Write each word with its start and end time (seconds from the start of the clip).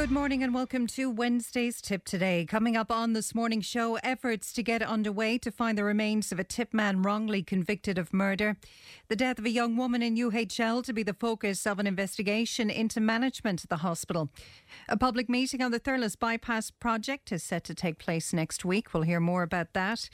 Good 0.00 0.10
morning 0.10 0.42
and 0.42 0.54
welcome 0.54 0.86
to 0.86 1.10
Wednesday's 1.10 1.82
Tipp 1.82 2.06
Today. 2.06 2.46
Coming 2.46 2.74
up 2.74 2.90
on 2.90 3.12
this 3.12 3.34
morning's 3.34 3.66
show, 3.66 3.96
efforts 3.96 4.50
to 4.54 4.62
get 4.62 4.80
underway 4.80 5.36
to 5.36 5.50
find 5.50 5.76
the 5.76 5.84
remains 5.84 6.32
of 6.32 6.40
a 6.40 6.44
Tipp 6.44 6.72
man 6.72 7.02
wrongly 7.02 7.42
convicted 7.42 7.98
of 7.98 8.14
murder. 8.14 8.56
The 9.08 9.14
death 9.14 9.38
of 9.38 9.44
a 9.44 9.50
young 9.50 9.76
woman 9.76 10.00
in 10.00 10.16
UHL 10.16 10.82
to 10.84 10.94
be 10.94 11.02
the 11.02 11.12
focus 11.12 11.66
of 11.66 11.78
an 11.78 11.86
investigation 11.86 12.70
into 12.70 12.98
management 12.98 13.62
at 13.62 13.68
the 13.68 13.76
hospital. 13.76 14.30
A 14.88 14.96
public 14.96 15.28
meeting 15.28 15.60
on 15.60 15.70
the 15.70 15.78
Thurles 15.78 16.18
Bypass 16.18 16.70
project 16.70 17.30
is 17.30 17.42
set 17.42 17.64
to 17.64 17.74
take 17.74 17.98
place 17.98 18.32
next 18.32 18.64
week. 18.64 18.94
We'll 18.94 19.02
hear 19.02 19.20
more 19.20 19.42
about 19.42 19.74
that. 19.74 20.08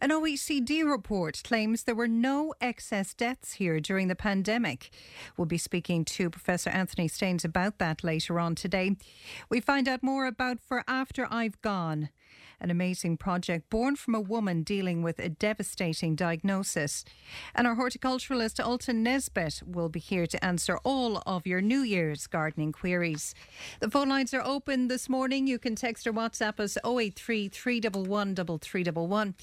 An 0.00 0.08
OECD 0.08 0.82
report 0.82 1.42
claims 1.44 1.82
there 1.82 1.94
were 1.94 2.08
no 2.08 2.54
excess 2.62 3.12
deaths 3.12 3.52
here 3.52 3.80
during 3.80 4.08
the 4.08 4.16
pandemic. 4.16 4.88
We'll 5.36 5.44
be 5.44 5.58
speaking 5.58 6.06
to 6.06 6.30
Professor 6.30 6.70
Anthony 6.70 7.06
Staines 7.06 7.44
about 7.44 7.76
that 7.80 8.02
later 8.02 8.40
on 8.40 8.54
today. 8.54 8.96
We 9.48 9.60
find 9.60 9.88
out 9.88 10.02
more 10.02 10.26
about 10.26 10.60
For 10.60 10.84
After 10.86 11.26
I've 11.30 11.60
Gone 11.62 12.10
an 12.60 12.70
amazing 12.70 13.16
project 13.16 13.68
born 13.70 13.96
from 13.96 14.14
a 14.14 14.20
woman 14.20 14.62
dealing 14.62 15.02
with 15.02 15.18
a 15.18 15.28
devastating 15.28 16.14
diagnosis. 16.14 17.04
And 17.54 17.66
our 17.66 17.76
horticulturalist 17.76 18.60
Ultan 18.60 19.02
Nesbitt 19.02 19.62
will 19.66 19.88
be 19.88 20.00
here 20.00 20.26
to 20.26 20.44
answer 20.44 20.78
all 20.78 21.22
of 21.26 21.46
your 21.46 21.60
New 21.60 21.80
Year's 21.80 22.26
gardening 22.26 22.72
queries. 22.72 23.34
The 23.80 23.90
phone 23.90 24.08
lines 24.08 24.32
are 24.32 24.42
open 24.42 24.88
this 24.88 25.08
morning. 25.08 25.46
You 25.46 25.58
can 25.58 25.74
text 25.74 26.06
or 26.06 26.12
WhatsApp 26.12 26.60
us 26.60 26.78
083 26.84 27.48
311 27.48 28.58
3311 28.58 29.34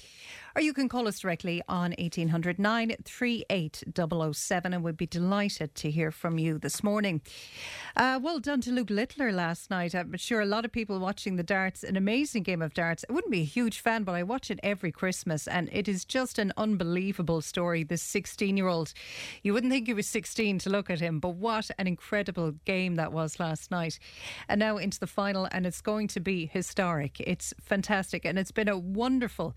or 0.56 0.62
you 0.62 0.72
can 0.72 0.88
call 0.88 1.08
us 1.08 1.18
directly 1.18 1.62
on 1.68 1.92
1809 1.98 2.96
38007 3.04 4.74
and 4.74 4.84
we'd 4.84 4.96
be 4.96 5.06
delighted 5.06 5.74
to 5.74 5.90
hear 5.90 6.10
from 6.10 6.38
you 6.38 6.58
this 6.58 6.82
morning. 6.84 7.20
Uh, 7.96 8.20
well 8.22 8.38
done 8.38 8.60
to 8.60 8.70
Luke 8.70 8.90
Littler 8.90 9.32
last 9.32 9.70
night. 9.70 9.94
I'm 9.94 10.16
sure 10.16 10.40
a 10.40 10.46
lot 10.46 10.64
of 10.64 10.72
people 10.72 10.98
watching 10.98 11.36
the 11.36 11.42
darts, 11.42 11.82
an 11.82 11.96
amazing 11.96 12.44
game 12.44 12.62
of 12.62 12.74
darts. 12.74 13.04
I 13.08 13.12
wouldn't 13.12 13.32
be 13.32 13.40
a 13.40 13.44
huge 13.44 13.80
fan, 13.80 14.04
but 14.04 14.14
I 14.14 14.22
watch 14.22 14.50
it 14.50 14.60
every 14.62 14.92
Christmas 14.92 15.48
and 15.48 15.68
it 15.72 15.88
is 15.88 16.04
just 16.04 16.38
an 16.38 16.52
unbelievable 16.56 17.40
story. 17.40 17.82
This 17.82 18.02
16 18.02 18.56
year 18.56 18.68
old, 18.68 18.92
you 19.42 19.52
wouldn't 19.52 19.72
think 19.72 19.86
he 19.88 19.94
was 19.94 20.06
16 20.06 20.60
to 20.60 20.70
look 20.70 20.90
at 20.90 21.00
him, 21.00 21.18
but 21.18 21.30
what 21.30 21.70
an 21.78 21.86
incredible 21.86 22.52
game 22.64 22.94
that 22.96 23.12
was 23.12 23.40
last 23.40 23.70
night. 23.70 23.98
And 24.48 24.60
now 24.60 24.76
into 24.76 25.00
the 25.00 25.06
final, 25.06 25.48
and 25.50 25.66
it's 25.66 25.80
going 25.80 26.08
to 26.08 26.20
be 26.20 26.46
historic. 26.46 27.20
It's 27.20 27.52
fantastic, 27.60 28.24
and 28.24 28.38
it's 28.38 28.52
been 28.52 28.68
a 28.68 28.78
wonderful. 28.78 29.56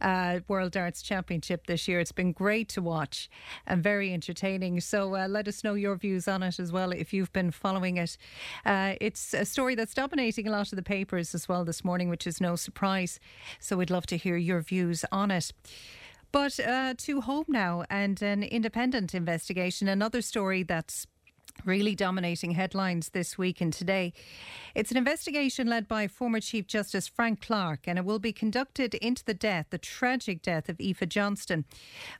Uh, 0.00 0.37
World 0.46 0.72
Darts 0.72 1.00
Championship 1.02 1.66
this 1.66 1.88
year. 1.88 2.00
It's 2.00 2.12
been 2.12 2.32
great 2.32 2.68
to 2.70 2.82
watch 2.82 3.30
and 3.66 3.82
very 3.82 4.12
entertaining. 4.12 4.80
So 4.80 5.16
uh, 5.16 5.28
let 5.28 5.48
us 5.48 5.64
know 5.64 5.74
your 5.74 5.96
views 5.96 6.28
on 6.28 6.42
it 6.42 6.58
as 6.58 6.70
well 6.70 6.92
if 6.92 7.12
you've 7.12 7.32
been 7.32 7.50
following 7.50 7.96
it. 7.96 8.18
Uh, 8.66 8.94
it's 9.00 9.32
a 9.32 9.44
story 9.44 9.74
that's 9.74 9.94
dominating 9.94 10.46
a 10.46 10.50
lot 10.50 10.72
of 10.72 10.76
the 10.76 10.82
papers 10.82 11.34
as 11.34 11.48
well 11.48 11.64
this 11.64 11.84
morning, 11.84 12.08
which 12.08 12.26
is 12.26 12.40
no 12.40 12.56
surprise. 12.56 13.18
So 13.58 13.76
we'd 13.76 13.90
love 13.90 14.06
to 14.06 14.16
hear 14.16 14.36
your 14.36 14.60
views 14.60 15.04
on 15.10 15.30
it. 15.30 15.52
But 16.30 16.60
uh, 16.60 16.94
to 16.98 17.20
home 17.22 17.46
now 17.48 17.84
and 17.88 18.20
an 18.20 18.42
independent 18.42 19.14
investigation, 19.14 19.88
another 19.88 20.20
story 20.20 20.62
that's 20.62 21.06
really 21.64 21.94
dominating 21.94 22.52
headlines 22.52 23.10
this 23.10 23.36
week 23.36 23.60
and 23.60 23.72
today. 23.72 24.12
It's 24.74 24.90
an 24.90 24.96
investigation 24.96 25.66
led 25.66 25.88
by 25.88 26.08
former 26.08 26.40
Chief 26.40 26.66
Justice 26.66 27.08
Frank 27.08 27.40
Clark, 27.40 27.80
and 27.86 27.98
it 27.98 28.04
will 28.04 28.18
be 28.18 28.32
conducted 28.32 28.94
into 28.94 29.24
the 29.24 29.34
death, 29.34 29.66
the 29.70 29.78
tragic 29.78 30.42
death 30.42 30.68
of 30.68 30.80
Aoife 30.80 31.08
Johnston, 31.08 31.64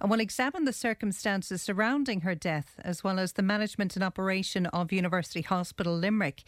and 0.00 0.11
will 0.11 0.20
examine 0.20 0.64
the 0.64 0.72
circumstances 0.72 1.62
surrounding 1.62 2.22
her 2.22 2.34
death, 2.34 2.75
as 2.83 3.05
well 3.05 3.19
as 3.19 3.34
the 3.34 3.42
management 3.42 3.97
and 3.97 4.05
operation 4.05 4.67
of 4.67 4.92
University 4.92 5.42
Hospital 5.42 5.97
Limerick. 5.97 6.45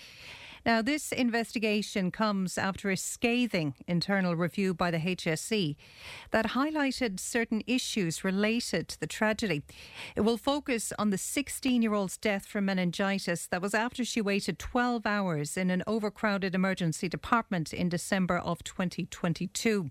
Now, 0.65 0.83
this 0.83 1.11
investigation 1.13 2.11
comes 2.11 2.59
after 2.59 2.91
a 2.91 2.97
scathing 2.97 3.75
internal 3.87 4.37
review 4.37 4.75
by 4.75 4.91
the 4.91 4.99
HSE 4.99 5.77
that 6.33 6.49
highlighted 6.49 7.19
certain 7.19 7.63
issues 7.67 8.25
related 8.25 8.89
to 8.89 9.01
the 9.01 9.07
tragedy. 9.07 9.63
It 10.15 10.21
will 10.21 10.37
focus 10.37 10.93
on 10.99 11.11
the 11.11 11.19
16 11.19 11.81
year 11.81 11.95
old's 11.95 12.19
death 12.19 12.47
from 12.47 12.67
meningitis 12.67 13.47
that 13.47 13.63
was 13.63 13.75
after 13.75 14.05
she 14.05 14.21
waited 14.21 14.59
12 14.59 15.07
hours 15.07 15.57
in 15.57 15.71
an 15.71 15.83
overcrowded 15.87 16.55
emergency 16.55 17.09
department 17.09 17.73
in 17.73 17.89
December 17.89 18.39
of 18.39 18.63
2022. 18.65 19.91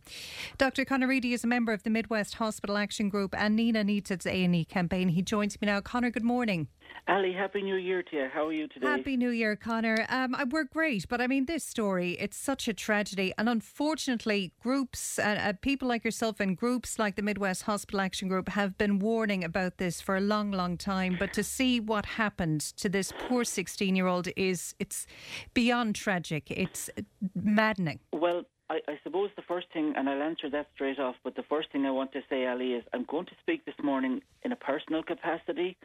Dr. 0.57 0.85
Conor 0.85 1.07
Reidy 1.07 1.33
is 1.33 1.43
a 1.43 1.47
member 1.47 1.73
of 1.73 1.83
the 1.83 1.89
Midwest 1.89 2.35
Hospital 2.35 2.77
Action 2.77 3.09
Group 3.09 3.33
and 3.37 3.57
Nenagh 3.57 3.85
Needs 3.85 4.11
It's 4.11 4.25
A&E 4.25 4.65
campaign. 4.65 5.09
He 5.09 5.21
joins 5.21 5.59
me 5.59 5.65
now. 5.65 5.81
Conor, 5.81 6.11
good 6.11 6.23
morning. 6.23 6.67
Ali, 7.07 7.33
happy 7.33 7.61
New 7.63 7.75
Year 7.75 8.03
to 8.03 8.15
you. 8.15 8.27
How 8.31 8.47
are 8.47 8.53
you 8.53 8.67
today? 8.67 8.85
Happy 8.85 9.17
New 9.17 9.29
Year, 9.29 9.55
Conor. 9.55 10.05
Um, 10.09 10.35
we're 10.51 10.63
great, 10.63 11.07
but 11.09 11.19
I 11.19 11.27
mean, 11.27 11.45
this 11.45 11.63
story, 11.63 12.11
it's 12.19 12.37
such 12.37 12.67
a 12.67 12.73
tragedy. 12.73 13.33
And 13.37 13.49
unfortunately, 13.49 14.53
groups, 14.61 15.17
uh, 15.17 15.23
uh, 15.23 15.53
people 15.61 15.87
like 15.87 16.05
yourself 16.05 16.39
and 16.39 16.55
groups 16.55 16.99
like 16.99 17.15
the 17.15 17.23
Midwest 17.23 17.63
Hospital 17.63 18.01
Action 18.01 18.27
Group 18.27 18.49
have 18.49 18.77
been 18.77 18.99
warning 18.99 19.43
about 19.43 19.77
this 19.77 19.99
for 20.01 20.17
a 20.17 20.21
long, 20.21 20.51
long 20.51 20.77
time. 20.77 21.15
But 21.19 21.33
to 21.33 21.43
see 21.43 21.79
what 21.79 22.05
happened 22.05 22.61
to 22.77 22.87
this 22.87 23.11
poor 23.27 23.43
16 23.43 23.95
year 23.95 24.05
old 24.05 24.27
is, 24.35 24.75
it's 24.79 25.07
beyond 25.53 25.95
tragic. 25.95 26.51
It's 26.51 26.89
maddening. 27.33 27.99
Well, 28.13 28.43
I, 28.69 28.81
I, 28.87 28.99
suppose 29.03 29.31
the 29.35 29.41
first 29.41 29.65
thing, 29.73 29.93
and 29.97 30.07
I'll 30.07 30.21
answer 30.21 30.47
that 30.51 30.67
straight 30.75 30.99
off, 30.99 31.15
but 31.23 31.35
the 31.35 31.43
first 31.49 31.71
thing 31.71 31.87
I 31.87 31.91
want 31.91 32.11
to 32.11 32.21
say, 32.29 32.45
Ali, 32.45 32.73
is 32.73 32.83
I'm 32.93 33.05
going 33.05 33.25
to 33.25 33.35
speak 33.41 33.65
this 33.65 33.75
morning 33.81 34.21
in 34.43 34.51
a 34.51 34.55
personal 34.55 35.01
capacity 35.01 35.75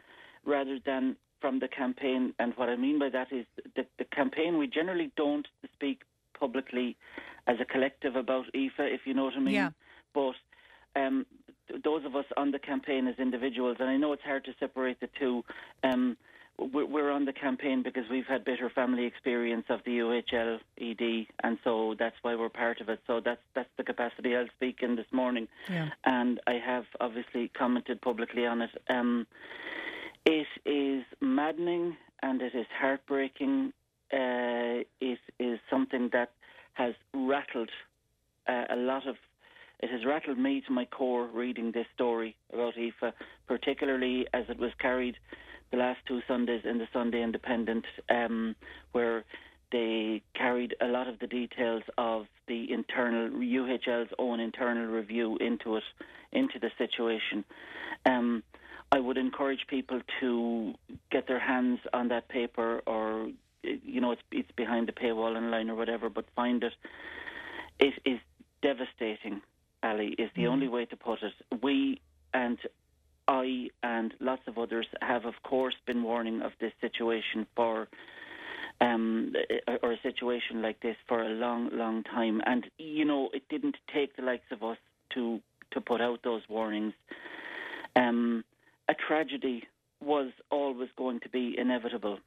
rather 0.45 0.79
than 0.85 1.15
from 1.41 1.59
the 1.59 1.67
campaign. 1.67 2.33
And 2.39 2.53
what 2.55 2.69
I 2.69 2.75
mean 2.75 2.99
by 2.99 3.09
that 3.09 3.31
is 3.31 3.45
the, 3.75 3.85
the 3.97 4.05
campaign, 4.05 4.57
we 4.57 4.67
generally 4.67 5.11
don't 5.15 5.47
speak 5.73 6.01
publicly 6.39 6.97
as 7.47 7.57
a 7.59 7.65
collective 7.65 8.15
about 8.15 8.45
Aoife, 8.55 8.79
if 8.79 9.01
you 9.05 9.13
know 9.13 9.25
what 9.25 9.35
I 9.35 9.39
mean. 9.39 9.53
Yeah. 9.53 9.69
But 10.13 10.35
um, 10.95 11.25
those 11.83 12.05
of 12.05 12.15
us 12.15 12.25
on 12.37 12.51
the 12.51 12.59
campaign 12.59 13.07
as 13.07 13.15
individuals, 13.19 13.77
and 13.79 13.89
I 13.89 13.97
know 13.97 14.13
it's 14.13 14.23
hard 14.23 14.45
to 14.45 14.51
separate 14.59 14.99
the 14.99 15.09
two. 15.19 15.43
Um, 15.83 16.17
we're 16.57 17.11
on 17.11 17.25
the 17.25 17.33
campaign 17.33 17.83
because 17.83 18.05
we've 18.09 18.25
had 18.25 18.45
bitter 18.45 18.69
family 18.69 19.05
experience 19.05 19.65
of 19.69 19.81
the 19.85 19.99
UHL 19.99 20.59
ED, 20.79 21.27
and 21.43 21.57
so 21.65 21.95
that's 21.99 22.15
why 22.21 22.33
we're 22.35 22.49
part 22.49 22.79
of 22.79 22.87
it. 22.87 23.01
So 23.07 23.19
that's 23.19 23.41
that's 23.53 23.69
the 23.77 23.83
capacity 23.83 24.35
I'll 24.37 24.47
speak 24.55 24.77
in 24.81 24.95
this 24.95 25.05
morning, 25.11 25.49
yeah. 25.69 25.89
and 26.05 26.39
I 26.47 26.53
have 26.53 26.85
obviously 27.01 27.49
commented 27.49 28.01
publicly 28.01 28.45
on 28.45 28.61
it. 28.61 28.69
Um, 28.89 29.27
it 30.25 30.47
is 30.65 31.03
maddening 31.21 31.95
and 32.21 32.41
it 32.41 32.55
is 32.55 32.65
heartbreaking. 32.79 33.71
Uh, 34.11 34.83
it 34.99 35.19
is 35.39 35.59
something 35.69 36.09
that 36.13 36.31
has 36.73 36.93
rattled 37.13 37.69
uh, 38.47 38.63
a 38.69 38.75
lot 38.75 39.07
of. 39.07 39.15
It 39.81 39.89
has 39.91 40.05
rattled 40.05 40.39
me 40.39 40.63
to 40.67 40.71
my 40.71 40.85
core 40.85 41.27
reading 41.27 41.71
this 41.71 41.85
story 41.93 42.35
about 42.51 42.77
Aoife, 42.77 43.13
particularly 43.47 44.25
as 44.33 44.45
it 44.49 44.57
was 44.57 44.71
carried 44.79 45.15
the 45.71 45.77
last 45.77 45.99
two 46.07 46.21
Sundays 46.27 46.61
in 46.63 46.77
the 46.77 46.87
Sunday 46.93 47.21
Independent, 47.21 47.85
um, 48.09 48.55
where 48.93 49.25
they 49.71 50.21
carried 50.35 50.75
a 50.79 50.87
lot 50.87 51.07
of 51.07 51.19
the 51.19 51.27
details 51.27 51.83
of 51.97 52.27
the 52.47 52.71
internal 52.71 53.29
UHL's 53.29 54.11
own 54.17 54.39
internal 54.39 54.85
review 54.85 55.37
into 55.37 55.75
it, 55.75 55.83
into 56.31 56.59
the 56.59 56.69
situation. 56.77 57.43
Um, 58.05 58.43
I 58.91 58.99
would 58.99 59.17
encourage 59.17 59.65
people 59.67 60.01
to 60.19 60.73
get 61.11 61.27
their 61.27 61.39
hands 61.39 61.79
on 61.93 62.07
that 62.09 62.29
paper, 62.29 62.81
or 62.85 63.29
you 63.63 64.01
know, 64.01 64.11
it's 64.11 64.21
it's 64.31 64.51
behind 64.55 64.87
the 64.87 64.91
paywall 64.91 65.35
online 65.35 65.69
or 65.69 65.75
whatever, 65.75 66.09
but 66.09 66.25
find 66.35 66.63
it. 66.63 66.73
It 67.79 67.93
is 68.05 68.19
devastating. 68.61 69.41
Ali 69.83 70.15
is 70.17 70.29
the 70.35 70.43
mm. 70.43 70.49
only 70.49 70.67
way 70.67 70.85
to 70.85 70.95
put 70.95 71.19
it. 71.21 71.33
We 71.61 72.01
and 72.33 72.57
I 73.27 73.69
and 73.83 74.13
lots 74.19 74.43
of 74.47 74.57
others 74.57 74.87
have, 75.01 75.25
of 75.25 75.35
course, 75.43 75.75
been 75.85 76.03
warning 76.03 76.41
of 76.41 76.51
this 76.59 76.73
situation 76.81 77.47
for. 77.55 77.87
Um, 78.81 79.31
or 79.81 79.93
a 79.93 80.01
situation 80.01 80.61
like 80.61 80.81
this 80.81 80.97
for 81.07 81.23
a 81.23 81.29
long, 81.29 81.69
long 81.71 82.03
time, 82.03 82.41
and 82.45 82.69
you 82.77 83.05
know 83.05 83.29
it 83.33 83.43
didn't 83.47 83.77
take 83.93 84.17
the 84.17 84.21
likes 84.21 84.51
of 84.51 84.63
us 84.63 84.77
to 85.13 85.39
to 85.71 85.79
put 85.79 86.01
out 86.01 86.19
those 86.23 86.41
warnings. 86.49 86.93
Um, 87.95 88.43
a 88.89 88.93
tragedy 88.93 89.63
was 90.01 90.31
always 90.51 90.89
going 90.97 91.19
to 91.21 91.29
be 91.29 91.55
inevitable 91.57 92.19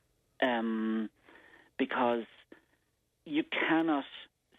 um, 0.43 1.09
because 1.79 2.25
you 3.25 3.45
cannot 3.69 4.05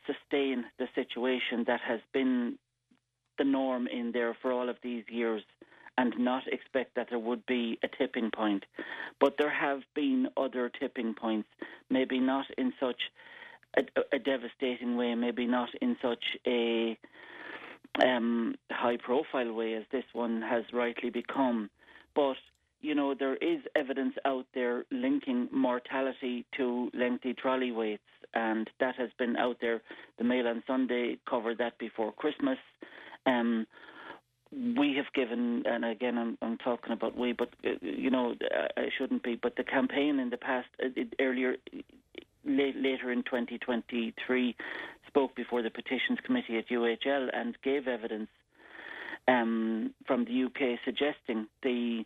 sustain 0.05 0.65
the 0.77 0.87
situation 0.95 1.65
that 1.67 1.81
has 1.81 1.99
been 2.13 2.57
the 3.37 3.43
norm 3.43 3.87
in 3.87 4.11
there 4.11 4.35
for 4.41 4.51
all 4.51 4.69
of 4.69 4.77
these 4.83 5.03
years 5.09 5.43
and 5.97 6.13
not 6.17 6.43
expect 6.47 6.95
that 6.95 7.07
there 7.09 7.19
would 7.19 7.45
be 7.45 7.77
a 7.83 7.87
tipping 7.97 8.31
point. 8.31 8.63
But 9.19 9.35
there 9.37 9.49
have 9.53 9.81
been 9.95 10.27
other 10.37 10.69
tipping 10.79 11.13
points, 11.13 11.49
maybe 11.89 12.19
not 12.19 12.45
in 12.57 12.73
such 12.79 13.01
a, 13.75 13.81
a 14.13 14.19
devastating 14.19 14.95
way, 14.95 15.13
maybe 15.15 15.45
not 15.45 15.69
in 15.81 15.97
such 16.01 16.23
a 16.47 16.97
um, 18.05 18.55
high 18.71 18.97
profile 18.97 19.51
way 19.51 19.73
as 19.73 19.83
this 19.91 20.05
one 20.13 20.41
has 20.41 20.63
rightly 20.71 21.09
become. 21.09 21.69
But 22.19 22.35
you 22.81 22.95
know, 22.95 23.13
there 23.17 23.35
is 23.35 23.61
evidence 23.77 24.15
out 24.25 24.45
there 24.53 24.83
linking 24.91 25.47
mortality 25.53 26.45
to 26.57 26.89
lengthy 26.93 27.33
trolley 27.33 27.71
waits, 27.71 28.11
and 28.33 28.69
that 28.81 28.95
has 28.97 29.09
been 29.17 29.37
out 29.37 29.57
there. 29.61 29.81
The 30.17 30.25
Mail 30.25 30.47
on 30.47 30.61
Sunday 30.67 31.17
covered 31.29 31.59
that 31.59 31.77
before 31.77 32.11
Christmas. 32.11 32.57
Um, 33.25 33.65
we 34.51 34.95
have 34.97 35.05
given, 35.13 35.63
and 35.65 35.85
again, 35.85 36.17
I'm, 36.17 36.37
I'm 36.41 36.57
talking 36.57 36.91
about 36.91 37.17
we, 37.17 37.31
but 37.31 37.49
uh, 37.65 37.69
you 37.81 38.09
know, 38.09 38.35
I 38.75 38.89
shouldn't 38.97 39.23
be. 39.23 39.39
But 39.41 39.55
the 39.55 39.63
campaign 39.63 40.19
in 40.19 40.29
the 40.29 40.37
past, 40.37 40.67
uh, 40.83 40.89
earlier, 41.21 41.55
late, 42.43 42.75
later 42.75 43.13
in 43.13 43.23
2023, 43.23 44.55
spoke 45.07 45.35
before 45.35 45.61
the 45.61 45.69
petitions 45.69 46.19
committee 46.25 46.57
at 46.57 46.67
UHL 46.67 47.29
and 47.33 47.55
gave 47.63 47.87
evidence 47.87 48.27
um, 49.29 49.93
from 50.07 50.25
the 50.25 50.45
UK 50.45 50.79
suggesting 50.83 51.47
the 51.63 52.03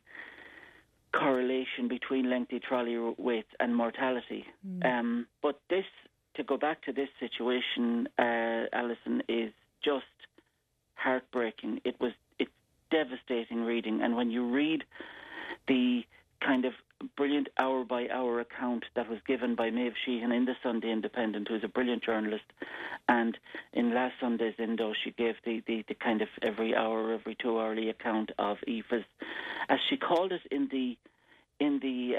correlation 1.13 1.87
between 1.87 2.29
lengthy 2.29 2.59
trolley 2.59 2.97
waits 3.17 3.49
and 3.59 3.75
mortality. 3.75 4.45
Mm. 4.67 4.85
Um, 4.85 5.27
but 5.41 5.61
this, 5.69 5.85
to 6.35 6.43
go 6.43 6.57
back 6.57 6.83
to 6.83 6.91
this 6.91 7.09
situation, 7.19 8.07
uh, 8.19 8.65
Alison, 8.73 9.21
is 9.29 9.51
just 9.83 10.05
heartbreaking. 10.95 11.81
It 11.85 11.95
was 11.99 12.11
it's 12.39 12.51
devastating 12.91 13.63
reading, 13.63 14.01
and 14.01 14.15
when 14.15 14.31
you 14.31 14.49
read 14.51 14.83
the 15.67 16.01
kind 16.45 16.65
of 16.65 16.73
brilliant 17.17 17.49
hour 17.57 17.83
by 17.83 18.07
hour 18.09 18.39
account 18.39 18.85
that 18.95 19.09
was 19.09 19.19
given 19.27 19.55
by 19.55 19.69
Maeve 19.69 19.93
Sheehan 20.05 20.31
in 20.31 20.45
the 20.45 20.55
Sunday 20.63 20.91
Independent, 20.91 21.47
who's 21.47 21.63
a 21.63 21.67
brilliant 21.67 22.03
journalist. 22.03 22.45
And 23.07 23.37
in 23.73 23.93
last 23.93 24.15
Sunday's 24.19 24.55
Indo, 24.57 24.93
she 25.03 25.11
gave 25.11 25.35
the, 25.45 25.61
the, 25.67 25.83
the 25.87 25.95
kind 25.95 26.21
of 26.21 26.29
every 26.41 26.75
hour, 26.75 27.13
every 27.13 27.35
two 27.35 27.59
hourly 27.59 27.89
account 27.89 28.31
of 28.39 28.57
Aoife's, 28.67 29.05
as 29.69 29.79
she 29.89 29.97
called 29.97 30.31
it 30.31 30.41
in 30.51 30.67
the 30.71 30.97
in 31.59 31.79
the 31.79 32.15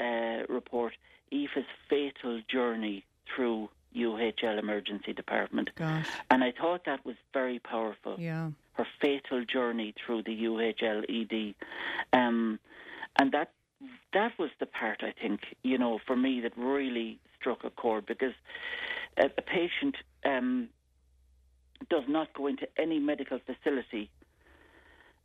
uh, 0.48 0.52
report, 0.52 0.94
Aoife's 1.32 1.66
fatal 1.90 2.40
journey 2.48 3.04
through 3.34 3.68
UHL 3.96 4.58
Emergency 4.58 5.12
Department. 5.12 5.70
Gosh. 5.76 6.08
And 6.30 6.42
I 6.42 6.52
thought 6.52 6.84
that 6.86 7.04
was 7.04 7.16
very 7.32 7.58
powerful. 7.58 8.16
Yeah. 8.18 8.50
Her 8.72 8.86
fatal 9.00 9.44
journey 9.44 9.94
through 10.04 10.22
the 10.22 10.44
UHL 10.44 11.04
ED. 11.08 11.54
Um, 12.12 12.58
and 13.16 13.32
that 13.32 13.50
that 14.12 14.32
was 14.38 14.50
the 14.60 14.66
part 14.66 15.02
I 15.02 15.12
think 15.20 15.40
you 15.62 15.78
know 15.78 15.98
for 16.06 16.16
me 16.16 16.40
that 16.42 16.52
really 16.56 17.18
struck 17.38 17.64
a 17.64 17.70
chord 17.70 18.06
because 18.06 18.32
a, 19.16 19.26
a 19.26 19.42
patient 19.42 19.96
um, 20.24 20.68
does 21.90 22.04
not 22.08 22.32
go 22.34 22.46
into 22.46 22.66
any 22.78 22.98
medical 22.98 23.38
facility, 23.38 24.10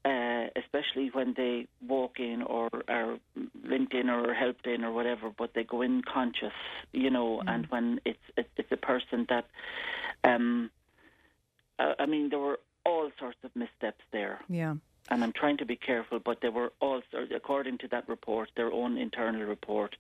uh, 0.06 0.48
especially 0.56 1.10
when 1.14 1.34
they 1.36 1.68
walk 1.88 2.20
in 2.20 2.42
or 2.42 2.70
are 2.88 3.18
linked 3.64 3.94
in 3.94 4.10
or 4.10 4.34
helped 4.34 4.68
in 4.68 4.84
or 4.84 4.92
whatever, 4.92 5.32
but 5.38 5.54
they 5.54 5.64
go 5.64 5.82
in 5.82 6.02
conscious, 6.02 6.54
you 6.92 7.10
know, 7.10 7.42
mm. 7.46 7.54
and 7.54 7.66
when 7.68 8.00
it's 8.06 8.20
it's 8.38 8.72
a 8.72 8.78
person 8.78 9.26
that, 9.30 9.46
um, 10.24 10.70
I 11.80 12.06
mean, 12.06 12.30
there 12.30 12.40
were 12.40 12.60
all 12.86 13.10
sorts 13.20 13.38
of 13.44 13.56
missteps 13.56 14.04
there. 14.12 14.42
Yeah 14.50 14.76
and 15.10 15.24
I'm 15.24 15.34
trying 15.34 15.58
to 15.58 15.66
be 15.66 15.76
careful, 15.76 16.20
but 16.20 16.40
they 16.42 16.50
were 16.50 16.72
all, 16.80 17.02
according 17.36 17.80
to 17.80 17.88
that 17.90 18.08
report, 18.08 18.50
their 18.56 18.72
own 18.72 18.98
internal 18.98 19.44
report, 19.44 19.96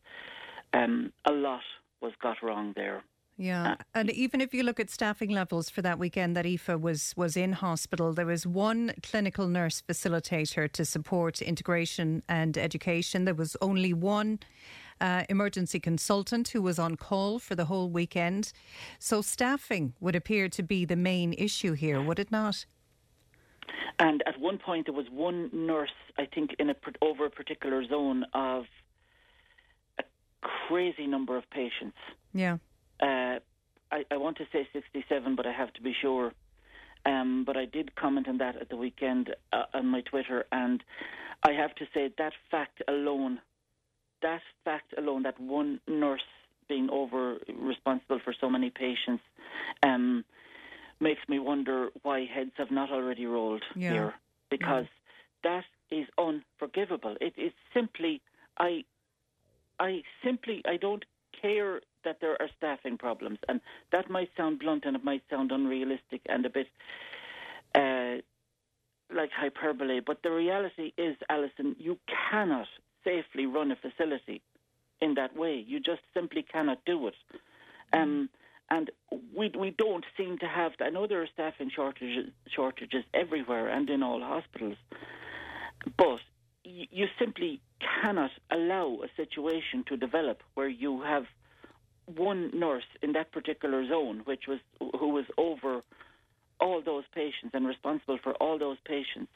um, 0.74 1.12
a 1.26 1.32
lot 1.32 1.62
was 2.02 2.14
got 2.22 2.38
wrong 2.42 2.74
there. 2.76 3.04
Yeah, 3.38 3.72
uh, 3.72 3.76
and 3.96 4.12
even 4.12 4.42
if 4.42 4.54
you 4.54 4.64
look 4.64 4.82
at 4.82 4.90
staffing 4.90 5.30
levels 5.30 5.70
for 5.70 5.82
that 5.82 5.98
weekend 5.98 6.36
that 6.36 6.46
Aoife 6.46 6.78
was 6.78 7.14
was 7.16 7.38
in 7.38 7.54
hospital, 7.54 8.12
there 8.12 8.26
was 8.26 8.46
one 8.46 8.92
clinical 9.02 9.48
nurse 9.48 9.82
facilitator 9.82 10.70
to 10.70 10.84
support 10.84 11.42
integration 11.42 12.22
and 12.28 12.58
education. 12.58 13.24
There 13.24 13.34
was 13.34 13.56
only 13.62 13.94
one 13.94 14.40
uh, 15.00 15.24
emergency 15.30 15.80
consultant 15.80 16.50
who 16.50 16.62
was 16.62 16.78
on 16.78 16.98
call 16.98 17.40
for 17.40 17.56
the 17.56 17.66
whole 17.66 17.90
weekend. 17.90 18.52
So 19.00 19.22
staffing 19.22 19.94
would 20.02 20.18
appear 20.18 20.50
to 20.50 20.62
be 20.62 20.84
the 20.84 20.98
main 20.98 21.32
issue 21.32 21.74
here, 21.74 22.02
would 22.02 22.20
it 22.20 22.32
not? 22.32 22.66
And 24.00 24.24
at 24.26 24.40
one 24.40 24.58
point, 24.58 24.86
there 24.86 24.94
was 24.94 25.08
one 25.12 25.50
nurse, 25.54 25.92
I 26.18 26.26
think, 26.26 26.52
in 26.60 26.70
a 26.70 26.76
over 27.02 27.26
a 27.26 27.30
particular 27.30 27.86
zone 27.86 28.26
of 28.34 28.64
a 30.00 30.04
crazy 30.42 31.08
number 31.08 31.38
of 31.38 31.50
patients. 31.50 31.98
Yeah. 32.34 32.58
Uh, 33.02 33.40
I, 33.92 34.04
I, 34.12 34.18
want 34.18 34.38
to 34.38 34.46
say 34.52 34.68
67, 34.74 35.36
but 35.36 35.46
I 35.46 35.52
have 35.52 35.74
to 35.74 35.82
be 35.82 35.94
sure. 36.02 36.34
Um, 37.06 37.44
but 37.46 37.58
I 37.58 37.66
did 37.66 37.96
comment 37.96 38.28
on 38.28 38.38
that 38.40 38.58
at 38.58 38.70
the 38.70 38.76
weekend 38.76 39.34
uh, 39.54 39.64
on 39.74 39.88
my 39.88 40.02
Twitter, 40.02 40.46
and 40.52 40.84
I 41.44 41.52
have 41.54 41.74
to 41.76 41.86
say 41.94 42.12
that 42.18 42.34
fact 42.52 42.82
alone, 42.88 43.40
that 44.22 44.42
fact 44.66 44.94
alone, 44.98 45.24
that 45.24 45.40
one 45.40 45.80
nurse 45.88 46.22
being 46.68 46.90
over 46.90 47.38
responsible 47.58 48.20
for 48.24 48.34
so 48.40 48.50
many 48.50 48.70
patients, 48.70 49.24
um, 49.82 50.26
makes 51.00 51.22
me 51.28 51.40
wonder 51.40 51.90
why 52.04 52.26
heads 52.26 52.52
have 52.58 52.72
not 52.72 52.92
already 52.92 53.26
rolled 53.26 53.64
yeah. 53.76 53.92
here 53.92 54.14
because 54.50 54.86
yeah. 55.44 55.62
that 55.92 55.96
is 55.96 56.08
unforgivable. 56.18 57.16
It 57.22 57.34
is 57.38 57.52
simply 57.74 58.22
I 58.58 58.84
I 59.80 60.02
simply 60.24 60.62
I 60.68 60.78
don't 60.78 61.06
care 61.42 61.82
that 62.04 62.18
there 62.22 62.42
are 62.42 62.50
staffing 62.58 62.98
problems 62.98 63.40
and 63.48 63.62
that 63.92 64.10
might 64.10 64.30
sound 64.36 64.60
blunt 64.60 64.84
and 64.86 64.96
it 64.96 65.04
might 65.04 65.24
sound 65.30 65.52
unrealistic 65.52 66.22
and 66.28 66.46
a 66.46 66.50
bit 66.50 66.68
uh, 67.76 68.16
like 69.14 69.32
hyperbole, 69.32 70.00
but 70.06 70.22
the 70.24 70.32
reality 70.32 70.94
is, 70.98 71.16
Alison, 71.30 71.76
you 71.80 71.98
cannot 72.32 72.68
safely 73.04 73.46
run 73.46 73.72
a 73.72 73.76
facility 73.76 74.42
in 75.02 75.16
that 75.16 75.36
way. 75.36 75.64
You 75.66 75.80
just 75.80 76.02
simply 76.14 76.44
cannot 76.44 76.80
do 76.86 77.08
it. 77.08 77.16
Um, 77.94 78.30
and 78.70 78.92
we 79.36 79.52
we 79.58 79.72
don't 79.72 80.06
seem 80.18 80.38
to 80.40 80.48
have. 80.48 80.74
I 80.80 80.90
know 80.90 81.08
there 81.08 81.22
are 81.22 81.28
staffing 81.34 81.72
shortages 81.76 82.32
shortages 82.48 83.04
everywhere 83.14 83.68
and 83.68 83.90
in 83.90 84.04
all 84.04 84.22
hospitals, 84.22 84.78
but 85.98 86.20
you 86.64 87.08
simply 87.18 87.62
cannot 87.80 88.32
allow 88.52 89.00
a 89.04 89.08
situation 89.16 89.84
to 89.88 89.98
develop 89.98 90.44
where 90.54 90.68
you 90.68 91.02
have 91.02 91.26
one 92.06 92.52
nurse 92.54 92.86
in 93.02 93.14
that 93.14 93.32
particular 93.32 93.88
zone, 93.88 94.22
which 94.26 94.48
was 94.48 94.60
who 94.80 95.10
was 95.10 95.26
over 95.38 95.82
all 96.60 96.82
those 96.82 97.06
patients 97.14 97.52
and 97.54 97.66
responsible 97.66 98.18
for 98.22 98.34
all 98.36 98.60
those 98.60 98.78
patients, 98.86 99.32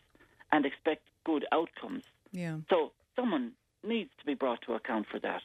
and 0.51 0.65
expect 0.65 1.03
good 1.23 1.45
outcomes. 1.51 2.03
Yeah. 2.31 2.57
So 2.69 2.91
someone 3.15 3.53
needs 3.83 4.09
to 4.19 4.25
be 4.25 4.33
brought 4.33 4.61
to 4.63 4.73
account 4.73 5.07
for 5.09 5.19
that, 5.19 5.41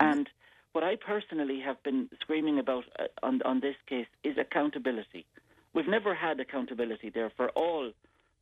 and 0.00 0.28
what 0.74 0.84
I 0.84 0.96
personally 0.96 1.60
have 1.60 1.80
been 1.84 2.08
screaming 2.20 2.58
about 2.58 2.84
uh, 2.98 3.04
on, 3.22 3.40
on 3.42 3.60
this 3.60 3.76
case 3.88 4.08
is 4.24 4.36
accountability. 4.36 5.24
We've 5.72 5.86
never 5.88 6.14
had 6.14 6.40
accountability 6.40 7.10
there 7.10 7.30
for 7.36 7.48
all 7.50 7.92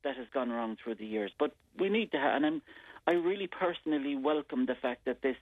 that 0.02 0.16
has 0.16 0.26
gone 0.32 0.50
wrong 0.50 0.78
through 0.82 0.94
the 0.94 1.04
years, 1.06 1.30
but 1.38 1.54
we 1.78 1.90
need 1.90 2.10
to 2.12 2.18
have, 2.18 2.36
and 2.36 2.46
I'm, 2.46 2.62
I 3.06 3.12
really 3.12 3.46
personally 3.46 4.16
welcome 4.16 4.64
the 4.64 4.74
fact 4.74 5.04
that 5.04 5.20
this 5.20 5.36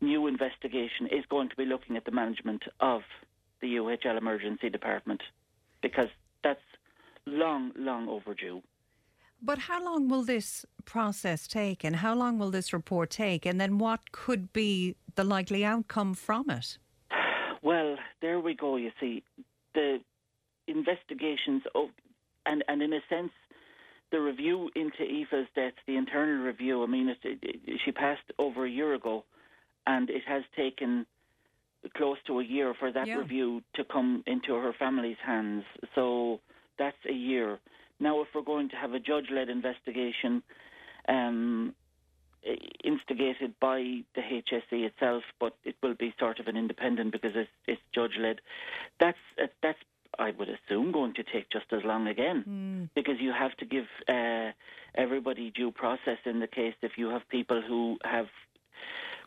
new 0.00 0.26
investigation 0.26 1.06
is 1.06 1.24
going 1.28 1.50
to 1.50 1.56
be 1.56 1.66
looking 1.66 1.98
at 1.98 2.06
the 2.06 2.10
management 2.12 2.62
of 2.80 3.02
the 3.60 3.76
UHL 3.76 4.16
Emergency 4.16 4.70
Department 4.70 5.22
because 5.82 6.08
that's 6.42 6.60
long, 7.26 7.72
long 7.76 8.08
overdue. 8.08 8.62
But 9.42 9.58
how 9.58 9.84
long 9.84 10.08
will 10.08 10.22
this 10.22 10.64
process 10.84 11.46
take 11.46 11.84
and 11.84 11.96
how 11.96 12.14
long 12.14 12.38
will 12.38 12.50
this 12.50 12.72
report 12.72 13.10
take? 13.10 13.46
And 13.46 13.60
then 13.60 13.78
what 13.78 14.12
could 14.12 14.52
be 14.52 14.96
the 15.14 15.24
likely 15.24 15.64
outcome 15.64 16.14
from 16.14 16.50
it? 16.50 16.78
Well, 17.62 17.96
there 18.22 18.40
we 18.40 18.54
go. 18.54 18.76
You 18.76 18.90
see, 19.00 19.22
the 19.74 19.98
investigations 20.66 21.62
of, 21.74 21.88
and, 22.46 22.64
and 22.68 22.82
in 22.82 22.92
a 22.92 23.00
sense, 23.08 23.32
the 24.12 24.20
review 24.20 24.70
into 24.76 25.02
Aoife's 25.02 25.48
death, 25.54 25.72
the 25.86 25.96
internal 25.96 26.44
review, 26.44 26.82
I 26.82 26.86
mean, 26.86 27.08
it, 27.08 27.18
it, 27.22 27.80
she 27.84 27.92
passed 27.92 28.22
over 28.38 28.64
a 28.64 28.70
year 28.70 28.94
ago, 28.94 29.24
and 29.86 30.08
it 30.10 30.22
has 30.26 30.44
taken 30.56 31.06
close 31.96 32.16
to 32.26 32.40
a 32.40 32.44
year 32.44 32.74
for 32.78 32.92
that 32.92 33.06
yeah. 33.06 33.16
review 33.16 33.62
to 33.74 33.84
come 33.84 34.22
into 34.26 34.54
her 34.54 34.72
family's 34.78 35.16
hands. 35.24 35.64
So 35.94 36.40
that's 36.78 36.96
a 37.08 37.12
year. 37.12 37.58
Now, 37.98 38.20
if 38.20 38.28
we're 38.34 38.42
going 38.42 38.68
to 38.70 38.76
have 38.76 38.92
a 38.92 39.00
judge 39.00 39.26
led 39.30 39.48
investigation, 39.48 40.42
um, 41.08 41.74
instigated 42.84 43.54
by 43.60 44.02
the 44.14 44.20
HSE 44.20 44.84
itself, 44.84 45.24
but 45.40 45.56
it 45.64 45.76
will 45.82 45.94
be 45.94 46.14
sort 46.18 46.38
of 46.38 46.46
an 46.46 46.56
independent 46.56 47.12
because 47.12 47.32
it's, 47.34 47.50
it's 47.66 47.80
judge 47.94 48.16
led. 48.18 48.40
That's 49.00 49.18
uh, 49.42 49.46
that's 49.62 49.78
I 50.18 50.30
would 50.38 50.48
assume 50.48 50.92
going 50.92 51.14
to 51.14 51.22
take 51.22 51.50
just 51.50 51.66
as 51.72 51.80
long 51.84 52.06
again 52.06 52.44
mm. 52.48 52.90
because 52.94 53.16
you 53.20 53.32
have 53.32 53.56
to 53.58 53.66
give 53.66 53.84
uh, 54.08 54.52
everybody 54.94 55.50
due 55.50 55.70
process 55.70 56.18
in 56.24 56.40
the 56.40 56.46
case. 56.46 56.74
If 56.82 56.92
you 56.96 57.08
have 57.10 57.28
people 57.28 57.60
who 57.66 57.98
have 58.04 58.26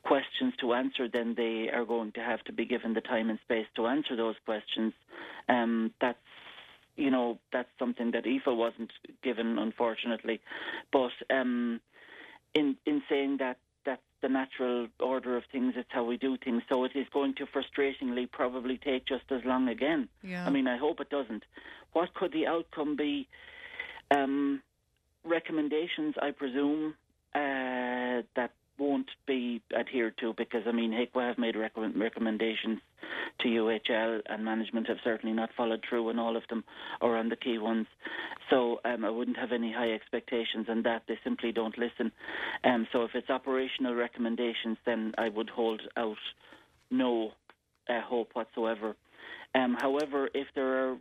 questions 0.04 0.54
to 0.62 0.74
answer, 0.74 1.08
then 1.12 1.36
they 1.36 1.70
are 1.72 1.86
going 1.86 2.14
to 2.14 2.22
have 2.22 2.44
to 2.46 2.54
be 2.54 2.66
given 2.66 2.94
the 2.94 3.02
time 3.02 3.30
and 3.30 3.40
space 3.44 3.68
to 3.76 3.88
answer 3.88 4.16
those 4.16 4.36
questions. 4.46 4.94
Um, 5.48 5.94
that's 6.00 6.18
you 7.00 7.12
know 7.12 7.40
that's 7.52 7.70
something 7.80 8.12
that 8.12 8.26
Aoife 8.26 8.48
wasn't 8.48 8.92
given, 9.24 9.58
unfortunately. 9.58 10.42
But 10.92 11.12
um, 11.30 11.80
in 12.54 12.76
in 12.86 13.02
saying 13.10 13.38
that 13.40 13.58
that's 13.86 14.02
the 14.22 14.30
natural 14.30 14.88
order 15.00 15.38
of 15.38 15.44
things. 15.52 15.74
It's 15.78 15.90
how 15.92 16.04
we 16.04 16.18
do 16.18 16.38
things. 16.38 16.64
So 16.70 16.84
it 16.84 16.92
is 16.96 17.08
going 17.14 17.36
to 17.36 17.46
frustratingly 17.46 18.30
probably 18.32 18.78
take 18.78 19.06
just 19.06 19.26
as 19.32 19.42
long 19.46 19.70
again. 19.70 20.10
Yeah. 20.22 20.46
I 20.46 20.50
mean, 20.50 20.68
I 20.68 20.78
hope 20.78 21.00
it 21.00 21.10
doesn't. 21.10 21.44
What 21.94 22.14
could 22.14 22.34
the 22.34 22.46
outcome 22.46 22.96
be? 22.96 23.28
Um, 24.12 24.62
recommendations, 25.24 26.16
I 26.22 26.32
presume, 26.32 26.96
uh, 27.36 28.24
that 28.36 28.52
won't 28.80 29.10
be 29.28 29.62
adhered 29.78 30.18
to 30.20 30.34
because, 30.34 30.64
I 30.66 30.72
mean, 30.72 30.92
HIQA 30.92 31.28
have 31.28 31.38
made 31.38 31.56
recommend- 31.56 32.00
recommendations 32.00 32.80
to 33.40 33.48
UHL 33.48 34.22
and 34.26 34.44
management 34.44 34.88
have 34.88 34.98
certainly 35.04 35.36
not 35.36 35.50
followed 35.56 35.84
through 35.88 36.10
on 36.10 36.20
all 36.20 36.36
of 36.36 36.44
them 36.50 36.64
or 37.02 37.18
on 37.18 37.30
the 37.30 37.36
key 37.36 37.58
ones. 37.58 37.88
So 38.50 38.80
um, 38.86 39.06
I 39.06 39.10
wouldn't 39.10 39.38
have 39.38 39.52
any 39.52 39.72
high 39.72 39.92
expectations 39.92 40.68
on 40.70 40.84
that. 40.84 41.04
They 41.08 41.20
simply 41.24 41.52
don't 41.52 41.78
listen. 41.78 42.12
Um, 42.64 42.88
so 42.92 43.04
if 43.04 43.12
it's 43.14 43.30
operational 43.30 43.96
recommendations, 43.96 44.78
then 44.86 45.14
I 45.18 45.30
would 45.30 45.50
hold 45.50 45.82
out 45.98 46.18
no 46.90 47.32
uh, 47.90 48.02
hope 48.02 48.32
whatsoever. 48.34 48.96
Um, 49.56 49.78
however, 49.80 50.30
if 50.34 50.48
there 50.56 50.92
are 50.92 50.98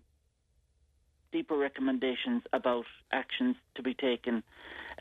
deeper 1.32 1.56
recommendations 1.56 2.42
about 2.52 2.87
actions 3.12 3.56
to 3.75 3.82
be 3.82 3.94
taken, 3.94 4.42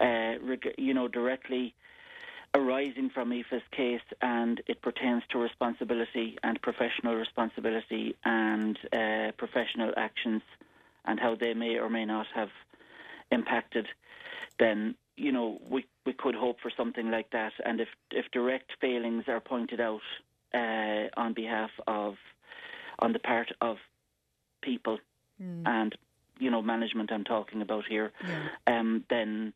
uh, 0.02 0.34
you 0.78 0.94
know, 0.94 1.08
directly 1.08 1.74
arising 2.58 3.10
from 3.14 3.30
Aoife's 3.32 3.68
case, 3.72 4.08
and 4.22 4.62
it 4.68 4.82
pertains 4.82 5.24
to 5.32 5.38
responsibility 5.38 6.38
and 6.44 6.62
professional 6.62 7.16
responsibility 7.16 8.16
and 8.26 8.78
uh, 8.92 9.32
professional 9.38 9.92
actions 9.98 10.42
and 11.06 11.20
how 11.20 11.36
they 11.36 11.54
may 11.54 11.78
or 11.78 11.90
may 11.90 12.06
not 12.06 12.28
have 12.36 12.50
impacted, 13.32 13.88
then 14.60 14.96
you 15.16 15.32
know 15.32 15.60
we 15.70 15.86
we 16.06 16.14
could 16.14 16.36
hope 16.36 16.58
for 16.62 16.72
something 16.76 17.10
like 17.12 17.30
that. 17.32 17.54
And 17.66 17.80
if 17.80 17.90
if 18.12 18.26
direct 18.32 18.72
failings 18.82 19.26
are 19.28 19.40
pointed 19.40 19.80
out 19.80 20.02
uh, 20.54 21.06
on 21.16 21.34
behalf 21.34 21.72
of 21.88 22.16
on 23.00 23.14
the 23.14 23.20
part 23.20 23.50
of 23.62 23.78
people 24.62 24.98
and 25.66 25.96
you 26.40 26.50
know 26.52 26.62
management 26.62 27.12
I'm 27.12 27.24
talking 27.24 27.62
about 27.62 27.86
here, 27.88 28.12
Yeah. 28.28 28.80
um, 28.80 29.04
then 29.10 29.54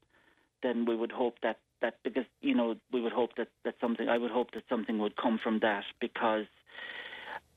then 0.64 0.86
we 0.86 0.96
would 0.96 1.12
hope 1.12 1.38
that 1.42 1.58
that 1.82 1.96
because 2.04 2.26
you 2.42 2.56
know 2.56 2.76
we 2.92 3.02
would 3.02 3.14
hope 3.14 3.36
that 3.38 3.50
that 3.64 3.76
something 3.82 4.08
I 4.08 4.18
would 4.18 4.32
hope 4.32 4.52
that 4.54 4.64
something 4.70 5.00
would 5.00 5.16
come 5.16 5.40
from 5.42 5.60
that 5.60 5.84
because 6.00 6.46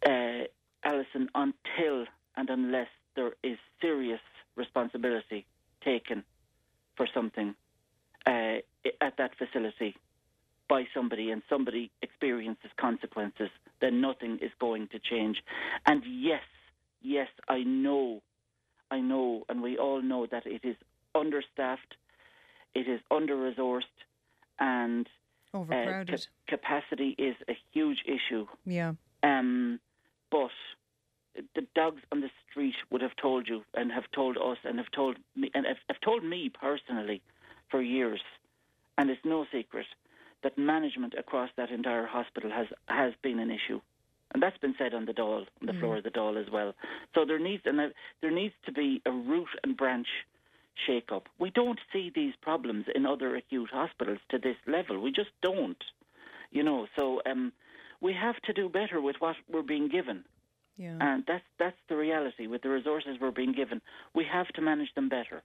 uh, 0.06 0.44
Alison 0.84 1.28
until 1.34 2.06
and 2.36 2.50
unless 2.50 2.88
there 3.16 3.32
is 3.42 3.58
serious 3.80 4.20
responsibility 4.56 5.46
taken 5.84 6.24
for 6.96 7.06
something 7.12 7.54
uh, 8.26 8.56
at 9.00 9.16
that 9.18 9.32
facility 9.36 9.96
by 10.68 10.84
somebody 10.94 11.30
and 11.30 11.42
somebody 11.48 11.90
experiences 12.02 12.70
consequences, 12.80 13.50
then 13.80 14.00
nothing 14.00 14.38
is 14.40 14.50
going 14.58 14.88
to 14.88 14.98
change. 14.98 15.42
And 15.86 16.02
yes, 16.06 16.42
yes, 17.02 17.28
I 17.48 17.62
know, 17.62 18.22
I 18.90 19.00
know, 19.00 19.44
and 19.48 19.62
we 19.62 19.76
all 19.76 20.00
know 20.00 20.26
that 20.30 20.46
it 20.46 20.62
is 20.64 20.76
understaffed, 21.14 21.96
it 22.74 22.88
is 22.88 23.00
under 23.10 23.36
resourced, 23.36 23.82
and 24.58 25.06
uh, 25.52 25.58
Overcrowded. 25.58 26.26
ca- 26.48 26.56
capacity 26.56 27.14
is 27.18 27.36
a 27.48 27.56
huge 27.72 27.98
issue. 28.06 28.46
yeah. 28.64 28.92
Um, 29.22 29.80
but 30.30 30.50
the 31.54 31.66
dogs 31.74 32.02
on 32.12 32.20
the 32.20 32.30
street 32.50 32.74
would 32.90 33.00
have 33.02 33.16
told 33.20 33.48
you, 33.48 33.62
and 33.74 33.90
have 33.92 34.04
told 34.14 34.36
us, 34.36 34.58
and 34.64 34.78
have 34.78 34.90
told 34.94 35.16
me, 35.36 35.50
and 35.54 35.64
have, 35.66 35.78
have 35.88 36.00
told 36.00 36.22
me 36.24 36.50
personally 36.50 37.22
for 37.70 37.80
years, 37.80 38.20
and 38.98 39.10
it's 39.10 39.24
no 39.24 39.46
secret 39.52 39.86
that 40.42 40.58
management 40.58 41.14
across 41.18 41.50
that 41.56 41.70
entire 41.70 42.06
hospital 42.06 42.50
has 42.50 42.66
has 42.86 43.14
been 43.22 43.38
an 43.38 43.50
issue, 43.50 43.80
and 44.32 44.42
that's 44.42 44.58
been 44.58 44.74
said 44.76 44.92
on 44.92 45.06
the 45.06 45.12
Dáil, 45.14 45.46
on 45.60 45.66
the 45.66 45.72
floor 45.74 45.96
of 45.96 46.04
the 46.04 46.10
Dáil 46.10 46.40
as 46.40 46.50
well. 46.52 46.74
So 47.14 47.24
there 47.24 47.38
needs 47.38 47.62
and 47.64 47.78
there 48.20 48.30
needs 48.30 48.54
to 48.66 48.72
be 48.72 49.00
a 49.06 49.10
root 49.10 49.48
and 49.64 49.76
branch 49.76 50.08
shake 50.86 51.10
up. 51.12 51.28
We 51.38 51.50
don't 51.50 51.78
see 51.92 52.10
these 52.14 52.34
problems 52.42 52.86
in 52.94 53.06
other 53.06 53.36
acute 53.36 53.70
hospitals 53.72 54.18
to 54.30 54.38
this 54.38 54.56
level. 54.66 55.00
We 55.00 55.12
just 55.12 55.30
don't, 55.42 55.82
you 56.50 56.62
know. 56.62 56.86
So 56.96 57.20
um, 57.26 57.52
we 58.00 58.12
have 58.14 58.36
to 58.42 58.52
do 58.52 58.68
better 58.68 59.00
with 59.00 59.16
what 59.18 59.36
we're 59.50 59.62
being 59.62 59.88
given. 59.88 60.24
Yeah. 60.76 60.96
And 61.00 61.24
that's 61.26 61.44
that's 61.58 61.76
the 61.88 61.96
reality 61.96 62.46
with 62.46 62.62
the 62.62 62.68
resources 62.68 63.16
we're 63.20 63.30
being 63.30 63.52
given. 63.52 63.80
We 64.14 64.24
have 64.30 64.48
to 64.48 64.60
manage 64.60 64.92
them 64.94 65.08
better 65.08 65.42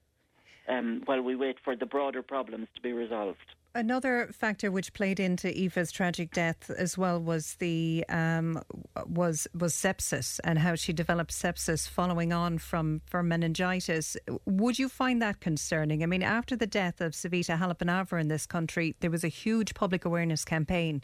um, 0.68 1.04
while 1.06 1.22
we 1.22 1.36
wait 1.36 1.58
for 1.64 1.76
the 1.76 1.86
broader 1.86 2.24
problems 2.24 2.68
to 2.76 2.82
be 2.82 2.94
resolved. 2.94 3.38
Another 3.76 4.30
factor 4.34 4.72
which 4.72 4.94
played 4.94 5.20
into 5.20 5.48
Aoife's 5.48 5.92
tragic 5.92 6.32
death 6.32 6.72
as 6.72 6.98
well 6.98 7.22
was 7.22 7.54
the 7.56 8.04
um, 8.10 8.64
was 9.06 9.48
was 9.54 9.76
sepsis 9.76 10.40
and 10.44 10.58
how 10.58 10.74
she 10.74 10.92
developed 10.92 11.32
sepsis 11.32 11.88
following 11.88 12.34
on 12.34 12.58
from 12.58 13.02
from 13.06 13.28
meningitis. 13.28 14.18
Would 14.48 14.80
you 14.80 14.90
find 14.90 15.22
that 15.22 15.40
concerning? 15.40 16.02
I 16.02 16.08
mean, 16.08 16.24
after 16.24 16.56
the 16.56 16.66
death 16.66 17.00
of 17.00 17.12
Savita 17.12 17.60
Halappanavar 17.60 18.20
in 18.20 18.28
this 18.28 18.48
country, 18.48 18.96
there 19.02 19.12
was 19.12 19.24
a 19.24 19.28
huge 19.28 19.76
public 19.76 20.04
awareness 20.04 20.44
campaign 20.44 21.04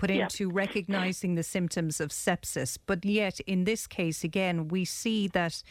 put 0.00 0.10
into 0.10 0.48
recognising 0.48 1.34
the 1.34 1.42
symptoms 1.42 2.00
of 2.00 2.08
sepsis. 2.08 2.78
But 2.86 3.04
yet, 3.04 3.38
in 3.40 3.64
this 3.64 3.86
case, 3.86 4.24
again, 4.24 4.68
we 4.68 4.86
see 4.86 5.28
that 5.28 5.62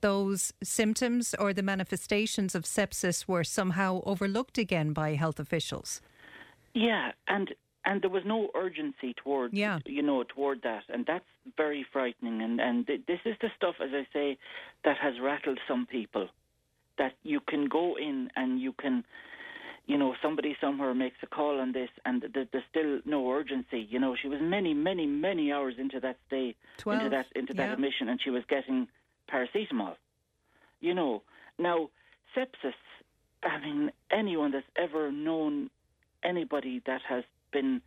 those 0.00 0.54
symptoms 0.62 1.34
or 1.38 1.52
the 1.52 1.62
manifestations 1.62 2.54
of 2.54 2.62
sepsis 2.64 3.28
were 3.28 3.44
somehow 3.44 4.00
overlooked 4.06 4.56
again 4.56 4.94
by 4.94 5.08
health 5.14 5.38
officials. 5.38 6.00
Yeah, 6.72 7.12
and 7.28 7.54
and 7.86 8.00
there 8.00 8.14
was 8.18 8.24
no 8.24 8.48
urgency 8.54 9.12
toward 9.22 9.52
Yeah. 9.52 9.78
you 9.84 10.02
know 10.02 10.24
toward 10.34 10.62
that, 10.62 10.84
and 10.88 11.04
that's 11.04 11.30
very 11.62 11.84
frightening. 11.94 12.40
And 12.46 12.54
and 12.60 12.86
th- 12.86 13.02
this 13.06 13.20
is 13.26 13.36
the 13.42 13.50
stuff, 13.58 13.76
as 13.86 13.90
I 13.92 14.06
say, 14.16 14.38
that 14.84 14.96
has 14.96 15.14
rattled 15.20 15.60
some 15.68 15.84
people. 15.86 16.26
That 16.96 17.14
you 17.22 17.40
can 17.40 17.66
go 17.68 17.86
in 18.08 18.30
and 18.36 18.50
you 18.64 18.72
can, 18.72 19.04
you 19.86 19.98
know, 19.98 20.14
somebody 20.22 20.56
somewhere 20.60 20.94
makes 20.94 21.16
a 21.22 21.26
call 21.26 21.60
on 21.60 21.72
this, 21.72 21.90
and 22.06 22.22
th- 22.32 22.48
there's 22.50 22.64
still 22.70 23.00
no 23.04 23.30
urgency. 23.30 23.86
You 23.90 23.98
know, 24.00 24.16
she 24.20 24.28
was 24.28 24.40
many, 24.40 24.72
many, 24.74 25.06
many 25.06 25.52
hours 25.52 25.74
into 25.78 26.00
that 26.00 26.16
stay, 26.26 26.54
Twelve, 26.78 27.00
into 27.02 27.10
that 27.10 27.26
into 27.34 27.52
that 27.54 27.66
yeah. 27.66 27.72
admission, 27.74 28.08
and 28.08 28.20
she 28.22 28.30
was 28.30 28.42
getting 28.48 28.88
paracetamol. 29.30 29.94
You 30.80 30.94
know, 30.94 31.22
now 31.58 31.90
sepsis. 32.36 32.72
I 33.42 33.60
mean, 33.60 33.92
anyone 34.10 34.52
that's 34.52 34.64
ever 34.76 35.12
known 35.12 35.68
anybody 36.22 36.80
that 36.86 37.02
has 37.06 37.24
been, 37.52 37.82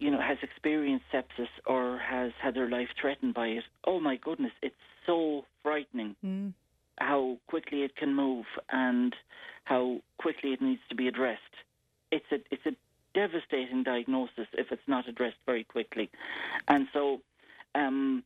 you 0.00 0.10
know, 0.10 0.20
has 0.20 0.38
experienced 0.42 1.04
sepsis 1.14 1.46
or 1.64 1.98
has 1.98 2.32
had 2.42 2.54
their 2.54 2.68
life 2.68 2.88
threatened 3.00 3.34
by 3.34 3.46
it, 3.46 3.64
oh 3.86 4.00
my 4.00 4.16
goodness, 4.16 4.50
it's 4.62 4.74
so 5.06 5.44
frightening 5.62 6.16
Mm. 6.24 6.52
how 6.98 7.38
quickly 7.46 7.82
it 7.82 7.94
can 7.94 8.14
move 8.16 8.46
and 8.70 9.14
how 9.64 10.00
quickly 10.18 10.52
it 10.52 10.60
needs 10.60 10.80
to 10.88 10.94
be 10.96 10.98
addressed. 11.10 11.54
It's 12.16 12.30
a 12.32 12.38
it's 12.54 12.66
a 12.66 12.74
devastating 13.14 13.82
diagnosis 13.82 14.48
if 14.62 14.66
it's 14.74 14.88
not 14.94 15.08
addressed 15.08 15.40
very 15.46 15.64
quickly, 15.64 16.06
and 16.68 16.82
so. 16.92 17.20
Um, 17.74 18.24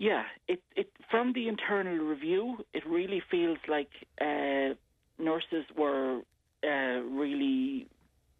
yeah, 0.00 0.22
it, 0.46 0.62
it 0.76 0.88
from 1.10 1.32
the 1.32 1.48
internal 1.48 1.96
review, 2.14 2.58
it 2.72 2.84
really 2.86 3.20
feels 3.32 3.58
like 3.66 3.90
uh, 4.20 4.74
nurses 5.18 5.64
were 5.76 6.20
uh, 6.62 7.00
really 7.22 7.88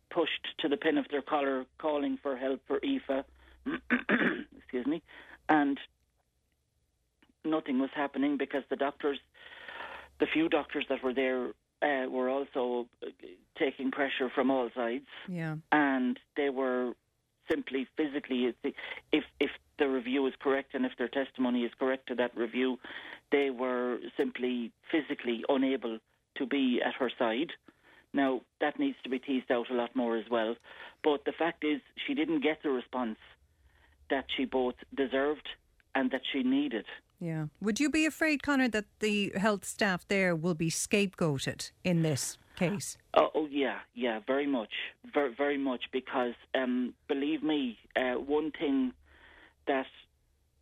pushed 0.08 0.46
to 0.60 0.68
the 0.68 0.76
pin 0.76 0.96
of 0.98 1.06
their 1.10 1.20
collar, 1.32 1.66
calling 1.78 2.16
for 2.22 2.36
help 2.36 2.60
for 2.68 2.78
Aoife. 2.84 3.24
Excuse 4.56 4.86
me, 4.86 5.02
and 5.48 5.76
nothing 7.44 7.80
was 7.80 7.90
happening 7.92 8.36
because 8.36 8.62
the 8.70 8.76
doctors, 8.76 9.18
the 10.20 10.26
few 10.32 10.48
doctors 10.48 10.84
that 10.88 11.02
were 11.02 11.14
there, 11.14 11.48
uh, 11.82 12.08
were 12.08 12.28
also 12.28 12.86
uh, 13.02 13.06
taking 13.58 13.90
pressure 13.90 14.30
from 14.34 14.50
all 14.50 14.68
sides 14.74 15.06
Yeah. 15.28 15.56
and 15.72 16.18
they 16.36 16.50
were 16.50 16.92
simply 17.50 17.86
physically 17.96 18.52
if 19.12 19.24
if 19.40 19.50
the 19.78 19.88
review 19.88 20.26
is 20.26 20.34
correct 20.38 20.74
and 20.74 20.84
if 20.84 20.92
their 20.98 21.08
testimony 21.08 21.62
is 21.62 21.72
correct 21.78 22.08
to 22.08 22.14
that 22.16 22.36
review 22.36 22.78
they 23.30 23.48
were 23.50 23.98
simply 24.16 24.70
physically 24.90 25.44
unable 25.48 25.98
to 26.34 26.46
be 26.46 26.80
at 26.84 26.94
her 26.94 27.10
side 27.18 27.52
now 28.12 28.42
that 28.60 28.78
needs 28.78 28.98
to 29.04 29.08
be 29.08 29.18
teased 29.18 29.50
out 29.50 29.70
a 29.70 29.74
lot 29.74 29.94
more 29.96 30.16
as 30.18 30.28
well 30.30 30.56
but 31.02 31.24
the 31.24 31.32
fact 31.32 31.64
is 31.64 31.80
she 32.06 32.12
didn't 32.12 32.40
get 32.42 32.58
the 32.62 32.70
response 32.70 33.18
that 34.10 34.26
she 34.36 34.44
both 34.44 34.74
deserved 34.94 35.48
and 35.94 36.10
that 36.10 36.22
she 36.32 36.42
needed 36.42 36.84
Yeah. 37.20 37.46
Would 37.78 37.84
you 37.84 37.90
be 37.90 38.06
afraid, 38.06 38.42
Connor, 38.42 38.66
that 38.70 38.86
the 38.98 39.30
health 39.36 39.64
staff 39.64 40.04
there 40.08 40.34
will 40.34 40.56
be 40.56 40.68
scapegoated 40.68 41.70
in 41.84 42.02
this 42.02 42.36
case? 42.56 42.98
Oh, 43.14 43.28
oh 43.36 43.46
yeah, 43.48 43.78
yeah, 43.94 44.18
very 44.26 44.48
much, 44.48 44.72
very, 45.14 45.32
very 45.32 45.56
much. 45.56 45.84
Because 45.92 46.34
um, 46.56 46.92
believe 47.06 47.44
me, 47.44 47.78
uh, 47.94 48.14
one 48.14 48.50
thing 48.50 48.92
that 49.68 49.86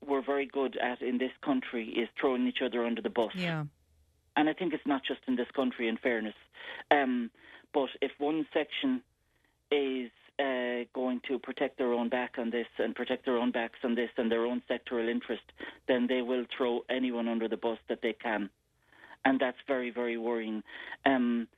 we're 0.07 0.21
very 0.21 0.45
good 0.45 0.77
at 0.77 1.01
in 1.01 1.17
this 1.17 1.31
country 1.43 1.89
is 1.89 2.07
throwing 2.21 2.47
each 2.47 2.59
other 2.63 2.85
under 2.85 3.01
the 3.01 3.09
bus. 3.09 3.33
Yeah. 3.35 3.65
And 4.37 4.51
I 4.51 4.53
think 4.53 4.75
it's 4.75 4.87
not 4.87 5.01
just 5.03 5.21
in 5.27 5.37
this 5.37 5.49
country. 5.57 5.89
In 5.89 5.97
fairness, 5.97 6.35
um, 6.91 7.31
but 7.73 7.89
if 8.03 8.11
one 8.19 8.47
section 8.53 9.01
is 9.71 10.11
uh, 10.39 10.85
going 10.95 11.21
to 11.29 11.39
protect 11.39 11.79
their 11.79 11.93
own 11.93 12.09
back 12.09 12.35
on 12.39 12.51
this 12.51 12.67
and 12.79 12.95
protect 12.95 13.25
their 13.25 13.39
own 13.39 13.51
backs 13.51 13.79
on 13.85 13.95
this 13.95 14.11
and 14.17 14.31
their 14.31 14.45
own 14.45 14.63
sectoral 14.71 15.09
interest, 15.11 15.43
then 15.89 16.07
they 16.07 16.23
will 16.23 16.45
throw 16.57 16.81
anyone 16.91 17.29
under 17.29 17.49
the 17.49 17.57
bus 17.57 17.79
that 17.89 18.01
they 18.03 18.13
can. 18.13 18.51
And 19.25 19.41
that's 19.41 19.57
very, 19.67 19.91
very 19.91 20.19
worrying. 20.19 20.63
Um, 21.05 21.49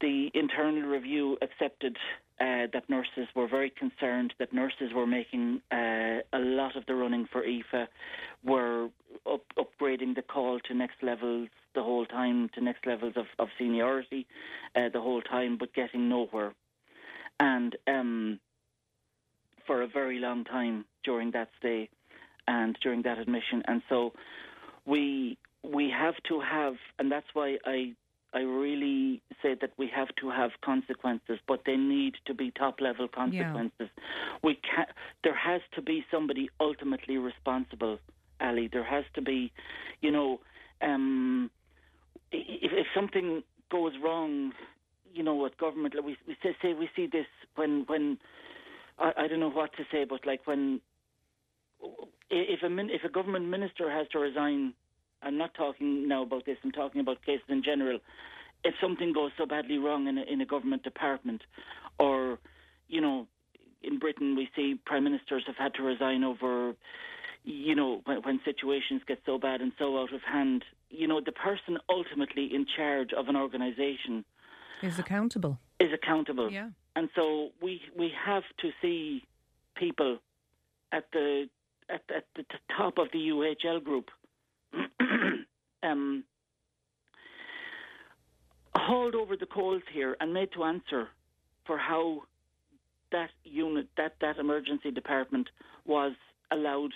the 0.00 0.30
internal 0.34 0.88
review 0.88 1.36
accepted 1.42 1.96
uh, 2.40 2.68
that 2.72 2.88
nurses 2.88 3.26
were 3.34 3.48
very 3.48 3.70
concerned 3.70 4.32
that 4.38 4.52
nurses 4.52 4.92
were 4.94 5.06
making 5.06 5.60
uh, 5.72 6.22
a 6.32 6.38
lot 6.38 6.76
of 6.76 6.86
the 6.86 6.94
running 6.94 7.26
for 7.32 7.42
Aoife, 7.44 7.88
were 8.44 8.88
up, 9.30 9.42
upgrading 9.58 10.14
the 10.14 10.22
call 10.22 10.60
to 10.60 10.74
next 10.74 11.02
levels 11.02 11.48
the 11.74 11.82
whole 11.82 12.06
time, 12.06 12.48
to 12.54 12.60
next 12.60 12.86
levels 12.86 13.14
of, 13.16 13.26
of 13.40 13.48
seniority 13.58 14.26
uh, 14.76 14.88
the 14.92 15.00
whole 15.00 15.20
time, 15.22 15.56
but 15.58 15.74
getting 15.74 16.08
nowhere. 16.08 16.52
And 17.40 17.76
um, 17.86 18.40
for 19.66 19.82
a 19.82 19.86
very 19.86 20.18
long 20.18 20.44
time 20.44 20.84
during 21.04 21.30
that 21.32 21.48
stay 21.58 21.88
and 22.48 22.76
during 22.82 23.02
that 23.02 23.18
admission. 23.18 23.62
And 23.66 23.82
so 23.88 24.12
we 24.86 25.38
we 25.62 25.90
have 25.90 26.14
to 26.28 26.40
have, 26.40 26.74
and 26.98 27.12
that's 27.12 27.26
why 27.34 27.58
I 27.64 27.94
I 28.34 28.40
really 28.40 29.22
say 29.42 29.54
that 29.60 29.72
we 29.78 29.88
have 29.94 30.08
to 30.20 30.30
have 30.30 30.50
consequences, 30.62 31.38
but 31.46 31.62
they 31.64 31.76
need 31.76 32.14
to 32.26 32.34
be 32.34 32.50
top 32.50 32.80
level 32.80 33.08
consequences. 33.08 33.72
Yeah. 33.80 34.38
We 34.42 34.54
can 34.56 34.86
There 35.24 35.34
has 35.34 35.60
to 35.74 35.82
be 35.82 36.04
somebody 36.10 36.50
ultimately 36.60 37.16
responsible, 37.18 37.98
Ali. 38.40 38.68
There 38.72 38.84
has 38.84 39.04
to 39.14 39.22
be, 39.22 39.52
you 40.00 40.10
know, 40.10 40.40
um, 40.82 41.50
if, 42.32 42.72
if 42.72 42.86
something 42.94 43.42
goes 43.70 43.92
wrong, 44.02 44.52
you 45.12 45.22
know, 45.22 45.34
what 45.34 45.56
government 45.58 45.94
we, 46.04 46.16
we 46.26 46.36
say, 46.42 46.74
we 46.74 46.88
see 46.94 47.06
this 47.10 47.26
when 47.56 47.84
when 47.86 48.18
I, 48.98 49.12
I 49.16 49.28
don't 49.28 49.40
know 49.40 49.50
what 49.50 49.72
to 49.76 49.84
say, 49.90 50.04
but 50.04 50.26
like 50.26 50.46
when 50.46 50.80
if 52.30 52.62
a 52.62 52.78
if 52.94 53.04
a 53.04 53.08
government 53.08 53.46
minister 53.46 53.90
has 53.90 54.06
to 54.12 54.18
resign 54.18 54.74
I'm 55.22 55.38
not 55.38 55.54
talking 55.54 56.08
now 56.08 56.22
about 56.22 56.46
this, 56.46 56.56
I'm 56.62 56.72
talking 56.72 57.00
about 57.00 57.24
cases 57.24 57.44
in 57.48 57.62
general. 57.62 57.98
If 58.64 58.74
something 58.80 59.12
goes 59.12 59.30
so 59.38 59.46
badly 59.46 59.78
wrong 59.78 60.06
in 60.06 60.18
a, 60.18 60.22
in 60.22 60.40
a 60.40 60.46
government 60.46 60.82
department, 60.82 61.42
or, 61.98 62.38
you 62.88 63.00
know, 63.00 63.26
in 63.82 63.98
Britain 63.98 64.36
we 64.36 64.48
see 64.56 64.74
prime 64.84 65.04
ministers 65.04 65.44
have 65.46 65.56
had 65.56 65.74
to 65.74 65.82
resign 65.82 66.24
over, 66.24 66.74
you 67.44 67.74
know, 67.74 68.00
when, 68.04 68.18
when 68.22 68.40
situations 68.44 69.02
get 69.06 69.18
so 69.26 69.38
bad 69.38 69.60
and 69.60 69.72
so 69.78 69.98
out 69.98 70.12
of 70.12 70.20
hand, 70.22 70.64
you 70.90 71.06
know, 71.06 71.20
the 71.24 71.32
person 71.32 71.78
ultimately 71.88 72.50
in 72.52 72.66
charge 72.76 73.10
of 73.16 73.28
an 73.28 73.36
organisation 73.36 74.24
is 74.82 74.98
accountable. 74.98 75.58
Is 75.80 75.92
accountable. 75.92 76.50
Yeah. 76.50 76.70
And 76.96 77.08
so 77.14 77.50
we 77.62 77.80
we 77.96 78.10
have 78.24 78.42
to 78.60 78.70
see 78.82 79.24
people 79.76 80.18
at 80.92 81.04
the 81.12 81.48
at, 81.88 82.02
at 82.14 82.24
the 82.36 82.44
top 82.76 82.98
of 82.98 83.08
the 83.12 83.18
UHL 83.18 83.82
group 83.82 84.10
um, 85.82 86.24
hauled 88.74 89.14
over 89.14 89.36
the 89.36 89.46
coals 89.46 89.82
here 89.92 90.16
and 90.20 90.32
made 90.32 90.52
to 90.52 90.64
answer 90.64 91.08
for 91.66 91.78
how 91.78 92.22
that 93.12 93.30
unit, 93.44 93.88
that, 93.96 94.14
that 94.20 94.38
emergency 94.38 94.90
department 94.90 95.48
was 95.86 96.12
allowed 96.50 96.92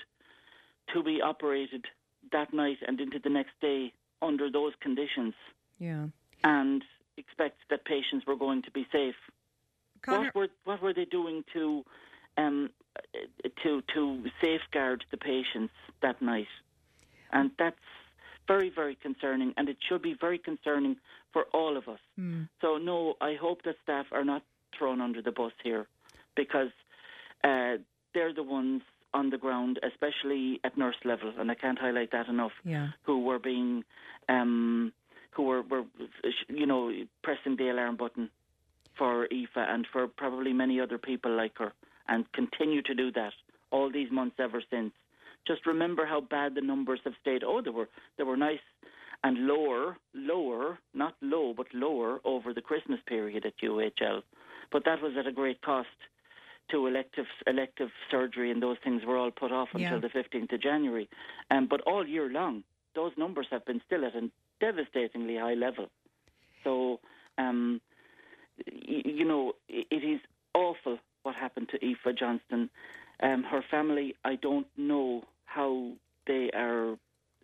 to 0.93 1.03
be 1.03 1.21
operated 1.23 1.85
that 2.33 2.53
night 2.53 2.79
and 2.87 3.01
into 3.01 3.19
the 3.23 3.31
next 3.31 3.53
day 3.61 3.93
under 4.21 4.51
those 4.51 4.73
conditions. 4.81 5.35
Yeah. 5.79 6.07
And 6.45 6.83
expect 7.17 7.59
that 7.71 7.85
patients 7.85 8.27
were 8.27 8.37
going 8.37 8.63
to 8.63 8.71
be 8.71 8.87
safe. 8.93 9.15
Conor- 10.03 10.25
what 10.25 10.35
were 10.35 10.49
what 10.65 10.83
were 10.83 10.95
they 10.95 11.05
doing 11.05 11.45
to 11.53 11.85
um, 12.37 12.71
to 13.63 13.83
to 13.95 14.25
safeguard 14.41 15.05
the 15.11 15.17
patients 15.17 15.73
that 16.01 16.21
night? 16.21 16.49
And 17.33 17.51
that's 17.59 17.77
very, 18.49 18.71
very 18.71 18.97
concerning, 18.97 19.55
and 19.57 19.69
it 19.69 19.77
should 19.89 20.03
be 20.03 20.15
very 20.21 20.39
concerning 20.39 20.97
for 21.33 21.45
all 21.53 21.77
of 21.77 21.89
us. 21.89 22.01
Mm. 22.19 22.49
So, 22.61 22.77
no, 22.77 23.15
I 23.21 23.35
hope 23.35 23.63
that 23.65 23.77
staff 23.83 24.07
are 24.13 24.25
not 24.25 24.43
thrown 24.79 25.01
under 25.01 25.23
the 25.23 25.33
bus 25.33 25.53
here 25.63 25.87
because 26.37 26.73
uh, 27.45 27.77
they're 28.15 28.35
the 28.35 28.43
ones 28.43 28.83
on 29.15 29.31
the 29.31 29.39
ground, 29.39 29.79
especially 29.83 30.61
at 30.65 30.77
nurse 30.77 30.97
level, 31.05 31.33
and 31.39 31.51
I 31.51 31.55
can't 31.55 31.79
highlight 31.79 32.13
that 32.13 32.29
enough, 32.29 32.53
yeah. 32.65 32.89
who 33.03 33.21
were 33.25 33.39
being, 33.39 33.85
um, 34.29 34.93
who 35.33 35.45
were, 35.45 35.63
were, 35.63 35.85
you 36.49 36.67
know, 36.67 36.93
pressing 37.23 37.57
the 37.57 37.71
alarm 37.71 37.97
button 37.97 38.31
for 38.97 39.27
Aoife 39.33 39.49
and 39.57 39.87
for 39.93 40.07
probably 40.07 40.53
many 40.53 40.81
other 40.81 40.99
people 40.99 41.35
like 41.35 41.57
her, 41.59 41.73
and 42.09 42.31
continue 42.33 42.83
to 42.83 42.95
do 42.95 43.11
that 43.13 43.33
all 43.71 43.91
these 43.91 44.11
months 44.11 44.37
ever 44.39 44.63
since. 44.71 44.93
Just 45.47 45.67
remember 45.67 46.07
how 46.07 46.21
bad 46.21 46.55
the 46.55 46.61
numbers 46.61 47.01
have 47.05 47.15
stayed. 47.21 47.43
Oh, 47.43 47.61
they 47.63 47.71
were 47.71 47.89
they 48.17 48.25
were 48.25 48.37
nice 48.37 48.61
and 49.25 49.47
lower, 49.47 49.97
lower, 50.15 50.79
not 50.95 51.15
low, 51.21 51.55
but 51.57 51.67
lower 51.73 52.21
over 52.25 52.53
the 52.53 52.61
Christmas 52.61 53.01
period 53.07 53.47
at 53.47 53.55
UHL. 53.63 54.23
But 54.71 54.85
that 54.85 55.01
was 55.03 55.13
at 55.19 55.27
a 55.27 55.33
great 55.33 55.63
cost 55.63 55.89
to 56.71 56.87
elective 56.87 57.27
elective 57.47 57.89
surgery, 58.11 58.51
and 58.51 58.63
those 58.63 58.77
things 58.85 59.03
were 59.05 59.17
all 59.17 59.31
put 59.31 59.53
off 59.53 59.69
until 59.73 60.01
yeah. 60.01 60.01
the 60.01 60.09
15th 60.09 60.53
of 60.53 60.63
January. 60.63 61.09
Um, 61.51 61.67
but 61.69 61.81
all 61.83 62.07
year 62.07 62.29
long, 62.29 62.65
those 62.95 63.13
numbers 63.17 63.47
have 63.51 63.65
been 63.65 63.81
still 63.87 64.05
at 64.05 64.15
a 64.15 64.31
devastatingly 64.67 65.37
high 65.37 65.59
level. 65.67 65.87
So, 66.65 67.01
um, 67.37 67.81
y- 68.67 69.03
you 69.19 69.25
know, 69.25 69.53
it, 69.69 70.03
is 70.15 70.21
awful 70.55 70.99
what 71.25 71.35
happened 71.35 71.69
to 71.71 71.85
Aoife 71.85 72.17
Johnston. 72.17 72.71
Um, 73.23 73.43
her 73.53 73.63
family, 73.71 74.15
I 74.25 74.35
don't 74.37 74.67
know 74.77 75.25
how 75.45 75.93
they 76.27 76.51
are 76.55 76.97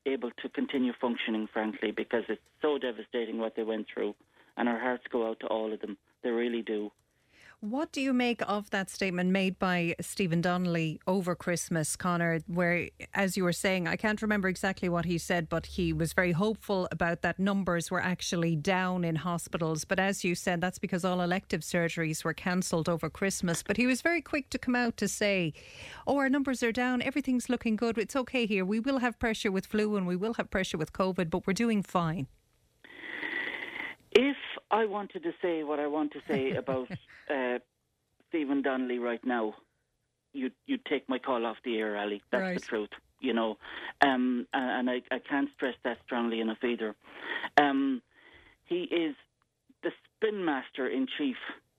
able 0.06 0.30
to 0.42 0.48
continue 0.48 0.92
functioning, 1.00 1.48
frankly, 1.52 1.90
because 1.90 2.24
it's 2.28 2.40
so 2.62 2.78
devastating 2.78 3.38
what 3.38 3.54
they 3.56 3.64
went 3.64 3.86
through. 3.92 4.14
And 4.56 4.68
our 4.68 4.78
hearts 4.78 5.04
go 5.10 5.28
out 5.28 5.40
to 5.40 5.46
all 5.46 5.72
of 5.72 5.80
them. 5.80 5.96
They 6.22 6.30
really 6.30 6.62
do. 6.62 6.90
What 7.60 7.90
do 7.90 8.00
you 8.00 8.12
make 8.12 8.40
of 8.48 8.70
that 8.70 8.88
statement 8.88 9.30
made 9.30 9.58
by 9.58 9.96
Stephen 10.00 10.40
Donnelly 10.40 11.00
over 11.08 11.34
Christmas, 11.34 11.96
Connor? 11.96 12.38
where, 12.46 12.88
as 13.14 13.36
you 13.36 13.42
were 13.42 13.52
saying, 13.52 13.88
I 13.88 13.96
can't 13.96 14.22
remember 14.22 14.46
exactly 14.46 14.88
what 14.88 15.06
he 15.06 15.18
said, 15.18 15.48
but 15.48 15.66
he 15.66 15.92
was 15.92 16.12
very 16.12 16.30
hopeful 16.30 16.86
about 16.92 17.22
that 17.22 17.40
numbers 17.40 17.90
were 17.90 18.00
actually 18.00 18.54
down 18.54 19.02
in 19.02 19.16
hospitals. 19.16 19.84
But 19.84 19.98
as 19.98 20.22
you 20.22 20.36
said, 20.36 20.60
that's 20.60 20.78
because 20.78 21.04
all 21.04 21.20
elective 21.20 21.62
surgeries 21.62 22.22
were 22.22 22.32
cancelled 22.32 22.88
over 22.88 23.10
Christmas. 23.10 23.64
But 23.64 23.76
he 23.76 23.88
was 23.88 24.02
very 24.02 24.22
quick 24.22 24.50
to 24.50 24.58
come 24.58 24.76
out 24.76 24.96
to 24.98 25.08
say, 25.08 25.52
oh, 26.06 26.18
our 26.18 26.28
numbers 26.28 26.62
are 26.62 26.70
down, 26.70 27.02
everything's 27.02 27.48
looking 27.48 27.74
good, 27.74 27.98
it's 27.98 28.14
okay 28.14 28.46
here. 28.46 28.64
We 28.64 28.78
will 28.78 28.98
have 28.98 29.18
pressure 29.18 29.50
with 29.50 29.66
flu 29.66 29.96
and 29.96 30.06
we 30.06 30.14
will 30.14 30.34
have 30.34 30.48
pressure 30.48 30.78
with 30.78 30.92
COVID, 30.92 31.28
but 31.28 31.44
we're 31.44 31.54
doing 31.54 31.82
fine. 31.82 32.28
If 34.12 34.36
I 34.70 34.84
wanted 34.84 35.22
to 35.22 35.32
say 35.40 35.62
what 35.64 35.80
I 35.80 35.86
want 35.86 36.12
to 36.12 36.20
say 36.28 36.52
about 36.56 36.90
uh, 37.30 37.58
Stephen 38.28 38.62
Donnelly 38.62 38.98
right 38.98 39.24
now, 39.24 39.54
you'd, 40.32 40.52
you'd 40.66 40.84
take 40.84 41.08
my 41.08 41.18
call 41.18 41.46
off 41.46 41.56
the 41.64 41.78
air, 41.78 41.96
Ali. 41.96 42.22
That's 42.30 42.42
right. 42.42 42.60
the 42.60 42.66
truth, 42.66 42.90
you 43.20 43.32
know. 43.32 43.56
Um, 44.00 44.46
and 44.52 44.90
I, 44.90 45.02
I, 45.10 45.18
can't 45.18 45.48
stress 45.56 45.74
that 45.84 45.98
strongly 46.04 46.40
enough 46.40 46.62
either. 46.62 46.94
Um, 47.56 48.02
he 48.64 48.82
is 48.82 49.14
the 49.82 49.90
spin 50.16 50.44
master 50.44 50.88
in 50.88 51.06
chief 51.16 51.36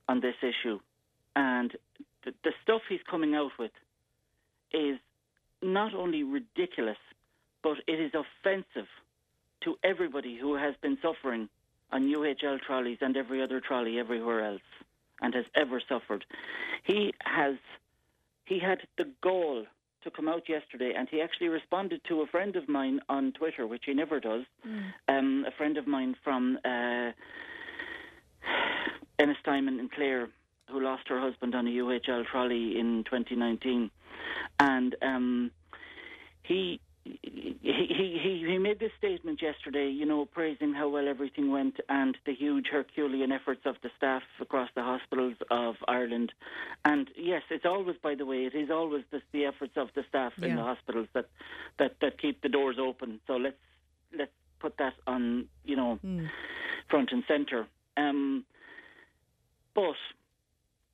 on 0.08 0.22
this 0.22 0.36
issue. 0.42 0.80
And 1.36 1.72
the, 2.26 2.34
the 2.44 2.52
stuff 2.64 2.82
he's 2.90 3.00
coming 3.10 3.36
out 3.36 3.52
with 3.60 3.72
is 4.74 4.98
not 5.62 5.94
only 5.94 6.24
ridiculous, 6.24 6.98
but 7.64 7.78
it 7.88 8.00
is 8.00 8.12
offensive 8.14 8.88
to 9.64 9.76
everybody 9.84 10.38
who 10.40 10.56
has 10.56 10.74
been 10.82 10.98
suffering 11.02 11.50
on 11.92 12.04
UHL 12.04 12.60
trolleys 12.62 13.00
and 13.02 13.18
every 13.18 13.42
other 13.42 13.60
trolley 13.60 14.00
everywhere 14.00 14.46
else 14.46 14.62
and 15.22 15.34
has 15.34 15.46
ever 15.56 15.82
suffered. 15.88 16.26
He 16.84 17.14
has 17.24 17.56
he 18.46 18.60
had 18.60 18.80
the 18.98 19.10
goal 19.22 19.66
to 20.04 20.12
come 20.12 20.28
out 20.28 20.48
yesterday 20.50 20.94
and 20.96 21.08
he 21.10 21.22
actually 21.22 21.50
responded 21.50 22.02
to 22.08 22.22
a 22.22 22.28
friend 22.28 22.56
of 22.56 22.68
mine 22.70 23.00
on 23.10 23.32
Twitter, 23.34 23.68
which 23.68 23.84
he 23.86 23.94
never 23.94 24.20
does. 24.20 24.44
Mm. 24.66 24.94
Um, 25.08 25.46
a 25.48 25.52
friend 25.52 25.78
of 25.78 25.88
mine 25.88 26.16
from 26.24 26.58
uh, 26.64 27.12
Ennistimon 29.20 29.80
in 29.80 29.90
Clare 29.94 30.30
who 30.70 30.82
lost 30.82 31.08
her 31.08 31.20
husband 31.20 31.56
on 31.56 31.68
a 31.68 31.72
UHL 31.72 32.26
trolley 32.26 32.80
in 32.80 33.04
2019. 33.06 33.90
And 34.60 34.96
um, 35.02 35.52
he 36.44 36.80
he, 37.22 37.58
he, 37.62 38.46
he 38.48 38.58
made 38.58 38.80
this 38.80 38.92
statement 38.98 39.42
yesterday, 39.42 39.90
you 39.90 40.06
know, 40.06 40.26
praising 40.26 40.74
how 40.74 40.90
well 40.90 41.08
everything 41.08 41.52
went 41.52 41.76
and 41.88 42.18
the 42.26 42.34
huge 42.34 42.68
Herculean 42.72 43.32
efforts 43.32 43.62
of 43.66 43.76
the 43.84 43.90
staff 43.98 44.24
across 44.40 44.70
the 44.76 44.84
hospitals 44.84 45.36
of 45.52 45.76
Ireland. 45.88 46.32
And 46.86 47.10
yes, 47.16 47.44
it's 47.50 47.66
always, 47.66 47.98
by 48.02 48.16
the 48.16 48.26
way, 48.26 48.46
it 48.46 48.56
is 48.56 48.70
always 48.70 49.04
the, 49.12 49.22
the 49.32 49.46
efforts 49.46 49.74
of 49.76 49.90
the 49.96 50.04
staff 50.10 50.34
yeah. 50.38 50.48
in 50.48 50.56
the 50.56 50.64
hospitals 50.64 51.08
that, 51.14 51.26
that, 51.78 51.96
that 52.02 52.22
keep 52.22 52.42
the 52.42 52.50
doors 52.50 52.78
open. 52.80 53.20
So 53.28 53.34
let's 53.34 53.58
let's 54.18 54.32
put 54.60 54.78
that 54.78 54.94
on, 55.08 55.46
you 55.64 55.76
know, 55.76 56.00
mm. 56.04 56.28
front 56.90 57.12
and 57.12 57.24
centre. 57.28 57.68
Um, 57.98 58.46
but 59.76 59.96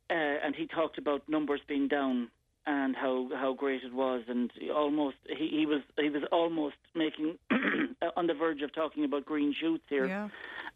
uh, 0.09 0.13
and 0.43 0.55
he 0.55 0.67
talked 0.67 0.97
about 0.97 1.27
numbers 1.27 1.61
being 1.67 1.87
down 1.87 2.29
and 2.67 2.95
how, 2.95 3.29
how 3.33 3.53
great 3.53 3.83
it 3.83 3.93
was, 3.93 4.23
and 4.27 4.51
almost 4.73 5.17
he, 5.27 5.49
he 5.49 5.65
was 5.65 5.81
he 5.99 6.09
was 6.09 6.23
almost 6.31 6.75
making 6.95 7.37
on 8.17 8.27
the 8.27 8.33
verge 8.33 8.61
of 8.61 8.73
talking 8.73 9.03
about 9.05 9.25
green 9.25 9.53
shoots 9.59 9.83
here, 9.89 10.07
Yeah. 10.07 10.29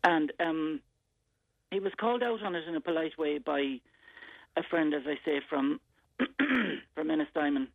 and 0.03 0.31
um, 0.39 0.81
he 1.71 1.79
was 1.79 1.91
called 1.99 2.21
out 2.23 2.43
on 2.43 2.55
it 2.55 2.67
in 2.67 2.75
a 2.75 2.81
polite 2.81 3.17
way 3.17 3.39
by 3.39 3.79
a 4.55 4.63
friend, 4.69 4.93
as 4.93 5.03
I 5.07 5.15
say, 5.25 5.41
from 5.49 5.79
from 6.95 7.07
Ennistimon, 7.07 7.67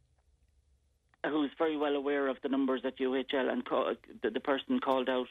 who's 1.28 1.50
very 1.58 1.76
well 1.76 1.94
aware 1.96 2.28
of 2.28 2.36
the 2.42 2.48
numbers 2.48 2.82
at 2.84 2.98
UHL, 2.98 3.50
and 3.52 3.64
call, 3.64 3.94
the, 4.22 4.30
the 4.30 4.40
person 4.40 4.78
called 4.78 5.08
out 5.08 5.28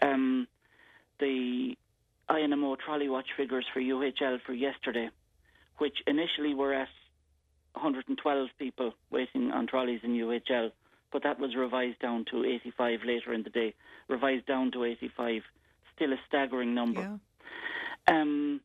um, 0.00 0.46
the 1.20 1.76
INMO 2.30 2.76
trolley 2.78 3.08
watch 3.08 3.28
figures 3.36 3.66
for 3.74 3.80
UHL 3.80 4.40
for 4.46 4.52
yesterday, 4.54 5.10
which 5.78 5.98
initially 6.06 6.54
were 6.54 6.72
at 6.74 6.88
112 7.76 8.48
people 8.58 8.92
waiting 9.10 9.50
on 9.52 9.66
trolleys 9.66 10.00
in 10.02 10.12
UHL, 10.12 10.72
but 11.12 11.22
that 11.22 11.38
was 11.38 11.54
revised 11.54 12.00
down 12.00 12.24
to 12.30 12.44
85 12.44 13.00
later 13.04 13.32
in 13.32 13.42
the 13.42 13.50
day, 13.50 13.74
revised 14.08 14.46
down 14.46 14.72
to 14.72 14.84
85. 14.84 15.42
Still 15.94 16.12
a 16.12 16.16
staggering 16.26 16.74
number. 16.74 17.00
Yeah. 17.00 17.16
Um, 18.08 18.60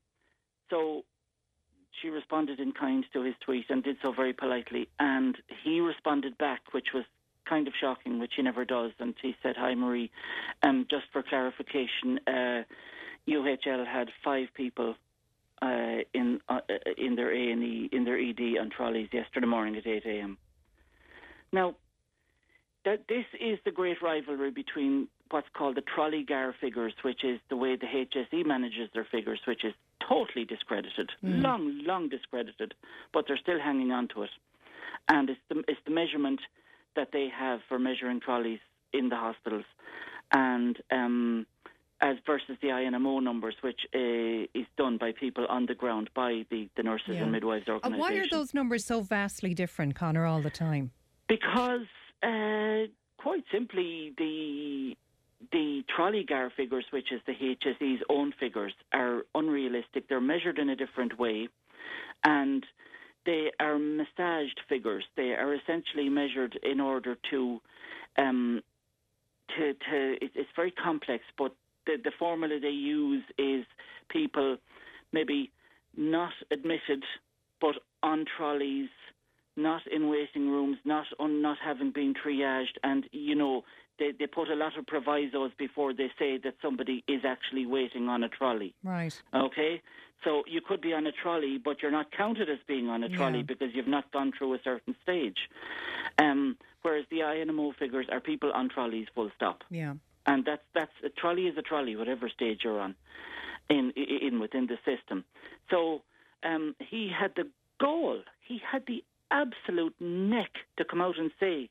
so 0.70 1.04
she 2.02 2.10
responded 2.10 2.60
in 2.60 2.72
kind 2.72 3.06
to 3.14 3.24
his 3.24 3.36
tweet 3.46 3.66
and 3.70 3.84
did 3.84 3.98
so 4.02 4.12
very 4.12 4.34
politely. 4.34 4.90
And 5.00 5.38
he 5.64 5.80
responded 5.80 6.38
back, 6.38 6.62
which 6.74 6.88
was 6.94 7.04
kind 7.48 7.68
of 7.68 7.74
shocking, 7.80 8.20
which 8.20 8.34
he 8.36 8.42
never 8.42 8.66
does. 8.66 8.92
And 9.00 9.14
he 9.22 9.36
said, 9.44 9.56
"Hi, 9.58 9.76
Marie. 9.76 10.12
Um, 10.64 10.88
just 10.90 11.06
for 11.12 11.24
clarification, 11.24 12.20
uh, 12.28 12.64
UHL 13.28 13.86
had 13.86 14.10
five 14.24 14.48
people." 14.54 14.96
Uh, 15.62 16.02
in 16.16 16.40
uh, 16.50 16.60
in 16.98 17.16
their 17.16 17.32
A 17.32 17.52
and 17.52 17.64
E 17.64 17.90
in 17.92 18.04
their 18.04 18.18
ED 18.18 18.58
on 18.60 18.72
trolleys 18.72 19.10
yesterday 19.14 19.46
morning 19.46 19.76
at 19.76 19.86
8 19.86 20.04
a.m. 20.08 20.38
Now, 21.54 21.76
that 22.84 23.02
this 23.08 23.26
is 23.40 23.60
the 23.64 23.72
great 23.72 24.02
rivalry 24.02 24.50
between 24.50 25.08
what's 25.30 25.48
called 25.54 25.76
the 25.76 25.84
TrolleyGAR 25.84 26.54
figures, 26.60 26.94
which 27.04 27.24
is 27.24 27.40
the 27.50 27.56
way 27.56 27.76
the 27.76 27.86
HSE 27.86 28.46
manages 28.46 28.90
their 28.94 29.06
figures, 29.12 29.40
which 29.48 29.64
is 29.64 29.74
totally 30.08 30.46
discredited, 30.46 31.10
long, 31.22 31.84
long 31.86 32.10
discredited, 32.10 32.74
but 33.14 33.26
they're 33.28 33.38
still 33.38 33.60
hanging 33.60 33.92
on 33.92 34.08
to 34.10 34.24
it. 34.24 34.30
And 35.08 35.30
it's 35.30 35.40
the, 35.50 35.64
it's 35.68 35.80
the 35.86 35.92
measurement 35.92 36.42
that 36.96 37.10
they 37.14 37.30
have 37.30 37.60
for 37.70 37.80
measuring 37.80 38.20
trolleys 38.20 38.60
in 38.94 39.10
the 39.10 39.16
hospitals, 39.16 39.66
and 40.34 40.78
um, 40.92 41.46
as 42.02 42.18
versus 42.26 42.58
the 42.62 42.68
INMO 42.70 43.22
numbers, 43.22 43.56
which 43.62 43.82
uh, 43.94 44.00
is 44.60 44.66
done 44.78 44.98
by 44.98 45.12
people 45.12 45.46
on 45.48 45.68
the 45.68 45.76
ground 45.76 46.10
by 46.16 46.46
the, 46.50 46.68
the 46.76 46.84
nurses 46.84 47.10
Yeah. 47.16 47.24
and 47.24 47.32
midwives 47.32 47.68
organisation. 47.68 48.00
why 48.00 48.14
are 48.16 48.28
those 48.30 48.54
numbers 48.54 48.84
so 48.86 49.02
vastly 49.02 49.54
different, 49.54 49.96
Connor, 49.96 50.26
all 50.26 50.42
the 50.42 50.50
time? 50.50 50.92
Because 51.28 51.86
uh, 52.24 52.88
quite 53.18 53.44
simply, 53.52 54.14
the 54.18 54.96
the 55.52 55.84
TrolleyGAR 55.98 56.52
figures, 56.56 56.86
which 56.92 57.12
is 57.12 57.20
the 57.26 57.34
HSE's 57.34 58.04
own 58.10 58.32
figures, 58.40 58.74
are 58.94 59.24
unrealistic. 59.34 60.08
They're 60.08 60.22
measured 60.22 60.60
in 60.60 60.70
a 60.70 60.76
different 60.76 61.18
way, 61.18 61.48
and 62.24 62.64
they 63.26 63.52
are 63.60 63.80
massaged 63.80 64.60
figures. 64.70 65.04
They 65.16 65.32
are 65.34 65.54
essentially 65.56 66.10
measured 66.10 66.60
in 66.64 66.80
order 66.80 67.16
to 67.32 67.60
um, 68.18 68.62
to 69.58 69.74
to. 69.74 70.18
It's 70.22 70.50
very 70.56 70.72
complex, 70.72 71.24
but 71.38 71.56
the 71.86 71.98
the 72.04 72.12
formula 72.18 72.60
they 72.60 72.70
use 72.70 73.24
is 73.38 73.66
people 74.10 74.58
maybe 75.14 75.52
not 75.96 76.34
admitted, 76.52 77.04
but 77.60 77.76
on 78.04 78.26
trolleys 78.38 78.90
not 79.58 79.82
in 79.88 80.10
waiting 80.10 80.50
rooms, 80.50 80.78
not 80.86 81.06
on 81.20 81.42
not 81.42 81.58
having 81.64 81.92
been 81.92 82.14
triaged, 82.14 82.78
and 82.84 83.06
you 83.12 83.36
know 83.36 83.64
they 84.00 84.12
they 84.18 84.26
put 84.28 84.50
a 84.50 84.56
lot 84.56 84.78
of 84.78 84.88
provisos 84.88 85.52
before 85.58 85.94
they 85.94 86.10
say 86.18 86.38
that 86.44 86.56
somebody 86.62 87.04
is 87.08 87.22
actually 87.26 87.66
waiting 87.66 88.08
on 88.08 88.24
a 88.24 88.30
trolley. 88.30 88.74
Right. 88.84 89.22
Okay, 89.36 89.82
so 90.24 90.44
you 90.48 90.62
could 90.62 90.82
be 90.82 90.94
on 90.94 91.06
a 91.06 91.12
trolley, 91.12 91.58
but 91.64 91.82
you're 91.82 91.92
not 91.92 92.12
counted 92.12 92.50
as 92.50 92.60
being 92.68 92.88
on 92.90 93.04
a 93.04 93.10
trolley 93.10 93.40
Yeah. 93.40 93.44
because 93.44 93.70
you've 93.74 93.88
not 93.88 94.10
gone 94.12 94.32
through 94.38 94.54
a 94.54 94.60
certain 94.64 94.96
stage. 95.04 95.38
Um, 96.18 96.58
whereas 96.82 97.06
the 97.10 97.20
INMO 97.20 97.76
figures 97.76 98.08
are 98.12 98.22
people 98.22 98.52
on 98.54 98.70
trolleys, 98.70 99.08
full 99.14 99.30
stop 99.36 99.64
Yeah. 99.70 99.96
And 100.26 100.46
that's 100.46 100.64
that's 100.74 100.92
a 101.04 101.10
trolley 101.10 101.48
is 101.48 101.58
a 101.58 101.62
trolley, 101.62 101.96
whatever 101.96 102.30
stage 102.30 102.62
you're 102.64 102.80
on, 102.80 102.96
in 103.70 103.92
in 103.96 104.40
within 104.40 104.68
the 104.68 104.78
system. 104.86 105.24
So 105.70 106.02
um, 106.44 106.76
he 106.80 107.10
had 107.10 107.32
the 107.36 107.48
goal, 107.80 108.22
he 108.48 108.62
had 108.72 108.84
the 108.88 109.04
absolute 109.32 109.96
neck 110.00 110.52
to 110.78 110.86
come 110.86 111.02
out 111.02 111.18
and 111.18 111.32
say 111.40 111.70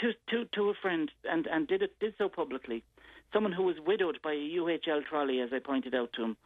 to 0.00 0.12
to 0.30 0.44
to 0.54 0.70
a 0.70 0.74
friend, 0.74 1.10
and 1.30 1.46
and 1.46 1.66
did 1.66 1.82
it 1.82 1.98
did 2.00 2.14
so 2.18 2.28
publicly, 2.28 2.82
someone 3.32 3.52
who 3.52 3.64
was 3.64 3.76
widowed 3.84 4.18
by 4.22 4.32
a 4.32 4.56
UHL 4.58 5.04
trolley, 5.04 5.40
as 5.40 5.50
I 5.52 5.58
pointed 5.58 5.94
out 5.94 6.12
to 6.14 6.24
him, 6.24 6.36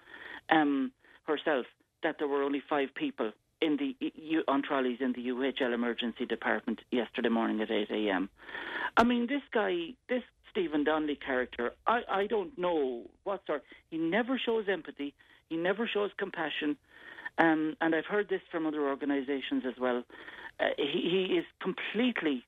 um, 0.51 0.93
herself, 1.25 1.67
that 2.03 2.17
there 2.19 2.29
were 2.29 2.43
only 2.43 2.63
five 2.69 2.95
people 2.95 3.33
in 3.61 3.77
the 3.77 4.43
on 4.47 4.63
trolleys 4.63 4.99
in 5.01 5.13
the 5.13 5.29
UHL 5.29 5.73
emergency 5.73 6.27
department 6.27 6.81
yesterday 6.91 7.29
morning 7.29 7.61
at 7.61 7.71
8 7.71 7.91
a.m. 7.91 8.29
I 8.97 9.05
mean, 9.05 9.27
this 9.27 9.43
guy, 9.53 9.95
this 10.09 10.23
Stephen 10.51 10.85
Donnelly 10.85 11.17
character, 11.17 11.73
I, 11.87 12.01
I 12.11 12.27
don't 12.27 12.57
know 12.59 13.03
what 13.25 13.43
sort. 13.47 13.63
He 13.91 13.99
never 13.99 14.41
shows 14.45 14.67
empathy. 14.69 15.15
He 15.49 15.57
never 15.57 15.89
shows 15.93 16.11
compassion. 16.19 16.77
Um, 17.39 17.77
and 17.81 17.95
I've 17.95 18.07
heard 18.07 18.29
this 18.29 18.41
from 18.51 18.67
other 18.67 18.89
organisations 18.89 19.65
as 19.67 19.75
well. 19.81 20.03
Uh, 20.61 20.67
he, 20.77 21.29
he 21.29 21.35
is 21.39 21.45
completely 21.63 22.45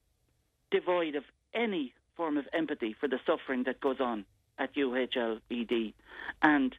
devoid 0.71 1.15
of 1.15 1.25
any 1.55 1.95
form 2.17 2.37
of 2.37 2.45
empathy 2.53 2.95
for 2.99 3.09
the 3.09 3.19
suffering 3.27 3.65
that 3.65 3.81
goes 3.81 4.01
on 4.01 4.25
at 4.59 4.75
UHL 4.75 5.41
ED. 5.51 5.93
And 6.43 6.75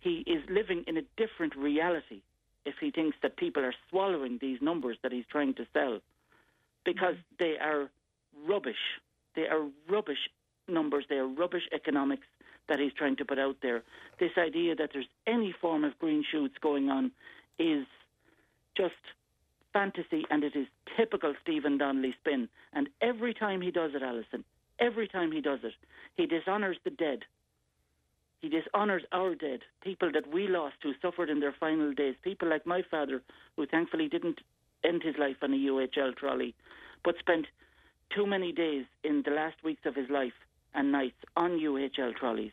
he 0.00 0.24
is 0.26 0.42
living 0.48 0.84
in 0.86 0.96
a 0.96 1.02
different 1.16 1.56
reality 1.56 2.20
if 2.66 2.74
he 2.80 2.90
thinks 2.90 3.16
that 3.22 3.36
people 3.36 3.64
are 3.64 3.74
swallowing 3.90 4.38
these 4.40 4.58
numbers 4.60 4.96
that 5.02 5.12
he's 5.12 5.24
trying 5.30 5.54
to 5.54 5.66
sell 5.72 6.00
because 6.84 7.16
they 7.38 7.56
are 7.60 7.90
rubbish. 8.46 9.00
They 9.34 9.46
are 9.46 9.66
rubbish 9.88 10.30
numbers. 10.68 11.04
They 11.08 11.16
are 11.16 11.26
rubbish 11.26 11.68
economics 11.72 12.26
that 12.68 12.78
he's 12.78 12.92
trying 12.92 13.16
to 13.16 13.24
put 13.24 13.38
out 13.38 13.56
there. 13.62 13.82
This 14.18 14.32
idea 14.38 14.74
that 14.76 14.90
there's 14.92 15.08
any 15.26 15.54
form 15.60 15.84
of 15.84 15.98
green 15.98 16.24
shoots 16.30 16.54
going 16.60 16.88
on 16.88 17.10
is 17.58 17.86
just 18.76 18.94
fantasy 19.72 20.24
and 20.30 20.44
it 20.44 20.56
is 20.56 20.66
typical 20.96 21.34
Stephen 21.42 21.78
Donnelly 21.78 22.14
spin. 22.20 22.48
And 22.72 22.88
every 23.00 23.34
time 23.34 23.60
he 23.60 23.70
does 23.70 23.90
it, 23.94 24.02
Alison, 24.02 24.44
every 24.78 25.08
time 25.08 25.32
he 25.32 25.40
does 25.40 25.60
it, 25.62 25.74
he 26.16 26.26
dishonours 26.26 26.78
the 26.84 26.90
dead. 26.90 27.20
He 28.40 28.48
dishonours 28.48 29.02
our 29.12 29.34
dead, 29.34 29.60
people 29.82 30.10
that 30.12 30.30
we 30.32 30.48
lost 30.48 30.76
who 30.82 30.92
suffered 31.00 31.30
in 31.30 31.40
their 31.40 31.54
final 31.58 31.92
days, 31.92 32.14
people 32.22 32.48
like 32.48 32.66
my 32.66 32.82
father, 32.90 33.22
who 33.56 33.66
thankfully 33.66 34.08
didn't 34.08 34.40
end 34.84 35.02
his 35.02 35.16
life 35.18 35.36
on 35.42 35.54
a 35.54 35.56
UHL 35.56 36.14
trolley, 36.14 36.54
but 37.02 37.14
spent 37.18 37.46
too 38.14 38.26
many 38.26 38.52
days 38.52 38.84
in 39.02 39.22
the 39.24 39.30
last 39.30 39.56
weeks 39.64 39.86
of 39.86 39.94
his 39.94 40.10
life 40.10 40.34
and 40.74 40.92
nights 40.92 41.16
on 41.36 41.58
UHL 41.58 42.14
trolleys 42.16 42.52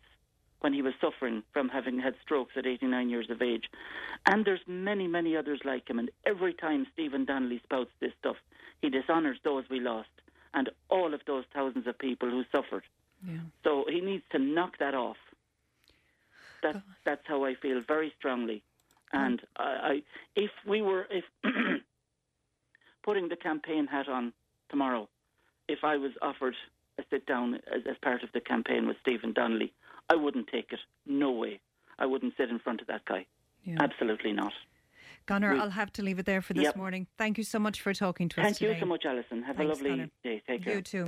when 0.61 0.73
he 0.73 0.81
was 0.81 0.93
suffering 1.01 1.43
from 1.51 1.69
having 1.69 1.99
had 1.99 2.13
strokes 2.23 2.53
at 2.55 2.67
89 2.67 3.09
years 3.09 3.29
of 3.29 3.41
age. 3.41 3.65
And 4.27 4.45
there's 4.45 4.61
many, 4.67 5.07
many 5.07 5.35
others 5.35 5.59
like 5.65 5.89
him. 5.89 5.97
And 5.99 6.11
every 6.25 6.53
time 6.53 6.85
Stephen 6.93 7.25
Donnelly 7.25 7.61
spouts 7.63 7.89
this 7.99 8.11
stuff, 8.19 8.35
he 8.81 8.89
dishonours 8.89 9.39
those 9.43 9.63
we 9.69 9.79
lost 9.79 10.09
and 10.53 10.69
all 10.89 11.13
of 11.13 11.21
those 11.25 11.45
thousands 11.53 11.87
of 11.87 11.97
people 11.97 12.29
who 12.29 12.43
suffered. 12.51 12.83
Yeah. 13.27 13.39
So 13.63 13.85
he 13.87 14.01
needs 14.01 14.23
to 14.31 14.39
knock 14.39 14.77
that 14.79 14.93
off. 14.93 15.17
That's 16.63 16.79
that's 17.05 17.21
how 17.25 17.43
I 17.43 17.55
feel 17.55 17.81
very 17.87 18.13
strongly. 18.19 18.61
And 19.13 19.41
I, 19.57 19.63
I 19.63 20.03
if 20.35 20.51
we 20.67 20.81
were 20.81 21.07
if 21.09 21.23
putting 23.03 23.29
the 23.29 23.35
campaign 23.35 23.87
hat 23.87 24.07
on 24.07 24.33
tomorrow, 24.69 25.09
if 25.67 25.79
I 25.83 25.97
was 25.97 26.11
offered 26.21 26.55
a 26.99 27.03
sit 27.09 27.25
down 27.25 27.55
as, 27.55 27.81
as 27.89 27.95
part 28.03 28.23
of 28.23 28.29
the 28.33 28.41
campaign 28.41 28.87
with 28.87 28.97
Stephen 29.01 29.33
Donnelly, 29.33 29.73
I 30.09 30.15
wouldn't 30.15 30.47
take 30.47 30.71
it. 30.71 30.79
No 31.05 31.31
way. 31.31 31.59
I 31.99 32.05
wouldn't 32.05 32.33
sit 32.37 32.49
in 32.49 32.59
front 32.59 32.81
of 32.81 32.87
that 32.87 33.05
guy. 33.05 33.25
Yeah. 33.63 33.77
Absolutely 33.79 34.33
not. 34.33 34.53
Connor, 35.27 35.53
I'll 35.53 35.69
have 35.69 35.93
to 35.93 36.01
leave 36.01 36.19
it 36.19 36.25
there 36.25 36.41
for 36.41 36.53
this 36.53 36.63
Yep. 36.63 36.75
morning. 36.75 37.07
Thank 37.17 37.37
you 37.37 37.43
so 37.43 37.59
much 37.59 37.81
for 37.81 37.93
talking 37.93 38.27
to 38.29 38.41
us 38.41 38.57
today. 38.57 38.67
Thank 38.67 38.75
you 38.77 38.79
so 38.81 38.85
much, 38.87 39.05
Alison. 39.05 39.43
Have 39.43 39.57
Thanks, 39.57 39.69
a 39.69 39.73
lovely 39.73 39.89
Connor. 39.91 40.09
day. 40.23 40.41
Take 40.47 40.63
care. 40.63 40.75
You 40.75 40.81
too. 40.81 41.07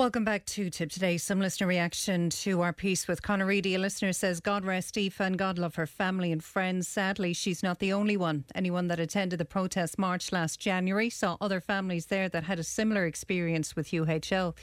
Welcome 0.00 0.24
back 0.24 0.46
to 0.46 0.70
Tipp 0.70 0.90
Today. 0.90 1.18
Some 1.18 1.40
listener 1.40 1.66
reaction 1.66 2.30
to 2.30 2.62
our 2.62 2.72
piece 2.72 3.06
with 3.06 3.20
Conor 3.20 3.44
Reidy. 3.44 3.74
A 3.74 3.78
listener 3.78 4.14
says, 4.14 4.40
God 4.40 4.64
rest 4.64 4.96
Aoife 4.96 5.20
and 5.20 5.36
God 5.36 5.58
love 5.58 5.74
her 5.74 5.86
family 5.86 6.32
and 6.32 6.42
friends. 6.42 6.88
Sadly, 6.88 7.34
she's 7.34 7.62
not 7.62 7.80
the 7.80 7.92
only 7.92 8.16
one. 8.16 8.46
Anyone 8.54 8.88
that 8.88 8.98
attended 8.98 9.38
the 9.38 9.44
protest 9.44 9.98
march 9.98 10.32
last 10.32 10.58
January 10.58 11.10
saw 11.10 11.36
other 11.38 11.60
families 11.60 12.06
there 12.06 12.30
that 12.30 12.44
had 12.44 12.58
a 12.58 12.64
similar 12.64 13.04
experience 13.04 13.76
with 13.76 13.90
UHL. 13.90 14.56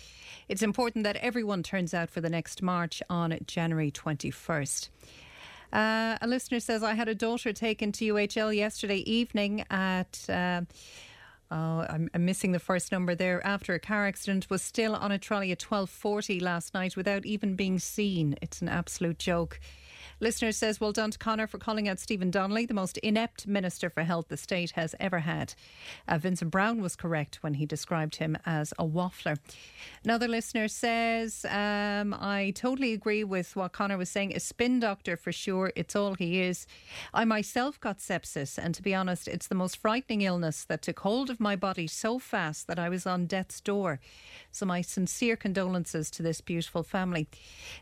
It's 0.50 0.64
important 0.64 1.04
that 1.04 1.18
everyone 1.18 1.62
turns 1.62 1.94
out 1.94 2.10
for 2.10 2.20
the 2.20 2.32
next 2.32 2.64
march 2.64 3.04
on 3.08 3.38
January 3.46 3.92
21st. 3.92 4.90
Uh, 5.72 6.18
a 6.20 6.26
listener 6.26 6.60
says, 6.60 6.82
I 6.82 6.96
had 6.96 7.10
a 7.10 7.14
daughter 7.14 7.54
taken 7.54 7.92
to 7.92 8.12
UHL 8.16 8.56
yesterday 8.56 9.04
evening 9.06 9.66
at. 9.70 10.20
Uh, 10.28 10.62
Oh, 11.50 11.86
I'm, 11.90 12.10
I'm, 12.14 12.26
missing 12.26 12.52
the 12.52 12.60
first 12.60 12.92
number 12.92 13.16
there. 13.16 13.46
After 13.46 13.74
a 13.74 13.80
car 13.80 14.06
accident, 14.06 14.50
was 14.50 14.62
still 14.62 14.94
on 14.96 15.14
a 15.14 15.18
trolley 15.18 15.52
at 15.54 15.60
12:40 15.60 16.42
last 16.42 16.74
night 16.74 16.98
without 16.98 17.26
even 17.26 17.56
being 17.56 17.80
seen. 17.80 18.36
It's 18.42 18.62
an 18.62 18.68
absolute 18.68 19.18
joke. 19.18 19.60
Listener 20.20 20.52
says, 20.52 20.82
Well 20.82 20.92
done 20.92 21.12
to 21.12 21.18
Conor 21.20 21.46
for 21.46 21.60
calling 21.60 21.88
out 21.88 22.00
Stephen 22.00 22.32
Donnelly, 22.32 22.66
the 22.66 22.74
most 22.74 22.98
inept 23.00 23.46
Minister 23.46 23.88
for 23.88 24.02
Health 24.02 24.30
the 24.30 24.38
state 24.38 24.72
has 24.72 24.96
ever 25.00 25.20
had. 25.20 25.54
Uh, 26.08 26.18
Vincent 26.18 26.50
Browne 26.50 26.82
was 26.82 26.96
correct 26.96 27.44
when 27.44 27.54
he 27.54 27.68
described 27.68 28.16
him 28.16 28.36
as 28.44 28.74
a 28.80 28.86
waffler. 28.86 29.38
Another 30.04 30.28
listener 30.28 30.68
says, 30.68 31.46
um, 31.46 32.16
I 32.20 32.52
totally 32.56 32.94
agree 32.94 33.24
with 33.24 33.56
what 33.56 33.74
Connor 33.74 33.98
was 33.98 34.10
saying. 34.10 34.36
A 34.36 34.40
spin 34.40 34.80
doctor 34.80 35.18
for 35.18 35.32
sure. 35.32 35.72
It's 35.76 35.96
all 35.96 36.16
he 36.16 36.42
is. 36.42 36.66
I 37.14 37.24
myself 37.24 37.80
got 37.80 38.00
sepsis, 38.00 38.58
and 38.58 38.74
to 38.74 38.82
be 38.82 38.96
honest, 38.96 39.28
it's 39.28 39.48
the 39.48 39.56
most 39.56 39.78
frightening 39.78 40.22
illness 40.24 40.66
that 40.66 40.82
took 40.82 41.02
hold 41.02 41.30
of 41.30 41.40
my 41.40 41.56
body 41.56 41.86
so 41.86 42.18
fast 42.18 42.66
that 42.66 42.80
I 42.80 42.90
was 42.90 43.06
on 43.06 43.28
death's 43.28 43.62
door. 43.62 44.00
So, 44.52 44.66
my 44.66 44.82
sincere 44.82 45.36
condolences 45.36 46.10
to 46.12 46.24
this 46.24 46.42
beautiful 46.42 46.82
family. 46.82 47.28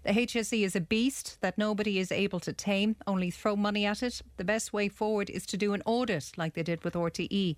The 0.04 0.12
HSE 0.12 0.66
is 0.66 0.76
a 0.76 0.82
beast 0.82 1.38
that 1.40 1.58
nobody 1.58 1.98
is 1.98 2.12
able 2.12 2.25
to 2.30 2.54
tame, 2.54 2.96
only 3.08 3.32
throw 3.32 3.56
money 3.56 3.86
at 3.86 4.04
it. 4.04 4.22
The 4.38 4.44
best 4.44 4.74
way 4.74 4.90
forward 4.90 5.30
is 5.30 5.46
to 5.48 5.58
do 5.58 5.74
an 5.74 5.82
audit 5.86 6.32
like 6.38 6.54
they 6.54 6.64
did 6.64 6.84
with 6.84 6.94
RTE 6.94 7.56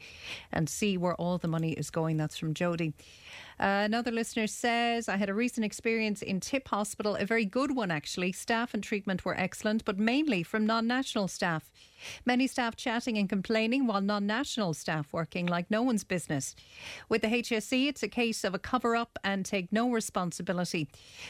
and 0.51 0.69
see 0.69 0.97
where 0.97 1.15
all 1.15 1.37
the 1.37 1.47
money 1.47 1.71
is 1.73 1.89
going. 1.89 2.17
That's 2.17 2.37
from 2.37 2.53
Jody. 2.53 2.93
Uh, 3.59 3.81
another 3.85 4.11
listener 4.11 4.45
says, 4.45 5.09
I 5.09 5.17
had 5.17 5.29
a 5.29 5.33
recent 5.33 5.65
experience 5.65 6.21
in 6.21 6.39
Tipp 6.39 6.67
Hospital, 6.67 7.15
a 7.15 7.25
very 7.25 7.45
good 7.45 7.75
one 7.75 7.89
actually. 7.89 8.31
Staff 8.31 8.73
and 8.73 8.83
treatment 8.83 9.25
were 9.25 9.35
excellent, 9.35 9.83
but 9.83 9.97
mainly 9.97 10.43
from 10.43 10.67
non 10.67 10.85
national 10.85 11.27
staff. 11.27 11.71
Many 12.23 12.45
staff 12.45 12.75
chatting 12.75 13.17
and 13.17 13.27
complaining 13.27 13.87
while 13.87 14.01
non 14.01 14.27
national 14.27 14.75
staff 14.75 15.11
working 15.11 15.47
like 15.47 15.71
no 15.71 15.81
one's 15.81 16.03
business. 16.03 16.55
With 17.09 17.23
the 17.23 17.29
HSE, 17.29 17.87
it's 17.87 18.03
a 18.03 18.07
case 18.07 18.43
of 18.43 18.53
a 18.53 18.59
cover 18.59 18.95
up 18.95 19.17
and 19.23 19.43
take 19.43 19.71
no 19.71 19.89
responsibility. 19.89 20.87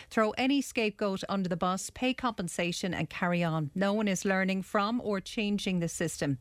Throw 0.10 0.32
any 0.32 0.62
scapegoat 0.62 1.24
under 1.30 1.48
the 1.48 1.56
bus, 1.56 1.90
pay 1.92 2.14
compensation, 2.14 2.94
and 2.94 3.10
carry 3.10 3.42
on. 3.42 3.72
No 3.74 3.94
one 3.94 4.10
is 4.10 4.26
learning 4.26 4.64
from 4.64 5.00
or 5.02 5.22
changing 5.22 5.80
the 5.80 5.88
system. 5.88 6.40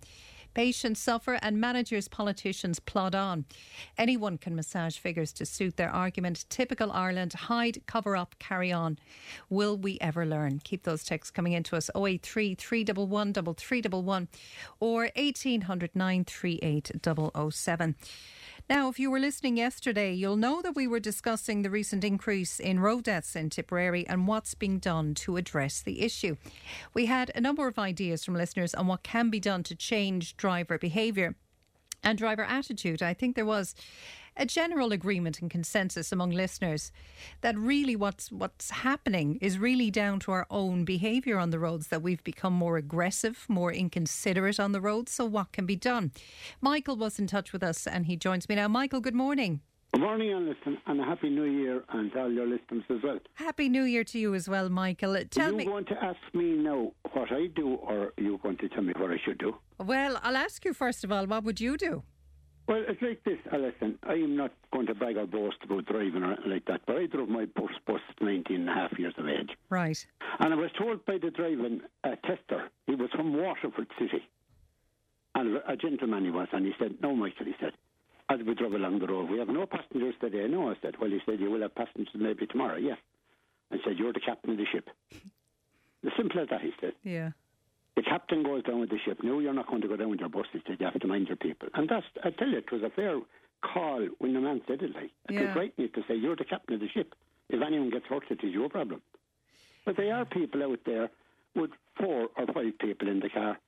Patients 0.57 1.01
suffer 1.01 1.38
and 1.42 1.61
managers, 1.61 2.09
politicians 2.09 2.81
plod 2.81 3.14
on. 3.14 3.45
Anyone 3.99 4.38
can 4.38 4.57
massage 4.57 4.97
figures 4.97 5.31
to 5.35 5.45
suit 5.45 5.77
their 5.77 5.90
argument. 5.90 6.47
Typical 6.49 6.90
Ireland, 6.92 7.35
hide, 7.35 7.83
cover 7.87 8.16
up, 8.16 8.35
carry 8.38 8.73
on. 8.73 8.99
Will 9.51 9.77
we 9.77 9.99
ever 10.01 10.25
learn? 10.25 10.62
Keep 10.64 10.85
those 10.85 11.05
texts 11.05 11.31
coming 11.31 11.53
into 11.53 11.77
us 11.77 11.90
083 11.95 12.55
311 12.55 13.35
3311 13.35 14.29
or 14.81 15.11
1800 15.14 15.90
938 15.95 16.90
007. 17.53 17.95
Now, 18.68 18.88
if 18.88 18.98
you 18.98 19.12
were 19.12 19.20
listening 19.20 19.57
yesterday, 19.57 20.12
you'll 20.12 20.37
know 20.37 20.61
that 20.61 20.74
we 20.74 20.88
were 20.88 20.98
discussing 20.98 21.62
the 21.62 21.70
recent 21.70 22.02
increase 22.02 22.59
in 22.59 22.81
road 22.81 23.05
deaths 23.05 23.37
in 23.37 23.48
Tipperary 23.48 24.05
and 24.09 24.26
what's 24.26 24.55
being 24.55 24.81
done 24.81 25.14
to 25.14 25.37
address 25.37 25.81
the 25.81 26.02
issue. 26.02 26.37
We 26.92 27.07
had 27.07 27.31
a 27.37 27.40
number 27.40 27.68
of 27.68 27.79
ideas 27.79 28.24
from 28.24 28.35
listeners 28.35 28.74
on 28.74 28.88
what 28.88 29.05
can 29.05 29.31
be 29.31 29.38
done 29.38 29.62
to 29.64 29.76
change 29.76 30.37
driver 30.37 30.79
behaviour 30.79 31.37
and 32.02 32.18
driver 32.18 32.42
attitude. 32.42 33.05
I 33.05 33.14
think 33.14 33.37
there 33.37 33.46
was 33.46 33.76
a 34.37 34.46
general 34.46 34.92
agreement 34.92 35.40
and 35.40 35.51
consensus 35.51 36.12
among 36.12 36.31
listeners 36.31 36.92
that 37.40 37.57
really 37.57 37.96
what's 37.96 38.31
what's 38.31 38.70
happening 38.70 39.38
is 39.40 39.59
really 39.59 39.90
down 39.90 40.20
to 40.20 40.33
our 40.33 40.46
own 40.51 40.85
behaviour 40.85 41.38
on 41.38 41.51
the 41.51 41.59
roads 41.59 41.88
that 41.88 42.03
we've 42.03 42.22
become 42.25 42.53
more 42.53 42.77
aggressive, 42.77 43.46
more 43.49 43.72
inconsiderate 43.72 44.61
on 44.61 44.72
the 44.72 44.81
roads. 44.81 45.12
So 45.12 45.25
what 45.25 45.53
can 45.53 45.66
be 45.66 45.77
done? 45.77 46.12
Michael 46.61 46.96
was 46.96 47.18
in 47.18 47.27
touch 47.27 47.53
with 47.53 47.62
us 47.62 47.87
and 47.87 48.07
he 48.07 48.16
joins 48.16 48.49
me 48.49 48.55
now. 48.57 48.68
Michael, 48.68 49.01
good 49.01 49.14
morning. 49.14 49.61
Good 49.94 50.03
morning, 50.03 50.31
Alison, 50.33 50.77
and 50.87 51.01
a 51.01 51.05
happy 51.05 51.31
new 51.31 51.44
year 51.44 51.83
and 51.90 52.14
all 52.16 52.31
your 52.31 52.46
listeners 52.46 52.85
as 52.90 52.99
well. 53.03 53.18
Happy 53.35 53.68
new 53.70 53.85
year 53.85 54.05
to 54.05 54.18
you 54.18 54.35
as 54.35 54.46
well, 54.46 54.68
Michael. 54.68 55.16
Tell 55.31 55.46
Are 55.46 55.51
you 55.53 55.57
me. 55.57 55.64
going 55.64 55.87
to 55.87 56.05
ask 56.05 56.18
me 56.35 56.44
now 56.53 56.92
what 57.12 57.33
I 57.33 57.46
do, 57.46 57.75
or 57.77 58.09
are 58.09 58.12
you 58.18 58.38
going 58.42 58.59
to 58.59 58.68
tell 58.68 58.83
me 58.83 58.92
what 58.99 59.11
I 59.11 59.16
should 59.25 59.38
do? 59.38 59.57
Well, 59.79 60.20
I'll 60.22 60.37
ask 60.37 60.64
you 60.66 60.75
first 60.75 61.03
of 61.05 61.11
all, 61.12 61.25
what 61.27 61.44
would 61.44 61.61
you 61.62 61.79
do? 61.79 62.03
Well, 62.66 62.83
it's 62.88 63.00
like 63.00 63.22
this, 63.22 63.38
Alison. 63.52 63.98
I 64.02 64.14
am 64.14 64.37
not 64.37 64.52
going 64.72 64.87
to 64.87 64.94
brag 64.94 65.16
or 65.16 65.26
boast 65.26 65.59
about 65.62 65.87
driving 65.87 66.24
or 66.24 66.33
anything 66.33 66.50
like 66.50 66.64
that, 66.66 66.81
but 66.85 66.96
I 66.96 67.07
drove 67.07 67.29
my 67.29 67.44
bus 67.44 67.70
bus 67.87 68.00
19 68.20 68.57
and 68.57 68.68
a 68.68 68.72
half 68.74 68.98
years 68.98 69.14
of 69.18 69.29
age. 69.29 69.50
Right. 69.70 70.05
And 70.40 70.52
I 70.52 70.57
was 70.57 70.70
told 70.76 71.05
by 71.07 71.18
the 71.18 71.31
driving 71.31 71.83
uh, 72.02 72.16
tester, 72.24 72.68
he 72.87 72.96
was 72.96 73.11
from 73.14 73.37
Waterford 73.37 73.87
City, 73.98 74.29
and 75.37 75.61
a 75.68 75.76
gentleman 75.76 76.24
he 76.24 76.31
was, 76.31 76.48
and 76.52 76.66
he 76.66 76.72
said, 76.79 76.96
No, 77.00 77.14
Michael, 77.14 77.46
he 77.46 77.55
said, 77.61 77.72
as 78.29 78.40
we 78.44 78.55
drove 78.55 78.72
along 78.72 78.98
the 78.98 79.07
road, 79.07 79.31
we 79.31 79.38
have 79.38 79.48
no 79.48 79.66
passengers 79.66 80.14
today. 80.20 80.48
No, 80.48 80.70
I 80.70 80.74
said, 80.83 80.96
Well, 81.00 81.11
he 81.11 81.20
said, 81.24 81.38
You 81.38 81.52
will 81.52 81.62
have 81.62 81.74
passengers 81.76 82.09
maybe 82.16 82.46
tomorrow, 82.46 82.79
yeah. 82.79 82.96
I 83.70 83.76
said, 83.85 83.96
You're 83.96 84.12
the 84.12 84.20
captain 84.20 84.50
of 84.50 84.57
the 84.57 84.66
ship. 84.66 84.90
As 86.05 86.12
simple 86.16 86.40
as 86.40 86.48
that, 86.48 86.62
he 86.62 86.72
said. 86.81 86.94
Yeah 87.05 87.31
the 87.97 88.03
captain 88.03 88.43
goes 88.43 88.63
down 88.63 88.81
with 88.81 88.91
the 88.91 88.99
ship. 89.05 89.19
No, 89.23 89.39
you're 89.41 89.55
not 89.55 89.69
going 89.69 89.81
to 89.83 89.89
go 89.89 89.97
down 89.97 90.11
with 90.11 90.21
your 90.21 90.29
bus. 90.29 90.47
He 90.53 90.61
said, 90.67 90.77
you 90.79 90.87
have 90.87 91.01
to 91.01 91.07
mind 91.07 91.29
your 91.29 91.37
people. 91.37 91.69
And 91.75 91.89
that's, 91.89 92.05
I 92.23 92.31
tell 92.31 92.49
you, 92.49 92.59
it 92.59 92.71
was 92.71 92.83
a 92.83 92.91
fair 92.91 93.19
call 93.63 94.07
when 94.19 94.35
the 94.35 94.41
man 94.41 94.61
said 94.69 94.83
it 94.83 94.95
like. 94.95 95.11
It 95.29 95.35
yeah. 95.35 95.41
was 95.47 95.57
right 95.57 95.77
to 95.77 96.03
say, 96.07 96.15
you're 96.15 96.37
the 96.37 96.45
captain 96.45 96.75
of 96.75 96.81
the 96.81 96.89
ship. 96.89 97.15
If 97.49 97.63
anyone 97.63 97.91
gets 97.91 98.07
hurt, 98.07 98.25
it 98.31 98.45
is 98.45 98.53
your 98.53 98.69
problem. 98.69 99.01
But 99.87 99.97
there 99.97 100.15
are 100.15 100.25
people 100.25 100.63
out 100.63 100.81
there 100.85 101.09
with 101.55 101.71
four 101.99 102.29
or 102.37 102.47
five 102.53 102.79
people 102.79 103.09
in 103.09 103.21
the 103.21 103.31
car 103.31 103.59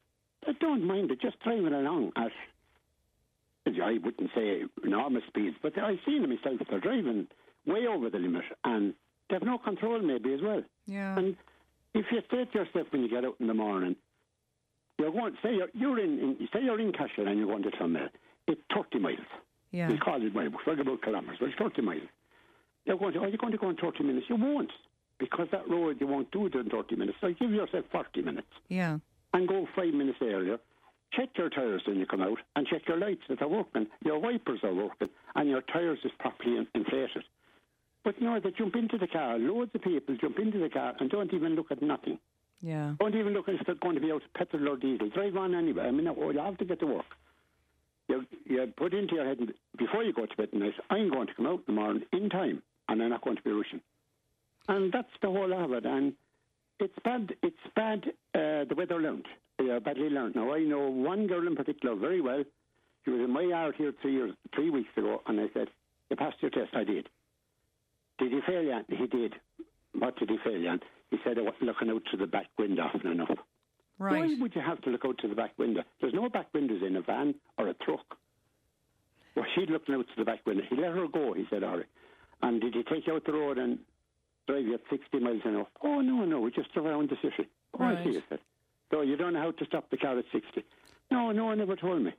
that 0.47 0.59
don't 0.59 0.85
mind 0.85 1.11
it, 1.11 1.21
just 1.21 1.41
driving 1.41 1.73
along 1.73 2.13
at, 2.17 2.33
I 3.67 3.99
wouldn't 4.03 4.31
say 4.35 4.65
enormous 4.85 5.23
speeds, 5.29 5.57
but 5.63 5.79
I've 5.79 6.01
seen 6.05 6.23
them 6.23 6.31
myself. 6.31 6.61
They're 6.69 6.81
driving 6.81 7.29
way 7.67 7.87
over 7.87 8.11
the 8.11 8.19
limit 8.19 8.45
and 8.65 8.95
they 9.29 9.37
have 9.37 9.43
no 9.43 9.59
control 9.59 10.01
maybe 10.01 10.35
as 10.35 10.41
well. 10.43 10.63
Yeah. 10.87 11.17
And 11.17 11.37
if 11.95 12.07
you 12.11 12.21
say 12.31 12.45
to 12.45 12.59
yourself 12.59 12.89
when 12.91 13.03
you 13.03 13.09
get 13.09 13.25
out 13.25 13.37
in 13.41 13.47
the 13.47 13.55
morning, 13.55 13.97
you're 14.99 15.13
going 15.13 15.37
say 15.43 15.55
you're, 15.55 15.69
you're 15.75 15.99
in, 15.99 16.19
in, 16.19 16.49
say 16.53 16.63
you're 16.63 16.81
in 16.81 16.93
Cashel 16.93 17.29
and 17.29 17.39
you're 17.39 17.47
going 17.49 17.63
to 17.63 17.71
Clonmel. 17.71 18.09
It's 18.47 18.61
thirty 18.75 18.99
miles. 18.99 19.19
Yeah. 19.71 19.89
We 19.89 19.99
call 19.99 20.25
it 20.25 20.35
miles. 20.35 20.53
Forget 20.65 20.87
about 20.87 21.03
kilometres, 21.03 21.39
but 21.41 21.49
it's 21.51 21.59
thirty 21.59 21.83
miles. 21.83 22.09
You're 22.85 22.97
going 22.97 23.13
to, 23.15 23.21
are 23.21 23.29
you 23.29 23.39
going 23.39 23.53
to 23.53 23.59
go 23.59 23.71
in 23.71 23.77
thirty 23.77 24.03
minutes? 24.03 24.27
You 24.29 24.37
won't, 24.37 24.73
because 25.19 25.49
that 25.53 25.69
road 25.69 25.99
you 26.01 26.07
won't 26.07 26.31
do 26.31 26.47
it 26.47 26.55
in 26.55 26.71
thirty 26.71 26.97
minutes. 26.97 27.19
So 27.21 27.33
give 27.39 27.51
yourself 27.51 27.85
forty 27.93 28.23
minutes. 28.23 28.49
Yeah. 28.69 28.99
And 29.35 29.47
go 29.47 29.67
five 29.77 29.93
minutes 29.93 30.19
earlier. 30.23 30.59
Check 31.13 31.31
your 31.37 31.49
tyres 31.49 31.83
when 31.87 31.99
you 31.99 32.07
come 32.07 32.21
out, 32.21 32.39
and 32.55 32.67
check 32.67 32.83
your 32.87 32.99
lights 32.99 33.23
that 33.29 33.41
are 33.41 33.49
working. 33.49 33.87
Your 34.05 34.19
wipers 34.19 34.61
are 34.63 34.75
working, 34.75 35.09
and 35.35 35.49
your 35.49 35.63
tyres 35.63 35.99
is 36.05 36.13
properly 36.19 36.67
inflated. 36.75 37.25
But 38.05 38.21
you 38.21 38.27
know, 38.27 38.41
they 38.41 38.51
jump 38.51 38.77
into 38.77 38.97
the 38.99 39.07
car. 39.07 39.39
Loads 39.39 39.71
of 39.75 39.83
people 39.83 40.17
jump 40.21 40.39
into 40.39 40.59
the 40.59 40.69
car 40.69 40.95
and 41.01 41.11
don't 41.11 41.33
even 41.33 41.55
look 41.55 41.71
at 41.71 41.83
nothing. 41.83 42.19
Yeah. 42.61 42.95
Don't 42.99 43.15
even 43.15 43.33
look 43.33 43.49
if 43.49 43.65
they're 43.67 43.75
going 43.77 43.95
to 43.95 44.01
be 44.01 44.11
out 44.11 44.23
of 44.23 44.35
petrol 44.35 44.71
or 44.71 44.77
diesel. 44.77 45.09
Drive 45.11 45.37
on 45.37 45.55
anyway. 45.55 45.85
I 45.85 45.91
mean, 45.91 46.07
you 46.07 46.39
have 46.39 46.59
to 46.59 46.65
get 46.65 46.81
to 46.81 46.87
work. 46.87 47.05
You, 48.09 48.25
you 48.47 48.73
put 48.77 48.95
into 48.95 49.17
your 49.17 49.27
head 49.27 49.39
before 49.77 50.03
you 50.03 50.13
go 50.13 50.27
to 50.27 50.37
bed 50.37 50.51
tonight, 50.51 50.73
I'm 50.91 51.11
going 51.11 51.27
to 51.29 51.35
come 51.35 51.47
out 51.47 51.63
in 51.69 51.75
the 51.75 51.81
morning 51.81 52.03
in 52.13 52.31
time 52.31 52.63
and 52.89 53.03
I'm 53.03 53.11
not 53.11 53.23
going 53.23 53.37
to 53.37 53.43
be 53.43 53.51
rushing. 53.51 53.81
And 54.67 54.93
that's 54.93 55.09
the 55.23 55.29
whole 55.29 55.53
of 55.53 55.73
it. 55.73 55.85
And 55.85 56.15
it's 56.81 56.95
bad. 57.05 57.35
It's 57.43 57.57
bad. 57.77 58.05
Uh, 58.35 58.65
the 58.65 58.75
weather 58.77 59.01
learned. 59.01 59.27
Uh, 59.61 59.81
badly 59.81 60.09
learned. 60.09 60.37
Now 60.37 60.55
I 60.55 60.61
know 60.61 60.89
one 60.89 61.27
girl 61.27 61.47
in 61.47 61.57
particular 61.57 61.97
very 61.97 62.21
well. 62.21 62.45
She 63.05 63.11
was 63.11 63.21
in 63.21 63.31
my 63.31 63.43
yard 63.43 63.75
here 63.77 63.93
three 64.01 64.13
years, 64.13 64.33
three 64.55 64.71
weeks 64.71 64.91
ago, 64.97 65.23
and 65.27 65.41
I 65.41 65.47
said, 65.55 65.69
"You 66.11 66.17
passed 66.17 66.37
your 66.41 66.51
test." 66.51 66.75
I 66.75 66.85
did. 66.85 67.09
Did 68.19 68.33
he 68.33 68.41
fail 68.47 68.63
you? 68.63 68.79
He 68.89 69.07
did. 69.07 69.35
What 69.99 70.17
did 70.17 70.31
he 70.31 70.39
fail 70.45 70.59
you? 70.59 70.79
He 71.11 71.19
said, 71.25 71.39
I 71.39 71.43
was 71.43 71.55
looking 71.61 71.91
out 71.91 72.03
to 72.11 72.17
the 72.17 72.27
back 72.27 72.47
window 72.59 72.83
often 72.95 73.11
enough. 73.11 73.31
Right. 73.99 74.21
Why 74.21 74.37
would 74.41 74.55
you 74.55 74.63
have 74.63 74.81
to 74.83 74.91
look 74.91 75.05
out 75.05 75.19
to 75.19 75.29
the 75.29 75.35
back 75.35 75.59
window? 75.59 75.83
There's 76.01 76.15
no 76.15 76.29
back 76.29 76.53
windows 76.55 76.83
in 76.87 76.97
a 76.97 77.03
van 77.03 77.35
or 77.57 77.69
a 77.69 77.75
truck. 77.75 78.17
Well, 79.35 79.45
she's 79.55 79.69
looking 79.69 79.95
out 79.95 80.07
to 80.07 80.15
the 80.17 80.25
back 80.25 80.47
window. 80.47 80.63
He 80.69 80.77
let 80.77 80.93
her 80.93 81.09
go, 81.09 81.33
he 81.33 81.47
said, 81.51 81.65
all 81.65 81.79
right. 81.79 81.87
And 82.43 82.61
did 82.61 82.75
he 82.75 82.83
take 82.85 83.07
you 83.07 83.15
out 83.15 83.25
the 83.25 83.33
road 83.33 83.59
and 83.59 83.79
drive 84.47 84.65
you 84.65 84.75
at 84.75 84.81
60 84.91 85.19
miles 85.19 85.41
an 85.45 85.57
hour? 85.57 85.67
Oh, 85.83 86.01
no, 86.01 86.25
no, 86.25 86.41
we 86.41 86.51
just 86.53 86.73
drove 86.73 86.87
around 86.87 87.11
the 87.11 87.17
city. 87.17 87.49
Oh, 87.75 87.85
right. 87.85 87.99
I 87.99 88.05
see, 88.05 88.23
said. 88.29 88.39
So 88.91 89.03
you 89.03 89.17
don't 89.17 89.35
know 89.35 89.41
how 89.41 89.51
to 89.51 89.65
stop 89.67 89.91
the 89.91 89.97
car 89.97 90.19
at 90.19 90.25
60. 90.33 90.65
No, 91.11 91.33
no 91.33 91.47
one 91.47 91.61
ever 91.61 91.77
told 91.77 92.03
me. 92.03 92.13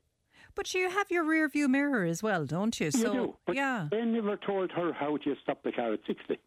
But 0.56 0.74
you 0.74 0.90
have 0.90 1.10
your 1.10 1.24
rear 1.24 1.48
view 1.48 1.70
mirror 1.70 2.04
as 2.04 2.22
well, 2.22 2.46
don't 2.46 2.78
you? 2.80 2.90
You 2.94 3.12
do. 3.12 3.36
But 3.46 3.56
yeah. 3.56 3.88
They 3.90 4.02
never 4.02 4.36
told 4.36 4.72
her 4.72 4.92
how 4.92 5.16
to 5.18 5.36
stop 5.42 5.64
the 5.64 5.72
car 5.72 5.94
at 5.94 6.00
60. 6.06 6.38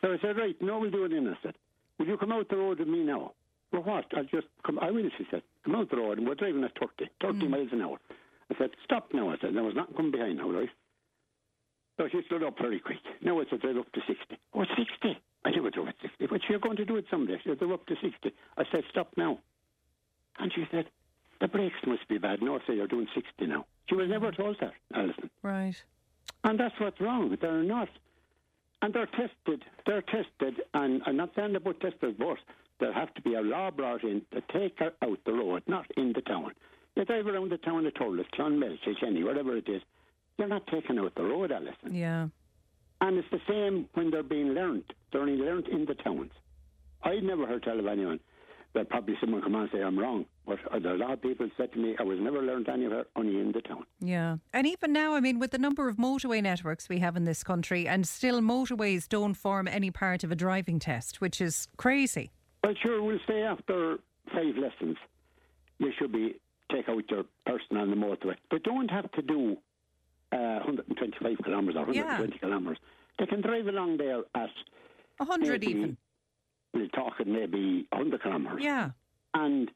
So 0.00 0.12
I 0.12 0.16
said, 0.20 0.36
right, 0.36 0.56
no, 0.60 0.78
we'll 0.78 0.90
do 0.90 1.04
it 1.04 1.12
in. 1.12 1.28
I 1.28 1.34
said, 1.42 1.54
will 1.98 2.06
you 2.06 2.16
come 2.16 2.32
out 2.32 2.48
the 2.48 2.56
road 2.56 2.78
with 2.78 2.88
me 2.88 3.02
now? 3.02 3.32
Well, 3.72 3.82
what? 3.82 4.04
I'll 4.16 4.24
just 4.24 4.46
come. 4.64 4.78
I 4.80 4.90
will, 4.90 5.08
she 5.18 5.26
said. 5.30 5.42
Come 5.64 5.74
out 5.74 5.90
the 5.90 5.96
road, 5.96 6.18
and 6.18 6.26
we're 6.26 6.34
driving 6.34 6.64
at 6.64 6.78
30, 6.78 7.10
30 7.20 7.38
mm. 7.38 7.50
miles 7.50 7.68
an 7.72 7.82
hour. 7.82 7.98
I 8.50 8.58
said, 8.58 8.70
stop 8.84 9.08
now. 9.12 9.30
I 9.30 9.36
said, 9.40 9.54
there 9.54 9.64
was 9.64 9.74
not 9.74 9.94
coming 9.96 10.12
behind 10.12 10.38
now, 10.38 10.50
right? 10.50 10.68
So 11.96 12.08
she 12.10 12.20
stood 12.26 12.42
up 12.42 12.58
very 12.60 12.78
quick. 12.78 12.98
Now 13.22 13.40
I 13.40 13.44
said, 13.50 13.60
drive 13.60 13.78
up 13.78 13.90
to 13.92 14.00
60. 14.06 14.38
Oh, 14.54 14.64
60? 14.76 15.18
I 15.44 15.50
never 15.50 15.70
drove 15.70 15.88
at 15.88 15.94
60. 16.02 16.26
But 16.26 16.40
you're 16.48 16.58
going 16.58 16.76
to 16.76 16.84
do 16.84 16.96
it 16.96 17.06
someday. 17.10 17.38
She 17.42 17.50
said, 17.50 17.58
drive 17.58 17.72
up 17.72 17.86
to 17.86 17.94
60. 18.00 18.32
I 18.56 18.64
said, 18.72 18.84
stop 18.90 19.08
now. 19.16 19.38
And 20.38 20.52
she 20.54 20.66
said, 20.70 20.86
the 21.40 21.48
brakes 21.48 21.76
must 21.86 22.06
be 22.08 22.18
bad. 22.18 22.42
No, 22.42 22.56
I 22.56 22.58
said, 22.66 22.76
you're 22.76 22.86
doing 22.86 23.08
60 23.14 23.46
now. 23.46 23.66
She 23.88 23.94
was 23.94 24.08
never 24.08 24.30
told 24.30 24.56
that, 24.60 24.72
Alison. 24.94 25.30
Right. 25.42 25.76
And 26.44 26.60
that's 26.60 26.78
what's 26.78 27.00
wrong. 27.00 27.36
They're 27.40 27.62
not. 27.62 27.88
And 28.82 28.92
they're 28.94 29.06
tested. 29.06 29.64
They're 29.86 30.02
tested. 30.02 30.62
And 30.74 31.02
I'm 31.06 31.16
not 31.16 31.30
saying 31.34 31.56
about 31.56 31.80
testers, 31.80 32.14
but 32.18 32.38
there 32.78 32.92
have 32.92 33.12
to 33.14 33.22
be 33.22 33.34
a 33.34 33.40
law 33.40 33.70
brought 33.70 34.04
in 34.04 34.22
to 34.32 34.42
take 34.52 34.78
her 34.78 34.92
out 35.02 35.18
the 35.24 35.32
road, 35.32 35.62
not 35.66 35.86
in 35.96 36.12
the 36.12 36.20
town. 36.20 36.52
You 36.94 37.04
drive 37.04 37.26
around 37.26 37.50
the 37.50 37.58
town 37.58 37.86
of 37.86 37.94
Thurles, 37.94 38.26
Clonmel, 38.34 38.78
Kilkenny, 38.84 39.22
whatever 39.22 39.56
it 39.56 39.68
is. 39.68 39.82
You're 40.38 40.48
not 40.48 40.66
taking 40.66 40.98
out 40.98 41.14
the 41.14 41.24
road, 41.24 41.52
Alison. 41.52 41.94
Yeah. 41.94 42.28
And 43.00 43.18
it's 43.18 43.28
the 43.30 43.40
same 43.48 43.88
when 43.94 44.10
they're 44.10 44.22
being 44.22 44.48
learnt. 44.48 44.92
They're 45.12 45.20
only 45.22 45.36
learnt 45.36 45.68
in 45.68 45.84
the 45.84 45.94
towns. 45.94 46.30
I'd 47.02 47.22
never 47.22 47.46
heard 47.46 47.62
tell 47.62 47.78
of 47.78 47.86
anyone. 47.86 48.20
That 48.76 48.90
probably 48.90 49.14
someone 49.22 49.40
come 49.40 49.54
on 49.54 49.62
and 49.62 49.70
say 49.72 49.82
I'm 49.82 49.98
wrong. 49.98 50.26
But 50.44 50.58
a 50.70 50.78
lot 50.94 51.10
of 51.12 51.22
people 51.22 51.48
said 51.56 51.72
to 51.72 51.78
me, 51.78 51.96
I 51.98 52.02
was 52.02 52.18
never 52.20 52.42
learnt 52.42 52.68
anywhere, 52.68 53.06
only 53.16 53.40
in 53.40 53.50
the 53.52 53.62
town. 53.62 53.86
Yeah. 54.00 54.36
And 54.52 54.66
even 54.66 54.92
now, 54.92 55.14
I 55.14 55.20
mean, 55.20 55.38
with 55.38 55.50
the 55.52 55.58
number 55.58 55.88
of 55.88 55.96
motorway 55.96 56.42
networks 56.42 56.86
we 56.86 56.98
have 56.98 57.16
in 57.16 57.24
this 57.24 57.42
country, 57.42 57.88
and 57.88 58.06
still 58.06 58.42
motorways 58.42 59.08
don't 59.08 59.32
form 59.32 59.66
any 59.66 59.90
part 59.90 60.24
of 60.24 60.30
a 60.30 60.34
driving 60.36 60.78
test, 60.78 61.22
which 61.22 61.40
is 61.40 61.66
crazy. 61.78 62.32
Well, 62.62 62.74
sure, 62.82 63.02
we'll 63.02 63.18
say 63.26 63.40
after 63.42 63.96
five 64.34 64.56
lessons, 64.58 64.98
you 65.78 65.90
should 65.98 66.12
be 66.12 66.34
take 66.70 66.86
out 66.90 67.02
your 67.10 67.24
person 67.46 67.78
on 67.78 67.88
the 67.88 67.96
motorway. 67.96 68.34
They 68.50 68.58
don't 68.58 68.90
have 68.90 69.10
to 69.12 69.22
do 69.22 69.56
uh, 70.32 70.60
125 70.66 71.38
kilometres 71.44 71.76
or 71.76 71.86
120 71.86 72.32
Yeah. 72.34 72.38
kilometres. 72.40 72.78
They 73.18 73.24
can 73.24 73.40
drive 73.40 73.68
along 73.68 73.96
there 73.96 74.20
at 74.34 74.50
hundred 75.18 75.64
even. 75.64 75.96
We're 76.76 76.88
talking 76.88 77.32
maybe 77.32 77.86
100 77.90 78.22
kilometres. 78.22 78.60
Yeah. 78.62 78.90
And 79.32 79.70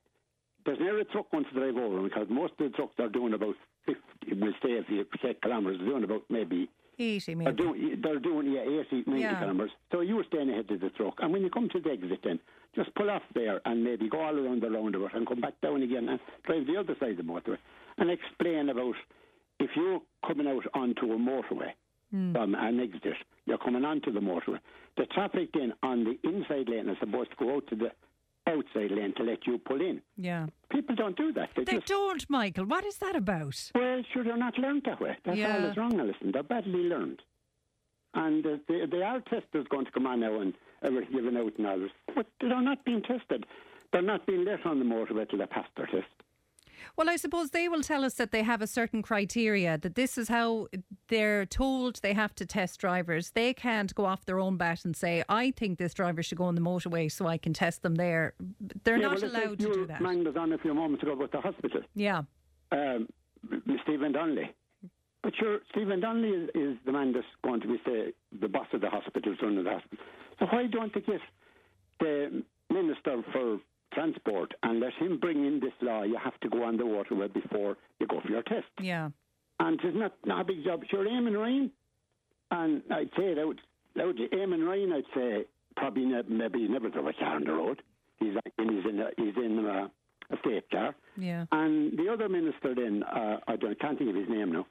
there's 0.67 0.79
never 0.79 0.99
a 1.01 1.05
truck 1.05 1.33
wants 1.33 1.49
to 1.53 1.59
drive 1.59 1.77
over 1.83 2.03
because 2.03 2.27
most 2.29 2.53
of 2.59 2.71
the 2.71 2.77
trucks 2.77 2.93
are 2.99 3.09
doing 3.09 3.33
about 3.33 3.55
50, 3.87 4.01
we'll 4.39 4.53
say 4.63 4.73
if 4.73 4.85
you 4.91 5.07
take 5.23 5.41
kilometres, 5.41 5.79
they're 5.81 5.89
doing 5.89 6.05
about 6.05 6.23
maybe 6.29 6.69
80 6.99 7.35
they're 7.35 7.53
doing, 7.53 7.99
they're 8.03 8.19
doing 8.19 8.53
yeah, 8.53 8.61
80, 8.87 9.05
90 9.07 9.21
Yeah. 9.23 9.41
kilometres. 9.41 9.71
So 9.91 10.01
you 10.01 10.17
were 10.17 10.25
staying 10.25 10.51
ahead 10.51 10.71
of 10.71 10.81
the 10.81 10.91
truck. 10.91 11.15
And 11.21 11.33
when 11.33 11.41
you 11.41 11.49
come 11.49 11.71
to 11.71 11.81
the 11.81 11.91
exit 11.91 12.21
then, 12.23 12.39
just 12.77 12.95
pull 12.95 13.09
off 13.11 13.23
there 13.35 13.63
and 13.65 13.83
maybe 13.83 14.11
go 14.11 14.21
all 14.21 14.39
around 14.39 14.61
the 14.63 14.71
roundabout 14.71 15.15
and 15.15 15.27
come 15.27 15.41
back 15.41 15.55
down 15.63 15.83
again 15.83 16.09
and 16.11 16.21
drive 16.45 16.67
the 16.67 16.77
other 16.77 16.95
side 17.01 17.13
of 17.13 17.17
the 17.17 17.23
motorway 17.23 17.57
and 17.97 18.11
explain 18.11 18.69
about 18.69 18.95
if 19.59 19.71
you're 19.75 20.01
coming 20.27 20.47
out 20.47 20.65
onto 20.75 21.07
a 21.13 21.17
motorway 21.19 21.73
from 22.11 22.55
an 22.57 22.81
exit, 22.81 23.14
you're 23.46 23.59
coming 23.59 23.85
onto 23.85 24.12
the 24.12 24.20
motorway. 24.20 24.59
The 24.96 25.07
traffic 25.07 25.51
then 25.55 25.73
on 25.83 26.05
the 26.05 26.18
inside 26.29 26.68
lane 26.68 26.88
is 26.88 26.96
supposed 26.99 27.31
to 27.31 27.37
go 27.37 27.55
out 27.57 27.66
to 27.68 27.77
the 27.77 27.90
outside 28.51 28.90
lane 28.90 29.14
to 29.16 29.23
let 29.23 29.46
you 29.46 29.59
pull 29.59 29.81
in. 29.81 30.03
Yeah. 30.16 30.46
People 30.70 30.96
don't 30.96 31.16
do 31.16 31.33
that. 31.35 31.51
They, 31.57 31.64
They 31.64 31.75
just 31.75 31.87
don't, 31.87 32.29
Michael. 32.29 32.64
What 32.66 32.85
is 32.85 32.96
that 32.99 33.14
about? 33.14 33.70
well, 33.75 34.03
sure, 34.12 34.25
they're 34.25 34.37
not 34.37 34.59
learned 34.59 34.83
that 34.87 35.01
way. 35.01 35.16
That's 35.25 35.38
Yeah. 35.38 35.55
all 35.57 35.62
that's 35.62 35.77
wrong, 35.77 35.99
Alison. 36.01 36.33
They're 36.33 36.42
badly 36.42 36.83
learned. 36.88 37.23
And 38.14 38.44
uh, 38.44 38.57
they, 38.68 38.87
they 38.90 39.03
are 39.03 39.20
testers 39.20 39.66
going 39.68 39.85
to 39.87 39.92
come 39.92 40.07
on 40.07 40.20
now 40.20 40.40
and 40.40 40.53
everything 40.83 41.12
given 41.14 41.37
out 41.37 41.53
and 41.59 41.66
all 41.66 41.79
this. 41.79 41.90
But 42.14 42.27
they're 42.40 42.61
not 42.61 42.85
being 42.85 43.03
tested. 43.03 43.46
They're 43.92 44.03
not 44.03 44.27
being 44.27 44.44
let 44.44 44.66
on 44.66 44.81
the 44.81 44.85
motorway 44.85 45.29
till 45.31 45.38
they 45.38 45.46
pass 45.46 45.66
their 45.77 45.87
test. 45.87 46.07
Well, 46.97 47.09
I 47.09 47.16
suppose 47.16 47.51
they 47.51 47.69
will 47.69 47.83
tell 47.83 48.05
us 48.05 48.14
that 48.14 48.33
they 48.33 48.43
have 48.43 48.62
a 48.62 48.66
certain 48.66 49.03
criteria, 49.03 49.79
that 49.79 49.95
this 49.95 50.16
is 50.19 50.29
how 50.29 50.69
they're 51.09 51.47
told 51.47 51.97
they 52.03 52.12
have 52.14 52.35
to 52.37 52.47
test 52.47 52.81
drivers. 52.81 53.31
They 53.31 53.53
can't 53.55 53.95
go 53.95 54.05
off 54.07 54.25
their 54.25 54.38
own 54.38 54.57
bat 54.57 54.85
and 54.85 54.97
say, 54.97 55.23
I 55.29 55.51
think 55.53 55.79
this 55.79 55.95
driver 55.95 56.23
should 56.23 56.38
go 56.38 56.45
on 56.45 56.55
the 56.55 56.61
motorway 56.61 57.11
so 57.11 57.27
I 57.27 57.38
can 57.38 57.53
test 57.53 57.83
them 57.83 57.95
there. 57.97 58.35
They're 58.85 58.97
Yeah, 58.97 59.09
not 59.09 59.23
well, 59.23 59.31
allowed 59.31 59.59
to 59.61 59.73
do 59.73 59.87
that. 59.87 60.01
on 60.03 60.53
a 60.53 60.59
few 60.59 60.75
moments 60.75 61.03
ago 61.03 61.12
about 61.12 61.33
the 61.33 61.40
hospital. 61.40 61.83
Yeah. 61.95 62.23
um, 62.73 63.09
Stephen 63.85 64.12
Donnelly. 64.12 64.55
But 65.23 65.35
sure, 65.38 65.59
Stephen 65.71 66.01
Donnelly 66.01 66.29
is, 66.31 66.51
is 66.55 66.77
the 66.87 66.93
man 66.93 67.12
that's 67.12 67.27
going 67.45 67.61
to 67.61 67.69
be, 67.69 67.81
say, 67.85 68.12
the 68.40 68.49
boss 68.49 68.66
of 68.73 68.81
the 68.81 68.88
hospital, 68.88 69.33
of 69.33 69.38
the 69.64 69.71
hospital. 69.71 69.99
So 70.38 70.47
why 70.47 70.66
don't 70.66 70.93
they 70.95 71.01
get 71.01 71.21
the 72.01 72.43
Minister 72.71 73.23
for 73.33 73.59
Transport 73.92 74.55
and 74.62 74.81
let 74.81 74.92
him 74.94 75.18
bring 75.18 75.44
in 75.44 75.61
this 75.61 75.72
law? 75.81 76.03
You 76.03 76.16
have 76.22 76.38
to 76.40 76.48
go 76.48 76.64
on 76.64 76.76
the 76.76 76.87
waterway 76.87 77.29
before 77.29 77.76
you 77.98 78.07
go 78.07 78.20
for 78.20 78.29
your 78.29 78.42
test. 78.42 78.66
Yeah. 78.81 79.11
And 79.59 79.79
it's 79.83 79.96
not, 79.96 80.12
not 80.24 80.40
a 80.42 80.44
big 80.44 80.64
job. 80.64 80.83
Sure, 80.90 81.05
Eamon 81.05 81.37
Ryan, 81.38 81.70
and 82.50 82.83
I'd 82.90 83.11
say 83.16 83.35
that 83.35 83.46
would, 83.46 83.61
loud, 83.94 84.07
loudly, 84.18 84.29
Eamon 84.33 84.66
Ryan, 84.66 84.92
I'd 84.92 85.14
say 85.14 85.44
probably 85.76 86.07
ne- 86.07 86.22
maybe 86.29 86.66
never 86.68 86.88
drove 86.88 87.07
a 87.07 87.12
car 87.12 87.37
on 87.37 87.44
the 87.44 87.53
road. 87.53 87.83
He's, 88.18 88.35
he's 88.57 88.85
in, 88.88 89.00
a, 89.00 89.11
he's 89.16 89.37
in 89.37 89.64
a, 89.64 89.90
a 90.35 90.38
state 90.40 90.70
car. 90.70 90.94
Yeah. 91.16 91.44
And 91.53 91.98
the 91.98 92.11
other 92.12 92.29
minister 92.29 92.74
then, 92.74 93.03
uh, 93.03 93.38
I 93.48 93.57
don't, 93.57 93.79
can't 93.81 93.98
think 93.98 94.11
of 94.11 94.16
his 94.16 94.29
name 94.29 94.53
now, 94.53 94.66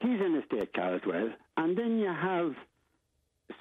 he's 0.00 0.20
in 0.20 0.40
a 0.42 0.46
state 0.46 0.72
car 0.74 0.94
as 0.94 1.02
well. 1.06 1.28
And 1.56 1.76
then 1.76 1.98
you 1.98 2.08
have 2.08 2.52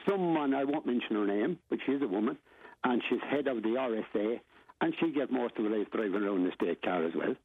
someone, 0.07 0.53
I 0.53 0.63
won't 0.63 0.86
mention 0.86 1.15
her 1.15 1.25
name, 1.25 1.60
but 1.69 1.79
she's 1.86 2.01
a 2.01 2.07
woman, 2.07 2.38
and 2.83 3.01
she's 3.10 3.19
head 3.29 3.47
of 3.47 3.63
the 3.63 3.69
RSA, 3.69 4.39
and 4.82 4.94
she 5.00 5.12
get 5.12 5.32
most 5.32 5.54
of 5.58 5.66
her 5.66 5.70
life 5.78 5.88
driving 5.92 6.24
around 6.24 6.44
the 6.46 6.52
state 6.54 6.82
car 6.82 7.04
as 7.06 7.13
well. 7.16 7.36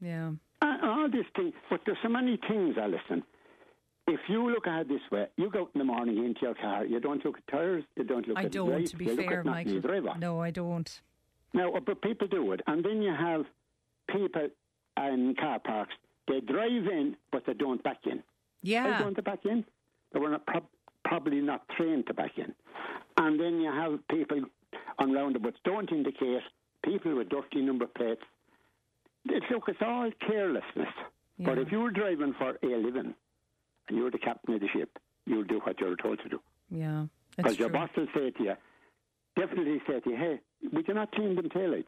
Yeah. 0.00 0.32
And 0.62 0.82
all 0.84 1.08
these 1.10 1.24
things, 1.36 1.52
but 1.68 1.80
there's 1.86 1.98
so 2.02 2.08
many 2.08 2.38
things, 2.48 2.76
Alison. 2.78 3.22
If 4.06 4.20
you 4.28 4.50
look 4.50 4.66
at 4.66 4.82
it 4.82 4.88
this 4.88 5.00
way, 5.10 5.26
you 5.36 5.50
go 5.50 5.62
out 5.62 5.70
in 5.74 5.78
the 5.78 5.84
morning 5.84 6.18
into 6.24 6.40
your 6.42 6.54
car, 6.54 6.84
you 6.84 7.00
don't 7.00 7.24
look 7.24 7.38
at 7.38 7.46
tires, 7.46 7.84
you 7.96 8.04
don't 8.04 8.26
look 8.26 8.36
at. 8.36 8.42
I 8.42 8.46
at 8.46 8.52
don't, 8.52 8.82
the 8.82 8.88
to 8.88 8.96
be 8.96 9.04
you 9.06 9.14
look 9.14 9.26
fair, 9.26 9.40
at 9.40 9.46
Michael. 9.46 9.80
drive 9.80 10.06
off. 10.06 10.18
No, 10.18 10.40
I 10.40 10.50
don't. 10.50 11.00
Now, 11.54 11.72
uh, 11.72 11.80
but 11.80 12.00
people 12.02 12.26
do 12.28 12.52
it, 12.52 12.60
and 12.66 12.84
then 12.84 13.02
you 13.02 13.14
have 13.14 13.44
people 14.08 14.48
in 14.98 15.34
car 15.38 15.58
parks. 15.60 15.94
They 16.28 16.40
drive 16.40 16.86
in, 16.86 17.16
but 17.32 17.44
they 17.46 17.54
don't 17.54 17.82
back 17.82 17.98
in. 18.06 18.22
Yeah. 18.62 18.98
They 18.98 19.04
don't 19.04 19.24
back 19.24 19.44
in. 19.44 19.64
They 20.12 20.18
were 20.20 20.30
not 20.30 20.46
prob- 20.46 20.66
probably 21.04 21.40
not 21.40 21.68
trained 21.76 22.06
to 22.08 22.14
back 22.14 22.32
in. 22.36 22.52
And 23.16 23.38
then 23.40 23.60
you 23.60 23.70
have 23.70 23.98
people 24.08 24.40
on 24.98 25.12
roundabouts 25.12 25.56
don't 25.64 25.90
indicate. 25.90 26.42
People 26.84 27.16
with 27.16 27.28
dirty 27.28 27.60
number 27.62 27.86
plates. 27.86 28.22
It's, 29.26 29.46
look, 29.50 29.64
it's 29.68 29.82
all 29.82 30.10
carelessness. 30.26 30.88
But 31.38 31.58
if 31.58 31.72
you 31.72 31.80
were 31.80 31.90
driving 31.90 32.34
for 32.38 32.58
a 32.62 32.66
living 32.66 33.14
and 33.88 33.96
you 33.96 34.04
were 34.04 34.10
the 34.10 34.18
captain 34.18 34.54
of 34.54 34.60
the 34.60 34.68
ship, 34.68 34.98
you'll 35.26 35.44
do 35.44 35.60
what 35.64 35.80
you're 35.80 35.96
told 35.96 36.20
to 36.22 36.28
do. 36.28 36.40
Yeah. 36.70 37.06
Because 37.36 37.58
your 37.58 37.70
boss 37.70 37.88
will 37.96 38.06
say 38.14 38.30
to 38.30 38.42
you, 38.42 38.54
definitely 39.36 39.80
say 39.86 40.00
to 40.00 40.10
you, 40.10 40.16
hey, 40.16 40.40
would 40.72 40.86
you 40.86 40.94
not 40.94 41.12
clean 41.12 41.36
them 41.36 41.48
taillights? 41.48 41.84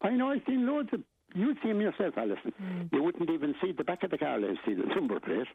I 0.00 0.10
know 0.10 0.30
I've 0.30 0.42
seen 0.46 0.66
loads 0.66 0.90
of, 0.92 1.00
you've 1.34 1.56
seen 1.62 1.72
them 1.72 1.80
yourself, 1.80 2.14
Alison. 2.16 2.52
Hmm. 2.56 2.82
You 2.92 3.02
wouldn't 3.02 3.30
even 3.30 3.54
see 3.62 3.72
the 3.72 3.84
back 3.84 4.02
of 4.02 4.10
the 4.10 4.18
car, 4.18 4.38
you'd 4.38 4.58
see 4.64 4.74
the 4.74 4.86
number 4.86 5.18
plate. 5.18 5.48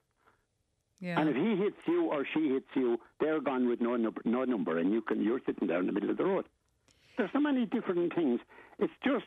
Yeah. 1.00 1.20
And 1.20 1.30
if 1.30 1.36
he 1.36 1.56
hits 1.56 1.78
you 1.88 2.06
or 2.06 2.26
she 2.34 2.50
hits 2.50 2.68
you, 2.76 3.00
they're 3.20 3.40
gone 3.40 3.70
with 3.70 3.80
no 3.80 3.96
number, 3.96 4.22
no 4.26 4.44
number, 4.46 4.78
and 4.80 4.92
you 4.92 5.02
can 5.02 5.22
you're 5.24 5.42
sitting 5.46 5.68
there 5.68 5.80
in 5.80 5.86
the 5.86 5.92
middle 5.92 6.10
of 6.10 6.18
the 6.18 6.26
road. 6.26 6.46
There's 7.18 7.32
so 7.34 7.40
many 7.40 7.66
different 7.66 8.14
things. 8.14 8.40
It's 8.80 8.94
just 9.04 9.26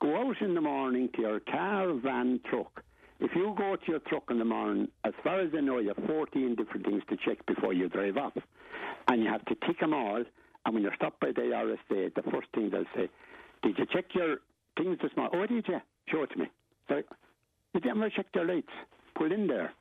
go 0.00 0.16
out 0.28 0.40
in 0.40 0.54
the 0.54 0.60
morning 0.60 1.08
to 1.16 1.22
your 1.22 1.40
car, 1.40 1.92
van, 1.94 2.40
truck. 2.48 2.84
If 3.18 3.32
you 3.34 3.54
go 3.58 3.76
to 3.76 3.82
your 3.86 3.98
truck 4.00 4.24
in 4.30 4.38
the 4.38 4.44
morning, 4.44 4.88
as 5.04 5.12
far 5.22 5.40
as 5.40 5.50
I 5.56 5.60
know, 5.60 5.78
you 5.78 5.92
have 5.94 6.06
14 6.06 6.54
different 6.54 6.86
things 6.86 7.02
to 7.10 7.16
check 7.16 7.44
before 7.46 7.72
you 7.74 7.88
drive 7.88 8.16
off, 8.16 8.32
and 9.08 9.22
you 9.22 9.28
have 9.28 9.44
to 9.46 9.54
tick 9.66 9.80
them 9.80 9.92
all. 9.92 10.22
And 10.64 10.74
when 10.74 10.82
you're 10.82 10.94
stopped 10.94 11.20
by 11.20 11.32
the 11.32 11.42
RSA, 11.42 12.14
the 12.14 12.22
first 12.30 12.48
thing 12.54 12.70
they'll 12.70 12.84
say, 12.94 13.08
"Did 13.62 13.78
you 13.78 13.86
check 13.86 14.14
your 14.14 14.38
things 14.76 14.98
this 15.02 15.14
morning?" 15.16 15.40
Oh, 15.40 15.46
did 15.46 15.66
you? 15.68 15.80
Show 16.08 16.22
it 16.22 16.30
to 16.30 16.38
me. 16.38 16.46
So, 16.88 17.02
did 17.74 17.84
you 17.84 17.90
ever 17.90 18.10
check 18.10 18.26
your 18.34 18.44
lights? 18.44 18.72
Pull 19.14 19.32
in 19.32 19.46
there. 19.46 19.72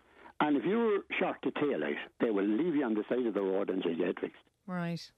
And 0.42 0.58
if 0.58 0.66
you're 0.66 1.04
short 1.20 1.38
the 1.44 1.52
tail 1.52 1.80
light, 1.80 1.98
they 2.20 2.32
will 2.32 2.46
leave 2.46 2.76
you 2.76 2.84
on 2.86 2.94
the 2.94 3.04
side 3.10 3.26
of 3.26 3.34
the 3.34 3.42
road 3.42 3.70
until 3.70 3.92
you 3.92 4.06
get 4.06 4.20
fixed. 4.20 4.42
right. 4.68 5.12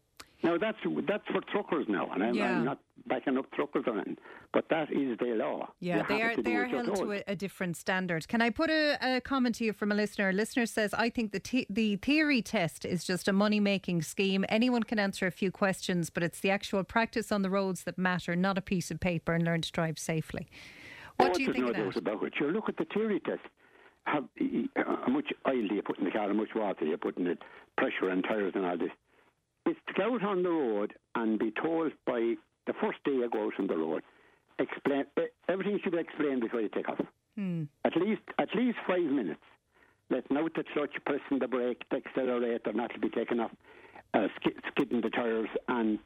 Now 0.43 0.57
that's 0.57 0.77
that's 1.07 1.27
for 1.27 1.41
truckers 1.51 1.85
now, 1.87 2.09
and 2.11 2.23
I'm, 2.23 2.33
Yeah. 2.33 2.57
I'm 2.57 2.65
not 2.65 2.79
backing 3.07 3.37
up 3.37 3.49
truckers 3.51 3.83
or 3.85 3.93
anything, 3.93 4.17
but 4.53 4.65
that 4.69 4.91
is 4.91 5.17
the 5.19 5.35
law. 5.35 5.69
Yeah, 5.79 5.97
You 5.97 6.05
they 6.07 6.21
are 6.21 6.35
they 6.35 6.55
are 6.55 6.65
held 6.65 6.95
to 6.95 7.11
a, 7.13 7.23
a 7.27 7.35
different 7.35 7.77
standard. 7.77 8.27
Can 8.27 8.41
I 8.41 8.49
put 8.49 8.69
a, 8.69 8.97
a 9.01 9.21
comment 9.21 9.55
to 9.55 9.65
you 9.65 9.73
from 9.73 9.91
a 9.91 9.95
listener? 9.95 10.29
A 10.29 10.33
listener 10.33 10.65
says, 10.65 10.93
"I 10.93 11.09
think 11.09 11.31
the 11.31 11.39
te- 11.39 11.67
the 11.69 11.97
theory 11.97 12.41
test 12.41 12.85
is 12.85 13.03
just 13.03 13.27
a 13.27 13.33
money 13.33 13.59
making 13.59 14.01
scheme. 14.01 14.43
Anyone 14.49 14.83
can 14.83 14.97
answer 14.97 15.27
a 15.27 15.31
few 15.31 15.51
questions, 15.51 16.09
but 16.09 16.23
it's 16.23 16.39
the 16.39 16.49
actual 16.49 16.83
practice 16.83 17.31
on 17.31 17.43
the 17.43 17.49
roads 17.49 17.83
that 17.83 17.97
matter, 17.97 18.35
not 18.35 18.57
a 18.57 18.61
piece 18.61 18.89
of 18.89 18.99
paper, 18.99 19.33
and 19.33 19.43
learn 19.45 19.61
to 19.61 19.71
drive 19.71 19.99
safely." 19.99 20.47
What 21.17 21.31
oh, 21.31 21.33
do 21.33 21.43
you 21.43 21.53
think 21.53 21.65
no 21.65 21.69
of 21.69 21.75
doubt 21.75 21.93
that? 21.93 21.99
about 21.99 22.23
it. 22.23 22.33
Sure, 22.35 22.51
look 22.51 22.67
at 22.67 22.77
the 22.77 22.85
theory 22.85 23.19
test. 23.19 23.41
How, 24.05 24.27
how 24.75 25.07
much 25.07 25.31
oil 25.47 25.67
do 25.67 25.75
you 25.75 25.83
put 25.83 25.99
in 25.99 26.05
the 26.05 26.11
car? 26.11 26.27
How 26.27 26.33
much 26.33 26.49
water 26.55 26.79
do 26.79 26.87
you 26.87 26.97
put 26.97 27.17
in 27.17 27.27
it? 27.27 27.37
Pressure 27.77 28.09
and 28.09 28.23
tyres 28.23 28.53
and 28.55 28.65
all 28.65 28.77
this. 28.77 28.89
It's 29.65 29.79
to 29.87 29.93
go 29.93 30.15
out 30.15 30.23
on 30.23 30.43
the 30.43 30.49
road 30.49 30.93
and 31.15 31.37
be 31.39 31.51
told 31.51 31.91
by 32.05 32.35
the 32.67 32.73
first 32.81 33.03
day 33.03 33.11
you 33.11 33.29
go 33.29 33.45
out 33.45 33.53
on 33.59 33.67
the 33.67 33.77
road, 33.77 34.01
explain 34.59 35.05
eh, 35.17 35.21
everything 35.49 35.79
should 35.83 35.93
be 35.93 35.99
explained 35.99 36.41
before 36.41 36.61
you 36.61 36.69
take 36.69 36.89
off. 36.89 36.99
At 37.85 37.95
least, 37.95 38.21
at 38.39 38.49
least 38.55 38.77
five 38.87 39.03
minutes. 39.03 39.41
Letting 40.09 40.37
out 40.37 40.53
the 40.55 40.63
clutch, 40.73 40.91
pressing 41.05 41.39
the 41.39 41.47
brake, 41.47 41.83
the 41.89 41.97
accelerator 41.97 42.73
not 42.73 42.91
to 42.93 42.99
be 42.99 43.09
taken 43.09 43.39
off, 43.39 43.51
uh, 44.13 44.27
skid, 44.39 44.53
skidding 44.71 44.99
the 45.01 45.09
tyres, 45.09 45.47
and 45.69 45.99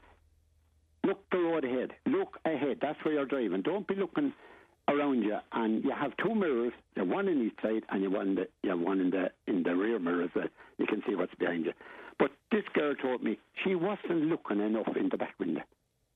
look 1.04 1.28
the 1.32 1.40
road 1.40 1.66
ahead. 1.66 1.92
Look 2.06 2.38
ahead. 2.46 2.78
That's 2.82 3.04
where 3.04 3.16
you're 3.16 3.26
driving. 3.26 3.64
Don't 3.64 3.88
be 3.88 3.96
looking 3.96 4.32
around 4.88 5.24
you. 5.24 5.38
And 5.54 5.84
you 5.84 5.92
have 5.92 6.12
two 6.18 6.36
mirrors. 6.36 6.74
You 6.96 7.02
have 7.04 7.10
one 7.12 7.28
in 7.28 7.42
each 7.48 7.56
side, 7.64 7.84
and 7.90 8.04
you 8.04 8.12
one 8.12 8.30
in 8.30 8.36
the 8.36 8.48
you 8.62 8.70
have 8.70 8.80
one 8.80 9.02
in 9.02 9.10
the 9.10 9.32
in 9.48 9.64
the 9.64 9.76
rear 9.76 9.98
mirror 9.98 10.24
as 10.24 10.30
well. 10.36 10.48
You 10.78 10.86
can 10.86 11.02
see 11.08 11.16
what's 11.16 11.34
behind 11.36 11.66
you. 11.66 11.74
But 12.20 12.32
this 12.52 12.64
girl 12.74 12.96
told 12.96 13.24
me 13.24 13.38
she 13.64 13.76
wasn't 13.76 14.24
looking 14.28 14.60
enough 14.62 14.88
in 14.96 15.10
the 15.10 15.18
back 15.18 15.34
window. 15.40 15.62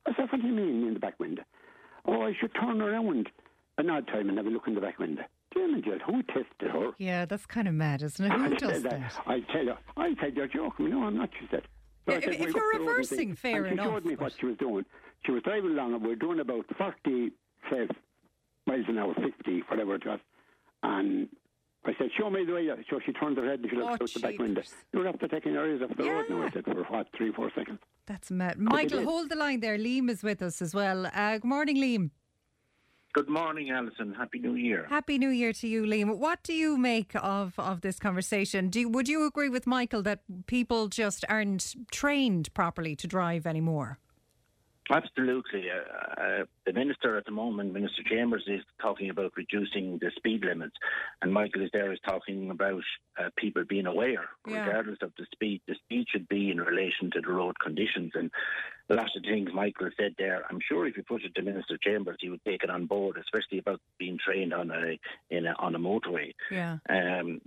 I 0.06 0.14
said, 0.16 0.32
"What 0.32 0.42
do 0.42 0.48
you 0.48 0.54
mean 0.54 0.88
in 0.88 0.94
the 0.94 1.00
back 1.00 1.20
window?" 1.20 1.44
Oh, 2.06 2.22
I 2.24 2.34
should 2.40 2.54
turn 2.56 2.82
around 2.82 3.30
an 3.78 3.90
odd 3.90 4.08
time 4.08 4.30
and 4.30 4.38
have 4.38 4.48
a 4.48 4.50
look 4.50 4.68
in 4.68 4.76
the 4.76 4.82
back 4.82 4.98
window. 5.00 5.24
Damn 5.54 5.76
it, 5.76 6.02
who 6.04 6.22
tested 6.24 6.70
her? 6.72 6.92
Yeah, 7.00 7.26
that's 7.26 7.46
kind 7.46 7.68
of 7.68 7.74
mad, 7.74 8.02
isn't 8.04 8.24
it? 8.26 8.32
Who 8.38 8.46
I 8.46 8.50
does 8.50 8.82
said 8.82 8.92
that? 8.92 9.14
I 9.26 9.40
tell 9.52 9.66
you, 9.66 9.74
I 9.98 10.14
said 10.22 10.36
you're 10.38 10.48
joking. 10.48 10.90
No, 10.92 11.04
I'm 11.04 11.18
not. 11.18 11.30
She 11.40 11.48
said. 11.50 11.64
So 12.08 12.14
If- 12.16 12.24
said, 12.24 12.34
if 12.36 12.40
you're 12.40 12.52
go 12.52 12.60
up 12.60 12.62
the 12.62 12.62
road 12.62 12.76
and 12.76 12.88
reversing, 12.88 13.30
see." 13.36 13.36
fair 13.36 13.66
and 13.66 13.68
she 13.68 13.74
enough, 13.74 13.86
showed 13.88 14.06
me 14.06 14.16
what 14.16 14.34
she 14.40 14.46
was 14.46 14.58
doing. 14.58 14.86
She 15.26 15.32
was 15.32 15.42
driving 15.44 15.72
along, 15.72 15.94
and 15.96 16.04
we 16.04 16.10
were 16.10 16.16
doing 16.16 16.40
about 16.40 16.66
40, 16.78 17.32
say, 17.70 17.88
miles 18.68 18.86
an 18.88 18.98
hour, 19.00 19.14
50, 19.16 19.60
whatever 19.68 19.96
it 19.96 20.06
was. 20.06 20.20
And 20.84 21.28
I 21.86 21.94
said, 21.98 22.10
"Show 22.18 22.30
me 22.30 22.44
the 22.46 22.54
way." 22.54 22.70
So 22.90 23.00
she 23.06 23.14
turned 23.14 23.38
her 23.38 23.46
head 23.46 23.62
and 23.62 23.70
she 23.70 23.76
looked 23.78 24.02
Oh, 24.02 24.04
out 24.04 24.14
the 24.14 24.20
back 24.20 24.38
window. 24.38 24.62
You're 24.94 25.08
after 25.08 25.28
taking 25.28 25.54
your 25.54 25.74
eyes 25.74 25.82
off 25.82 25.96
the 25.96 26.04
road 26.04 26.26
now. 26.30 26.44
I 26.44 26.50
said 26.52 26.66
for 26.66 26.84
what, 26.84 27.08
three, 27.18 27.32
four 27.32 27.52
seconds. 27.56 27.80
That's 28.06 28.30
mad. 28.32 28.58
Michael, 28.60 29.04
hold 29.04 29.30
the 29.30 29.36
line 29.36 29.62
there. 29.62 29.78
Liam 29.78 30.10
is 30.10 30.22
with 30.24 30.42
us 30.42 30.62
as 30.62 30.74
well. 30.76 31.06
Uh, 31.08 31.34
good 31.38 31.46
morning, 31.46 31.78
Liam. 31.78 32.12
Good 33.14 33.30
morning, 33.30 33.72
Alison. 33.72 34.14
Happy 34.14 34.38
New 34.40 34.54
Year. 34.54 34.86
Happy 34.88 35.18
New 35.18 35.30
Year 35.30 35.52
to 35.54 35.68
you, 35.68 35.84
Liam. 35.84 36.16
What 36.18 36.44
do 36.44 36.54
you 36.54 36.78
make 36.78 37.14
of, 37.16 37.54
of 37.58 37.82
this 37.82 37.98
conversation? 37.98 38.70
Do 38.70 38.82
you, 38.82 38.90
would 38.90 39.08
you 39.08 39.26
agree 39.26 39.50
with 39.50 39.66
Michael 39.66 40.04
that 40.04 40.20
people 40.46 40.90
just 40.90 41.26
aren't 41.28 41.76
trained 41.92 42.54
properly 42.54 42.96
to 42.98 43.08
drive 43.08 43.48
anymore? 43.48 43.98
Absolutely. 44.92 45.66
Uh, 45.70 46.22
uh, 46.22 46.46
the 46.66 46.74
minister 46.74 47.18
at 47.18 47.26
the 47.26 47.32
moment, 47.32 47.74
Minister 47.74 48.02
Chambers, 48.10 48.44
is 48.48 48.62
talking 48.82 49.10
about 49.12 49.34
reducing 49.38 50.00
the 50.00 50.12
speed 50.16 50.44
limits, 50.44 50.76
and 51.22 51.32
Michael 51.32 51.62
is 51.64 51.70
there 51.74 51.92
is 51.94 52.00
talking 52.08 52.50
about 52.50 52.82
uh, 53.20 53.30
people 53.38 53.64
being 53.68 53.86
aware, 53.86 54.30
Yeah. 54.48 54.66
regardless 54.66 54.98
of 55.02 55.12
the 55.18 55.26
speed. 55.32 55.62
The 55.68 55.76
speed 55.76 56.08
should 56.10 56.28
be 56.28 56.50
in 56.50 56.60
relation 56.60 57.12
to 57.12 57.22
the 57.22 57.32
road 57.32 57.56
conditions, 57.60 58.14
and 58.16 58.32
a 58.90 58.96
lot 58.96 59.10
of 59.16 59.24
things 59.24 59.50
Michael 59.54 59.90
said 59.98 60.16
there. 60.18 60.46
I'm 60.50 60.60
sure 60.68 60.88
if 60.88 60.98
you 60.98 61.04
put 61.04 61.24
it 61.24 61.36
to 61.36 61.42
Minister 61.42 61.78
Chambers, 61.78 62.18
he 62.20 62.30
would 62.30 62.44
take 62.44 62.64
it 62.64 62.70
on 62.70 62.86
board, 62.86 63.18
especially 63.18 63.60
about 63.60 63.82
being 63.98 64.18
trained 64.24 64.54
on 64.54 64.72
a 64.72 65.00
in 65.30 65.46
a, 65.46 65.54
on 65.60 65.76
a 65.76 65.80
motorway. 65.80 66.34
Yeah. 66.50 66.78
Um, 66.90 67.42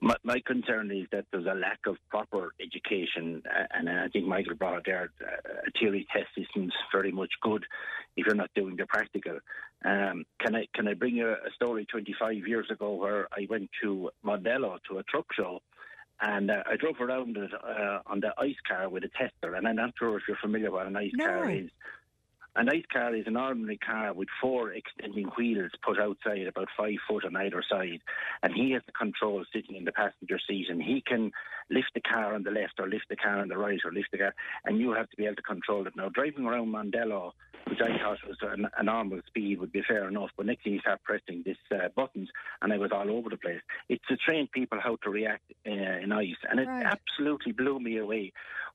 my, 0.00 0.16
my 0.22 0.40
concern 0.46 0.90
is 0.90 1.06
that 1.12 1.26
there's 1.30 1.46
a 1.46 1.54
lack 1.54 1.80
of 1.86 1.96
proper 2.10 2.52
education, 2.60 3.42
uh, 3.46 3.64
and 3.70 3.88
I 3.88 4.08
think 4.08 4.26
Michael 4.26 4.54
brought 4.54 4.78
it 4.78 4.82
there. 4.86 5.10
Uh, 5.20 5.60
a 5.66 5.78
theory 5.78 6.06
test 6.12 6.28
system's 6.36 6.74
very 6.92 7.12
much 7.12 7.30
good 7.40 7.64
if 8.16 8.26
you're 8.26 8.34
not 8.34 8.50
doing 8.54 8.76
the 8.76 8.86
practical. 8.86 9.38
Um, 9.84 10.24
can 10.40 10.54
I 10.54 10.66
can 10.74 10.88
I 10.88 10.94
bring 10.94 11.16
you 11.16 11.28
a 11.28 11.50
story? 11.54 11.86
25 11.86 12.46
years 12.46 12.70
ago, 12.70 12.94
where 12.94 13.28
I 13.32 13.46
went 13.48 13.70
to 13.82 14.10
Mondello 14.24 14.78
to 14.88 14.98
a 14.98 15.02
truck 15.04 15.26
show. 15.34 15.60
And 16.24 16.50
uh, 16.52 16.62
I 16.70 16.76
drove 16.76 17.00
around 17.00 17.36
it 17.36 17.50
uh, 17.52 17.98
on 18.06 18.20
the 18.20 18.32
ice 18.38 18.54
car 18.66 18.88
with 18.88 19.02
a 19.02 19.08
tester, 19.08 19.56
and 19.56 19.66
I'm 19.66 19.74
not 19.76 19.90
sure 19.98 20.16
if 20.16 20.22
you're 20.28 20.36
familiar 20.40 20.70
with 20.70 20.78
what 20.78 20.86
an 20.86 20.96
ice 20.96 21.10
No. 21.14 21.26
car 21.26 21.50
is. 21.50 21.68
An 22.54 22.68
ice 22.68 22.84
car 22.92 23.14
is 23.14 23.26
an 23.26 23.36
ordinary 23.38 23.78
car 23.78 24.12
with 24.12 24.28
four 24.40 24.72
extending 24.72 25.26
wheels 25.38 25.70
put 25.82 25.98
outside 25.98 26.46
about 26.46 26.68
five 26.76 26.96
foot 27.08 27.24
on 27.24 27.34
either 27.36 27.62
side. 27.66 28.00
And 28.42 28.52
he 28.52 28.72
has 28.72 28.82
the 28.84 28.92
control 28.92 29.42
sitting 29.54 29.74
in 29.74 29.84
the 29.84 29.92
passenger 29.92 30.38
seat 30.46 30.66
and 30.68 30.82
he 30.82 31.00
can 31.06 31.32
lift 31.70 31.92
the 31.94 32.02
car 32.02 32.34
on 32.34 32.42
the 32.42 32.50
left 32.50 32.74
or 32.78 32.88
lift 32.88 33.06
the 33.08 33.16
car 33.16 33.38
on 33.38 33.48
the 33.48 33.56
right 33.56 33.80
or 33.84 33.92
lift 33.92 34.10
the 34.12 34.18
car 34.18 34.34
and 34.66 34.78
you 34.78 34.92
have 34.92 35.08
to 35.08 35.16
be 35.16 35.24
able 35.24 35.36
to 35.36 35.42
control 35.42 35.86
it. 35.86 35.94
Now 35.96 36.10
driving 36.10 36.44
around 36.44 36.68
Mondello, 36.68 37.32
which 37.68 37.80
I 37.80 37.96
thought 37.98 38.18
was 38.28 38.36
an, 38.42 38.66
a 38.76 38.82
normal 38.82 39.20
speed 39.26 39.58
would 39.60 39.72
be 39.72 39.82
fair 39.88 40.06
enough, 40.06 40.30
but 40.36 40.44
next 40.44 40.64
thing 40.64 40.74
you 40.74 40.80
start 40.80 41.02
pressing 41.04 41.42
these 41.46 41.56
uh, 41.74 41.88
buttons 41.96 42.28
and 42.60 42.70
I 42.70 42.76
was 42.76 42.90
all 42.92 43.10
over 43.10 43.30
the 43.30 43.38
place. 43.38 43.60
It's 43.88 44.04
to 44.08 44.16
train 44.18 44.46
people 44.52 44.78
how 44.78 44.96
to 45.04 45.10
react 45.10 45.44
uh, 45.66 45.70
in 45.70 46.12
ice 46.12 46.36
and 46.50 46.60
it 46.60 46.68
Right. 46.68 46.84
absolutely 46.84 47.52
blew 47.52 47.80
me 47.80 47.96
away. 47.96 48.32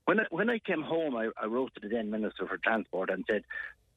When 0.08 0.22
I, 0.22 0.24
when 0.30 0.50
I 0.50 0.60
came 0.60 0.82
home, 0.84 1.18
I, 1.18 1.30
I 1.42 1.48
wrote 1.48 1.74
to 1.76 1.82
the 1.82 1.90
then 1.90 2.10
Minister 2.10 2.48
for 2.48 2.58
Transport 2.58 3.10
and 3.10 3.26
said, 3.30 3.44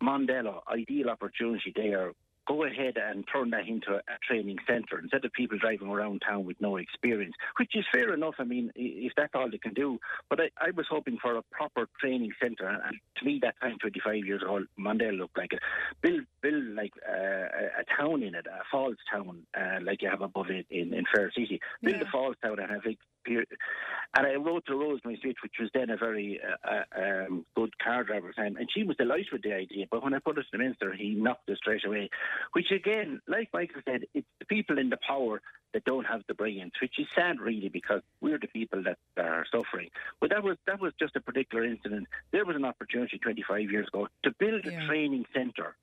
Mondello, 0.02 0.60
ideal 0.66 1.08
opportunity 1.08 1.72
there. 1.74 2.12
Go 2.48 2.64
ahead 2.64 2.96
and 2.96 3.24
turn 3.32 3.50
that 3.50 3.68
into 3.68 3.94
a, 3.94 4.00
training 4.26 4.56
centre 4.66 4.98
instead 4.98 5.24
of 5.24 5.32
people 5.32 5.56
driving 5.56 5.88
around 5.88 6.22
town 6.26 6.44
with 6.44 6.60
no 6.60 6.78
experience, 6.78 7.34
which 7.60 7.76
is 7.76 7.84
fair 7.92 8.12
enough. 8.12 8.34
I 8.40 8.44
mean, 8.44 8.72
if 8.74 9.12
that's 9.16 9.32
all 9.36 9.48
they 9.48 9.58
can 9.58 9.72
do. 9.72 10.00
But 10.28 10.40
I, 10.40 10.50
I 10.58 10.70
was 10.74 10.86
hoping 10.90 11.16
for 11.22 11.36
a 11.36 11.42
proper 11.52 11.86
training 12.00 12.32
centre, 12.42 12.66
and, 12.66 12.96
to 13.18 13.24
me, 13.24 13.38
that 13.42 13.54
time, 13.60 13.76
25 13.80 14.24
years 14.24 14.42
old, 14.44 14.64
Mondello 14.76 15.16
looked 15.18 15.38
like 15.38 15.52
it. 15.52 15.60
Build, 16.02 16.22
build 16.42 16.64
like 16.74 16.94
uh, 17.08 17.12
a, 17.12 17.82
a 17.82 17.96
town 17.96 18.24
in 18.24 18.34
it, 18.34 18.46
a 18.48 18.64
falls 18.68 18.96
town, 19.12 19.46
uh, 19.56 19.78
like 19.82 20.02
you 20.02 20.08
have 20.10 20.22
above 20.22 20.50
it 20.50 20.66
in, 20.70 20.92
in 20.92 21.04
Fair 21.14 21.30
City. 21.30 21.60
Build 21.84 21.96
Yeah. 21.98 22.02
a 22.08 22.10
falls 22.10 22.34
town 22.42 22.58
and 22.58 22.68
have 22.70 22.86
and 23.26 24.26
I 24.26 24.34
wrote 24.34 24.66
to 24.66 24.74
Rosemary 24.76 25.18
Smith, 25.22 25.36
which 25.42 25.54
was 25.60 25.70
then 25.74 25.90
a 25.90 25.96
very 25.96 26.40
uh, 26.64 26.68
uh, 26.98 27.26
um, 27.26 27.46
good 27.54 27.78
car 27.78 28.04
driver 28.04 28.32
time, 28.32 28.56
and 28.56 28.68
she 28.72 28.82
was 28.82 28.96
delighted 28.96 29.28
with 29.32 29.42
the 29.42 29.54
idea. 29.54 29.86
But 29.90 30.02
when 30.02 30.14
I 30.14 30.18
put 30.18 30.38
it 30.38 30.42
to 30.42 30.48
the 30.52 30.58
minister, 30.58 30.92
he 30.92 31.10
knocked 31.14 31.48
it 31.48 31.58
straight 31.58 31.84
away. 31.84 32.10
Which 32.52 32.70
again, 32.70 33.20
like 33.28 33.50
Michael 33.52 33.82
said, 33.84 34.02
it's 34.14 34.26
the 34.38 34.46
people 34.46 34.78
in 34.78 34.90
the 34.90 34.98
power 35.06 35.40
that 35.72 35.84
don't 35.84 36.04
have 36.04 36.22
the 36.26 36.34
brains, 36.34 36.72
which 36.82 36.98
is 36.98 37.06
sad 37.14 37.40
really 37.40 37.68
because 37.68 38.02
we're 38.20 38.38
the 38.38 38.48
people 38.48 38.82
that 38.82 38.98
are 39.16 39.44
suffering. 39.52 39.88
But 40.20 40.30
that 40.30 40.42
was 40.42 40.56
that 40.66 40.80
was 40.80 40.92
just 40.98 41.14
a 41.16 41.20
particular 41.20 41.64
incident. 41.64 42.08
There 42.32 42.44
was 42.44 42.56
an 42.56 42.64
opportunity 42.64 43.18
25 43.18 43.70
years 43.70 43.86
ago 43.88 44.08
to 44.24 44.32
build 44.38 44.66
a 44.66 44.70
Yeah. 44.70 44.86
training 44.86 45.26
centre 45.32 45.76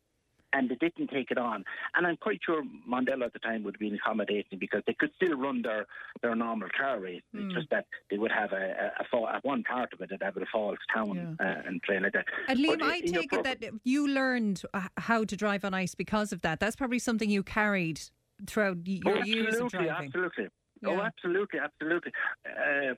and 0.53 0.69
they 0.69 0.75
didn't 0.75 1.09
take 1.09 1.31
it 1.31 1.37
on. 1.37 1.63
And 1.95 2.07
I'm 2.07 2.17
quite 2.17 2.39
sure 2.45 2.63
Mondello 2.89 3.25
at 3.25 3.33
the 3.33 3.39
time 3.39 3.63
would 3.63 3.75
have 3.75 3.79
been 3.79 3.95
accommodating 3.95 4.59
because 4.59 4.81
they 4.87 4.93
could 4.93 5.11
still 5.15 5.37
run 5.37 5.61
their, 5.61 5.85
their 6.21 6.35
normal 6.35 6.69
car 6.77 6.99
race. 6.99 7.21
Hmm. 7.33 7.45
It's 7.45 7.55
just 7.55 7.69
that 7.71 7.85
they 8.09 8.17
would 8.17 8.31
have 8.31 8.53
a, 8.53 8.55
a, 8.55 9.01
a, 9.01 9.05
fall, 9.09 9.27
a 9.27 9.39
one 9.43 9.63
part 9.63 9.93
of 9.93 10.01
it 10.01 10.09
that 10.09 10.23
have 10.23 10.37
a 10.37 10.45
false 10.51 10.79
town 10.93 11.37
uh, 11.39 11.43
and 11.65 11.81
train 11.83 12.03
like 12.03 12.13
that. 12.13 12.25
And 12.47 12.59
Liam, 12.59 12.81
I 12.81 13.01
take 13.01 13.33
it 13.33 13.43
that 13.43 13.63
you 13.83 14.07
learned 14.07 14.63
uh, 14.73 14.87
how 14.97 15.23
to 15.25 15.35
drive 15.35 15.65
on 15.65 15.73
ice 15.73 15.95
because 15.95 16.31
of 16.31 16.41
that. 16.41 16.59
That's 16.59 16.75
probably 16.75 16.99
something 16.99 17.29
you 17.29 17.43
carried 17.43 18.01
throughout 18.45 18.77
Oh, 18.77 19.13
your 19.15 19.25
years 19.25 19.55
of 19.55 19.65
absolutely, 19.65 19.87
driving. 19.87 20.07
absolutely. 20.07 20.47
Oh, 20.85 21.01
absolutely, 21.01 21.59
absolutely. 21.59 22.11
Uh, 22.45 22.93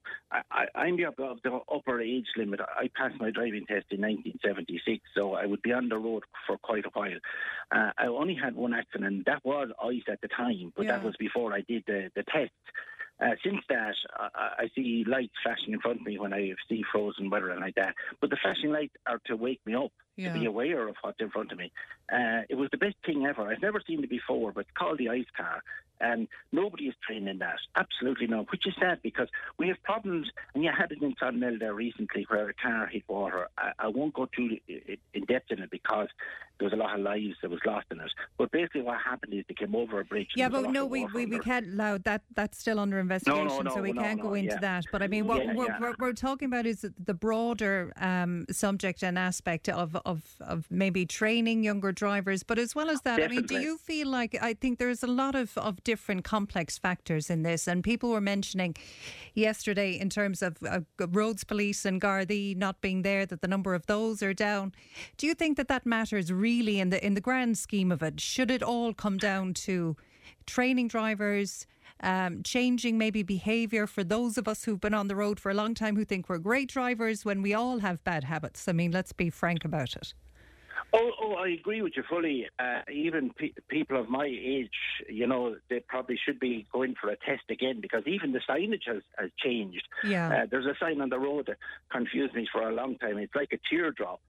I, 0.51 0.65
I'm 0.75 0.97
the, 0.97 1.05
of 1.05 1.39
the 1.43 1.59
upper 1.73 2.01
age 2.01 2.25
limit. 2.38 2.59
I 2.61 2.89
passed 2.95 3.19
my 3.19 3.32
driving 3.32 3.65
test 3.67 3.86
in 3.91 4.01
1976, 4.01 5.01
so 5.15 5.34
I 5.34 5.45
would 5.45 5.61
be 5.61 5.73
on 5.73 5.89
the 5.89 5.97
road 5.97 6.23
for 6.47 6.57
quite 6.57 6.86
a 6.86 6.89
while. 6.93 7.19
Uh, 7.71 7.91
I 7.97 8.07
only 8.07 8.36
had 8.36 8.55
one 8.55 8.73
accident. 8.73 9.25
That 9.25 9.43
was 9.45 9.69
ice 9.84 10.03
at 10.11 10.21
the 10.21 10.27
time, 10.27 10.73
but 10.75 10.88
that 10.88 11.03
was 11.03 11.15
before 11.17 11.53
I 11.53 11.61
did 11.61 11.84
the, 11.88 12.11
the 12.15 12.23
test. 12.23 12.51
Uh, 13.21 13.32
since 13.43 13.59
that, 13.67 13.95
I, 14.17 14.30
I 14.63 14.69
see 14.73 15.03
lights 15.05 15.34
flashing 15.43 15.73
in 15.73 15.82
front 15.82 15.99
of 15.99 16.05
me 16.05 16.17
when 16.17 16.34
I 16.34 16.53
see 16.69 16.84
frozen 16.89 17.30
weather 17.30 17.49
and 17.49 17.59
like 17.59 17.75
that. 17.75 17.93
But 18.21 18.30
the 18.30 18.38
flashing 18.41 18.71
lights 18.71 18.95
are 19.07 19.19
to 19.25 19.36
wake 19.36 19.59
me 19.65 19.75
up, 19.75 19.91
Yeah. 20.15 20.32
to 20.32 20.39
be 20.39 20.45
aware 20.45 20.88
of 20.88 20.95
what's 21.01 21.19
in 21.19 21.30
front 21.30 21.51
of 21.51 21.57
me. 21.57 21.69
Uh, 22.11 22.43
it 22.49 22.55
was 22.55 22.69
the 22.71 22.77
best 22.77 22.95
thing 23.05 23.25
ever. 23.25 23.41
I've 23.41 23.61
never 23.61 23.82
seen 23.86 24.01
it 24.01 24.09
before, 24.09 24.53
but 24.53 24.61
it's 24.61 24.71
called 24.77 24.99
the 24.99 25.09
ice 25.09 25.25
car. 25.36 25.61
And 26.01 26.27
nobody 26.51 26.85
is 26.85 26.95
trained 27.05 27.27
in 27.27 27.39
that. 27.39 27.57
Absolutely 27.75 28.27
no. 28.27 28.45
Which 28.51 28.65
is 28.67 28.73
sad 28.79 29.01
because 29.01 29.27
we 29.57 29.67
have 29.67 29.81
problems, 29.83 30.27
and 30.53 30.63
you 30.63 30.71
had 30.75 30.91
it 30.91 31.01
in 31.01 31.13
Clonmel 31.15 31.59
there 31.59 31.73
recently 31.73 32.25
where 32.29 32.49
a 32.49 32.53
car 32.53 32.87
hit 32.87 33.03
water. 33.07 33.47
I, 33.57 33.71
I 33.79 33.87
won't 33.89 34.13
go 34.13 34.27
too 34.35 34.57
i- 34.69 34.97
in 35.13 35.25
depth 35.25 35.51
in 35.51 35.59
it 35.59 35.69
because 35.71 36.07
there 36.60 36.66
was 36.66 36.74
a 36.74 36.76
lot 36.76 36.93
of 36.93 37.01
lives 37.01 37.36
that 37.41 37.49
was 37.49 37.62
lost 37.66 37.88
in 37.89 37.99
it. 38.01 38.12
But 38.38 38.51
basically, 38.51 38.82
what 38.82 38.97
happened 38.99 39.34
is 39.34 39.45
they 39.47 39.53
came 39.53 39.74
over 39.76 40.01
a 40.01 40.05
bridge. 40.05 40.28
Yeah, 40.36 40.49
there 40.49 40.60
was 40.60 40.66
a 40.66 40.68
but 40.68 40.74
no, 40.74 40.86
we, 40.86 41.05
we, 41.05 41.26
we 41.26 41.39
can't 41.39 41.68
allow 41.68 41.97
that. 41.99 42.22
That's 42.36 42.60
still 42.60 42.80
under 42.80 42.99
investigation, 42.99 43.47
no, 43.47 43.57
no, 43.57 43.62
no, 43.62 43.76
so 43.76 43.82
we 43.82 43.93
can't 43.93 44.22
go 44.22 44.34
into 44.34 44.55
yeah. 44.55 44.60
that. 44.60 44.86
But 44.91 45.01
I 45.01 45.07
mean, 45.07 45.26
what 45.26 45.45
Yeah, 45.45 45.53
we're, 45.53 45.68
yeah. 45.68 45.80
We're, 45.80 45.93
we're 45.97 46.14
talking 46.14 46.47
about 46.47 46.66
is 46.66 46.86
the 47.01 47.14
broader 47.14 47.93
um, 47.95 48.45
subject 48.51 49.03
and 49.03 49.18
aspect 49.18 49.70
of, 49.70 49.95
of, 50.05 50.22
of 50.41 50.68
maybe 50.70 51.05
training 51.05 51.64
younger 51.64 51.93
drivers. 51.93 52.43
But 52.43 52.60
as 52.60 52.76
well 52.76 52.89
as 52.89 53.01
that, 53.03 53.24
I 53.24 53.30
mean, 53.30 53.45
do 53.45 53.62
you 53.62 53.78
feel 53.78 54.10
like 54.10 54.38
I 54.41 54.53
think 54.53 54.80
there's 54.80 55.01
a 55.01 55.07
lot 55.07 55.36
of, 55.36 55.57
of 55.57 55.82
different 55.86 56.26
complex 56.26 56.78
factors 56.78 57.30
in 57.30 57.43
this? 57.43 57.68
And 57.68 57.86
people 57.86 58.10
were 58.10 58.22
mentioning 58.22 58.76
yesterday 59.34 59.97
in 59.97 60.10
terms 60.10 60.41
of 60.41 60.57
uh, 60.68 60.82
roads 60.99 61.45
police 61.45 61.86
and 61.86 62.01
Gardaí 62.01 62.57
not 62.57 62.82
being 62.82 63.03
there, 63.03 63.26
that 63.26 63.41
the 63.41 63.47
number 63.47 63.74
of 63.74 63.86
those 63.86 64.22
are 64.22 64.34
down. 64.34 64.74
Do 65.16 65.26
you 65.26 65.34
think 65.34 65.55
that 65.55 65.70
that 65.70 65.86
matters 65.86 66.34
really? 66.34 66.48
Really 66.49 66.79
in 66.79 66.89
the 66.89 66.99
in 67.07 67.13
the 67.13 67.25
grand 67.29 67.57
scheme 67.65 67.91
of 67.91 68.01
it? 68.01 68.15
Should 68.19 68.51
it 68.57 68.63
all 68.71 68.93
come 68.93 69.17
down 69.17 69.53
to 69.65 69.95
training 70.55 70.87
drivers? 70.95 71.67
Um, 72.01 72.43
changing 72.43 72.97
maybe 72.97 73.23
behaviour 73.23 73.85
for 73.85 74.03
those 74.05 74.37
of 74.37 74.47
us 74.47 74.63
who've 74.63 74.79
been 74.79 74.93
on 75.01 75.07
the 75.09 75.17
road 75.23 75.37
for 75.37 75.49
a 75.51 75.53
long 75.61 75.73
time 75.81 75.97
who 75.97 76.05
think 76.05 76.29
we're 76.29 76.37
great 76.51 76.69
drivers 76.69 77.25
when 77.25 77.41
we 77.41 77.53
all 77.53 77.79
have 77.79 77.97
bad 78.05 78.23
habits. 78.23 78.69
I 78.69 78.73
mean, 78.79 78.91
let's 78.91 79.11
be 79.11 79.29
frank 79.29 79.65
about 79.65 79.91
it. 80.01 80.13
Oh, 80.93 81.11
oh, 81.21 81.33
I 81.33 81.49
agree 81.49 81.81
with 81.81 81.93
you 81.97 82.03
fully. 82.09 82.47
Uh, 82.57 82.81
even 82.91 83.31
pe- 83.39 83.59
people 83.67 83.99
of 83.99 84.07
my 84.09 84.25
age, 84.25 84.79
you 85.07 85.27
know, 85.27 85.57
they 85.69 85.81
probably 85.93 86.17
should 86.23 86.39
be 86.39 86.65
going 86.71 86.95
for 86.99 87.09
a 87.09 87.17
test 87.17 87.43
again 87.49 87.77
because 87.81 88.03
even 88.07 88.31
the 88.31 88.41
signage 88.49 88.87
has, 88.87 89.03
has 89.17 89.29
changed. 89.43 89.85
Yeah. 90.03 90.29
Uh, 90.29 90.45
there's 90.49 90.65
a 90.73 90.75
sign 90.79 91.01
on 91.01 91.09
the 91.09 91.19
road 91.19 91.47
that 91.47 91.57
confused 91.91 92.33
me 92.33 92.47
for 92.51 92.61
a 92.67 92.73
long 92.73 92.97
time. 92.97 93.17
It's 93.17 93.35
like 93.35 93.51
a 93.53 93.59
teardrop. 93.69 94.21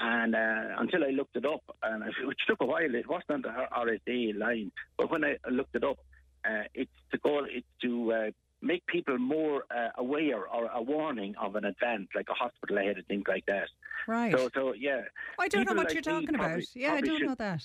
And 0.00 0.34
uh, 0.34 0.74
until 0.78 1.04
I 1.04 1.10
looked 1.10 1.36
it 1.36 1.44
up, 1.46 1.62
and 1.82 2.04
which 2.24 2.40
took 2.48 2.60
a 2.60 2.66
while, 2.66 2.94
it 2.94 3.08
wasn't 3.08 3.30
on 3.30 3.42
the 3.42 3.48
RSA 3.48 4.36
line. 4.36 4.72
But 4.98 5.10
when 5.10 5.24
I 5.24 5.36
looked 5.50 5.76
it 5.76 5.84
up, 5.84 5.98
uh, 6.44 6.64
it's 6.74 6.90
the 7.12 7.18
goal. 7.18 7.46
It's 7.48 7.66
to 7.82 8.12
uh, 8.12 8.30
make 8.60 8.84
people 8.86 9.18
more 9.18 9.64
uh, 9.70 9.90
aware 9.96 10.46
or 10.46 10.66
a 10.74 10.82
warning 10.82 11.34
of 11.40 11.54
an 11.54 11.64
event, 11.64 12.08
like 12.14 12.26
a 12.28 12.34
hospital 12.34 12.78
ahead 12.78 12.96
and 12.96 13.06
things 13.06 13.24
like 13.28 13.46
that. 13.46 13.68
Right. 14.08 14.32
So, 14.36 14.48
so 14.52 14.74
yeah. 14.74 15.02
I 15.38 15.48
don't 15.48 15.66
know 15.66 15.74
what 15.74 15.86
like 15.86 15.94
you're 15.94 16.02
talking 16.02 16.28
probably- 16.28 16.54
about. 16.54 16.64
Yeah, 16.74 16.94
I 16.94 17.00
don't 17.00 17.18
should- 17.18 17.26
know 17.28 17.34
that. 17.36 17.62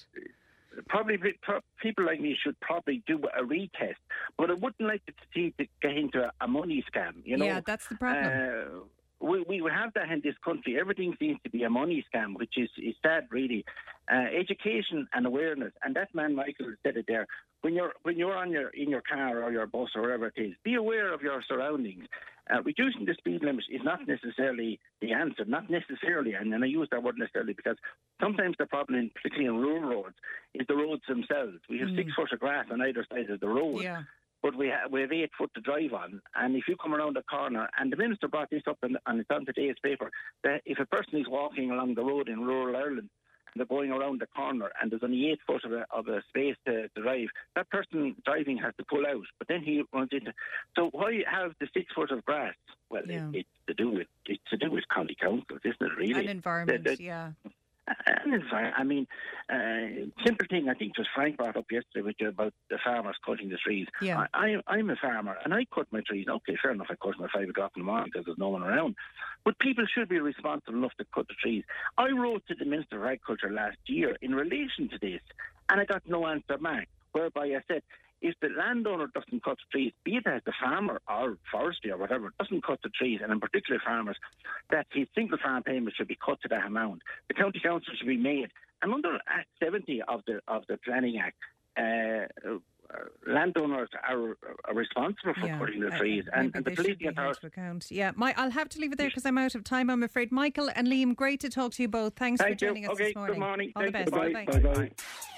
Probably 0.87 1.17
people 1.81 2.05
like 2.05 2.21
me 2.21 2.37
should 2.41 2.57
probably 2.59 3.01
do 3.07 3.19
a 3.37 3.43
retest, 3.43 3.95
but 4.37 4.51
I 4.51 4.53
wouldn't 4.53 4.79
like 4.79 5.03
to 5.07 5.13
see 5.33 5.51
it 5.57 5.67
get 5.81 5.97
into 5.97 6.23
a, 6.23 6.31
a 6.39 6.47
money 6.47 6.85
scam. 6.93 7.15
You 7.25 7.37
know, 7.37 7.45
yeah, 7.45 7.59
that's 7.65 7.87
the 7.87 7.95
problem. 7.95 8.83
We, 9.21 9.43
we 9.43 9.61
have 9.71 9.93
that 9.95 10.09
in 10.11 10.21
this 10.23 10.35
country. 10.43 10.77
Everything 10.79 11.15
seems 11.19 11.37
to 11.43 11.49
be 11.49 11.63
a 11.63 11.69
money 11.69 12.05
scam, 12.13 12.35
which 12.37 12.53
is, 12.57 12.69
is 12.77 12.95
sad, 13.03 13.27
really. 13.31 13.65
Uh, 14.11 14.25
education 14.37 15.07
and 15.13 15.25
awareness, 15.25 15.71
and 15.83 15.95
that 15.95 16.13
man 16.15 16.35
Michael 16.35 16.73
said 16.83 16.97
it 16.97 17.05
there. 17.07 17.27
When 17.61 17.75
you're 17.75 17.93
when 18.01 18.17
you're 18.17 18.35
on 18.35 18.49
your 18.49 18.69
in 18.69 18.89
your 18.89 19.01
car 19.01 19.43
or 19.43 19.51
your 19.51 19.67
bus 19.67 19.89
or 19.95 20.01
wherever 20.01 20.27
it 20.27 20.33
is, 20.35 20.53
be 20.63 20.75
aware 20.75 21.13
of 21.13 21.21
your 21.21 21.43
surroundings. 21.47 22.05
Uh, 22.51 22.63
reducing 22.63 23.05
the 23.05 23.13
speed 23.13 23.43
limit 23.43 23.63
is 23.69 23.81
not 23.83 23.99
necessarily 24.07 24.79
the 25.01 25.13
answer, 25.13 25.45
not 25.45 25.69
necessarily, 25.69 26.33
and, 26.33 26.51
and 26.51 26.63
I 26.63 26.67
use 26.67 26.87
that 26.89 27.03
word 27.03 27.19
necessarily 27.19 27.53
because 27.53 27.77
sometimes 28.19 28.55
the 28.57 28.65
problem, 28.65 28.97
in, 28.97 29.11
particularly 29.11 29.45
in 29.45 29.61
rural 29.61 29.87
roads, 29.87 30.15
is 30.55 30.65
the 30.67 30.75
roads 30.75 31.03
themselves. 31.07 31.59
We 31.69 31.77
have 31.77 31.89
six 31.95 32.11
foot 32.15 32.33
of 32.33 32.39
grass 32.39 32.65
on 32.71 32.81
either 32.81 33.05
side 33.11 33.29
of 33.29 33.39
the 33.39 33.47
road 33.47 33.83
yeah. 33.83 34.01
But 34.41 34.55
we 34.55 34.67
have, 34.67 34.91
we 34.91 35.01
have 35.01 35.11
eight 35.11 35.31
foot 35.37 35.51
to 35.55 35.61
drive 35.61 35.93
on. 35.93 36.21
And 36.35 36.55
if 36.55 36.67
you 36.67 36.75
come 36.77 36.93
around 36.93 37.15
the 37.15 37.23
corner, 37.23 37.69
and 37.79 37.91
the 37.91 37.97
minister 37.97 38.27
brought 38.27 38.49
this 38.49 38.63
up, 38.67 38.77
and, 38.83 38.97
and 39.05 39.19
it's 39.19 39.29
on 39.31 39.45
today's 39.45 39.75
paper, 39.83 40.11
that 40.43 40.61
if 40.65 40.79
a 40.79 40.85
person 40.85 41.19
is 41.19 41.27
walking 41.27 41.71
along 41.71 41.95
the 41.95 42.03
road 42.03 42.29
in 42.29 42.41
rural 42.41 42.75
Ireland, 42.75 43.09
and 43.53 43.57
they're 43.59 43.65
going 43.65 43.91
around 43.91 44.21
the 44.21 44.27
corner, 44.27 44.69
and 44.81 44.91
there's 44.91 45.03
only 45.03 45.31
eight 45.31 45.39
foot 45.47 45.65
of 45.65 45.71
a, 45.73 45.85
of 45.91 46.07
a 46.07 46.21
space 46.29 46.55
to, 46.65 46.87
to 46.89 47.01
drive, 47.01 47.27
that 47.55 47.69
person 47.69 48.15
driving 48.23 48.57
has 48.57 48.73
to 48.77 48.85
pull 48.85 49.05
out. 49.07 49.25
But 49.39 49.47
then 49.47 49.61
he 49.63 49.83
runs 49.91 50.09
into. 50.11 50.33
So 50.75 50.89
why 50.91 51.23
have 51.29 51.53
the 51.59 51.67
six 51.73 51.91
foot 51.93 52.11
of 52.11 52.23
grass? 52.25 52.53
Well, 52.89 53.03
Yeah. 53.07 53.29
it, 53.33 53.37
it's 53.39 53.49
to 53.67 53.73
do 53.73 53.89
with 53.91 54.07
it's 54.25 54.41
to 54.51 54.57
do 54.57 54.71
with 54.71 54.83
county 54.93 55.15
councils, 55.19 55.61
isn't 55.65 55.81
it? 55.81 55.97
Really, 55.97 56.25
An 56.25 56.29
environment, 56.29 56.83
The- 56.83 56.95
the- 56.95 57.03
yeah. 57.03 57.31
I 58.79 58.83
mean, 58.83 59.07
uh, 59.49 60.07
simple 60.25 60.45
thing 60.49 60.69
I 60.69 60.73
think 60.73 60.97
was 60.97 61.07
Frank 61.13 61.37
brought 61.37 61.57
up 61.57 61.65
yesterday 61.71 62.01
with 62.03 62.15
you 62.19 62.29
about 62.29 62.53
the 62.69 62.77
farmers 62.83 63.17
cutting 63.25 63.49
the 63.49 63.57
trees. 63.57 63.87
Yeah. 64.01 64.25
I, 64.33 64.45
I, 64.45 64.61
I'm 64.67 64.89
a 64.89 64.95
farmer 64.95 65.37
and 65.43 65.53
I 65.53 65.65
cut 65.73 65.87
my 65.91 66.01
trees. 66.07 66.27
Okay, 66.29 66.57
fair 66.61 66.71
enough, 66.71 66.87
I 66.89 66.95
cut 66.95 67.21
at 67.21 67.31
five 67.31 67.49
o'clock 67.49 67.71
in 67.75 67.81
the 67.81 67.85
morning 67.85 68.09
because 68.11 68.25
there's 68.25 68.37
no 68.37 68.49
one 68.49 68.63
around. 68.63 68.95
But 69.43 69.57
people 69.59 69.85
should 69.93 70.09
be 70.09 70.19
responsible 70.19 70.77
enough 70.77 70.93
to 70.99 71.05
cut 71.13 71.27
the 71.27 71.35
trees. 71.41 71.63
I 71.97 72.09
wrote 72.09 72.43
to 72.47 72.55
the 72.55 72.65
Minister 72.65 72.97
of 72.97 73.03
Agriculture 73.03 73.51
last 73.51 73.77
year 73.85 74.17
in 74.21 74.35
relation 74.35 74.89
to 74.89 74.99
this, 75.01 75.21
and 75.69 75.79
I 75.79 75.85
got 75.85 76.03
no 76.07 76.27
answer 76.27 76.57
back, 76.57 76.89
whereby 77.11 77.45
I 77.45 77.61
said, 77.67 77.83
if 78.21 78.35
the 78.41 78.49
landowner 78.49 79.07
doesn't 79.13 79.43
cut 79.43 79.57
the 79.57 79.71
trees, 79.71 79.93
be 80.03 80.15
it 80.17 80.27
as 80.27 80.41
the 80.45 80.53
farmer 80.59 81.01
or 81.07 81.37
forestry 81.51 81.91
or 81.91 81.97
whatever, 81.97 82.33
doesn't 82.39 82.65
cut 82.65 82.79
the 82.83 82.89
trees, 82.89 83.19
and 83.23 83.31
in 83.31 83.39
particular 83.39 83.81
farmers, 83.83 84.17
that 84.69 84.87
his 84.91 85.07
single 85.15 85.37
farm 85.37 85.63
payment 85.63 85.95
should 85.95 86.07
be 86.07 86.17
cut 86.23 86.41
to 86.41 86.47
that 86.49 86.65
amount. 86.65 87.01
The 87.27 87.33
county 87.33 87.59
council 87.59 87.93
should 87.97 88.07
be 88.07 88.17
made. 88.17 88.49
And 88.81 88.93
under 88.93 89.19
Act 89.27 89.47
70 89.61 90.01
of 90.03 90.21
the 90.25 90.41
of 90.47 90.63
the 90.67 90.77
Planning 90.77 91.19
Act, 91.19 91.37
uh, 91.77 92.57
Uh, 92.91 93.03
landowners 93.31 93.87
are, 94.07 94.35
are 94.65 94.73
responsible 94.73 95.33
for 95.39 95.47
cutting 95.47 95.79
the 95.81 95.91
trees, 95.91 96.23
I- 96.33 96.39
and, 96.39 96.45
maybe 96.47 96.57
and 96.57 96.65
the 96.65 96.69
they 96.71 96.75
should 96.75 96.85
policing 96.85 96.97
be 96.97 97.05
authority. 97.07 97.47
account. 97.47 97.85
Yeah, 97.91 98.11
my, 98.15 98.33
I'll 98.35 98.49
have 98.49 98.67
to 98.69 98.79
leave 98.79 98.91
it 98.93 98.97
there 98.97 99.09
because 99.09 99.27
I'm 99.27 99.37
out 99.37 99.53
of 99.53 99.63
time. 99.63 99.91
I'm 99.91 100.01
afraid. 100.01 100.31
Michael 100.31 100.71
and 100.75 100.87
Liam, 100.87 101.15
great 101.15 101.39
to 101.41 101.49
talk 101.49 101.73
to 101.73 101.83
you 101.83 101.87
both. 101.87 102.15
Thanks 102.15 102.41
Thank 102.41 102.57
for 102.59 102.65
you. 102.65 102.69
joining 102.71 102.85
us 102.87 102.91
Okay, 102.93 103.03
this 103.05 103.15
morning. 103.15 103.33
good 103.35 103.39
morning. 103.39 103.71
All 103.75 103.83
the 103.85 103.91
best. 103.91 104.11
you. 104.11 104.17
Bye 104.17 104.33
Bye. 104.45 104.59
bye. 104.59 104.73
Bye. 104.73 104.91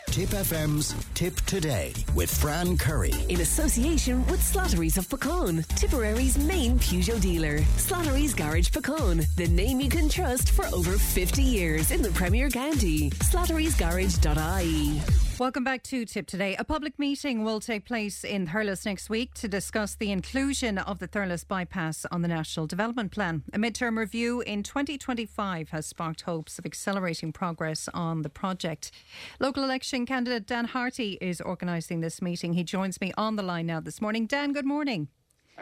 Tipp 0.08 0.30
FM's 0.30 0.94
Tipp 1.14 1.36
Today 1.46 1.94
with 2.16 2.34
Fran 2.34 2.78
Curry. 2.78 3.14
In 3.30 3.42
association 3.42 4.26
with 4.28 4.40
Slattery's 4.42 4.98
of 4.98 5.08
Puckane, 5.10 5.66
Tipperary's 5.76 6.38
main 6.38 6.80
Peugeot 6.80 7.20
dealer. 7.22 7.60
Slattery's 7.78 8.34
Garage 8.34 8.70
Puckane, 8.70 9.26
the 9.36 9.48
name 9.48 9.80
you 9.82 9.90
can 9.90 10.08
trust 10.10 10.52
for 10.52 10.66
over 10.74 10.94
50 10.94 11.42
years 11.44 11.92
in 11.92 12.02
the 12.02 12.12
Premier 12.12 12.50
County. 12.50 13.10
Slattery'sGarage.ie. 13.12 15.31
Welcome 15.42 15.64
back 15.64 15.82
to 15.86 16.06
Tipp 16.06 16.28
Today. 16.28 16.56
A 16.60 16.64
public 16.64 17.00
meeting 17.00 17.44
will 17.44 17.60
take 17.60 17.84
place 17.84 18.24
in 18.24 18.46
Thurles 18.46 18.86
next 18.86 19.10
week 19.10 19.34
to 19.34 19.48
discuss 19.48 19.96
the 19.96 20.12
inclusion 20.12 20.78
of 20.78 21.00
the 21.00 21.08
Thurles 21.08 21.48
bypass 21.48 22.06
on 22.12 22.22
the 22.22 22.28
National 22.28 22.68
Development 22.68 23.12
Plan. 23.12 23.42
A 23.52 23.58
midterm 23.58 23.98
review 23.98 24.42
in 24.42 24.62
2025 24.62 25.70
has 25.70 25.88
sparked 25.88 26.22
hopes 26.22 26.60
of 26.60 26.68
accelerating 26.68 27.34
progress 27.34 27.90
on 27.92 28.22
the 28.22 28.30
project. 28.30 28.92
Local 29.40 29.64
election 29.64 30.06
candidate 30.06 30.46
Dan 30.46 30.66
Harty 30.66 31.18
is 31.20 31.42
organising 31.42 32.02
this 32.02 32.22
meeting. 32.22 32.54
He 32.54 32.64
joins 32.64 33.02
me 33.02 33.12
on 33.18 33.36
the 33.36 33.42
line 33.42 33.66
now 33.66 33.80
this 33.80 34.00
morning. 34.00 34.28
Dan, 34.28 34.54
good 34.54 34.68
morning. 34.68 35.08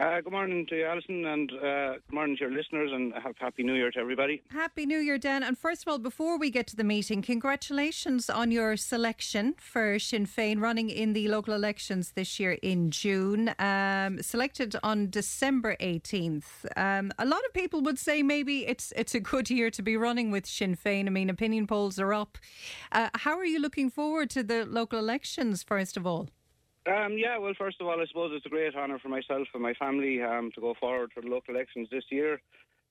Uh, 0.00 0.18
good 0.22 0.32
morning 0.32 0.64
to 0.66 0.76
you, 0.78 0.86
Alison, 0.86 1.26
and 1.26 1.52
uh, 1.52 1.92
good 1.92 2.14
morning 2.14 2.34
to 2.34 2.44
your 2.44 2.50
listeners, 2.50 2.90
and 2.90 3.12
have 3.22 3.36
Happy 3.36 3.62
New 3.62 3.74
Year 3.74 3.90
to 3.90 3.98
everybody. 3.98 4.42
Happy 4.50 4.86
New 4.86 4.96
Year, 4.96 5.18
Dan. 5.18 5.42
And 5.42 5.58
first 5.58 5.82
of 5.82 5.88
all, 5.88 5.98
before 5.98 6.38
we 6.38 6.50
get 6.50 6.66
to 6.68 6.76
the 6.76 6.84
meeting, 6.84 7.20
congratulations 7.20 8.30
on 8.30 8.50
your 8.50 8.78
selection 8.78 9.56
for 9.58 9.98
Sinn 9.98 10.24
Féin 10.26 10.58
running 10.58 10.88
in 10.88 11.12
the 11.12 11.28
local 11.28 11.52
elections 11.52 12.12
this 12.12 12.40
year 12.40 12.52
in 12.62 12.90
June. 12.90 13.54
Um, 13.58 14.22
selected 14.22 14.74
on 14.82 15.10
December 15.10 15.76
18th. 15.82 16.64
Um, 16.78 17.12
a 17.18 17.26
lot 17.26 17.44
of 17.44 17.52
people 17.52 17.82
would 17.82 17.98
say 17.98 18.22
maybe 18.22 18.66
it's 18.66 18.94
it's 18.96 19.14
a 19.14 19.20
good 19.20 19.50
year 19.50 19.70
to 19.70 19.82
be 19.82 19.98
running 19.98 20.30
with 20.30 20.46
Sinn 20.46 20.76
Féin. 20.76 21.08
I 21.08 21.10
mean, 21.10 21.28
opinion 21.28 21.66
polls 21.66 21.98
are 21.98 22.14
up. 22.14 22.38
Uh, 22.90 23.10
how 23.16 23.36
are 23.36 23.44
you 23.44 23.60
looking 23.60 23.90
forward 23.90 24.30
to 24.30 24.42
the 24.42 24.64
local 24.64 24.98
elections, 24.98 25.62
first 25.62 25.98
of 25.98 26.06
all? 26.06 26.30
Um, 26.86 27.18
yeah, 27.18 27.36
well, 27.36 27.52
first 27.58 27.80
of 27.80 27.86
all, 27.86 28.00
I 28.00 28.06
suppose 28.06 28.32
it's 28.34 28.46
a 28.46 28.50
great 28.50 28.74
honour 28.74 28.98
for 28.98 29.08
myself 29.08 29.48
and 29.52 29.62
my 29.62 29.74
family 29.74 30.22
um, 30.22 30.50
to 30.54 30.60
go 30.60 30.74
forward 30.80 31.10
for 31.14 31.20
the 31.20 31.28
local 31.28 31.54
elections 31.54 31.88
this 31.90 32.04
year. 32.10 32.40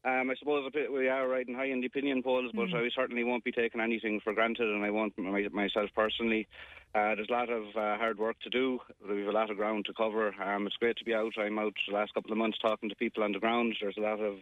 Um, 0.05 0.29
I 0.29 0.35
suppose 0.39 0.71
we 0.93 1.09
are 1.09 1.27
riding 1.27 1.55
high 1.55 1.65
in 1.65 1.81
the 1.81 1.87
opinion 1.87 2.23
polls, 2.23 2.51
but 2.53 2.73
I 2.73 2.87
certainly 2.95 3.25
won't 3.25 3.43
be 3.43 3.51
taking 3.51 3.81
anything 3.81 4.21
for 4.23 4.33
granted, 4.33 4.69
and 4.69 4.85
I 4.85 4.91
won't 4.91 5.17
my, 5.17 5.45
myself 5.51 5.89
personally. 5.93 6.47
Uh, 6.95 7.15
there's 7.15 7.27
a 7.29 7.33
lot 7.33 7.49
of 7.49 7.63
uh, 7.75 7.97
hard 7.97 8.17
work 8.17 8.39
to 8.41 8.49
do. 8.49 8.79
We've 9.07 9.27
a 9.27 9.31
lot 9.31 9.49
of 9.49 9.57
ground 9.57 9.85
to 9.85 9.93
cover. 9.93 10.33
Um, 10.41 10.67
it's 10.67 10.77
great 10.77 10.95
to 10.97 11.03
be 11.03 11.13
out. 11.13 11.33
I'm 11.37 11.59
out 11.59 11.73
the 11.85 11.95
last 11.95 12.13
couple 12.13 12.31
of 12.31 12.37
months 12.37 12.57
talking 12.59 12.87
to 12.87 12.95
people 12.95 13.23
on 13.23 13.33
the 13.33 13.39
ground. 13.39 13.75
There's 13.81 13.97
a 13.97 14.01
lot 14.01 14.21
of 14.21 14.35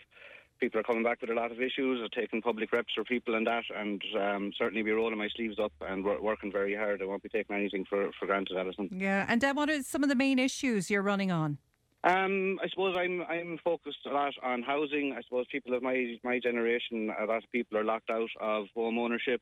people 0.60 0.80
are 0.80 0.84
coming 0.84 1.04
back 1.04 1.22
with 1.22 1.30
a 1.30 1.34
lot 1.34 1.52
of 1.52 1.62
issues, 1.62 2.02
are 2.02 2.22
taking 2.22 2.42
public 2.42 2.72
reps 2.72 2.94
for 2.94 3.04
people 3.04 3.36
and 3.36 3.48
that, 3.48 3.64
and 3.76 4.02
um, 4.20 4.52
certainly 4.58 4.84
be 4.84 4.92
rolling 4.92 5.18
my 5.18 5.30
sleeves 5.36 5.60
up 5.60 5.72
and 5.82 6.04
wor- 6.04 6.22
working 6.22 6.52
very 6.52 6.76
hard. 6.76 7.02
I 7.02 7.06
won't 7.06 7.24
be 7.24 7.30
taking 7.30 7.56
anything 7.56 7.86
for, 7.90 8.10
for 8.20 8.26
granted, 8.26 8.58
Alison. 8.58 8.90
Yeah. 8.92 9.26
And 9.28 9.44
what 9.56 9.70
are 9.70 9.82
some 9.84 10.04
of 10.04 10.10
the 10.10 10.16
main 10.16 10.40
issues 10.40 10.90
you're 10.90 11.02
running 11.02 11.32
on? 11.32 11.58
Um, 12.04 12.60
I 12.64 12.70
suppose 12.70 12.96
I'm 12.98 13.24
I'm 13.24 13.58
focused 13.64 14.06
a 14.06 14.10
lot 14.10 14.34
on 14.44 14.62
housing. 14.62 15.16
I 15.18 15.22
suppose 15.24 15.46
people 15.52 15.74
of 15.74 15.82
my 15.82 16.16
my 16.24 16.40
generation, 16.40 17.12
a 17.20 17.26
lot 17.26 17.44
of 17.44 17.52
people 17.52 17.78
are 17.78 17.84
locked 17.84 18.10
out 18.10 18.30
of 18.40 18.68
home 18.76 18.98
ownership. 18.98 19.42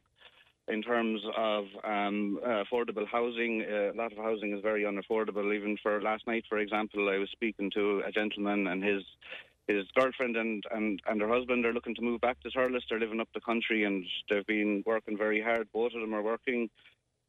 In 0.68 0.82
terms 0.82 1.22
of 1.38 1.66
um, 1.84 2.39
uh, 2.43 2.63
affordable 2.63 3.05
housing, 3.07 3.63
uh, 3.70 3.91
a 3.91 3.95
lot 3.95 4.11
of 4.11 4.18
housing 4.18 4.51
is 4.57 4.63
very 4.63 4.82
unaffordable. 4.82 5.53
Even 5.53 5.78
for 5.84 6.01
last 6.01 6.26
night, 6.26 6.43
for 6.49 6.57
example, 6.57 7.07
I 7.07 7.20
was 7.20 7.30
speaking 7.32 7.70
to 7.76 8.01
a 8.03 8.11
gentleman 8.11 8.66
and 8.66 8.84
his 8.84 9.03
his 9.68 9.86
girlfriend 9.95 10.38
and, 10.38 10.63
and, 10.72 11.01
and 11.07 11.22
her 11.22 11.28
husband 11.28 11.66
are 11.66 11.74
looking 11.74 11.95
to 11.95 12.01
move 12.01 12.22
back 12.22 12.39
to 12.41 12.49
Thurles. 12.49 12.82
They're 12.89 12.99
living 12.99 13.20
up 13.20 13.30
the 13.34 13.41
country 13.41 13.84
and 13.84 14.05
they've 14.30 14.45
been 14.45 14.84
working 14.86 15.18
very 15.18 15.41
hard. 15.41 15.68
Both 15.74 15.93
of 15.93 16.01
them 16.01 16.13
are 16.13 16.22
working 16.22 16.70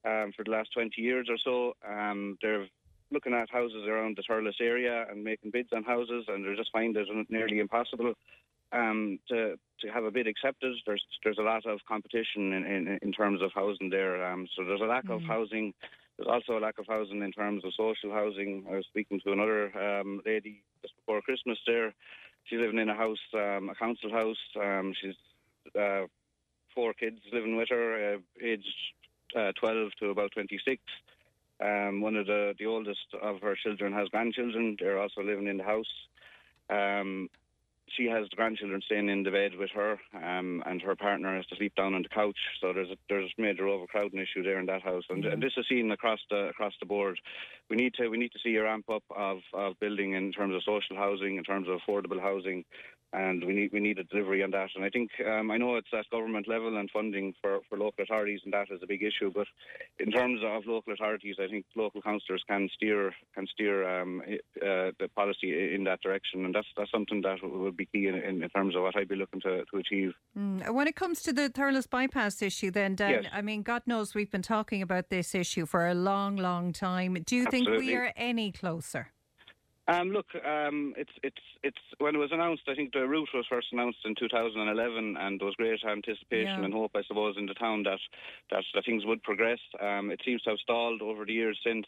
um, 0.05 0.33
for 0.37 0.45
the 0.45 0.51
last 0.51 0.71
20 0.75 1.01
years 1.01 1.29
or 1.31 1.39
so. 1.43 1.75
Um, 1.89 2.37
they're 2.43 2.67
looking 3.11 3.35
at 3.35 3.51
houses 3.51 3.85
around 3.89 4.17
the 4.17 4.23
Thurles 4.23 4.61
area 4.61 5.07
and 5.11 5.25
making 5.25 5.51
bids 5.51 5.71
on 5.75 5.85
houses, 5.85 6.25
and 6.29 6.45
they're 6.45 6.57
just 6.57 6.73
find 6.73 6.97
it 6.97 7.09
nearly 7.31 7.59
impossible 7.59 8.15
um, 8.73 9.19
to 9.29 9.57
to 9.81 9.89
have 9.89 10.05
a 10.05 10.11
bid 10.11 10.27
accepted. 10.27 10.75
There's 10.87 11.05
there's 11.23 11.39
a 11.39 11.43
lot 11.43 11.67
of 11.67 11.81
competition 11.89 12.53
in, 12.53 12.65
in, 12.65 12.99
in 13.03 13.13
terms 13.13 13.43
of 13.43 13.53
housing 13.55 13.91
there. 13.91 14.25
Um, 14.27 14.47
so 14.57 14.65
there's 14.65 14.81
a 14.81 14.85
lack 14.85 15.09
of 15.09 15.23
housing. 15.23 15.75
There's 16.17 16.29
also 16.29 16.59
a 16.59 16.65
lack 16.65 16.79
of 16.79 16.87
housing 16.89 17.23
in 17.23 17.33
terms 17.33 17.65
of 17.65 17.73
social 17.77 18.11
housing. 18.11 18.65
I 18.71 18.77
was 18.77 18.87
speaking 18.87 19.21
to 19.25 19.33
another 19.33 20.01
um, 20.01 20.23
lady 20.25 20.63
just 20.83 20.97
before 20.97 21.21
Christmas 21.21 21.59
there. 21.67 21.95
She's 22.47 22.61
living 22.61 22.79
in 22.79 22.89
a 22.89 22.95
house, 22.95 23.19
um, 23.35 23.69
a 23.71 23.75
council 23.75 24.11
house. 24.11 24.37
Um, 24.61 24.95
she's 25.01 25.15
uh, 25.79 26.07
four 26.75 26.95
kids 26.95 27.19
living 27.33 27.57
with 27.57 27.69
her, 27.71 28.15
uh, 28.15 28.19
aged 28.45 28.67
uh, 29.37 29.53
12 29.59 29.91
to 30.01 30.11
about 30.11 30.31
26. 30.33 30.81
Um, 31.61 32.01
one 32.01 32.17
of 32.17 32.27
the, 32.27 32.55
the 32.59 32.67
oldest 32.67 33.15
of 33.21 33.41
her 33.41 33.57
children 33.57 33.93
has 33.93 34.09
grandchildren. 34.09 34.77
They're 34.79 35.01
also 35.01 35.23
living 35.23 35.49
in 35.49 35.57
the 35.57 35.65
house. 35.65 35.93
Um, 36.71 37.29
she 37.89 38.07
has 38.07 38.29
the 38.31 38.37
grandchildren 38.37 38.83
staying 38.85 39.09
in 39.09 39.23
the 39.23 39.31
bed 39.31 39.53
with 39.59 39.71
her, 39.75 39.99
um, 40.15 40.63
and 40.67 40.83
her 40.83 40.97
partner 40.97 41.37
has 41.37 41.47
to 41.47 41.57
sleep 41.57 41.75
down 41.77 41.95
on 41.95 42.03
the 42.03 42.09
couch. 42.09 42.37
So 42.61 42.73
there's 42.73 42.91
a, 42.91 42.97
there's 43.09 43.31
a 43.39 43.43
major 43.43 43.69
overcrowding 43.69 44.21
issue 44.21 44.43
there 44.43 44.59
in 44.59 44.67
that 44.67 44.83
house, 44.83 45.05
and, 45.09 45.25
and 45.25 45.43
this 45.43 45.53
is 45.57 45.67
seen 45.69 45.91
across 45.91 46.19
the 46.31 46.49
across 46.49 46.75
the 46.81 46.87
board. 46.87 47.19
We 47.71 47.77
need 47.77 47.95
to 47.95 48.09
we 48.09 48.19
need 48.19 48.33
to 48.33 48.39
see 48.43 48.57
a 48.57 48.65
ramp 48.65 48.87
up 48.93 49.05
of, 49.15 49.39
of 49.55 49.79
building 49.81 50.15
in 50.15 50.33
terms 50.33 50.55
of 50.55 50.63
social 50.63 50.97
housing, 50.97 51.37
in 51.37 51.45
terms 51.45 51.69
of 51.69 51.79
affordable 51.81 52.21
housing, 52.21 52.65
and 53.13 53.45
we 53.45 53.53
need 53.53 53.71
we 53.73 53.81
need 53.81 53.99
a 53.99 54.05
delivery 54.05 54.43
on 54.43 54.51
that. 54.53 54.71
And 54.75 54.85
I 54.85 54.91
think 54.91 55.11
um, 55.27 55.51
I 55.51 55.57
know 55.57 55.77
it's 55.77 55.89
at 55.93 56.09
government 56.11 56.49
level 56.49 56.77
and 56.77 56.91
funding 56.91 57.35
for, 57.41 57.61
for 57.69 57.79
local 57.79 58.05
authorities, 58.05 58.41
and 58.45 58.53
that 58.53 58.69
is 58.71 58.81
a 58.83 58.87
big 58.87 59.03
issue. 59.03 59.33
But 59.35 59.47
in 59.99 60.11
terms 60.11 60.41
of 60.45 60.67
local 60.67 60.93
authorities, 60.93 61.37
I 61.41 61.49
think 61.49 61.65
local 61.75 62.03
councillors 62.03 62.43
can 62.49 62.69
steer 62.75 63.13
can 63.35 63.47
steer 63.47 64.01
um, 64.01 64.23
uh, 64.27 64.93
the 64.99 65.09
policy 65.15 65.75
in 65.75 65.85
that 65.85 66.01
direction, 66.03 66.45
and 66.45 66.55
that's 66.55 66.69
that's 66.77 66.91
something 66.91 67.23
that 67.23 67.39
would 67.43 67.77
be 67.77 67.87
key 67.87 68.09
in, 68.09 68.43
in 68.43 68.49
terms 68.51 68.77
of 68.77 68.83
what 68.83 68.97
I'd 68.97 69.09
be 69.09 69.17
looking 69.17 69.41
to, 69.41 69.65
to 69.65 69.77
achieve. 69.79 70.13
Mm. 70.39 70.71
When 70.73 70.87
it 70.87 70.97
comes 70.97 71.23
to 71.23 71.33
the 71.33 71.49
Thurles 71.49 71.89
bypass 71.89 72.43
issue, 72.43 72.71
then 72.71 72.95
Dan, 72.95 73.17
Yes. 73.23 73.33
I 73.33 73.43
mean, 73.43 73.63
God 73.63 73.83
knows 73.87 74.15
we've 74.15 74.31
been 74.31 74.43
talking 74.43 74.83
about 74.83 75.09
this 75.09 75.35
issue 75.35 75.67
for 75.67 75.87
a 75.87 75.95
long, 75.95 76.37
long 76.37 76.73
time. 76.73 77.15
Do 77.25 77.37
you 77.37 77.47
think 77.47 77.69
we 77.69 77.95
are 77.95 78.13
any 78.17 78.53
closer? 78.53 79.13
Um, 79.89 80.11
look, 80.11 80.27
um, 80.45 80.95
it's 80.97 81.13
it's 81.23 81.43
it's 81.63 81.79
when 81.99 82.17
it 82.17 82.19
was 82.19 82.33
announced. 82.33 82.65
I 82.69 82.75
think 82.75 82.93
the 82.93 83.07
route 83.07 83.29
was 83.33 83.47
first 83.49 83.69
announced 83.73 83.99
in 84.05 84.17
2011, 84.17 85.17
and 85.17 85.41
there 85.41 85.47
was 85.47 85.55
great 85.55 85.85
anticipation 85.85 86.59
Yeah. 86.59 86.65
and 86.65 86.75
hope, 86.75 86.91
I 86.97 87.03
suppose, 87.05 87.37
in 87.39 87.47
the 87.47 87.55
town 87.55 87.85
that 87.85 88.01
that, 88.51 88.65
that 88.75 88.85
things 88.85 89.07
would 89.07 89.23
progress. 89.23 89.61
Um, 89.81 90.11
it 90.11 90.21
seems 90.25 90.43
to 90.43 90.51
have 90.51 90.59
stalled 90.59 91.03
over 91.03 91.25
the 91.25 91.33
years 91.33 91.61
since, 91.65 91.87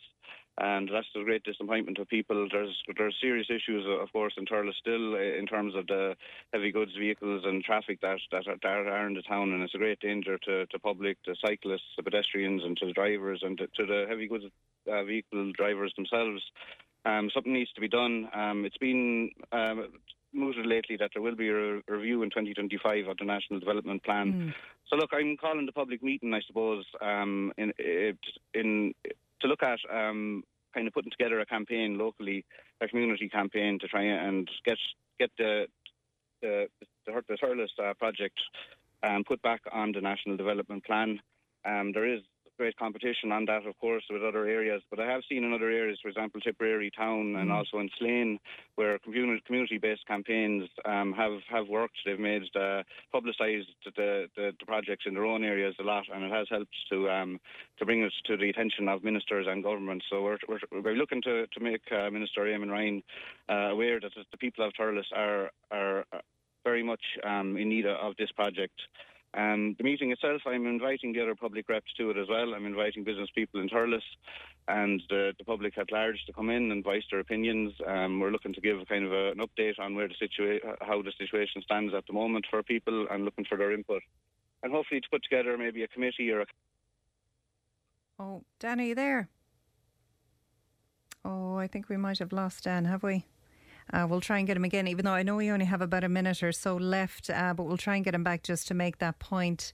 and 0.58 0.88
that's 0.92 1.08
a 1.16 1.24
great 1.24 1.42
disappointment 1.42 1.96
to 1.96 2.04
people. 2.06 2.46
There's 2.52 2.76
there's 2.96 3.16
serious 3.20 3.48
issues, 3.50 3.84
of 3.88 4.12
course, 4.12 4.34
in 4.36 4.46
Thurles 4.46 4.76
still 4.78 5.16
in 5.16 5.46
terms 5.46 5.74
of 5.74 5.88
the 5.88 6.14
heavy 6.52 6.70
goods 6.70 6.92
vehicles 6.96 7.42
and 7.44 7.64
traffic 7.64 8.00
that 8.02 8.20
that 8.30 8.46
are, 8.46 8.58
that 8.62 8.92
are 8.92 9.08
in 9.08 9.14
the 9.14 9.22
town, 9.22 9.52
and 9.52 9.62
it's 9.64 9.74
a 9.74 9.78
great 9.78 9.98
danger 9.98 10.38
to 10.46 10.66
to 10.66 10.78
public, 10.78 11.20
to 11.24 11.34
cyclists, 11.44 11.96
the 11.96 12.04
pedestrians, 12.04 12.62
and 12.62 12.76
to 12.76 12.86
the 12.86 12.92
drivers, 12.92 13.42
and 13.42 13.58
to, 13.58 13.66
to 13.74 13.86
the 13.86 14.06
heavy 14.08 14.28
goods 14.28 14.44
uh, 14.88 15.02
vehicle 15.02 15.50
drivers 15.52 15.92
themselves. 15.96 16.42
Um, 17.04 17.30
something 17.32 17.52
needs 17.52 17.72
to 17.72 17.80
be 17.80 17.88
done. 17.88 18.28
Um, 18.34 18.64
it's 18.64 18.76
been 18.76 19.30
um, 19.52 19.88
mooted 20.32 20.66
lately 20.66 20.96
that 20.96 21.10
there 21.14 21.22
will 21.22 21.36
be 21.36 21.48
a 21.48 21.80
review 21.88 22.22
in 22.22 22.30
2025 22.30 23.06
of 23.08 23.16
the 23.16 23.24
National 23.24 23.60
Development 23.60 24.02
Plan. 24.02 24.54
So, 24.88 24.96
look, 24.96 25.10
I'm 25.12 25.36
calling 25.36 25.66
the 25.66 25.72
public 25.72 26.02
meeting, 26.02 26.34
I 26.34 26.40
suppose, 26.46 26.84
um, 27.00 27.52
in, 27.56 27.72
in 28.54 28.94
to 29.40 29.46
look 29.46 29.62
at 29.62 29.78
um, 29.92 30.44
kind 30.74 30.86
of 30.86 30.94
putting 30.94 31.10
together 31.10 31.40
a 31.40 31.46
campaign 31.46 31.98
locally, 31.98 32.44
a 32.80 32.88
community 32.88 33.28
campaign 33.28 33.78
to 33.80 33.88
try 33.88 34.02
and 34.02 34.48
get 34.64 34.78
get 35.18 35.30
the 35.38 35.66
the 36.42 36.68
the, 36.80 36.86
the 37.06 37.84
uh, 37.84 37.94
project 37.94 38.38
um, 39.02 39.24
put 39.24 39.40
back 39.42 39.60
on 39.72 39.92
the 39.92 40.00
National 40.00 40.36
Development 40.36 40.84
Plan. 40.84 41.20
Um, 41.64 41.92
there 41.92 42.06
is 42.06 42.20
great 42.58 42.76
competition 42.76 43.32
on 43.32 43.44
that, 43.46 43.64
of 43.64 43.78
course, 43.78 44.04
with 44.10 44.22
other 44.22 44.44
areas. 44.46 44.82
But 44.90 45.00
I 45.00 45.06
have 45.06 45.22
seen 45.28 45.44
in 45.44 45.54
other 45.54 45.70
areas, 45.70 45.98
for 46.02 46.08
example, 46.08 46.40
Tipperary 46.40 46.90
Town 46.90 47.36
and 47.36 47.50
also 47.50 47.78
in 47.78 47.88
Slane, 47.98 48.38
where 48.74 48.98
community, 48.98 49.42
community-based 49.46 50.06
campaigns 50.06 50.68
um, 50.84 51.12
have, 51.12 51.38
have 51.48 51.68
worked. 51.68 51.96
They've 52.04 52.18
made 52.18 52.42
uh, 52.54 52.82
publicised 53.12 53.68
the, 53.84 54.26
the, 54.36 54.52
the 54.58 54.66
projects 54.66 55.04
in 55.06 55.14
their 55.14 55.24
own 55.24 55.44
areas 55.44 55.74
a 55.80 55.84
lot, 55.84 56.04
and 56.12 56.24
it 56.24 56.32
has 56.32 56.46
helped 56.50 56.74
to 56.90 57.08
um, 57.08 57.40
to 57.78 57.86
bring 57.86 58.02
it 58.02 58.12
to 58.26 58.36
the 58.36 58.50
attention 58.50 58.88
of 58.88 59.04
ministers 59.04 59.46
and 59.48 59.62
government. 59.62 60.02
So 60.10 60.22
we're, 60.22 60.38
we're, 60.48 60.82
we're 60.82 60.94
looking 60.96 61.22
to, 61.22 61.46
to 61.46 61.60
make 61.60 61.82
uh, 61.92 62.10
Minister 62.10 62.42
Eamon 62.42 62.70
Ryan 62.70 63.02
uh, 63.48 63.70
aware 63.70 64.00
that 64.00 64.12
the 64.30 64.38
people 64.38 64.66
of 64.66 64.72
Thurles 64.78 65.04
are, 65.14 65.50
are 65.70 66.04
very 66.64 66.82
much 66.82 67.00
um, 67.24 67.56
in 67.56 67.68
need 67.68 67.86
of 67.86 68.14
this 68.18 68.30
project. 68.32 68.78
Um, 69.34 69.74
the 69.76 69.84
meeting 69.84 70.10
itself, 70.10 70.42
I'm 70.46 70.66
inviting 70.66 71.12
the 71.12 71.22
other 71.22 71.34
public 71.34 71.68
reps 71.68 71.92
to 71.98 72.10
it 72.10 72.16
as 72.16 72.28
well. 72.28 72.54
I'm 72.54 72.64
inviting 72.64 73.04
business 73.04 73.28
people 73.34 73.60
in 73.60 73.68
Thurles 73.68 74.02
and 74.68 75.02
the, 75.10 75.32
the 75.38 75.44
public 75.44 75.76
at 75.76 75.92
large 75.92 76.24
to 76.26 76.32
come 76.32 76.48
in 76.50 76.72
and 76.72 76.82
voice 76.82 77.04
their 77.10 77.20
opinions. 77.20 77.74
Um, 77.86 78.20
we're 78.20 78.30
looking 78.30 78.54
to 78.54 78.60
give 78.60 78.78
kind 78.88 79.04
of 79.04 79.12
a, 79.12 79.32
an 79.32 79.38
update 79.38 79.78
on 79.78 79.94
where 79.94 80.08
the 80.08 80.14
situa- 80.14 80.76
how 80.80 81.02
the 81.02 81.12
situation 81.18 81.62
stands 81.62 81.92
at 81.94 82.06
the 82.06 82.12
moment 82.14 82.46
for 82.50 82.62
people 82.62 83.06
and 83.10 83.24
looking 83.24 83.44
for 83.44 83.58
their 83.58 83.72
input. 83.72 84.02
And 84.62 84.72
hopefully 84.72 85.00
to 85.00 85.08
put 85.10 85.22
together 85.22 85.56
maybe 85.58 85.82
a 85.82 85.88
committee 85.88 86.30
or 86.30 86.40
a 86.40 86.46
Oh, 88.20 88.42
Dan, 88.58 88.80
are 88.80 88.84
you 88.84 88.94
there? 88.96 89.28
Oh, 91.24 91.56
I 91.56 91.68
think 91.68 91.88
we 91.88 91.96
might 91.96 92.18
have 92.18 92.32
lost 92.32 92.64
Dan, 92.64 92.86
have 92.86 93.02
we? 93.02 93.26
Uh, 93.92 94.06
we'll 94.08 94.20
try 94.20 94.38
and 94.38 94.46
get 94.46 94.56
him 94.56 94.64
again, 94.64 94.86
even 94.88 95.04
though 95.04 95.12
I 95.12 95.22
know 95.22 95.36
we 95.36 95.50
only 95.50 95.64
have 95.64 95.80
about 95.80 96.04
a 96.04 96.08
minute 96.08 96.42
or 96.42 96.52
so 96.52 96.76
left, 96.76 97.30
uh, 97.30 97.54
but 97.54 97.64
we'll 97.64 97.76
try 97.76 97.96
and 97.96 98.04
get 98.04 98.14
him 98.14 98.22
back 98.22 98.42
just 98.42 98.68
to 98.68 98.74
make 98.74 98.98
that 98.98 99.18
point. 99.18 99.72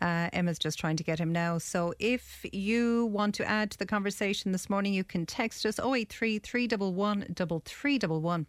Uh, 0.00 0.28
Emma's 0.32 0.58
just 0.58 0.78
trying 0.78 0.96
to 0.96 1.04
get 1.04 1.20
him 1.20 1.30
now. 1.30 1.58
So 1.58 1.94
if 2.00 2.44
you 2.52 3.06
want 3.06 3.36
to 3.36 3.48
add 3.48 3.70
to 3.70 3.78
the 3.78 3.86
conversation 3.86 4.50
this 4.50 4.68
morning, 4.68 4.92
you 4.92 5.04
can 5.04 5.26
text 5.26 5.64
us 5.64 5.78
083 5.78 6.40
311 6.40 7.34
3311 7.34 8.46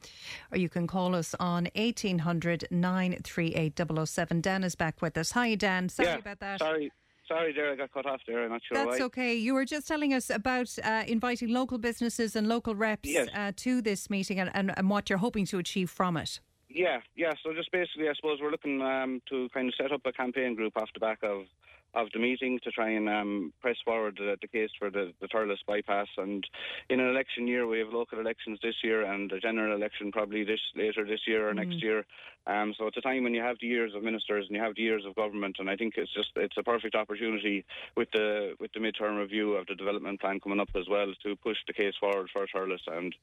or 0.52 0.58
you 0.58 0.68
can 0.68 0.88
call 0.88 1.14
us 1.14 1.36
on 1.40 1.68
1800 1.76 2.68
938 2.72 3.82
007. 4.08 4.42
Dan 4.42 4.64
is 4.64 4.74
back 4.74 5.02
with 5.02 5.16
us. 5.16 5.32
Hi, 5.32 5.54
Dan. 5.54 5.90
Sorry 5.90 6.10
yeah, 6.10 6.18
about 6.18 6.40
that. 6.40 6.60
Sorry, 6.60 6.92
sorry 7.28 7.54
there, 7.54 7.72
I 7.72 7.76
got 7.76 7.92
cut 7.94 8.06
off 8.06 8.22
there. 8.28 8.44
I'm 8.44 8.52
not 8.52 8.62
sure 8.68 8.78
why. 8.78 8.86
That's 8.86 9.00
why. 9.00 9.06
okay. 9.06 9.34
You 9.36 9.54
were 9.54 9.66
just 9.66 9.88
telling 9.88 10.14
us 10.14 10.30
about 10.30 10.70
uh, 10.84 11.04
inviting 11.08 11.50
local 11.50 11.78
businesses 11.78 12.36
and 12.36 12.48
local 12.48 12.76
reps 12.76 13.10
Yes. 13.10 13.28
uh, 13.36 13.52
to 13.58 13.82
this 13.82 14.10
meeting 14.10 14.40
and, 14.40 14.50
and, 14.54 14.74
and 14.78 14.90
what 14.90 15.10
you're 15.10 15.20
hoping 15.20 15.46
to 15.48 15.60
achieve 15.60 15.90
from 15.90 16.18
it. 16.18 16.40
Yeah, 16.70 17.02
yeah. 17.16 17.32
So 17.44 17.54
just 17.54 17.72
basically, 17.72 18.10
I 18.10 18.14
suppose 18.16 18.40
we're 18.42 18.50
looking 18.52 18.82
um, 18.82 19.22
to 19.30 19.48
kind 19.54 19.68
of 19.68 19.76
set 19.80 19.92
up 19.92 20.02
a 20.06 20.12
campaign 20.12 20.56
group 20.56 20.76
off 20.76 20.90
the 20.94 21.00
back 21.00 21.20
of 21.24 21.46
of 21.96 22.08
the 22.12 22.18
meeting 22.20 22.60
to 22.64 22.72
try 22.72 22.90
and 22.90 23.08
um, 23.08 23.54
press 23.62 23.76
forward 23.86 24.16
the, 24.18 24.36
the 24.42 24.48
case 24.48 24.72
for 24.80 24.90
the, 24.90 25.14
the 25.22 25.28
Thurles 25.28 25.60
bypass. 25.68 26.08
And 26.18 26.44
in 26.90 27.00
an 27.00 27.08
election 27.08 27.48
year, 27.48 27.68
we 27.68 27.78
have 27.78 27.90
local 27.90 28.20
elections 28.20 28.58
this 28.64 28.74
year 28.84 29.04
and 29.06 29.32
a 29.32 29.40
general 29.40 29.76
election 29.76 30.12
probably 30.12 30.44
this 30.44 30.60
later 30.76 31.06
this 31.06 31.20
year 31.28 31.48
or 31.48 31.54
next 31.54 31.84
year. 31.84 32.04
Um, 32.46 32.74
so 32.78 32.88
it's 32.88 32.98
a 32.98 33.02
time 33.02 33.24
when 33.24 33.34
you 33.34 33.42
have 33.42 33.58
the 33.62 33.68
years 33.68 33.94
of 33.96 34.04
ministers 34.04 34.46
and 34.48 34.56
you 34.56 34.62
have 34.62 34.76
the 34.76 34.82
years 34.82 35.04
of 35.06 35.16
government, 35.16 35.58
and 35.60 35.70
I 35.70 35.76
think 35.76 35.94
it's 35.98 36.14
just 36.14 36.30
it's 36.36 36.58
a 36.58 36.64
perfect 36.64 36.96
opportunity 36.96 37.66
with 37.96 38.10
the 38.12 38.56
with 38.60 38.72
the 38.74 38.80
midterm 38.80 39.18
review 39.18 39.54
of 39.54 39.68
the 39.68 39.76
development 39.76 40.20
plan 40.20 40.40
coming 40.40 40.60
up 40.60 40.70
as 40.76 40.88
well 40.90 41.14
to 41.24 41.36
push 41.38 41.58
the 41.68 41.74
case 41.74 41.94
forward 42.00 42.30
for 42.34 42.46
Thurles. 42.48 42.82
And 42.88 43.16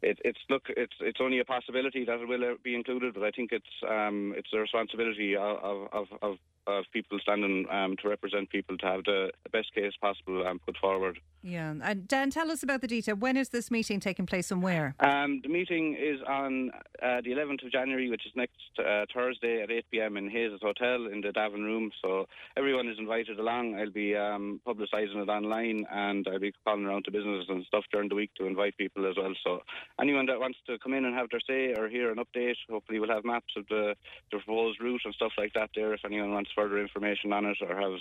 it, 0.00 0.18
it's 0.24 0.40
look 0.48 0.64
it's 0.68 0.94
it's 1.00 1.20
only 1.20 1.40
a 1.40 1.44
possibility 1.44 2.04
that 2.04 2.20
it 2.20 2.28
will 2.28 2.44
uh, 2.44 2.54
be 2.62 2.74
included, 2.74 3.14
but 3.14 3.24
I 3.24 3.30
think 3.30 3.52
it's 3.52 3.66
um, 3.88 4.34
it's 4.36 4.50
the 4.52 4.60
responsibility 4.60 5.36
of 5.36 5.88
of, 5.92 6.06
of 6.22 6.38
of 6.66 6.84
people 6.92 7.18
standing 7.20 7.66
um, 7.70 7.96
to 8.00 8.08
represent 8.08 8.48
people 8.50 8.76
to 8.78 8.86
have 8.86 9.04
the, 9.04 9.30
the 9.42 9.50
best 9.50 9.74
case 9.74 9.92
possible 10.00 10.46
um, 10.46 10.60
put 10.64 10.76
forward. 10.76 11.18
Yeah. 11.42 11.74
And 11.82 12.06
Dan, 12.06 12.30
tell 12.30 12.50
us 12.50 12.62
about 12.62 12.80
the 12.80 12.86
detail. 12.86 13.16
When 13.16 13.36
is 13.36 13.48
this 13.48 13.70
meeting 13.70 13.98
taking 14.00 14.26
place 14.26 14.50
and 14.50 14.62
where? 14.62 14.94
Um, 15.00 15.40
the 15.42 15.48
meeting 15.48 15.96
is 16.00 16.20
on 16.28 16.70
uh, 17.02 17.20
the 17.24 17.30
11th 17.30 17.64
of 17.64 17.72
January, 17.72 18.08
which 18.10 18.26
is 18.26 18.32
next 18.36 18.61
uh, 18.78 19.04
Thursday 19.14 19.62
at 19.62 19.70
8 19.70 19.84
p.m. 19.90 20.16
in 20.16 20.30
Hayes 20.30 20.52
Hotel 20.60 21.06
in 21.12 21.20
the 21.20 21.28
Davin 21.28 21.64
Room. 21.64 21.90
So 22.02 22.26
everyone 22.56 22.88
is 22.88 22.98
invited 22.98 23.38
along. 23.38 23.74
I'll 23.74 23.90
be 23.90 24.16
um, 24.16 24.60
publicising 24.66 25.22
it 25.22 25.28
online 25.28 25.84
and 25.90 26.26
I'll 26.30 26.38
be 26.38 26.52
calling 26.64 26.84
around 26.84 27.04
to 27.04 27.10
businesses 27.10 27.46
and 27.48 27.64
stuff 27.66 27.84
during 27.92 28.08
the 28.08 28.14
week 28.14 28.30
to 28.38 28.46
invite 28.46 28.76
people 28.76 29.08
as 29.08 29.16
well. 29.16 29.32
So 29.44 29.60
anyone 30.00 30.26
that 30.26 30.40
wants 30.40 30.58
to 30.66 30.78
come 30.78 30.94
in 30.94 31.04
and 31.04 31.14
have 31.14 31.28
their 31.30 31.40
say 31.46 31.74
or 31.78 31.88
hear 31.88 32.10
an 32.10 32.18
update, 32.18 32.56
hopefully 32.70 32.98
we'll 32.98 33.10
have 33.10 33.24
maps 33.24 33.52
of 33.56 33.66
the, 33.68 33.94
the 34.30 34.38
proposed 34.38 34.80
route 34.80 35.02
and 35.04 35.14
stuff 35.14 35.32
like 35.38 35.52
that 35.54 35.70
there. 35.74 35.94
If 35.94 36.00
anyone 36.04 36.32
wants 36.32 36.50
further 36.54 36.80
information 36.80 37.32
on 37.32 37.46
it 37.46 37.58
or 37.60 37.76
has 37.76 38.00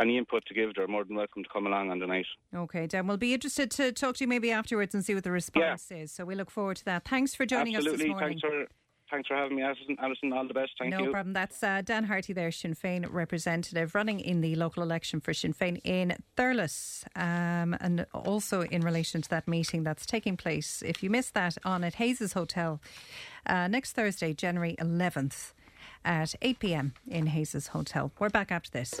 any 0.00 0.18
input 0.18 0.44
to 0.46 0.54
give, 0.54 0.74
they're 0.74 0.88
more 0.88 1.04
than 1.04 1.16
welcome 1.16 1.42
to 1.42 1.48
come 1.52 1.66
along 1.66 1.90
on 1.90 1.98
the 1.98 2.06
night. 2.06 2.26
Okay, 2.54 2.86
Dan. 2.86 3.06
We'll 3.06 3.16
be 3.16 3.34
interested 3.34 3.70
to 3.72 3.92
talk 3.92 4.16
to 4.16 4.24
you 4.24 4.28
maybe 4.28 4.50
afterwards 4.50 4.94
and 4.94 5.04
see 5.04 5.14
what 5.14 5.24
the 5.24 5.30
response 5.30 5.90
is. 5.90 6.12
So 6.12 6.24
we 6.24 6.34
look 6.34 6.50
forward 6.50 6.76
to 6.78 6.84
that. 6.86 7.04
Thanks 7.04 7.34
for 7.34 7.46
joining 7.46 7.76
Absolutely. 7.76 8.10
us 8.10 8.14
this 8.14 8.42
morning. 8.42 8.66
Thanks 9.10 9.28
for 9.28 9.36
having 9.36 9.56
me, 9.56 9.62
Alison. 9.62 9.96
Alison, 10.00 10.32
all 10.32 10.46
the 10.46 10.54
best. 10.54 10.72
Thank 10.78 10.90
no 10.90 10.98
you. 10.98 11.06
No 11.06 11.12
problem. 11.12 11.32
That's 11.32 11.62
uh, 11.62 11.82
Dan 11.84 12.04
Harty 12.04 12.32
there, 12.32 12.50
Sinn 12.50 12.74
Féin 12.74 13.06
representative, 13.08 13.94
running 13.94 14.20
in 14.20 14.40
the 14.40 14.54
local 14.56 14.82
election 14.82 15.20
for 15.20 15.32
Sinn 15.32 15.54
Féin 15.54 15.80
in 15.84 16.16
Thurles. 16.36 17.04
Um, 17.14 17.76
and 17.80 18.06
also 18.12 18.62
in 18.62 18.82
relation 18.82 19.22
to 19.22 19.28
that 19.30 19.46
meeting 19.46 19.84
that's 19.84 20.06
taking 20.06 20.36
place, 20.36 20.82
if 20.84 21.02
you 21.02 21.10
missed 21.10 21.34
that, 21.34 21.56
on 21.64 21.84
at 21.84 21.94
Hayes 21.94 22.32
Hotel 22.32 22.80
uh, 23.46 23.68
next 23.68 23.92
Thursday, 23.92 24.32
January 24.32 24.76
11th 24.80 25.52
at 26.04 26.34
8 26.42 26.58
pm 26.58 26.94
in 27.06 27.26
Hayes 27.26 27.68
Hotel. 27.68 28.10
We're 28.18 28.30
back 28.30 28.50
after 28.50 28.70
this. 28.70 29.00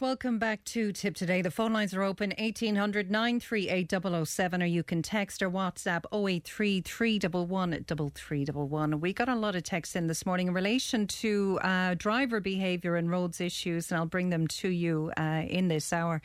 Welcome 0.00 0.38
back 0.38 0.64
to 0.66 0.92
Tipp 0.92 1.14
Today. 1.14 1.40
The 1.40 1.50
phone 1.50 1.72
lines 1.72 1.94
are 1.94 2.02
open 2.02 2.34
1800 2.36 3.10
938 3.10 4.26
007 4.26 4.62
or 4.62 4.66
you 4.66 4.82
can 4.82 5.02
text 5.02 5.40
or 5.40 5.48
WhatsApp 5.48 6.04
083 6.12 6.80
311 6.80 7.84
3311. 7.84 9.00
We 9.00 9.12
got 9.12 9.28
a 9.28 9.34
lot 9.34 9.54
of 9.54 9.62
texts 9.62 9.96
in 9.96 10.08
this 10.08 10.26
morning 10.26 10.48
in 10.48 10.54
relation 10.54 11.06
to 11.06 11.58
uh, 11.62 11.94
driver 11.94 12.40
behaviour 12.40 12.96
and 12.96 13.10
roads 13.10 13.40
issues, 13.40 13.90
and 13.90 13.98
I'll 13.98 14.06
bring 14.06 14.30
them 14.30 14.46
to 14.48 14.68
you 14.68 15.12
uh, 15.16 15.44
in 15.46 15.68
this 15.68 15.92
hour. 15.92 16.20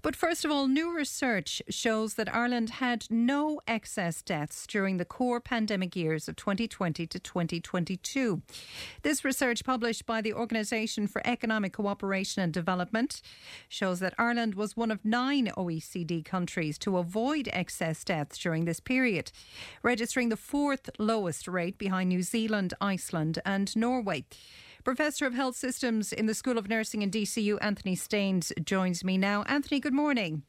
But 0.00 0.14
first 0.14 0.44
of 0.44 0.50
all, 0.50 0.68
new 0.68 0.94
research 0.94 1.60
shows 1.68 2.14
that 2.14 2.32
Ireland 2.32 2.70
had 2.70 3.06
no 3.10 3.60
excess 3.66 4.22
deaths 4.22 4.66
during 4.66 4.96
the 4.96 5.04
core 5.04 5.40
pandemic 5.40 5.96
years 5.96 6.28
of 6.28 6.36
2020 6.36 7.06
to 7.06 7.18
2022. 7.18 8.42
This 9.02 9.24
research, 9.24 9.64
published 9.64 10.06
by 10.06 10.20
the 10.20 10.32
Organisation 10.32 11.06
for 11.06 11.20
Economic 11.26 11.72
Cooperation 11.72 12.42
and 12.42 12.52
Development, 12.52 13.20
shows 13.68 14.00
that 14.00 14.14
Ireland 14.18 14.54
was 14.54 14.76
one 14.76 14.90
of 14.90 15.04
nine 15.04 15.50
OECD 15.56 16.24
countries 16.24 16.78
to 16.78 16.98
avoid 16.98 17.48
excess 17.52 18.04
deaths 18.04 18.38
during 18.38 18.64
this 18.64 18.80
period, 18.80 19.32
registering 19.82 20.28
the 20.28 20.36
fourth 20.36 20.90
lowest 20.98 21.48
rate 21.48 21.76
behind 21.76 22.08
New 22.08 22.22
Zealand, 22.22 22.74
Iceland, 22.80 23.40
and 23.44 23.74
Norway. 23.76 24.24
Professor 24.84 25.26
of 25.26 25.34
Health 25.34 25.56
Systems 25.56 26.12
in 26.12 26.26
the 26.26 26.34
School 26.34 26.58
of 26.58 26.68
Nursing 26.68 27.02
in 27.02 27.10
DCU, 27.10 27.58
Anthony 27.60 27.94
Staines, 27.94 28.52
joins 28.64 29.04
me 29.04 29.18
now. 29.18 29.42
Anthony, 29.44 29.80
good 29.80 29.92
morning. 29.92 30.42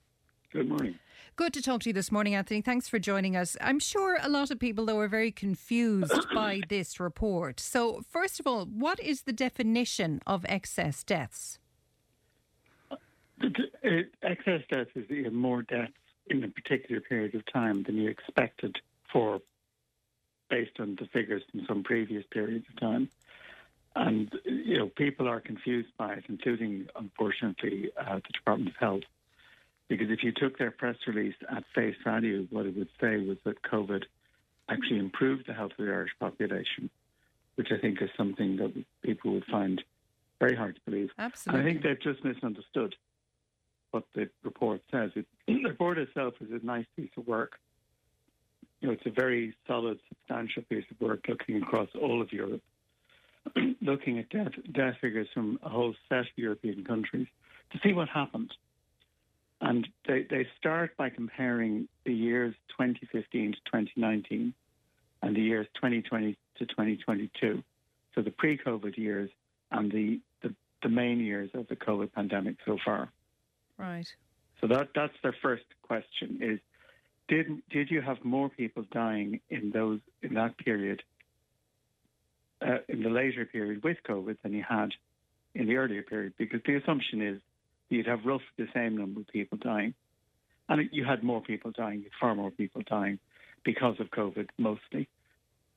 Good 0.51 0.69
morning. 0.69 0.95
Good 1.35 1.53
to 1.53 1.61
talk 1.61 1.81
to 1.81 1.89
you 1.89 1.93
this 1.93 2.11
morning, 2.11 2.35
Anthony. 2.35 2.61
Thanks 2.61 2.87
for 2.89 2.99
joining 2.99 3.35
us. 3.35 3.55
I'm 3.61 3.79
sure 3.79 4.17
a 4.21 4.29
lot 4.29 4.51
of 4.51 4.59
people, 4.59 4.85
though, 4.85 4.99
are 4.99 5.07
very 5.07 5.31
confused 5.31 6.27
by 6.33 6.61
this 6.69 6.99
report. 6.99 7.59
So, 7.59 8.01
first 8.09 8.39
of 8.39 8.47
all, 8.47 8.65
what 8.65 8.99
is 8.99 9.21
the 9.21 9.33
definition 9.33 10.21
of 10.27 10.45
excess 10.49 11.03
deaths? 11.03 11.59
Uh, 12.91 12.97
excess 14.21 14.61
deaths 14.69 14.91
is 14.95 15.31
more 15.31 15.61
deaths 15.63 15.93
in 16.27 16.43
a 16.43 16.49
particular 16.49 17.01
period 17.01 17.35
of 17.35 17.45
time 17.51 17.83
than 17.83 17.95
you 17.95 18.09
expected 18.09 18.77
for, 19.11 19.39
based 20.49 20.79
on 20.79 20.97
the 20.99 21.07
figures 21.07 21.41
from 21.51 21.65
some 21.67 21.83
previous 21.83 22.25
periods 22.31 22.65
of 22.69 22.79
time. 22.79 23.09
And, 23.95 24.31
you 24.45 24.77
know, 24.77 24.87
people 24.87 25.27
are 25.27 25.39
confused 25.39 25.89
by 25.97 26.13
it, 26.13 26.25
including, 26.29 26.87
unfortunately, 26.95 27.91
uh, 27.99 28.15
the 28.15 28.33
Department 28.33 28.69
of 28.69 28.75
Health. 28.79 29.03
Because 29.87 30.11
if 30.11 30.23
you 30.23 30.31
took 30.31 30.57
their 30.59 30.71
press 30.71 30.95
release 31.07 31.35
at 31.49 31.63
face 31.73 31.95
value, 32.03 32.47
what 32.51 32.67
it 32.67 32.77
would 32.77 32.89
say 33.01 33.17
was 33.17 33.37
that 33.43 33.63
COVID 33.63 34.03
actually 34.69 34.99
improved 34.99 35.47
the 35.47 35.53
health 35.53 35.71
of 35.79 35.85
the 35.85 35.91
Irish 35.91 36.11
population, 36.19 36.91
which 37.55 37.69
I 37.71 37.79
think 37.79 38.01
is 38.01 38.09
something 38.15 38.57
that 38.57 38.71
people 39.01 39.33
would 39.33 39.45
find 39.45 39.83
very 40.39 40.55
hard 40.55 40.75
to 40.75 40.81
believe. 40.85 41.09
Absolutely. 41.17 41.59
And 41.59 41.67
I 41.67 41.71
think 41.71 41.83
they've 41.83 42.01
just 42.01 42.23
misunderstood 42.23 42.95
what 43.89 44.03
the 44.13 44.29
report 44.43 44.81
says. 44.91 45.09
It, 45.15 45.25
the 45.47 45.63
report 45.63 45.97
itself 45.97 46.35
is 46.39 46.49
a 46.51 46.63
nice 46.63 46.85
piece 46.95 47.09
of 47.17 47.25
work. 47.25 47.53
You 48.79 48.87
know, 48.87 48.93
it's 48.93 49.05
a 49.07 49.09
very 49.09 49.55
solid, 49.67 49.99
substantial 50.07 50.61
piece 50.69 50.85
of 50.91 51.01
work 51.01 51.25
looking 51.27 51.57
across 51.63 51.89
all 51.99 52.21
of 52.21 52.31
Europe 52.31 52.61
looking 53.81 54.19
at 54.19 54.29
death, 54.29 54.51
death 54.71 54.95
figures 55.01 55.27
from 55.33 55.59
a 55.63 55.69
whole 55.69 55.95
set 56.07 56.19
of 56.19 56.27
European 56.35 56.83
countries 56.83 57.27
to 57.71 57.79
see 57.83 57.93
what 57.93 58.09
happened. 58.09 58.53
And 59.61 59.87
they, 60.07 60.25
they 60.29 60.47
start 60.57 60.95
by 60.97 61.09
comparing 61.09 61.87
the 62.05 62.13
years 62.13 62.55
2015 62.79 63.51
to 63.51 63.57
2019 63.65 64.53
and 65.21 65.35
the 65.35 65.41
years 65.41 65.67
2020 65.75 66.37
to 66.57 66.65
2022. 66.65 67.63
So 68.15 68.21
the 68.21 68.31
pre 68.31 68.57
COVID 68.57 68.97
years 68.97 69.29
and 69.71 69.91
the, 69.91 70.19
the, 70.41 70.55
the 70.81 70.89
main 70.89 71.19
years 71.19 71.49
of 71.53 71.67
the 71.67 71.75
COVID 71.75 72.13
pandemic 72.13 72.55
so 72.65 72.77
far. 72.83 73.09
Right. 73.77 74.07
So 74.61 74.67
that, 74.67 74.89
that's 74.95 75.13
their 75.23 75.35
first 75.41 75.65
question 75.81 76.39
is 76.41 76.59
did, 77.27 77.61
did 77.69 77.91
you 77.91 78.01
have 78.01 78.23
more 78.23 78.49
people 78.49 78.85
dying 78.91 79.39
in 79.49 79.71
those 79.71 79.99
in 80.23 80.33
that 80.33 80.57
period 80.57 81.03
uh, 82.61 82.77
in 82.87 83.03
the 83.03 83.09
later 83.09 83.45
period 83.45 83.83
with 83.83 83.97
COVID 84.07 84.37
than 84.43 84.53
you 84.53 84.63
had 84.67 84.89
in 85.55 85.67
the 85.67 85.77
earlier 85.77 86.03
period, 86.03 86.33
because 86.37 86.61
the 86.65 86.75
assumption 86.75 87.21
is 87.21 87.41
you'd 87.89 88.07
have 88.07 88.25
roughly 88.25 88.45
the 88.57 88.67
same 88.73 88.97
number 88.97 89.21
of 89.21 89.27
people 89.27 89.57
dying. 89.57 89.93
And 90.67 90.89
you 90.91 91.03
had 91.03 91.23
more 91.23 91.41
people 91.41 91.71
dying, 91.71 92.05
far 92.19 92.35
more 92.35 92.51
people 92.51 92.83
dying 92.87 93.19
because 93.63 93.99
of 93.99 94.11
COVID 94.11 94.49
mostly. 94.57 95.07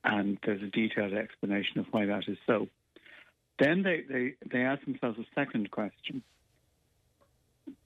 And 0.03 0.37
there's 0.45 0.61
a 0.61 0.67
detailed 0.67 1.13
explanation 1.13 1.79
of 1.79 1.87
why 1.91 2.05
that 2.05 2.23
is 2.27 2.37
so. 2.45 2.67
Then 3.59 3.83
they, 3.83 4.03
they, 4.07 4.33
they 4.51 4.61
ask 4.61 4.83
themselves 4.85 5.17
a 5.17 5.25
second 5.33 5.71
question. 5.71 6.21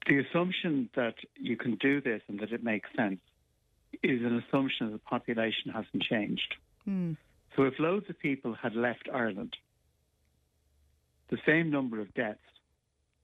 The 0.08 0.20
assumption 0.20 0.90
that 0.96 1.16
you 1.36 1.56
can 1.56 1.76
do 1.76 2.02
this 2.02 2.22
and 2.28 2.40
that 2.40 2.52
it 2.52 2.64
makes 2.64 2.90
sense 2.96 3.20
is 4.04 4.22
an 4.22 4.44
assumption 4.48 4.88
that 4.88 4.94
the 4.94 5.00
population 5.00 5.72
hasn't 5.72 6.04
changed. 6.04 6.56
Hmm. 6.86 7.14
So 7.58 7.64
if 7.64 7.74
loads 7.80 8.08
of 8.08 8.20
people 8.20 8.54
had 8.54 8.76
left 8.76 9.10
Ireland, 9.12 9.58
the 11.30 11.40
same 11.46 11.72
number 11.72 12.00
of 12.00 12.14
deaths 12.14 12.40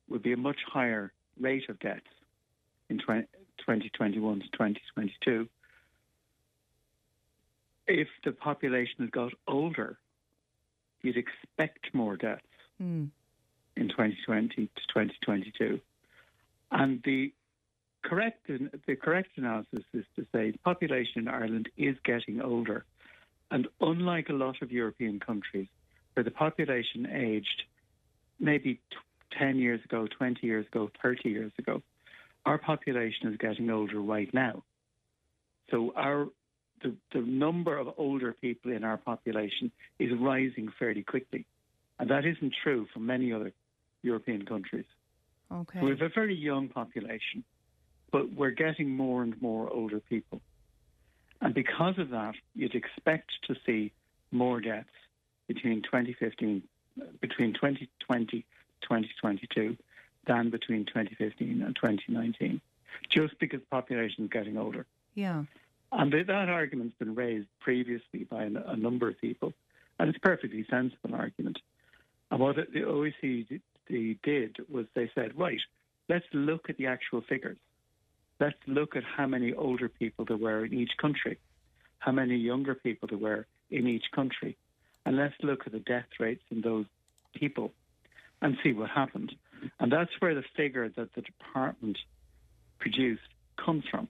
would 0.09 0.23
be 0.23 0.33
a 0.33 0.37
much 0.37 0.57
higher 0.67 1.13
rate 1.39 1.69
of 1.69 1.79
deaths 1.79 2.01
in 2.89 2.97
20, 2.97 3.21
2021 3.59 4.39
to 4.39 4.45
2022. 4.47 5.47
If 7.85 8.07
the 8.25 8.31
population 8.31 8.95
had 9.01 9.11
got 9.11 9.33
older, 9.47 9.99
you'd 11.03 11.17
expect 11.17 11.93
more 11.93 12.17
deaths 12.17 12.41
Hmm. 12.79 13.05
in 13.77 13.87
2020 13.89 14.65
to 14.65 14.87
2022. 14.87 15.79
And 16.71 17.03
the 17.03 17.31
correct 18.01 18.47
the 18.47 18.95
correct 18.95 19.37
analysis 19.37 19.83
is 19.93 20.05
to 20.15 20.25
say 20.33 20.51
the 20.51 20.57
population 20.59 21.21
in 21.21 21.27
Ireland 21.27 21.69
is 21.77 21.95
getting 22.03 22.41
older. 22.41 22.83
And 23.53 23.67
unlike 23.81 24.29
a 24.29 24.33
lot 24.33 24.63
of 24.63 24.71
European 24.71 25.19
countries, 25.19 25.67
where 26.13 26.23
the 26.23 26.31
population 26.31 27.05
aged 27.05 27.63
maybe 28.39 28.73
t- 28.73 29.37
10 29.37 29.57
years 29.57 29.79
ago, 29.85 30.07
20 30.07 30.45
years 30.45 30.65
ago, 30.65 30.89
30 31.03 31.29
years 31.29 31.51
ago, 31.59 31.83
our 32.47 32.57
population 32.57 33.31
is 33.31 33.37
getting 33.37 33.69
older 33.69 34.01
right 34.01 34.33
now. 34.33 34.63
So 35.69 35.93
our 35.95 36.27
the, 36.81 36.95
the 37.13 37.21
number 37.21 37.77
of 37.77 37.87
older 37.97 38.33
people 38.33 38.71
in 38.71 38.83
our 38.83 38.97
population 38.97 39.71
is 39.99 40.09
rising 40.19 40.69
fairly 40.79 41.03
quickly. 41.03 41.45
And 41.99 42.09
that 42.09 42.25
isn't 42.25 42.53
true 42.63 42.87
for 42.91 42.99
many 42.99 43.31
other 43.31 43.53
European 44.01 44.45
countries. 44.45 44.85
Okay. 45.51 45.79
So 45.79 45.85
we 45.85 45.91
have 45.91 46.01
a 46.01 46.09
very 46.09 46.35
young 46.35 46.69
population, 46.69 47.43
but 48.11 48.33
we're 48.33 48.51
getting 48.51 48.89
more 48.89 49.21
and 49.21 49.39
more 49.41 49.69
older 49.71 49.99
people. 49.99 50.41
And 51.43 51.53
because 51.53 51.99
of 51.99 52.09
that, 52.09 52.35
you'd 52.55 52.73
expect 52.73 53.31
to 53.47 53.55
see 53.65 53.91
more 54.31 54.61
deaths 54.61 54.87
between 55.47 55.81
2015, 55.83 56.63
between 57.19 57.53
2020 57.53 58.45
2022 58.81 59.77
than 60.25 60.49
between 60.49 60.85
2015 60.85 61.61
and 61.61 61.75
2019, 61.75 62.61
just 63.09 63.37
because 63.39 63.59
the 63.59 63.65
population 63.67 64.25
is 64.25 64.29
getting 64.29 64.57
older. 64.57 64.85
Yeah. 65.15 65.43
And 65.91 66.11
that 66.11 66.49
argument's 66.49 66.95
been 66.97 67.13
raised 67.13 67.47
previously 67.59 68.23
by 68.29 68.43
a 68.43 68.75
number 68.75 69.09
of 69.09 69.19
people, 69.19 69.53
and 69.99 70.09
it's 70.09 70.17
a 70.17 70.21
perfectly 70.21 70.65
sensible 70.69 71.13
argument. 71.13 71.59
And 72.31 72.39
what 72.39 72.55
the 72.55 72.79
OECD 72.79 74.17
did 74.23 74.57
was 74.71 74.85
they 74.95 75.11
said, 75.13 75.37
right, 75.37 75.61
let's 76.09 76.25
look 76.33 76.69
at 76.69 76.77
the 76.77 76.87
actual 76.87 77.21
figures. 77.21 77.57
Let's 78.39 78.57
look 78.67 78.95
at 78.95 79.03
how 79.03 79.27
many 79.27 79.53
older 79.53 79.89
people 79.89 80.25
there 80.25 80.37
were 80.37 80.65
in 80.65 80.73
each 80.73 80.91
country, 80.99 81.37
how 81.99 82.11
many 82.11 82.35
younger 82.35 82.75
people 82.75 83.07
there 83.07 83.17
were 83.17 83.45
in 83.69 83.87
each 83.87 84.05
country, 84.13 84.57
and 85.05 85.17
let's 85.17 85.35
look 85.41 85.61
at 85.65 85.71
the 85.71 85.79
death 85.79 86.05
rates 86.19 86.43
in 86.51 86.61
those 86.61 86.85
people 87.35 87.71
and 88.41 88.57
see 88.63 88.73
what 88.73 88.89
happened. 88.89 89.33
And 89.79 89.91
that's 89.91 90.11
where 90.19 90.35
the 90.35 90.43
figure 90.55 90.89
that 90.89 91.13
the 91.15 91.21
department 91.21 91.97
produced 92.79 93.21
comes 93.63 93.83
from. 93.89 94.07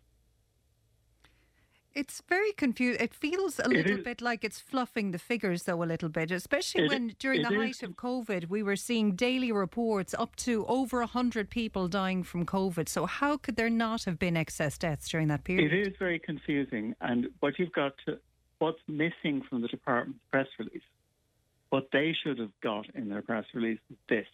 It's 1.96 2.24
very 2.28 2.52
confused. 2.54 3.00
It 3.00 3.14
feels 3.14 3.60
a 3.60 3.64
It 3.66 3.70
little 3.70 3.98
is. 4.00 4.04
bit 4.04 4.20
like 4.22 4.44
it's 4.44 4.60
fluffing 4.60 5.12
the 5.12 5.20
figures, 5.20 5.64
though, 5.64 5.84
a 5.84 5.86
little 5.86 6.10
bit, 6.10 6.32
especially 6.32 6.86
It- 6.86 6.90
when 6.90 7.08
during 7.20 7.44
the 7.44 7.50
is. 7.54 7.56
height 7.56 7.84
of 7.84 7.96
COVID, 7.96 8.46
we 8.50 8.64
were 8.64 8.76
seeing 8.76 9.16
daily 9.16 9.52
reports 9.52 10.16
up 10.16 10.36
to 10.38 10.66
over 10.66 11.02
100 11.04 11.52
people 11.52 11.88
dying 11.88 12.24
from 12.24 12.46
COVID. 12.48 12.90
So, 12.90 13.06
how 13.06 13.38
could 13.38 13.58
there 13.58 13.70
not 13.70 14.06
have 14.06 14.18
been 14.18 14.36
excess 14.36 14.78
deaths 14.78 15.08
during 15.08 15.28
that 15.28 15.44
period? 15.44 15.72
It 15.72 15.88
is 15.88 15.96
very 15.98 16.18
confusing, 16.18 16.96
and 17.00 17.28
what 17.42 17.60
you've 17.60 17.74
got 17.74 17.96
to, 18.06 18.20
what's 18.58 18.82
missing 18.88 19.44
from 19.44 19.62
the 19.62 19.68
department's 19.68 20.24
press 20.32 20.48
release, 20.58 20.82
What 21.70 21.90
they 21.92 22.14
should 22.14 22.38
have 22.38 22.52
got 22.62 22.88
in 22.94 23.10
their 23.10 23.24
press 23.24 23.46
release 23.56 23.80
is 23.90 23.98
this. 24.08 24.28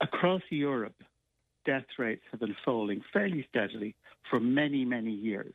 Across 0.00 0.40
Europe, 0.50 0.96
death 1.66 1.84
rates 1.98 2.24
have 2.30 2.40
been 2.40 2.56
falling 2.64 3.02
fairly 3.12 3.42
steadily 3.50 3.94
for 4.30 4.40
many, 4.40 4.86
many 4.86 5.10
years. 5.12 5.52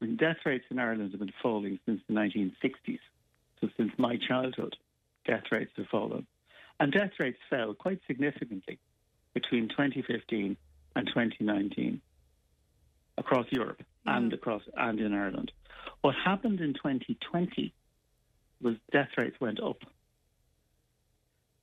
I 0.00 0.06
mean, 0.06 0.16
death 0.16 0.38
rates 0.44 0.64
in 0.70 0.78
Ireland 0.78 1.12
have 1.12 1.20
been 1.20 1.32
falling 1.42 1.78
since 1.86 2.00
the 2.08 2.14
1960s. 2.14 2.98
So 3.60 3.68
since 3.76 3.92
my 3.96 4.18
childhood, 4.28 4.76
death 5.26 5.44
rates 5.50 5.72
have 5.76 5.86
fallen. 5.86 6.26
And 6.80 6.92
death 6.92 7.12
rates 7.18 7.38
fell 7.48 7.74
quite 7.74 8.00
significantly 8.06 8.78
between 9.32 9.68
2015 9.68 10.56
and 10.96 11.06
2019 11.06 12.00
across 13.16 13.46
Europe 13.50 13.82
and 14.06 14.32
across 14.32 14.62
and 14.76 15.00
in 15.00 15.14
Ireland. 15.14 15.52
What 16.02 16.14
happened 16.24 16.60
in 16.60 16.74
2020 16.74 17.72
was 18.60 18.74
death 18.92 19.08
rates 19.16 19.36
went 19.40 19.60
up. 19.60 19.78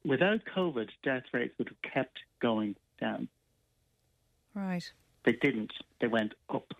Without 0.05 0.41
COVID, 0.55 0.89
death 1.03 1.23
rates 1.33 1.53
would 1.57 1.69
have 1.69 1.93
kept 1.93 2.19
going 2.41 2.75
down. 2.99 3.27
Right. 4.55 4.83
They 5.25 5.33
didn't. 5.33 5.71
They 5.99 6.07
went 6.07 6.33
up. 6.49 6.73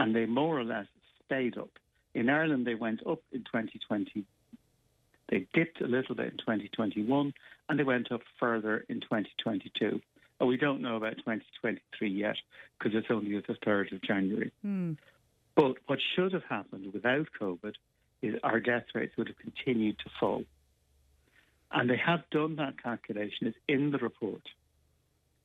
And 0.00 0.16
they 0.16 0.24
more 0.24 0.58
or 0.58 0.64
less 0.64 0.86
stayed 1.26 1.58
up. 1.58 1.68
In 2.14 2.30
Ireland, 2.30 2.66
they 2.66 2.74
went 2.74 3.06
up 3.06 3.20
in 3.32 3.40
2020. 3.40 4.24
They 5.28 5.46
dipped 5.52 5.82
a 5.82 5.86
little 5.86 6.14
bit 6.14 6.32
in 6.32 6.38
2021, 6.38 7.34
and 7.68 7.78
they 7.78 7.84
went 7.84 8.10
up 8.10 8.22
further 8.38 8.84
in 8.88 9.02
2022. 9.02 10.00
And 10.40 10.48
we 10.48 10.56
don't 10.56 10.80
know 10.80 10.96
about 10.96 11.18
2023 11.18 12.08
yet 12.10 12.36
because 12.78 12.94
it's 12.94 13.08
only 13.10 13.36
the 13.36 13.54
3rd 13.66 13.92
of 13.92 14.02
January. 14.02 14.50
Hmm. 14.62 14.92
But 15.54 15.74
what 15.86 15.98
should 16.16 16.32
have 16.32 16.44
happened 16.48 16.94
without 16.94 17.26
COVID 17.38 17.74
is 18.22 18.36
our 18.42 18.58
death 18.58 18.84
rates 18.94 19.14
would 19.18 19.28
have 19.28 19.38
continued 19.38 19.98
to 19.98 20.10
fall. 20.18 20.44
And 21.70 21.90
they 21.90 21.98
have 21.98 22.22
done 22.30 22.56
that 22.56 22.82
calculation. 22.82 23.48
It's 23.48 23.58
in 23.68 23.90
the 23.90 23.98
report. 23.98 24.42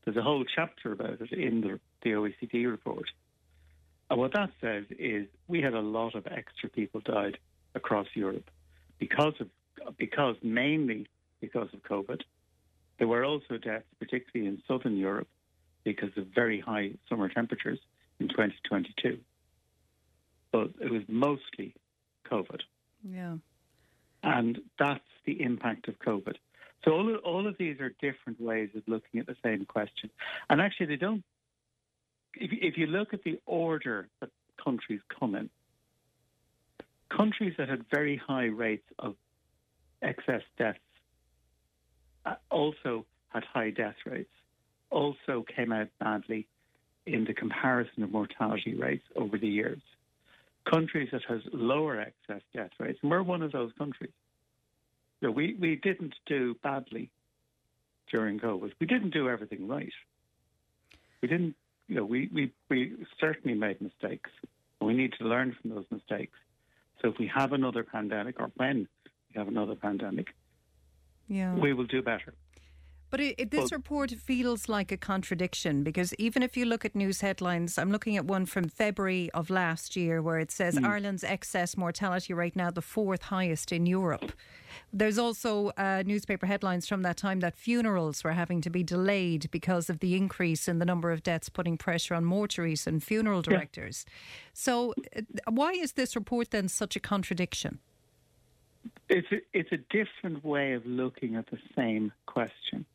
There's 0.05 0.15
a 0.15 0.21
whole 0.21 0.45
chapter 0.45 0.93
about 0.93 1.19
it 1.19 1.33
in 1.33 1.59
the, 1.59 1.79
the 2.03 2.11
OECD 2.11 2.71
report. 2.71 3.09
And 4.09 4.19
what 4.19 4.33
that 4.33 4.51
says 4.61 4.85
is 4.97 5.27
we 5.47 5.61
had 5.61 5.73
a 5.73 5.79
lot 5.79 6.15
of 6.15 6.27
extra 6.27 6.69
people 6.69 7.01
died 7.01 7.37
across 7.73 8.07
Europe 8.13 8.49
because 8.99 9.33
of 9.39 9.49
because 9.97 10.35
mainly 10.41 11.07
because 11.41 11.67
of 11.73 11.83
COVID. 11.83 12.21
There 12.97 13.07
were 13.07 13.25
also 13.25 13.57
deaths, 13.57 13.85
particularly 13.99 14.47
in 14.47 14.61
southern 14.67 14.95
Europe, 14.95 15.27
because 15.83 16.11
of 16.17 16.27
very 16.27 16.59
high 16.61 16.91
summer 17.09 17.27
temperatures 17.27 17.79
in 18.19 18.29
2022. 18.29 19.19
But 20.51 20.69
it 20.79 20.89
was 20.89 21.03
mostly 21.09 21.75
COVID. 22.31 22.61
Yeah. 23.03 23.35
And 24.23 24.59
that's 24.79 25.03
the 25.25 25.41
impact 25.41 25.87
of 25.87 25.99
COVID. 25.99 26.35
So 26.83 26.91
all 26.91 27.13
of, 27.13 27.21
all 27.23 27.47
of 27.47 27.57
these 27.57 27.79
are 27.79 27.89
different 28.01 28.39
ways 28.39 28.69
of 28.75 28.83
looking 28.87 29.19
at 29.19 29.27
the 29.27 29.35
same 29.43 29.65
question. 29.65 30.09
And 30.49 30.61
actually, 30.61 30.87
they 30.87 30.95
don't. 30.95 31.23
If, 32.35 32.51
if 32.51 32.77
you 32.77 32.87
look 32.87 33.13
at 33.13 33.23
the 33.23 33.39
order 33.45 34.07
that 34.19 34.29
countries 34.63 35.01
come 35.19 35.35
in, 35.35 35.49
countries 37.15 37.53
that 37.57 37.69
had 37.69 37.85
very 37.89 38.17
high 38.17 38.45
rates 38.45 38.87
of 38.99 39.15
excess 40.01 40.41
deaths 40.57 40.79
uh, 42.25 42.35
also 42.49 43.05
had 43.29 43.43
high 43.43 43.69
death 43.69 43.95
rates, 44.05 44.29
also 44.89 45.45
came 45.55 45.71
out 45.71 45.87
badly 45.99 46.47
in 47.05 47.25
the 47.25 47.33
comparison 47.33 48.03
of 48.03 48.11
mortality 48.11 48.75
rates 48.75 49.05
over 49.15 49.37
the 49.37 49.47
years. 49.47 49.81
Countries 50.69 51.09
that 51.11 51.21
has 51.27 51.41
lower 51.53 51.99
excess 51.99 52.41
death 52.53 52.71
rates, 52.79 52.97
and 53.01 53.11
we're 53.11 53.21
one 53.21 53.43
of 53.43 53.51
those 53.51 53.71
countries. 53.77 54.13
So 55.21 55.29
we, 55.31 55.55
we 55.59 55.75
didn't 55.75 56.15
do 56.25 56.55
badly 56.63 57.11
during 58.11 58.39
COVID. 58.39 58.71
We 58.79 58.87
didn't 58.87 59.11
do 59.11 59.29
everything 59.29 59.67
right. 59.67 59.93
We 61.21 61.27
didn't, 61.27 61.55
you 61.87 61.95
know, 61.95 62.05
we, 62.05 62.29
we, 62.33 62.51
we 62.69 62.93
certainly 63.19 63.57
made 63.57 63.81
mistakes. 63.81 64.29
We 64.81 64.93
need 64.93 65.13
to 65.19 65.25
learn 65.25 65.55
from 65.61 65.71
those 65.71 65.85
mistakes. 65.91 66.37
So 67.01 67.09
if 67.09 67.17
we 67.17 67.27
have 67.27 67.53
another 67.53 67.83
pandemic, 67.83 68.39
or 68.39 68.51
when 68.55 68.87
we 69.29 69.39
have 69.39 69.47
another 69.47 69.75
pandemic, 69.75 70.27
Yeah. 71.27 71.53
we 71.55 71.73
will 71.73 71.85
do 71.85 72.01
better. 72.01 72.33
But 73.11 73.19
it, 73.19 73.35
it, 73.37 73.51
this 73.51 73.71
Well- 73.71 73.79
report 73.79 74.11
feels 74.11 74.67
like 74.67 74.91
a 74.91 74.97
contradiction 74.97 75.83
because 75.83 76.13
even 76.15 76.43
if 76.43 76.57
you 76.57 76.65
look 76.65 76.85
at 76.85 76.95
news 76.95 77.21
headlines, 77.21 77.77
I'm 77.77 77.91
looking 77.91 78.17
at 78.17 78.25
one 78.25 78.45
from 78.45 78.67
February 78.67 79.29
of 79.33 79.49
last 79.49 79.95
year 79.95 80.21
where 80.21 80.39
it 80.39 80.51
says 80.51 80.77
Ireland's 80.77 81.23
excess 81.23 81.77
mortality 81.77 82.33
rate 82.33 82.55
now 82.55 82.71
the 82.71 82.81
fourth 82.81 83.23
highest 83.23 83.71
in 83.71 83.85
Europe. 83.85 84.31
There's 84.91 85.17
also 85.17 85.71
uh, 85.77 86.03
newspaper 86.05 86.45
headlines 86.45 86.87
from 86.87 87.03
that 87.03 87.17
time 87.17 87.39
that 87.39 87.55
funerals 87.55 88.23
were 88.23 88.33
having 88.33 88.61
to 88.61 88.69
be 88.69 88.83
delayed 88.83 89.49
because 89.51 89.89
of 89.89 89.99
the 89.99 90.15
increase 90.15 90.67
in 90.67 90.79
the 90.79 90.85
number 90.85 91.11
of 91.11 91.23
deaths, 91.23 91.49
putting 91.49 91.77
pressure 91.77 92.15
on 92.15 92.25
mortuaries 92.25 92.87
and 92.87 93.03
funeral 93.03 93.41
directors. 93.41 94.05
So, 94.53 94.93
uh, 95.15 95.21
why 95.49 95.71
is 95.71 95.93
this 95.93 96.15
report 96.15 96.51
then 96.51 96.67
such 96.67 96.95
a 96.95 96.99
contradiction? 96.99 97.79
It's 99.09 99.27
a, 99.31 99.37
it's 99.53 99.71
a 99.71 99.77
different 99.77 100.43
way 100.43 100.73
of 100.73 100.85
looking 100.85 101.35
at 101.35 101.49
the 101.49 101.59
same 101.75 102.11
question. 102.25 102.85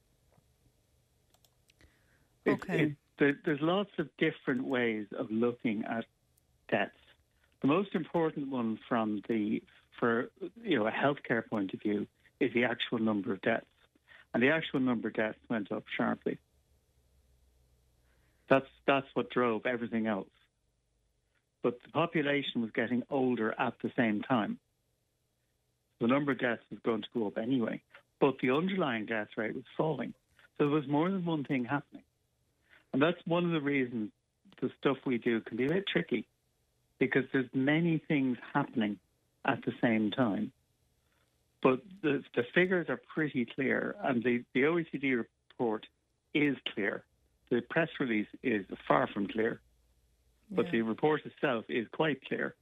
Okay. 2.46 2.82
it- 2.82 2.96
there, 3.18 3.38
there's 3.44 3.60
lots 3.60 3.90
of 3.98 4.08
different 4.16 4.64
ways 4.64 5.06
of 5.12 5.30
looking 5.30 5.84
at 5.84 6.06
deaths. 6.70 6.96
The 7.60 7.66
most 7.68 7.94
important 7.94 8.48
one 8.48 8.78
from 8.88 9.20
the 9.28 9.62
for 9.98 10.30
you 10.62 10.78
know 10.78 10.86
a 10.86 10.90
healthcare 10.90 11.46
point 11.46 11.74
of 11.74 11.82
view 11.82 12.06
is 12.40 12.50
the 12.54 12.64
actual 12.64 12.98
number 12.98 13.30
of 13.30 13.42
deaths, 13.42 13.66
and 14.32 14.42
the 14.42 14.48
actual 14.48 14.80
number 14.80 15.08
of 15.08 15.14
deaths 15.14 15.38
went 15.50 15.70
up 15.70 15.84
sharply. 15.94 16.38
That's 18.48 18.64
that's 18.86 19.06
what 19.12 19.28
drove 19.28 19.66
everything 19.66 20.06
else. 20.06 20.30
But 21.62 21.82
the 21.82 21.90
population 21.90 22.62
was 22.62 22.70
getting 22.70 23.02
older 23.10 23.54
at 23.60 23.74
the 23.82 23.92
same 23.98 24.22
time 24.22 24.58
the 26.00 26.06
number 26.06 26.32
of 26.32 26.38
deaths 26.38 26.62
was 26.70 26.80
going 26.84 27.02
to 27.02 27.08
go 27.14 27.26
up 27.26 27.38
anyway, 27.38 27.80
but 28.20 28.34
the 28.40 28.50
underlying 28.50 29.06
death 29.06 29.28
rate 29.36 29.54
was 29.54 29.64
falling. 29.76 30.14
So 30.58 30.64
there 30.64 30.68
was 30.68 30.88
more 30.88 31.10
than 31.10 31.24
one 31.24 31.44
thing 31.44 31.64
happening. 31.64 32.02
And 32.92 33.00
that's 33.00 33.20
one 33.26 33.44
of 33.44 33.52
the 33.52 33.60
reasons 33.60 34.10
the 34.60 34.70
stuff 34.78 34.96
we 35.06 35.18
do 35.18 35.40
can 35.40 35.56
be 35.56 35.66
a 35.66 35.68
bit 35.68 35.84
tricky 35.90 36.26
because 36.98 37.24
there's 37.32 37.48
many 37.54 38.02
things 38.08 38.36
happening 38.52 38.98
at 39.44 39.64
the 39.64 39.72
same 39.80 40.10
time. 40.10 40.52
But 41.62 41.80
the, 42.02 42.22
the 42.34 42.44
figures 42.54 42.86
are 42.88 43.00
pretty 43.12 43.46
clear, 43.54 43.96
and 44.02 44.22
the, 44.22 44.44
the 44.54 44.62
OECD 44.62 45.16
report 45.16 45.86
is 46.34 46.56
clear. 46.74 47.04
The 47.50 47.62
press 47.68 47.88
release 47.98 48.28
is 48.42 48.64
far 48.86 49.08
from 49.08 49.26
clear, 49.26 49.60
but 50.50 50.66
the 50.70 50.82
report 50.82 51.22
itself 51.24 51.64
is 51.68 51.86
quite 51.92 52.24
clear 52.26 52.54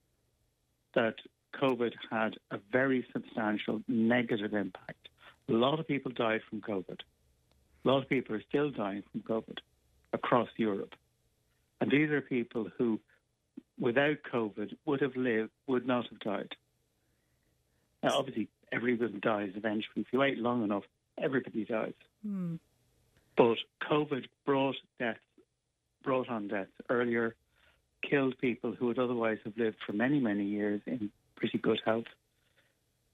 that 0.95 1.15
COVID 1.61 1.93
had 2.11 2.37
a 2.51 2.59
very 2.73 3.07
substantial 3.13 3.83
negative 3.87 4.55
impact. 4.55 5.09
A 5.49 5.53
lot 5.53 5.79
of 5.79 5.87
people 5.87 6.13
died 6.13 6.41
from 6.49 6.61
COVID. 6.61 6.99
A 7.85 7.89
lot 7.89 8.03
of 8.03 8.09
people 8.09 8.35
are 8.35 8.43
still 8.49 8.71
dying 8.71 9.03
from 9.13 9.23
COVID 9.23 9.59
across 10.13 10.49
Europe. 10.57 10.95
And 11.81 11.91
these 11.91 12.11
are 12.11 12.21
people 12.21 12.69
who, 12.77 13.01
without 13.79 14.17
COVID, 14.33 14.77
would 14.87 15.01
have 15.01 15.17
lived, 15.17 15.51
would 15.67 15.87
not 15.87 16.07
have 16.09 16.21
died. 16.21 16.55
Now, 18.03 18.19
obviously, 18.19 18.49
everyone 18.73 19.21
dies 19.23 19.53
eventually. 19.55 20.03
If 20.03 20.07
you 20.13 20.21
wait 20.21 20.39
long 20.39 20.65
enough, 20.65 20.85
everybody 21.23 21.65
dies. 21.65 21.95
Hmm. 22.25 22.57
But 23.37 23.59
COVID 23.89 24.27
brought 24.45 24.77
death, 24.99 25.19
brought 26.03 26.29
on 26.29 26.49
deaths 26.49 26.73
earlier, 26.89 27.35
killed 28.09 28.39
people 28.39 28.73
who 28.73 28.87
would 28.87 28.99
otherwise 28.99 29.39
have 29.45 29.57
lived 29.57 29.77
for 29.87 29.93
many, 29.93 30.21
many 30.21 30.45
years 30.45 30.81
in 30.87 31.11
pretty 31.37 31.59
good 31.59 31.81
health, 31.85 32.07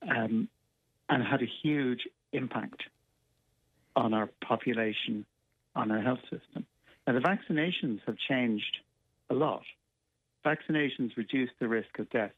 um, 0.02 0.48
and 1.08 1.22
had 1.22 1.42
a 1.42 1.50
huge 1.62 2.08
impact 2.32 2.82
on 3.96 4.14
our 4.14 4.28
population, 4.42 5.24
on 5.74 5.90
our 5.90 6.00
health 6.00 6.22
system. 6.22 6.66
Now, 7.06 7.12
the 7.12 7.20
vaccinations 7.20 8.00
have 8.06 8.16
changed 8.16 8.78
a 9.30 9.34
lot. 9.34 9.62
Vaccinations 10.44 11.16
reduce 11.16 11.50
the 11.58 11.68
risk 11.68 11.98
of 11.98 12.08
death 12.10 12.32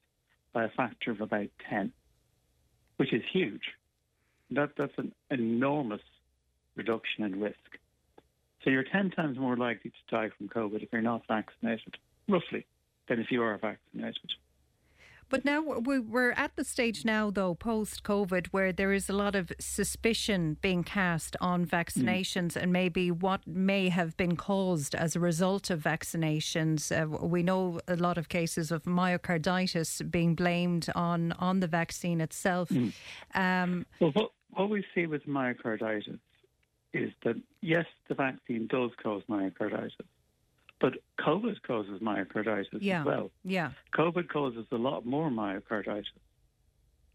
by 0.52 0.64
a 0.64 0.68
factor 0.70 1.10
of 1.10 1.20
about 1.20 1.48
10, 1.68 1.92
which 2.96 3.12
is 3.12 3.22
huge. 3.32 3.62
That, 4.50 4.70
that's 4.76 4.96
an 4.98 5.12
enormous 5.30 6.00
reduction 6.76 7.24
in 7.24 7.40
risk. 7.40 7.56
So 8.62 8.70
you're 8.70 8.84
10 8.84 9.10
times 9.10 9.38
more 9.38 9.56
likely 9.56 9.90
to 9.90 10.16
die 10.16 10.30
from 10.36 10.48
COVID 10.48 10.82
if 10.82 10.88
you're 10.92 11.02
not 11.02 11.22
vaccinated, 11.28 11.96
roughly, 12.28 12.66
than 13.08 13.20
if 13.20 13.30
you 13.30 13.42
are 13.42 13.58
vaccinated. 13.58 14.32
But 15.28 15.44
now 15.44 15.60
we- 15.60 15.98
we're 15.98 16.30
at 16.32 16.54
the 16.54 16.62
stage 16.64 17.04
now, 17.04 17.30
though, 17.30 17.54
post 17.54 18.04
COVID, 18.04 18.48
where 18.48 18.72
there 18.72 18.92
is 18.92 19.08
a 19.08 19.12
lot 19.12 19.34
of 19.34 19.50
suspicion 19.58 20.56
being 20.60 20.84
cast 20.84 21.36
on 21.40 21.66
vaccinations 21.66 22.54
and 22.54 22.72
maybe 22.72 23.10
what 23.10 23.44
may 23.46 23.88
have 23.88 24.16
been 24.16 24.36
caused 24.36 24.94
as 24.94 25.16
a 25.16 25.20
result 25.20 25.68
of 25.68 25.82
vaccinations. 25.82 26.92
Uh, 26.92 27.26
we 27.26 27.42
know 27.42 27.80
a 27.88 27.96
lot 27.96 28.18
of 28.18 28.28
cases 28.28 28.70
of 28.70 28.84
myocarditis 28.84 30.08
being 30.10 30.34
blamed 30.36 30.88
on, 30.94 31.32
on 31.32 31.58
the 31.60 31.66
vaccine 31.66 32.20
itself. 32.20 32.70
Um, 33.34 33.84
Well, 34.00 34.12
what, 34.12 34.30
what 34.50 34.70
we 34.70 34.84
see 34.94 35.06
with 35.06 35.26
myocarditis 35.26 36.20
is 36.92 37.10
that, 37.24 37.36
yes, 37.62 37.84
the 38.08 38.14
vaccine 38.14 38.68
does 38.68 38.92
cause 39.02 39.22
myocarditis, 39.28 39.90
but 40.80 40.94
COVID 41.20 41.62
causes 41.62 42.00
myocarditis 42.00 42.66
yeah, 42.80 43.00
as 43.00 43.06
well. 43.06 43.30
yeah. 43.44 43.70
COVID 43.94 44.28
causes 44.28 44.66
a 44.70 44.76
lot 44.76 45.06
more 45.06 45.30
myocarditis 45.30 46.04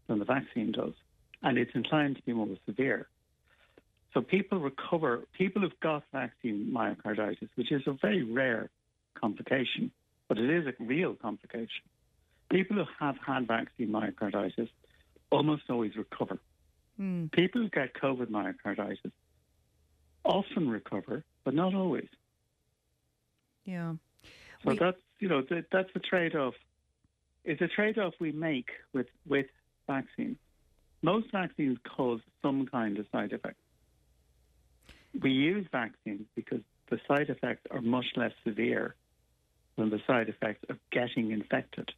than 0.08 0.18
the 0.18 0.24
vaccine 0.24 0.72
does, 0.72 0.94
and 1.42 1.58
it's 1.58 1.70
inclined 1.74 2.16
to 2.16 2.22
be 2.22 2.32
more 2.32 2.48
severe. 2.66 3.08
So 4.14 4.20
people 4.20 4.58
recover, 4.58 5.26
people 5.32 5.62
who've 5.62 5.80
got 5.80 6.02
vaccine 6.12 6.70
myocarditis, 6.74 7.48
which 7.54 7.72
is 7.72 7.82
a 7.86 7.92
very 7.92 8.22
rare 8.22 8.68
complication, 9.14 9.90
but 10.28 10.38
it 10.38 10.50
is 10.50 10.66
a 10.66 10.82
real 10.82 11.14
complication. 11.14 11.82
People 12.50 12.76
who 12.76 12.84
have 12.98 13.16
had 13.24 13.46
vaccine 13.46 13.88
myocarditis 13.88 14.68
almost 15.30 15.62
always 15.70 15.96
recover. 15.96 16.38
Mm. 17.00 17.32
People 17.32 17.62
who 17.62 17.68
get 17.70 17.94
COVID 17.94 18.26
myocarditis 18.26 19.12
often 20.24 20.68
recover, 20.68 21.24
but 21.44 21.54
not 21.54 21.74
always. 21.74 22.08
Yeah. 23.64 23.94
So 24.64 24.70
We- 24.70 24.78
that's 24.78 25.00
you 25.18 25.28
know 25.28 25.42
th- 25.42 25.66
that's 25.70 25.90
a 25.94 26.00
trade-off. 26.00 26.54
It's 27.44 27.60
a 27.60 27.68
trade-off 27.68 28.14
we 28.20 28.32
make 28.32 28.70
with 28.92 29.08
with 29.26 29.46
vaccines. 29.86 30.38
Most 31.02 31.30
vaccines 31.32 31.78
cause 31.84 32.20
some 32.42 32.66
kind 32.66 32.98
of 32.98 33.06
side 33.10 33.32
effect. 33.32 33.58
We 35.20 35.30
use 35.32 35.66
vaccines 35.70 36.26
because 36.34 36.60
the 36.88 37.00
side 37.08 37.28
effects 37.28 37.66
are 37.70 37.80
much 37.82 38.06
less 38.16 38.32
severe 38.44 38.94
than 39.76 39.90
the 39.90 40.00
side 40.06 40.28
effects 40.28 40.64
of 40.68 40.78
getting 40.90 41.32
infected. 41.32 41.92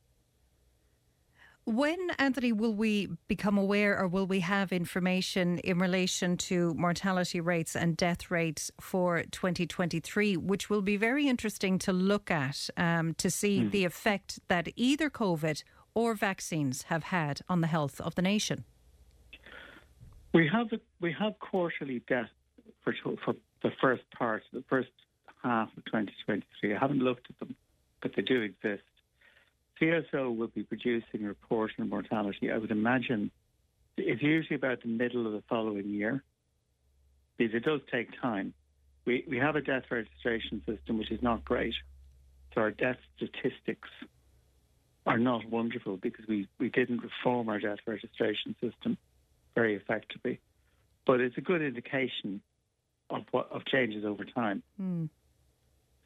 When, 1.66 2.10
Anthony, 2.18 2.52
will 2.52 2.74
we 2.74 3.08
become 3.26 3.56
aware 3.56 3.98
or 3.98 4.06
will 4.06 4.26
we 4.26 4.40
have 4.40 4.70
information 4.70 5.58
in 5.60 5.78
relation 5.78 6.36
to 6.48 6.74
mortality 6.74 7.40
rates 7.40 7.74
and 7.74 7.96
death 7.96 8.30
rates 8.30 8.70
for 8.78 9.22
2023, 9.22 10.36
which 10.36 10.68
will 10.68 10.82
be 10.82 10.98
very 10.98 11.26
interesting 11.26 11.78
to 11.78 11.92
look 11.92 12.30
at 12.30 12.68
um, 12.76 13.14
to 13.14 13.30
see 13.30 13.66
the 13.66 13.86
effect 13.86 14.40
that 14.48 14.68
either 14.76 15.08
COVID 15.08 15.62
or 15.94 16.14
vaccines 16.14 16.82
have 16.84 17.04
had 17.04 17.40
on 17.48 17.62
the 17.62 17.66
health 17.66 17.98
of 17.98 18.14
the 18.14 18.22
nation? 18.22 18.64
We 20.34 20.46
have 20.48 20.66
we 21.00 21.12
have 21.18 21.38
quarterly 21.38 22.02
death 22.06 22.28
for 22.82 22.94
for 23.24 23.36
the 23.62 23.70
first 23.80 24.02
part, 24.18 24.42
the 24.52 24.64
first 24.68 24.90
half 25.42 25.68
of 25.78 25.84
2023. 25.86 26.74
I 26.74 26.78
haven't 26.78 26.98
looked 26.98 27.30
at 27.30 27.38
them, 27.38 27.56
but 28.02 28.12
they 28.14 28.22
do 28.22 28.42
exist. 28.42 28.82
CSO 29.80 30.36
will 30.36 30.48
be 30.48 30.62
producing 30.62 31.24
a 31.24 31.28
report 31.28 31.72
on 31.78 31.88
mortality. 31.88 32.50
I 32.50 32.58
would 32.58 32.70
imagine 32.70 33.30
it's 33.96 34.22
usually 34.22 34.56
about 34.56 34.82
the 34.82 34.88
middle 34.88 35.26
of 35.26 35.32
the 35.32 35.42
following 35.48 35.88
year, 35.88 36.22
because 37.36 37.54
it 37.54 37.64
does 37.64 37.80
take 37.90 38.08
time. 38.20 38.54
We 39.04 39.24
we 39.28 39.38
have 39.38 39.56
a 39.56 39.60
death 39.60 39.84
registration 39.90 40.62
system 40.66 40.98
which 40.98 41.10
is 41.10 41.22
not 41.22 41.44
great, 41.44 41.74
so 42.54 42.62
our 42.62 42.70
death 42.70 42.98
statistics 43.16 43.88
are 45.06 45.18
not 45.18 45.48
wonderful 45.50 45.96
because 45.96 46.26
we, 46.26 46.48
we 46.58 46.70
didn't 46.70 47.02
reform 47.02 47.48
our 47.48 47.58
death 47.58 47.78
registration 47.86 48.56
system 48.60 48.96
very 49.54 49.74
effectively. 49.74 50.40
But 51.06 51.20
it's 51.20 51.36
a 51.36 51.42
good 51.42 51.60
indication 51.60 52.40
of 53.10 53.24
what 53.30 53.50
of 53.50 53.66
changes 53.66 54.04
over 54.04 54.24
time. 54.24 54.62
Hmm. 54.78 55.06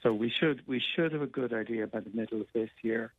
So 0.02 0.12
we 0.12 0.30
should 0.30 0.62
we 0.66 0.82
should 0.94 1.12
have 1.12 1.22
a 1.22 1.26
good 1.26 1.52
idea 1.52 1.86
by 1.86 2.00
the 2.00 2.10
middle 2.12 2.40
of 2.40 2.48
this 2.52 2.70
year. 2.82 3.12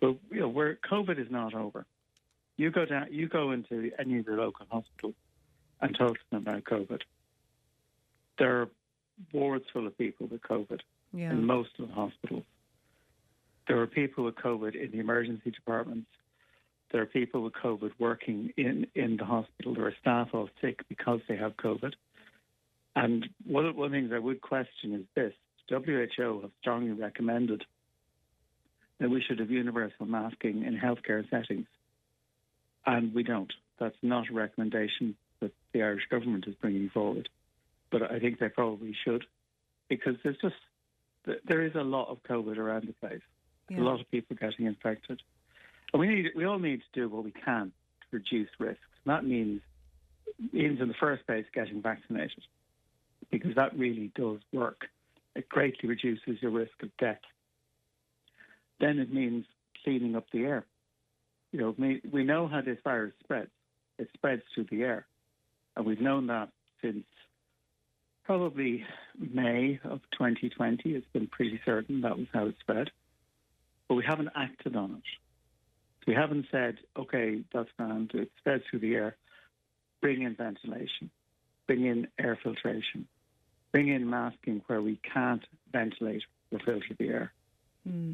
But 0.00 0.16
you 0.30 0.40
know, 0.40 0.48
where 0.48 0.78
COVID 0.90 1.18
is 1.18 1.30
not 1.30 1.54
over. 1.54 1.86
You 2.56 2.70
go 2.70 2.84
down 2.84 3.08
you 3.10 3.28
go 3.28 3.50
into 3.52 3.90
any 3.98 4.18
of 4.18 4.26
your 4.26 4.36
local 4.38 4.66
hospitals 4.70 5.14
and 5.80 5.96
talk 5.96 6.14
to 6.14 6.20
them 6.30 6.42
about 6.42 6.64
COVID. 6.64 7.00
There 8.38 8.62
are 8.62 8.68
wards 9.32 9.64
full 9.72 9.86
of 9.86 9.96
people 9.96 10.26
with 10.26 10.42
COVID 10.42 10.80
Yeah. 11.12 11.30
in 11.30 11.44
most 11.44 11.70
of 11.78 11.88
the 11.88 11.94
hospitals. 11.94 12.44
There 13.68 13.80
are 13.80 13.86
people 13.86 14.24
with 14.24 14.36
COVID 14.36 14.74
in 14.74 14.90
the 14.92 14.98
emergency 15.00 15.50
departments. 15.50 16.08
There 16.92 17.02
are 17.02 17.06
people 17.06 17.42
with 17.42 17.54
COVID 17.54 17.92
working 17.98 18.52
in, 18.56 18.86
in 18.94 19.16
the 19.16 19.24
hospital. 19.24 19.74
There 19.74 19.86
are 19.86 19.94
staff 20.00 20.28
all 20.32 20.48
sick 20.60 20.80
because 20.88 21.20
they 21.28 21.36
have 21.36 21.56
COVID. 21.56 21.94
And 22.94 23.28
one 23.44 23.66
of, 23.66 23.76
one 23.76 23.86
of 23.86 23.92
the 23.92 23.98
things 23.98 24.12
I 24.14 24.18
would 24.18 24.40
question 24.40 24.94
is 24.94 25.02
this 25.14 25.32
WHO 25.68 26.40
have 26.42 26.50
strongly 26.60 26.92
recommended 26.92 27.64
that 28.98 29.10
we 29.10 29.22
should 29.22 29.38
have 29.38 29.50
universal 29.50 30.06
masking 30.06 30.64
in 30.64 30.78
healthcare 30.78 31.28
settings. 31.30 31.66
And 32.86 33.14
we 33.14 33.22
don't. 33.22 33.52
That's 33.78 33.96
not 34.02 34.30
a 34.30 34.32
recommendation 34.32 35.16
that 35.40 35.52
the 35.72 35.82
Irish 35.82 36.04
government 36.10 36.46
is 36.46 36.54
bringing 36.54 36.88
forward. 36.88 37.28
But 37.90 38.10
I 38.10 38.18
think 38.18 38.38
they 38.38 38.48
probably 38.48 38.94
should 39.04 39.24
because 39.88 40.14
there's 40.22 40.38
just, 40.40 40.54
there 41.46 41.62
is 41.62 41.74
a 41.74 41.82
lot 41.82 42.08
of 42.08 42.22
COVID 42.22 42.56
around 42.56 42.88
the 42.88 43.06
place. 43.06 43.20
Yeah. 43.68 43.80
A 43.80 43.82
lot 43.82 44.00
of 44.00 44.10
people 44.10 44.36
getting 44.40 44.66
infected. 44.66 45.20
And 45.92 46.00
we 46.00 46.08
need, 46.08 46.26
we 46.36 46.44
all 46.44 46.58
need 46.58 46.80
to 46.80 47.00
do 47.00 47.08
what 47.08 47.24
we 47.24 47.32
can 47.32 47.72
to 48.00 48.06
reduce 48.12 48.48
risks. 48.58 48.80
And 49.04 49.14
that 49.14 49.24
means, 49.24 49.60
means 50.52 50.80
in 50.80 50.88
the 50.88 50.94
first 50.98 51.26
place, 51.26 51.44
getting 51.54 51.82
vaccinated 51.82 52.42
because 53.30 53.54
that 53.56 53.76
really 53.76 54.10
does 54.14 54.38
work. 54.52 54.86
It 55.34 55.48
greatly 55.48 55.88
reduces 55.88 56.40
your 56.40 56.50
risk 56.50 56.82
of 56.82 56.96
death. 56.98 57.20
Then 58.80 58.98
it 58.98 59.12
means 59.12 59.46
cleaning 59.84 60.16
up 60.16 60.26
the 60.32 60.44
air. 60.44 60.66
You 61.52 61.60
know, 61.60 61.74
we, 62.12 62.24
know 62.24 62.48
how 62.48 62.60
this 62.60 62.78
virus 62.84 63.14
spreads. 63.22 63.50
It 63.98 64.08
spreads 64.14 64.42
through 64.54 64.66
the 64.70 64.82
air. 64.82 65.06
And 65.76 65.86
we've 65.86 66.00
known 66.00 66.26
that 66.26 66.50
since 66.82 67.04
probably 68.24 68.84
May 69.18 69.80
of 69.84 70.00
2020. 70.12 70.90
It's 70.90 71.06
been 71.12 71.28
pretty 71.28 71.60
certain 71.64 72.02
that 72.02 72.18
was 72.18 72.26
how 72.34 72.46
it 72.46 72.56
spread. 72.60 72.90
But 73.88 73.94
we 73.94 74.04
haven't 74.04 74.30
acted 74.34 74.74
on 74.76 74.96
it. 74.96 76.06
We 76.06 76.14
haven't 76.14 76.46
said, 76.50 76.76
okay, 76.96 77.42
that's 77.52 77.68
grand. 77.76 78.10
It 78.14 78.30
spreads 78.38 78.64
through 78.68 78.80
the 78.80 78.94
air. 78.94 79.16
Bring 80.00 80.22
in 80.22 80.34
ventilation. 80.34 81.10
Bring 81.66 81.86
in 81.86 82.08
air 82.18 82.38
filtration. 82.42 83.06
Bring 83.72 83.88
in 83.88 84.08
masking 84.08 84.62
where 84.66 84.82
we 84.82 85.00
can't 85.12 85.44
ventilate 85.72 86.22
or 86.52 86.58
filter 86.58 86.94
the 86.98 87.08
air. 87.08 87.32
Hmm. 87.86 88.12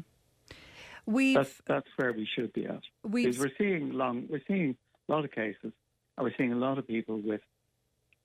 We've 1.05 1.35
That's 1.35 1.61
that's 1.67 1.87
where 1.97 2.13
we 2.13 2.27
should 2.35 2.53
be 2.53 2.65
at. 2.65 2.81
Because 3.09 3.39
we're 3.39 3.51
seeing 3.57 3.91
long, 3.91 4.25
we're 4.29 4.41
seeing 4.47 4.75
a 5.07 5.11
lot 5.11 5.25
of 5.25 5.31
cases, 5.31 5.73
and 6.17 6.23
we're 6.23 6.33
seeing 6.37 6.53
a 6.53 6.57
lot 6.57 6.77
of 6.77 6.87
people 6.87 7.17
with, 7.19 7.41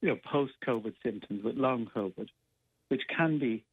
you 0.01 0.09
know, 0.09 0.16
post-COVID 0.24 0.95
symptoms 1.03 1.43
with 1.43 1.57
long 1.57 1.91
COVID, 1.95 2.29
which 2.89 3.03
can 3.14 3.39
be 3.39 3.64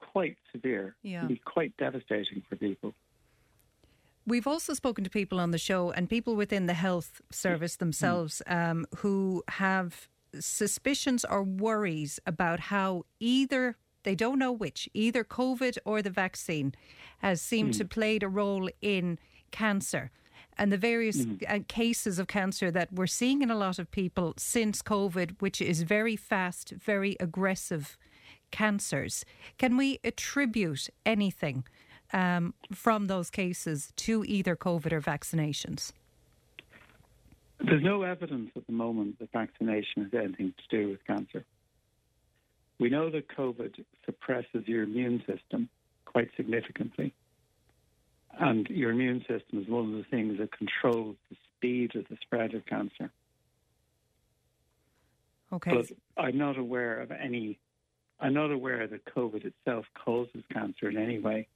quite 0.00 0.36
severe, 0.52 0.94
Yeah. 1.02 1.20
can 1.20 1.28
be 1.28 1.40
quite 1.44 1.76
devastating 1.76 2.42
for 2.48 2.56
people. 2.56 2.94
We've 4.26 4.46
also 4.46 4.74
spoken 4.74 5.02
to 5.02 5.10
people 5.10 5.40
on 5.40 5.50
the 5.50 5.58
show 5.58 5.90
and 5.90 6.08
people 6.08 6.36
within 6.36 6.66
the 6.66 6.74
health 6.74 7.20
service 7.30 7.76
themselves 7.76 8.40
um, 8.46 8.86
who 8.98 9.42
have 9.48 10.08
suspicions 10.38 11.24
or 11.24 11.42
worries 11.42 12.20
about 12.24 12.60
how 12.60 13.04
either 13.18 13.76
they 14.04 14.14
don't 14.14 14.38
know 14.38 14.52
which, 14.52 14.88
either 14.94 15.24
COVID 15.24 15.78
or 15.84 16.02
the 16.02 16.10
vaccine, 16.10 16.74
has 17.18 17.40
seemed 17.40 17.74
to 17.74 17.84
played 17.84 18.22
a 18.22 18.28
role 18.28 18.68
in 18.80 19.18
cancer 19.50 20.10
and 20.58 20.72
the 20.72 20.76
various 20.76 21.26
uh, 21.48 21.60
cases 21.68 22.18
of 22.18 22.26
cancer 22.26 22.70
that 22.70 22.92
we're 22.92 23.06
seeing 23.06 23.42
in 23.42 23.50
a 23.50 23.56
lot 23.56 23.78
of 23.78 23.90
people 23.90 24.34
since 24.36 24.82
COVID, 24.82 25.36
which 25.40 25.60
is 25.60 25.82
very 25.82 26.16
fast, 26.16 26.70
very 26.70 27.16
aggressive 27.20 27.96
cancers. 28.50 29.24
Can 29.58 29.76
we 29.76 29.98
attribute 30.04 30.88
anything 31.06 31.64
um, 32.12 32.54
from 32.72 33.06
those 33.06 33.30
cases 33.30 33.92
to 33.96 34.24
either 34.26 34.54
COVID 34.54 34.92
or 34.92 35.00
vaccinations? 35.00 35.92
There's 37.64 37.82
no 37.82 38.02
evidence 38.02 38.50
at 38.56 38.66
the 38.66 38.72
moment 38.72 39.18
that 39.20 39.30
vaccination 39.32 40.02
has 40.02 40.14
anything 40.14 40.52
to 40.58 40.76
do 40.76 40.88
with 40.90 41.04
cancer. 41.06 41.44
We 42.82 42.90
know 42.90 43.10
that 43.10 43.28
COVID 43.28 43.84
suppresses 44.04 44.66
your 44.66 44.82
immune 44.82 45.22
system 45.24 45.68
quite 46.04 46.30
significantly. 46.36 47.14
And 48.40 48.66
your 48.68 48.90
immune 48.90 49.20
system 49.20 49.60
is 49.60 49.68
one 49.68 49.94
of 49.94 49.98
the 49.98 50.04
things 50.10 50.38
that 50.38 50.50
controls 50.50 51.14
the 51.30 51.36
speed 51.44 51.94
of 51.94 52.08
the 52.10 52.16
spread 52.22 52.54
of 52.54 52.66
cancer. 52.66 53.12
Okay. 55.52 55.70
But 55.70 55.92
I'm 56.16 56.36
not 56.36 56.58
aware 56.58 57.00
of 57.00 57.12
any, 57.12 57.60
I'm 58.18 58.34
not 58.34 58.50
aware 58.50 58.88
that 58.88 59.04
COVID 59.04 59.44
itself 59.44 59.84
causes 60.04 60.42
cancer 60.52 60.90
in 60.90 60.96
any 60.96 61.20
way. 61.20 61.46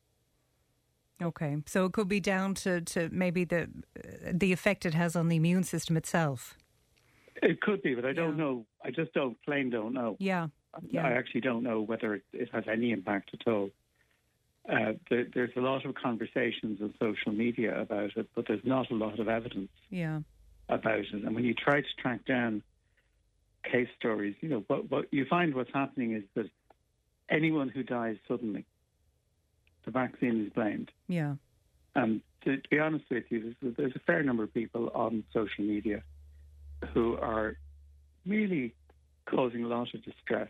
Okay, 1.20 1.57
so 1.66 1.87
it 1.87 1.93
could 1.93 2.09
be 2.09 2.20
down 2.20 2.55
to, 2.55 2.83
to 2.83 3.09
maybe 3.11 3.43
the 3.43 3.68
the 4.31 4.53
effect 4.53 4.87
it 4.87 4.95
has 4.95 5.16
on 5.16 5.27
the 5.27 5.37
immune 5.37 5.64
system 5.64 5.97
itself. 5.97 6.57
It 7.43 7.61
could 7.62 7.83
be, 7.83 7.95
but 7.95 8.05
I 8.05 8.12
don't 8.12 8.37
know. 8.37 8.66
I 8.85 8.91
just 8.91 9.12
don't 9.14 9.37
plain 9.43 9.70
don't 9.70 9.95
know. 9.95 10.16
Yeah, 10.20 10.49
yeah. 10.91 11.07
I 11.07 11.12
actually 11.12 11.43
don't 11.43 11.62
know 11.62 11.81
whether 11.81 12.14
it, 12.14 12.49
has 12.53 12.64
any 12.70 12.93
impact 12.93 13.31
at 13.35 13.51
all. 13.51 13.70
Uh, 14.68 14.93
there, 15.11 15.27
there's 15.33 15.51
a 15.57 15.61
lot 15.61 15.85
of 15.85 15.95
conversations 15.95 16.81
on 16.83 16.93
social 16.99 17.33
media 17.33 17.81
about 17.81 18.11
it, 18.16 18.29
but 18.35 18.47
there's 18.49 18.64
not 18.64 18.91
a 18.91 18.95
lot 18.95 19.18
of 19.18 19.29
evidence 19.29 19.70
yeah. 19.91 20.20
about 20.68 20.99
it. 20.99 21.12
And 21.12 21.35
when 21.35 21.45
you 21.45 21.55
try 21.55 21.81
to 21.81 21.87
track 21.99 22.24
down 22.27 22.62
case 23.64 23.89
stories, 23.99 24.35
you 24.41 24.49
know, 24.49 24.64
what, 24.66 24.91
what 24.91 25.07
you 25.12 25.24
find 25.24 25.55
what's 25.55 25.70
happening 25.72 26.14
is 26.14 26.24
that 26.35 26.51
anyone 27.31 27.68
who 27.68 27.83
dies 27.83 28.16
suddenly, 28.27 28.64
the 29.85 29.93
vaccine 29.93 30.45
is 30.45 30.53
blamed. 30.53 30.91
Yeah. 31.07 31.35
And 31.95 32.20
to, 32.45 32.57
to 32.57 32.68
be 32.68 32.79
honest 32.79 33.05
with 33.11 33.24
you, 33.31 33.55
there's, 33.61 33.74
there's 33.77 33.97
a 33.97 34.01
fair 34.01 34.22
number 34.22 34.43
of 34.43 34.53
people 34.53 34.91
on 34.95 35.24
social 35.33 35.64
media 35.64 36.03
who 36.93 37.16
are 37.16 37.57
really 38.27 38.74
causing 39.27 39.64
a 39.64 39.68
lot 39.68 39.95
of 39.95 40.05
distress 40.05 40.49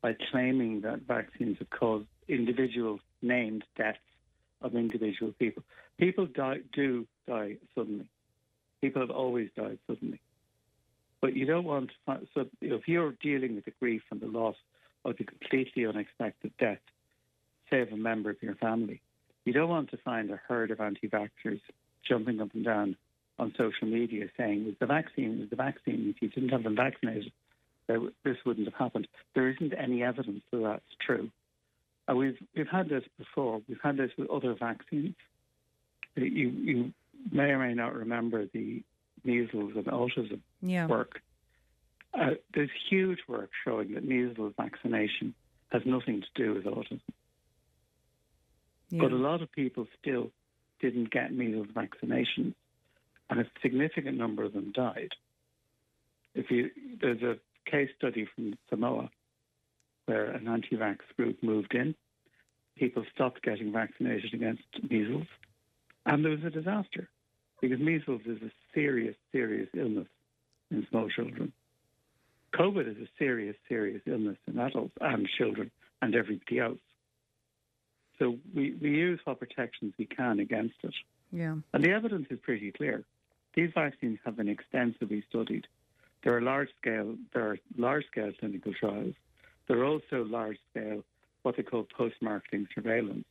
by 0.00 0.16
claiming 0.30 0.82
that 0.82 1.00
vaccines 1.02 1.58
have 1.58 1.70
caused 1.70 2.06
individual 2.28 3.00
named 3.22 3.64
deaths 3.76 3.98
of 4.62 4.74
individual 4.74 5.32
people. 5.38 5.62
People 5.98 6.26
die, 6.26 6.58
do 6.72 7.06
die 7.26 7.56
suddenly. 7.74 8.08
People 8.80 9.02
have 9.02 9.10
always 9.10 9.48
died 9.56 9.78
suddenly. 9.86 10.20
But 11.20 11.34
you 11.34 11.46
don't 11.46 11.64
want 11.64 11.90
so 12.06 12.46
if 12.60 12.86
you're 12.86 13.14
dealing 13.20 13.56
with 13.56 13.64
the 13.64 13.72
grief 13.72 14.02
and 14.10 14.20
the 14.20 14.26
loss 14.26 14.54
of 15.04 15.16
the 15.16 15.24
completely 15.24 15.84
unexpected 15.84 16.52
death, 16.58 16.78
say 17.70 17.80
of 17.80 17.92
a 17.92 17.96
member 17.96 18.30
of 18.30 18.40
your 18.40 18.54
family, 18.54 19.00
you 19.44 19.52
don't 19.52 19.68
want 19.68 19.90
to 19.90 19.96
find 19.98 20.30
a 20.30 20.40
herd 20.46 20.70
of 20.70 20.80
anti-vaxxers 20.80 21.60
jumping 22.06 22.40
up 22.40 22.54
and 22.54 22.64
down 22.64 22.96
on 23.38 23.52
social 23.56 23.88
media 23.88 24.28
saying, 24.36 24.64
was 24.64 24.74
the 24.80 24.86
vaccine, 24.86 25.40
was 25.40 25.50
the 25.50 25.56
vaccine, 25.56 26.12
if 26.14 26.22
you 26.22 26.28
didn't 26.28 26.50
have 26.50 26.62
them 26.62 26.76
vaccinated, 26.76 27.32
this 28.24 28.36
wouldn't 28.44 28.66
have 28.66 28.78
happened. 28.78 29.08
There 29.34 29.48
isn't 29.48 29.72
any 29.72 30.02
evidence 30.02 30.42
that 30.52 30.62
that's 30.62 30.96
true. 31.00 31.30
Uh, 32.08 32.14
we've 32.14 32.38
we've 32.56 32.68
had 32.68 32.88
this 32.88 33.04
before. 33.18 33.60
We've 33.68 33.80
had 33.82 33.96
this 33.96 34.10
with 34.16 34.30
other 34.30 34.54
vaccines. 34.54 35.14
You 36.16 36.48
you 36.48 36.92
may 37.30 37.44
or 37.44 37.58
may 37.58 37.74
not 37.74 37.94
remember 37.94 38.46
the 38.46 38.82
measles 39.24 39.72
and 39.74 39.86
autism 39.86 40.40
yeah. 40.62 40.86
work. 40.86 41.20
Uh, 42.14 42.30
there's 42.54 42.70
huge 42.88 43.18
work 43.28 43.50
showing 43.64 43.94
that 43.94 44.04
measles 44.04 44.54
vaccination 44.56 45.34
has 45.70 45.82
nothing 45.84 46.22
to 46.22 46.42
do 46.42 46.54
with 46.54 46.64
autism. 46.64 47.00
Yeah. 48.90 49.02
But 49.02 49.12
a 49.12 49.16
lot 49.16 49.42
of 49.42 49.52
people 49.52 49.86
still 50.00 50.30
didn't 50.80 51.10
get 51.10 51.32
measles 51.32 51.66
vaccinations, 51.74 52.54
and 53.28 53.40
a 53.40 53.44
significant 53.60 54.16
number 54.16 54.44
of 54.44 54.54
them 54.54 54.72
died. 54.72 55.10
If 56.34 56.50
you 56.50 56.70
there's 57.00 57.22
a 57.22 57.36
case 57.70 57.90
study 57.96 58.26
from 58.34 58.54
Samoa 58.68 59.10
where 60.06 60.30
an 60.30 60.48
anti-vax 60.48 60.98
group 61.16 61.42
moved 61.42 61.74
in, 61.74 61.94
people 62.76 63.04
stopped 63.14 63.42
getting 63.42 63.70
vaccinated 63.72 64.32
against 64.32 64.62
measles, 64.88 65.26
and 66.06 66.24
there 66.24 66.30
was 66.30 66.44
a 66.44 66.50
disaster 66.50 67.10
because 67.60 67.78
measles 67.78 68.22
is 68.24 68.40
a 68.40 68.50
serious, 68.74 69.16
serious 69.32 69.68
illness 69.76 70.06
in 70.70 70.86
small 70.88 71.08
children. 71.10 71.52
COVID 72.54 72.90
is 72.90 72.96
a 72.96 73.08
serious, 73.18 73.56
serious 73.68 74.00
illness 74.06 74.38
in 74.46 74.58
adults 74.58 74.94
and 75.00 75.28
children 75.28 75.70
and 76.00 76.14
everybody 76.14 76.58
else. 76.58 76.78
So 78.18 78.38
we, 78.54 78.74
we 78.80 78.90
use 78.90 79.20
what 79.24 79.38
protections 79.38 79.92
we 79.98 80.06
can 80.06 80.40
against 80.40 80.76
it. 80.82 80.94
Yeah. 81.30 81.56
And 81.72 81.84
the 81.84 81.90
evidence 81.90 82.28
is 82.30 82.38
pretty 82.40 82.72
clear. 82.72 83.04
These 83.54 83.70
vaccines 83.74 84.18
have 84.24 84.36
been 84.36 84.48
extensively 84.48 85.22
studied. 85.28 85.66
There 86.22 86.36
are 86.36 86.40
large 86.40 86.68
scale 86.80 87.16
there 87.32 87.50
are 87.50 87.58
large 87.76 88.06
scale 88.06 88.32
clinical 88.38 88.72
trials. 88.74 89.14
There 89.66 89.78
are 89.78 89.84
also 89.84 90.24
large 90.24 90.58
scale 90.70 91.04
what 91.42 91.56
they 91.56 91.62
call 91.62 91.86
post 91.96 92.16
marketing 92.20 92.66
surveillance. 92.74 93.24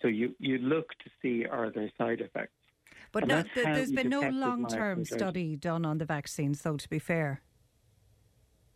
So 0.00 0.08
you, 0.08 0.34
you 0.38 0.58
look 0.58 0.90
to 1.04 1.10
see 1.20 1.44
are 1.46 1.70
there 1.70 1.90
side 1.98 2.20
effects. 2.20 2.52
But 3.12 3.26
no, 3.26 3.42
th- 3.42 3.54
there's 3.54 3.92
been 3.92 4.08
no 4.08 4.28
long 4.28 4.66
term 4.66 5.04
study 5.04 5.56
done 5.56 5.84
on 5.84 5.98
the 5.98 6.04
vaccines, 6.04 6.62
though, 6.62 6.76
to 6.76 6.88
be 6.88 6.98
fair. 6.98 7.40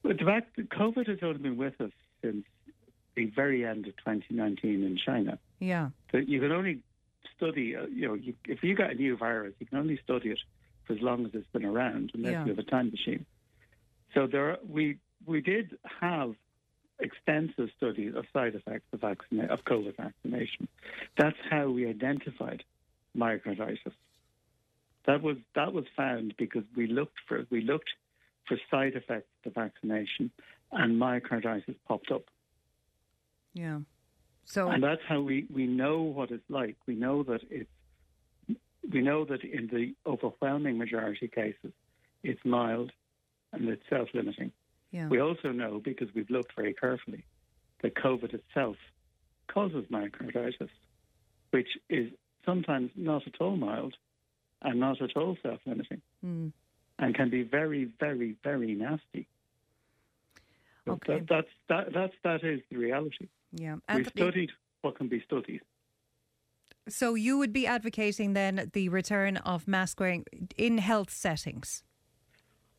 But 0.03 0.19
the 0.19 0.25
fact 0.25 0.57
COVID 0.57 1.09
has 1.09 1.19
only 1.23 1.39
been 1.39 1.57
with 1.57 1.81
us 1.81 1.91
since 2.23 2.45
the 3.15 3.27
very 3.35 3.65
end 3.65 3.87
of 3.87 3.97
2019 3.97 4.85
in 4.85 4.97
China. 5.05 5.39
Yeah. 5.59 5.91
So 6.13 6.19
you 6.19 6.41
can 6.41 6.53
only 6.53 6.81
study, 7.37 7.75
uh, 7.77 7.87
you 7.87 8.09
know, 8.09 8.15
you, 8.15 8.35
if 8.47 8.63
you 8.63 8.75
got 8.75 8.91
a 8.91 8.95
new 8.95 9.17
virus, 9.17 9.55
you 9.59 9.67
can 9.67 9.79
only 9.79 9.99
study 10.05 10.31
it 10.31 10.39
for 10.87 10.93
as 10.93 11.01
long 11.01 11.25
as 11.25 11.33
it's 11.35 11.47
been 11.53 11.65
around, 11.65 12.13
unless 12.15 12.33
Yeah. 12.33 12.45
you 12.45 12.51
have 12.51 12.59
a 12.59 12.71
time 12.71 12.91
machine. 12.91 13.25
So 14.17 14.27
there, 14.27 14.57
we 14.67 14.97
we 15.27 15.43
did 15.43 15.77
have 16.01 16.35
extensive 17.01 17.69
studies 17.77 18.15
of 18.17 18.25
side 18.33 18.55
effects 18.55 18.87
of 18.95 19.01
vaccina- 19.01 19.51
of 19.51 19.63
COVID 19.65 19.95
vaccination. 19.97 20.69
That's 21.19 21.37
how 21.51 21.69
we 21.69 21.87
identified 21.87 22.65
myocarditis. 23.15 23.93
That 25.07 25.23
was 25.23 25.37
that 25.55 25.75
was 25.75 25.85
found 25.95 26.35
because 26.39 26.65
we 26.75 26.87
looked 26.87 27.19
for 27.29 27.47
we 27.51 27.61
looked 27.61 27.91
for 28.49 28.57
side 28.71 28.95
effects 28.95 29.29
of 29.45 29.53
vaccination, 29.53 30.31
and 30.73 30.99
myocarditis 30.99 31.77
popped 31.87 32.11
up. 32.11 32.25
Yeah. 33.53 33.81
So 34.45 34.71
And 34.71 34.83
that's 34.83 35.03
how 35.07 35.21
we, 35.21 35.47
we 35.53 35.67
know 35.67 36.03
what 36.03 36.31
it's 36.31 36.49
like. 36.49 36.77
We 36.87 36.95
know 36.95 37.23
that 37.25 37.43
it's 37.51 37.69
we 38.91 39.03
know 39.03 39.27
that 39.27 39.45
in 39.45 39.67
the 39.67 39.95
overwhelming 40.11 40.79
majority 40.79 41.27
of 41.27 41.33
cases, 41.33 41.73
it's 42.23 42.41
mild 42.45 42.93
and 43.57 43.69
it's 43.69 43.83
self-limiting. 43.89 44.53
yeah. 44.93 45.09
We 45.09 45.21
also 45.21 45.51
know 45.53 45.81
because 45.83 46.09
we've 46.15 46.31
looked 46.31 46.55
very 46.57 46.75
carefully 46.75 47.25
that 47.83 47.95
COVID 47.95 48.33
itself 48.35 48.77
causes 49.49 49.85
myocarditis, 49.91 50.69
which 51.51 51.69
is 51.89 52.11
sometimes 52.45 52.91
not 52.97 53.27
at 53.27 53.35
all 53.41 53.57
mild 53.57 53.95
and 54.63 54.81
not 54.81 55.01
at 55.03 55.17
all 55.17 55.37
self-limiting, 55.43 56.01
Mm. 56.25 56.53
and 56.99 57.15
can 57.15 57.29
be 57.31 57.43
very, 57.43 57.85
very, 58.01 58.37
very 58.43 58.75
nasty. 58.75 59.27
So 60.85 60.93
Okay. 60.93 61.19
that, 61.19 61.29
that's 61.29 61.49
that, 61.69 61.93
that's 61.93 62.15
that 62.23 62.45
is 62.45 62.61
the 62.71 62.77
reality. 62.77 63.29
Yeah. 63.53 63.75
we 63.75 63.81
Anthony, 63.89 64.11
studied 64.17 64.51
what 64.83 64.97
can 64.97 65.09
be 65.09 65.21
studied. 65.21 65.61
so 66.89 67.15
you 67.15 67.37
would 67.39 67.53
be 67.53 67.67
advocating 67.67 68.33
then 68.35 68.71
the 68.73 68.89
return 68.89 69.37
of 69.39 69.67
mask 69.67 69.99
wearing 70.01 70.25
in 70.57 70.79
health 70.79 71.11
settings? 71.11 71.83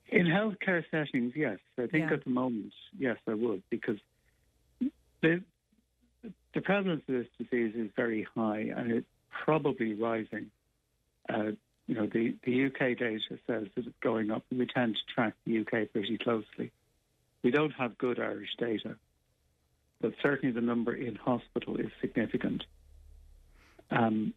In 0.10 0.26
healthcare 0.26 0.84
settings, 0.89 1.34
yes. 1.36 1.60
I 1.78 1.88
think 1.88 2.10
Yeah. 2.10 2.14
at 2.14 2.24
the 2.24 2.30
moment, 2.30 2.74
yes, 2.97 3.18
I 3.28 3.34
would, 3.34 3.64
because 3.70 3.99
the 5.22 5.43
the 6.53 6.62
prevalence 6.62 7.03
of 7.08 7.14
this 7.16 7.28
disease 7.38 7.76
is 7.76 7.91
very 7.95 8.24
high 8.36 8.62
and 8.76 8.91
it's 8.91 9.08
probably 9.30 9.93
rising. 9.93 10.49
Uh, 11.30 11.51
you 11.88 11.95
know, 11.95 12.08
the, 12.08 12.36
the 12.43 12.66
UK 12.66 12.97
data 12.97 13.20
says 13.45 13.68
that 13.76 13.86
it's 13.86 13.88
going 14.01 14.32
up, 14.32 14.43
and 14.49 14.60
we 14.60 14.66
tend 14.66 14.95
to 14.95 15.14
track 15.14 15.34
the 15.45 15.60
UK 15.60 15.91
pretty 15.91 16.18
closely. 16.18 16.72
We 17.43 17.51
don't 17.51 17.72
have 17.72 17.97
good 17.97 18.20
Irish 18.20 18.49
data, 18.58 18.95
but 20.01 20.14
certainly 20.22 20.53
the 20.53 20.62
number 20.62 20.93
in 20.93 21.16
hospital 21.16 21.78
is 21.78 21.91
significant. 22.01 22.64
Um, 23.89 24.34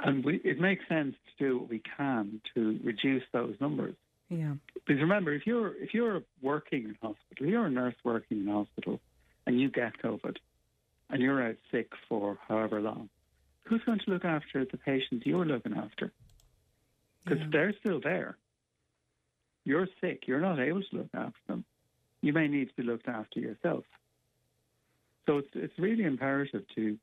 and 0.00 0.24
we, 0.24 0.36
it 0.44 0.58
makes 0.60 0.86
sense 0.88 1.14
to 1.38 1.44
do 1.44 1.58
what 1.58 1.68
we 1.68 1.82
can 1.96 2.40
to 2.54 2.80
reduce 2.84 3.24
those 3.32 3.54
numbers. 3.60 3.96
Yeah. 4.28 4.54
Because 4.74 5.00
remember, 5.00 5.32
if 5.32 5.46
you're 5.46 5.74
if 5.82 5.94
you're 5.94 6.22
working 6.42 6.84
in 6.84 6.96
hospital, 7.02 7.46
you're 7.46 7.66
a 7.66 7.70
nurse 7.70 7.94
working 8.04 8.40
in 8.40 8.46
hospital, 8.48 9.00
and 9.46 9.58
you 9.60 9.70
get 9.70 9.98
COVID, 10.02 10.36
and 11.10 11.22
you're 11.22 11.42
out 11.42 11.56
sick 11.70 11.90
for 12.08 12.38
however 12.46 12.80
long, 12.80 13.08
who's 13.64 13.82
going 13.84 14.00
to 14.00 14.10
look 14.10 14.24
after 14.24 14.64
the 14.64 14.76
patients 14.76 15.24
you're 15.26 15.46
looking 15.46 15.74
after? 15.74 16.12
Because 17.24 17.40
Yeah. 17.40 17.48
they're 17.52 17.72
still 17.80 18.00
there. 18.00 18.36
You're 19.64 19.88
sick. 20.00 20.26
You're 20.26 20.40
not 20.40 20.58
able 20.58 20.82
to 20.82 20.96
look 20.96 21.10
after 21.14 21.40
them. 21.46 21.64
You 22.22 22.32
may 22.32 22.48
need 22.48 22.68
to 22.68 22.74
be 22.74 22.82
looked 22.82 23.08
after 23.08 23.40
yourself. 23.40 23.84
So 25.26 25.38
it's 25.38 25.54
it's 25.54 25.78
really 25.78 26.04
imperative 26.04 26.64
to, 26.74 26.82
you 26.82 26.98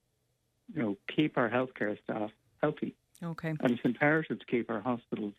know, 0.82 0.98
keep 1.16 1.38
our 1.38 1.50
healthcare 1.50 1.98
staff 2.04 2.32
healthy, 2.62 2.96
Okay. 3.24 3.50
and 3.50 3.72
it's 3.72 3.82
imperative 3.86 4.40
to 4.40 4.46
keep 4.46 4.70
our 4.70 4.82
hospitals 4.82 5.34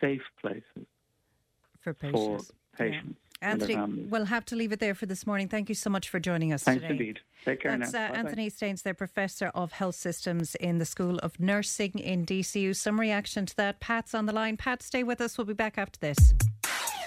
safe 0.00 0.22
places 0.40 0.86
For 1.86 1.94
for 1.94 2.12
patients. 2.12 2.52
patients. 2.76 3.16
and 3.42 3.62
Anthony, 3.62 4.04
we'll 4.08 4.24
have 4.24 4.44
to 4.46 4.56
leave 4.56 4.72
it 4.72 4.80
there 4.80 4.94
for 4.94 5.06
this 5.06 5.24
morning. 5.26 5.46
Thank 5.48 5.68
you 5.68 5.74
so 5.74 5.88
much 5.90 6.08
for 6.08 6.18
joining 6.18 6.52
us 6.52 6.64
Thanks 6.64 6.82
today. 6.82 6.92
indeed. 6.94 7.20
Take 7.44 7.60
care 7.60 7.78
That's 7.78 7.92
now. 7.92 8.06
uh, 8.10 8.14
Anthony 8.16 8.48
Staines, 8.50 8.82
their 8.82 8.94
Professor 8.94 9.52
of 9.54 9.70
Health 9.72 9.94
Systems 9.94 10.54
in 10.56 10.78
the 10.78 10.84
School 10.84 11.18
of 11.18 11.38
Nursing 11.38 11.98
in 11.98 12.26
DCU. 12.26 12.74
Some 12.74 12.98
reaction 12.98 13.46
to 13.46 13.56
that. 13.56 13.78
Pat's 13.78 14.14
on 14.14 14.26
the 14.26 14.32
line. 14.32 14.56
Pat, 14.56 14.82
stay 14.82 15.04
with 15.04 15.20
us. 15.20 15.38
We'll 15.38 15.44
be 15.46 15.52
back 15.52 15.78
after 15.78 16.00
this. 16.00 16.34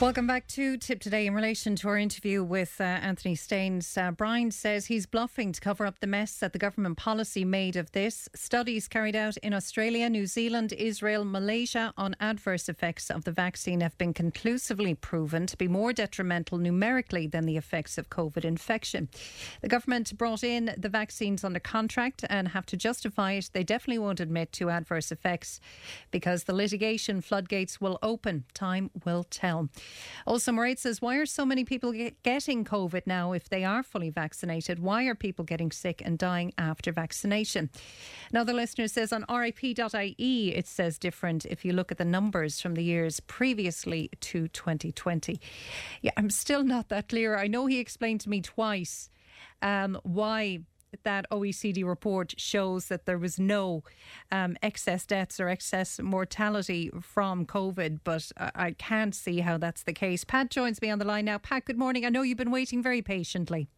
Welcome 0.00 0.26
back 0.26 0.46
to 0.48 0.78
Tipp 0.78 0.98
Today. 0.98 1.26
In 1.26 1.34
relation 1.34 1.76
to 1.76 1.88
our 1.88 1.98
interview 1.98 2.42
with 2.42 2.80
uh, 2.80 2.84
Anthony 2.84 3.34
Staines, 3.34 3.98
uh, 3.98 4.12
Brian 4.12 4.50
says 4.50 4.86
he's 4.86 5.04
bluffing 5.04 5.52
to 5.52 5.60
cover 5.60 5.84
up 5.84 6.00
the 6.00 6.06
mess 6.06 6.38
that 6.38 6.54
the 6.54 6.58
government 6.58 6.96
policy 6.96 7.44
made 7.44 7.76
of 7.76 7.92
this. 7.92 8.26
Studies 8.34 8.88
carried 8.88 9.14
out 9.14 9.36
in 9.36 9.52
Australia, 9.52 10.08
New 10.08 10.26
Zealand, 10.26 10.72
Israel, 10.72 11.26
Malaysia 11.26 11.92
on 11.98 12.16
adverse 12.18 12.66
effects 12.66 13.10
of 13.10 13.24
the 13.24 13.30
vaccine 13.30 13.82
have 13.82 13.96
been 13.98 14.14
conclusively 14.14 14.94
proven 14.94 15.46
to 15.46 15.56
be 15.58 15.68
more 15.68 15.92
detrimental 15.92 16.56
numerically 16.56 17.26
than 17.26 17.44
the 17.44 17.58
effects 17.58 17.98
of 17.98 18.08
COVID 18.08 18.46
infection. 18.46 19.10
The 19.60 19.68
government 19.68 20.16
brought 20.16 20.42
in 20.42 20.74
the 20.78 20.88
vaccines 20.88 21.44
under 21.44 21.60
contract 21.60 22.24
and 22.30 22.48
have 22.48 22.64
to 22.66 22.76
justify 22.78 23.32
it. 23.32 23.50
They 23.52 23.64
definitely 23.64 23.98
won't 23.98 24.20
admit 24.20 24.50
to 24.52 24.70
adverse 24.70 25.12
effects 25.12 25.60
because 26.10 26.44
the 26.44 26.54
litigation 26.54 27.20
floodgates 27.20 27.82
will 27.82 27.98
open. 28.02 28.44
Time 28.54 28.90
will 29.04 29.24
tell. 29.24 29.68
Also, 30.26 30.52
Mairead 30.52 30.78
says, 30.78 31.00
why 31.00 31.16
are 31.16 31.26
so 31.26 31.44
many 31.44 31.64
people 31.64 31.92
get- 31.92 32.22
getting 32.22 32.64
COVID 32.64 33.06
now 33.06 33.32
if 33.32 33.48
they 33.48 33.64
are 33.64 33.82
fully 33.82 34.10
vaccinated? 34.10 34.78
Why 34.78 35.04
are 35.04 35.14
people 35.14 35.44
getting 35.44 35.72
sick 35.72 36.02
and 36.04 36.18
dying 36.18 36.52
after 36.58 36.92
vaccination? 36.92 37.70
Another 38.30 38.52
listener 38.52 38.88
says 38.88 39.12
on 39.12 39.24
rip.ie, 39.28 40.54
it 40.54 40.66
says 40.66 40.98
different 40.98 41.44
if 41.46 41.64
you 41.64 41.72
look 41.72 41.90
at 41.90 41.98
the 41.98 42.04
numbers 42.04 42.60
from 42.60 42.74
the 42.74 42.84
years 42.84 43.20
previously 43.20 44.10
to 44.20 44.48
2020. 44.48 45.40
Yeah, 46.02 46.12
I'm 46.16 46.30
still 46.30 46.64
not 46.64 46.88
that 46.88 47.08
clear. 47.08 47.36
I 47.36 47.46
know 47.46 47.66
he 47.66 47.78
explained 47.78 48.20
to 48.22 48.30
me 48.30 48.40
twice 48.40 49.10
um, 49.62 49.98
why 50.02 50.60
that 51.02 51.26
OECD 51.30 51.84
report 51.84 52.34
shows 52.38 52.86
that 52.86 53.06
there 53.06 53.18
was 53.18 53.38
no 53.38 53.82
um, 54.30 54.56
excess 54.62 55.06
deaths 55.06 55.40
or 55.40 55.48
excess 55.48 56.00
mortality 56.00 56.90
from 57.00 57.46
COVID, 57.46 58.00
but 58.04 58.30
I, 58.36 58.72
can't 58.78 59.14
see 59.14 59.40
how 59.40 59.58
that's 59.58 59.82
the 59.82 59.92
case. 59.92 60.24
Pat 60.24 60.50
joins 60.50 60.80
me 60.80 60.90
on 60.90 60.98
the 60.98 61.04
line 61.04 61.24
now. 61.26 61.38
Pat, 61.38 61.64
good 61.64 61.78
morning. 61.78 62.04
I 62.04 62.08
know 62.08 62.22
you've 62.22 62.38
been 62.38 62.50
waiting 62.50 62.82
very 62.82 63.02
patiently. 63.02 63.68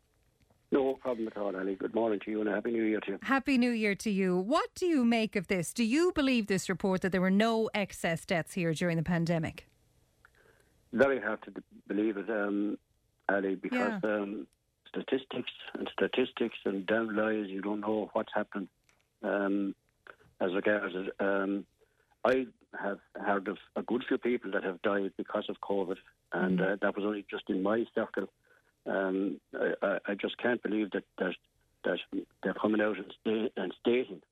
No 0.70 0.94
problem 0.94 1.28
at 1.28 1.36
all, 1.36 1.55
Ali. 1.55 1.74
Good 1.74 1.94
morning 1.94 2.18
to 2.24 2.30
you 2.30 2.40
and 2.40 2.48
a 2.48 2.52
happy 2.52 2.70
new 2.70 2.84
year 2.84 3.01
to 3.01 3.12
you. 3.12 3.18
Happy 3.22 3.59
New 3.59 3.70
Year 3.72 3.94
to 3.97 4.10
you. 4.10 4.39
What 4.39 4.70
do 4.74 4.86
you 4.86 5.05
make 5.05 5.36
of 5.36 5.48
this? 5.48 5.74
Do 5.74 5.84
you 5.84 6.12
believe 6.14 6.47
this 6.47 6.70
report 6.70 7.02
that 7.02 7.12
there 7.12 7.20
were 7.20 7.30
no 7.30 7.68
excess 7.74 8.24
deaths 8.24 8.55
here 8.55 8.72
during 8.72 8.97
the 8.97 9.02
pandemic? 9.02 9.68
Very 10.94 11.20
hard 11.20 11.43
to 11.43 11.52
believe 11.89 12.16
it, 12.16 12.30
um, 12.30 12.78
Ali, 13.28 13.55
because 13.56 14.01
Yeah. 14.02 14.10
um, 14.14 14.47
statistics 14.93 15.51
and 15.78 15.89
statistics 15.93 16.59
and 16.64 16.86
damn 16.86 17.16
lies, 17.16 17.47
you 17.48 17.62
don't 17.62 17.81
know 17.81 18.10
what's 18.12 18.32
happened 18.35 18.69
Um, 19.23 19.74
as 20.40 20.52
regards 20.55 20.94
it, 20.94 21.12
um, 21.20 21.64
I 22.24 22.47
have 22.81 22.98
heard 23.14 23.48
of 23.48 23.59
a 23.77 23.82
good 23.82 24.05
few 24.06 24.19
people 24.19 24.51
that 24.52 24.64
have 24.64 24.82
died 24.82 25.12
because 25.16 25.44
of 25.48 25.56
COVID, 25.60 25.97
and 26.32 26.60
uh, 26.60 26.77
that 26.81 26.97
was 26.97 27.05
only 27.05 27.24
just 27.31 27.44
in 27.48 27.62
my 27.62 27.85
circle. 27.94 28.28
Um, 28.86 29.40
I, 29.55 29.74
I, 29.82 29.98
I 30.09 30.14
just 30.14 30.39
can't 30.39 30.62
believe 30.62 30.90
that 30.93 31.05
that, 31.19 31.35
that 31.85 31.98
they're 32.43 32.55
coming 32.55 32.81
out 32.81 32.97
and, 32.97 33.12
sta- 33.20 33.52
and 33.56 33.74
stating 33.81 34.23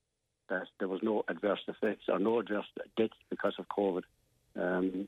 that 0.49 0.67
there 0.79 0.89
was 0.89 0.99
no 1.01 1.23
adverse 1.29 1.61
effects 1.67 2.05
or 2.09 2.19
no 2.19 2.39
adverse 2.39 2.65
deaths 2.97 3.13
because 3.29 3.55
of 3.57 3.65
COVID. 3.69 4.03
Um, 4.59 5.07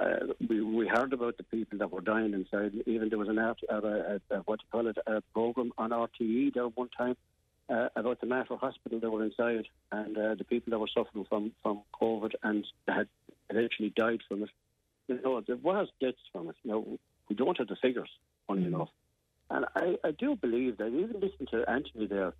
uh, 0.00 0.32
we, 0.48 0.60
we 0.60 0.88
heard 0.88 1.12
about 1.12 1.36
the 1.36 1.42
people 1.44 1.78
that 1.78 1.90
were 1.90 2.00
dying 2.00 2.32
inside. 2.32 2.72
Even 2.86 3.08
there 3.08 3.18
was 3.18 3.28
an 3.28 3.38
art, 3.38 3.60
uh, 3.68 3.74
uh, 3.74 4.18
uh, 4.30 4.36
what 4.46 4.60
do 4.60 4.64
you 4.64 4.70
call 4.72 4.86
it, 4.86 4.98
a 5.06 5.20
program 5.34 5.72
on 5.76 5.90
RTE 5.90 6.54
there 6.54 6.68
one 6.68 6.88
time 6.96 7.16
uh, 7.68 7.88
about 7.96 8.20
the 8.20 8.26
Mater 8.26 8.56
Hospital 8.56 9.00
that 9.00 9.10
were 9.10 9.24
inside 9.24 9.66
and 9.92 10.16
uh, 10.16 10.34
the 10.34 10.44
people 10.44 10.70
that 10.70 10.78
were 10.78 10.88
suffering 10.94 11.26
from, 11.28 11.52
from 11.62 11.82
COVID 12.00 12.32
and 12.42 12.66
had 12.88 13.08
eventually 13.50 13.92
died 13.94 14.20
from 14.28 14.44
it. 14.44 14.50
You 15.08 15.20
know, 15.22 15.40
there 15.40 15.56
was 15.56 15.88
deaths 16.00 16.18
from 16.32 16.48
it. 16.48 16.56
Now, 16.64 16.84
we 17.28 17.36
don't 17.36 17.58
have 17.58 17.68
the 17.68 17.76
figures, 17.76 18.10
funny 18.46 18.64
enough. 18.64 18.90
And 19.50 19.66
I, 19.74 19.96
I 20.04 20.12
do 20.12 20.36
believe 20.36 20.78
that, 20.78 20.86
even 20.86 21.14
listening 21.14 21.48
to 21.50 21.68
Anthony 21.68 22.06
there, 22.06 22.32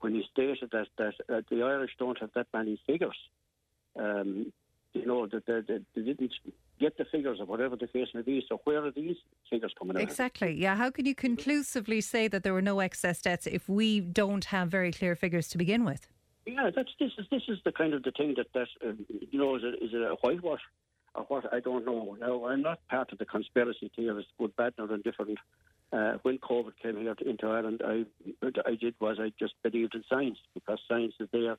when 0.00 0.14
he 0.14 0.24
stated 0.32 0.70
that, 0.72 0.86
that 0.98 1.14
uh, 1.28 1.40
the 1.50 1.62
Irish 1.62 1.90
don't 1.98 2.18
have 2.20 2.30
that 2.34 2.46
many 2.52 2.80
figures. 2.86 3.16
Um, 3.96 4.52
you 4.92 5.06
know, 5.06 5.26
that 5.26 5.44
they, 5.46 5.60
they, 5.60 5.80
they 5.94 6.02
didn't 6.02 6.32
get 6.80 6.96
the 6.98 7.04
figures 7.06 7.40
of 7.40 7.48
whatever 7.48 7.76
the 7.76 7.86
case 7.86 8.08
may 8.14 8.22
be. 8.22 8.44
So 8.48 8.60
where 8.64 8.84
are 8.84 8.90
these 8.90 9.16
figures 9.48 9.72
coming 9.78 9.96
out? 9.96 10.02
Exactly. 10.02 10.52
Yeah. 10.52 10.76
How 10.76 10.90
can 10.90 11.06
you 11.06 11.14
conclusively 11.14 12.00
say 12.00 12.28
that 12.28 12.42
there 12.42 12.52
were 12.52 12.62
no 12.62 12.80
excess 12.80 13.20
deaths 13.22 13.46
if 13.46 13.68
we 13.68 14.00
don't 14.00 14.46
have 14.46 14.68
very 14.68 14.92
clear 14.92 15.14
figures 15.14 15.48
to 15.48 15.58
begin 15.58 15.84
with? 15.84 16.08
Yeah, 16.46 16.70
that's 16.74 16.90
this 17.00 17.10
is 17.18 17.26
this 17.30 17.42
is 17.48 17.58
the 17.64 17.72
kind 17.72 17.94
of 17.94 18.02
the 18.02 18.10
thing 18.10 18.34
that 18.36 18.48
that 18.52 18.68
um, 18.86 19.06
you 19.08 19.38
know 19.38 19.56
is 19.56 19.62
it, 19.64 19.82
is 19.82 19.90
it 19.94 20.02
a 20.02 20.14
whitewash 20.20 20.60
or 21.14 21.24
what? 21.28 21.52
I 21.52 21.60
don't 21.60 21.86
know. 21.86 22.16
Now 22.20 22.46
I'm 22.46 22.60
not 22.60 22.86
part 22.88 23.12
of 23.12 23.18
the 23.18 23.24
conspiracy 23.24 23.90
theorists, 23.96 24.30
good, 24.38 24.54
bad, 24.56 24.74
or 24.78 24.92
indifferent. 24.92 25.38
Uh, 25.92 26.14
when 26.22 26.38
COVID 26.38 26.72
came 26.82 26.96
here 27.00 27.14
to, 27.14 27.28
into 27.28 27.46
Ireland, 27.46 27.80
I 27.86 28.04
what 28.40 28.56
I 28.66 28.74
did 28.74 28.94
was 29.00 29.18
I 29.18 29.32
just 29.38 29.54
believed 29.62 29.94
in 29.94 30.04
science 30.08 30.38
because 30.52 30.78
science 30.86 31.14
is 31.18 31.28
there 31.32 31.56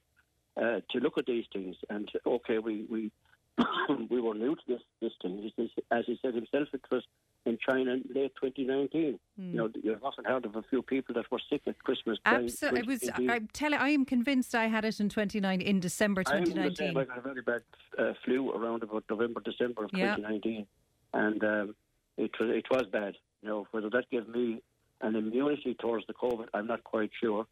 uh, 0.57 0.81
to 0.91 0.99
look 0.99 1.17
at 1.17 1.25
these 1.25 1.45
things. 1.51 1.75
And 1.89 2.07
okay, 2.27 2.59
we 2.59 2.85
we 2.89 3.11
we 4.09 4.19
were 4.21 4.33
new 4.33 4.55
to 4.55 4.61
this 4.67 4.81
this 5.01 5.11
thing. 5.21 5.51
As 5.91 6.03
he 6.05 6.19
said 6.21 6.33
himself, 6.35 6.67
it 6.73 6.81
was 6.91 7.03
in 7.45 7.57
China 7.65 7.93
in 7.93 8.03
late 8.13 8.33
2019. 8.41 9.19
Hmm. 9.37 9.43
You 9.51 9.53
know, 9.55 9.69
you've 9.81 10.03
often 10.03 10.25
heard 10.25 10.45
of 10.45 10.55
a 10.55 10.63
few 10.63 10.81
people 10.81 11.15
that 11.15 11.31
were 11.31 11.39
sick 11.49 11.61
at 11.67 11.77
Christmas. 11.79 12.17
Absolutely. 12.25 12.79
It 12.81 12.87
was. 12.87 13.09
I'm 13.29 13.47
telling. 13.53 13.79
I 13.79 13.89
am 13.89 14.05
convinced 14.05 14.55
I 14.55 14.67
had 14.67 14.83
it 14.85 14.99
in 14.99 15.09
29 15.09 15.61
in 15.61 15.79
December 15.79 16.23
I'm 16.27 16.45
same. 16.45 16.55
2019. 16.55 16.97
I 16.97 17.03
got 17.05 17.17
a 17.17 17.21
very 17.21 17.41
bad 17.41 17.61
uh, 17.97 18.13
flu 18.23 18.51
around 18.51 18.83
about 18.83 19.03
November, 19.09 19.41
December 19.41 19.85
of 19.85 19.91
Yeah. 19.93 20.15
2019, 20.15 20.65
and 21.13 21.43
um, 21.43 21.75
it 22.17 22.31
was 22.39 22.49
it 22.49 22.65
was 22.69 22.83
bad. 22.91 23.15
You 23.41 23.49
know, 23.49 23.67
whether 23.71 23.89
that 23.91 24.09
gave 24.09 24.27
me 24.27 24.61
an 25.01 25.15
immunity 25.15 25.75
towards 25.79 26.07
the 26.07 26.13
COVID, 26.13 26.47
I'm 26.53 26.67
not 26.67 26.83
quite 26.83 27.11
sure, 27.21 27.45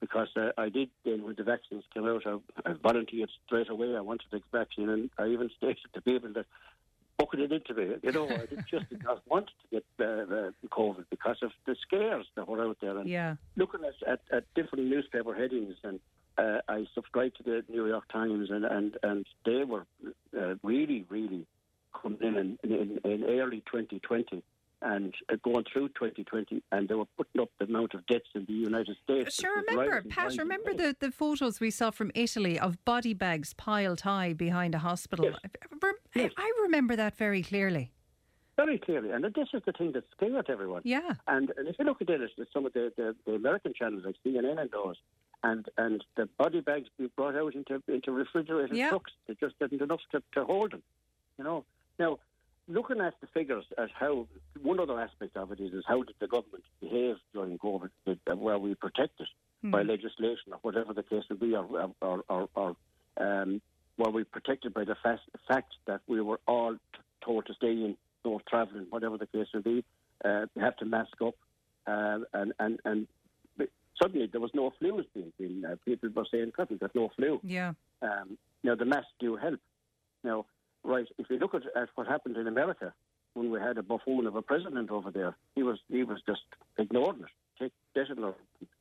because 0.00 0.28
uh, 0.36 0.50
I 0.58 0.68
did 0.68 0.90
then 1.04 1.22
when 1.24 1.34
the 1.36 1.44
vaccines 1.44 1.84
came 1.92 2.06
out, 2.06 2.22
I, 2.26 2.38
I 2.68 2.74
volunteered 2.74 3.30
straight 3.46 3.70
away. 3.70 3.96
I 3.96 4.00
wanted 4.00 4.26
the 4.30 4.40
vaccine, 4.52 4.88
and 4.88 5.10
I 5.18 5.28
even 5.28 5.50
stated 5.56 5.78
to 5.94 6.00
people 6.00 6.32
that 6.34 6.46
bucketed 7.18 7.52
into 7.52 7.74
me. 7.74 7.96
You 8.02 8.12
know, 8.12 8.36
I 8.36 8.46
did 8.46 8.60
just 8.70 8.88
did 8.90 9.02
not 9.02 9.22
want 9.26 9.46
to 9.46 9.68
get 9.70 9.84
uh, 10.00 10.04
uh, 10.04 10.50
COVID 10.70 11.04
because 11.10 11.38
of 11.42 11.50
the 11.66 11.76
scares 11.82 12.26
that 12.36 12.48
were 12.48 12.62
out 12.64 12.78
there. 12.80 12.96
And 12.98 13.08
Yeah. 13.08 13.36
looking 13.56 13.80
at, 13.84 13.94
at, 14.06 14.20
at 14.32 14.44
different 14.54 14.86
newspaper 14.86 15.34
headings, 15.34 15.76
and 15.82 16.00
uh, 16.38 16.60
I 16.68 16.86
subscribed 16.94 17.38
to 17.38 17.42
the 17.42 17.64
New 17.68 17.86
York 17.86 18.04
Times, 18.12 18.50
and 18.50 18.64
and, 18.64 18.96
and 19.02 19.26
they 19.44 19.64
were 19.64 19.86
uh, 20.38 20.54
really, 20.62 21.06
really 21.08 21.46
coming 22.02 22.18
in 22.22 22.58
in, 22.62 22.72
in 22.72 23.00
in 23.04 23.24
early 23.24 23.62
2020 23.72 24.42
and 24.82 25.14
uh, 25.32 25.36
going 25.42 25.64
through 25.72 25.88
2020, 25.88 26.62
and 26.72 26.88
they 26.88 26.94
were 26.94 27.06
putting 27.16 27.40
up 27.40 27.48
the 27.58 27.64
amount 27.64 27.94
of 27.94 28.06
deaths 28.06 28.26
in 28.34 28.44
the 28.46 28.52
United 28.52 28.96
States. 29.04 29.34
Sure, 29.34 29.62
remember, 29.66 29.90
rising, 29.94 30.10
Pat, 30.10 30.24
rising, 30.24 30.38
remember 30.40 30.74
the, 30.74 30.96
the 31.00 31.10
photos 31.10 31.60
we 31.60 31.70
saw 31.70 31.90
from 31.90 32.10
Italy 32.14 32.58
of 32.58 32.82
body 32.84 33.14
bags 33.14 33.54
piled 33.54 34.02
high 34.02 34.32
behind 34.32 34.74
a 34.74 34.78
hospital? 34.78 35.24
Yes. 35.26 35.36
I, 35.44 35.48
I- 36.20 36.30
I 36.38 36.52
remember 36.62 36.96
that 36.96 37.16
very 37.16 37.42
clearly. 37.42 37.92
Very 38.56 38.78
clearly, 38.78 39.10
and 39.10 39.22
this 39.22 39.48
is 39.52 39.60
the 39.66 39.72
thing 39.72 39.92
that 39.92 40.04
scared 40.16 40.46
everyone. 40.48 40.80
Yeah. 40.84 41.12
And, 41.28 41.52
and 41.58 41.68
if 41.68 41.76
you 41.78 41.84
look 41.84 42.00
at 42.00 42.08
it, 42.08 42.20
it's 42.38 42.52
some 42.54 42.64
of 42.64 42.72
the, 42.72 42.90
the, 42.96 43.14
the 43.26 43.32
American 43.34 43.74
channels 43.78 44.04
like 44.06 44.14
CNN 44.24 44.58
and 44.58 44.70
those, 44.70 44.96
and 45.42 45.66
and 45.76 46.02
the 46.16 46.26
body 46.38 46.60
bags 46.62 46.88
be 46.98 47.08
brought 47.16 47.36
out 47.36 47.54
into 47.54 47.82
into 47.86 48.12
refrigerated 48.12 48.74
Yeah. 48.74 48.88
trucks. 48.88 49.12
They 49.28 49.34
just 49.38 49.58
didn't 49.58 49.82
enough 49.82 50.00
to, 50.12 50.22
to 50.32 50.44
hold 50.46 50.72
them. 50.72 50.82
You 51.36 51.44
know. 51.44 51.64
Now, 51.98 52.18
looking 52.68 53.00
at 53.00 53.14
the 53.20 53.26
figures, 53.28 53.64
at 53.78 53.90
how 53.98 54.26
one 54.62 54.80
other 54.80 55.00
aspect 55.00 55.36
of 55.36 55.52
it 55.52 55.60
is, 55.60 55.72
is 55.72 55.84
how 55.86 56.02
did 56.02 56.16
the 56.20 56.26
government 56.26 56.64
behave 56.80 57.16
during 57.32 57.58
COVID? 57.58 57.90
Did, 58.06 58.20
uh, 58.30 58.36
were 58.36 58.58
we 58.58 58.74
protected 58.74 59.28
by 59.62 59.82
legislation 59.82 60.52
or 60.52 60.58
whatever 60.62 60.92
the 60.92 61.02
case 61.02 61.24
would 61.28 61.40
be, 61.40 61.54
or 61.54 61.92
or, 62.00 62.22
or, 62.28 62.48
or 62.54 62.76
um, 63.16 63.60
were 63.98 64.10
we 64.10 64.24
protected 64.24 64.74
by 64.74 64.84
the 64.84 64.96
fast, 65.02 65.22
fact 65.48 65.74
that 65.86 66.00
we 66.06 66.20
were 66.20 66.40
all 66.46 66.74
t- 66.74 66.78
told 67.24 67.46
to 67.46 67.54
stay 67.54 67.72
in, 67.72 67.96
no 68.24 68.40
travelling, 68.48 68.86
whatever 68.90 69.16
the 69.16 69.26
case 69.26 69.48
would 69.54 69.64
be? 69.64 69.84
Uh, 70.24 70.46
have 70.60 70.76
to 70.76 70.84
mask 70.84 71.20
up, 71.20 71.34
uh, 71.86 72.18
and 72.32 72.52
and 72.58 72.80
and 72.84 73.06
suddenly 74.00 74.26
there 74.30 74.40
was 74.40 74.50
no 74.54 74.72
flu 74.78 75.02
being. 75.14 75.32
being 75.38 75.64
uh, 75.64 75.76
people 75.84 76.08
were 76.14 76.26
saying, 76.30 76.52
"God, 76.56 76.68
we've 76.70 76.80
got 76.80 76.94
no 76.94 77.10
flu." 77.16 77.40
Yeah. 77.42 77.72
Um, 78.02 78.38
now 78.62 78.74
the 78.74 78.84
masks 78.84 79.12
do 79.18 79.36
help. 79.36 79.60
Now, 80.22 80.46
right, 80.86 81.06
if 81.18 81.28
you 81.30 81.38
look 81.38 81.54
at, 81.54 81.62
at 81.80 81.88
what 81.94 82.06
happened 82.06 82.36
in 82.36 82.46
America 82.46 82.92
when 83.34 83.50
we 83.50 83.60
had 83.60 83.76
a 83.76 83.82
buffoon 83.82 84.26
of 84.26 84.34
a 84.36 84.42
president 84.42 84.90
over 84.90 85.10
there, 85.10 85.36
he 85.54 85.62
was 85.62 85.78
he 85.90 86.02
was 86.04 86.20
just 86.26 86.40
ignoring 86.78 87.20
it. 87.20 87.30
Take 87.58 87.72
Dettol 87.94 88.22
or 88.24 88.34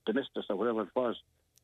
Domestos 0.05 0.45
or 0.49 0.55
whatever 0.55 0.81
it 0.83 0.89
was, 0.95 1.15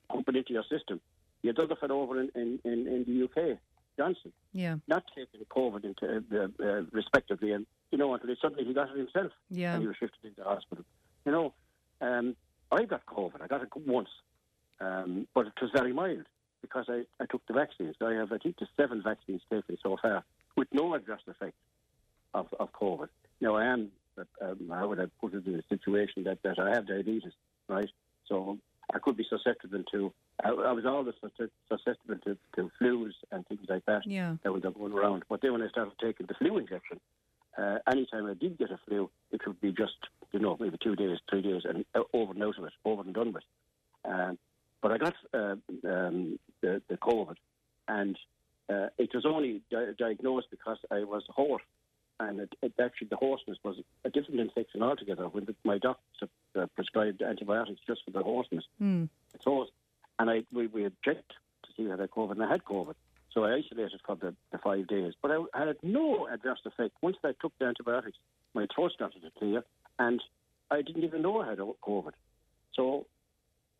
pump 0.09 0.27
it 0.29 0.35
into 0.35 0.53
your 0.53 0.63
system. 0.69 0.99
You 1.43 1.53
other 1.57 1.75
fellow 1.75 2.01
over 2.01 2.19
in, 2.21 2.29
in, 2.35 2.59
in, 2.63 2.87
in 2.87 3.03
the 3.07 3.23
UK 3.25 3.57
Johnson, 3.97 4.31
Yeah. 4.53 4.77
not 4.87 5.03
taking 5.15 5.41
COVID 5.49 5.83
into 5.83 6.23
uh, 6.33 6.63
uh, 6.63 6.81
respectively, 6.91 7.51
and 7.51 7.65
you 7.91 7.97
know 7.97 8.13
until 8.13 8.35
suddenly 8.41 8.65
he 8.65 8.73
got 8.73 8.89
it 8.91 8.97
himself, 8.97 9.31
Yeah. 9.49 9.73
and 9.73 9.81
he 9.81 9.87
was 9.87 9.97
shifted 9.97 10.23
into 10.25 10.43
hospital. 10.43 10.83
You 11.25 11.31
know, 11.31 11.53
um, 12.01 12.35
I 12.71 12.83
got 12.83 13.05
COVID. 13.05 13.41
I 13.41 13.47
got 13.47 13.61
it 13.63 13.69
once, 13.85 14.09
um, 14.79 15.27
but 15.33 15.47
it 15.47 15.53
was 15.61 15.71
very 15.73 15.93
mild 15.93 16.25
because 16.61 16.85
I, 16.89 17.03
I 17.19 17.25
took 17.25 17.45
the 17.47 17.53
vaccines. 17.53 17.95
I 18.01 18.13
have 18.13 18.31
I 18.31 18.37
think 18.37 18.57
the 18.59 18.67
seven 18.77 19.01
vaccines 19.03 19.41
taken 19.49 19.77
so 19.81 19.97
far 20.01 20.23
with 20.55 20.67
no 20.71 20.93
adverse 20.95 21.21
effect 21.27 21.55
of, 22.33 22.47
of 22.59 22.71
COVID. 22.73 23.07
Now 23.39 23.55
I 23.55 23.65
am, 23.65 23.89
um, 24.41 24.69
how 24.69 24.87
would 24.89 24.99
have 24.99 25.11
put 25.19 25.33
it 25.33 25.45
in 25.45 25.55
a 25.55 25.63
situation 25.69 26.23
that, 26.23 26.39
that 26.43 26.59
I 26.59 26.69
have 26.69 26.87
diabetes, 26.87 27.33
right? 27.67 27.89
So 28.27 28.57
I 28.93 28.99
could 28.99 29.17
be 29.17 29.25
susceptible 29.29 29.83
to. 29.91 30.13
I, 30.43 30.49
I 30.49 30.71
was 30.71 30.85
always 30.85 31.15
susceptible 31.69 32.17
to, 32.25 32.37
to 32.55 32.71
flus 32.79 33.13
and 33.31 33.47
things 33.47 33.65
like 33.67 33.85
that 33.85 34.05
Yeah. 34.05 34.35
that 34.43 34.51
was 34.51 34.63
going 34.63 34.93
around. 34.93 35.23
But 35.29 35.41
then 35.41 35.53
when 35.53 35.61
I 35.61 35.69
started 35.69 35.93
taking 36.01 36.27
the 36.27 36.33
flu 36.35 36.57
injection, 36.57 36.99
uh, 37.57 37.77
anytime 37.89 38.25
I 38.27 38.33
did 38.33 38.57
get 38.57 38.71
a 38.71 38.79
flu, 38.87 39.09
it 39.31 39.41
would 39.45 39.59
be 39.61 39.71
just, 39.71 39.97
you 40.31 40.39
know, 40.39 40.57
maybe 40.59 40.77
two 40.81 40.95
days, 40.95 41.17
three 41.29 41.41
days, 41.41 41.61
and 41.65 41.85
uh, 41.95 42.03
over 42.13 42.33
and 42.33 42.43
out 42.43 42.57
of 42.57 42.63
it, 42.65 42.73
over 42.85 43.01
and 43.01 43.13
done 43.13 43.33
with. 43.33 43.43
Um, 44.05 44.37
but 44.81 44.91
I 44.91 44.97
got 44.97 45.13
uh, 45.33 45.55
um, 45.87 46.39
the, 46.61 46.81
the 46.87 46.97
COVID, 46.97 47.35
and 47.87 48.17
uh, 48.69 48.87
it 48.97 49.13
was 49.13 49.25
only 49.25 49.61
di- 49.69 49.93
diagnosed 49.97 50.47
because 50.51 50.77
I 50.89 51.03
was 51.03 51.23
hoarse. 51.29 51.63
And 52.19 52.39
it, 52.39 52.53
it 52.61 52.73
actually, 52.79 53.07
the 53.07 53.15
hoarseness 53.15 53.57
was 53.63 53.77
a 54.05 54.09
different 54.11 54.39
infection 54.41 54.83
altogether. 54.83 55.27
When 55.27 55.45
the, 55.45 55.55
my 55.63 55.79
doctor 55.79 56.27
uh, 56.55 56.67
prescribed 56.75 57.23
antibiotics 57.23 57.81
just 57.87 58.01
for 58.05 58.11
the 58.11 58.21
hoarseness, 58.21 58.63
Hmm. 58.77 59.05
it's 59.33 59.43
hoarse. 59.43 59.69
And 60.19 60.29
I 60.29 60.43
we, 60.53 60.67
we 60.67 60.83
had 60.83 60.93
checked 61.03 61.31
to 61.63 61.69
see 61.75 61.83
if 61.83 61.97
I 61.97 62.01
had 62.01 62.11
COVID, 62.11 62.33
and 62.33 62.43
I 62.43 62.49
had 62.49 62.63
COVID. 62.63 62.93
So 63.33 63.43
I 63.45 63.53
isolated 63.55 64.01
for 64.05 64.15
the, 64.17 64.35
the 64.51 64.59
five 64.59 64.85
days. 64.87 65.13
But 65.21 65.31
I 65.53 65.65
had 65.65 65.77
no 65.81 66.27
adverse 66.27 66.59
effect. 66.65 66.93
Once 67.01 67.17
I 67.23 67.31
took 67.41 67.53
the 67.57 67.65
antibiotics, 67.65 68.17
my 68.53 68.67
throat 68.75 68.91
started 68.91 69.23
to 69.23 69.31
clear, 69.39 69.63
and 69.97 70.21
I 70.69 70.81
didn't 70.83 71.03
even 71.03 71.23
know 71.23 71.41
I 71.41 71.49
had 71.49 71.57
COVID. 71.57 72.11
So 72.75 73.07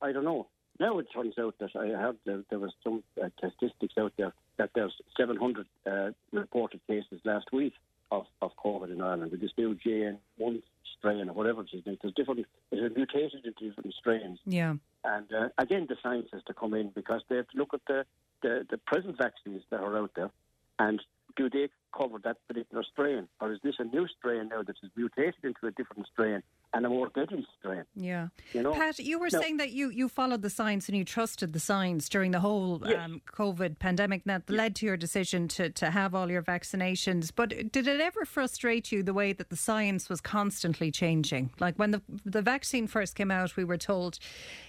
I 0.02 0.12
don't 0.14 0.24
know. 0.26 0.48
Now 0.82 0.98
it 0.98 1.06
turns 1.14 1.36
out 1.38 1.54
that 1.60 1.76
I 1.76 1.90
have 1.90 2.16
there, 2.26 2.42
there 2.50 2.58
was 2.58 2.74
some 2.84 3.04
uh, 3.22 3.30
statistics 3.38 3.94
out 4.00 4.14
there 4.18 4.34
that 4.58 4.72
there's 4.74 4.96
700 5.16 5.68
uh, 5.86 6.10
reported 6.32 6.82
cases 6.88 7.22
last 7.24 7.54
week 7.54 7.74
of, 8.10 8.26
of 8.42 8.50
COVID 8.66 8.92
in 8.92 9.00
Ireland 9.00 9.30
with 9.30 9.42
this 9.42 9.52
new 9.60 9.76
JN1 9.76 10.64
strain 10.98 11.30
or 11.30 11.34
whatever 11.34 11.62
it 11.62 11.70
is. 11.72 11.84
There's 11.86 12.16
different. 12.16 12.48
It 12.72 12.82
has 12.82 12.92
mutated 12.96 13.46
into 13.46 13.70
different 13.70 13.94
strains. 13.94 14.40
Yeah. 14.48 14.74
And 15.04 15.32
uh, 15.32 15.50
again, 15.60 15.86
the 15.88 15.98
science 16.02 16.30
has 16.34 16.42
to 16.48 16.54
come 16.56 16.74
in 16.74 16.90
because 16.90 17.22
they 17.30 17.36
have 17.36 17.48
to 17.50 17.58
look 17.60 17.76
at 17.76 17.82
the, 17.88 18.04
the, 18.42 18.66
the 18.72 18.80
present 18.80 19.20
vaccines 19.20 19.62
that 19.70 19.82
are 19.82 20.00
out 20.00 20.10
there 20.16 20.32
and 20.80 21.00
do 21.36 21.48
they 21.48 21.70
cover 21.96 22.18
that 22.24 22.38
particular 22.48 22.84
strain? 22.92 23.28
Or 23.40 23.54
is 23.54 23.60
this 23.64 23.76
a 23.78 23.84
new 23.84 24.08
strain 24.18 24.50
now 24.50 24.64
that 24.64 24.78
is 24.82 24.90
mutated 24.96 25.44
into 25.44 25.68
a 25.68 25.72
different 25.72 26.08
strain 26.12 26.42
and 26.74 26.86
a 26.86 26.90
more 26.90 27.10
deadly 27.14 27.46
strain? 27.60 27.84
Yeah. 27.96 28.28
You 28.54 28.64
know? 28.64 28.74
Pat, 28.74 29.00
you 29.00 29.20
were 29.20 29.30
Now- 29.32 29.40
saying 29.42 29.58
that 29.58 29.72
you, 29.72 29.90
you 29.90 30.08
followed 30.08 30.42
the 30.42 30.50
science 30.50 30.88
and 30.88 30.98
you 30.98 31.04
trusted 31.04 31.54
the 31.54 31.60
science 31.60 32.08
during 32.10 32.32
the 32.32 32.40
whole 32.40 32.82
Yes. 32.86 32.98
um, 33.04 33.22
COVID 33.28 33.80
pandemic 33.80 34.24
that 34.26 34.50
led 34.50 34.76
to 34.78 34.86
your 34.86 34.98
decision 34.98 35.48
to, 35.50 35.70
to 35.70 35.92
have 35.92 36.16
all 36.16 36.30
your 36.32 36.42
vaccinations. 36.42 37.32
But 37.36 37.50
did 37.72 37.88
it 37.88 38.00
ever 38.00 38.26
frustrate 38.26 38.92
you 38.92 39.04
the 39.04 39.14
way 39.14 39.34
that 39.34 39.50
the 39.50 39.56
science 39.58 40.10
was 40.10 40.22
constantly 40.22 40.92
changing? 40.92 41.52
Like 41.60 41.76
when 41.78 41.92
the, 41.92 42.02
the 42.26 42.42
vaccine 42.42 42.88
first 42.88 43.16
came 43.16 43.32
out, 43.32 43.56
we 43.58 43.64
were 43.64 43.78
told 43.78 44.18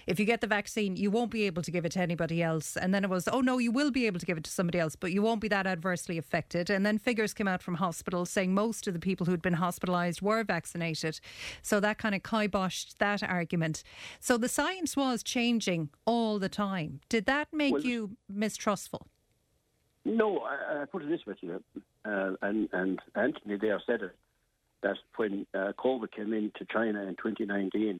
if 0.07 0.19
you 0.19 0.25
get 0.25 0.41
the 0.41 0.47
vaccine, 0.47 0.95
you 0.97 1.09
won't 1.09 1.31
be 1.31 1.43
able 1.43 1.61
to 1.63 1.71
give 1.71 1.85
it 1.85 1.93
to 1.93 2.01
anybody 2.01 2.43
else. 2.43 2.75
And 2.75 2.93
then 2.93 3.03
it 3.03 3.09
was, 3.09 3.27
oh 3.27 3.41
no, 3.41 3.57
you 3.59 3.71
will 3.71 3.91
be 3.91 4.05
able 4.07 4.19
to 4.19 4.25
give 4.25 4.37
it 4.37 4.43
to 4.43 4.51
somebody 4.51 4.79
else, 4.79 4.95
but 4.95 5.11
you 5.11 5.21
won't 5.21 5.39
be 5.41 5.47
that 5.47 5.65
adversely 5.65 6.17
affected. 6.17 6.69
And 6.69 6.85
then 6.85 6.97
figures 6.97 7.33
came 7.33 7.47
out 7.47 7.61
from 7.63 7.75
hospitals 7.75 8.29
saying 8.29 8.53
most 8.53 8.87
of 8.87 8.93
the 8.93 8.99
people 8.99 9.25
who'd 9.25 9.41
been 9.41 9.55
hospitalised 9.55 10.21
were 10.21 10.43
vaccinated. 10.43 11.19
So 11.61 11.79
that 11.79 11.92
kind 11.97 12.15
of 12.15 12.21
kiboshed 12.23 12.97
that 12.97 13.23
argument. 13.23 13.83
So 14.19 14.37
the 14.37 14.49
science 14.49 14.95
was 14.97 15.23
changing 15.23 15.89
all 16.05 16.39
the 16.39 16.49
time. 16.49 17.01
Did 17.09 17.25
that 17.25 17.47
make 17.53 17.73
Well, 17.73 17.81
you 17.83 18.17
mistrustful? 18.29 19.07
No, 20.05 20.39
I, 20.39 20.81
I 20.81 20.85
put 20.85 21.01
it 21.03 21.09
this 21.09 21.25
way 21.25 21.35
to 21.39 21.45
you, 21.45 21.63
uh, 22.05 22.31
and, 22.41 22.67
and 22.73 22.99
Anthony 23.15 23.57
there 23.57 23.81
said 23.85 24.01
it, 24.01 24.15
that 24.81 24.97
when 25.15 25.47
uh, 25.53 25.71
COVID 25.77 26.11
came 26.11 26.33
into 26.33 26.65
China 26.69 27.01
in 27.03 27.15
2019, 27.15 27.99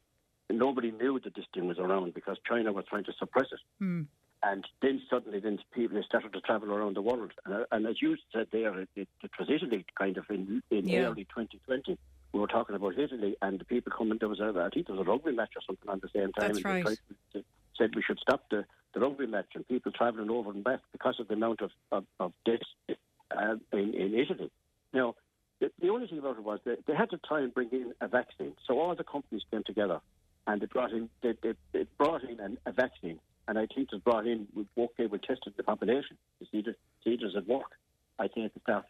nobody 0.50 0.90
knew 0.90 1.18
that 1.24 1.34
this 1.34 1.46
thing 1.54 1.66
was 1.66 1.78
around 1.78 2.12
because 2.12 2.36
China 2.46 2.72
was 2.72 2.84
trying 2.88 3.04
to 3.04 3.12
suppress 3.18 3.46
it. 3.52 3.60
Hmm. 3.78 4.02
And 4.42 4.66
then 4.82 5.00
suddenly, 5.08 5.40
then 5.40 5.58
people 5.74 6.02
started 6.06 6.34
to 6.34 6.40
travel 6.42 6.70
around 6.70 6.96
the 6.96 7.00
world. 7.00 7.32
And, 7.46 7.64
and 7.72 7.86
as 7.86 8.02
you 8.02 8.18
said 8.30 8.48
there, 8.52 8.78
it, 8.80 8.90
it, 8.94 9.08
it 9.22 9.30
was 9.38 9.48
Italy 9.48 9.86
kind 9.98 10.18
of 10.18 10.26
in, 10.28 10.62
in 10.70 10.86
Yeah. 10.86 11.06
early 11.06 11.24
2020. 11.24 11.96
We 12.34 12.40
were 12.40 12.48
talking 12.48 12.74
about 12.74 12.98
Italy 12.98 13.36
and 13.42 13.60
the 13.60 13.64
people 13.64 13.92
coming. 13.96 14.18
There 14.18 14.28
was 14.28 14.40
a, 14.40 14.46
I 14.46 14.68
think 14.68 14.88
there 14.88 14.96
was 14.96 15.06
a 15.06 15.08
rugby 15.08 15.30
match 15.30 15.52
or 15.54 15.62
something 15.64 15.88
at 15.88 16.02
the 16.02 16.08
same 16.12 16.32
time. 16.32 16.48
That's 16.48 16.56
and 16.58 16.64
they 16.64 16.82
right. 16.82 16.98
to- 17.32 17.44
said 17.78 17.94
we 17.94 18.02
should 18.02 18.18
stop 18.18 18.44
the, 18.50 18.64
the 18.92 18.98
rugby 18.98 19.26
match 19.26 19.46
and 19.54 19.66
people 19.68 19.92
travelling 19.92 20.30
over 20.30 20.50
and 20.50 20.64
back 20.64 20.80
because 20.90 21.20
of 21.20 21.28
the 21.28 21.34
amount 21.34 21.60
of, 21.60 21.70
of, 21.92 22.04
of 22.18 22.32
deaths 22.44 22.66
uh, 22.90 23.54
in, 23.72 23.94
in 23.94 24.14
Italy. 24.14 24.50
Now, 24.92 25.14
the, 25.60 25.70
the 25.80 25.90
only 25.90 26.08
thing 26.08 26.18
about 26.18 26.36
it 26.36 26.42
was 26.42 26.58
that 26.64 26.84
they 26.86 26.94
had 26.94 27.10
to 27.10 27.18
try 27.18 27.40
and 27.40 27.54
bring 27.54 27.68
in 27.70 27.92
a 28.00 28.08
vaccine. 28.08 28.54
So 28.66 28.80
all 28.80 28.96
the 28.96 29.04
companies 29.04 29.42
came 29.52 29.62
together 29.62 30.00
and 30.48 30.60
they 30.60 30.66
brought 30.66 30.90
in 30.90 31.08
they, 31.22 31.34
they, 31.40 31.54
they 31.72 31.86
brought 31.98 32.24
in 32.24 32.40
an, 32.40 32.58
a 32.66 32.72
vaccine. 32.72 33.20
And 33.46 33.58
I 33.58 33.66
think 33.66 33.88
it 33.92 33.92
was 33.92 34.02
brought 34.02 34.26
in, 34.26 34.48
we, 34.54 34.66
okay, 34.76 35.06
we 35.06 35.18
tested 35.18 35.54
the 35.56 35.62
population 35.62 36.16
to 36.40 36.46
see, 36.50 36.62
the, 36.62 36.74
see 37.04 37.16
does 37.16 37.36
it 37.36 37.46
work, 37.46 37.72
I 38.18 38.26
think 38.26 38.46
at 38.46 38.54
the 38.54 38.60
start. 38.60 38.86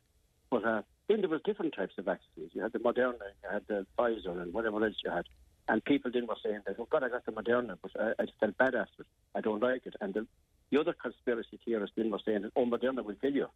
But 0.51 0.65
uh, 0.65 0.83
then 1.09 1.20
there 1.20 1.28
was 1.28 1.40
different 1.44 1.74
types 1.74 1.94
of 1.98 2.06
vaccines. 2.06 2.51
You 2.52 2.62
had 2.62 2.72
the 2.72 2.78
Moderna, 2.78 3.14
you 3.43 3.51
had 3.51 3.62
the 3.68 3.86
Pfizer 3.98 4.40
and 4.43 4.52
whatever 4.52 4.85
else 4.85 4.97
you 5.05 5.10
had. 5.10 5.26
And 5.68 5.85
people 5.85 6.10
then 6.12 6.26
were 6.26 6.36
saying 6.44 6.60
that, 6.66 6.76
oh 6.78 6.86
God, 6.90 7.05
I 7.05 7.09
got 7.09 7.24
the 7.24 7.32
Moderna, 7.32 7.76
but 7.81 7.90
I, 7.98 8.22
I 8.22 8.26
felt 8.40 8.56
bad 8.59 8.74
after 8.74 9.02
it. 9.02 9.06
I 9.35 9.40
don't 9.40 9.62
like 9.62 9.86
it. 9.86 9.94
And 10.01 10.14
the, 10.14 10.26
the 10.70 10.81
other 10.81 10.93
conspiracy 10.93 11.59
theorists 11.64 11.94
then 11.97 12.10
were 12.10 12.20
saying 12.24 12.43
that, 12.43 12.52
oh, 12.56 12.66
Moderna 12.66 13.05
will 13.05 13.14
kill 13.14 13.32
you, 13.32 13.48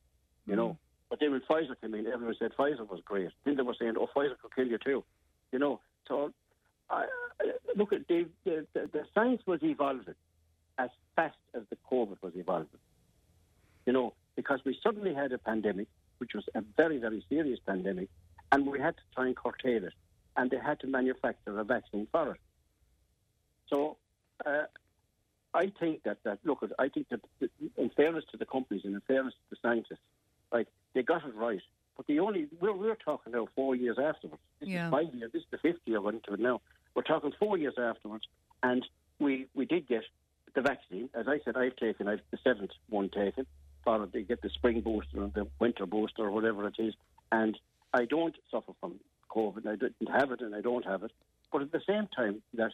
you 0.47 0.57
know. 0.57 0.71
Mm. 0.71 0.77
But 1.11 1.21
then 1.21 1.33
when 1.33 1.41
Pfizer 1.41 1.81
came 1.81 1.95
in, 1.95 2.07
everyone 2.07 2.37
said 2.39 2.53
Pfizer 2.59 2.89
was 2.89 3.01
great. 3.05 3.31
Then 3.45 3.57
they 3.57 3.63
were 3.63 3.77
saying, 3.79 3.95
oh, 3.99 4.09
Pfizer 4.15 4.39
could 4.41 4.55
kill 4.55 4.67
you 4.67 4.79
too, 4.79 5.05
you 5.53 5.59
know. 5.59 5.81
So, 6.07 6.33
I, 6.91 7.07
I, 7.41 7.53
look, 7.77 7.93
at 7.93 8.09
the, 8.09 8.27
the, 8.45 8.67
the, 8.75 8.91
the 8.93 9.05
science 9.15 9.43
was 9.47 9.61
evolving 9.63 10.15
as 10.79 10.91
fast 11.17 11.37
as 11.55 11.63
the 11.71 11.77
COVID 11.91 12.17
was 12.23 12.33
evolving. 12.37 12.69
You 13.87 13.93
know, 13.93 14.15
because 14.37 14.61
we 14.65 14.79
suddenly 14.83 15.15
had 15.15 15.33
a 15.33 15.39
pandemic, 15.39 15.89
which 16.19 16.33
was 16.35 16.45
a 16.55 16.63
very, 16.77 16.99
very 16.99 17.25
serious 17.29 17.59
pandemic, 17.67 18.09
and 18.53 18.67
we 18.67 18.79
had 18.79 18.97
to 18.97 19.03
try 19.15 19.27
and 19.27 19.37
curtail 19.37 19.85
it, 19.85 19.95
and 20.37 20.51
they 20.51 20.59
had 20.59 20.79
to 20.81 20.87
manufacture 20.87 21.59
a 21.59 21.65
vaccine 21.65 22.07
for 22.13 22.33
it. 22.35 22.41
So, 23.69 23.97
uh, 24.45 24.65
I 25.55 25.73
think 25.81 26.03
that, 26.05 26.19
that 26.25 26.39
look, 26.45 26.65
I 26.79 26.89
think 26.89 27.09
that 27.09 27.21
in 27.77 27.91
fairness 27.91 28.25
to 28.33 28.37
the 28.37 28.45
companies 28.47 28.83
and 28.85 28.95
in 28.95 29.01
fairness 29.03 29.35
to 29.35 29.51
the 29.51 29.57
scientists, 29.63 30.05
like 30.53 30.69
they 30.95 31.03
got 31.03 31.25
it 31.27 31.35
right. 31.35 31.61
But 31.97 32.07
the 32.07 32.21
only 32.21 32.47
we're 32.61 32.75
we're 32.77 32.95
talking 32.95 33.33
now 33.33 33.49
four 33.57 33.75
years 33.75 33.99
afterwards. 33.99 34.43
This 34.61 34.69
Yeah. 34.69 34.87
is 34.87 34.91
five 34.91 35.15
years. 35.15 35.33
This 35.33 35.43
is 35.43 35.49
the 35.51 35.59
fifth 35.59 35.81
year 35.87 36.01
we're 36.01 36.13
into 36.13 36.35
it 36.35 36.41
now. 36.41 36.61
We're 36.95 37.03
talking 37.03 37.33
four 37.39 37.57
years 37.59 37.75
afterwards, 37.79 38.27
and 38.63 38.87
we 39.19 39.47
we 39.55 39.65
did 39.65 39.89
get 39.89 40.05
the 40.55 40.61
vaccine. 40.61 41.09
As 41.15 41.27
I 41.29 41.41
said, 41.45 41.57
I've 41.57 41.77
taken 41.77 42.07
I've 42.09 42.21
the 42.31 42.39
seventh 42.45 42.71
one 42.89 43.09
taken. 43.09 43.47
For 43.85 44.07
they 44.13 44.23
get 44.23 44.43
the 44.43 44.51
spring 44.51 44.81
booster 44.81 45.23
and 45.23 45.33
the 45.35 45.47
winter 45.61 45.87
booster 45.87 46.23
or 46.23 46.31
whatever 46.31 46.67
it 46.67 46.75
is, 46.79 46.95
and 47.33 47.59
I 47.95 48.05
don't 48.05 48.35
suffer 48.51 48.73
from 48.81 48.95
COVID. 49.31 49.67
I 49.67 49.77
didn't 49.77 50.11
have 50.13 50.31
it, 50.33 50.41
and 50.41 50.55
I 50.55 50.61
don't 50.61 50.85
have 50.85 51.03
it. 51.05 51.13
But 51.53 51.63
at 51.63 51.73
the 51.73 51.81
same 51.87 52.09
time, 52.15 52.43
that 52.55 52.73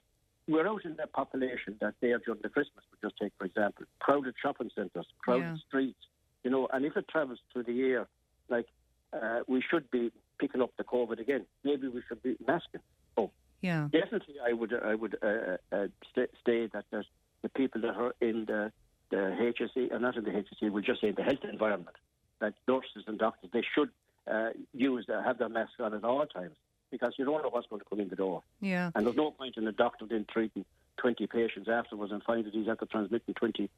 we're 0.49 0.67
out 0.67 0.85
in 0.85 0.97
that 0.97 1.13
population 1.13 1.77
that 1.81 1.95
there 2.01 2.19
during 2.19 2.41
the 2.43 2.49
Christmas. 2.49 2.85
We 2.91 3.09
just 3.09 3.19
take, 3.21 3.33
for 3.39 3.45
example, 3.45 3.85
crowded 4.01 4.35
shopping 4.43 4.71
centres, 4.75 5.07
crowded 5.19 5.45
Yeah. 5.45 5.57
streets, 5.69 6.01
you 6.43 6.51
know, 6.51 6.69
and 6.73 6.85
if 6.85 6.97
it 6.97 7.07
travels 7.09 7.39
through 7.53 7.63
the 7.65 7.81
air, 7.83 8.07
like 8.49 8.67
uh, 9.13 9.41
we 9.47 9.63
should 9.63 9.91
be 9.91 10.11
picking 10.39 10.61
up 10.61 10.71
the 10.77 10.85
COVID 10.85 11.21
again. 11.21 11.47
Maybe 11.63 11.87
we 11.89 12.03
should 12.09 12.23
be 12.23 12.37
masking. 12.47 12.81
Oh, 13.17 13.31
Yeah. 13.63 13.89
definitely, 13.93 14.35
I 14.45 14.53
would, 14.53 14.75
I 14.75 14.95
would 14.97 15.17
uh, 15.23 15.57
uh, 15.71 15.87
st- 16.11 16.31
say 16.45 16.67
that 16.67 16.85
the 16.91 17.49
people 17.51 17.81
that 17.83 17.95
are 17.95 18.15
in 18.21 18.45
the 18.47 18.73
the 19.11 19.17
HSE, 19.17 19.93
or 19.93 19.99
not 19.99 20.17
in 20.17 20.25
the 20.25 20.31
HSE, 20.31 20.71
we'll 20.71 20.83
just 20.83 21.01
say 21.01 21.11
the 21.11 21.23
health 21.23 21.45
environment, 21.51 21.97
that 22.41 22.55
nurses 22.67 23.05
and 23.07 23.19
doctors, 23.19 23.51
they 23.53 23.65
should 23.75 23.91
uh, 24.31 24.51
use, 24.73 25.07
uh, 25.09 25.23
have 25.23 25.39
their 25.39 25.49
masks 25.49 25.75
on 25.81 25.95
at 25.95 26.05
all 26.05 26.27
times 26.27 26.57
because 26.91 27.15
you 27.19 27.25
don't 27.25 27.43
know 27.43 27.49
what's 27.49 27.67
going 27.67 27.81
to 27.81 27.87
come 27.89 28.01
in 28.01 28.09
the 28.09 28.17
door. 28.17 28.43
Yeah. 28.61 28.91
And 28.95 29.05
there's 29.05 29.17
no 29.17 29.31
point 29.31 29.57
in 29.57 29.67
a 29.67 29.73
doctor 29.73 30.07
then 30.07 30.27
treating 30.31 30.65
20 30.99 31.27
patients 31.27 31.69
afterwards 31.69 32.13
and 32.13 32.23
finding 32.23 32.45
that 32.45 32.55
he's 32.55 32.69
after 32.69 32.87
transmitting 32.87 33.35
20 33.35 33.69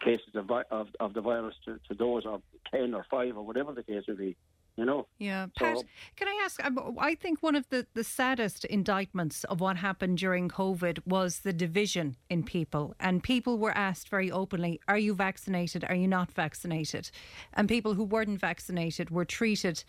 cases 0.00 0.34
of, 0.34 0.46
vi- 0.46 0.64
of, 0.70 0.88
of 0.98 1.12
the 1.12 1.20
virus 1.20 1.54
to, 1.66 1.78
to 1.88 1.94
those, 1.94 2.24
or 2.24 2.40
10 2.70 2.94
or 2.94 3.04
5 3.10 3.36
or 3.36 3.44
whatever 3.44 3.72
the 3.72 3.82
case 3.82 4.04
may 4.08 4.14
be. 4.14 4.36
You 4.76 4.86
know. 4.86 5.06
Yeah, 5.18 5.46
So- 5.58 5.64
Pat, 5.66 5.84
can 6.16 6.28
I 6.28 6.40
ask? 6.44 6.64
um, 6.64 6.96
I 6.98 7.14
think 7.14 7.42
one 7.42 7.54
of 7.56 7.68
the, 7.68 7.86
the 7.92 8.02
saddest 8.04 8.64
indictments 8.64 9.44
of 9.44 9.60
what 9.60 9.76
happened 9.76 10.16
during 10.16 10.48
COVID 10.48 11.06
was 11.06 11.40
the 11.40 11.52
division 11.52 12.16
in 12.30 12.42
people. 12.42 12.94
And 12.98 13.22
people 13.22 13.58
were 13.58 13.76
asked 13.76 14.08
very 14.08 14.30
openly, 14.30 14.80
Are 14.88 14.96
you 14.98 15.14
vaccinated? 15.14 15.84
Are 15.84 15.94
you 15.94 16.08
not 16.08 16.32
vaccinated? 16.32 17.10
And 17.52 17.68
people 17.68 17.94
who 17.94 18.04
weren't 18.04 18.40
vaccinated 18.40 19.10
were 19.10 19.26
treated, 19.26 19.84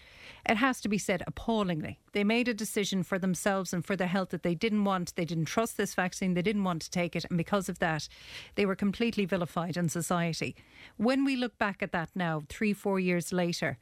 it 0.50 0.58
has 0.58 0.82
to 0.82 0.90
be 0.90 0.98
said, 0.98 1.24
appallingly. 1.28 2.00
They 2.12 2.26
made 2.26 2.50
a 2.50 2.54
decision 2.54 3.04
for 3.04 3.18
themselves 3.18 3.72
and 3.74 3.86
for 3.86 3.96
their 3.96 4.08
health 4.08 4.30
that 4.30 4.44
they 4.44 4.54
didn't 4.56 4.84
want. 4.84 5.16
They 5.16 5.26
didn't 5.26 5.46
trust 5.46 5.78
this 5.78 5.94
vaccine. 5.94 6.34
They 6.34 6.42
didn't 6.42 6.66
want 6.66 6.82
to 6.82 6.92
take 6.92 7.16
it. 7.16 7.26
And 7.30 7.38
because 7.38 7.70
of 7.70 7.80
that, 7.80 8.10
they 8.56 8.66
were 8.66 8.76
completely 8.76 9.24
vilified 9.26 9.78
in 9.78 9.88
society. 9.88 10.58
When 10.98 11.24
we 11.24 11.38
look 11.38 11.58
back 11.58 11.82
at 11.82 11.94
that 11.94 12.10
now, 12.16 12.44
three, 12.50 12.74
four 12.74 13.00
years 13.00 13.32
later, 13.32 13.78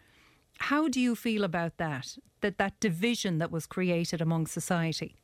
how 0.62 0.88
do 0.88 1.00
you 1.00 1.16
feel 1.16 1.44
about 1.44 1.78
that? 1.78 2.18
That 2.42 2.58
that 2.58 2.80
division 2.80 3.40
that 3.40 3.52
was 3.52 3.66
created 3.66 4.22
among 4.22 4.48
society? 4.48 5.16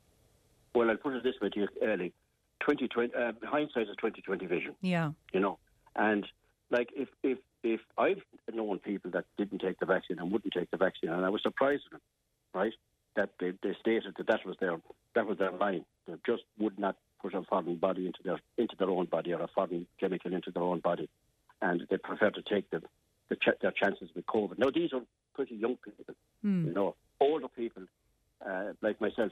Well, 0.76 0.89
I'll 0.89 0.97
put 0.97 1.14
it 1.14 1.23
this 1.23 1.35
way 1.41 1.49
to 1.49 1.59
you, 1.61 1.68
Ellie. 1.81 2.14
2020, 2.61 3.14
uh, 3.14 3.31
hindsight 3.43 3.84
is 3.84 3.95
2020 3.97 4.45
vision. 4.45 4.76
Yeah. 4.81 5.11
you 5.34 5.39
know. 5.39 5.57
And 5.95 6.26
like 6.69 6.89
if 6.95 7.07
if 7.23 7.39
if 7.64 7.81
I've 7.97 8.22
known 8.53 8.80
people 8.80 9.11
that 9.11 9.26
didn't 9.38 9.59
take 9.59 9.80
the 9.80 9.85
vaccine 9.85 10.19
and 10.19 10.31
wouldn't 10.31 10.53
take 10.53 10.72
the 10.72 10.77
vaccine, 10.77 11.09
and 11.09 11.26
I 11.26 11.30
was 11.30 11.41
surprised 11.41 11.84
at 11.88 11.91
them, 11.93 12.01
right? 12.53 12.73
That 13.15 13.31
they, 13.39 13.53
they 13.64 13.76
stated 13.80 14.14
that 14.18 14.27
that 14.27 14.45
was 14.45 14.55
their 14.59 14.77
that 15.15 15.26
was 15.26 15.38
their 15.38 15.51
line. 15.51 15.85
They 16.07 16.14
just 16.26 16.43
would 16.59 16.77
not 16.77 16.97
put 17.22 17.34
a 17.34 17.41
foreign 17.43 17.77
body 17.77 18.05
into 18.05 18.19
their 18.23 18.39
into 18.57 18.76
their 18.77 18.89
own 18.89 19.05
body 19.05 19.34
or 19.34 19.41
a 19.41 19.47
foreign 19.47 19.88
chemical 19.99 20.34
into 20.34 20.51
their 20.51 20.64
own 20.64 20.80
body, 20.80 21.09
and 21.61 21.84
they 21.89 21.97
prefer 21.97 22.30
to 22.31 22.41
take 22.41 22.69
the, 22.69 22.81
the 23.30 23.35
ch- 23.35 23.59
their 23.61 23.72
chances 23.72 24.09
with 24.15 24.26
COVID. 24.26 24.59
Now 24.59 24.69
these 24.69 24.93
are 24.93 25.01
pretty 25.38 25.55
young 25.55 25.77
people, 25.85 26.03
you 26.68 26.73
know, 26.73 26.95
older 27.22 27.47
people. 27.47 27.84
Uh, 28.45 28.73
like 28.81 28.99
myself, 29.01 29.31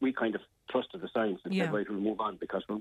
we 0.00 0.12
kind 0.12 0.34
of 0.34 0.40
trusted 0.70 1.00
the 1.00 1.08
science 1.16 1.40
and 1.44 1.54
Yeah. 1.54 1.64
said, 1.64 1.74
right, 1.74 1.88
we'll 1.90 2.00
move 2.10 2.20
on 2.20 2.36
because 2.36 2.62
we're, 2.68 2.80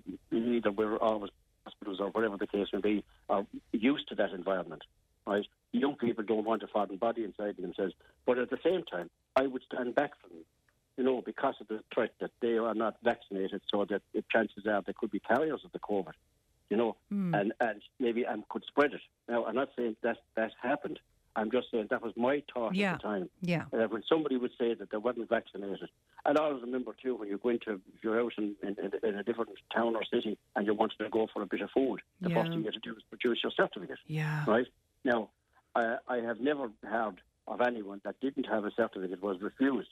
either 0.57 0.72
we're 0.72 0.98
always 0.98 1.31
hospitals 1.65 1.99
or 2.02 2.10
whatever 2.10 2.35
the 2.38 2.48
case 2.48 2.68
may 2.73 2.81
be 2.81 3.03
are 3.30 3.45
used 3.72 4.07
to 4.10 4.15
that 4.15 4.31
environment, 4.31 4.84
right? 5.27 5.45
Young 5.72 5.95
people 5.95 6.23
don't 6.31 6.43
want 6.52 6.64
a 6.64 6.68
foreign 6.68 6.98
body 6.98 7.23
inside 7.23 7.56
themselves, 7.57 7.93
but 8.26 8.38
at 8.43 8.49
the 8.49 8.60
same 8.68 8.84
time, 8.84 9.10
I 9.35 9.43
would 9.48 9.64
stand 9.72 9.95
back 9.95 10.11
from 10.19 10.31
them, 10.31 10.45
you 10.98 11.03
know, 11.06 11.22
because 11.31 11.56
of 11.61 11.68
the 11.69 11.80
threat 11.93 12.14
that 12.19 12.31
they 12.41 12.56
are 12.57 12.73
not 12.73 12.95
vaccinated, 13.03 13.61
so 13.72 13.85
that 13.91 14.02
the 14.14 14.23
chances 14.34 14.65
are 14.65 14.81
they 14.85 14.93
could 14.99 15.11
be 15.11 15.19
carriers 15.31 15.61
of 15.64 15.72
the 15.72 15.80
COVID, 15.80 16.15
you 16.69 16.76
know, 16.81 16.91
and 17.38 17.53
and 17.61 17.81
maybe 17.99 18.23
and 18.31 18.39
could 18.49 18.64
spread 18.65 18.91
it. 18.93 19.02
Now, 19.30 19.45
I'm 19.45 19.56
not 19.56 19.69
saying 19.77 19.95
that 20.02 20.18
that 20.35 20.52
happened. 20.61 20.99
I'm 21.36 21.49
just 21.52 21.68
saying 21.72 21.88
that 21.90 22.02
was 22.02 22.14
my 22.18 22.44
thought 22.53 22.76
Yeah. 22.76 22.94
at 22.94 23.02
the 23.02 23.08
time. 23.08 23.30
Yeah. 23.41 23.66
Uh, 23.74 23.88
when 23.88 24.03
somebody 24.10 24.38
would 24.38 24.52
say 24.60 24.74
that 24.74 24.91
they 24.91 24.98
weren't 24.98 25.28
vaccinated, 25.30 25.90
and 26.26 26.38
I 26.38 26.44
always 26.44 26.62
remember 26.62 26.94
too 27.02 27.16
when 27.16 27.30
you 27.30 27.38
go 27.41 27.49
into 27.49 27.72
if 27.74 28.03
you're 28.03 28.20
out 28.20 28.34
in, 28.38 28.56
in, 28.64 28.76
in 29.03 29.16
a 29.16 29.24
different 29.24 29.49
town 29.74 29.95
or 29.95 30.03
city 30.03 30.38
and 30.56 30.66
you 30.68 30.74
wanted 30.74 30.98
to 30.99 31.10
go 31.10 31.28
for 31.34 31.41
a 31.41 31.45
bit 31.45 31.62
of 31.62 31.70
food, 31.72 32.02
the 32.22 32.30
Yeah. 32.30 32.36
first 32.36 32.49
thing 32.52 32.60
you 32.60 32.66
had 32.66 32.74
to 32.74 32.80
do 32.80 32.94
was 32.94 33.03
produce 33.10 33.40
your 33.44 33.52
certificate. 33.56 33.98
Yeah. 34.08 34.44
Right 34.45 34.68
now, 35.06 35.30
I, 35.76 35.98
I 36.08 36.18
have 36.18 36.40
never 36.41 36.70
heard 36.84 37.22
of 37.48 37.62
anyone 37.62 38.02
that 38.03 38.20
didn't 38.20 38.45
have 38.48 38.66
a 38.66 38.72
certificate 38.72 39.22
was 39.24 39.38
refused, 39.41 39.90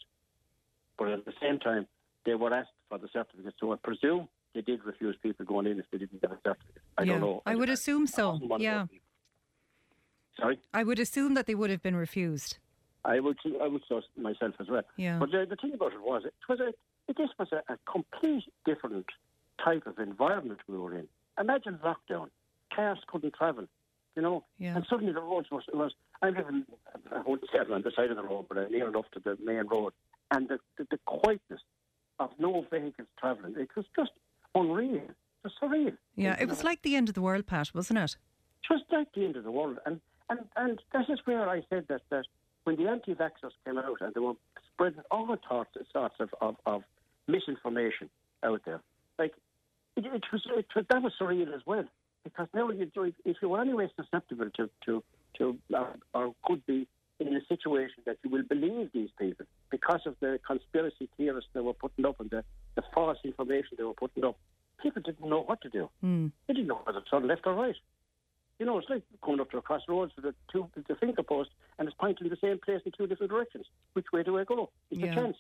but 0.98 1.08
at 1.08 1.26
the 1.26 1.34
same 1.42 1.60
time 1.60 1.88
they 2.26 2.36
were 2.36 2.54
asked 2.54 2.70
for 2.90 2.98
the 2.98 3.08
certificate. 3.14 3.54
So 3.60 3.72
I 3.72 3.78
presume 3.78 4.28
they 4.54 4.62
did 4.62 4.84
refuse 4.84 5.16
people 5.24 5.46
going 5.46 5.68
in 5.68 5.80
if 5.80 5.86
they 5.92 5.98
didn't 6.00 6.20
have 6.22 6.32
a 6.34 6.38
certificate. 6.44 6.82
I 6.98 7.04
yeah. 7.04 7.14
don't 7.14 7.22
know. 7.22 7.42
I 7.46 7.56
would 7.56 7.70
assume 7.70 8.08
so. 8.08 8.32
wasn't 8.32 8.50
one 8.50 8.60
of 8.60 8.64
Yeah. 8.64 8.86
Sorry. 10.40 10.60
I 10.74 10.84
would 10.84 11.00
assume 11.00 11.34
that 11.34 11.46
they 11.48 11.56
would 11.56 11.70
have 11.70 11.82
been 11.82 11.96
refused. 11.96 12.58
I 13.06 13.20
would 13.20 13.38
I 13.62 13.68
would 13.68 13.84
so 13.88 14.02
myself 14.18 14.54
as 14.60 14.68
well. 14.70 14.84
Yeah. 14.98 15.20
But 15.20 15.32
the, 15.32 15.46
the 15.50 15.56
thing 15.56 15.74
about 15.74 15.94
it 15.94 16.02
was 16.02 16.24
it 16.26 16.34
was 16.48 16.60
a 16.60 16.70
it, 17.08 17.18
this 17.18 17.30
was 17.40 17.48
a, 17.52 17.74
a 17.74 17.78
complete 17.92 18.44
different 18.66 19.06
type 19.64 19.86
of 19.88 19.98
environment 20.00 20.60
we 20.68 20.78
were 20.78 20.96
in. 20.96 21.08
Imagine 21.40 21.80
lockdown, 21.84 22.28
cars 22.76 23.00
couldn't 23.08 23.34
travel, 23.34 23.66
you 24.16 24.22
know, 24.22 24.44
Yeah. 24.58 24.76
and 24.76 24.86
suddenly 24.90 25.14
the 25.14 25.22
roads 25.22 25.48
was 25.52 25.64
was 25.74 25.94
I'm 26.22 26.36
living 26.36 26.66
I 27.12 27.22
wouldn't 27.26 27.50
say 27.52 27.60
on 27.60 27.82
the 27.82 27.92
side 27.96 28.12
of 28.12 28.18
the 28.18 28.24
road, 28.24 28.46
but 28.50 28.70
near 28.70 28.88
enough 28.90 29.06
to 29.14 29.20
the 29.20 29.38
main 29.44 29.66
road, 29.68 29.94
and 30.32 30.50
the, 30.50 30.60
the, 30.78 30.86
the 30.92 31.00
quietness 31.06 31.62
of 32.20 32.32
no 32.38 32.66
vehicles 32.70 33.08
travelling. 33.18 33.56
It 33.58 33.70
was 33.78 33.86
just 33.98 34.12
unreal, 34.54 34.96
it 34.96 35.16
was 35.44 35.54
surreal. 35.62 35.96
Yeah. 36.16 36.36
It 36.40 36.50
was 36.50 36.64
like 36.66 36.82
the 36.82 36.96
end 36.98 37.08
of 37.08 37.16
the 37.16 37.22
world, 37.22 37.48
Pat, 37.48 37.70
wasn't 37.74 38.00
it? 38.00 38.18
It 38.70 38.74
was 38.74 38.82
like 38.92 39.08
the 39.16 39.24
end 39.24 39.38
of 39.38 39.46
the 39.46 39.52
world. 39.52 39.78
And 39.86 40.02
and 40.30 40.40
and 40.56 40.80
that 40.94 41.10
is 41.10 41.20
where 41.26 41.48
I 41.50 41.64
said 41.70 41.86
that 41.90 42.02
that 42.10 42.26
when 42.64 42.76
the 42.76 42.88
anti-vaxxers 42.90 43.52
came 43.66 43.78
out 43.78 43.98
and 44.02 44.14
they 44.14 44.20
were 44.20 44.34
spreading 44.74 45.02
all 45.12 45.36
sorts 45.48 45.72
sorts 45.92 46.16
of, 46.20 46.30
of, 46.42 46.56
of 46.66 46.84
misinformation 47.28 48.10
out 48.44 48.62
there, 48.66 48.82
like 49.18 49.34
it, 49.96 50.06
it 50.06 50.24
was 50.32 50.42
it 50.58 50.66
was 50.76 50.86
that 50.90 51.02
was 51.02 51.14
surreal 51.20 51.54
as 51.54 51.62
well 51.66 51.86
because 52.24 52.48
now 52.54 52.70
you 52.70 52.86
do- 52.94 53.14
if 53.26 53.38
you 53.42 53.50
were 53.50 53.62
anyway 53.62 53.88
susceptible 53.96 54.50
to 54.56 54.70
to 54.86 55.04
to 55.38 55.58
uh, 55.76 55.86
or 56.14 56.34
could 56.46 56.66
be 56.66 56.88
in 57.20 57.36
a 57.36 57.46
situation 57.48 58.02
that 58.06 58.18
you 58.24 58.30
will 58.30 58.44
believe 58.44 58.90
these 58.94 59.10
people 59.20 59.46
because 59.70 60.00
of 60.06 60.16
the 60.22 60.40
conspiracy 60.48 61.10
theorists 61.18 61.50
they 61.54 61.60
were 61.60 61.74
putting 61.74 62.06
up 62.06 62.20
and 62.20 62.30
the, 62.30 62.44
the 62.76 62.82
false 62.94 63.18
information 63.26 63.72
they 63.78 63.84
were 63.84 63.94
putting 63.94 64.24
up. 64.24 64.38
People 64.82 65.02
didn't 65.02 65.28
know 65.30 65.42
what 65.42 65.60
to 65.62 65.70
do. 65.70 65.90
Mm. 66.02 66.32
They 66.48 66.54
didn't 66.54 66.68
know 66.68 66.80
whether 66.86 67.02
to 67.02 67.06
turn 67.10 67.28
left 67.28 67.42
or 67.46 67.54
right. 67.56 67.76
You 68.60 68.66
know, 68.66 68.78
it's 68.78 68.90
like 68.90 69.04
coming 69.24 69.40
up 69.40 69.50
to 69.52 69.58
a 69.58 69.62
crossroads 69.62 70.12
with 70.18 70.26
a 70.26 70.36
two 70.52 70.70
the 70.76 70.96
finger 70.96 71.24
post 71.24 71.50
and 71.78 71.88
it's 71.88 71.96
pointing 71.98 72.28
to 72.28 72.36
the 72.36 72.40
same 72.42 72.60
place 72.60 72.82
in 72.86 72.92
two 72.92 73.08
different 73.08 73.32
directions. 73.32 73.66
Which 73.94 74.08
way 74.12 74.22
do 74.22 74.38
I 74.38 74.44
go? 74.44 74.70
It's 74.92 75.00
Yeah. 75.00 75.12
a 75.12 75.16
chance. 75.16 75.38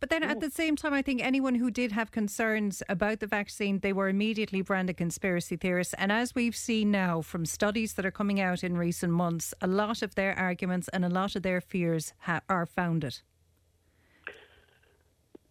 But 0.00 0.08
then 0.08 0.22
at 0.22 0.40
the 0.40 0.48
same 0.48 0.74
time, 0.74 0.94
I 0.94 1.02
think 1.02 1.22
anyone 1.22 1.56
who 1.56 1.70
did 1.70 1.92
have 1.92 2.10
concerns 2.10 2.82
about 2.88 3.20
the 3.20 3.26
vaccine, 3.26 3.80
they 3.80 3.92
were 3.92 4.08
immediately 4.08 4.62
branded 4.62 4.96
conspiracy 4.96 5.56
theorists. 5.56 5.92
And 5.98 6.10
as 6.10 6.34
we've 6.34 6.56
seen 6.56 6.90
now 6.90 7.20
from 7.20 7.44
studies 7.44 7.92
that 7.94 8.06
are 8.06 8.10
coming 8.10 8.40
out 8.40 8.64
in 8.64 8.78
recent 8.78 9.12
months, 9.12 9.52
a 9.60 9.66
lot 9.66 10.00
of 10.00 10.14
their 10.14 10.36
arguments 10.38 10.88
and 10.88 11.04
a 11.04 11.10
lot 11.10 11.36
of 11.36 11.42
their 11.42 11.60
fears 11.60 12.14
ha- 12.20 12.40
are 12.48 12.64
founded. 12.64 13.20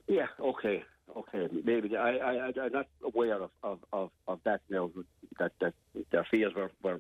Yeah, 0.08 0.26
okay, 0.40 0.84
okay. 1.16 1.48
Maybe 1.64 1.96
I, 1.96 2.18
I, 2.18 2.34
I 2.48 2.52
I'm 2.64 2.72
not 2.74 2.88
aware 3.04 3.36
of, 3.44 3.52
of, 3.62 3.80
of, 3.94 4.10
of 4.28 4.40
that 4.44 4.62
now. 4.70 4.90
That 5.40 5.54
that 5.62 5.74
their 6.12 6.26
fears 6.30 6.54
were, 6.56 6.72
were, 6.84 7.00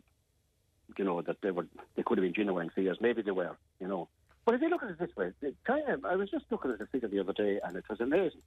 you 0.97 1.05
know, 1.05 1.21
that 1.21 1.37
they 1.41 1.51
were 1.51 1.67
they 1.95 2.03
could 2.03 2.17
have 2.17 2.23
been 2.23 2.33
genuine 2.33 2.69
fears. 2.69 2.97
Maybe 3.01 3.21
they 3.21 3.31
were, 3.31 3.55
you 3.79 3.87
know. 3.87 4.07
But 4.45 4.55
if 4.55 4.61
you 4.61 4.69
look 4.69 4.83
at 4.83 4.89
it 4.89 4.99
this 4.99 5.15
way, 5.15 5.31
China. 5.67 5.97
I 6.05 6.15
was 6.15 6.29
just 6.29 6.45
looking 6.49 6.71
at 6.71 6.81
a 6.81 6.85
figure 6.87 7.07
the 7.07 7.19
other 7.19 7.33
day, 7.33 7.59
and 7.63 7.75
it 7.75 7.85
was 7.89 7.99
amazing. 7.99 8.41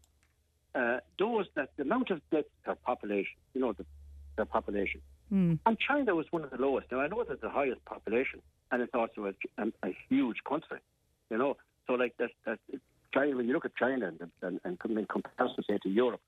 Uh, 0.75 0.99
those 1.19 1.47
that 1.55 1.71
the 1.77 1.83
amount 1.83 2.11
of 2.11 2.21
deaths 2.31 2.49
per 2.65 2.75
population, 2.75 3.37
you 3.55 3.61
know, 3.61 3.73
the, 3.73 3.85
their 4.37 4.45
population, 4.45 5.01
Mm. 5.33 5.59
and 5.65 5.79
China 5.79 6.15
was 6.15 6.27
one 6.31 6.45
of 6.45 6.51
the 6.51 6.59
lowest. 6.59 6.93
Now 6.93 7.01
I 7.01 7.09
know 7.09 7.25
that 7.25 7.41
the 7.41 7.49
highest 7.49 7.83
population, 7.87 8.43
and 8.71 8.83
it's 8.83 8.93
also 8.95 9.27
a, 9.33 9.62
a, 9.62 9.89
a 9.89 9.97
huge 10.09 10.37
country, 10.47 10.79
you 11.31 11.39
know. 11.39 11.57
So 11.87 11.95
like 11.95 12.15
that, 12.19 12.31
that 12.45 12.59
China. 13.12 13.37
When 13.37 13.47
you 13.47 13.55
look 13.55 13.65
at 13.65 13.75
China 13.75 14.09
and 14.09 14.31
and, 14.43 14.61
and 14.65 14.99
in 14.99 15.07
comparison, 15.07 15.65
say 15.69 15.79
to 15.83 15.89
Europe, 15.89 16.21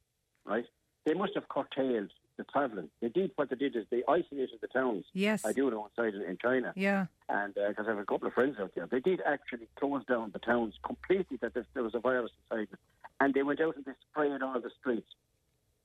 right? 0.46 0.64
They 1.04 1.12
must 1.14 1.34
have 1.34 1.46
curtailed 1.48 2.10
the 2.36 2.44
travelling. 2.44 2.88
They 3.00 3.08
did 3.08 3.30
what 3.36 3.50
they 3.50 3.56
did 3.56 3.74
is 3.76 3.86
they 3.90 4.02
isolated 4.08 4.58
the 4.60 4.66
towns. 4.68 5.04
Yes. 5.12 5.44
I 5.44 5.52
do 5.52 5.70
know 5.70 5.88
inside 5.96 6.14
in, 6.14 6.22
in 6.22 6.38
China, 6.40 6.72
Yeah. 6.76 7.06
and 7.28 7.56
uh, 7.56 7.68
because 7.68 7.86
I 7.86 7.90
have 7.90 7.98
a 7.98 8.04
couple 8.04 8.28
of 8.28 8.34
friends 8.34 8.56
out 8.60 8.72
there, 8.74 8.86
they 8.86 9.00
did 9.00 9.20
actually 9.26 9.68
close 9.78 10.04
down 10.06 10.30
the 10.32 10.38
towns 10.38 10.74
completely. 10.84 11.38
That 11.40 11.54
there, 11.54 11.82
was 11.82 11.94
a 11.94 11.98
virus 12.00 12.30
inside 12.50 12.68
it, 12.72 12.78
and 13.20 13.34
they 13.34 13.42
went 13.42 13.60
out 13.60 13.76
and 13.76 13.84
they 13.84 13.92
sprayed 14.10 14.42
all 14.42 14.60
the 14.60 14.70
streets, 14.80 15.08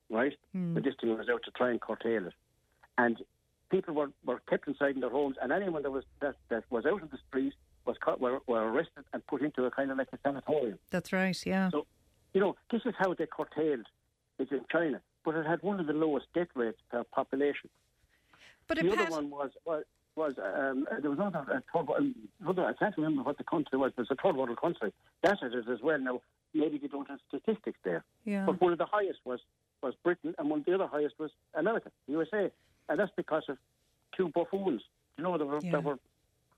right? 0.10 0.34
But 0.53 0.84
this 0.84 0.95
thing 0.99 1.18
was 1.18 1.30
out 1.30 1.44
to 1.44 1.52
try 1.52 1.69
and 1.72 1.80
curtail 1.80 2.28
it, 2.28 2.34
and 2.98 3.18
people 3.69 3.94
were, 3.94 4.11
were 4.26 4.41
kept 4.49 4.68
inside 4.68 4.95
in 4.95 5.02
their 5.02 5.10
homes, 5.10 5.38
and 5.41 5.52
anyone 5.52 5.84
that 5.84 5.91
was 5.91 6.03
that, 6.22 6.36
that 6.49 6.64
was 6.69 6.86
out 6.86 7.02
of 7.02 7.11
the 7.11 7.18
street 7.30 7.53
was 7.86 7.95
caught, 8.03 8.19
were, 8.19 8.40
were 8.48 8.69
arrested 8.72 9.03
and 9.14 9.26
put 9.26 9.41
into 9.41 9.65
a 9.65 9.72
kind 9.72 9.90
of 9.90 9.98
like 9.98 10.10
a 10.14 10.18
sanatorium. 10.23 10.78
That's 10.91 11.11
right. 11.11 11.36
Yeah. 11.45 11.69
So, 11.72 11.88
you 12.34 12.40
know, 12.40 12.56
this 12.72 12.82
is 12.86 12.94
how 12.99 13.14
they 13.15 13.26
curtailed 13.26 13.88
it 14.38 14.52
in 14.52 14.61
China, 14.72 15.02
but 15.23 15.35
it 15.35 15.45
had 15.45 15.61
one 15.61 15.80
of 15.80 15.88
the 15.88 15.93
lowest 15.93 16.27
death 16.34 16.48
rates 16.56 16.80
per 16.89 17.03
population. 17.03 17.69
But 18.68 18.80
the 18.80 18.91
other 18.91 19.11
one 19.11 19.30
was 19.30 19.52
was, 19.65 19.84
was 20.15 20.34
um, 20.38 20.88
there 21.02 21.10
was 21.10 21.19
another, 21.19 21.39
a 21.39 21.64
third, 21.73 22.14
another 22.41 22.65
I 22.65 22.73
can't 22.73 22.95
remember 22.98 23.23
what 23.23 23.38
the 23.38 23.43
country 23.43 23.77
was. 23.77 23.91
There's 23.95 24.11
a 24.11 24.15
third 24.15 24.35
world 24.35 24.57
country 24.60 24.93
that 25.23 25.38
it 25.41 25.53
is 25.53 25.65
as 25.69 25.81
well. 25.81 25.99
Now 25.99 26.22
maybe 26.53 26.77
they 26.77 26.88
don't 26.88 27.10
have 27.10 27.19
statistics 27.27 27.80
there, 27.84 28.03
Yeah. 28.26 28.45
but 28.45 28.60
one 28.61 28.72
of 28.72 28.77
the 28.77 28.85
highest 28.85 29.19
was 29.26 29.39
was 29.81 29.93
Britain, 30.03 30.35
and 30.38 30.49
one 30.49 30.60
of 30.60 30.65
the 30.65 30.76
other 30.76 30.88
highest 30.88 31.15
was 31.19 31.31
America, 31.56 31.91
USA, 32.07 32.52
and 32.88 32.99
that's 32.99 33.11
because 33.15 33.43
of 33.49 33.57
two 34.15 34.30
buffoons. 34.30 34.84
You 35.18 35.23
know, 35.23 35.38
that 35.38 35.45
were, 35.45 35.60
Yeah. 35.61 35.72
that 35.72 35.84
were 35.84 35.99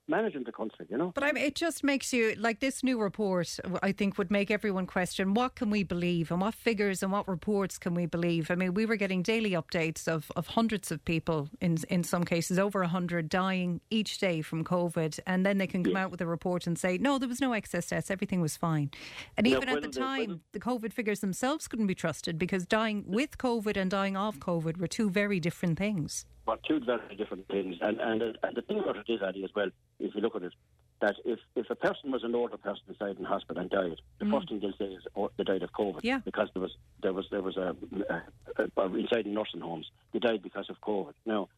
managing 0.08 0.44
the 0.44 0.52
country, 0.52 0.86
you 0.90 0.98
know. 0.98 1.12
But 1.14 1.24
I 1.24 1.32
mean, 1.32 1.44
it 1.44 1.56
just 1.56 1.84
makes 1.84 2.12
you 2.14 2.36
like 2.38 2.60
this 2.60 2.84
new 2.84 3.00
report. 3.00 3.58
I 3.82 3.92
think 3.92 4.18
would 4.18 4.32
make 4.32 4.52
everyone 4.52 4.86
question 4.86 5.34
what 5.34 5.56
can 5.56 5.70
we 5.70 5.84
believe 5.84 6.32
and 6.32 6.42
what 6.42 6.54
figures 6.54 7.02
and 7.04 7.12
what 7.12 7.28
reports 7.28 7.78
can 7.78 7.94
we 7.96 8.06
believe. 8.06 8.52
I 8.52 8.56
mean, 8.56 8.74
we 8.74 8.86
were 8.86 8.96
getting 8.98 9.22
daily 9.24 9.52
updates 9.52 10.08
of, 10.08 10.32
of 10.36 10.48
hundreds 10.48 10.92
of 10.92 11.04
people 11.06 11.50
in 11.62 11.78
in 11.90 12.04
some 12.04 12.24
cases 12.24 12.60
over 12.60 12.82
a 12.84 12.88
hundred 12.88 13.30
dying 13.30 13.82
each 13.90 14.18
day 14.18 14.42
from 14.42 14.64
COVID, 14.64 15.20
and 15.26 15.46
then 15.46 15.58
they 15.58 15.68
can 15.68 15.84
come 15.84 15.94
Yes. 15.94 16.06
out 16.06 16.12
with 16.12 16.22
a 16.22 16.26
report 16.28 16.68
and 16.68 16.78
say 16.78 16.98
no, 16.98 17.18
there 17.18 17.30
was 17.30 17.42
no 17.42 17.54
excess 17.54 17.88
deaths, 17.88 18.10
everything 18.12 18.42
was 18.42 18.58
fine. 18.58 18.90
And 19.38 19.48
even 19.48 19.70
at 19.70 19.82
the 19.82 19.90
time, 19.90 20.42
the 20.52 20.60
COVID 20.60 20.92
figures 20.94 21.20
themselves 21.20 21.68
couldn't 21.68 21.88
be 21.88 21.96
trusted 21.96 22.38
because 22.38 22.66
dying 22.66 23.06
with 23.08 23.38
COVID 23.38 23.78
and 23.78 23.90
dying 23.92 24.18
of 24.18 24.40
COVID 24.40 24.78
were 24.78 24.88
two 24.88 25.10
very 25.10 25.40
different 25.40 25.78
things. 25.78 26.26
But 26.46 26.64
two 26.64 26.80
very 26.82 27.16
different 27.16 27.48
things. 27.48 27.78
And, 27.82 28.00
and, 28.02 28.22
and 28.22 28.56
the 28.56 28.62
thing 28.62 28.80
about 28.80 28.98
it 28.98 29.06
is, 29.08 29.22
Eddie, 29.26 29.46
as 29.46 29.52
well, 29.56 29.70
if 30.00 30.14
you 30.14 30.22
look 30.22 30.36
at 30.36 30.44
it, 30.44 30.54
that 31.00 31.16
if, 31.26 31.40
if 31.56 31.70
a 31.70 31.76
person 31.76 32.12
was 32.12 32.24
an 32.24 32.36
older 32.36 32.58
person 32.58 32.84
inside 32.88 33.18
in 33.18 33.26
hospital 33.26 33.62
and 33.62 33.70
died, 33.70 34.02
the 34.20 34.26
first 34.26 34.50
thing 34.50 34.60
they'll 34.60 34.74
say 34.78 34.94
is 34.94 35.04
oh, 35.16 35.30
they 35.38 35.44
died 35.44 35.64
of 35.64 35.72
COVID. 35.74 36.00
Yeah. 36.02 36.20
Because 36.24 36.50
there 36.54 36.62
was 36.62 36.72
there 37.02 37.14
was 37.14 37.26
there 37.30 37.42
was 37.42 37.58
a, 37.58 37.76
a, 38.10 38.82
a 38.82 38.86
inside 38.96 39.26
in 39.26 39.34
nursing 39.34 39.62
homes 39.62 39.90
they 40.14 40.20
died 40.20 40.42
because 40.42 40.70
of 40.70 40.80
COVID. 40.82 41.14
Now, 41.26 41.50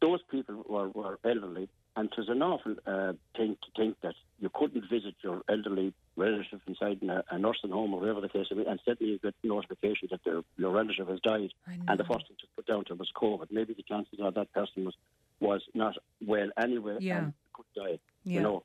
those 0.00 0.20
people 0.30 0.64
were, 0.68 0.88
were 0.88 1.18
elderly, 1.24 1.68
and 1.96 2.10
it 2.10 2.18
was 2.18 2.28
an 2.28 2.42
awful 2.42 2.74
uh, 2.86 3.12
thing 3.36 3.56
to 3.62 3.80
think 3.80 3.96
that 4.02 4.14
you 4.40 4.50
couldn't 4.52 4.88
visit 4.90 5.14
your 5.22 5.42
elderly 5.48 5.94
relative 6.16 6.60
inside 6.66 6.98
in 7.02 7.10
a, 7.10 7.24
a 7.30 7.38
nursing 7.38 7.70
home 7.70 7.94
or 7.94 8.00
whatever 8.00 8.20
the 8.20 8.28
case 8.28 8.46
may 8.50 8.62
be, 8.62 8.68
and 8.68 8.80
suddenly 8.84 9.12
you 9.12 9.18
get 9.18 9.34
notification 9.42 10.08
that 10.10 10.20
their, 10.24 10.42
your 10.56 10.70
relative 10.72 11.08
has 11.08 11.20
died, 11.20 11.50
and 11.66 11.98
the 11.98 12.04
first 12.04 12.26
thing 12.28 12.36
to 12.40 12.46
put 12.56 12.66
down 12.66 12.84
to 12.86 12.94
was 12.94 13.10
COVID. 13.16 13.46
Maybe 13.50 13.74
the 13.74 13.82
chances 13.82 14.18
are 14.22 14.30
that 14.32 14.52
person 14.52 14.84
was 14.84 14.94
was 15.40 15.62
not 15.74 15.94
well 16.24 16.48
anyway 16.62 16.98
Yeah. 17.00 17.18
and 17.18 17.32
could 17.52 17.66
die. 17.74 17.98
Yeah. 18.24 18.34
You 18.34 18.40
know. 18.42 18.62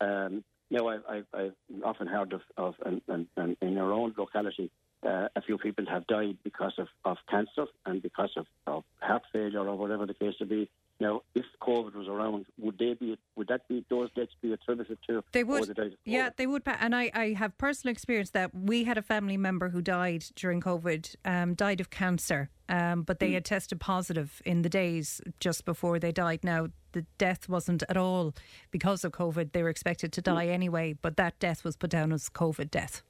Um, 0.00 0.44
now, 0.70 0.86
I, 0.88 0.98
I, 1.08 1.22
I've 1.34 1.54
often 1.84 2.06
heard 2.06 2.32
of, 2.32 2.42
of 2.56 2.74
and, 2.86 3.02
and, 3.08 3.26
and 3.36 3.56
in 3.60 3.76
our 3.76 3.90
own 3.92 4.14
locality, 4.16 4.70
uh, 5.04 5.26
a 5.34 5.42
few 5.42 5.58
people 5.58 5.84
have 5.86 6.06
died 6.06 6.38
because 6.44 6.74
of, 6.78 6.86
of 7.04 7.16
cancer 7.28 7.66
and 7.84 8.00
because 8.00 8.30
of, 8.36 8.46
of 8.68 8.84
heart 9.00 9.22
failure 9.32 9.66
or 9.68 9.76
whatever 9.76 10.06
the 10.06 10.14
case 10.14 10.34
may 10.40 10.46
be. 10.46 10.70
Now, 11.00 11.22
if 11.34 11.46
COVID 11.62 11.94
was 11.94 12.08
around, 12.08 12.44
would 12.58 12.78
they 12.78 12.92
be? 12.92 13.16
Would 13.34 13.48
that 13.48 13.66
be 13.68 13.84
those 13.88 14.12
deaths 14.12 14.32
be 14.42 14.52
attributed 14.52 14.98
to? 15.08 15.24
They 15.32 15.44
would. 15.44 15.68
the 15.68 15.96
Yeah, 16.04 16.28
they 16.36 16.46
would. 16.46 16.62
And 16.66 16.94
I, 16.94 17.10
I 17.14 17.32
have 17.38 17.56
personal 17.56 17.90
experience 17.90 18.30
that 18.30 18.54
we 18.54 18.84
had 18.84 18.98
a 18.98 19.02
family 19.02 19.38
member 19.38 19.70
who 19.70 19.80
died 19.80 20.26
during 20.36 20.60
COVID, 20.60 21.16
um, 21.24 21.54
died 21.54 21.80
of 21.80 21.88
cancer, 21.88 22.50
um, 22.68 23.02
but 23.02 23.18
they 23.18 23.32
had 23.32 23.46
tested 23.46 23.80
positive 23.80 24.42
in 24.44 24.60
the 24.60 24.68
days 24.68 25.22
just 25.40 25.64
before 25.64 25.98
they 25.98 26.12
died. 26.12 26.44
Now, 26.44 26.68
the 26.92 27.06
death 27.16 27.48
wasn't 27.48 27.82
at 27.88 27.96
all 27.96 28.34
because 28.70 29.02
of 29.02 29.12
COVID. 29.12 29.52
They 29.52 29.62
were 29.62 29.70
expected 29.70 30.12
to 30.12 30.20
Hmm. 30.20 30.36
die 30.36 30.46
anyway, 30.48 30.92
but 31.00 31.16
that 31.16 31.38
death 31.38 31.64
was 31.64 31.76
put 31.76 31.90
down 31.90 32.12
as 32.12 32.28
COVID 32.28 32.70
death. 32.70 33.02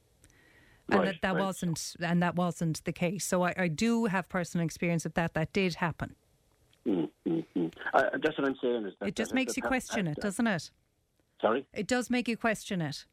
And 0.89 1.01
Right, 1.01 1.07
that, 1.07 1.23
that 1.23 1.35
right. 1.35 1.45
wasn't 1.45 1.97
and 2.01 2.23
that 2.23 2.37
wasn't 2.37 2.85
the 2.85 2.93
case. 2.93 3.25
So 3.25 3.43
I, 3.43 3.55
I 3.57 3.69
do 3.69 4.05
have 4.07 4.29
personal 4.29 4.65
experience 4.65 5.05
of 5.07 5.15
that. 5.15 5.35
That 5.35 5.53
did 5.53 5.77
happen. 5.77 6.15
Mm, 6.86 7.11
mm, 7.27 7.44
mm. 7.57 7.73
That's 7.93 8.39
what 8.39 8.47
I'm 8.48 8.57
saying. 8.62 8.86
Is 8.86 8.94
that 9.01 9.09
It 9.09 9.16
just 9.16 9.31
that 9.31 9.35
makes 9.35 9.52
if 9.52 9.59
you 9.59 9.62
question 9.65 10.07
it, 10.07 10.19
doesn't 10.20 10.47
it? 10.47 10.70
Sorry. 11.40 11.66
It 11.73 11.86
does 11.86 12.11
make 12.11 12.28
you 12.28 12.36
question 12.36 12.81
it. 12.81 13.05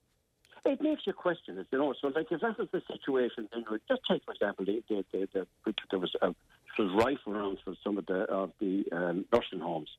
It 0.66 0.82
makes 0.82 1.08
you 1.08 1.14
question 1.14 1.58
it, 1.58 1.68
you 1.72 1.78
know. 1.78 1.94
So, 2.02 2.10
like, 2.10 2.28
if 2.30 2.42
that 2.42 2.58
was 2.58 2.68
the 2.74 2.82
situation, 2.92 3.48
then 3.54 3.64
we- 3.72 3.80
just 3.88 4.02
take, 4.10 4.24
for 4.26 4.34
example, 4.34 4.66
the, 4.66 4.84
the, 4.90 5.06
the, 5.14 5.48
the, 5.66 5.74
there 5.92 6.00
was 6.00 6.14
a, 6.22 6.34
was 6.78 7.04
rife 7.06 7.20
around 7.26 7.58
for 7.64 7.74
some 7.84 7.98
of 7.98 8.06
the 8.06 8.22
of 8.24 8.52
the 8.60 8.84
um, 8.92 9.26
nursing 9.34 9.60
homes 9.60 9.90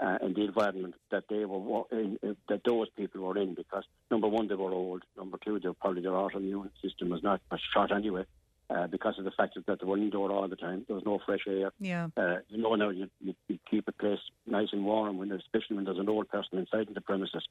uh, 0.00 0.18
and 0.20 0.34
the 0.34 0.44
environment 0.44 0.94
that 1.10 1.24
they 1.30 1.44
were 1.44 1.82
in, 1.92 2.18
uh, 2.26 2.34
that 2.48 2.62
those 2.64 2.88
people 2.96 3.22
were 3.22 3.38
in, 3.38 3.54
because 3.54 3.84
number 4.10 4.28
one, 4.28 4.48
they 4.48 4.54
were 4.54 4.70
old. 4.72 5.04
Number 5.16 5.38
two, 5.44 5.58
they 5.60 5.68
probably 5.80 6.02
their 6.02 6.12
autoimmune 6.12 6.70
system 6.82 7.10
was 7.10 7.22
not 7.22 7.40
shot 7.72 7.92
anyway. 7.92 8.24
Uh, 8.70 8.86
because 8.86 9.18
of 9.18 9.24
the 9.24 9.30
fact 9.30 9.54
that 9.66 9.80
they 9.80 9.86
were 9.86 9.96
indoor 9.96 10.30
all 10.30 10.46
the 10.46 10.54
time, 10.54 10.84
there 10.86 10.94
was 10.94 11.04
no 11.06 11.18
fresh 11.24 11.40
air. 11.48 11.72
Yeah. 11.80 12.08
Uh, 12.18 12.36
you 12.50 12.58
know 12.58 12.74
now 12.74 12.90
you, 12.90 13.08
you, 13.18 13.34
you 13.48 13.58
keep 13.70 13.88
a 13.88 13.92
place 13.92 14.18
nice 14.46 14.68
and 14.72 14.84
warm, 14.84 15.16
when, 15.16 15.32
especially 15.32 15.76
when 15.76 15.86
there's 15.86 15.98
an 15.98 16.08
old 16.10 16.28
person 16.28 16.58
inside 16.58 16.86
the 16.92 17.00
premises, 17.00 17.44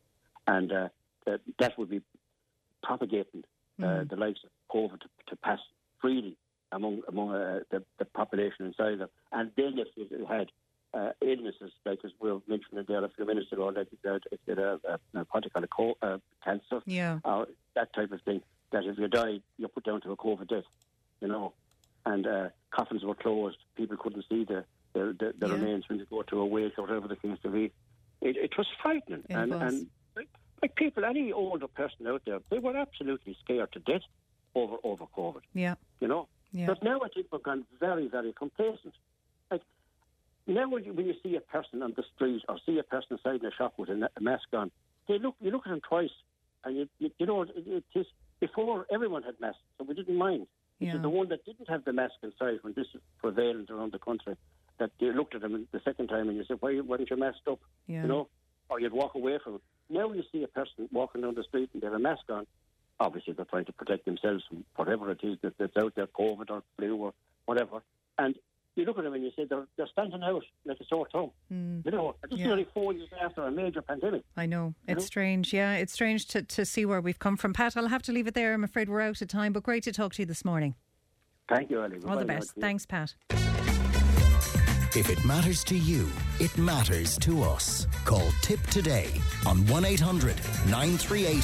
and 0.46 0.72
uh, 0.72 0.90
that, 1.26 1.40
that 1.58 1.76
would 1.80 1.90
be 1.90 2.02
propagating 2.84 3.44
uh, 3.84 4.04
the 4.10 4.16
likes 4.16 4.40
of 4.44 4.50
COVID 4.76 5.00
to, 5.02 5.08
to 5.28 5.36
pass 5.38 5.60
freely 6.02 6.36
among 6.72 7.02
among 7.08 7.32
uh, 7.32 7.60
the, 7.72 7.84
the 8.00 8.06
population 8.06 8.66
inside 8.68 9.00
there. 9.00 9.10
And 9.32 9.52
then 9.58 9.74
if 9.78 9.88
you 9.96 10.26
had 10.28 10.52
uh, 10.94 11.12
illnesses 11.22 11.72
like 11.86 12.00
as 12.04 12.12
we 12.20 12.32
were 12.32 12.40
mentioning 12.48 12.86
there 12.88 13.04
a 13.04 13.10
few 13.10 13.26
minutes 13.26 13.52
ago, 13.52 13.68
like 13.68 13.88
if 13.92 14.00
you 14.04 14.12
had, 14.12 14.22
if 14.32 14.40
you 14.46 14.56
had 14.56 14.60
a, 14.64 14.80
a, 14.88 15.20
a 15.20 15.26
what 15.32 15.44
do 15.44 15.48
you 15.48 15.50
call 15.52 15.64
it, 15.64 15.70
co- 15.70 15.98
uh, 16.02 16.18
cancer, 16.44 16.82
Yeah. 16.86 17.20
or 17.24 17.48
that 17.76 17.94
type 17.94 18.12
of 18.12 18.22
thing, 18.22 18.42
that 18.72 18.84
if 18.86 18.98
you 18.98 19.08
died, 19.08 19.42
you're 19.58 19.70
put 19.70 19.86
down 19.86 20.02
to 20.02 20.12
a 20.12 20.18
COVID 20.18 20.48
death, 20.50 20.64
you 21.22 21.28
know. 21.28 21.54
And 22.06 22.26
uh, 22.26 22.50
coffins 22.72 23.04
were 23.04 23.16
closed. 23.16 23.58
People 23.76 23.98
couldn't 23.98 24.26
see 24.30 24.44
the 24.46 24.64
the, 24.94 25.16
the, 25.20 25.34
the 25.38 25.48
Yeah. 25.48 25.54
remains 25.54 25.88
when 25.90 26.00
they 26.00 26.06
go 26.06 26.22
to 26.24 26.40
a 26.40 26.46
wake 26.46 26.78
or 26.78 26.84
whatever 26.84 27.08
the 27.08 27.16
case 27.18 27.38
to 27.44 27.50
be. 27.50 27.66
It, 28.22 28.38
it 28.38 28.58
was 28.58 28.68
frightening. 28.82 29.24
It 29.30 29.34
and, 29.36 29.52
was. 29.52 29.62
and 29.62 29.88
like, 30.16 30.30
like 30.62 30.76
people, 30.76 31.06
any 31.06 31.32
older 31.32 31.68
person 31.68 32.08
out 32.08 32.24
there, 32.26 32.40
they 32.50 32.60
were 32.60 32.76
absolutely 32.76 33.38
scared 33.44 33.72
to 33.74 33.80
death 33.80 34.02
over 34.56 34.78
over 34.84 35.06
COVID. 35.16 35.42
Yeah. 35.54 35.76
You 36.00 36.08
know. 36.08 36.28
Yeah. 36.52 36.68
But 36.68 36.82
now 36.82 37.02
I 37.04 37.10
think 37.14 37.28
we've 37.32 37.44
gone 37.44 37.66
very, 37.80 38.08
very 38.08 38.34
complacent. 38.34 38.94
Like 39.52 39.62
now, 40.48 40.70
when 40.70 40.86
you, 40.86 40.94
when 40.94 41.06
you 41.06 41.16
see 41.22 41.36
a 41.36 41.42
person 41.42 41.84
on 41.84 41.94
the 41.96 42.04
street 42.16 42.42
or 42.48 42.58
see 42.66 42.80
a 42.80 42.84
person 42.84 43.18
inside 43.18 43.42
in 43.42 43.46
a 43.46 43.52
shop 43.52 43.74
with 43.78 43.90
a, 43.90 44.10
a 44.16 44.22
mask 44.22 44.48
on, 44.54 44.72
they 45.08 45.20
look 45.20 45.36
you 45.42 45.52
look 45.52 45.68
at 45.68 45.72
them 45.72 45.82
twice, 45.88 46.10
and 46.64 46.78
you 46.78 46.90
you, 47.00 47.12
you 47.20 47.26
know 47.26 47.42
it, 47.42 47.52
it 47.56 47.84
is 47.94 48.08
before 48.40 48.86
everyone 48.92 49.24
had 49.24 49.40
masks, 49.42 49.60
so 49.78 49.84
we 49.84 49.94
didn't 49.94 50.16
mind. 50.16 50.48
Yeah. 50.80 50.98
The 50.98 51.10
one 51.10 51.30
that 51.30 51.44
didn't 51.46 51.70
have 51.70 51.86
the 51.86 51.94
mask 51.94 52.16
inside 52.22 52.60
when 52.62 52.74
this 52.74 52.88
was 52.94 53.02
prevalent 53.20 53.70
around 53.70 53.92
the 53.94 54.00
country 54.00 54.36
that 54.78 54.92
you 55.00 55.12
looked 55.12 55.34
at 55.34 55.42
them 55.42 55.68
the 55.72 55.82
second 55.84 56.08
time 56.08 56.30
and 56.30 56.38
you 56.38 56.46
said, 56.48 56.58
"Why 56.60 56.80
weren't 56.80 57.10
you 57.10 57.18
masked 57.18 57.48
up?" 57.48 57.60
Yeah. 57.88 58.04
You 58.04 58.08
know, 58.08 58.30
or 58.70 58.80
you'd 58.80 58.94
walk 58.94 59.16
away 59.16 59.40
from 59.44 59.56
it. 59.56 59.62
Now 59.90 60.12
you 60.12 60.24
see 60.32 60.44
a 60.44 60.48
person 60.48 60.88
walking 60.92 61.22
down 61.22 61.36
the 61.36 61.44
street 61.44 61.70
and 61.74 61.82
they 61.82 61.88
have 61.88 61.96
a 61.96 62.00
mask 62.00 62.30
on. 62.30 62.46
Obviously, 63.00 63.34
they're 63.34 63.46
trying 63.46 63.66
to 63.66 63.74
protect 63.74 64.06
themselves 64.06 64.44
from 64.48 64.66
whatever 64.76 65.12
it 65.12 65.20
is 65.24 65.38
that, 65.42 65.58
that's 65.58 65.78
out 65.78 65.96
there, 65.96 66.08
COVID 66.08 66.50
or 66.50 66.64
flu 66.78 66.96
or 66.96 67.14
whatever. 67.46 67.82
And 68.18 68.36
you 68.78 68.86
look 68.86 68.98
at 68.98 69.04
them 69.04 69.14
and 69.14 69.24
you 69.24 69.32
say 69.36 69.46
they're, 69.50 69.66
they're 69.78 69.88
standing 69.88 70.22
out 70.24 70.44
like 70.66 70.78
a 70.80 70.86
sore 70.86 71.08
thumb. 71.12 71.32
Hmm. 71.50 71.80
You 71.86 71.92
know, 71.92 72.16
this 72.30 72.40
Yeah. 72.40 72.46
is 72.48 72.52
only 72.52 72.68
four 72.74 72.94
years 72.94 73.10
after 73.22 73.44
a 73.44 73.52
major 73.52 73.82
pandemic. 73.82 74.24
I 74.36 74.46
know. 74.46 74.74
It's 74.88 75.00
know? 75.02 75.06
strange. 75.06 75.54
Yeah, 75.54 75.74
it's 75.76 75.94
strange 75.94 76.28
to, 76.28 76.42
to 76.44 76.66
see 76.66 76.86
where 76.86 77.02
we've 77.02 77.20
come 77.20 77.38
from. 77.38 77.54
Pat, 77.54 77.76
I'll 77.76 77.88
have 77.88 78.04
to 78.04 78.12
leave 78.12 78.28
it 78.28 78.34
there. 78.34 78.54
I'm 78.54 78.64
afraid 78.64 78.90
we're 78.90 79.02
out 79.02 79.22
of 79.22 79.28
time, 79.28 79.54
but 79.54 79.64
great 79.64 79.84
to 79.84 79.92
talk 79.92 80.14
to 80.14 80.22
you 80.22 80.26
this 80.26 80.46
morning. 80.46 80.76
Thank 81.50 81.70
you, 81.70 81.82
Ali. 81.82 81.96
All 81.98 82.02
Bye-bye 82.10 82.20
the 82.20 82.26
best. 82.26 82.54
Thanks, 82.60 82.86
Pat. 82.86 83.16
If 84.96 85.10
it 85.10 85.24
matters 85.26 85.64
to 85.66 85.78
you, 85.78 86.10
it 86.40 86.56
matters 86.58 87.18
to 87.18 87.42
us. 87.42 87.88
Call 88.06 88.30
Tipp 88.42 88.62
today 88.68 89.10
on 89.46 89.66
1 89.68 89.86
800 89.86 90.36
938 90.68 91.44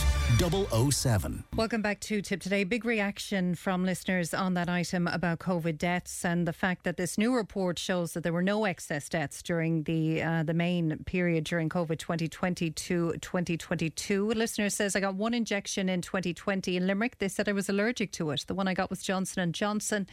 007. 0.92 1.44
Welcome 1.56 1.82
back 1.82 2.00
to 2.02 2.22
Tipp 2.22 2.42
Today. 2.42 2.64
Big 2.64 2.86
reaction 2.86 3.56
from 3.56 3.86
listeners 3.86 4.34
on 4.34 4.56
that 4.56 4.70
item 4.70 5.08
about 5.08 5.40
COVID 5.40 5.78
deaths 5.78 6.26
and 6.26 6.48
the 6.48 6.54
fact 6.54 6.84
that 6.84 6.98
this 6.98 7.18
new 7.18 7.36
report 7.36 7.78
shows 7.78 8.14
that 8.14 8.24
there 8.24 8.34
were 8.34 8.42
no 8.42 8.66
excess 8.66 9.10
deaths 9.10 9.42
during 9.44 9.84
the 9.84 10.22
uh, 10.22 10.44
the 10.44 10.54
main 10.54 11.04
period 11.06 11.44
during 11.44 11.70
COVID 11.70 11.98
2020 12.00 12.72
to 12.72 13.14
2022. 13.22 14.32
A 14.32 14.34
listener 14.34 14.70
says 14.70 14.96
I 14.96 15.00
got 15.00 15.16
one 15.16 15.34
injection 15.34 15.90
in 15.90 16.02
2020 16.02 16.78
in 16.78 16.88
Limerick. 16.88 17.20
They 17.20 17.28
said 17.28 17.48
I 17.48 17.54
was 17.54 17.70
allergic 17.70 18.12
to 18.14 18.32
it. 18.32 18.46
The 18.48 18.56
one 18.56 18.68
I 18.68 18.74
got 18.74 18.90
was 18.90 19.02
Johnson 19.02 19.42
and 19.42 19.54
Johnson. 19.54 20.08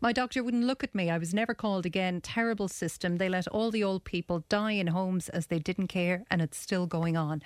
My 0.00 0.12
doctor 0.12 0.42
wouldn't 0.42 0.64
look 0.64 0.84
at 0.84 0.94
me. 0.94 1.10
I 1.10 1.18
was 1.18 1.32
never 1.34 1.54
called 1.54 1.86
again. 1.86 2.20
Terrible 2.20 2.68
system. 2.68 3.16
They 3.16 3.28
let 3.28 3.48
all 3.48 3.70
the 3.70 3.84
old 3.84 4.04
people 4.04 4.21
die 4.48 4.72
in 4.72 4.88
homes 4.88 5.28
as 5.28 5.46
they 5.46 5.58
didn't 5.58 5.88
care, 5.88 6.24
and 6.30 6.40
it's 6.40 6.58
still 6.58 6.86
going 6.86 7.16
on. 7.16 7.42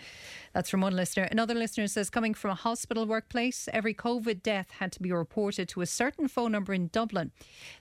That's 0.52 0.70
from 0.70 0.80
one 0.80 0.96
listener. 0.96 1.24
Another 1.24 1.54
listener 1.54 1.86
says, 1.86 2.10
coming 2.10 2.34
from 2.34 2.50
a 2.50 2.54
hospital 2.54 3.06
workplace, 3.06 3.68
every 3.72 3.94
COVID 3.94 4.42
death 4.42 4.70
had 4.78 4.92
to 4.92 5.02
be 5.02 5.12
reported 5.12 5.68
to 5.70 5.80
a 5.80 5.86
certain 5.86 6.28
phone 6.28 6.52
number 6.52 6.72
in 6.72 6.88
Dublin. 6.88 7.32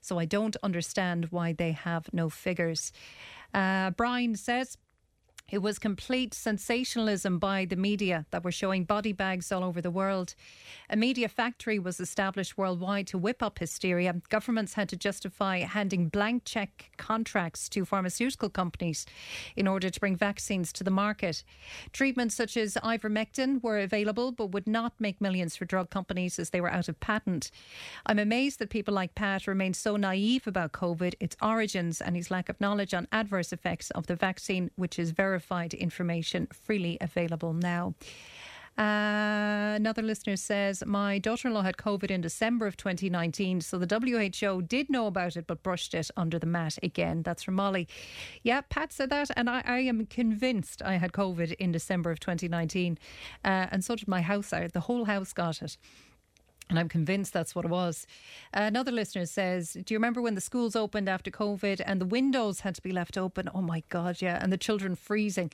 So 0.02 0.20
I 0.20 0.26
don't 0.26 0.56
understand 0.64 1.28
why 1.32 1.54
they 1.54 1.72
have 1.72 2.14
no 2.14 2.30
figures. 2.30 2.92
Uh, 3.54 3.92
Brian 3.92 4.36
says, 4.36 4.78
it 5.48 5.60
was 5.60 5.78
complete 5.78 6.34
sensationalism 6.34 7.38
by 7.38 7.66
the 7.66 7.76
media 7.76 8.26
that 8.32 8.44
were 8.44 8.52
showing 8.52 8.84
body 8.84 9.14
bags 9.14 9.52
all 9.52 9.64
over 9.64 9.80
the 9.80 9.92
world. 9.92 10.34
A 10.90 10.96
media 10.96 11.30
factory 11.30 11.78
was 11.78 12.00
established 12.00 12.58
worldwide 12.58 13.06
to 13.08 13.18
whip 13.20 13.44
up 13.44 13.60
hysteria. 13.60 14.16
Governments 14.30 14.74
had 14.74 14.90
to 14.90 14.98
justify 14.98 15.60
handing 15.60 16.10
blank 16.10 16.46
check 16.46 16.90
contracts 16.98 17.70
to 17.70 17.86
pharmaceutical 17.86 18.50
companies 18.50 19.06
in 19.56 19.68
order 19.68 19.92
to 19.92 20.00
bring 20.00 20.16
vaccines 20.16 20.74
to 20.74 20.84
the 20.84 20.90
market. 20.90 21.44
Treatments 21.94 22.34
such 22.34 22.58
as 22.58 22.74
ivermectin 22.84 23.62
were 23.62 23.78
available 23.78 24.32
but 24.32 24.52
would 24.52 24.68
not 24.68 24.94
make 25.00 25.22
millions 25.22 25.56
for 25.56 25.66
drug 25.66 25.92
companies 25.92 26.40
as 26.40 26.50
they 26.50 26.62
were 26.62 26.72
out 26.72 26.90
of 26.90 27.00
patent. 27.00 27.52
I'm 28.08 28.18
amazed 28.18 28.58
that 28.58 28.72
people 28.72 28.96
like 28.96 29.14
Pat 29.14 29.46
remain 29.46 29.76
so 29.76 29.96
naive 29.96 30.48
about 30.48 30.72
COVID, 30.72 31.14
its 31.20 31.38
origins, 31.40 32.02
and 32.02 32.16
his 32.16 32.32
lack 32.32 32.50
of 32.50 32.60
knowledge 32.60 32.96
on 32.96 33.08
adverse 33.12 33.54
effects 33.54 33.92
of 33.92 34.08
the 34.08 34.16
vaccine, 34.16 34.72
which 34.76 34.98
is 34.98 35.12
verified 35.12 35.35
verified 35.36 35.74
information 35.74 36.48
freely 36.54 36.98
available 37.02 37.54
now. 37.54 37.94
Uh, 38.78 39.76
another 39.76 40.02
listener 40.02 40.38
says, 40.38 40.84
My 40.86 41.20
daughter 41.20 41.48
in 41.50 41.54
law 41.54 41.62
had 41.62 41.76
COVID 41.78 42.10
in 42.10 42.22
December 42.22 42.68
of 42.68 42.76
2019, 42.78 43.62
so 43.62 43.78
the 43.78 43.88
WHO 43.88 44.62
did 44.62 44.90
know 44.90 45.08
about 45.08 45.36
it 45.36 45.46
but 45.48 45.62
brushed 45.62 45.94
it 45.94 46.10
under 46.16 46.40
the 46.40 46.46
mat 46.46 46.78
again. 46.84 47.22
That's 47.24 47.44
from 47.44 47.56
Molly. 47.56 47.88
Yeah, 48.44 48.62
Pat 48.70 48.94
said 48.94 49.10
that, 49.10 49.30
and 49.36 49.50
I, 49.50 49.62
I 49.66 49.80
am 49.80 50.06
convinced 50.06 50.82
I 50.82 50.96
had 50.96 51.12
COVID 51.12 51.54
in 51.54 51.72
December 51.72 52.12
of 52.12 52.20
2019, 52.20 52.98
uh, 53.44 53.68
and 53.72 53.84
so 53.84 53.96
did 53.96 54.08
my 54.08 54.22
house. 54.22 54.52
The 54.52 54.86
whole 54.88 55.06
house 55.06 55.34
got 55.34 55.62
it. 55.62 55.78
And 56.70 56.80
I'm 56.80 56.90
convinced 56.90 57.32
that's 57.32 57.54
what 57.54 57.66
it 57.66 57.70
was. 57.70 58.08
Another 58.52 58.92
listener 58.92 59.28
says, 59.28 59.74
Do 59.74 59.94
you 59.94 59.98
remember 59.98 60.22
when 60.22 60.34
the 60.34 60.42
schools 60.42 60.76
opened 60.76 61.08
after 61.08 61.30
COVID 61.30 61.80
and 61.86 62.02
the 62.02 62.06
windows 62.06 62.62
had 62.62 62.74
to 62.76 62.82
be 62.82 62.92
left 62.92 63.18
open? 63.18 63.50
Oh 63.54 63.62
my 63.62 63.84
God, 63.90 64.20
yeah. 64.20 64.40
And 64.42 64.52
the 64.52 64.58
children 64.58 64.96
freezing. 64.96 65.52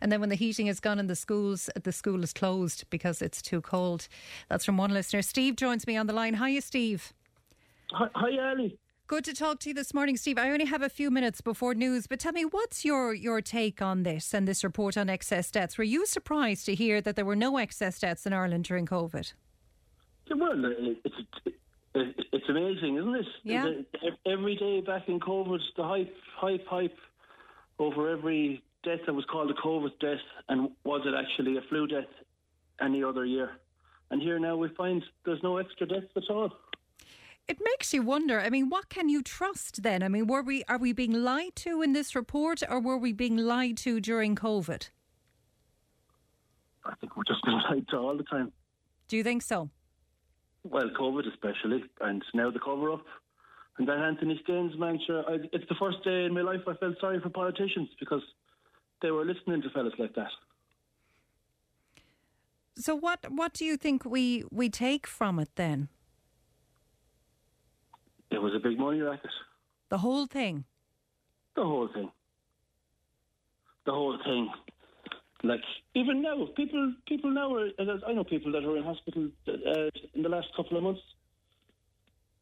And 0.00 0.10
then 0.10 0.20
when 0.20 0.30
the 0.30 0.34
heating 0.34 0.66
is 0.66 0.80
gone 0.80 0.98
in 0.98 1.06
the 1.06 1.14
schools, 1.14 1.70
the 1.80 1.92
school 1.92 2.24
is 2.24 2.32
closed 2.32 2.84
because 2.90 3.22
it's 3.22 3.40
too 3.40 3.60
cold. 3.60 4.08
That's 4.48 4.64
from 4.64 4.76
one 4.76 4.92
listener. 4.92 5.22
Steve 5.22 5.54
joins 5.54 5.86
me 5.86 5.96
on 5.96 6.08
the 6.08 6.12
line. 6.12 6.34
Hiya, 6.34 6.62
Steve. 6.62 7.12
Hi, 7.92 8.08
hi 8.14 8.50
Ali. 8.50 8.78
Good 9.06 9.24
to 9.24 9.32
talk 9.32 9.60
to 9.60 9.70
you 9.70 9.74
this 9.74 9.94
morning, 9.94 10.18
Steve. 10.18 10.36
I 10.36 10.50
only 10.50 10.66
have 10.66 10.82
a 10.82 10.90
few 10.90 11.10
minutes 11.10 11.40
before 11.40 11.72
news, 11.72 12.06
but 12.06 12.18
tell 12.18 12.32
me, 12.32 12.44
what's 12.44 12.84
your, 12.84 13.14
your 13.14 13.40
take 13.40 13.80
on 13.80 14.02
this 14.02 14.34
and 14.34 14.46
this 14.46 14.62
report 14.62 14.98
on 14.98 15.08
excess 15.08 15.50
deaths? 15.50 15.78
Were 15.78 15.84
you 15.84 16.04
surprised 16.04 16.66
to 16.66 16.74
hear 16.74 17.00
that 17.00 17.16
there 17.16 17.24
were 17.24 17.34
no 17.34 17.56
excess 17.56 17.98
deaths 17.98 18.26
in 18.26 18.34
Ireland 18.34 18.64
during 18.64 18.84
COVID? 18.84 19.32
Well, 20.34 20.72
it's 21.04 21.16
it's 21.94 22.48
amazing, 22.48 22.96
isn't 22.96 23.14
it? 23.14 23.26
Yeah. 23.44 23.66
Every 24.26 24.56
day 24.56 24.80
back 24.80 25.08
in 25.08 25.20
COVID, 25.20 25.58
the 25.76 25.84
hype, 25.84 26.14
hype, 26.36 26.66
hype 26.66 26.96
over 27.78 28.10
every 28.10 28.62
death 28.84 29.00
that 29.06 29.12
was 29.12 29.24
called 29.24 29.50
a 29.50 29.54
COVID 29.54 29.98
death, 30.00 30.20
and 30.48 30.70
was 30.84 31.02
it 31.04 31.14
actually 31.14 31.56
a 31.56 31.62
flu 31.68 31.86
death 31.86 32.08
any 32.80 33.02
other 33.02 33.24
year? 33.24 33.52
And 34.10 34.22
here 34.22 34.38
now 34.38 34.56
we 34.56 34.68
find 34.76 35.02
there's 35.24 35.42
no 35.42 35.58
extra 35.58 35.86
deaths 35.86 36.06
at 36.16 36.22
all. 36.30 36.50
It 37.46 37.58
makes 37.62 37.94
you 37.94 38.02
wonder. 38.02 38.40
I 38.40 38.50
mean, 38.50 38.68
what 38.68 38.88
can 38.90 39.08
you 39.08 39.22
trust 39.22 39.82
then? 39.82 40.02
I 40.02 40.08
mean, 40.08 40.26
were 40.26 40.42
we 40.42 40.64
are 40.68 40.78
we 40.78 40.92
being 40.92 41.12
lied 41.12 41.56
to 41.56 41.82
in 41.82 41.92
this 41.94 42.14
report, 42.14 42.62
or 42.68 42.80
were 42.80 42.98
we 42.98 43.12
being 43.12 43.36
lied 43.36 43.76
to 43.78 44.00
during 44.00 44.36
COVID? 44.36 44.90
I 46.84 46.94
think 47.00 47.16
we're 47.16 47.24
just 47.24 47.44
being 47.44 47.60
lied 47.70 47.88
to 47.88 47.96
all 47.96 48.16
the 48.16 48.24
time. 48.24 48.52
Do 49.08 49.16
you 49.16 49.24
think 49.24 49.42
so? 49.42 49.70
Well, 50.64 50.90
COVID 50.98 51.26
especially, 51.32 51.84
and 52.00 52.22
now 52.34 52.50
the 52.50 52.58
cover 52.58 52.92
up. 52.92 53.04
And 53.78 53.88
that 53.88 53.98
Anthony 53.98 54.40
Staines 54.42 54.76
man, 54.76 54.98
sure, 55.06 55.24
I, 55.28 55.36
it's 55.52 55.68
the 55.68 55.76
first 55.78 56.02
day 56.04 56.24
in 56.24 56.34
my 56.34 56.42
life 56.42 56.60
I 56.66 56.74
felt 56.74 56.96
sorry 57.00 57.20
for 57.20 57.30
politicians 57.30 57.88
because 58.00 58.22
they 59.02 59.10
were 59.10 59.24
listening 59.24 59.62
to 59.62 59.70
fellas 59.70 59.94
like 59.98 60.14
that. 60.16 60.30
So 62.76 62.94
what 62.94 63.26
what 63.30 63.52
do 63.54 63.64
you 63.64 63.76
think 63.76 64.04
we, 64.04 64.44
we 64.50 64.68
take 64.68 65.06
from 65.06 65.38
it 65.38 65.50
then? 65.54 65.88
It 68.30 68.42
was 68.42 68.52
a 68.54 68.58
big 68.58 68.78
money 68.78 69.00
racket. 69.00 69.30
The 69.90 69.98
whole 69.98 70.26
thing? 70.26 70.64
The 71.56 71.64
whole 71.64 71.88
thing. 71.88 72.10
The 73.86 73.92
whole 73.92 74.18
thing. 74.24 74.50
Like 75.42 75.60
even 75.94 76.22
now, 76.22 76.48
people 76.56 76.94
people 77.06 77.30
now 77.30 77.54
are. 77.54 77.68
I 78.06 78.12
know 78.12 78.24
people 78.24 78.50
that 78.52 78.64
are 78.64 78.76
in 78.76 78.82
hospital 78.82 79.28
uh, 79.46 79.90
in 80.14 80.22
the 80.22 80.28
last 80.28 80.48
couple 80.56 80.76
of 80.76 80.82
months. 80.82 81.00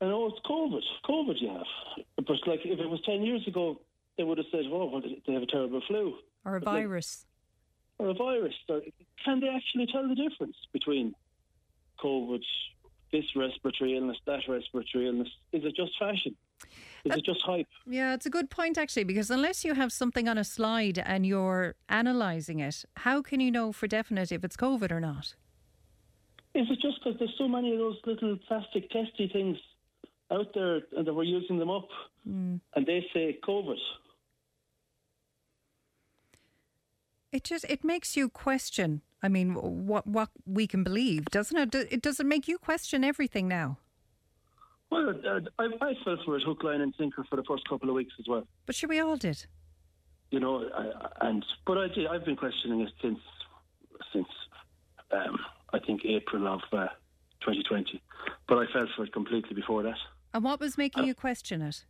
And 0.01 0.13
oh, 0.13 0.27
it's 0.27 0.47
COVID. 0.47 0.83
COVID, 1.09 1.41
you 1.41 1.49
have. 1.49 2.07
But 2.17 2.37
like, 2.47 2.61
if 2.65 2.79
it 2.79 2.89
was 2.89 3.01
ten 3.05 3.23
years 3.23 3.47
ago, 3.47 3.81
they 4.17 4.25
would 4.25 4.39
have 4.39 4.47
said, 4.51 4.65
"Oh, 4.67 4.87
well, 4.87 5.03
they 5.27 5.33
have 5.33 5.43
a 5.43 5.47
terrible 5.47 5.83
flu 5.87 6.15
or 6.45 6.57
a 6.57 6.61
but 6.61 6.71
virus." 6.71 7.27
Like, 7.99 8.09
or 8.09 8.11
a 8.11 8.15
virus. 8.15 8.55
Can 9.25 9.41
they 9.41 9.49
actually 9.49 9.87
tell 9.93 10.09
the 10.09 10.15
difference 10.15 10.57
between 10.73 11.15
COVID, 12.03 12.43
this 13.13 13.25
respiratory 13.35 13.97
illness, 13.97 14.19
that 14.27 14.41
respiratory 14.49 15.09
illness? 15.09 15.29
Is 15.53 15.65
it 15.65 15.77
just 15.77 15.93
fashion? 15.99 16.37
Is 17.05 17.11
that, 17.11 17.19
it 17.19 17.25
just 17.25 17.41
hype? 17.43 17.69
Yeah, 17.87 18.15
it's 18.15 18.27
a 18.27 18.31
good 18.31 18.51
point 18.51 18.79
actually, 18.79 19.05
because 19.05 19.31
unless 19.31 19.65
you 19.65 19.75
have 19.75 19.93
something 19.93 20.29
on 20.29 20.39
a 20.39 20.45
slide 20.45 20.99
and 20.99 21.27
you're 21.27 21.75
analysing 21.89 22.61
it, 22.61 22.85
how 22.97 23.23
can 23.23 23.41
you 23.41 23.51
know 23.51 23.73
for 23.73 23.87
definite 23.87 24.33
if 24.33 24.45
it's 24.45 24.57
COVID 24.57 24.91
or 24.91 25.01
not? 25.01 25.35
Is 26.55 26.67
it 26.71 26.81
just 26.81 26.99
because 27.05 27.19
there's 27.19 27.35
so 27.37 27.47
many 27.47 27.73
of 27.73 27.79
those 27.79 27.97
little 28.07 28.39
plastic 28.49 28.91
testy 28.91 29.29
things 29.29 29.59
out 30.31 30.53
there 30.55 30.81
and 30.97 31.07
that 31.07 31.15
we're 31.15 31.25
using 31.25 31.59
them 31.59 31.71
up 31.71 31.89
mm. 32.27 32.61
and 32.75 32.87
they 32.87 33.07
say 33.13 33.39
COVID? 33.47 33.77
It 37.31 37.45
just 37.45 37.67
it 37.69 37.85
makes 37.85 38.17
you 38.17 38.31
question. 38.31 39.03
I 39.23 39.29
mean, 39.29 39.55
what 39.55 40.07
what 40.07 40.31
we 40.47 40.67
can 40.67 40.83
believe, 40.83 41.27
doesn't 41.27 41.75
it? 41.75 41.93
It 41.93 42.03
does 42.03 42.21
it 42.21 42.27
make 42.27 42.49
you 42.49 42.57
question 42.59 43.05
everything 43.05 43.49
now? 43.49 43.79
Well, 44.91 45.11
uh, 45.11 45.41
I, 45.59 45.65
I 45.81 45.95
fell 46.05 46.17
for 46.25 46.37
it 46.37 46.43
hook, 46.45 46.63
line, 46.63 46.81
and 46.81 46.95
sinker 46.99 47.25
for 47.29 47.37
the 47.37 47.43
first 47.45 47.69
couple 47.69 47.89
of 47.89 47.95
weeks 47.95 48.15
as 48.21 48.27
well. 48.29 48.47
But 48.67 48.75
sure, 48.75 48.89
we 48.89 49.01
all 49.01 49.17
did. 49.17 49.47
You 50.31 50.41
know, 50.41 50.65
I, 50.75 51.29
and 51.29 51.45
but 51.67 51.79
I 51.79 51.89
did, 51.89 52.07
I've 52.07 52.25
been 52.25 52.37
questioning 52.37 52.81
it 52.81 52.93
since 53.03 53.19
since 54.13 54.29
um, 55.11 55.39
I 55.73 55.79
think 55.79 56.05
April 56.05 56.47
of 56.47 56.61
uh, 56.73 56.89
2020. 57.41 58.01
But 58.49 58.59
I 58.59 58.65
fell 58.73 58.87
for 58.97 59.05
it 59.05 59.13
completely 59.13 59.55
before 59.55 59.83
that. 59.83 59.99
And 60.35 60.45
what 60.45 60.61
was 60.61 60.79
making 60.79 61.05
uh, 61.05 61.07
you 61.07 61.15
question 61.15 61.63
it? 61.63 61.85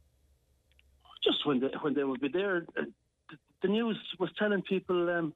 Just 1.25 1.47
when 1.47 1.61
they, 1.61 1.69
when 1.81 1.95
they 1.95 2.05
would 2.05 2.21
be 2.21 2.29
there, 2.29 2.67
uh, 2.79 2.83
the, 3.31 3.37
the 3.63 3.69
news 3.69 3.99
was 4.19 4.31
telling 4.39 4.63
people 4.63 5.11
um, 5.11 5.35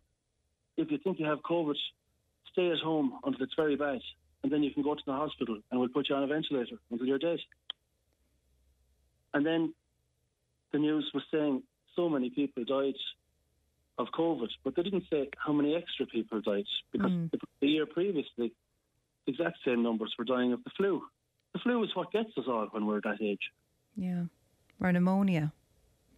if 0.77 0.91
you 0.91 0.99
think 0.99 1.19
you 1.19 1.27
have 1.27 1.41
COVID, 1.41 1.74
stay 2.53 2.70
at 2.70 2.78
home 2.78 3.19
until 3.24 3.43
it's 3.43 3.55
very 3.55 3.77
bad 3.77 4.01
and 4.43 4.53
then 4.53 4.62
you 4.62 4.73
can 4.73 4.83
go 4.83 4.95
to 4.95 5.03
the 5.07 5.12
hospital 5.12 5.59
and 5.71 5.81
we'll 5.81 5.89
put 5.89 6.09
you 6.09 6.15
on 6.15 6.23
a 6.23 6.27
ventilator 6.27 6.77
until 6.91 7.07
you're 7.07 7.19
dead. 7.19 7.39
And 9.35 9.45
then 9.45 9.75
the 10.73 10.79
news 10.79 11.11
was 11.15 11.23
saying 11.31 11.62
so 11.97 12.09
many 12.09 12.31
people 12.31 12.65
died 12.65 12.95
of 13.99 14.09
COVID, 14.17 14.49
but 14.65 14.75
they 14.75 14.83
didn't 14.83 15.05
say 15.11 15.29
how 15.37 15.53
many 15.53 15.75
extra 15.75 16.07
people 16.07 16.41
died 16.41 16.65
because 16.93 17.11
mm. 17.11 17.31
the 17.61 17.67
year 17.67 17.87
previously, 17.87 18.53
the 19.27 19.33
exact 19.33 19.59
same 19.65 19.83
numbers 19.83 20.15
were 20.19 20.25
dying 20.25 20.53
of 20.53 20.65
the 20.65 20.71
flu. 20.77 21.03
The 21.53 21.59
flu 21.61 21.83
is 21.85 21.91
what 21.95 22.12
gets 22.12 22.31
us 22.39 22.45
all 22.49 22.69
when 22.71 22.87
we're 22.87 23.01
that 23.03 23.21
age. 23.21 23.51
Yeah. 23.97 24.25
Or 24.81 24.93
pneumonia 24.93 25.53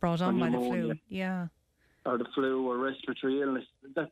brought 0.01 0.21
on 0.21 0.37
or 0.37 0.41
by 0.41 0.49
pneumonia, 0.49 0.83
the 0.83 0.89
flu. 0.89 0.95
Yeah. 1.09 1.47
Or 2.07 2.19
the 2.19 2.27
flu 2.35 2.69
or 2.69 2.79
respiratory 2.79 3.41
illness. 3.41 3.65
That 3.97 4.11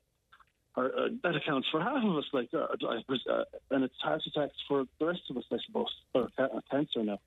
or, 0.76 0.86
uh, 0.86 1.08
that 1.22 1.36
accounts 1.36 1.68
for 1.70 1.80
half 1.80 2.04
of 2.04 2.16
us, 2.16 2.24
like, 2.32 2.48
uh, 2.54 2.66
uh, 2.68 3.44
and 3.70 3.84
it's 3.84 3.94
heart 4.02 4.22
attacks 4.26 4.56
for 4.68 4.84
the 4.98 5.06
rest 5.06 5.22
of 5.30 5.36
us, 5.36 5.44
I 5.50 5.56
suppose, 5.66 5.88
or 6.14 6.28
cancer 6.70 7.02
now. 7.02 7.18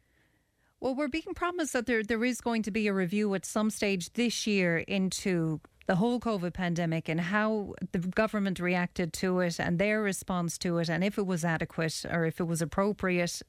Well, 0.79 0.95
we're 0.95 1.07
being 1.07 1.33
promised 1.33 1.71
that 1.73 1.85
there 1.85 2.03
there 2.03 2.25
is 2.25 2.41
going 2.41 2.61
to 2.63 2.71
be 2.71 2.87
a 2.87 2.93
review 2.93 3.33
at 3.35 3.45
some 3.45 3.69
stage 3.69 4.11
this 4.13 4.45
year 4.45 4.79
into 4.79 5.61
the 5.85 5.95
whole 5.95 6.19
COVID 6.19 6.53
pandemic 6.53 7.09
and 7.09 7.19
how 7.19 7.73
the 7.91 7.99
government 7.99 8.59
reacted 8.59 9.11
to 9.13 9.39
it 9.41 9.59
and 9.59 9.77
their 9.79 10.01
response 10.01 10.57
to 10.59 10.77
it 10.77 10.89
and 10.89 11.03
if 11.03 11.17
it 11.17 11.25
was 11.25 11.43
adequate 11.43 12.05
or 12.09 12.25
if 12.25 12.39
it 12.39 12.45
was 12.45 12.61
appropriate. 12.61 13.41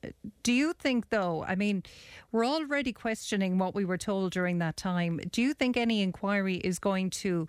Do 0.42 0.52
you 0.52 0.72
think, 0.72 1.10
though, 1.10 1.44
I 1.44 1.54
mean, 1.54 1.84
we're 2.32 2.46
already 2.46 2.92
questioning 2.92 3.58
what 3.58 3.74
we 3.74 3.84
were 3.84 3.98
told 3.98 4.32
during 4.32 4.58
that 4.58 4.76
time. 4.76 5.20
Do 5.30 5.42
you 5.42 5.54
think 5.54 5.76
any 5.76 6.02
inquiry 6.02 6.56
is 6.56 6.78
going 6.78 7.10
to, 7.10 7.46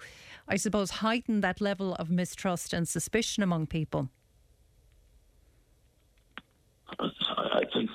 I 0.48 0.58
suppose, 0.58 0.92
heighten 0.92 1.42
that 1.42 1.60
level 1.60 1.96
of 1.96 2.12
mistrust 2.12 2.74
and 2.74 2.88
suspicion 2.88 3.42
among 3.42 3.68
people? 3.68 4.10
I 7.00 7.64
think 7.74 7.90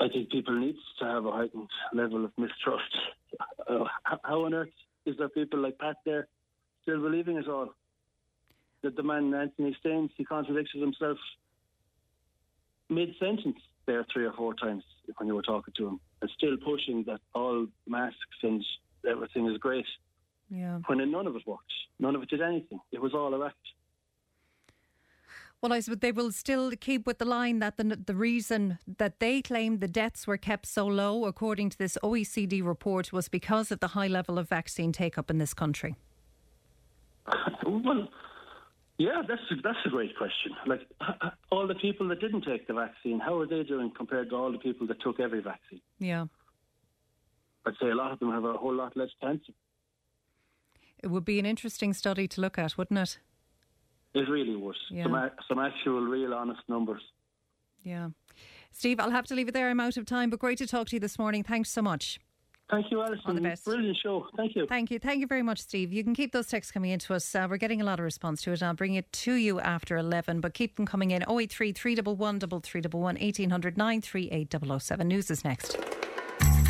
I 0.00 0.08
think 0.08 0.30
people 0.30 0.58
need 0.58 0.76
to 0.98 1.04
have 1.04 1.24
a 1.24 1.30
heightened 1.30 1.68
level 1.92 2.24
of 2.24 2.32
mistrust. 2.36 2.96
Uh, 3.68 3.84
how 4.22 4.44
on 4.44 4.54
earth 4.54 4.68
is 5.06 5.16
there 5.18 5.28
people 5.28 5.60
like 5.60 5.78
Pat 5.78 5.96
there 6.04 6.28
still 6.82 7.00
believing 7.00 7.36
it 7.36 7.48
all? 7.48 7.74
That 8.82 8.96
the 8.96 9.02
man 9.02 9.32
Anthony 9.34 9.76
Staines 9.80 10.10
he 10.16 10.24
contradicted 10.24 10.80
himself 10.80 11.18
mid 12.90 13.10
sentence 13.18 13.58
there 13.86 14.04
three 14.12 14.24
or 14.26 14.32
four 14.32 14.54
times 14.54 14.84
when 15.16 15.26
you 15.26 15.34
were 15.34 15.42
talking 15.42 15.74
to 15.76 15.88
him, 15.88 16.00
and 16.20 16.30
still 16.36 16.56
pushing 16.56 17.04
that 17.06 17.20
all 17.34 17.66
masks 17.86 18.38
and 18.42 18.64
everything 19.08 19.46
is 19.46 19.58
great. 19.58 19.86
Yeah. 20.50 20.78
When 20.86 20.98
none 21.10 21.26
of 21.26 21.36
it 21.36 21.46
worked, 21.46 21.72
none 21.98 22.14
of 22.14 22.22
it 22.22 22.30
did 22.30 22.40
anything. 22.40 22.80
It 22.92 23.00
was 23.00 23.12
all 23.14 23.34
a 23.34 23.46
act. 23.46 23.56
Well, 25.64 25.72
I 25.72 25.80
suppose 25.80 26.00
they 26.00 26.12
will 26.12 26.30
still 26.30 26.72
keep 26.78 27.06
with 27.06 27.16
the 27.16 27.24
line 27.24 27.60
that 27.60 27.78
the, 27.78 27.84
the 27.84 28.14
reason 28.14 28.78
that 28.98 29.18
they 29.18 29.40
claim 29.40 29.78
the 29.78 29.88
deaths 29.88 30.26
were 30.26 30.36
kept 30.36 30.66
so 30.66 30.86
low, 30.86 31.24
according 31.24 31.70
to 31.70 31.78
this 31.78 31.96
OECD 32.02 32.62
report, 32.62 33.14
was 33.14 33.30
because 33.30 33.72
of 33.72 33.80
the 33.80 33.88
high 33.88 34.08
level 34.08 34.38
of 34.38 34.46
vaccine 34.46 34.92
take 34.92 35.16
up 35.16 35.30
in 35.30 35.38
this 35.38 35.54
country. 35.54 35.96
Well, 37.64 38.08
yeah, 38.98 39.22
that's 39.26 39.40
a, 39.50 39.54
that's 39.62 39.78
a 39.86 39.88
great 39.88 40.14
question. 40.18 40.52
Like 40.66 40.82
uh, 41.00 41.12
uh, 41.22 41.30
all 41.50 41.66
the 41.66 41.76
people 41.76 42.08
that 42.08 42.20
didn't 42.20 42.42
take 42.42 42.66
the 42.66 42.74
vaccine, 42.74 43.18
how 43.18 43.38
are 43.38 43.46
they 43.46 43.62
doing 43.62 43.90
compared 43.96 44.28
to 44.28 44.36
all 44.36 44.52
the 44.52 44.58
people 44.58 44.86
that 44.88 45.00
took 45.00 45.18
every 45.18 45.40
vaccine? 45.40 45.80
Yeah, 45.98 46.26
I'd 47.64 47.72
say 47.80 47.88
a 47.88 47.94
lot 47.94 48.12
of 48.12 48.18
them 48.18 48.30
have 48.32 48.44
a 48.44 48.52
whole 48.52 48.74
lot 48.74 48.98
less 48.98 49.12
cancer. 49.18 49.54
It 51.02 51.06
would 51.06 51.24
be 51.24 51.38
an 51.38 51.46
interesting 51.46 51.94
study 51.94 52.28
to 52.28 52.42
look 52.42 52.58
at, 52.58 52.76
wouldn't 52.76 52.98
it? 52.98 53.18
It 54.14 54.28
really 54.28 54.56
would. 54.56 54.76
Yeah. 54.90 55.04
Some, 55.04 55.30
some 55.48 55.58
actual, 55.58 56.00
real, 56.02 56.34
honest 56.34 56.60
numbers. 56.68 57.02
Yeah. 57.82 58.10
Steve, 58.72 58.98
I'll 59.00 59.10
have 59.10 59.26
to 59.26 59.34
leave 59.34 59.48
it 59.48 59.54
there. 59.54 59.68
I'm 59.68 59.80
out 59.80 59.96
of 59.96 60.06
time, 60.06 60.30
but 60.30 60.38
great 60.38 60.58
to 60.58 60.66
talk 60.66 60.88
to 60.88 60.96
you 60.96 61.00
this 61.00 61.18
morning. 61.18 61.42
Thanks 61.42 61.70
so 61.70 61.82
much. 61.82 62.18
Thank 62.70 62.90
you, 62.90 63.02
Alison. 63.02 63.22
All 63.26 63.34
the 63.34 63.40
best. 63.40 63.64
Brilliant 63.64 63.98
show. 64.02 64.26
Thank 64.36 64.56
you. 64.56 64.66
Thank 64.66 64.90
you. 64.90 64.98
Thank 64.98 65.20
you 65.20 65.26
very 65.26 65.42
much, 65.42 65.60
Steve. 65.60 65.92
You 65.92 66.02
can 66.02 66.14
keep 66.14 66.32
those 66.32 66.46
texts 66.46 66.72
coming 66.72 66.92
in 66.92 66.98
to 67.00 67.14
us. 67.14 67.34
Uh, 67.34 67.46
we're 67.48 67.58
getting 67.58 67.82
a 67.82 67.84
lot 67.84 67.98
of 67.98 68.04
response 68.04 68.40
to 68.42 68.52
it. 68.52 68.62
I'll 68.62 68.72
bring 68.72 68.94
it 68.94 69.12
to 69.12 69.34
you 69.34 69.60
after 69.60 69.96
11, 69.98 70.40
but 70.40 70.54
keep 70.54 70.76
them 70.76 70.86
coming 70.86 71.10
in. 71.10 71.22
083 71.28 71.72
311 71.72 72.40
3311 72.40 73.22
1800 73.22 73.76
938 73.76 74.82
007. 74.82 75.08
News 75.08 75.30
is 75.30 75.44
next. 75.44 75.76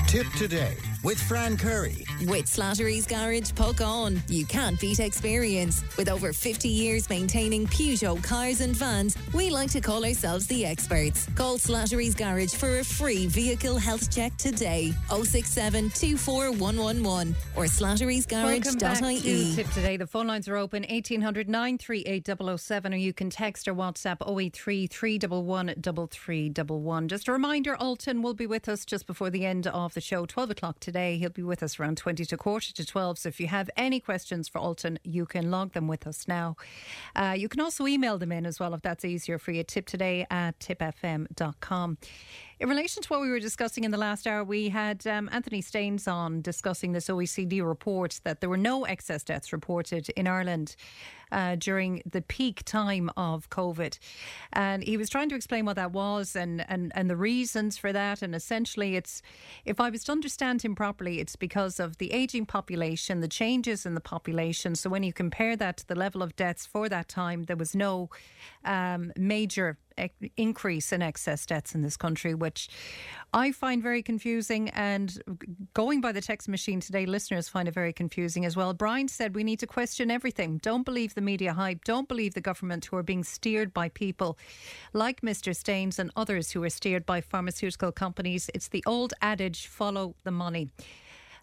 Tipp 0.08 0.26
Today 0.36 0.76
with 1.04 1.22
Fran 1.22 1.58
Curry. 1.58 2.04
With 2.22 2.46
Slattery's 2.46 3.06
Garage, 3.06 3.52
Puckane. 3.52 4.22
You 4.28 4.46
can't 4.46 4.80
beat 4.80 5.00
experience. 5.00 5.84
With 5.98 6.08
over 6.08 6.32
50 6.32 6.68
years 6.68 7.10
maintaining 7.10 7.66
Peugeot 7.66 8.22
cars 8.22 8.62
and 8.62 8.74
vans, 8.74 9.16
we 9.34 9.50
like 9.50 9.70
to 9.72 9.82
call 9.82 10.04
ourselves 10.04 10.46
the 10.46 10.64
experts. 10.64 11.28
Call 11.34 11.58
Slattery's 11.58 12.14
Garage 12.14 12.54
for 12.54 12.78
a 12.78 12.84
free 12.84 13.26
vehicle 13.26 13.76
health 13.76 14.10
check 14.10 14.34
today. 14.38 14.92
067 15.10 15.90
24111 15.90 17.34
or 17.54 17.64
Welcome 17.64 18.78
back 18.78 18.98
to 18.98 19.04
slatterysgarage.ie. 19.04 19.54
Tipp 19.54 19.70
Today. 19.70 19.96
The 19.98 20.06
phone 20.06 20.26
lines 20.26 20.48
are 20.48 20.56
open 20.56 20.84
1800 20.88 21.48
938 21.48 22.58
007 22.58 22.94
or 22.94 22.96
you 22.96 23.12
can 23.12 23.28
text 23.28 23.68
or 23.68 23.74
WhatsApp 23.74 24.16
083 24.26 24.86
311 24.86 25.82
3311. 25.82 27.08
Just 27.08 27.28
a 27.28 27.32
reminder, 27.32 27.76
Ultan 27.78 28.22
will 28.22 28.34
be 28.34 28.46
with 28.46 28.68
us 28.70 28.86
just 28.86 29.06
before 29.06 29.28
the 29.28 29.44
end 29.44 29.66
of 29.66 29.92
the 29.92 30.00
show, 30.00 30.24
12 30.24 30.50
o'clock 30.50 30.80
today. 30.80 30.93
He'll 30.94 31.30
be 31.30 31.42
with 31.42 31.62
us 31.62 31.78
around 31.78 31.98
20 31.98 32.24
to 32.24 32.36
quarter 32.36 32.72
to 32.72 32.86
12. 32.86 33.18
So 33.18 33.28
if 33.28 33.40
you 33.40 33.48
have 33.48 33.68
any 33.76 34.00
questions 34.00 34.48
for 34.48 34.58
Ultan, 34.58 34.98
you 35.02 35.26
can 35.26 35.50
log 35.50 35.72
them 35.72 35.88
with 35.88 36.06
us 36.06 36.26
now. 36.26 36.56
Uh, 37.14 37.34
you 37.36 37.48
can 37.48 37.60
also 37.60 37.86
email 37.86 38.18
them 38.18 38.32
in 38.32 38.46
as 38.46 38.60
well 38.60 38.74
if 38.74 38.82
that's 38.82 39.04
easier 39.04 39.38
for 39.38 39.52
you. 39.52 39.64
Tipp 39.64 39.86
today 39.86 40.26
at 40.30 40.58
tippfm.com. 40.58 41.98
In 42.64 42.70
relation 42.70 43.02
to 43.02 43.08
what 43.10 43.20
we 43.20 43.28
were 43.28 43.40
discussing 43.40 43.84
in 43.84 43.90
the 43.90 43.98
last 43.98 44.26
hour, 44.26 44.42
we 44.42 44.70
had 44.70 45.06
um, 45.06 45.28
Anthony 45.30 45.60
Staines 45.60 46.08
on 46.08 46.40
discussing 46.40 46.92
this 46.92 47.08
OECD 47.08 47.62
report 47.62 48.20
that 48.24 48.40
there 48.40 48.48
were 48.48 48.56
no 48.56 48.86
excess 48.86 49.22
deaths 49.22 49.52
reported 49.52 50.08
in 50.16 50.26
Ireland 50.26 50.74
uh, 51.30 51.56
during 51.56 52.00
the 52.10 52.22
peak 52.22 52.62
time 52.64 53.10
of 53.18 53.50
COVID. 53.50 53.98
And 54.54 54.82
he 54.82 54.96
was 54.96 55.10
trying 55.10 55.28
to 55.28 55.34
explain 55.34 55.66
what 55.66 55.76
that 55.76 55.92
was 55.92 56.34
and, 56.34 56.64
and, 56.70 56.90
and 56.94 57.10
the 57.10 57.16
reasons 57.16 57.76
for 57.76 57.92
that. 57.92 58.22
And 58.22 58.34
essentially, 58.34 58.96
it's, 58.96 59.20
if 59.66 59.78
I 59.78 59.90
was 59.90 60.04
to 60.04 60.12
understand 60.12 60.62
him 60.62 60.74
properly, 60.74 61.20
it's 61.20 61.36
because 61.36 61.78
of 61.78 61.98
the 61.98 62.12
ageing 62.12 62.46
population, 62.46 63.20
the 63.20 63.28
changes 63.28 63.84
in 63.84 63.94
the 63.94 64.00
population. 64.00 64.74
So 64.74 64.88
when 64.88 65.02
you 65.02 65.12
compare 65.12 65.54
that 65.56 65.76
to 65.78 65.88
the 65.88 65.96
level 65.96 66.22
of 66.22 66.34
deaths 66.34 66.64
for 66.64 66.88
that 66.88 67.08
time, 67.08 67.42
there 67.42 67.56
was 67.56 67.74
no 67.74 68.08
um, 68.64 69.12
major 69.18 69.76
increase 70.36 70.92
in 70.92 71.02
excess 71.02 71.46
deaths 71.46 71.74
in 71.74 71.82
this 71.82 71.96
country, 71.96 72.34
which 72.34 72.68
I 73.32 73.52
find 73.52 73.82
very 73.82 74.02
confusing. 74.02 74.68
And 74.70 75.22
going 75.74 76.00
by 76.00 76.12
the 76.12 76.20
text 76.20 76.48
machine 76.48 76.80
today, 76.80 77.06
listeners 77.06 77.48
find 77.48 77.68
it 77.68 77.74
very 77.74 77.92
confusing 77.92 78.44
as 78.44 78.56
well. 78.56 78.74
Brian 78.74 79.08
said 79.08 79.34
we 79.34 79.44
need 79.44 79.60
to 79.60 79.66
question 79.66 80.10
everything. 80.10 80.58
Don't 80.58 80.84
believe 80.84 81.14
the 81.14 81.20
media 81.20 81.52
hype. 81.52 81.84
Don't 81.84 82.08
believe 82.08 82.34
the 82.34 82.40
government 82.40 82.86
who 82.86 82.96
are 82.96 83.02
being 83.02 83.24
steered 83.24 83.72
by 83.72 83.88
people 83.88 84.38
like 84.92 85.20
Mr. 85.20 85.54
Staines 85.54 85.98
and 85.98 86.10
others 86.16 86.50
who 86.50 86.62
are 86.62 86.70
steered 86.70 87.06
by 87.06 87.20
pharmaceutical 87.20 87.92
companies. 87.92 88.50
It's 88.54 88.68
the 88.68 88.82
old 88.86 89.14
adage 89.22 89.66
follow 89.66 90.14
the 90.24 90.30
money. 90.30 90.70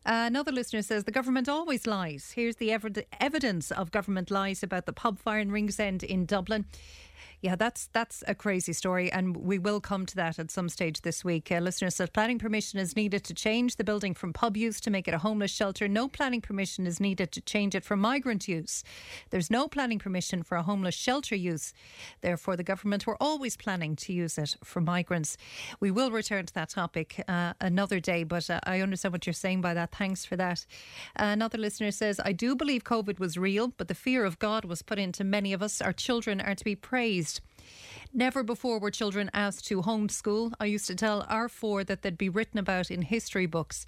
Uh, 0.03 0.26
another 0.26 0.52
listener 0.52 0.82
says 0.82 1.03
the 1.03 1.11
government 1.11 1.48
always 1.48 1.86
lies. 1.86 2.32
Here's 2.36 2.56
the 2.56 2.72
ev- 2.72 3.06
evidence 3.19 3.69
of 3.72 3.91
government 3.91 4.32
lies 4.32 4.64
about 4.64 4.88
the 4.88 4.94
pub 4.94 5.19
fire 5.19 5.40
in 5.40 5.52
Ringsend 5.52 6.03
in 6.03 6.26
Dublin. 6.26 6.65
Yeah, 7.41 7.56
that's 7.56 7.88
that's 7.88 8.23
a 8.27 8.35
crazy 8.35 8.73
story, 8.73 9.11
and 9.11 9.35
we 9.35 9.57
will 9.57 9.81
come 9.81 10.06
to 10.06 10.15
that 10.15 10.38
at 10.38 10.52
some 10.52 10.69
stage 10.69 11.02
this 11.02 11.26
week. 11.26 11.52
Uh, 11.52 11.57
listener 11.57 11.89
says 11.89 12.10
planning 12.10 12.38
permission 12.38 12.80
is 12.80 12.95
needed 12.95 13.23
to 13.23 13.34
change 13.34 13.77
the 13.77 13.84
building 13.84 14.14
from 14.14 14.31
pub 14.31 14.56
use 14.56 14.80
to 14.81 14.91
make 14.91 15.07
it 15.07 15.14
a 15.14 15.18
homeless 15.18 15.52
shelter. 15.52 15.88
No 15.88 16.07
planning 16.07 16.41
permission 16.41 16.85
is 16.85 16.99
needed 16.99 17.31
to 17.31 17.41
change 17.41 17.73
it 17.73 17.84
for 17.84 17.98
migrant 17.98 18.48
use. 18.48 18.84
There's 19.31 19.49
no 19.49 19.68
planning 19.68 19.98
permission 19.98 20.43
for 20.43 20.56
a 20.56 20.64
homeless 20.64 20.93
shelter 20.93 21.35
use. 21.35 21.73
Therefore, 22.22 22.56
the 22.56 22.64
government 22.64 23.07
were 23.07 23.18
always 23.19 23.57
planning 23.57 23.95
to 23.98 24.14
use 24.14 24.38
it 24.38 24.56
for 24.64 24.80
migrants. 24.80 25.35
We 25.80 25.89
will 25.89 26.11
return 26.11 26.45
to 26.45 26.53
that 26.53 26.69
topic 26.69 27.23
uh, 27.27 27.53
another 27.60 27.99
day, 27.99 28.23
but 28.23 28.49
uh, 28.49 28.60
I 28.64 28.81
understand 28.81 29.14
what 29.14 29.26
you're 29.26 29.34
saying 29.34 29.61
by 29.61 29.73
that. 29.73 29.91
Thanks 29.91 30.26
for 30.26 30.35
that. 30.35 30.65
another 31.15 31.57
listener 31.57 31.91
says, 31.91 32.19
I 32.23 32.34
do 32.34 32.56
believe 32.56 32.84
COVID 32.84 33.19
was 33.19 33.38
real, 33.38 33.69
but 33.69 33.88
the 33.88 33.95
fear 33.95 34.26
of 34.26 34.39
God 34.39 34.65
was 34.65 34.81
put 34.81 34.99
into 34.99 35.23
many 35.23 35.53
of 35.53 35.64
us. 35.64 35.81
Our 35.81 35.93
children 35.93 36.41
are 36.41 36.56
to 36.56 36.64
be 36.64 36.76
praised. 37.11 37.41
Never 38.13 38.43
before 38.43 38.79
were 38.79 38.91
children 38.91 39.29
asked 39.33 39.67
to 39.67 39.81
homeschool. 39.81 40.51
I 40.59 40.65
used 40.65 40.88
to 40.88 40.95
tell 40.95 41.25
our 41.29 41.47
four 41.47 41.83
that 41.85 42.01
they'd 42.01 42.17
be 42.17 42.27
written 42.27 42.59
about 42.59 42.91
in 42.91 43.03
history 43.03 43.45
books. 43.45 43.85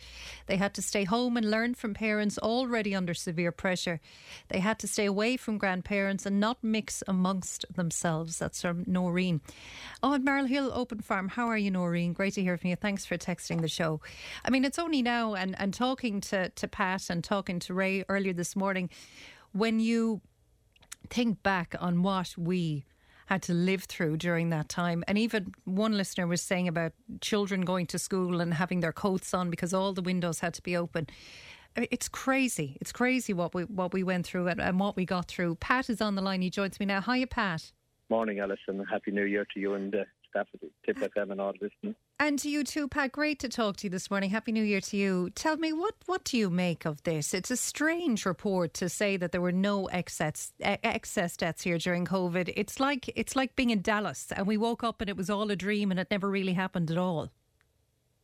They 0.47 0.55
had 0.55 0.73
to 0.75 0.81
stay 0.81 1.03
home 1.03 1.35
and 1.35 1.51
learn 1.51 1.73
from 1.73 1.93
parents 1.93 2.37
already 2.37 2.95
under 2.95 3.13
severe 3.13 3.51
pressure. 3.51 3.99
They 4.47 4.59
had 4.59 4.79
to 4.79 4.87
stay 4.87 5.05
away 5.05 5.35
from 5.35 5.57
grandparents 5.57 6.25
and 6.25 6.39
not 6.39 6.63
mix 6.63 7.03
amongst 7.05 7.65
themselves. 7.73 8.39
That's 8.39 8.61
from 8.61 8.85
Noreen. 8.87 9.41
Oh, 10.01 10.13
and 10.13 10.23
Marl 10.23 10.45
Hill 10.45 10.71
Open 10.73 10.99
Farm. 11.01 11.27
How 11.29 11.47
are 11.47 11.57
you, 11.57 11.71
Noreen? 11.71 12.13
Great 12.13 12.35
to 12.35 12.41
hear 12.41 12.57
from 12.57 12.69
you. 12.69 12.77
Thanks 12.77 13.05
for 13.05 13.17
texting 13.17 13.59
the 13.59 13.67
show. 13.67 13.99
I 14.45 14.49
mean, 14.49 14.63
it's 14.63 14.79
only 14.79 15.01
now, 15.01 15.33
and, 15.33 15.55
and 15.59 15.73
talking 15.73 16.21
to, 16.21 16.49
to 16.49 16.67
Pat 16.67 17.09
and 17.09 17.23
talking 17.23 17.59
to 17.59 17.73
Ray 17.73 18.05
earlier 18.07 18.33
this 18.33 18.55
morning, 18.55 18.89
when 19.51 19.81
you 19.81 20.21
think 21.09 21.43
back 21.43 21.75
on 21.79 22.03
what 22.03 22.37
we 22.37 22.85
had 23.33 23.41
to 23.43 23.53
live 23.53 23.83
through 23.85 24.17
during 24.17 24.49
that 24.51 24.69
time. 24.69 25.03
And 25.07 25.17
even 25.17 25.53
one 25.65 25.97
listener 25.97 26.27
was 26.27 26.41
saying 26.41 26.67
about 26.67 26.93
children 27.19 27.61
going 27.61 27.87
to 27.87 27.97
school 27.97 28.39
and 28.39 28.53
having 28.53 28.79
their 28.79 28.93
coats 28.93 29.33
on 29.33 29.49
because 29.49 29.73
all 29.73 29.91
the 29.91 30.03
windows 30.03 30.39
had 30.39 30.53
to 30.53 30.61
be 30.61 30.77
open. 30.77 31.07
It's 31.75 32.07
crazy. 32.07 32.77
It's 32.79 32.91
crazy 32.91 33.33
what 33.33 33.55
we 33.55 33.63
what 33.63 33.91
we 33.91 34.03
went 34.03 34.27
through 34.27 34.47
and, 34.47 34.61
and 34.61 34.79
what 34.79 34.95
we 34.95 35.05
got 35.05 35.27
through. 35.27 35.55
Pat 35.55 35.89
is 35.89 35.99
on 35.99 36.13
the 36.13 36.21
line. 36.21 36.43
He 36.43 36.51
joins 36.51 36.79
me 36.79 36.85
now. 36.85 37.01
Hiya, 37.01 37.27
Pat. 37.27 37.71
Morning, 38.09 38.37
Alison. 38.39 38.85
Happy 38.87 39.09
New 39.09 39.25
Year 39.25 39.47
to 39.55 39.59
you 39.59 39.73
and 39.73 39.91
the 39.91 40.05
staff 40.29 40.47
at 40.53 40.69
Tipp 40.85 40.97
FM 40.97 41.31
and 41.31 41.41
all 41.41 41.53
listening. 41.59 41.95
And 42.19 42.37
to 42.39 42.49
you 42.49 42.63
too, 42.63 42.87
Pat. 42.87 43.11
Great 43.11 43.39
to 43.39 43.49
talk 43.49 43.77
to 43.77 43.87
you 43.87 43.89
this 43.89 44.09
morning. 44.09 44.29
Happy 44.29 44.51
New 44.51 44.63
Year 44.63 44.79
to 44.81 44.97
you. 44.97 45.29
Tell 45.31 45.57
me, 45.57 45.73
what, 45.73 45.95
what 46.05 46.23
do 46.23 46.37
you 46.37 46.49
make 46.49 46.85
of 46.85 47.01
this? 47.03 47.33
It's 47.33 47.51
a 47.51 47.57
strange 47.57 48.25
report 48.25 48.73
to 48.75 48.87
say 48.87 49.17
that 49.17 49.31
there 49.31 49.41
were 49.41 49.51
no 49.51 49.87
excess 49.87 50.53
excess 50.61 51.35
deaths 51.35 51.63
here 51.63 51.77
during 51.77 52.05
COVID. 52.05 52.53
It's 52.55 52.79
like 52.79 53.11
it's 53.17 53.35
like 53.35 53.55
being 53.55 53.71
in 53.71 53.81
Dallas 53.81 54.31
and 54.35 54.45
we 54.47 54.57
woke 54.57 54.83
up 54.83 55.01
and 55.01 55.09
it 55.09 55.17
was 55.17 55.29
all 55.29 55.49
a 55.51 55.55
dream 55.55 55.91
and 55.91 55.99
it 55.99 56.07
never 56.11 56.29
really 56.29 56.53
happened 56.53 56.91
at 56.91 56.97
all. 56.97 57.29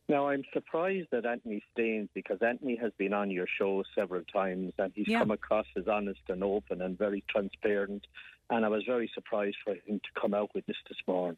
Now, 0.08 0.28
I'm 0.28 0.42
surprised 0.52 1.08
that 1.12 1.26
Anthony 1.26 1.62
Staines 1.72 2.08
because 2.14 2.38
Anthony 2.42 2.76
has 2.76 2.92
been 2.96 3.12
on 3.12 3.30
your 3.30 3.46
show 3.46 3.84
several 3.94 4.22
times 4.32 4.72
and 4.78 4.92
he's 4.94 5.06
Yeah. 5.08 5.20
come 5.20 5.30
across 5.30 5.66
as 5.76 5.86
honest 5.88 6.20
and 6.28 6.42
open 6.42 6.80
and 6.80 6.96
very 6.96 7.22
transparent. 7.28 8.06
And 8.48 8.64
I 8.64 8.68
was 8.68 8.82
very 8.86 9.10
surprised 9.14 9.58
for 9.64 9.74
him 9.74 10.00
to 10.00 10.20
come 10.20 10.32
out 10.34 10.50
with 10.54 10.66
this 10.66 10.76
this 10.88 10.98
morning. 11.06 11.36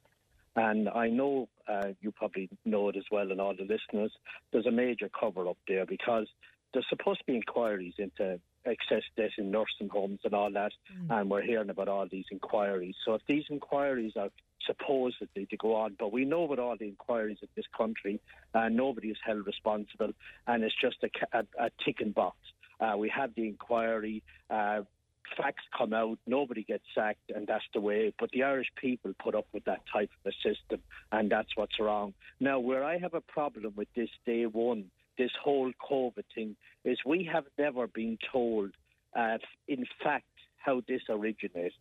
And 0.54 0.88
I 0.88 1.08
know 1.08 1.48
uh, 1.66 1.88
you 2.00 2.12
probably 2.12 2.48
know 2.64 2.88
it 2.90 2.96
as 2.96 3.04
well, 3.10 3.30
and 3.30 3.40
all 3.40 3.54
the 3.54 3.62
listeners, 3.62 4.12
there's 4.52 4.66
a 4.66 4.70
major 4.70 5.08
cover 5.08 5.48
up 5.48 5.56
there 5.66 5.86
because 5.86 6.26
there's 6.72 6.86
supposed 6.88 7.20
to 7.20 7.24
be 7.26 7.36
inquiries 7.36 7.94
into 7.98 8.38
excess 8.64 9.02
death 9.16 9.30
in 9.38 9.50
nursing 9.50 9.88
homes 9.90 10.20
and 10.24 10.34
all 10.34 10.50
that, 10.52 10.72
and 11.10 11.30
we're 11.30 11.42
hearing 11.42 11.70
about 11.70 11.88
all 11.88 12.06
these 12.10 12.26
inquiries. 12.30 12.94
So 13.04 13.14
if 13.14 13.22
these 13.26 13.44
inquiries 13.50 14.12
are 14.16 14.30
supposedly 14.66 15.46
to 15.46 15.56
go 15.56 15.74
on, 15.74 15.96
but 15.98 16.12
we 16.12 16.24
know 16.24 16.44
with 16.44 16.58
all 16.58 16.76
the 16.78 16.86
inquiries 16.86 17.38
in 17.42 17.48
this 17.56 17.64
country, 17.76 18.20
uh, 18.54 18.68
nobody 18.68 19.08
is 19.08 19.16
held 19.24 19.46
responsible, 19.46 20.12
and 20.46 20.62
it's 20.62 20.74
just 20.80 20.96
a, 21.02 21.38
a, 21.38 21.66
a 21.66 21.70
ticking 21.84 22.12
box. 22.12 22.36
Uh, 22.80 22.96
we 22.96 23.08
have 23.08 23.34
the 23.34 23.46
inquiry. 23.46 24.22
Uh, 24.50 24.82
facts 25.36 25.64
come 25.76 25.92
out, 25.92 26.18
nobody 26.26 26.62
gets 26.62 26.84
sacked, 26.94 27.30
and 27.34 27.46
that's 27.46 27.64
the 27.74 27.80
way. 27.80 28.12
But 28.18 28.30
the 28.32 28.42
Irish 28.42 28.68
people 28.80 29.12
put 29.22 29.34
up 29.34 29.46
with 29.52 29.64
that 29.64 29.80
type 29.92 30.10
of 30.24 30.32
a 30.32 30.48
system, 30.48 30.80
and 31.10 31.30
that's 31.30 31.56
what's 31.56 31.78
wrong. 31.80 32.14
Now, 32.40 32.58
where 32.58 32.84
I 32.84 32.98
have 32.98 33.14
a 33.14 33.20
problem 33.20 33.74
with 33.76 33.88
this 33.94 34.10
day 34.26 34.46
one, 34.46 34.86
this 35.18 35.30
whole 35.42 35.72
COVID 35.90 36.24
thing, 36.34 36.56
is 36.84 36.98
we 37.04 37.28
have 37.32 37.44
never 37.58 37.86
been 37.86 38.18
told, 38.32 38.70
uh, 39.14 39.38
in 39.68 39.86
fact, 40.02 40.24
how 40.56 40.82
this 40.86 41.02
originated. 41.08 41.72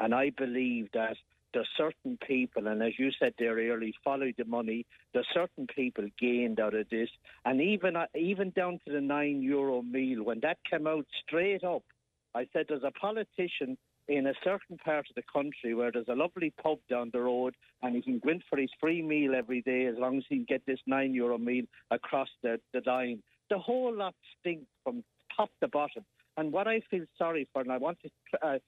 And 0.00 0.14
I 0.14 0.30
believe 0.30 0.88
that 0.94 1.16
there's 1.52 1.68
certain 1.76 2.18
people, 2.26 2.66
and 2.66 2.82
as 2.82 2.98
you 2.98 3.10
said 3.18 3.34
there 3.38 3.56
earlier, 3.56 3.92
follow 4.02 4.30
the 4.36 4.44
money. 4.44 4.86
There's 5.12 5.26
certain 5.34 5.66
people 5.66 6.06
gained 6.18 6.58
out 6.58 6.74
of 6.74 6.88
this, 6.88 7.10
and 7.44 7.60
even 7.60 7.96
uh, 7.96 8.06
even 8.14 8.50
down 8.50 8.80
to 8.86 8.92
the 8.92 9.00
nine 9.00 9.42
euro 9.42 9.82
meal 9.82 10.24
when 10.24 10.40
that 10.40 10.58
came 10.68 10.86
out 10.86 11.06
straight 11.26 11.62
up. 11.62 11.82
I 12.34 12.46
said 12.52 12.66
there's 12.68 12.82
a 12.82 12.90
politician 12.92 13.76
in 14.08 14.26
a 14.26 14.34
certain 14.42 14.78
part 14.78 15.06
of 15.08 15.14
the 15.14 15.22
country 15.32 15.74
where 15.74 15.92
there's 15.92 16.08
a 16.08 16.14
lovely 16.14 16.52
pub 16.62 16.78
down 16.90 17.10
the 17.12 17.20
road 17.20 17.54
and 17.82 17.94
he 17.94 18.02
can 18.02 18.18
go 18.18 18.30
in 18.30 18.42
for 18.48 18.58
his 18.58 18.70
free 18.80 19.02
meal 19.02 19.34
every 19.34 19.62
day 19.62 19.86
as 19.86 19.94
long 19.98 20.18
as 20.18 20.24
he 20.28 20.36
can 20.36 20.46
get 20.48 20.66
this 20.66 20.80
nine 20.86 21.14
euro 21.14 21.38
meal 21.38 21.64
across 21.90 22.28
the, 22.42 22.60
the 22.72 22.82
line. 22.86 23.22
The 23.48 23.58
whole 23.58 23.94
lot 23.94 24.14
stinks 24.40 24.66
from 24.82 25.04
top 25.36 25.50
to 25.60 25.68
bottom. 25.68 26.04
And 26.36 26.52
what 26.52 26.66
I 26.66 26.80
feel 26.90 27.04
sorry 27.18 27.48
for, 27.52 27.62
and 27.62 27.70
I 27.70 27.76
want 27.76 27.98
to 28.02 28.10
uh, 28.46 28.58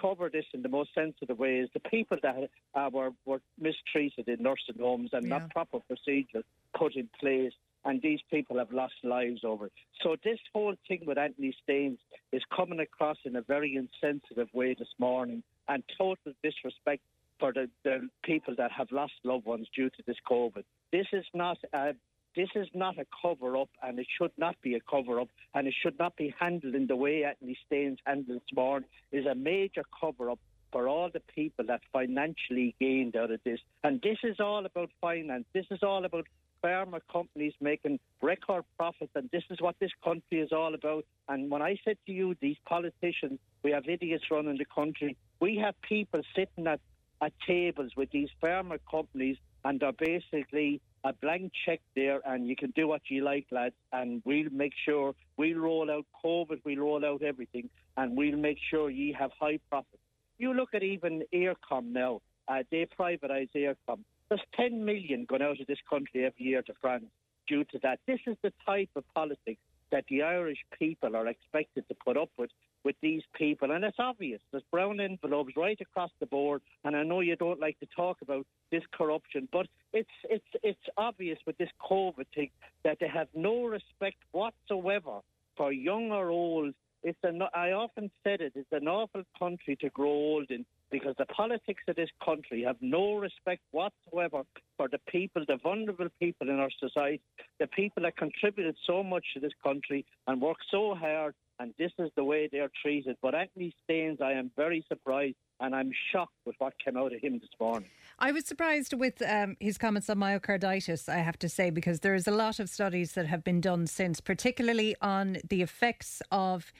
cover 0.00 0.28
this 0.30 0.46
in 0.52 0.62
the 0.62 0.68
most 0.68 0.90
sensitive 0.94 1.38
way, 1.38 1.58
is 1.58 1.68
the 1.74 1.80
people 1.80 2.16
that 2.22 2.48
uh, 2.74 2.90
were, 2.92 3.10
were 3.24 3.40
mistreated 3.60 4.28
in 4.28 4.42
nursing 4.42 4.80
homes 4.80 5.10
and 5.12 5.24
Yeah. 5.24 5.38
not 5.38 5.50
proper 5.50 5.78
procedures 5.80 6.44
put 6.76 6.96
in 6.96 7.08
place. 7.20 7.52
And 7.86 8.02
these 8.02 8.20
people 8.30 8.58
have 8.58 8.72
lost 8.72 8.94
lives 9.04 9.42
over 9.44 9.66
it. 9.66 9.72
So 10.02 10.16
this 10.24 10.40
whole 10.52 10.74
thing 10.88 11.04
with 11.06 11.18
Anthony 11.18 11.56
Staines 11.62 11.98
is 12.32 12.42
coming 12.54 12.80
across 12.80 13.16
in 13.24 13.36
a 13.36 13.42
very 13.42 13.76
insensitive 13.76 14.48
way 14.52 14.74
this 14.76 14.92
morning 14.98 15.44
and 15.68 15.84
total 15.96 16.32
disrespect 16.42 17.02
for 17.38 17.52
the, 17.52 17.70
the 17.84 18.08
people 18.24 18.54
that 18.58 18.72
have 18.72 18.90
lost 18.90 19.12
loved 19.22 19.46
ones 19.46 19.68
due 19.74 19.88
to 19.90 20.02
this 20.04 20.16
COVID. 20.28 20.64
This 20.92 21.06
is 21.12 21.24
not 21.32 21.58
a 21.72 21.94
this 22.34 22.48
is 22.54 22.68
not 22.74 22.98
a 22.98 23.06
cover 23.22 23.56
up, 23.56 23.70
and 23.82 23.98
it 23.98 24.06
should 24.18 24.32
not 24.36 24.56
be 24.60 24.74
a 24.74 24.80
cover 24.80 25.20
up, 25.20 25.28
and 25.54 25.66
it 25.66 25.74
should 25.82 25.98
not 25.98 26.16
be 26.16 26.34
handled 26.38 26.74
in 26.74 26.86
the 26.86 26.94
way 26.94 27.24
Anthony 27.24 27.56
Staines 27.64 27.98
handled 28.04 28.42
this 28.42 28.54
morning. 28.54 28.90
Is 29.10 29.24
a 29.24 29.34
major 29.34 29.84
cover 29.98 30.30
up 30.30 30.38
for 30.70 30.86
all 30.86 31.08
the 31.10 31.22
people 31.34 31.64
that 31.68 31.80
financially 31.92 32.74
gained 32.78 33.16
out 33.16 33.30
of 33.30 33.40
this. 33.44 33.60
And 33.82 34.02
this 34.02 34.18
is 34.22 34.40
all 34.40 34.66
about 34.66 34.90
finance. 35.00 35.46
This 35.54 35.64
is 35.70 35.82
all 35.82 36.04
about 36.04 36.26
pharma 36.62 37.00
companies 37.12 37.52
making 37.60 37.98
record 38.22 38.64
profits, 38.78 39.12
and 39.14 39.28
this 39.30 39.44
is 39.50 39.60
what 39.60 39.76
this 39.78 39.90
country 40.02 40.40
is 40.40 40.52
all 40.52 40.74
about. 40.74 41.04
And 41.28 41.50
when 41.50 41.62
I 41.62 41.78
said 41.84 41.98
to 42.06 42.12
you, 42.12 42.34
these 42.40 42.56
politicians, 42.66 43.38
we 43.62 43.70
have 43.72 43.88
idiots 43.88 44.24
running 44.30 44.58
the 44.58 44.64
country. 44.64 45.16
We 45.40 45.56
have 45.56 45.74
people 45.82 46.20
sitting 46.34 46.66
at, 46.66 46.80
at 47.20 47.32
tables 47.46 47.92
with 47.96 48.10
these 48.10 48.28
pharma 48.42 48.78
companies, 48.90 49.36
and 49.64 49.80
they're 49.80 49.92
basically 49.92 50.80
a 51.04 51.12
blank 51.12 51.52
check 51.64 51.80
there, 51.94 52.20
and 52.26 52.48
you 52.48 52.56
can 52.56 52.72
do 52.72 52.88
what 52.88 53.02
you 53.08 53.22
like, 53.24 53.46
lads. 53.50 53.74
And 53.92 54.22
we'll 54.24 54.50
make 54.50 54.72
sure 54.84 55.14
we'll 55.36 55.58
roll 55.58 55.90
out 55.90 56.06
COVID, 56.24 56.60
we'll 56.64 56.78
roll 56.78 57.04
out 57.04 57.22
everything, 57.22 57.68
and 57.96 58.16
we'll 58.16 58.36
make 58.36 58.58
sure 58.70 58.90
ye 58.90 59.12
have 59.18 59.30
high 59.38 59.58
profits. 59.70 60.02
You 60.38 60.52
look 60.52 60.74
at 60.74 60.82
even 60.82 61.22
Eircom 61.32 61.92
now. 61.92 62.20
Uh, 62.48 62.62
they 62.70 62.86
privatise 62.98 63.48
Eircom. 63.54 64.00
There's 64.28 64.42
10 64.56 64.84
million 64.84 65.24
going 65.28 65.42
out 65.42 65.60
of 65.60 65.66
this 65.66 65.78
country 65.88 66.24
every 66.24 66.46
year 66.46 66.62
to 66.62 66.72
France 66.80 67.06
due 67.46 67.64
to 67.64 67.78
that. 67.82 68.00
This 68.06 68.20
is 68.26 68.36
the 68.42 68.52
type 68.64 68.90
of 68.96 69.04
politics 69.14 69.60
that 69.92 70.04
the 70.08 70.22
Irish 70.22 70.58
people 70.78 71.14
are 71.14 71.28
expected 71.28 71.86
to 71.88 71.94
put 72.04 72.16
up 72.16 72.30
with 72.36 72.50
with 72.84 72.96
these 73.02 73.22
people. 73.34 73.72
And 73.72 73.84
it's 73.84 73.98
obvious. 73.98 74.40
There's 74.52 74.62
brown 74.70 75.00
envelopes 75.00 75.54
right 75.56 75.78
across 75.80 76.10
the 76.20 76.26
board. 76.26 76.62
And 76.84 76.96
I 76.96 77.02
know 77.02 77.20
you 77.20 77.34
don't 77.34 77.60
like 77.60 77.78
to 77.80 77.86
talk 77.86 78.18
about 78.22 78.46
this 78.70 78.84
corruption, 78.92 79.48
but 79.52 79.66
it's 79.92 80.08
it's 80.24 80.44
it's 80.62 80.88
obvious 80.96 81.38
with 81.46 81.58
this 81.58 81.70
COVID 81.88 82.26
thing 82.34 82.50
that 82.84 82.98
they 83.00 83.08
have 83.08 83.28
no 83.34 83.64
respect 83.64 84.18
whatsoever 84.32 85.20
for 85.56 85.72
young 85.72 86.12
or 86.12 86.30
old. 86.30 86.74
It's 87.02 87.18
an, 87.22 87.42
I 87.54 87.72
often 87.72 88.10
said 88.24 88.40
it, 88.40 88.52
it's 88.56 88.72
an 88.72 88.88
awful 88.88 89.22
country 89.38 89.76
to 89.76 89.90
grow 89.90 90.10
old 90.10 90.50
in 90.50 90.64
because 90.90 91.14
the 91.18 91.26
politics 91.26 91.82
of 91.88 91.96
this 91.96 92.10
country 92.24 92.62
have 92.62 92.76
no 92.80 93.14
respect 93.16 93.62
whatsoever 93.72 94.42
for 94.76 94.88
the 94.88 94.98
people, 95.08 95.44
the 95.46 95.58
vulnerable 95.62 96.08
people 96.20 96.48
in 96.48 96.58
our 96.58 96.70
society, 96.78 97.20
the 97.58 97.66
people 97.66 98.02
that 98.02 98.16
contributed 98.16 98.76
so 98.86 99.02
much 99.02 99.24
to 99.34 99.40
this 99.40 99.52
country 99.62 100.04
and 100.26 100.40
worked 100.40 100.64
so 100.70 100.94
hard, 100.94 101.34
and 101.58 101.72
this 101.78 101.92
is 101.98 102.10
the 102.16 102.24
way 102.24 102.48
they're 102.50 102.70
treated. 102.82 103.16
But 103.22 103.34
Anthony 103.34 103.74
Staines, 103.84 104.18
I 104.22 104.32
am 104.32 104.50
very 104.56 104.84
surprised 104.88 105.36
and 105.60 105.74
I'm 105.74 105.90
shocked 106.12 106.34
with 106.44 106.54
what 106.58 106.74
came 106.84 106.96
out 106.96 107.14
of 107.14 107.20
him 107.20 107.38
this 107.38 107.48
morning. 107.58 107.88
I 108.18 108.32
was 108.32 108.44
surprised 108.44 108.92
with 108.92 109.22
um, 109.22 109.56
his 109.58 109.78
comments 109.78 110.10
on 110.10 110.18
myocarditis, 110.18 111.08
I 111.08 111.18
have 111.18 111.38
to 111.40 111.48
say, 111.48 111.70
because 111.70 112.00
there 112.00 112.14
is 112.14 112.26
a 112.26 112.30
lot 112.30 112.60
of 112.60 112.68
studies 112.68 113.12
that 113.12 113.26
have 113.26 113.42
been 113.42 113.60
done 113.60 113.86
since, 113.86 114.20
particularly 114.20 114.96
on 115.00 115.38
the 115.48 115.62
effects 115.62 116.22
of. 116.30 116.72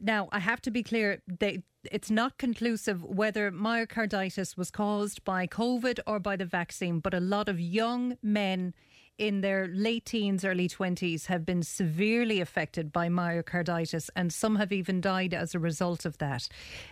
Now, 0.00 0.28
I 0.32 0.40
have 0.40 0.60
to 0.62 0.70
be 0.70 0.82
clear, 0.82 1.22
they, 1.26 1.62
it's 1.90 2.10
not 2.10 2.38
conclusive 2.38 3.02
whether 3.02 3.50
myocarditis 3.50 4.56
was 4.56 4.70
caused 4.70 5.24
by 5.24 5.46
COVID 5.46 6.00
or 6.06 6.18
by 6.18 6.36
the 6.36 6.44
vaccine, 6.44 7.00
but 7.00 7.14
a 7.14 7.20
lot 7.20 7.48
of 7.48 7.60
young 7.60 8.16
men 8.22 8.74
in 9.18 9.40
their 9.40 9.66
late 9.68 10.04
teens, 10.04 10.44
early 10.44 10.68
20s 10.68 11.26
have 11.26 11.46
been 11.46 11.62
severely 11.62 12.40
affected 12.40 12.92
by 12.92 13.08
myocarditis, 13.08 14.10
and 14.14 14.32
some 14.32 14.56
have 14.56 14.72
even 14.72 15.00
died 15.00 15.32
as 15.32 15.54
a 15.54 15.58
result 15.58 16.04
of 16.04 16.18
that. 16.18 16.48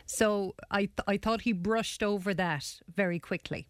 So 0.06 0.54
I, 0.70 0.86
th- 0.86 1.00
I 1.06 1.18
thought 1.18 1.42
he 1.42 1.52
brushed 1.52 2.02
over 2.02 2.32
that 2.34 2.80
very 2.94 3.18
quickly. 3.18 3.66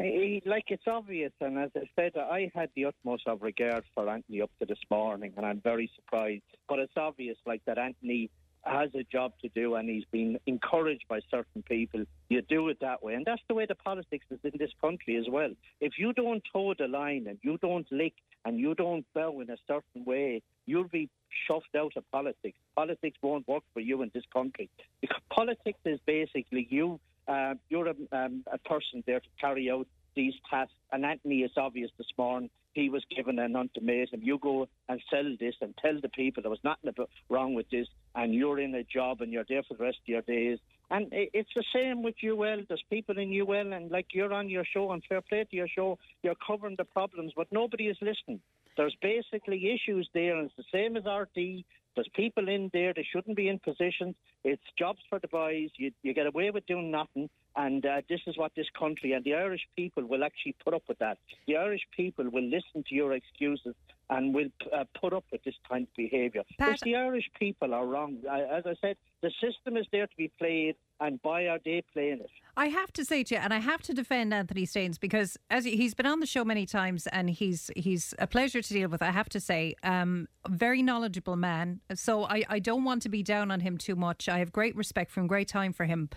He, 0.00 0.42
like 0.46 0.64
it's 0.68 0.86
obvious, 0.86 1.32
and 1.42 1.58
as 1.58 1.70
I 1.76 1.82
said, 1.94 2.16
I 2.16 2.50
had 2.54 2.70
the 2.74 2.86
utmost 2.86 3.26
of 3.26 3.42
regard 3.42 3.84
for 3.94 4.08
Anthony 4.08 4.40
up 4.40 4.50
to 4.58 4.64
this 4.64 4.78
morning, 4.90 5.34
and 5.36 5.44
I'm 5.44 5.60
very 5.60 5.90
surprised. 5.94 6.42
But 6.68 6.78
it's 6.78 6.96
obvious, 6.96 7.36
like 7.44 7.62
that 7.66 7.76
Anthony 7.76 8.30
has 8.62 8.88
a 8.94 9.02
job 9.02 9.32
to 9.42 9.48
do, 9.50 9.74
and 9.74 9.90
he's 9.90 10.06
been 10.10 10.38
encouraged 10.46 11.04
by 11.08 11.20
certain 11.30 11.62
people. 11.62 12.04
You 12.30 12.40
do 12.40 12.68
it 12.68 12.78
that 12.80 13.02
way, 13.02 13.12
and 13.14 13.26
that's 13.26 13.42
the 13.48 13.54
way 13.54 13.66
the 13.66 13.74
politics 13.74 14.24
is 14.30 14.38
in 14.42 14.52
this 14.58 14.70
country 14.80 15.16
as 15.16 15.26
well. 15.28 15.50
If 15.82 15.98
you 15.98 16.14
don't 16.14 16.42
toe 16.50 16.74
the 16.78 16.88
line 16.88 17.26
and 17.28 17.38
you 17.42 17.58
don't 17.58 17.86
lick 17.90 18.14
and 18.46 18.58
you 18.58 18.74
don't 18.74 19.04
bow 19.14 19.40
in 19.40 19.50
a 19.50 19.56
certain 19.66 20.06
way, 20.06 20.42
you'll 20.64 20.88
be 20.88 21.10
shoved 21.46 21.76
out 21.76 21.92
of 21.96 22.10
politics. 22.10 22.56
Politics 22.74 23.18
won't 23.22 23.46
work 23.46 23.64
for 23.74 23.80
you 23.80 24.00
in 24.02 24.10
this 24.14 24.24
country 24.32 24.70
because 25.00 25.20
politics 25.30 25.80
is 25.84 26.00
basically 26.06 26.66
you 26.70 26.98
uh, 27.28 27.54
you're 27.68 27.88
a, 27.88 27.94
um, 28.12 28.44
a 28.52 28.58
person 28.58 29.02
there 29.06 29.20
to 29.20 29.28
carry 29.40 29.70
out 29.70 29.86
these 30.16 30.34
tasks. 30.50 30.74
And 30.92 31.04
Anthony 31.04 31.40
is 31.40 31.52
obvious 31.56 31.90
this 31.98 32.06
morning. 32.18 32.50
He 32.72 32.88
was 32.88 33.04
given 33.14 33.38
an 33.38 33.56
ultimatum. 33.56 34.20
You 34.22 34.38
go 34.38 34.68
and 34.88 35.00
sell 35.10 35.36
this 35.38 35.54
and 35.60 35.74
tell 35.82 36.00
the 36.00 36.08
people 36.08 36.42
there 36.42 36.50
was 36.50 36.60
nothing 36.62 36.92
wrong 37.28 37.54
with 37.54 37.68
this, 37.70 37.88
and 38.14 38.32
you're 38.34 38.60
in 38.60 38.74
a 38.74 38.84
job 38.84 39.20
and 39.20 39.32
you're 39.32 39.46
there 39.48 39.62
for 39.64 39.74
the 39.74 39.84
rest 39.84 39.98
of 40.02 40.08
your 40.08 40.22
days. 40.22 40.58
And 40.90 41.08
it's 41.12 41.50
the 41.54 41.64
same 41.74 42.02
with 42.02 42.16
UL. 42.24 42.62
There's 42.68 42.84
people 42.90 43.18
in 43.18 43.32
UL, 43.32 43.72
and 43.72 43.90
like 43.90 44.06
you're 44.12 44.32
on 44.32 44.48
your 44.48 44.64
show, 44.64 44.90
and 44.92 45.02
fair 45.08 45.20
play 45.20 45.44
to 45.44 45.56
your 45.56 45.68
show, 45.68 45.98
you're 46.22 46.36
covering 46.46 46.76
the 46.76 46.84
problems, 46.84 47.32
but 47.36 47.46
nobody 47.52 47.86
is 47.86 47.96
listening. 48.00 48.40
There's 48.76 48.96
basically 49.02 49.72
issues 49.72 50.08
there, 50.14 50.36
and 50.36 50.46
it's 50.46 50.56
the 50.56 50.64
same 50.72 50.96
as 50.96 51.04
RT. 51.04 51.64
There's 52.00 52.08
people 52.14 52.48
in 52.48 52.70
there, 52.72 52.94
they 52.96 53.06
shouldn't 53.12 53.36
be 53.36 53.50
in 53.50 53.58
positions. 53.58 54.14
It's 54.42 54.62
jobs 54.78 55.00
for 55.10 55.18
the 55.18 55.28
boys. 55.28 55.68
You, 55.76 55.92
you 56.02 56.14
get 56.14 56.26
away 56.26 56.50
with 56.50 56.64
doing 56.64 56.90
nothing. 56.90 57.28
And 57.56 57.84
uh, 57.84 58.00
this 58.08 58.20
is 58.26 58.38
what 58.38 58.52
this 58.56 58.68
country 58.78 59.12
and 59.12 59.22
the 59.22 59.34
Irish 59.34 59.60
people 59.76 60.06
will 60.06 60.24
actually 60.24 60.56
put 60.64 60.72
up 60.72 60.82
with 60.88 60.98
that. 61.00 61.18
The 61.46 61.58
Irish 61.58 61.82
people 61.94 62.24
will 62.30 62.44
listen 62.44 62.84
to 62.88 62.94
your 62.94 63.12
excuses 63.12 63.74
and 64.10 64.34
will 64.34 64.48
uh, 64.76 64.84
put 65.00 65.12
up 65.12 65.24
with 65.32 65.42
this 65.44 65.54
kind 65.68 65.84
of 65.86 65.94
behaviour. 65.96 66.42
Because 66.58 66.80
the 66.80 66.96
Irish 66.96 67.30
people 67.38 67.72
are 67.72 67.86
wrong. 67.86 68.18
I, 68.30 68.40
as 68.42 68.64
I 68.66 68.74
said, 68.80 68.96
the 69.22 69.30
system 69.40 69.76
is 69.76 69.86
there 69.92 70.06
to 70.06 70.16
be 70.16 70.30
played, 70.38 70.74
and 70.98 71.18
why 71.22 71.46
are 71.46 71.60
they 71.64 71.82
playing 71.92 72.20
it? 72.20 72.30
I 72.56 72.66
have 72.66 72.92
to 72.94 73.04
say 73.04 73.22
to 73.24 73.34
you, 73.36 73.40
and 73.40 73.54
I 73.54 73.58
have 73.58 73.82
to 73.82 73.94
defend 73.94 74.34
Anthony 74.34 74.66
Staines 74.66 74.98
because 74.98 75.36
as 75.48 75.64
he- 75.64 75.76
he's 75.76 75.94
been 75.94 76.06
on 76.06 76.20
the 76.20 76.26
show 76.26 76.44
many 76.44 76.66
times, 76.66 77.06
and 77.06 77.30
he's 77.30 77.70
he's 77.76 78.12
a 78.18 78.26
pleasure 78.26 78.60
to 78.60 78.72
deal 78.72 78.88
with. 78.88 79.00
I 79.00 79.10
have 79.12 79.28
to 79.30 79.40
say, 79.40 79.74
um, 79.84 80.26
very 80.48 80.82
knowledgeable 80.82 81.36
man. 81.36 81.80
So 81.94 82.24
I, 82.24 82.42
I 82.48 82.58
don't 82.58 82.84
want 82.84 83.02
to 83.02 83.08
be 83.08 83.22
down 83.22 83.50
on 83.50 83.60
him 83.60 83.78
too 83.78 83.94
much. 83.96 84.28
I 84.28 84.38
have 84.38 84.50
great 84.52 84.74
respect 84.74 85.12
for 85.12 85.20
him, 85.20 85.26
great 85.28 85.48
time 85.48 85.72
for 85.72 85.84
him. 85.84 86.08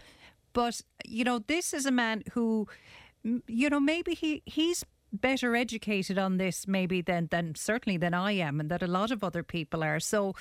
But 0.53 0.81
you 1.05 1.23
know, 1.23 1.39
this 1.39 1.73
is 1.73 1.85
a 1.85 1.91
man 1.91 2.23
who, 2.33 2.67
you 3.47 3.69
know, 3.69 3.79
maybe 3.79 4.13
he 4.15 4.41
he's 4.45 4.83
better 5.13 5.55
educated 5.55 6.17
on 6.17 6.37
this 6.37 6.67
maybe 6.67 7.01
than 7.01 7.27
than 7.31 7.55
certainly 7.55 7.97
than 7.97 8.13
I 8.13 8.33
am, 8.33 8.59
and 8.59 8.69
that 8.69 8.83
a 8.83 8.87
lot 8.87 9.11
of 9.11 9.23
other 9.23 9.43
people 9.43 9.83
are. 9.83 9.99
So 9.99 10.35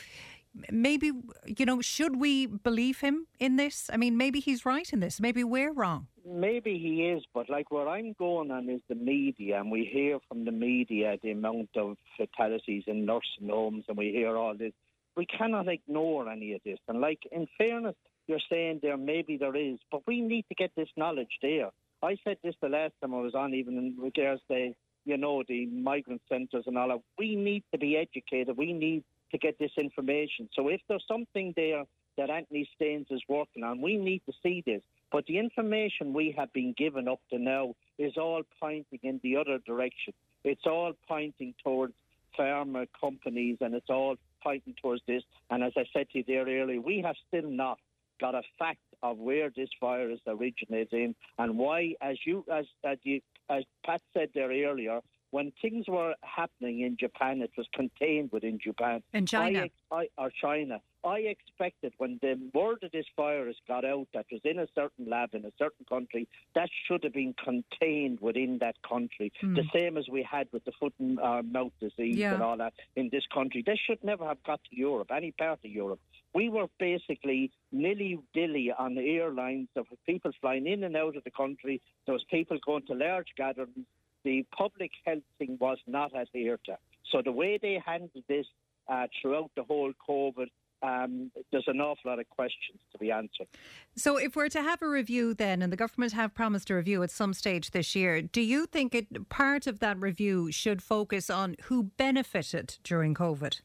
maybe 0.70 1.12
you 1.46 1.64
know 1.64 1.80
should 1.80 2.16
we 2.16 2.44
believe 2.44 3.00
him 3.00 3.26
in 3.40 3.56
this 3.56 3.88
i 3.90 3.96
mean 3.96 4.18
maybe 4.18 4.38
he's 4.38 4.66
right 4.66 4.92
in 4.92 5.00
this 5.00 5.18
maybe 5.18 5.42
we're 5.42 5.72
wrong 5.72 6.06
Maybe 6.24 6.78
he 6.78 7.08
is, 7.08 7.24
but 7.34 7.50
like 7.50 7.70
where 7.70 7.88
I'm 7.88 8.14
going 8.16 8.50
on 8.50 8.68
is 8.68 8.80
the 8.88 8.94
media, 8.94 9.58
and 9.58 9.70
we 9.70 9.84
hear 9.84 10.18
from 10.28 10.44
the 10.44 10.52
media 10.52 11.16
the 11.22 11.32
amount 11.32 11.70
of 11.76 11.96
fatalities 12.16 12.84
in 12.86 13.04
nursing 13.04 13.48
homes, 13.48 13.84
and 13.88 13.96
we 13.96 14.12
hear 14.12 14.36
all 14.36 14.54
this. 14.56 14.72
We 15.16 15.26
cannot 15.26 15.68
ignore 15.68 16.28
any 16.28 16.54
of 16.54 16.60
this. 16.64 16.78
And 16.88 17.00
like 17.00 17.20
in 17.32 17.48
fairness, 17.58 17.96
you're 18.28 18.40
saying 18.48 18.80
there 18.82 18.96
maybe 18.96 19.36
there 19.36 19.56
is, 19.56 19.78
but 19.90 20.06
we 20.06 20.20
need 20.20 20.46
to 20.48 20.54
get 20.54 20.70
this 20.76 20.88
knowledge 20.96 21.38
there. 21.42 21.70
I 22.02 22.16
said 22.24 22.38
this 22.42 22.54
the 22.60 22.68
last 22.68 22.94
time 23.00 23.14
I 23.14 23.20
was 23.20 23.34
on, 23.34 23.54
even 23.54 23.78
in 23.78 23.96
regards 23.98 24.42
to 24.50 24.74
you 25.04 25.16
know 25.16 25.42
the 25.48 25.66
migrant 25.66 26.22
centres 26.28 26.64
and 26.66 26.78
all 26.78 26.88
that. 26.88 27.00
We 27.18 27.36
need 27.36 27.64
to 27.72 27.78
be 27.78 27.96
educated. 27.96 28.56
We 28.56 28.72
need 28.72 29.04
to 29.32 29.38
get 29.38 29.58
this 29.58 29.72
information. 29.76 30.48
So 30.54 30.68
if 30.68 30.80
there's 30.88 31.04
something 31.08 31.52
there 31.56 31.84
that 32.18 32.30
Anthony 32.30 32.68
Staines 32.76 33.06
is 33.10 33.22
working 33.28 33.64
on, 33.64 33.80
we 33.80 33.96
need 33.96 34.22
to 34.26 34.32
see 34.42 34.62
this. 34.64 34.82
But 35.10 35.26
the 35.26 35.38
information 35.38 36.12
we 36.12 36.34
have 36.36 36.52
been 36.52 36.74
given 36.76 37.08
up 37.08 37.20
to 37.30 37.38
now 37.38 37.74
is 37.98 38.16
all 38.16 38.42
pointing 38.60 39.00
in 39.02 39.20
the 39.22 39.36
other 39.36 39.58
direction. 39.66 40.12
It's 40.44 40.66
all 40.66 40.92
pointing 41.08 41.54
towards 41.62 41.94
pharma 42.38 42.86
companies 42.98 43.58
and 43.60 43.74
it's 43.74 43.90
all 43.90 44.16
pointing 44.42 44.74
towards 44.80 45.02
this. 45.06 45.22
And 45.50 45.62
as 45.62 45.72
I 45.76 45.84
said 45.92 46.08
to 46.10 46.18
you 46.18 46.24
there 46.26 46.46
earlier, 46.46 46.80
we 46.80 47.02
have 47.04 47.16
still 47.28 47.48
not 47.48 47.78
got 48.22 48.34
a 48.36 48.42
fact 48.58 48.78
of 49.02 49.18
where 49.18 49.50
this 49.54 49.68
virus 49.80 50.20
originates 50.26 50.92
in 50.92 51.14
and 51.38 51.58
why, 51.58 51.94
as 52.00 52.16
you 52.24 52.44
as 52.50 52.64
as, 52.84 52.98
you, 53.02 53.20
as 53.50 53.64
Pat 53.84 54.00
said 54.14 54.28
there 54.34 54.50
earlier, 54.50 55.00
when 55.32 55.50
things 55.62 55.86
were 55.88 56.14
happening 56.22 56.80
in 56.80 56.96
Japan, 56.98 57.40
it 57.40 57.50
was 57.56 57.66
contained 57.74 58.30
within 58.32 58.58
Japan. 58.62 59.02
In 59.14 59.24
China. 59.24 59.66
I, 59.90 59.96
I, 59.96 60.08
or 60.18 60.30
China. 60.30 60.80
I 61.04 61.20
expected 61.20 61.94
when 61.96 62.20
the 62.22 62.38
word 62.54 62.84
of 62.84 62.92
this 62.92 63.06
virus 63.16 63.56
got 63.66 63.84
out 63.84 64.06
that 64.14 64.26
was 64.30 64.42
in 64.44 64.58
a 64.58 64.68
certain 64.74 65.08
lab 65.08 65.30
in 65.34 65.44
a 65.46 65.50
certain 65.58 65.84
country, 65.88 66.28
that 66.54 66.68
should 66.86 67.02
have 67.02 67.14
been 67.14 67.34
contained 67.42 68.20
within 68.20 68.58
that 68.60 68.76
country. 68.88 69.32
Hmm. 69.40 69.54
The 69.54 69.64
same 69.74 69.96
as 69.96 70.06
we 70.08 70.22
had 70.22 70.48
with 70.52 70.64
the 70.64 70.72
foot 70.78 70.92
and 71.00 71.18
uh, 71.18 71.42
mouth 71.42 71.72
disease 71.80 72.16
Yeah. 72.16 72.34
and 72.34 72.42
all 72.42 72.58
that 72.58 72.74
in 72.94 73.08
this 73.10 73.24
country. 73.32 73.64
This 73.66 73.78
should 73.84 74.04
never 74.04 74.24
have 74.26 74.42
got 74.44 74.60
to 74.70 74.76
Europe, 74.76 75.10
any 75.10 75.32
part 75.32 75.60
of 75.64 75.70
Europe. 75.70 75.98
We 76.34 76.50
were 76.50 76.66
basically 76.78 77.50
nilly 77.72 78.18
dilly 78.34 78.70
on 78.78 78.94
the 78.94 79.16
airlines. 79.16 79.68
There 79.74 79.84
were 79.90 79.96
people 80.06 80.30
flying 80.40 80.66
in 80.66 80.84
and 80.84 80.96
out 80.96 81.16
of 81.16 81.24
the 81.24 81.30
country. 81.30 81.80
There 82.06 82.12
was 82.12 82.24
people 82.30 82.58
going 82.64 82.86
to 82.86 82.94
large 82.94 83.28
gatherings. 83.36 83.86
The 84.24 84.46
public 84.56 84.90
health 85.04 85.22
thing 85.38 85.56
was 85.60 85.78
not 85.86 86.14
adhered 86.14 86.60
to. 86.66 86.78
So 87.10 87.22
the 87.24 87.32
way 87.32 87.58
they 87.60 87.82
handled 87.84 88.24
this 88.28 88.46
uh, 88.88 89.06
throughout 89.20 89.50
the 89.56 89.64
whole 89.64 89.92
COVID, 90.08 90.46
um, 90.82 91.30
there's 91.50 91.64
an 91.68 91.80
awful 91.80 92.10
lot 92.10 92.18
of 92.18 92.28
questions 92.28 92.80
to 92.90 92.98
be 92.98 93.10
answered. 93.10 93.46
So, 93.94 94.16
if 94.16 94.34
we're 94.34 94.48
to 94.48 94.62
have 94.62 94.82
a 94.82 94.88
review 94.88 95.32
then, 95.32 95.62
and 95.62 95.72
the 95.72 95.76
government 95.76 96.12
have 96.12 96.34
promised 96.34 96.70
a 96.70 96.74
review 96.74 97.02
at 97.02 97.10
some 97.10 97.34
stage 97.34 97.70
this 97.70 97.94
year, 97.94 98.20
do 98.20 98.40
you 98.40 98.66
think 98.66 98.94
it 98.94 99.28
part 99.28 99.66
of 99.66 99.78
that 99.78 100.00
review 100.00 100.50
should 100.50 100.82
focus 100.82 101.30
on 101.30 101.54
who 101.64 101.84
benefited 101.84 102.78
during 102.82 103.14
COVID? 103.14 103.60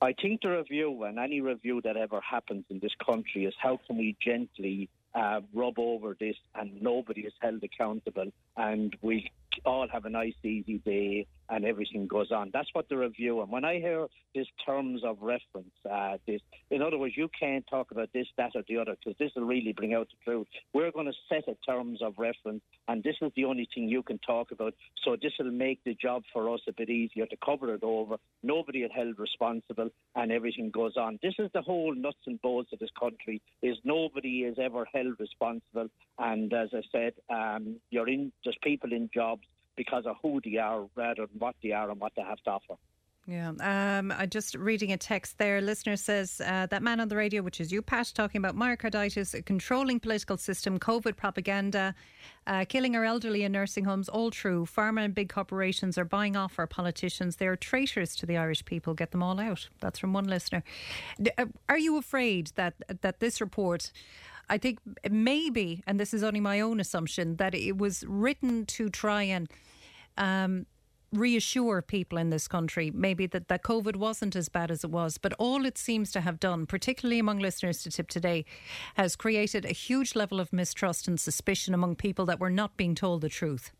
I 0.00 0.14
think 0.20 0.40
the 0.42 0.50
review 0.50 1.04
and 1.04 1.18
any 1.18 1.40
review 1.40 1.80
that 1.84 1.96
ever 1.96 2.20
happens 2.20 2.64
in 2.70 2.80
this 2.80 2.90
country 3.04 3.44
is 3.44 3.54
how 3.58 3.78
can 3.86 3.98
we 3.98 4.16
gently 4.24 4.88
uh, 5.14 5.40
rub 5.52 5.78
over 5.78 6.16
this 6.18 6.36
and 6.54 6.80
nobody 6.82 7.22
is 7.22 7.32
held 7.40 7.62
accountable. 7.62 8.30
And 8.56 8.96
we 9.02 9.30
all 9.64 9.88
have 9.88 10.04
a 10.04 10.10
nice 10.10 10.34
easy 10.42 10.78
day 10.78 11.26
and 11.52 11.66
everything 11.66 12.06
goes 12.06 12.32
on. 12.32 12.50
That's 12.52 12.68
what 12.72 12.88
the 12.88 12.96
review. 12.96 13.42
And 13.42 13.52
when 13.52 13.64
I 13.64 13.74
hear 13.74 14.06
this 14.34 14.46
terms 14.64 15.02
of 15.04 15.18
reference, 15.20 15.74
uh, 15.90 16.16
this, 16.26 16.40
in 16.70 16.80
other 16.80 16.96
words, 16.96 17.14
you 17.14 17.28
can't 17.38 17.64
talk 17.68 17.90
about 17.90 18.08
this, 18.14 18.26
that, 18.38 18.52
or 18.54 18.62
the 18.66 18.78
other 18.78 18.96
because 18.96 19.18
this 19.18 19.30
will 19.36 19.44
really 19.44 19.74
bring 19.74 19.92
out 19.92 20.08
the 20.08 20.30
truth. 20.30 20.46
We're 20.72 20.90
going 20.90 21.06
to 21.06 21.12
set 21.28 21.44
a 21.48 21.70
terms 21.70 22.00
of 22.02 22.14
reference, 22.16 22.62
and 22.88 23.04
this 23.04 23.16
is 23.20 23.30
the 23.36 23.44
only 23.44 23.68
thing 23.74 23.86
you 23.86 24.02
can 24.02 24.18
talk 24.18 24.50
about. 24.50 24.72
So 25.04 25.16
this 25.20 25.32
will 25.38 25.50
make 25.50 25.80
the 25.84 25.94
job 25.94 26.22
for 26.32 26.52
us 26.52 26.60
a 26.66 26.72
bit 26.72 26.88
easier 26.88 27.26
to 27.26 27.36
cover 27.44 27.74
it 27.74 27.82
over. 27.82 28.16
Nobody 28.42 28.80
is 28.80 28.90
held 28.94 29.18
responsible, 29.18 29.90
and 30.16 30.32
everything 30.32 30.70
goes 30.70 30.96
on. 30.96 31.18
This 31.22 31.34
is 31.38 31.50
the 31.52 31.60
whole 31.60 31.94
nuts 31.94 32.16
and 32.26 32.40
bolts 32.40 32.70
of 32.72 32.78
this 32.78 32.90
country. 32.98 33.42
Is 33.62 33.76
nobody 33.84 34.44
is 34.44 34.56
ever 34.58 34.86
held 34.90 35.20
responsible, 35.20 35.88
and 36.18 36.50
as 36.54 36.70
I 36.72 36.80
said, 36.90 37.12
um, 37.28 37.76
you're 37.90 38.08
in. 38.08 38.32
There's 38.42 38.56
people 38.62 38.92
in 38.92 39.10
jobs 39.12 39.42
because 39.76 40.06
of 40.06 40.16
who 40.22 40.40
they 40.44 40.56
are 40.56 40.86
rather 40.94 41.26
than 41.26 41.38
what 41.38 41.56
they 41.62 41.72
are 41.72 41.90
and 41.90 42.00
what 42.00 42.12
they 42.16 42.22
have 42.22 42.38
to 42.44 42.50
offer. 42.50 42.74
Yeah, 43.26 43.50
um, 43.60 44.10
I'm 44.10 44.28
just 44.28 44.56
reading 44.56 44.90
a 44.90 44.96
text 44.96 45.38
there. 45.38 45.60
Listener 45.60 45.94
says 45.94 46.40
uh, 46.44 46.66
that 46.66 46.82
man 46.82 46.98
on 46.98 47.06
the 47.06 47.14
radio, 47.14 47.40
which 47.40 47.60
is 47.60 47.70
you, 47.70 47.80
Pat, 47.80 48.10
talking 48.12 48.40
about 48.40 48.56
myocarditis, 48.56 49.32
a 49.34 49.42
controlling 49.42 50.00
political 50.00 50.36
system, 50.36 50.76
COVID 50.76 51.16
propaganda, 51.16 51.94
uh, 52.48 52.64
killing 52.68 52.96
our 52.96 53.04
elderly 53.04 53.44
in 53.44 53.52
nursing 53.52 53.84
homes, 53.84 54.08
all 54.08 54.32
true. 54.32 54.66
Pharma 54.66 55.04
and 55.04 55.14
big 55.14 55.28
corporations 55.28 55.96
are 55.98 56.04
buying 56.04 56.34
off 56.34 56.58
our 56.58 56.66
politicians. 56.66 57.36
They're 57.36 57.54
traitors 57.54 58.16
to 58.16 58.26
the 58.26 58.36
Irish 58.36 58.64
people. 58.64 58.92
Get 58.92 59.12
them 59.12 59.22
all 59.22 59.38
out. 59.38 59.68
That's 59.80 60.00
from 60.00 60.12
one 60.12 60.26
listener. 60.26 60.64
Uh, 61.38 61.46
Are 61.68 61.78
you 61.78 61.98
afraid 61.98 62.50
that 62.56 62.74
that 63.02 63.20
this 63.20 63.40
report? 63.40 63.92
I 64.52 64.58
think 64.58 64.80
maybe, 65.10 65.82
and 65.86 65.98
this 65.98 66.12
is 66.12 66.22
only 66.22 66.38
my 66.38 66.60
own 66.60 66.78
assumption, 66.78 67.36
that 67.36 67.54
it 67.54 67.78
was 67.78 68.04
written 68.06 68.66
to 68.66 68.90
try 68.90 69.22
and 69.22 69.48
um, 70.18 70.66
reassure 71.10 71.80
people 71.80 72.18
in 72.18 72.28
this 72.28 72.48
country, 72.48 72.90
maybe 72.90 73.26
that, 73.28 73.48
that 73.48 73.62
COVID 73.62 73.96
wasn't 73.96 74.36
as 74.36 74.50
bad 74.50 74.70
as 74.70 74.84
it 74.84 74.90
was. 74.90 75.16
But 75.16 75.32
all 75.38 75.64
it 75.64 75.78
seems 75.78 76.12
to 76.12 76.20
have 76.20 76.38
done, 76.38 76.66
particularly 76.66 77.18
among 77.18 77.38
listeners 77.38 77.82
to 77.84 77.90
Tipp 77.90 78.08
Today, 78.08 78.44
has 78.96 79.16
created 79.16 79.64
a 79.64 79.72
huge 79.72 80.14
level 80.14 80.38
of 80.38 80.52
mistrust 80.52 81.08
and 81.08 81.18
suspicion 81.18 81.72
among 81.72 81.96
people 81.96 82.26
that 82.26 82.38
were 82.38 82.50
not 82.50 82.76
being 82.76 82.94
told 82.94 83.22
the 83.22 83.30
truth. 83.30 83.72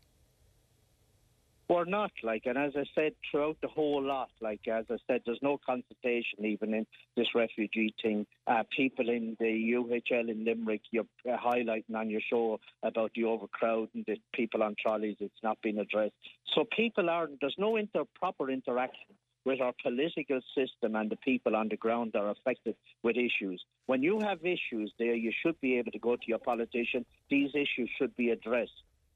We're 1.69 1.85
not 1.85 2.11
like, 2.23 2.43
and 2.45 2.57
as 2.57 2.73
I 2.75 2.83
said 2.93 3.13
throughout 3.29 3.57
the 3.61 3.67
whole 3.67 4.03
lot, 4.03 4.29
like 4.41 4.67
as 4.67 4.85
I 4.89 4.97
said, 5.07 5.21
there's 5.25 5.39
no 5.41 5.59
consultation 5.65 6.45
even 6.45 6.73
in 6.73 6.85
this 7.15 7.27
refugee 7.33 7.95
thing. 8.01 8.25
Uh, 8.47 8.63
people 8.75 9.09
in 9.09 9.37
the 9.39 9.73
UHL 9.73 10.29
in 10.29 10.43
Limerick, 10.43 10.81
you're 10.91 11.05
uh, 11.27 11.37
highlighting 11.37 11.95
on 11.95 12.09
your 12.09 12.21
show 12.29 12.59
about 12.83 13.11
the 13.15 13.23
overcrowding, 13.23 14.03
the 14.05 14.17
people 14.33 14.61
on 14.61 14.75
trolleys, 14.81 15.15
it's 15.19 15.33
not 15.41 15.57
being 15.61 15.79
addressed. 15.79 16.13
So 16.53 16.65
people 16.75 17.09
are 17.09 17.29
there's 17.39 17.55
no 17.57 17.77
inter 17.77 18.03
proper 18.19 18.49
interaction 18.51 19.15
with 19.45 19.61
our 19.61 19.73
political 19.81 20.39
system 20.55 20.95
and 20.95 21.09
the 21.09 21.17
people 21.17 21.55
on 21.55 21.69
the 21.69 21.77
ground 21.77 22.11
that 22.13 22.19
are 22.19 22.31
affected 22.31 22.75
with 23.03 23.17
issues. 23.17 23.63
When 23.87 24.01
you 24.01 24.19
have 24.19 24.39
issues 24.45 24.93
there, 24.97 25.15
you 25.15 25.31
should 25.43 25.59
be 25.59 25.77
able 25.77 25.91
to 25.91 25.99
go 25.99 26.15
to 26.15 26.27
your 26.27 26.39
politician. 26.39 27.05
These 27.29 27.51
issues 27.53 27.89
should 27.97 28.15
be 28.15 28.29
addressed. 28.29 28.71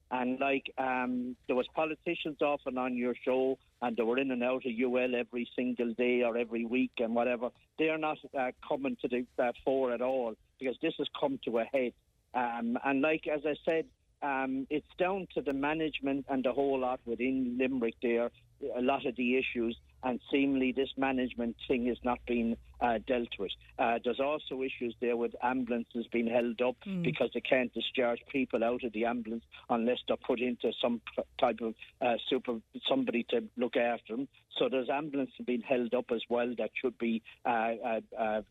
And 0.10 0.40
like 0.40 0.72
um, 0.78 1.36
there 1.48 1.56
was 1.56 1.68
politicians 1.76 2.38
often 2.42 2.78
on 2.78 2.96
your 2.96 3.14
show, 3.26 3.58
and 3.82 3.98
they 3.98 4.04
were 4.04 4.18
in 4.18 4.32
and 4.32 4.44
out 4.44 4.64
of 4.66 4.72
UL 4.72 5.16
every 5.16 5.50
single 5.56 5.94
day 5.94 6.24
or 6.24 6.38
every 6.38 6.66
week 6.66 6.92
and 7.00 7.14
whatever. 7.14 7.50
They 7.78 7.90
are 7.90 7.98
not 7.98 8.18
uh, 8.38 8.52
coming 8.68 8.96
to 9.02 9.08
the 9.08 9.26
uh, 9.38 9.52
fore 9.66 9.92
at 9.92 10.02
all 10.02 10.36
because 10.60 10.78
this 10.82 10.94
has 10.98 11.08
come 11.20 11.40
to 11.46 11.60
a 11.60 11.66
head. 11.66 11.94
Um, 12.34 12.78
and 12.86 13.02
like 13.02 13.28
as 13.28 13.42
I 13.46 13.56
said, 13.66 13.86
um, 14.22 14.66
it's 14.70 14.88
down 14.98 15.28
to 15.36 15.42
the 15.42 15.54
management 15.54 16.26
and 16.30 16.44
the 16.44 16.52
whole 16.52 16.80
lot 16.80 17.00
within 17.06 17.58
Limerick 17.60 17.96
there. 18.02 18.32
A 18.76 18.82
lot 18.82 19.06
of 19.06 19.16
the 19.16 19.38
issues, 19.38 19.78
and 20.04 20.20
seemingly 20.32 20.72
this 20.72 20.90
management 20.98 21.56
thing 21.68 21.88
is 21.88 21.98
not 22.04 22.20
being 22.28 22.56
uh, 22.82 23.00
dealt 23.08 23.30
with. 23.40 23.52
Uh, 23.80 24.00
there's 24.04 24.20
also 24.20 24.62
issues 24.62 24.96
there 25.02 25.18
with 25.18 25.34
ambulances 25.42 26.06
being 26.12 26.28
held 26.28 26.62
up 26.62 26.76
because 27.02 27.30
they 27.34 27.42
can't 27.42 27.74
discharge 27.74 28.20
people 28.32 28.64
out 28.64 28.84
of 28.84 28.94
the 28.94 29.06
ambulance 29.06 29.44
unless 29.70 29.98
they're 30.08 30.18
put 30.18 30.40
into 30.40 30.72
some 30.82 31.02
type 31.40 31.60
of 31.62 31.74
uh, 32.02 32.16
super 32.30 32.60
somebody 32.88 33.26
to 33.30 33.44
look 33.58 33.76
after 33.76 34.16
them. 34.16 34.28
So 34.58 34.70
there's 34.70 34.90
ambulances 34.90 35.36
being 35.46 35.62
held 35.62 35.94
up 35.94 36.06
as 36.12 36.22
well 36.30 36.54
that 36.58 36.72
should 36.82 36.98
be 36.98 37.22
uh, 37.46 37.74
uh, 37.84 38.02
uh, 38.18 38.42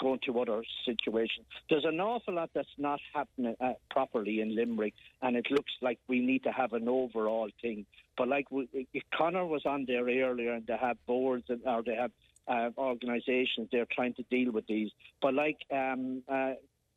going 0.00 0.20
to 0.26 0.40
other 0.40 0.62
situations. 0.84 1.46
There's 1.68 1.84
an 1.84 2.00
awful 2.00 2.34
lot 2.34 2.50
that's 2.54 2.68
not 2.78 3.00
happening 3.14 3.54
uh, 3.60 3.74
properly 3.90 4.40
in 4.40 4.54
Limerick, 4.54 4.94
and 5.22 5.36
it 5.36 5.46
looks 5.50 5.72
like 5.80 5.98
we 6.08 6.20
need 6.20 6.42
to 6.44 6.52
have 6.52 6.72
an 6.72 6.88
overall 6.88 7.50
thing. 7.62 7.86
But 8.16 8.28
like 8.28 8.50
we, 8.50 8.88
Conor 9.14 9.46
was 9.46 9.62
on 9.66 9.84
there 9.86 10.04
earlier, 10.04 10.52
and 10.54 10.66
they 10.66 10.76
have 10.76 10.96
boards 11.06 11.44
and, 11.48 11.60
or 11.64 11.82
they 11.82 11.94
have 11.94 12.10
uh, 12.48 12.70
organisations 12.76 13.68
they're 13.70 13.86
trying 13.92 14.14
to 14.14 14.22
deal 14.24 14.50
with 14.52 14.66
these. 14.66 14.90
But 15.22 15.34
like 15.34 15.58
um, 15.72 16.22
uh, 16.28 16.54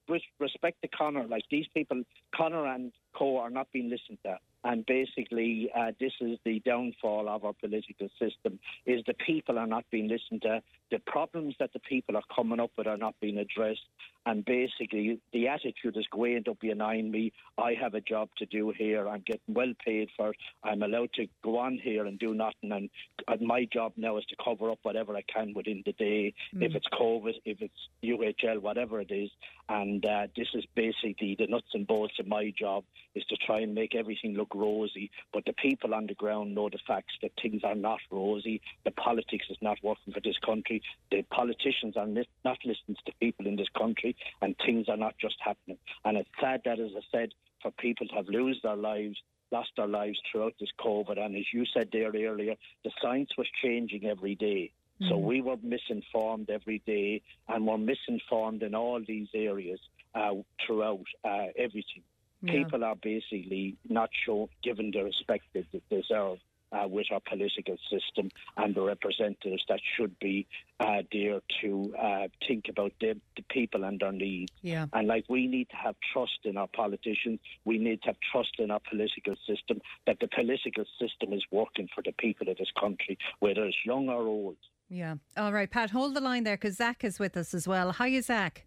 with 0.08 0.22
respect 0.40 0.82
to 0.82 0.88
Conor, 0.88 1.26
like 1.28 1.44
these 1.50 1.68
people, 1.74 2.04
Conor 2.36 2.66
and 2.66 2.92
Co 3.14 3.38
are 3.38 3.50
not 3.50 3.68
being 3.72 3.90
listened 3.90 4.18
to. 4.26 4.38
And 4.64 4.86
basically, 4.86 5.70
uh, 5.76 5.92
this 6.00 6.14
is 6.22 6.38
the 6.46 6.60
downfall 6.66 7.28
of 7.28 7.44
our 7.44 7.54
political 7.54 8.08
system: 8.20 8.60
is 8.86 9.04
the 9.06 9.14
people 9.14 9.60
are 9.60 9.68
not 9.68 9.84
being 9.92 10.08
listened 10.08 10.44
to. 10.44 10.62
The 10.92 11.00
problems 11.00 11.56
that 11.60 11.74
the 11.74 11.80
people 11.80 12.16
are 12.16 12.24
coming 12.34 12.60
up 12.60 12.72
with 12.78 12.88
are 12.88 12.98
not 12.98 13.16
being 13.20 13.38
addressed. 13.38 13.82
And 14.26 14.46
basically, 14.46 15.20
the 15.34 15.48
attitude 15.48 15.98
is 15.98 16.08
going 16.12 16.44
to 16.46 16.56
be 16.56 16.74
behind 16.74 17.12
me. 17.12 17.32
I 17.58 17.74
have 17.80 17.94
a 17.94 18.02
job 18.02 18.30
to 18.38 18.46
do 18.46 18.74
here. 18.78 19.08
I'm 19.08 19.24
getting 19.26 19.42
well 19.54 19.74
paid 19.86 20.10
for 20.16 20.32
it. 20.32 20.38
I'm 20.64 20.82
allowed 20.82 21.14
to 21.14 21.28
go 21.44 21.58
on 21.58 21.78
here 21.82 22.06
and 22.06 22.18
do 22.20 22.34
nothing. 22.34 22.72
And, 22.72 22.90
and 23.28 23.42
my 23.42 23.68
job 23.72 23.94
now 23.98 24.18
is 24.18 24.26
to 24.26 24.36
cover 24.44 24.72
up 24.72 24.80
whatever 24.84 25.16
I 25.16 25.24
can 25.34 25.54
within 25.54 25.84
the 25.86 25.94
day. 25.94 26.34
If 26.54 26.76
it's 26.76 26.88
COVID, 26.94 27.34
if 27.46 27.62
it's 27.62 27.74
UHL, 28.04 28.60
whatever 28.62 29.02
it 29.02 29.12
is. 29.12 29.30
And 29.70 30.06
uh, 30.06 30.28
this 30.36 30.48
is 30.54 30.66
basically 30.76 31.36
the 31.38 31.48
nuts 31.48 31.68
and 31.74 31.88
bolts 31.88 32.16
of 32.20 32.28
my 32.28 32.54
job 32.58 32.84
is 33.16 33.24
to 33.26 33.38
try 33.46 33.60
and 33.60 33.74
make 33.74 33.96
everything 33.96 34.34
look 34.34 34.54
rosy. 34.56 35.12
But 35.32 35.46
the 35.46 35.54
people 35.54 35.94
on 35.94 36.08
the 36.08 36.16
ground 36.16 36.56
know 36.56 36.70
the 36.70 36.80
facts 36.88 37.14
that 37.22 37.32
things 37.42 37.62
are 37.64 37.76
not 37.76 38.00
rosy. 38.12 38.62
The 38.86 38.92
politics 38.92 39.46
is 39.50 39.58
not 39.62 39.78
working 39.84 40.14
for 40.14 40.20
this 40.20 40.38
country. 40.46 40.82
The 41.12 41.24
politicians 41.24 41.96
are 41.96 42.08
not 42.08 42.58
listening 42.66 42.96
to 42.96 43.04
the 43.06 43.14
people 43.20 43.48
in 43.48 43.56
this 43.56 43.70
country, 43.78 44.13
and 44.42 44.56
things 44.66 44.88
are 44.90 44.98
not 44.98 45.16
just 45.20 45.36
happening. 45.40 45.78
And 46.06 46.18
it's 46.18 46.30
sad 46.40 46.62
that, 46.66 46.80
as 46.80 46.92
I 46.96 47.02
said, 47.12 47.30
for 47.62 47.72
people 47.72 48.08
to 48.08 48.16
have 48.16 48.26
lost 48.28 48.60
their 48.64 48.76
lives, 48.76 49.18
lost 49.52 49.72
their 49.78 49.88
lives 49.88 50.20
throughout 50.32 50.54
this 50.60 50.72
COVID. 50.80 51.18
And 51.20 51.36
as 51.36 51.46
you 51.54 51.66
said 51.74 51.90
there 51.92 52.12
earlier, 52.12 52.56
the 52.84 52.92
science 53.02 53.30
was 53.38 53.48
changing 53.62 54.06
every 54.06 54.36
day. 54.36 54.72
So 55.10 55.18
we 55.18 55.42
were 55.42 55.58
misinformed 55.62 56.50
every 56.50 56.82
day, 56.86 57.24
and 57.50 57.68
we're 57.68 57.78
misinformed 57.78 58.64
in 58.64 58.74
all 58.74 59.02
these 59.06 59.28
areas 59.34 59.80
uh, 60.16 60.36
throughout 60.66 61.04
uh, 61.26 61.48
everything. 61.58 62.04
Yeah. 62.42 62.54
People 62.54 62.84
are 62.84 62.96
basically 62.96 63.76
not 63.90 64.12
shown, 64.26 64.48
given 64.64 64.92
the 64.92 65.04
respect 65.04 65.46
that 65.54 65.66
they 65.74 65.82
deserve. 65.90 66.38
Uh, 66.74 66.88
with 66.88 67.08
our 67.12 67.22
political 67.22 67.78
system 67.90 68.30
and 68.58 68.76
the 68.76 68.82
representatives 68.82 69.64
that 69.70 69.80
should 69.96 70.18
be 70.20 70.48
uh, 70.80 71.02
there 71.12 71.40
to 71.62 71.94
uh, 72.02 72.28
think 72.48 72.66
about 72.70 72.92
the, 73.00 73.16
the 73.38 73.44
people 73.50 73.84
and 73.84 74.00
their 74.00 74.12
needs. 74.12 74.52
Yeah. 74.62 74.88
And 74.94 75.08
like 75.08 75.26
we 75.30 75.48
need 75.48 75.70
to 75.70 75.76
have 75.76 75.96
trust 76.12 76.40
in 76.44 76.58
our 76.58 76.68
politicians, 76.68 77.40
we 77.66 77.78
need 77.78 78.02
to 78.04 78.08
have 78.08 78.18
trust 78.32 78.56
in 78.60 78.72
our 78.72 78.82
political 78.90 79.36
system 79.48 79.82
that 80.08 80.18
the 80.20 80.28
political 80.28 80.86
system 81.00 81.34
is 81.34 81.44
working 81.52 81.88
for 81.94 82.02
the 82.02 82.14
people 82.14 82.50
of 82.50 82.58
this 82.58 82.72
country, 82.80 83.18
whether 83.40 83.64
it's 83.66 83.78
young 83.86 84.10
or 84.10 84.24
old. 84.24 84.58
Yeah. 84.90 85.16
All 85.38 85.54
right, 85.54 85.70
Pat, 85.70 85.92
hold 85.92 86.16
the 86.16 86.22
line 86.22 86.44
there 86.44 86.56
because 86.56 86.78
Zach 86.78 87.04
is 87.04 87.20
with 87.20 87.38
us 87.38 87.54
as 87.54 87.68
well. 87.68 87.94
Hiya, 87.94 88.24
Zach. 88.24 88.66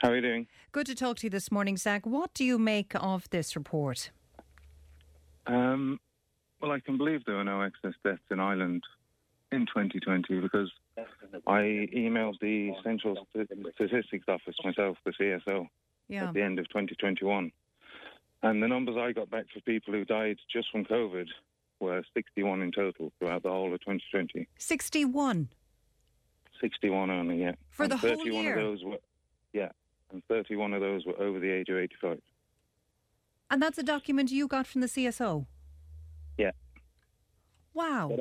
How 0.00 0.10
are 0.10 0.16
you 0.16 0.22
doing? 0.22 0.46
Good 0.72 0.86
to 0.86 0.94
talk 0.94 1.18
to 1.18 1.26
you 1.26 1.30
this 1.30 1.50
morning, 1.50 1.76
Zach. 1.76 2.06
What 2.06 2.32
do 2.34 2.44
you 2.44 2.58
make 2.58 2.92
of 2.94 3.28
this 3.30 3.56
report? 3.56 4.10
Um, 5.46 5.98
well, 6.60 6.72
I 6.72 6.80
can 6.80 6.96
believe 6.98 7.24
there 7.24 7.36
were 7.36 7.44
no 7.44 7.62
excess 7.62 7.94
deaths 8.04 8.22
in 8.30 8.40
Ireland 8.40 8.82
in 9.52 9.66
2020 9.66 10.40
because 10.40 10.70
I 11.46 11.88
emailed 11.94 12.38
the 12.40 12.72
Central 12.82 13.26
Statistics 13.74 14.26
Office 14.28 14.56
myself, 14.64 14.98
the 15.04 15.12
CSO, 15.12 15.68
Yeah. 16.08 16.28
at 16.28 16.34
the 16.34 16.42
end 16.42 16.58
of 16.58 16.68
2021. 16.68 17.52
And 18.42 18.62
the 18.62 18.68
numbers 18.68 18.96
I 18.96 19.12
got 19.12 19.30
back 19.30 19.46
for 19.52 19.60
people 19.60 19.94
who 19.94 20.04
died 20.04 20.38
just 20.52 20.70
from 20.70 20.84
COVID 20.84 21.28
were 21.80 22.02
61 22.14 22.62
in 22.62 22.72
total 22.72 23.12
throughout 23.18 23.42
the 23.42 23.50
whole 23.50 23.72
of 23.72 23.80
2020. 23.80 24.48
61. 24.58 25.48
61 26.60 27.10
only, 27.10 27.40
yeah. 27.40 27.52
For 27.70 27.84
and 27.84 27.92
the 27.92 27.96
whole 27.96 28.10
31 28.16 28.44
year? 28.44 28.58
of 28.58 28.64
those 28.64 28.84
were, 28.84 28.98
yeah, 29.52 29.70
and 30.10 30.22
31 30.28 30.74
of 30.74 30.80
those 30.80 31.06
were 31.06 31.18
over 31.20 31.38
the 31.38 31.50
age 31.50 31.68
of 31.68 31.76
85. 31.76 32.20
And 33.50 33.62
that's 33.62 33.78
a 33.78 33.82
document 33.82 34.30
you 34.30 34.46
got 34.48 34.66
from 34.66 34.80
the 34.82 34.88
CSO. 34.88 35.46
Yeah. 36.38 36.52
Wow. 37.74 38.08
Yeah. 38.10 38.16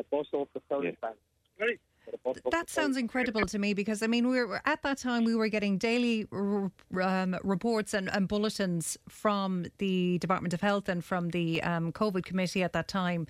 That 2.51 2.69
sounds 2.69 2.95
incredible 2.95 3.45
to 3.47 3.59
me 3.59 3.73
because 3.73 4.01
I 4.01 4.07
mean 4.07 4.29
we 4.29 4.41
were 4.43 4.61
at 4.65 4.81
that 4.83 4.97
time 4.97 5.25
we 5.25 5.35
were 5.35 5.49
getting 5.49 5.77
daily 5.77 6.25
um, 6.31 7.37
reports 7.43 7.93
and, 7.93 8.09
and 8.09 8.27
bulletins 8.27 8.97
from 9.09 9.65
the 9.77 10.17
Department 10.19 10.53
of 10.53 10.61
Health 10.61 10.87
and 10.87 11.03
from 11.03 11.29
the 11.29 11.61
um, 11.63 11.91
COVID 11.91 12.23
committee 12.23 12.63
at 12.63 12.73
that 12.73 12.87
time. 12.87 13.27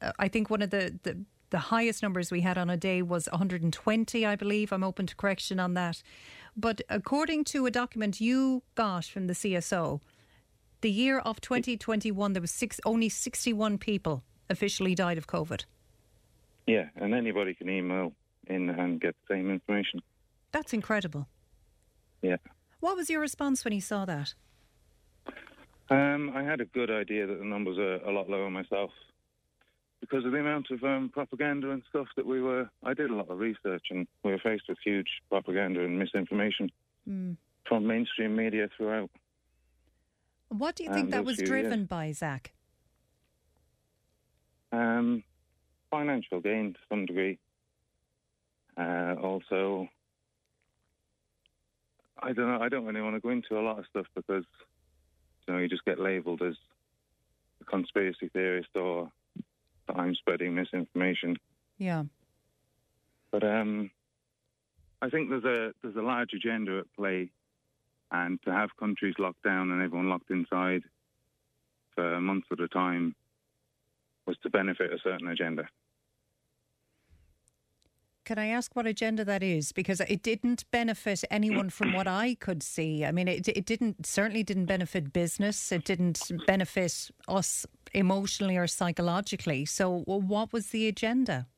Uh, 0.00 0.12
I 0.18 0.28
think 0.28 0.48
one 0.48 0.62
of 0.62 0.70
the, 0.70 0.98
the 1.02 1.18
the 1.50 1.58
highest 1.58 2.02
numbers 2.02 2.32
we 2.32 2.40
had 2.40 2.58
on 2.58 2.68
a 2.68 2.76
day 2.76 3.00
was 3.00 3.28
120, 3.30 4.26
I 4.26 4.34
believe. 4.34 4.72
I'm 4.72 4.82
open 4.82 5.06
to 5.06 5.14
correction 5.14 5.60
on 5.60 5.74
that. 5.74 6.02
But 6.56 6.80
according 6.88 7.44
to 7.44 7.66
a 7.66 7.70
document 7.70 8.20
you 8.20 8.64
got 8.74 9.04
from 9.04 9.28
the 9.28 9.34
CSO, 9.34 10.00
the 10.84 10.90
year 10.90 11.18
of 11.20 11.40
2021 11.40 12.34
there 12.34 12.42
was 12.42 12.50
six 12.50 12.78
only 12.84 13.08
61 13.08 13.78
people 13.78 14.22
officially 14.50 14.94
died 14.94 15.16
of 15.16 15.26
COVID. 15.26 15.64
Yeah, 16.66 16.90
and 16.96 17.14
anybody 17.14 17.54
can 17.54 17.70
email 17.70 18.12
in 18.48 18.68
and 18.68 19.00
get 19.00 19.16
the 19.26 19.34
same 19.34 19.50
information. 19.50 20.02
That's 20.52 20.74
incredible. 20.74 21.26
Yeah. 22.20 22.36
What 22.80 22.96
was 22.98 23.08
your 23.08 23.22
response 23.22 23.64
when 23.64 23.72
you 23.72 23.80
saw 23.80 24.04
that? 24.04 24.34
Um, 25.88 26.30
I 26.34 26.42
had 26.42 26.60
a 26.60 26.66
good 26.66 26.90
idea 26.90 27.26
that 27.28 27.38
the 27.38 27.46
numbers 27.46 27.78
are 27.78 28.06
a 28.06 28.12
lot 28.12 28.28
lower 28.28 28.50
myself 28.50 28.90
because 30.02 30.26
of 30.26 30.32
the 30.32 30.38
amount 30.38 30.66
of 30.70 30.84
um, 30.84 31.08
propaganda 31.10 31.70
and 31.70 31.82
stuff 31.88 32.08
that 32.16 32.26
we 32.26 32.42
were. 32.42 32.68
I 32.82 32.92
did 32.92 33.08
a 33.08 33.14
lot 33.14 33.30
of 33.30 33.38
research 33.38 33.86
and 33.88 34.06
we 34.22 34.32
were 34.32 34.38
faced 34.38 34.64
with 34.68 34.76
huge 34.84 35.08
propaganda 35.30 35.82
and 35.82 35.98
misinformation 35.98 36.70
Mm. 37.08 37.36
from 37.68 37.86
mainstream 37.86 38.34
media 38.36 38.68
throughout. 38.76 39.10
What 40.48 40.76
do 40.76 40.84
you 40.84 40.92
think 40.92 41.06
Um, 41.06 41.10
that 41.10 41.24
was 41.24 41.38
driven 41.38 41.80
years. 41.80 41.88
by, 41.88 42.12
Zach? 42.12 42.52
Um, 44.72 45.22
financial 45.90 46.40
gain 46.40 46.74
to 46.74 46.80
some 46.88 47.06
degree. 47.06 47.38
Uh, 48.76 49.14
also, 49.22 49.88
I 52.20 52.32
don't 52.32 52.48
know. 52.48 52.60
I 52.60 52.68
don't 52.68 52.84
really 52.84 53.00
want 53.00 53.14
to 53.16 53.20
go 53.20 53.30
into 53.30 53.58
a 53.58 53.62
lot 53.62 53.78
of 53.78 53.86
stuff 53.86 54.06
because 54.14 54.44
you 55.46 55.54
know 55.54 55.60
you 55.60 55.68
just 55.68 55.84
get 55.84 56.00
labelled 56.00 56.42
as 56.42 56.56
a 57.60 57.64
conspiracy 57.64 58.28
theorist 58.28 58.70
or 58.74 59.12
that 59.86 59.96
I'm 59.96 60.14
spreading 60.16 60.54
misinformation. 60.54 61.36
Yeah. 61.78 62.04
But 63.30 63.44
um, 63.44 63.90
I 65.02 65.08
think 65.10 65.30
there's 65.30 65.44
a 65.44 65.72
there's 65.82 65.96
a 65.96 66.02
large 66.02 66.32
agenda 66.32 66.78
at 66.78 66.92
play, 66.96 67.30
and 68.14 68.40
to 68.42 68.52
have 68.52 68.70
countries 68.78 69.14
locked 69.18 69.42
down 69.42 69.72
and 69.72 69.82
everyone 69.82 70.08
locked 70.08 70.30
inside 70.30 70.82
for 71.94 72.20
months 72.20 72.46
at 72.52 72.60
a 72.60 72.68
time 72.68 73.14
was 74.26 74.36
to 74.42 74.50
benefit 74.50 74.92
a 74.92 74.98
certain 75.02 75.28
agenda. 75.28 75.64
Can 78.24 78.38
I 78.38 78.46
ask 78.46 78.74
what 78.74 78.86
agenda 78.86 79.24
that 79.24 79.42
is? 79.42 79.72
Because 79.72 80.00
it 80.00 80.22
didn't 80.22 80.64
benefit 80.70 81.24
anyone 81.30 81.68
from 81.68 81.92
what 81.92 82.06
I 82.06 82.36
could 82.36 82.62
see. 82.62 83.04
I 83.04 83.12
mean, 83.12 83.28
it, 83.28 83.48
it 83.48 83.66
didn't 83.66 84.06
certainly 84.06 84.42
didn't 84.42 84.64
benefit 84.64 85.12
business. 85.12 85.70
It 85.70 85.84
didn't 85.84 86.22
benefit 86.46 87.10
us 87.28 87.66
emotionally 87.92 88.56
or 88.56 88.66
psychologically. 88.66 89.66
So, 89.66 90.04
well, 90.06 90.22
what 90.22 90.54
was 90.54 90.68
the 90.68 90.88
agenda? 90.88 91.48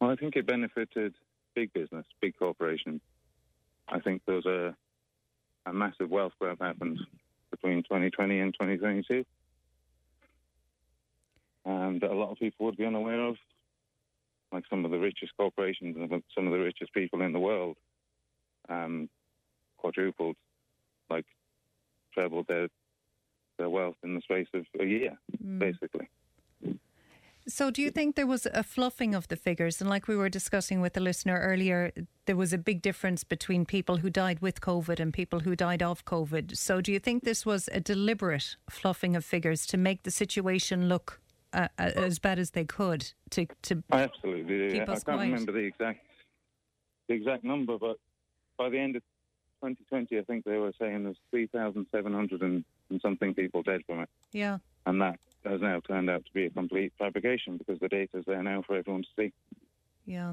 Well, 0.00 0.10
I 0.10 0.16
think 0.16 0.36
it 0.36 0.46
benefited 0.46 1.16
big 1.56 1.72
business, 1.72 2.06
big 2.20 2.34
corporations. 2.38 3.00
I 3.88 3.98
think 3.98 4.22
there 4.26 4.36
was 4.36 4.46
a, 4.46 4.76
a 5.68 5.72
massive 5.72 6.10
wealth 6.10 6.32
grab 6.40 6.58
happened 6.60 6.98
between 7.50 7.82
2020 7.82 8.40
and 8.40 8.54
2022, 8.54 9.24
and 11.64 12.02
a 12.02 12.12
lot 12.14 12.30
of 12.30 12.38
people 12.38 12.66
would 12.66 12.76
be 12.76 12.86
unaware 12.86 13.20
of. 13.20 13.36
Like 14.50 14.64
some 14.70 14.84
of 14.86 14.90
the 14.90 14.98
richest 14.98 15.32
corporations 15.36 15.94
and 15.96 16.22
some 16.34 16.46
of 16.46 16.52
the 16.52 16.58
richest 16.58 16.94
people 16.94 17.20
in 17.20 17.32
the 17.34 17.38
world 17.38 17.76
um, 18.70 19.10
quadrupled, 19.76 20.36
like 21.10 21.26
trebled 22.14 22.46
their 22.48 22.68
their 23.58 23.68
wealth 23.68 23.96
in 24.02 24.14
the 24.14 24.20
space 24.22 24.46
of 24.54 24.64
a 24.80 24.84
year, 24.84 25.18
Mm. 25.44 25.58
basically. 25.58 26.08
So, 27.48 27.70
do 27.70 27.80
you 27.80 27.90
think 27.90 28.14
there 28.14 28.26
was 28.26 28.44
a 28.44 28.62
fluffing 28.62 29.14
of 29.14 29.26
the 29.28 29.36
figures? 29.36 29.80
And 29.80 29.88
like 29.88 30.06
we 30.06 30.14
were 30.14 30.28
discussing 30.28 30.82
with 30.82 30.92
the 30.92 31.00
listener 31.00 31.40
earlier, 31.40 31.92
there 32.26 32.36
was 32.36 32.52
a 32.52 32.58
big 32.58 32.82
difference 32.82 33.24
between 33.24 33.64
people 33.64 33.96
who 33.96 34.10
died 34.10 34.40
with 34.40 34.60
COVID 34.60 35.00
and 35.00 35.14
people 35.14 35.40
who 35.40 35.56
died 35.56 35.82
of 35.82 36.04
COVID. 36.04 36.58
So, 36.58 36.82
do 36.82 36.92
you 36.92 36.98
think 36.98 37.24
this 37.24 37.46
was 37.46 37.70
a 37.72 37.80
deliberate 37.80 38.56
fluffing 38.68 39.16
of 39.16 39.24
figures 39.24 39.64
to 39.68 39.78
make 39.78 40.02
the 40.02 40.10
situation 40.10 40.90
look 40.90 41.22
uh, 41.54 41.68
uh, 41.78 41.90
as 41.96 42.18
bad 42.18 42.38
as 42.38 42.50
they 42.50 42.66
could? 42.66 43.12
To, 43.30 43.46
to 43.62 43.82
I 43.90 44.02
absolutely 44.02 44.44
do. 44.44 44.70
Keep 44.70 44.88
I 44.88 44.92
us 44.92 45.04
can't 45.04 45.16
quiet. 45.16 45.30
remember 45.30 45.52
the 45.52 45.60
exact 45.60 46.00
the 47.08 47.14
exact 47.14 47.44
number, 47.44 47.78
but 47.78 47.96
by 48.58 48.68
the 48.68 48.78
end 48.78 48.96
of 48.96 49.02
2020, 49.62 50.18
I 50.18 50.22
think 50.24 50.44
they 50.44 50.58
were 50.58 50.74
saying 50.78 51.04
there's 51.04 51.16
3,700 51.30 52.42
and, 52.42 52.62
and 52.90 53.00
something 53.00 53.32
people 53.32 53.62
dead 53.62 53.80
from 53.86 54.00
it, 54.00 54.10
yeah. 54.32 54.58
and 54.84 55.00
that 55.00 55.18
has 55.48 55.60
now 55.60 55.80
turned 55.80 56.10
out 56.10 56.24
to 56.24 56.32
be 56.32 56.46
a 56.46 56.50
complete 56.50 56.92
fabrication 56.98 57.56
because 57.56 57.78
the 57.80 57.88
data 57.88 58.18
is 58.18 58.24
there 58.26 58.42
now 58.42 58.62
for 58.66 58.76
everyone 58.76 59.02
to 59.02 59.08
see. 59.16 59.32
Yeah. 60.08 60.30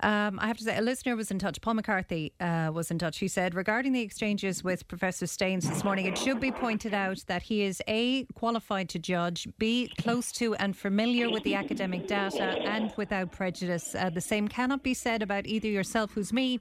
Um, 0.00 0.38
I 0.38 0.46
have 0.46 0.58
to 0.58 0.64
say, 0.64 0.76
a 0.76 0.82
listener 0.82 1.16
was 1.16 1.30
in 1.30 1.38
touch. 1.38 1.62
Paul 1.62 1.72
McCarthy 1.74 2.34
uh, 2.38 2.70
was 2.70 2.90
in 2.90 2.98
touch. 2.98 3.16
He 3.16 3.28
said, 3.28 3.54
regarding 3.54 3.92
the 3.92 4.02
exchanges 4.02 4.62
with 4.62 4.86
Professor 4.88 5.26
Staines 5.26 5.66
this 5.66 5.82
morning, 5.82 6.04
it 6.04 6.18
should 6.18 6.38
be 6.38 6.52
pointed 6.52 6.92
out 6.92 7.24
that 7.26 7.42
he 7.42 7.62
is 7.62 7.80
A, 7.88 8.24
qualified 8.34 8.90
to 8.90 8.98
judge, 8.98 9.48
B, 9.56 9.90
close 9.98 10.30
to 10.32 10.54
and 10.56 10.76
familiar 10.76 11.30
with 11.30 11.44
the 11.44 11.54
academic 11.54 12.06
data 12.06 12.44
and 12.44 12.92
without 12.98 13.32
prejudice. 13.32 13.94
Uh, 13.94 14.10
the 14.10 14.20
same 14.20 14.48
cannot 14.48 14.82
be 14.82 14.92
said 14.92 15.22
about 15.22 15.46
either 15.46 15.68
yourself, 15.68 16.12
who's 16.12 16.30
me, 16.30 16.60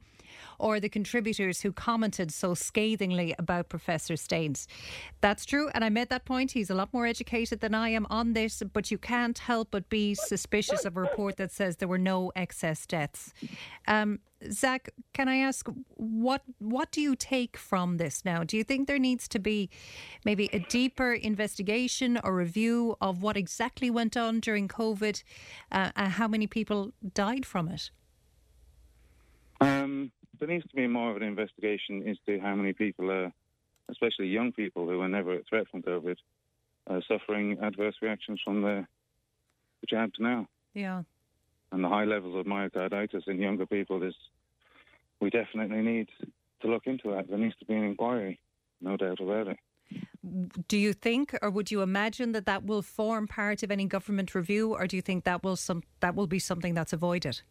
or 0.60 0.80
the 0.80 0.90
contributors 0.90 1.61
who 1.61 1.72
commented 1.72 2.32
so 2.32 2.53
scathingly 2.53 3.36
about 3.38 3.69
Professor 3.69 4.15
Staines. 4.15 4.68
That's 5.22 5.45
true, 5.45 5.69
and 5.73 5.84
I 5.84 5.90
made 5.90 6.10
that 6.10 6.26
point. 6.26 6.52
He's 6.52 6.69
a 6.69 6.76
lot 6.76 6.94
more 6.94 7.06
educated 7.06 7.60
than 7.60 7.73
I 7.73 7.90
am 7.90 8.06
on 8.10 8.34
this, 8.34 8.61
but 8.73 8.91
you 8.91 8.98
can't 8.98 9.38
help 9.38 9.69
but 9.72 9.90
be 9.90 10.14
suspicious 10.15 10.86
of 10.86 10.98
a 10.98 11.02
report 11.02 11.38
that 11.38 11.52
says 11.52 11.77
there 11.77 11.88
were 11.88 11.98
no 11.98 12.32
excess 12.36 12.86
deaths. 12.86 13.34
Um, 13.88 14.19
Zach, 14.52 14.90
can 15.14 15.27
I 15.27 15.38
ask 15.38 15.68
what 15.95 16.44
what 16.60 16.91
do 16.91 17.02
you 17.02 17.15
take 17.15 17.57
from 17.57 17.98
this 17.98 18.26
now? 18.26 18.44
Do 18.44 18.57
you 18.57 18.64
think 18.64 18.88
there 18.88 18.99
needs 18.99 19.27
to 19.30 19.40
be 19.40 19.69
maybe 20.23 20.49
a 20.52 20.60
deeper 20.60 21.14
investigation 21.14 22.19
or 22.23 22.36
review 22.36 22.95
of 23.02 23.22
what 23.22 23.38
exactly 23.38 23.90
went 23.90 24.18
on 24.18 24.40
during 24.40 24.68
COVID, 24.68 25.23
uh, 25.72 25.91
and 25.95 26.11
how 26.14 26.27
many 26.27 26.48
people 26.48 26.91
died 27.14 27.45
from 27.45 27.69
it? 27.69 27.91
Um, 29.61 30.11
there 30.40 30.48
needs 30.48 30.68
to 30.68 30.76
be 30.76 30.88
more 30.88 31.12
of 31.12 31.18
an 31.18 31.24
investigation 31.24 32.03
into 32.03 32.41
how 32.41 32.56
many 32.56 32.74
people 32.74 33.12
are, 33.12 33.32
especially 33.90 34.28
young 34.28 34.52
people 34.52 34.88
who 34.88 35.02
are 35.02 35.07
never 35.07 35.34
at 35.34 35.48
threat 35.48 35.68
from 35.70 35.82
COVID, 35.82 36.16
are 36.88 37.02
suffering 37.07 37.57
adverse 37.62 37.95
reactions 38.02 38.41
from 38.44 38.62
the, 38.62 38.86
the 39.82 39.88
jabs 39.88 40.20
now. 40.20 40.48
Yeah. 40.74 41.03
and 41.72 41.84
the 41.84 41.88
high 41.90 42.03
levels 42.03 42.36
of 42.36 42.45
myocarditis 42.45 43.28
in 43.28 43.40
younger 43.40 43.66
people 43.66 44.03
is 44.03 44.14
we 45.22 45.30
definitely 45.30 45.82
need 45.82 46.10
to 46.62 46.68
look 46.68 46.86
into 46.86 47.12
that. 47.12 47.30
There 47.30 47.38
needs 47.38 47.56
to 47.60 47.66
be 47.66 47.76
an 47.76 47.84
inquiry, 47.84 48.40
no 48.82 48.98
doubt 48.98 49.20
about 49.22 49.48
it. 49.48 49.57
do 50.68 50.78
you 50.78 50.94
think, 50.94 51.36
or 51.41 51.49
would 51.49 51.72
you 51.72 51.82
imagine 51.82 52.34
that 52.34 52.45
that 52.45 52.66
will 52.66 52.82
form 52.82 53.28
part 53.28 53.64
of 53.64 53.72
any 53.72 53.86
government 53.86 54.36
review, 54.36 54.74
or 54.74 54.88
do 54.88 54.95
you 54.95 55.02
think 55.02 55.24
that 55.24 55.44
will 55.44 55.56
some 55.56 55.84
that 56.02 56.16
will 56.16 56.28
be 56.28 56.40
something 56.40 56.74
that's 56.74 56.94
avoided? 56.94 57.41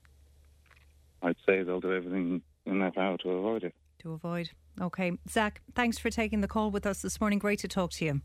I'd 1.22 1.36
say 1.46 1.62
they'll 1.62 1.80
do 1.80 1.94
everything 1.94 2.42
in 2.66 2.78
their 2.78 2.90
power 2.92 3.16
to 3.18 3.30
avoid 3.30 3.64
it. 3.64 3.74
To 4.00 4.12
avoid. 4.12 4.50
Okay, 4.80 5.12
Zach. 5.28 5.60
Thanks 5.74 5.98
for 5.98 6.10
taking 6.10 6.40
the 6.40 6.48
call 6.48 6.70
with 6.70 6.86
us 6.86 7.02
this 7.02 7.20
morning. 7.20 7.38
Great 7.38 7.60
to 7.60 7.68
talk 7.68 7.92
to 7.92 8.04
you. 8.04 8.20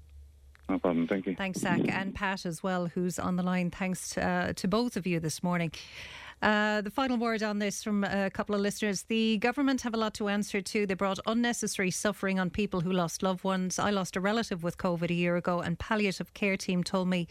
No 0.68 0.78
problem. 0.78 1.08
Thank 1.08 1.26
you. 1.26 1.36
Thanks, 1.36 1.60
Zach, 1.60 1.82
and 1.88 2.14
Pat 2.14 2.46
as 2.46 2.62
well, 2.62 2.88
who's 2.88 3.18
on 3.18 3.38
the 3.38 3.44
line. 3.44 3.72
Thanks 3.72 4.10
to, 4.12 4.24
uh, 4.24 4.54
to 4.54 4.68
both 4.68 4.96
of 4.96 5.08
you 5.08 5.20
this 5.20 5.42
morning. 5.42 5.72
Uh, 6.42 6.80
the 6.82 6.90
final 6.90 7.18
word 7.18 7.44
on 7.44 7.60
this 7.60 7.84
from 7.84 8.04
a 8.06 8.30
couple 8.30 8.56
of 8.56 8.62
listeners. 8.62 9.04
The 9.04 9.38
government 9.40 9.82
have 9.82 9.94
a 9.94 9.98
lot 9.98 10.14
to 10.16 10.30
answer 10.30 10.62
to. 10.62 10.86
They 10.86 10.94
brought 10.94 11.20
unnecessary 11.26 11.92
suffering 11.92 12.40
on 12.40 12.50
people 12.50 12.80
who 12.80 12.94
lost 12.94 13.22
loved 13.24 13.44
ones. 13.44 13.78
I 13.78 13.90
lost 13.90 14.16
a 14.16 14.22
relative 14.22 14.64
with 14.64 14.78
COVID 14.78 15.10
a 15.10 15.14
year 15.14 15.36
ago, 15.36 15.60
and 15.60 15.78
palliative 15.78 16.34
care 16.34 16.56
team 16.56 16.84
told 16.84 17.10
me 17.10 17.28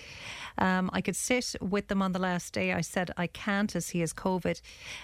um, 0.58 0.90
I 0.92 1.00
could 1.00 1.16
sit 1.16 1.56
with 1.62 1.88
them 1.88 2.02
on 2.02 2.12
the 2.12 2.18
last 2.18 2.52
day. 2.52 2.74
I 2.74 2.82
said 2.82 3.10
I 3.16 3.28
can't 3.28 3.74
as 3.74 3.90
he 3.90 4.00
has 4.00 4.12
COVID, 4.12 4.60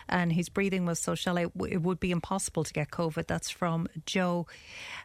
and 0.08 0.32
his 0.32 0.50
breathing 0.50 0.84
was 0.84 0.98
so 0.98 1.14
shallow 1.14 1.50
it 1.66 1.82
would 1.82 2.00
be 2.00 2.10
impossible 2.10 2.64
to 2.64 2.72
get 2.72 2.90
COVID. 2.90 3.26
That's 3.26 3.48
from 3.48 3.88
Joe. 4.04 4.46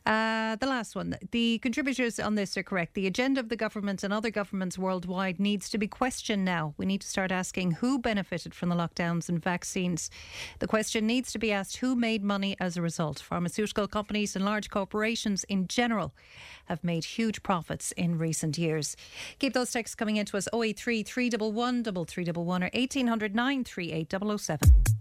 Uh, 0.06 0.58
the 0.58 0.68
last 0.68 0.96
one. 0.96 1.16
The 1.32 1.60
contributors 1.60 2.20
on 2.20 2.36
this 2.36 2.58
are 2.58 2.64
correct. 2.64 2.96
The 2.96 3.08
agenda 3.08 3.40
of 3.40 3.48
the 3.48 3.56
government 3.56 4.04
and 4.04 4.12
other 4.12 4.30
governments 4.30 4.78
worldwide 4.78 5.40
needs 5.40 5.70
to 5.70 5.78
be 5.78 5.88
questioned 5.88 6.44
now. 6.44 6.74
We 6.78 6.86
need 6.86 7.02
to 7.02 7.08
start 7.08 7.32
asking 7.32 7.72
who 7.74 7.98
benefited 8.00 8.54
from 8.54 8.68
the 8.68 8.76
lockdown 8.76 8.89
lockdowns 8.90 9.30
and 9.30 9.42
vaccines. 9.42 10.10
The 10.60 10.68
question 10.68 11.08
needs 11.08 11.32
to 11.32 11.40
be 11.40 11.52
asked 11.52 11.78
who 11.78 11.96
made 11.96 12.24
money 12.24 12.56
as 12.60 12.78
a 12.78 12.82
result. 12.82 13.20
Pharmaceutical 13.20 13.88
companies 13.88 14.36
and 14.36 14.46
large 14.46 14.70
corporations 14.70 15.44
in 15.46 15.68
general 15.68 16.14
have 16.66 16.84
made 16.84 17.04
huge 17.04 17.44
profits 17.44 17.92
in 17.94 18.18
recent 18.18 18.58
years. 18.58 18.96
Keep 19.40 19.54
those 19.54 19.72
texts 19.72 19.96
coming 19.96 20.18
into 20.18 20.38
us 20.38 20.48
083 20.54 21.04
311 21.04 21.84
3311 21.84 22.64
or 22.64 22.70
1800 22.74 23.36
938 23.36 24.14
007. 24.40 24.99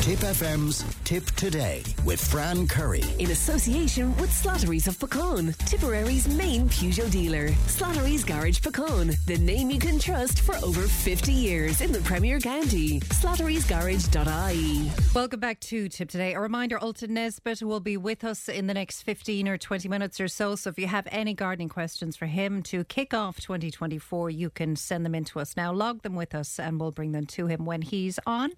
Tipp 0.00 0.20
FM's 0.20 0.82
Tipp 1.04 1.26
Today 1.32 1.82
with 2.06 2.18
Fran 2.24 2.66
Curry. 2.66 3.04
In 3.18 3.32
association 3.32 4.16
with 4.16 4.30
Slattery's 4.30 4.88
of 4.88 4.98
Puckane, 4.98 5.54
Tipperary's 5.66 6.26
main 6.26 6.70
Peugeot 6.70 7.10
dealer. 7.10 7.48
Slattery's 7.66 8.24
Garage 8.24 8.60
Puckane, 8.60 9.14
the 9.26 9.36
name 9.36 9.68
you 9.68 9.78
can 9.78 9.98
trust 9.98 10.40
for 10.40 10.56
over 10.64 10.80
50 10.80 11.32
years 11.32 11.82
in 11.82 11.92
the 11.92 12.00
Premier 12.00 12.40
County. 12.40 13.00
Slattery'sGarage.ie. 13.00 14.90
Welcome 15.14 15.38
back 15.38 15.60
to 15.60 15.86
Tipp 15.90 16.08
Today. 16.08 16.32
A 16.32 16.40
reminder 16.40 16.82
Ultan 16.82 17.12
Nesbitt 17.12 17.62
will 17.62 17.80
be 17.80 17.98
with 17.98 18.24
us 18.24 18.48
in 18.48 18.68
the 18.68 18.74
next 18.74 19.02
15 19.02 19.48
or 19.48 19.58
20 19.58 19.86
minutes 19.86 20.18
or 20.18 20.28
so. 20.28 20.56
So 20.56 20.70
if 20.70 20.78
you 20.78 20.86
have 20.86 21.08
any 21.10 21.34
gardening 21.34 21.68
questions 21.68 22.16
for 22.16 22.24
him 22.24 22.62
to 22.64 22.84
kick 22.84 23.12
off 23.12 23.38
2024, 23.38 24.30
you 24.30 24.48
can 24.48 24.76
send 24.76 25.04
them 25.04 25.14
in 25.14 25.24
to 25.24 25.40
us 25.40 25.58
now. 25.58 25.74
Log 25.74 26.00
them 26.00 26.14
with 26.14 26.34
us 26.34 26.58
and 26.58 26.80
we'll 26.80 26.90
bring 26.90 27.12
them 27.12 27.26
to 27.26 27.48
him 27.48 27.66
when 27.66 27.82
he's 27.82 28.18
on. 28.26 28.52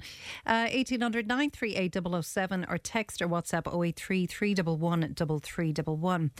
Uh, 0.46 0.68
1800 0.72 1.31
938 1.32 1.96
007 2.24 2.66
or 2.68 2.76
text 2.76 3.22
or 3.22 3.26
WhatsApp 3.26 3.66
083 3.66 4.26
311 4.26 5.14
3311. 5.14 6.30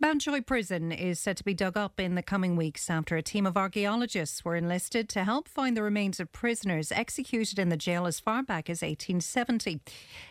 Mountjoy 0.00 0.40
Prison 0.40 0.90
is 0.90 1.20
said 1.20 1.36
to 1.36 1.44
be 1.44 1.52
dug 1.52 1.76
up 1.76 2.00
in 2.00 2.14
the 2.14 2.22
coming 2.22 2.56
weeks 2.56 2.88
after 2.88 3.16
a 3.16 3.22
team 3.22 3.44
of 3.44 3.58
archaeologists 3.58 4.42
were 4.42 4.56
enlisted 4.56 5.10
to 5.10 5.24
help 5.24 5.48
find 5.48 5.76
the 5.76 5.82
remains 5.82 6.18
of 6.18 6.32
prisoners 6.32 6.90
executed 6.90 7.58
in 7.58 7.68
the 7.68 7.76
jail 7.76 8.06
as 8.06 8.18
far 8.18 8.42
back 8.42 8.70
as 8.70 8.80
1870. 8.80 9.80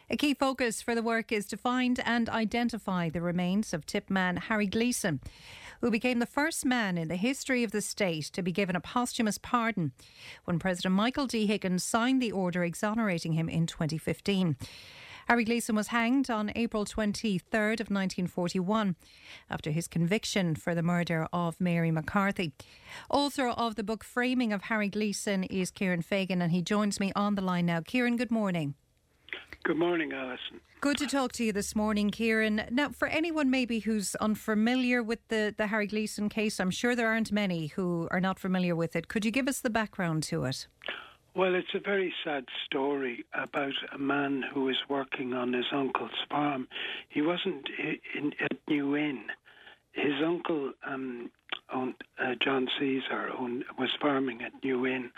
A 0.09 0.17
key 0.17 0.33
focus 0.33 0.81
for 0.81 0.95
the 0.95 1.03
work 1.03 1.31
is 1.31 1.45
to 1.45 1.57
find 1.57 1.99
and 2.05 2.27
identify 2.29 3.09
the 3.09 3.21
remains 3.21 3.71
of 3.71 3.85
Tipp 3.85 4.09
man 4.09 4.37
Harry 4.37 4.67
Gleeson, 4.67 5.19
who 5.85 5.91
became 5.91 6.17
the 6.17 6.25
first 6.25 6.65
man 6.65 6.97
in 6.97 7.09
the 7.09 7.15
history 7.15 7.63
of 7.63 7.69
the 7.69 7.79
state 7.79 8.25
to 8.33 8.41
be 8.41 8.51
given 8.51 8.75
a 8.75 8.79
posthumous 8.79 9.37
pardon 9.37 9.91
when 10.45 10.57
President 10.57 10.95
Michael 10.95 11.27
D. 11.27 11.45
Higgins 11.45 11.83
signed 11.83 12.19
the 12.19 12.31
order 12.31 12.63
exonerating 12.63 13.33
him 13.33 13.47
in 13.47 13.67
2015. 13.67 14.57
Harry 15.27 15.43
Gleeson 15.43 15.75
was 15.75 15.89
hanged 15.89 16.31
on 16.31 16.51
April 16.55 16.85
23rd 16.85 17.81
of 17.81 17.91
1941 17.91 18.95
after 19.47 19.69
his 19.69 19.87
conviction 19.87 20.55
for 20.55 20.73
the 20.73 20.81
murder 20.81 21.27
of 21.31 21.61
Mary 21.61 21.91
McCarthy. 21.91 22.51
Author 23.11 23.49
of 23.49 23.75
the 23.75 23.83
book 23.83 24.03
Framing 24.03 24.51
of 24.51 24.63
Harry 24.63 24.89
Gleeson 24.89 25.43
is 25.43 25.69
Kieran 25.69 26.01
Fagan 26.01 26.41
and 26.41 26.51
he 26.51 26.63
joins 26.63 26.99
me 26.99 27.11
on 27.15 27.35
the 27.35 27.43
line 27.43 27.67
now. 27.67 27.81
Kieran, 27.81 28.17
good 28.17 28.31
morning. 28.31 28.73
Good 29.63 29.77
morning, 29.77 30.13
Alison. 30.13 30.61
Good 30.81 30.97
to 30.99 31.07
talk 31.07 31.31
to 31.33 31.43
you 31.43 31.51
this 31.51 31.75
morning, 31.75 32.11
Kieran. 32.11 32.65
Now, 32.69 32.89
for 32.89 33.07
anyone 33.07 33.49
maybe 33.49 33.79
who's 33.79 34.13
unfamiliar 34.15 35.01
with 35.01 35.27
the, 35.29 35.55
the 35.57 35.67
Harry 35.67 35.87
Gleeson 35.87 36.29
case, 36.29 36.59
I'm 36.59 36.69
sure 36.69 36.95
there 36.95 37.07
aren't 37.07 37.31
many 37.31 37.67
who 37.67 38.07
are 38.11 38.19
not 38.19 38.37
familiar 38.37 38.75
with 38.75 38.95
it. 38.95 39.07
Could 39.07 39.25
you 39.25 39.31
give 39.31 39.47
us 39.47 39.61
the 39.61 39.71
background 39.71 40.21
to 40.23 40.43
it? 40.45 40.67
Well, 41.35 41.55
it's 41.55 41.73
a 41.73 41.79
very 41.79 42.13
sad 42.23 42.45
story 42.65 43.25
about 43.33 43.73
a 43.93 43.97
man 43.97 44.43
who 44.53 44.65
was 44.65 44.77
working 44.87 45.33
on 45.33 45.51
his 45.51 45.65
uncle's 45.73 46.11
farm. 46.29 46.67
He 47.09 47.21
wasn't 47.21 47.67
in, 48.15 48.31
at 48.39 48.51
New 48.69 48.95
Inn. 48.95 49.23
His 49.91 50.13
uncle, 50.23 50.73
um, 50.87 51.31
owned, 51.73 51.95
uh, 52.23 52.35
John 52.41 52.67
Caesar, 52.79 53.31
owned, 53.37 53.65
was 53.79 53.89
farming 53.99 54.43
at 54.43 54.51
New 54.63 54.85
Inn, 54.85 55.09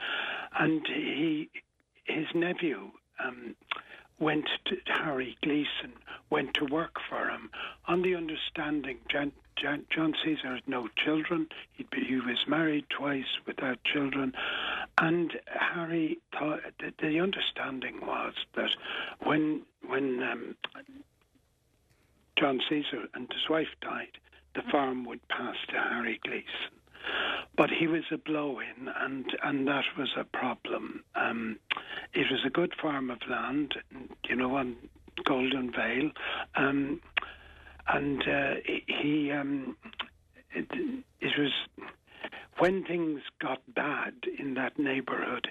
and 0.57 0.81
he, 0.87 1.49
his 2.05 2.25
nephew. 2.33 2.91
Um, 3.23 3.55
went 4.19 4.47
to 4.65 4.77
Harry 4.87 5.37
Gleeson, 5.43 5.93
went 6.29 6.53
to 6.55 6.65
work 6.65 6.97
for 7.09 7.29
him 7.29 7.49
on 7.87 8.01
the 8.01 8.15
understanding 8.15 8.97
John, 9.09 9.31
John, 9.55 9.85
John 9.89 10.13
Caesar 10.23 10.55
had 10.55 10.67
no 10.67 10.87
children. 11.03 11.47
He'd 11.73 11.89
be, 11.89 12.03
he 12.03 12.15
was 12.15 12.45
married 12.47 12.85
twice 12.89 13.39
without 13.45 13.83
children. 13.83 14.33
And 14.99 15.33
Harry 15.47 16.19
thought 16.31 16.61
that 16.79 16.97
the 16.99 17.19
understanding 17.19 18.01
was 18.01 18.33
that 18.55 18.69
when, 19.23 19.63
when 19.85 20.21
um, 20.23 20.55
John 22.37 22.59
Caesar 22.69 23.07
and 23.13 23.31
his 23.31 23.49
wife 23.49 23.67
died, 23.81 24.17
the 24.55 24.61
farm 24.71 25.05
would 25.05 25.27
pass 25.27 25.55
to 25.69 25.75
Harry 25.75 26.19
Gleeson. 26.23 26.77
But 27.55 27.69
he 27.71 27.87
was 27.87 28.03
a 28.11 28.17
blow 28.17 28.59
in, 28.59 28.87
and, 28.87 29.25
and 29.43 29.67
that 29.67 29.85
was 29.97 30.09
a 30.17 30.23
problem. 30.23 31.03
Um, 31.15 31.59
it 32.13 32.27
was 32.31 32.41
a 32.45 32.49
good 32.49 32.73
farm 32.79 33.09
of 33.09 33.19
land, 33.29 33.75
you 34.29 34.35
know, 34.35 34.55
on 34.55 34.75
Golden 35.25 35.71
Vale. 35.71 36.11
Um, 36.55 37.01
and 37.87 38.21
uh, 38.27 38.55
he, 38.87 39.31
um, 39.31 39.75
it, 40.51 40.67
it 41.19 41.39
was 41.39 41.51
when 42.59 42.83
things 42.83 43.21
got 43.39 43.61
bad 43.73 44.13
in 44.37 44.55
that 44.55 44.77
neighbourhood, 44.77 45.47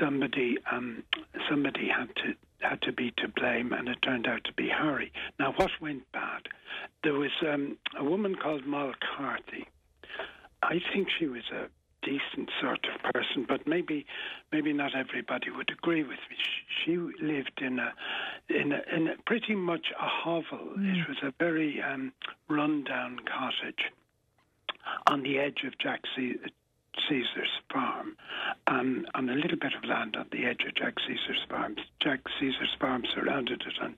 somebody 0.00 0.56
um, 0.70 1.02
somebody 1.48 1.88
had 1.88 2.14
to 2.16 2.34
had 2.60 2.82
to 2.82 2.92
be 2.92 3.12
to 3.18 3.28
blame, 3.28 3.72
and 3.72 3.88
it 3.88 3.98
turned 4.02 4.26
out 4.26 4.44
to 4.44 4.52
be 4.52 4.68
Harry. 4.68 5.12
Now, 5.38 5.52
what 5.56 5.70
went 5.80 6.10
bad? 6.12 6.42
There 7.02 7.14
was 7.14 7.30
um, 7.42 7.78
a 7.98 8.04
woman 8.04 8.34
called 8.34 8.66
Moll 8.66 8.92
Carthy. 9.16 9.66
I 10.62 10.80
think 10.92 11.08
she 11.18 11.26
was 11.26 11.44
a 11.52 11.68
decent 12.02 12.50
sort 12.60 12.86
of 12.86 13.12
person, 13.12 13.44
but 13.48 13.66
maybe 13.66 14.06
maybe 14.52 14.72
not 14.72 14.94
everybody 14.94 15.50
would 15.50 15.70
agree 15.70 16.02
with 16.02 16.18
me. 16.30 16.36
She, 16.36 16.84
she 16.84 16.96
lived 16.96 17.60
in 17.60 17.78
a 17.78 17.92
in 18.48 18.72
a, 18.72 18.80
in 18.94 19.08
a 19.08 19.14
pretty 19.26 19.54
much 19.54 19.86
a 19.98 20.06
hovel. 20.06 20.72
Mm. 20.78 21.02
It 21.02 21.08
was 21.08 21.18
a 21.22 21.32
very 21.38 21.82
um, 21.82 22.12
rundown 22.48 23.20
cottage 23.26 23.92
on 25.06 25.22
the 25.22 25.38
edge 25.38 25.62
of 25.66 25.78
Jack 25.78 26.00
Caesar's 26.16 27.60
farm, 27.72 28.16
um, 28.66 29.06
on 29.14 29.28
a 29.28 29.34
little 29.34 29.58
bit 29.58 29.72
of 29.74 29.88
land 29.88 30.16
on 30.16 30.26
the 30.32 30.44
edge 30.44 30.62
of 30.66 30.74
Jack 30.74 30.94
Caesar's 31.06 31.44
farm. 31.48 31.76
Jack 32.00 32.20
Caesar's 32.38 32.74
farm 32.80 33.04
surrounded 33.14 33.62
it 33.62 33.82
on 33.82 33.94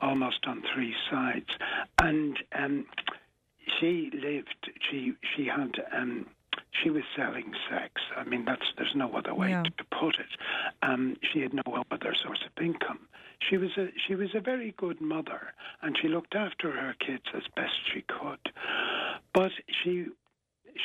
almost 0.00 0.46
on 0.46 0.62
three 0.74 0.94
sides, 1.10 1.48
and 2.00 2.38
um, 2.58 2.86
she 3.78 4.10
lived. 4.14 4.70
She 4.90 5.14
she 5.34 5.46
had. 5.46 5.82
Um, 5.92 6.26
she 6.82 6.90
was 6.90 7.02
selling 7.16 7.52
sex. 7.70 8.02
I 8.16 8.24
mean, 8.24 8.44
that's 8.44 8.72
there's 8.76 8.94
no 8.94 9.12
other 9.14 9.34
way 9.34 9.50
yeah. 9.50 9.62
to, 9.62 9.84
put 9.90 10.16
it. 10.18 10.26
Um, 10.82 11.16
she 11.32 11.40
had 11.40 11.54
no 11.54 11.62
other 11.90 12.14
source 12.14 12.42
of 12.44 12.62
income. 12.62 13.00
She 13.48 13.56
was 13.56 13.70
a 13.76 13.88
she 14.06 14.14
was 14.14 14.34
a 14.34 14.40
very 14.40 14.74
good 14.76 15.00
mother, 15.00 15.52
and 15.82 15.96
she 16.00 16.08
looked 16.08 16.34
after 16.34 16.70
her 16.72 16.94
kids 16.98 17.24
as 17.34 17.42
best 17.56 17.74
she 17.92 18.02
could. 18.02 18.52
But 19.32 19.52
she 19.66 20.06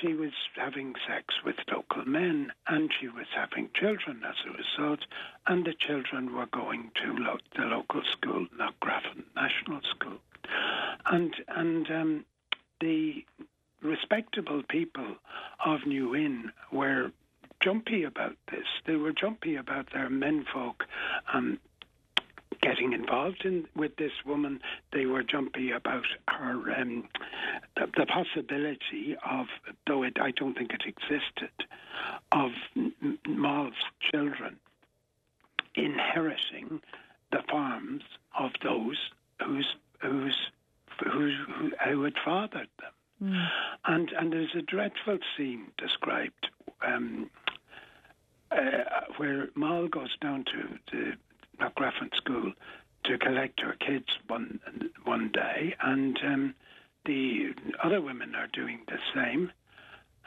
she 0.01 0.13
was 0.13 0.31
having 0.55 0.93
sex 1.07 1.35
with 1.45 1.55
local 1.71 2.05
men, 2.05 2.51
and 2.67 2.91
she 2.99 3.07
was 3.07 3.27
having 3.35 3.69
children 3.73 4.21
as 4.27 4.35
a 4.45 4.51
result. 4.51 4.99
And 5.47 5.65
the 5.65 5.73
children 5.73 6.35
were 6.35 6.47
going 6.47 6.91
to 7.03 7.13
lo- 7.17 7.37
the 7.55 7.63
local 7.65 8.01
school, 8.11 8.47
Knockgraffon 8.57 9.23
National 9.35 9.81
School, 9.95 10.19
and 11.05 11.33
and 11.47 11.91
um, 11.91 12.25
the 12.79 13.25
respectable 13.81 14.63
people 14.67 15.15
of 15.65 15.85
New 15.85 16.15
Inn 16.15 16.51
were 16.71 17.11
jumpy 17.59 18.03
about 18.03 18.35
this. 18.51 18.65
They 18.85 18.95
were 18.95 19.11
jumpy 19.11 19.55
about 19.55 19.91
their 19.93 20.09
menfolk 20.09 20.83
um, 21.33 21.59
getting 22.61 22.93
involved 22.93 23.45
in 23.45 23.65
with 23.75 23.95
this 23.97 24.11
woman. 24.25 24.59
They 24.93 25.05
were 25.05 25.23
jumpy 25.23 25.71
about 25.71 26.05
her 26.27 26.53
um, 26.79 27.07
the, 27.75 27.87
the 27.97 28.05
possibility 28.05 29.15
of, 29.29 29.47
though 29.85 30.03
it, 30.03 30.17
I 30.19 30.31
don't 30.31 30.57
think 30.57 30.71
it 30.73 30.83
existed, 30.85 31.51
of 32.31 32.51
M- 32.75 33.19
Moll's 33.27 33.73
children 34.11 34.57
inheriting 35.75 36.81
the 37.31 37.43
farms 37.49 38.03
of 38.37 38.51
those 38.63 38.97
whose 39.45 39.75
whose 40.01 40.37
who, 41.03 41.31
who, 41.57 41.71
who 41.85 42.03
had 42.03 42.13
fathered 42.23 42.69
them. 42.79 42.91
And 43.85 44.11
and 44.11 44.31
there's 44.31 44.53
a 44.55 44.61
dreadful 44.61 45.17
scene 45.35 45.71
described 45.77 46.49
um, 46.85 47.29
uh, 48.51 48.57
where 49.17 49.49
Moll 49.55 49.87
goes 49.87 50.15
down 50.21 50.45
to 50.45 50.77
the 50.91 51.13
Knockgraffon 51.59 52.15
School 52.15 52.53
to 53.05 53.17
collect 53.17 53.59
her 53.61 53.75
kids 53.79 54.05
one 54.27 54.59
one 55.03 55.31
day, 55.33 55.75
and 55.81 56.19
um, 56.23 56.55
the 57.05 57.53
other 57.83 58.01
women 58.01 58.35
are 58.35 58.47
doing 58.53 58.81
the 58.87 58.99
same. 59.15 59.51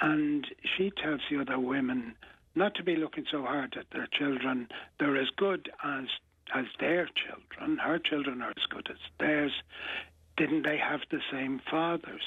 And 0.01 0.47
she 0.76 0.90
tells 0.90 1.20
the 1.30 1.40
other 1.40 1.59
women 1.60 2.14
not 2.55 2.74
to 2.76 2.82
be 2.82 2.97
looking 2.97 3.26
so 3.30 3.42
hard 3.42 3.76
at 3.78 3.86
their 3.92 4.09
children. 4.18 4.66
They're 4.98 5.16
as 5.16 5.28
good 5.36 5.70
as 5.84 6.06
as 6.52 6.64
their 6.80 7.09
children. 7.14 7.78
Her 7.78 7.98
children 7.98 8.42
are 8.42 8.51
as 8.51 8.66
good 8.68 8.88
as 8.90 8.97
theirs. 9.20 9.52
Didn't 10.40 10.62
they 10.62 10.78
have 10.78 11.00
the 11.10 11.20
same 11.30 11.60
fathers? 11.70 12.22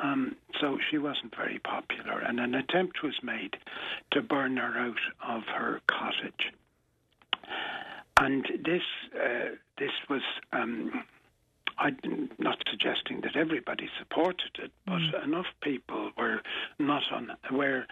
Um, 0.00 0.36
so 0.60 0.78
she 0.88 0.98
wasn't 0.98 1.34
very 1.34 1.58
popular, 1.58 2.20
and 2.20 2.38
an 2.38 2.54
attempt 2.54 3.02
was 3.02 3.18
made 3.24 3.56
to 4.12 4.22
burn 4.22 4.56
her 4.56 4.78
out 4.78 5.00
of 5.28 5.42
her 5.46 5.80
cottage. 5.88 6.52
And 8.20 8.46
this 8.64 8.82
uh, 9.16 9.56
this 9.78 9.90
was. 10.08 10.22
Um, 10.52 11.02
I'm 11.76 12.30
not 12.38 12.62
suggesting 12.70 13.22
that 13.22 13.34
everybody 13.34 13.88
supported 13.98 14.52
it, 14.62 14.70
but 14.86 15.00
enough 15.24 15.46
people 15.60 16.12
were 16.16 16.42
not 16.78 17.02
on 17.10 17.32
were 17.50 17.84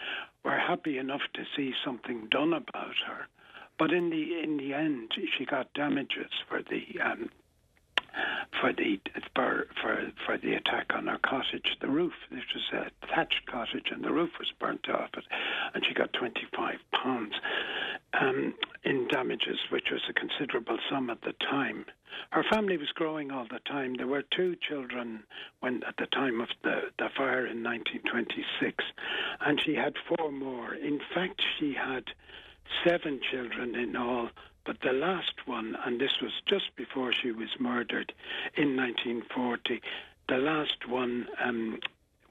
were 0.44 0.59
happy 0.59 0.98
enough 0.98 1.22
to 1.35 1.43
see 1.56 1.72
something 1.85 2.28
done 2.30 2.52
about 2.52 2.94
her. 3.09 3.26
But 3.76 3.90
in 3.90 4.10
the 4.10 4.40
in 4.40 4.56
the 4.59 4.72
end, 4.72 5.14
she 5.36 5.44
got 5.44 5.74
damages 5.74 6.30
for 6.48 6.62
the 6.62 7.01
um, 7.01 7.30
for 8.60 8.72
the 8.72 9.01
for, 9.35 9.66
for 10.26 10.39
the 10.39 10.55
attack 10.55 10.86
on 10.94 11.06
her 11.06 11.18
cottage. 11.18 11.76
The 11.80 11.89
roof, 11.89 12.12
this 12.30 12.44
was 12.55 12.64
a 12.72 13.06
thatched 13.06 13.47
cottage, 13.47 13.90
and 13.90 14.05
the 14.05 14.12
roof 14.12 14.30
was 14.39 14.52
burnt 14.59 14.89
off 14.89 15.10
it, 15.16 15.24
and 15.74 15.85
she 15.85 15.94
got 15.94 16.12
twenty 16.12 16.47
five 16.56 16.78
pounds 16.93 17.35
um, 18.20 18.55
in 18.85 19.09
damages, 19.09 19.59
which 19.70 19.90
was 19.90 20.02
a 20.09 20.12
considerable 20.12 20.78
sum 20.90 21.10
at 21.10 21.20
the 21.22 21.35
time. 21.51 21.85
Her 22.30 22.44
family 22.51 22.76
was 22.76 22.89
growing 22.94 23.30
all 23.30 23.47
the 23.51 23.60
time. 23.60 23.94
There 23.94 24.06
were 24.06 24.22
two 24.22 24.56
children 24.56 25.24
when 25.60 25.82
at 25.85 25.97
the 25.98 26.06
time 26.06 26.40
of 26.40 26.48
the, 26.62 26.90
the 26.98 27.09
fire 27.16 27.47
in 27.47 27.62
1926, 27.62 28.85
and 29.40 29.60
she 29.60 29.74
had 29.74 29.94
four 30.09 30.32
more. 30.32 30.74
In 30.74 31.01
fact, 31.14 31.43
she 31.59 31.74
had 31.74 32.05
seven 32.85 33.20
children 33.30 33.74
in 33.74 33.97
all, 33.97 34.30
but 34.69 34.77
the 34.82 34.93
last 34.93 35.32
one, 35.47 35.74
and 35.86 35.99
this 35.99 36.20
was 36.20 36.31
just 36.47 36.77
before 36.77 37.11
she 37.11 37.31
was 37.32 37.49
murdered 37.59 38.12
in 38.55 38.77
1940, 38.77 39.81
the 40.28 40.36
last 40.36 40.86
one 40.86 41.27
um, 41.43 41.78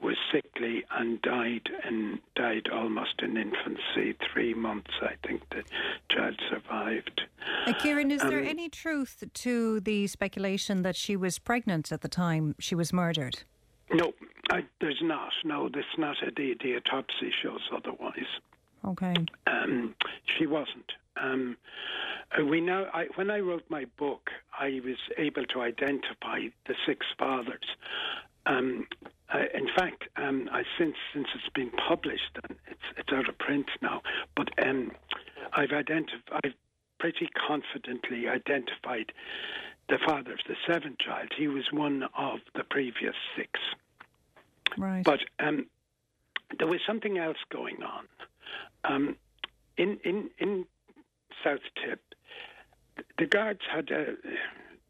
was 0.04 0.16
sickly 0.32 0.84
and 0.92 1.20
died 1.24 1.68
and 1.84 2.20
died 2.36 2.70
almost 2.72 3.24
in 3.24 3.38
infancy. 3.38 4.16
Three 4.32 4.54
months, 4.54 4.92
I 5.02 5.16
think, 5.26 5.42
the 5.50 5.64
child 6.12 6.40
survived. 6.48 7.22
Uh, 7.66 7.74
Kieran, 7.74 8.12
is 8.12 8.22
there 8.22 8.42
Um, 8.42 8.48
any 8.48 8.70
truth 8.70 9.24
to 9.34 9.80
the 9.80 10.06
speculation 10.06 10.84
that 10.84 10.96
she 10.96 11.16
was 11.16 11.40
pregnant 11.40 11.92
at 11.92 12.02
the 12.02 12.08
time 12.08 12.54
she 12.60 12.76
was 12.76 12.94
murdered? 12.94 13.40
No, 13.92 14.14
I, 14.52 14.64
there's 14.80 15.02
not. 15.02 15.32
No, 15.44 15.70
this 15.70 15.86
not. 15.98 16.18
A, 16.22 16.30
the 16.30 16.56
the 16.62 16.76
autopsy 16.76 17.32
shows 17.42 17.62
otherwise. 17.76 18.32
Okay. 18.86 19.16
Um, 19.48 19.96
she 20.38 20.46
wasn't. 20.46 20.92
Um, 21.22 21.58
uh, 22.38 22.46
we 22.46 22.62
now, 22.62 22.86
I, 22.94 23.06
when 23.16 23.32
I 23.32 23.40
wrote 23.40 23.64
my 23.70 23.86
book, 23.98 24.30
I 24.60 24.82
was 24.84 24.98
able 25.18 25.46
to 25.46 25.62
identify 25.62 26.48
the 26.68 26.76
six 26.86 27.06
fathers. 27.18 27.64
Um, 28.46 28.88
uh, 29.34 29.44
in 29.54 29.68
fact, 29.76 30.04
um, 30.16 30.50
I, 30.52 30.64
since 30.78 30.96
since 31.14 31.28
it's 31.36 31.54
been 31.54 31.72
published, 31.72 32.38
and 32.44 32.58
it's 32.68 32.82
it's 32.98 33.12
out 33.12 33.28
of 33.28 33.38
print 33.38 33.68
now, 33.82 34.02
but 34.36 34.48
um, 34.66 34.92
I've 35.54 35.72
identified, 35.72 36.42
I've 36.44 36.54
pretty 37.00 37.30
confidently 37.48 38.28
identified 38.28 39.12
the 39.90 39.98
father 40.06 40.34
of 40.34 40.40
the 40.48 40.56
seventh 40.66 41.00
child. 41.00 41.30
He 41.38 41.48
was 41.48 41.66
one 41.72 42.04
of 42.18 42.40
the 42.56 42.64
previous 42.64 43.16
six. 43.36 43.60
Right. 44.78 45.04
But 45.04 45.20
um, 45.40 45.68
there 46.58 46.68
was 46.68 46.80
something 46.86 47.18
else 47.18 47.38
going 47.50 47.84
on. 47.84 48.08
Um, 48.84 49.16
in 49.78 50.00
in 50.04 50.30
in 50.40 50.66
South 51.44 51.60
Tipp, 51.84 52.02
the 53.18 53.26
guards 53.26 53.62
had 53.72 53.90
a 53.92 54.16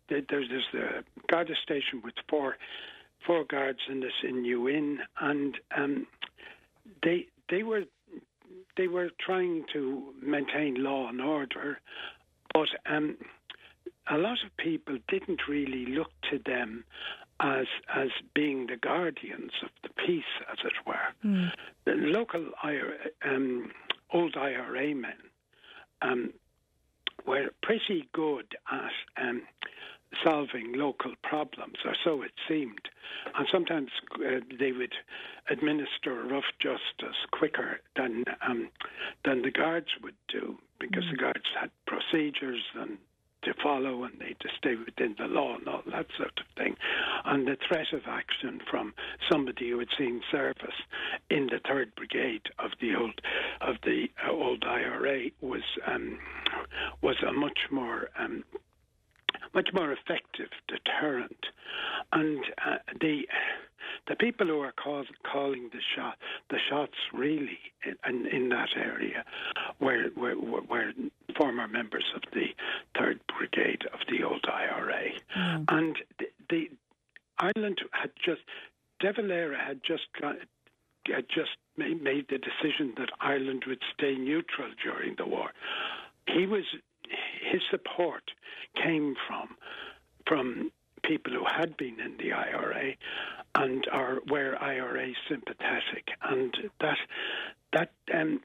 there's 0.10 0.50
this 0.50 0.64
uh, 0.74 1.02
guard 1.30 1.52
station 1.62 2.02
with 2.04 2.14
four 2.30 2.58
four 3.26 3.44
guards 3.44 3.80
in 3.90 4.00
this 4.00 4.14
in 4.24 4.42
New 4.42 4.70
Inn, 4.70 5.00
and 5.20 5.58
um, 5.76 6.08
they 7.04 7.28
they 7.50 7.64
were 7.64 7.84
they 8.78 8.88
were 8.88 9.10
trying 9.20 9.66
to 9.74 10.14
maintain 10.22 10.84
law 10.84 11.10
and 11.10 11.20
order, 11.22 11.80
but 12.54 12.70
um, 12.86 13.18
a 14.10 14.18
lot 14.18 14.38
of 14.46 14.56
people 14.58 14.98
didn't 15.10 15.42
really 15.48 15.86
look 15.88 16.12
to 16.32 16.40
them 16.46 16.86
as 17.40 17.66
as 17.94 18.10
being 18.34 18.68
the 18.68 18.78
guardians 18.78 19.52
of 19.64 19.70
the 19.84 19.90
peace, 20.06 20.24
as 20.52 20.60
it 20.64 20.74
were. 20.86 21.14
The 21.86 21.94
local 21.94 22.46
IRA, 22.64 22.98
um, 23.26 23.72
old 24.14 24.36
IRA 24.38 24.96
men 24.96 25.14
um, 26.02 26.34
were 27.26 27.50
pretty 27.62 28.08
good 28.14 28.56
at 28.72 28.92
um, 29.24 29.42
solving 30.24 30.74
local 30.74 31.14
problems, 31.24 31.78
or 31.86 31.96
so 32.04 32.22
it 32.22 32.32
seemed. 32.48 32.90
And 33.36 33.48
sometimes 33.52 33.90
uh, 34.16 34.40
they 34.58 34.72
would 34.72 34.94
administer 35.50 36.24
rough 36.24 36.52
justice 36.60 37.18
quicker 37.32 37.80
than 37.96 38.24
um, 38.48 38.70
than 39.26 39.42
the 39.42 39.52
guards 39.52 39.88
would 40.04 40.16
do, 40.28 40.58
because 40.80 41.04
the 41.12 41.18
guards 41.18 41.46
had 41.60 41.72
procedures 41.86 42.64
and 42.76 42.98
to 43.48 43.54
follow 43.64 44.04
and 44.04 44.20
they 44.20 44.36
to 44.40 44.50
stay 44.58 44.76
within 44.76 45.16
the 45.18 45.26
law 45.26 45.56
and 45.56 45.68
all 45.68 45.82
that 45.92 46.08
sort 46.18 46.34
of 46.40 46.46
thing. 46.58 46.76
And 47.26 47.48
the 47.48 47.58
threat 47.68 47.94
of 47.94 48.02
action 48.08 48.60
from 48.70 48.94
somebody 49.32 49.70
who 49.70 49.80
had 49.80 49.88
seen 49.98 50.22
service 50.32 50.80
in 51.30 51.48
the 51.48 51.60
third 51.68 51.96
brigade 51.96 52.44
of 52.60 52.72
the 52.82 52.96
old 52.96 53.22
of 53.62 53.76
the 53.84 54.08
uh, 54.26 54.32
old 54.32 54.64
IRA 54.66 55.30
was 55.42 55.64
um, 55.86 56.20
was 57.02 57.16
a 57.28 57.32
much 57.32 57.60
more 57.72 58.10
um, 58.20 58.44
much 59.54 59.70
more 59.74 59.92
effective 59.92 60.50
deterrent. 60.68 61.46
And 62.12 62.44
uh, 62.66 62.78
the 63.00 63.24
the 64.08 64.16
people 64.16 64.48
who 64.48 64.60
are 64.60 64.72
cause, 64.72 65.06
calling 65.32 65.70
the 65.72 65.82
shot 65.96 66.18
the 66.50 66.60
shots 66.70 66.96
really 67.14 67.60
in, 68.06 68.26
in 68.28 68.50
that 68.50 68.70
area 68.76 69.24
were, 69.80 70.10
were 70.16 70.36
were 70.40 70.94
former 71.38 71.68
members 71.68 72.06
of 72.16 72.22
the 72.34 72.48
third 72.98 73.20
brigade 73.38 73.84
of 73.94 74.00
the 74.10 74.24
old 74.24 74.46
IRA, 74.52 75.12
mm. 75.38 75.66
and 75.70 75.98
the, 76.20 76.26
the 76.50 76.70
Ireland 77.40 77.80
had 77.92 78.12
just 78.24 78.42
De 79.00 79.14
Valera 79.14 79.58
had 79.58 79.82
just 79.84 80.08
had 80.22 81.26
just 81.30 81.58
made, 81.78 82.02
made 82.02 82.26
the 82.30 82.38
decision 82.38 82.94
that 82.98 83.10
Ireland 83.22 83.64
would 83.68 83.82
stay 83.94 84.16
neutral 84.16 84.70
during 84.84 85.16
the 85.18 85.26
war. 85.26 85.52
He 86.28 86.46
was 86.46 86.64
his 87.52 87.62
support 87.70 88.24
came 88.76 89.16
from 89.28 89.56
from 90.28 90.72
people 91.04 91.34
who 91.34 91.46
had 91.46 91.78
been 91.78 92.00
in 92.00 92.18
the 92.18 92.34
IRA 92.34 92.94
and 93.56 93.88
are 93.92 94.20
were 94.30 94.56
IRA 94.62 95.14
sympathetic, 95.30 96.10
and 96.22 96.56
that 96.82 96.98
that 97.74 97.92
um, 98.14 98.42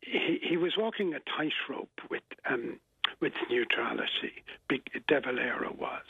he, 0.00 0.38
he 0.42 0.56
was 0.56 0.72
walking 0.76 1.14
a 1.14 1.20
tightrope 1.36 2.00
with 2.10 2.22
um, 2.48 2.78
with 3.20 3.32
neutrality. 3.50 4.42
Big 4.68 4.82
De 5.08 5.20
Valera 5.20 5.72
was. 5.72 6.04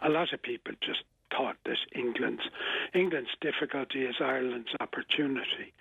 A 0.00 0.08
lot 0.08 0.32
of 0.32 0.42
people 0.42 0.72
just 0.80 1.04
thought 1.30 1.56
that 1.64 1.78
England's 1.94 2.42
England's 2.94 3.30
difficulty 3.40 4.02
is 4.02 4.16
Ireland's 4.20 4.74
opportunity. 4.80 5.72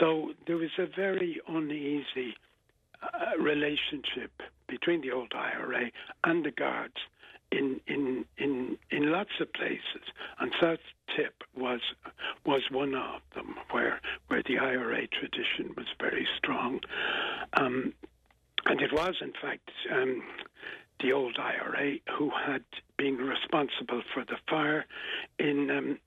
So 0.00 0.32
there 0.46 0.56
was 0.56 0.70
a 0.78 0.86
very 0.86 1.40
uneasy 1.48 2.34
uh, 3.02 3.38
relationship 3.40 4.32
between 4.68 5.00
the 5.00 5.12
old 5.12 5.32
IRA 5.34 5.90
and 6.24 6.44
the 6.44 6.50
Guards 6.50 6.96
in 7.52 7.80
in 7.86 8.24
in 8.38 8.76
in 8.90 9.12
lots 9.12 9.30
of 9.40 9.52
places, 9.52 10.04
and 10.38 10.52
South 10.60 10.80
Tipp 11.14 11.34
was 11.54 11.80
was 12.44 12.62
one 12.70 12.94
of 12.94 13.20
them 13.34 13.56
where 13.70 14.00
where 14.28 14.42
the 14.42 14.58
IRA 14.58 15.06
tradition 15.08 15.74
was 15.76 15.86
very 16.00 16.26
strong, 16.36 16.80
um, 17.54 17.92
and 18.66 18.80
it 18.80 18.92
was 18.92 19.16
in 19.20 19.32
fact. 19.40 19.70
Um, 19.92 20.22
the 21.00 21.12
old 21.12 21.36
IRA, 21.38 21.96
who 22.16 22.30
had 22.30 22.64
been 22.96 23.16
responsible 23.16 24.00
for 24.14 24.24
the 24.24 24.38
fire 24.48 24.86
in 25.38 25.70
um, 25.70 25.98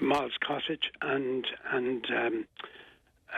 Moll's 0.00 0.32
cottage, 0.42 0.90
and 1.02 1.46
and 1.70 2.06
um, 2.10 2.46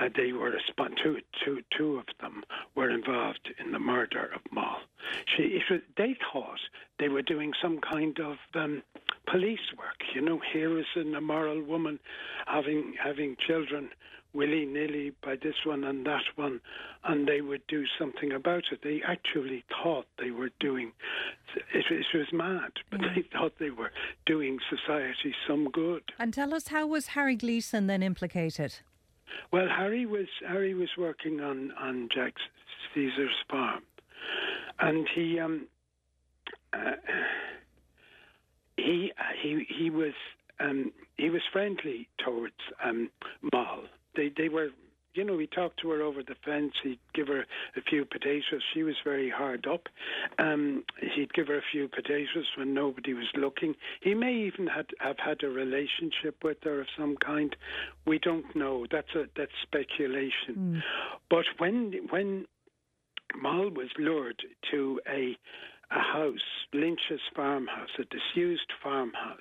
uh, 0.01 0.09
they 0.15 0.33
were 0.33 0.53
resp- 0.53 0.97
two, 1.03 1.19
two, 1.45 1.63
two 1.77 1.99
of 1.99 2.07
them 2.21 2.45
were 2.75 2.91
involved 2.91 3.49
in 3.59 3.73
the 3.73 3.79
murder 3.79 4.31
of 4.35 4.41
Moll. 4.53 4.79
She, 5.37 5.45
it 5.45 5.63
was, 5.71 5.81
they 5.97 6.17
thought 6.33 6.61
they 6.99 7.09
were 7.09 7.23
doing 7.23 7.53
some 7.63 7.81
kind 7.81 8.19
of 8.19 8.37
um, 8.55 8.83
police 9.31 9.73
work. 9.77 10.03
You 10.15 10.21
know, 10.21 10.41
here 10.53 10.79
is 10.79 10.87
an 10.95 11.15
immoral 11.15 11.63
woman 11.63 11.99
having 12.47 12.95
having 13.03 13.37
children 13.47 13.91
willy 14.33 14.67
nilly 14.67 15.13
by 15.25 15.37
this 15.37 15.55
one 15.65 15.83
and 15.85 16.05
that 16.05 16.25
one, 16.37 16.61
and 17.05 17.27
they 17.27 17.41
would 17.41 17.67
do 17.69 17.85
something 17.99 18.33
about 18.33 18.65
it. 18.71 18.81
They 18.83 19.01
actually 19.07 19.65
thought 19.83 20.07
they 20.19 20.31
were 20.31 20.51
doing. 20.61 20.93
It, 21.73 21.85
it 21.91 22.07
was 22.13 22.27
mad, 22.33 22.73
but 22.91 23.01
they 23.01 23.25
thought 23.33 23.55
they 23.59 23.71
were 23.71 23.93
doing 24.27 24.59
society 24.69 25.35
some 25.49 25.71
good. 25.71 26.03
And 26.19 26.35
tell 26.35 26.53
us, 26.53 26.69
how 26.69 26.87
was 26.87 27.09
Harry 27.09 27.37
Gleeson 27.37 27.87
then 27.87 28.03
implicated? 28.03 28.81
Well, 29.53 29.69
Harry 29.69 30.07
was 30.07 30.27
Harry 30.47 30.75
was 30.75 30.91
working 30.99 31.41
on 31.41 31.73
on 31.73 32.09
Jack 32.15 32.35
Caesar's 32.95 33.31
farm, 33.51 33.83
and 34.81 35.09
he 35.15 35.39
um 35.39 35.67
uh, 36.73 36.93
he 38.77 39.13
he 39.43 39.67
he 39.69 39.91
was 39.91 40.15
um 40.61 40.93
he 41.17 41.31
was 41.31 41.43
friendly 41.53 42.09
towards 42.25 42.55
um. 42.85 43.11
They 44.17 44.31
they 44.37 44.49
were 44.49 44.71
you 45.17 45.25
know, 45.25 45.39
he 45.39 45.47
talked 45.47 45.81
to 45.81 45.91
her 45.91 46.03
over 46.03 46.23
the 46.23 46.37
fence. 46.45 46.73
He'd 46.83 46.99
give 47.15 47.29
her 47.29 47.41
a 47.77 47.83
few 47.89 48.05
potatoes. 48.05 48.63
She 48.75 48.83
was 48.83 48.95
very 49.05 49.31
hard 49.31 49.67
up. 49.67 49.89
Um, 50.39 50.85
he'd 51.15 51.33
give 51.33 51.49
her 51.49 51.59
a 51.59 51.63
few 51.73 51.89
potatoes 51.89 52.47
when 52.57 52.75
nobody 52.75 53.15
was 53.15 53.27
looking. 53.37 53.75
He 54.01 54.15
may 54.15 54.35
even 54.35 54.67
had, 54.67 54.87
have 55.01 55.19
had 55.19 55.43
a 55.43 55.49
relationship 55.49 56.43
with 56.45 56.59
her 56.63 56.81
of 56.81 56.87
some 56.99 57.17
kind. 57.17 57.55
We 58.07 58.19
don't 58.19 58.55
know. 58.55 58.87
That's 58.91 59.15
a 59.15 59.25
that's 59.37 59.53
speculation. 59.63 60.55
Hmm. 60.55 60.79
But 61.31 61.45
when 61.59 61.93
when 62.11 62.47
Moll 63.41 63.71
was 63.71 63.89
lured 63.99 64.43
to 64.71 65.01
a 65.09 65.37
a 65.91 66.01
house, 66.01 66.67
Lynch's 66.73 67.21
farmhouse, 67.35 67.91
a 67.99 68.05
disused 68.05 68.73
farmhouse 68.83 69.39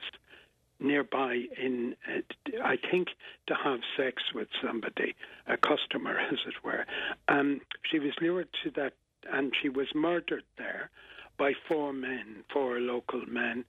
nearby 0.80 1.44
in, 1.62 1.96
uh, 2.08 2.22
I 2.64 2.78
think, 2.92 3.10
to 3.48 3.56
have 3.56 3.80
sex 3.98 4.22
with 4.34 4.48
somebody, 4.66 5.16
a 5.48 5.58
customer, 5.58 6.18
as 6.32 6.40
it 6.48 6.64
were. 6.64 6.86
Um, 7.28 7.62
she 7.90 8.00
was 8.00 8.14
lured 8.22 8.50
to 8.64 8.72
that, 8.72 8.94
and 9.32 9.54
she 9.62 9.70
was 9.70 9.88
murdered 9.96 10.44
there 10.58 10.90
by 11.38 11.54
four 11.68 11.94
men, 11.94 12.44
four 12.52 12.80
local 12.80 13.24
men. 13.28 13.66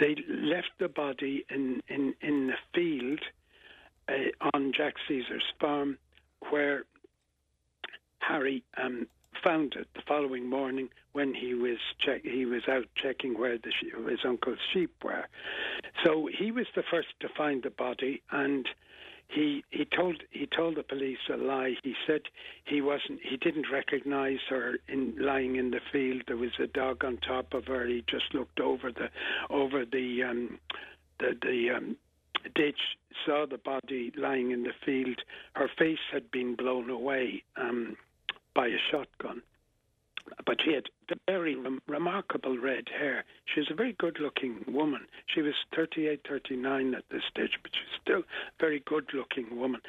They 0.00 0.16
left 0.28 0.70
the 0.78 0.88
body 0.88 1.44
in 1.50 1.82
in 1.88 2.14
in 2.20 2.48
the 2.48 2.56
field 2.74 3.20
uh, 4.08 4.48
on 4.54 4.72
Jack 4.76 4.94
Caesar's 5.06 5.44
farm, 5.60 5.98
where 6.50 6.84
Harry 8.18 8.64
um, 8.76 9.06
found 9.42 9.74
it 9.74 9.88
the 9.94 10.02
following 10.06 10.48
morning 10.48 10.88
when 11.12 11.34
he 11.34 11.54
was 11.54 11.78
check, 11.98 12.22
he 12.24 12.44
was 12.44 12.62
out 12.68 12.86
checking 12.94 13.38
where 13.38 13.58
the 13.58 13.72
she- 13.72 13.90
his 14.08 14.24
uncle's 14.24 14.58
sheep 14.72 14.92
were. 15.02 15.26
So 16.04 16.26
he 16.26 16.50
was 16.50 16.66
the 16.74 16.82
first 16.82 17.08
to 17.20 17.28
find 17.28 17.62
the 17.62 17.70
body, 17.70 18.22
and 18.30 18.68
he 19.28 19.64
he 19.70 19.84
told 19.84 20.22
he 20.30 20.46
told 20.46 20.76
the 20.76 20.82
police 20.82 21.18
a 21.32 21.36
lie. 21.36 21.76
He 21.82 21.94
said 22.06 22.22
he 22.64 22.80
wasn't 22.80 23.20
he 23.22 23.36
didn't 23.36 23.70
recognise 23.70 24.40
her 24.48 24.78
in 24.88 25.16
lying 25.18 25.56
in 25.56 25.70
the 25.70 25.80
field. 25.92 26.22
There 26.26 26.36
was 26.36 26.58
a 26.58 26.66
dog 26.66 27.04
on 27.04 27.18
top 27.18 27.54
of 27.54 27.66
her. 27.66 27.86
He 27.86 28.04
just 28.08 28.34
looked 28.34 28.60
over 28.60 28.92
the 28.92 29.10
over 29.50 29.84
the 29.84 30.22
um, 30.22 30.58
the 31.18 31.36
the 31.42 31.70
um, 31.70 31.96
ditch, 32.54 32.98
saw 33.24 33.46
the 33.46 33.58
body 33.58 34.12
lying 34.16 34.50
in 34.52 34.62
the 34.62 34.74
field. 34.84 35.20
Her 35.54 35.68
face 35.78 35.98
had 36.12 36.30
been 36.30 36.54
blown 36.54 36.90
away 36.90 37.42
um, 37.56 37.96
by 38.56 38.68
a 38.68 38.78
shotgun. 38.90 39.42
But 40.44 40.56
she 40.64 40.72
had 40.72 40.88
very 41.28 41.54
rem- 41.54 41.82
remarkable 41.86 42.58
red 42.58 42.88
hair. 42.88 43.24
She 43.44 43.60
was 43.60 43.70
a 43.70 43.74
very 43.74 43.92
good 43.92 44.18
looking 44.18 44.64
woman. 44.66 45.06
She 45.26 45.40
was 45.40 45.54
38, 45.74 46.26
39 46.28 46.94
at 46.94 47.04
this 47.10 47.22
stage, 47.30 47.58
but 47.62 47.70
she's 47.72 48.00
still 48.02 48.20
a 48.20 48.24
very 48.58 48.80
good 48.80 49.08
looking 49.14 49.56
woman. 49.56 49.82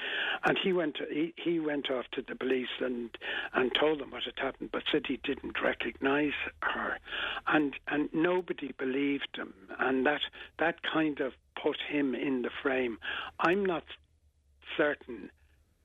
And 0.44 0.58
he 0.62 0.74
went, 0.74 0.96
to, 0.98 1.06
he, 1.10 1.34
he 1.38 1.60
went 1.60 1.90
off 1.90 2.06
to 2.12 2.22
the 2.22 2.36
police 2.36 2.68
and, 2.80 3.10
and 3.54 3.74
told 3.74 4.00
them 4.00 4.12
what 4.12 4.24
had 4.24 4.38
happened, 4.38 4.70
but 4.72 4.84
said 4.92 5.08
he 5.08 5.18
didn't 5.24 5.60
recognize 5.64 6.38
her. 6.62 7.00
And, 7.48 7.74
and 7.88 8.10
nobody 8.14 8.74
believed 8.78 9.36
him. 9.36 9.56
And 9.80 10.06
that, 10.06 10.22
that 10.60 10.84
kind 10.84 11.20
of 11.20 11.34
put 11.62 11.78
him 11.90 12.14
in 12.14 12.44
the 12.44 12.52
frame. 12.62 13.00
I'm 13.40 13.66
not 13.66 13.86
certain 14.78 15.32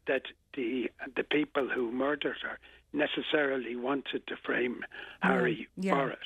that 0.07 0.23
the 0.55 0.91
the 1.17 1.25
people 1.25 1.69
who 1.69 1.91
murdered 1.91 2.37
her 2.43 2.59
necessarily 2.93 3.77
wanted 3.77 4.27
to 4.27 4.37
frame 4.45 4.75
mm-hmm. 4.75 5.29
Harry 5.29 5.69
yeah. 5.77 5.95
for 5.95 6.11
it, 6.11 6.19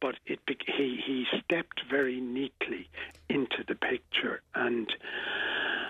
but 0.00 0.16
it 0.26 0.40
he 0.48 1.00
he 1.04 1.26
stepped 1.44 1.82
very 1.90 2.20
neatly 2.20 2.88
into 3.28 3.64
the 3.66 3.74
picture, 3.74 4.42
and 4.54 4.92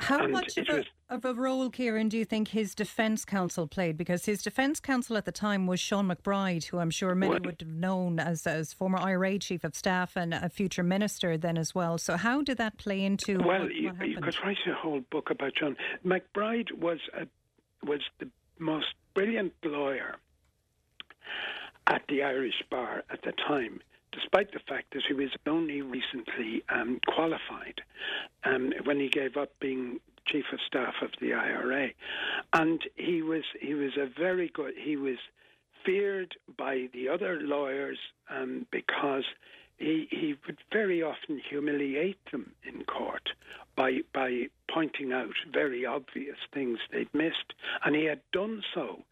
How 0.00 0.24
and 0.24 0.32
much 0.32 0.56
of 0.56 0.68
a, 0.68 0.76
was 0.76 0.86
of 1.10 1.24
a 1.24 1.34
role, 1.34 1.70
Kieran, 1.70 2.08
do 2.08 2.18
you 2.18 2.24
think 2.24 2.48
his 2.48 2.74
defence 2.74 3.24
counsel 3.24 3.66
played? 3.66 3.96
Because 3.96 4.26
his 4.26 4.42
defence 4.42 4.78
counsel 4.80 5.16
at 5.16 5.24
the 5.24 5.32
time 5.32 5.66
was 5.66 5.80
Sean 5.80 6.08
MacBride, 6.08 6.64
who 6.64 6.78
I'm 6.78 6.90
sure 6.90 7.14
many 7.14 7.32
Well- 7.32 7.40
would 7.44 7.60
have 7.60 7.68
known 7.68 8.18
as, 8.18 8.46
as 8.46 8.72
former 8.72 8.98
IRA 8.98 9.38
chief 9.38 9.64
of 9.64 9.74
staff 9.74 10.16
and 10.16 10.34
a 10.34 10.48
future 10.48 10.82
minister 10.82 11.36
then 11.38 11.56
as 11.56 11.74
well. 11.74 11.98
So 11.98 12.16
how 12.16 12.42
did 12.42 12.58
that 12.58 12.76
play 12.76 13.04
into 13.04 13.38
well, 13.38 13.62
what, 13.62 13.74
you, 13.74 13.88
what 13.90 14.08
you 14.08 14.20
could 14.20 14.36
write 14.44 14.58
a 14.66 14.74
whole 14.74 15.00
book 15.10 15.30
about 15.30 15.54
John 15.54 15.76
MacBride 16.04 16.72
was 16.72 16.98
a, 17.14 17.26
was 17.86 18.00
the 18.18 18.28
most 18.58 18.88
brilliant 19.14 19.54
lawyer 19.64 20.16
at 21.86 22.02
the 22.08 22.22
Irish 22.22 22.62
bar 22.70 23.02
at 23.10 23.22
the 23.22 23.32
time. 23.32 23.80
Despite 24.12 24.52
the 24.52 24.60
fact 24.60 24.94
that 24.94 25.02
he 25.06 25.14
was 25.14 25.30
only 25.46 25.82
recently 25.82 26.62
um, 26.68 27.00
qualified 27.06 27.82
um, 28.44 28.72
when 28.84 28.98
he 28.98 29.08
gave 29.08 29.36
up 29.36 29.50
being 29.60 30.00
chief 30.26 30.44
of 30.52 30.60
staff 30.66 30.94
of 31.02 31.10
the 31.20 31.32
IRA, 31.32 31.90
and 32.52 32.82
he 32.96 33.22
was 33.22 33.44
he 33.60 33.74
was 33.74 33.92
a 33.96 34.06
very 34.06 34.48
good. 34.48 34.74
He 34.76 34.96
was 34.96 35.18
feared 35.84 36.36
by 36.56 36.88
the 36.92 37.08
other 37.08 37.38
lawyers 37.40 37.98
um, 38.30 38.66
because 38.70 39.24
he 39.78 40.08
he 40.10 40.34
would 40.46 40.58
very 40.72 41.02
often 41.02 41.40
humiliate 41.48 42.18
them 42.30 42.52
in 42.64 42.84
court 42.84 43.30
by 43.76 44.00
by 44.12 44.48
pointing 44.68 45.12
out 45.12 45.34
very 45.52 45.86
obvious 45.86 46.36
things 46.52 46.78
they'd 46.92 47.12
missed, 47.14 47.54
and 47.84 47.94
he 47.94 48.04
had 48.04 48.20
done 48.32 48.62
so 48.74 49.02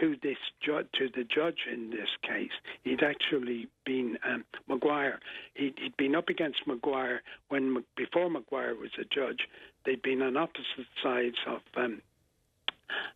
to 0.00 0.16
this 0.22 0.38
ju- 0.60 0.88
to 0.94 1.08
the 1.14 1.24
judge 1.24 1.66
in 1.70 1.90
this 1.90 2.08
case. 2.22 2.52
He'd 2.82 3.02
actually 3.02 3.68
been 3.84 4.18
um, 4.24 4.44
Maguire. 4.66 5.20
He'd, 5.54 5.74
he'd 5.78 5.96
been 5.96 6.16
up 6.16 6.28
against 6.28 6.66
Maguire 6.66 7.22
when 7.48 7.84
before 7.96 8.30
Maguire 8.30 8.74
was 8.74 8.90
a 8.98 9.04
judge. 9.04 9.46
They'd 9.84 10.02
been 10.02 10.22
on 10.22 10.36
opposite 10.36 10.88
sides 11.02 11.36
of 11.46 11.60
um, 11.76 12.00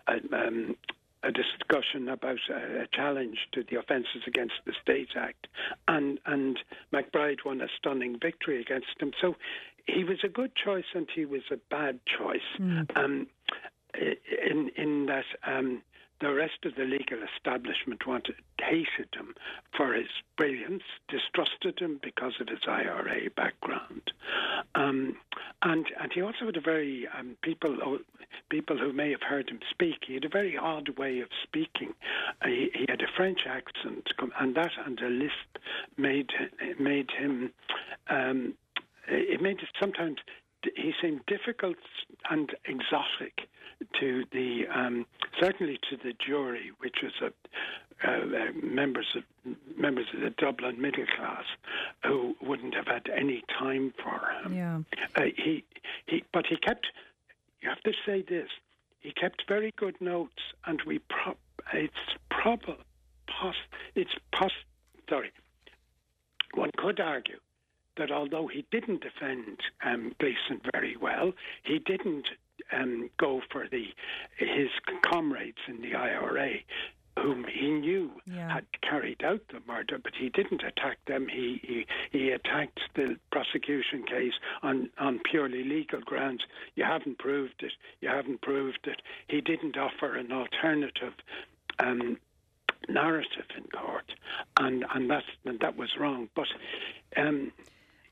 um, 0.06 0.76
a 1.23 1.32
discussion 1.32 2.09
about 2.09 2.39
a, 2.51 2.86
challenge 2.93 3.39
to 3.53 3.65
the 3.69 3.77
Offences 3.77 4.23
Against 4.27 4.55
the 4.65 4.73
State 4.81 5.11
Act, 5.16 5.49
and 5.86 6.19
and 6.27 6.59
MacBride 6.93 7.45
won 7.45 7.61
a 7.61 7.69
stunning 7.77 8.19
victory 8.20 8.61
against 8.61 9.01
him. 9.01 9.12
So 9.20 9.36
he 9.86 10.05
was 10.05 10.19
a 10.24 10.28
good 10.28 10.53
choice, 10.55 10.85
and 10.95 11.09
he 11.15 11.24
was 11.24 11.43
a 11.51 11.57
bad 11.70 12.01
choice. 12.07 12.40
Um, 12.97 13.27
in 13.95 14.70
in 14.77 15.07
that 15.07 15.24
um, 15.47 15.82
the 16.20 16.32
rest 16.32 16.65
of 16.65 16.74
the 16.74 16.85
legal 16.85 17.19
establishment 17.36 18.07
wanted 18.07 18.35
hated 18.61 19.09
him 19.15 19.35
for 19.77 19.95
his 19.95 20.09
brilliance, 20.36 20.82
distrusted 21.09 21.78
him 21.78 22.01
because 22.03 22.35
of 22.40 22.49
his 22.49 22.61
IRA 22.66 23.31
background, 23.36 24.12
um, 24.74 25.16
and 25.62 25.86
and 26.01 26.12
he 26.12 26.23
also 26.23 26.47
had 26.47 26.57
a 26.57 26.61
very 26.61 27.09
um, 27.19 27.36
people 27.43 27.99
people 28.51 28.78
who 28.78 28.93
may 28.93 29.11
have 29.11 29.23
heard 29.23 29.49
him 29.49 29.61
speak. 29.70 30.05
He 30.07 30.15
had 30.15 30.24
a 30.24 30.28
very 30.28 30.57
odd 30.57 30.90
way 30.99 31.20
of 31.20 31.28
speaking. 31.43 31.95
Uh, 32.43 32.49
he, 32.49 32.70
he 32.74 32.86
had 32.89 33.01
a 33.01 33.12
French 33.16 33.40
accent, 33.47 34.09
and 34.40 34.55
that 34.55 34.73
and 34.85 35.01
a 35.01 35.09
lisp 35.09 35.59
made 35.97 36.31
made 36.78 37.11
him. 37.11 37.53
Um, 38.09 38.55
it 39.11 39.40
made 39.40 39.61
it 39.61 39.69
sometimes 39.81 40.19
he 40.76 40.93
seemed 41.01 41.20
difficult 41.26 41.76
and 42.30 42.51
exotic 42.64 43.48
to 44.01 44.24
the 44.32 44.66
um, 44.74 45.06
certainly 45.40 45.78
to 45.90 45.97
the 45.97 46.12
jury, 46.24 46.72
which 46.78 46.97
was 47.02 47.12
a, 47.22 48.09
uh, 48.09 48.10
uh, 48.10 48.52
members 48.62 49.06
of 49.16 49.22
members 49.76 50.06
of 50.14 50.20
the 50.20 50.30
Dublin 50.30 50.80
middle 50.80 51.06
class 51.16 51.44
who 52.05 52.35
wouldn't 52.43 52.74
have 52.74 52.86
had 52.86 53.09
any 53.16 53.43
time 53.59 53.93
for 54.02 54.20
him. 54.43 54.55
Yeah. 54.55 54.78
Uh, 55.16 55.26
he 55.36 55.64
he, 56.06 56.24
but 56.32 56.47
he 56.47 56.56
kept. 56.56 56.86
You 57.60 57.68
have 57.68 57.80
to 57.82 57.93
say 58.06 58.22
this. 58.28 58.48
He 59.01 59.12
kept 59.12 59.44
very 59.48 59.72
good 59.76 60.01
notes, 60.01 60.43
and 60.66 60.80
we 60.86 60.98
pro- 61.09 61.36
it's 61.72 61.94
probable. 62.30 62.76
Pos- 63.28 63.55
it's 63.94 64.10
pos- 64.32 64.51
sorry. 65.09 65.30
One 66.55 66.70
could 66.76 66.98
argue 66.98 67.39
that 67.99 68.11
although 68.11 68.47
he 68.47 68.65
didn't 68.70 69.03
defend 69.03 69.59
um, 69.85 70.15
Gleeson 70.19 70.61
very 70.73 70.97
well, 70.97 71.33
he 71.65 71.79
didn't 71.79 72.29
um, 72.73 73.11
go 73.19 73.41
for 73.51 73.69
the 73.69 73.85
his 74.37 74.69
comrades 75.03 75.59
in 75.69 75.81
the 75.83 75.95
IRA 75.95 76.51
whom 77.19 77.45
he 77.53 77.69
knew 77.69 78.12
Yeah. 78.27 78.49
had 78.53 78.66
carried 78.81 79.25
out 79.25 79.41
the 79.49 79.61
murder, 79.66 79.99
but 79.99 80.12
he 80.15 80.29
didn't 80.29 80.62
attack 80.62 80.99
them. 81.07 81.27
He 81.29 81.61
he, 81.65 81.87
he 82.16 82.31
attacked 82.31 82.79
the 82.95 83.16
prosecution 83.33 84.05
case 84.05 84.35
on, 84.62 84.91
on 84.99 85.19
purely 85.29 85.65
legal 85.65 86.01
grounds. 86.01 86.45
You 86.77 86.85
haven't 86.85 87.19
proved 87.19 87.62
it. 87.65 87.73
You 88.01 88.09
haven't 88.09 88.41
proved 88.43 88.87
it. 88.87 89.03
He 89.27 89.41
didn't 89.41 89.77
offer 89.77 90.15
an 90.15 90.31
alternative 90.31 91.15
um, 91.81 92.19
narrative 92.89 93.47
in 93.57 93.65
court, 93.65 94.15
and 94.61 94.85
and 94.95 95.11
that's 95.11 95.27
and 95.45 95.59
that 95.61 95.77
was 95.77 95.97
wrong. 95.99 96.29
But 96.37 96.47
um, 97.16 97.51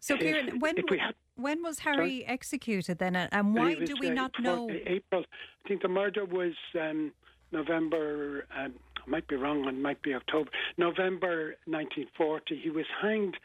So, 0.01 0.17
Kieran, 0.17 0.61
when, 0.61 0.77
had 0.77 1.15
when 1.37 1.63
was 1.63 1.81
Harry 1.81 2.25
executed 2.27 2.99
then, 2.99 3.17
and- 3.17 3.33
and 3.33 3.55
why 3.55 3.75
was, 3.75 3.89
do 3.89 3.97
we 4.01 4.11
uh, 4.11 4.15
not 4.15 4.33
know? 4.41 4.69
April. 4.87 5.25
I 5.65 5.69
think 5.69 5.83
the 5.83 5.89
murder 5.89 6.25
was 6.25 6.55
um, 6.81 7.13
November. 7.53 8.47
Um, 8.57 8.75
I 9.07 9.11
might 9.11 9.29
be 9.29 9.37
wrong. 9.37 9.67
It 9.69 9.73
might 9.73 10.03
be 10.03 10.15
October. 10.15 10.51
November 10.79 11.55
1940. 11.67 12.61
He 12.63 12.71
was 12.71 12.87
hanged 13.01 13.37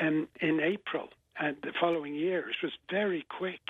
um, 0.00 0.28
in 0.40 0.60
April 0.60 1.08
uh, 1.40 1.52
the 1.62 1.72
following 1.80 2.14
year. 2.14 2.48
It 2.48 2.56
was 2.62 2.72
very 2.90 3.26
quick. 3.28 3.60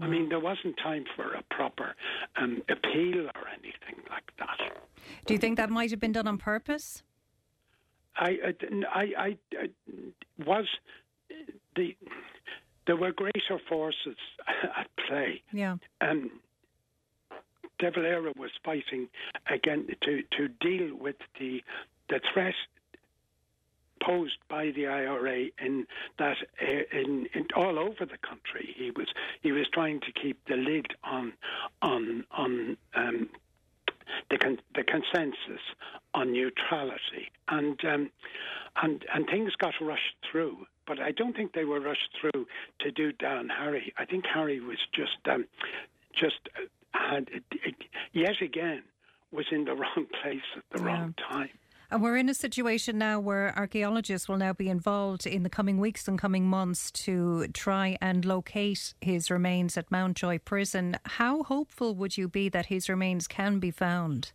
I 0.00 0.06
mean, 0.06 0.28
there 0.28 0.38
wasn't 0.38 0.76
time 0.80 1.04
for 1.16 1.34
a 1.34 1.42
proper 1.50 1.96
um, 2.36 2.62
appeal 2.68 3.26
or 3.34 3.48
anything 3.48 4.00
like 4.08 4.30
that. 4.38 4.58
Do 5.26 5.34
you 5.34 5.38
think 5.40 5.56
that 5.56 5.70
might 5.70 5.90
have 5.90 5.98
been 5.98 6.12
done 6.12 6.28
on 6.28 6.38
purpose? 6.38 7.02
I, 8.16 8.36
I, 8.94 9.00
I, 9.18 9.38
I 9.58 9.68
was 10.46 10.66
the 11.76 11.96
there 12.86 12.96
were 12.96 13.12
greater 13.12 13.58
forces 13.68 14.16
at 14.76 14.88
play. 15.06 15.42
Yeah. 15.52 15.76
Um, 16.00 16.30
De 17.78 17.90
Valera 17.90 18.32
was 18.36 18.50
fighting 18.64 19.08
again 19.48 19.86
to, 20.02 20.22
to 20.36 20.48
deal 20.60 20.96
with 20.96 21.16
the 21.38 21.62
the 22.08 22.20
threat 22.32 22.54
posed 24.02 24.38
by 24.48 24.70
the 24.70 24.86
IRA 24.86 25.46
in 25.60 25.86
that 26.18 26.36
in, 26.60 27.26
in 27.34 27.46
all 27.54 27.78
over 27.78 28.06
the 28.06 28.18
country. 28.26 28.74
He 28.76 28.90
was 28.90 29.08
he 29.42 29.52
was 29.52 29.66
trying 29.72 30.00
to 30.00 30.12
keep 30.12 30.38
the 30.48 30.56
lid 30.56 30.86
on 31.04 31.32
on 31.82 32.24
on 32.32 32.76
um, 32.94 33.28
the 34.30 34.38
con- 34.38 34.60
the 34.74 34.84
consensus 34.84 35.62
on 36.14 36.32
neutrality, 36.32 37.30
and 37.48 37.78
um, 37.84 38.10
and 38.82 39.04
and 39.14 39.26
things 39.26 39.52
got 39.58 39.74
rushed 39.80 40.16
through. 40.30 40.66
But 40.88 40.98
I 41.00 41.12
don't 41.12 41.36
think 41.36 41.52
they 41.52 41.64
were 41.64 41.80
rushed 41.80 42.08
through 42.18 42.46
to 42.80 42.90
do 42.90 43.12
down 43.12 43.50
Harry. 43.50 43.92
I 43.98 44.06
think 44.06 44.24
Harry 44.32 44.58
was 44.58 44.78
just 44.94 45.18
um, 45.30 45.44
just 46.18 46.40
uh, 46.56 46.62
had 46.92 47.28
yet 48.12 48.40
again 48.42 48.82
was 49.30 49.46
in 49.52 49.66
the 49.66 49.74
wrong 49.74 50.06
place 50.22 50.48
at 50.56 50.62
the 50.72 50.82
wrong 50.82 51.14
time. 51.30 51.50
And 51.90 52.02
we're 52.02 52.18
in 52.18 52.28
a 52.28 52.34
situation 52.34 52.98
now 52.98 53.18
where 53.18 53.56
archaeologists 53.56 54.28
will 54.28 54.36
now 54.36 54.52
be 54.52 54.68
involved 54.68 55.26
in 55.26 55.42
the 55.42 55.48
coming 55.48 55.78
weeks 55.78 56.06
and 56.06 56.18
coming 56.18 56.46
months 56.46 56.90
to 56.90 57.48
try 57.48 57.96
and 58.02 58.26
locate 58.26 58.92
his 59.00 59.30
remains 59.30 59.78
at 59.78 59.90
Mountjoy 59.90 60.38
Prison. 60.40 60.96
How 61.06 61.44
hopeful 61.44 61.94
would 61.94 62.18
you 62.18 62.28
be 62.28 62.50
that 62.50 62.66
his 62.66 62.90
remains 62.90 63.26
can 63.26 63.58
be 63.58 63.70
found? 63.70 64.32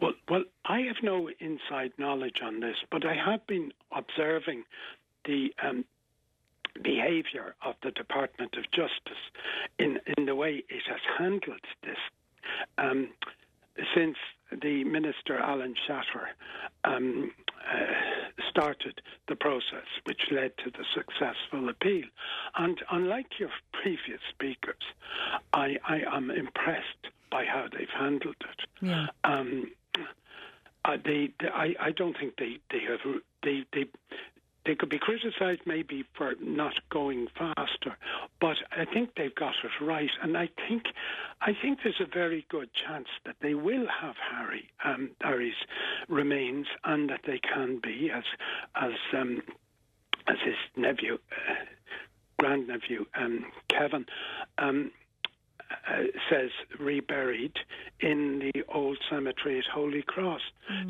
Well, 0.00 0.14
well, 0.30 0.44
I 0.64 0.80
have 0.80 0.96
no 1.02 1.28
inside 1.40 1.92
knowledge 1.98 2.40
on 2.42 2.60
this, 2.60 2.76
but 2.90 3.04
I 3.04 3.16
have 3.16 3.46
been 3.46 3.72
observing 3.94 4.64
the 5.24 5.54
um, 5.62 5.84
behaviour 6.82 7.54
of 7.64 7.74
the 7.82 7.90
Department 7.90 8.56
of 8.56 8.64
Justice 8.70 9.22
in 9.78 9.98
in 10.16 10.26
the 10.26 10.34
way 10.34 10.64
it 10.68 10.82
has 10.88 11.00
handled 11.18 11.60
this. 11.82 11.98
Um, 12.78 13.10
since 13.94 14.16
the 14.60 14.84
Minister 14.84 15.38
Alan 15.38 15.74
Shatter 15.86 16.28
um, 16.84 17.32
uh, 17.72 18.42
started 18.50 19.00
the 19.28 19.36
process, 19.36 19.86
which 20.04 20.20
led 20.30 20.52
to 20.58 20.70
the 20.70 20.84
successful 20.94 21.68
appeal. 21.68 22.04
And 22.56 22.78
unlike 22.90 23.38
your 23.38 23.50
previous 23.72 24.20
speakers, 24.30 24.82
I, 25.52 25.78
I 25.88 26.02
am 26.12 26.30
impressed 26.30 27.08
by 27.30 27.44
how 27.44 27.66
they've 27.72 27.88
handled 27.88 28.36
it. 28.40 28.86
Yeah. 28.86 29.06
Um, 29.24 29.72
uh, 30.84 30.96
they, 31.04 31.30
they, 31.40 31.48
I, 31.48 31.74
I 31.80 31.90
don't 31.92 32.16
think 32.18 32.36
they, 32.36 32.58
they 32.70 32.80
have 32.80 33.00
they, 33.42 33.64
they 33.72 33.86
they 34.64 34.74
could 34.74 34.88
be 34.88 34.98
criticised 34.98 35.62
maybe 35.66 36.04
for 36.14 36.34
not 36.40 36.74
going 36.90 37.26
faster, 37.36 37.96
but 38.40 38.56
I 38.70 38.84
think 38.84 39.10
they've 39.16 39.34
got 39.34 39.54
it 39.64 39.84
right, 39.84 40.10
and 40.22 40.36
I 40.36 40.48
think 40.68 40.84
I 41.40 41.52
think 41.60 41.80
there's 41.82 42.00
a 42.00 42.06
very 42.06 42.46
good 42.48 42.70
chance 42.72 43.08
that 43.24 43.36
they 43.40 43.54
will 43.54 43.86
have 44.00 44.14
Harry 44.30 44.68
um, 44.84 45.10
Harry's 45.20 45.54
remains, 46.08 46.66
and 46.84 47.10
that 47.10 47.20
they 47.26 47.38
can 47.38 47.80
be 47.82 48.10
as 48.10 48.24
as 48.76 48.92
um, 49.12 49.42
as 50.28 50.36
his 50.44 50.56
nephew, 50.76 51.18
uh, 51.48 51.54
grandnephew 52.38 53.06
um, 53.14 53.46
Kevin. 53.68 54.06
Um, 54.58 54.92
uh, 55.88 56.02
says 56.30 56.50
reburied 56.78 57.56
in 58.00 58.50
the 58.54 58.62
old 58.72 58.98
cemetery 59.10 59.58
at 59.58 59.64
Holycross. 59.74 60.40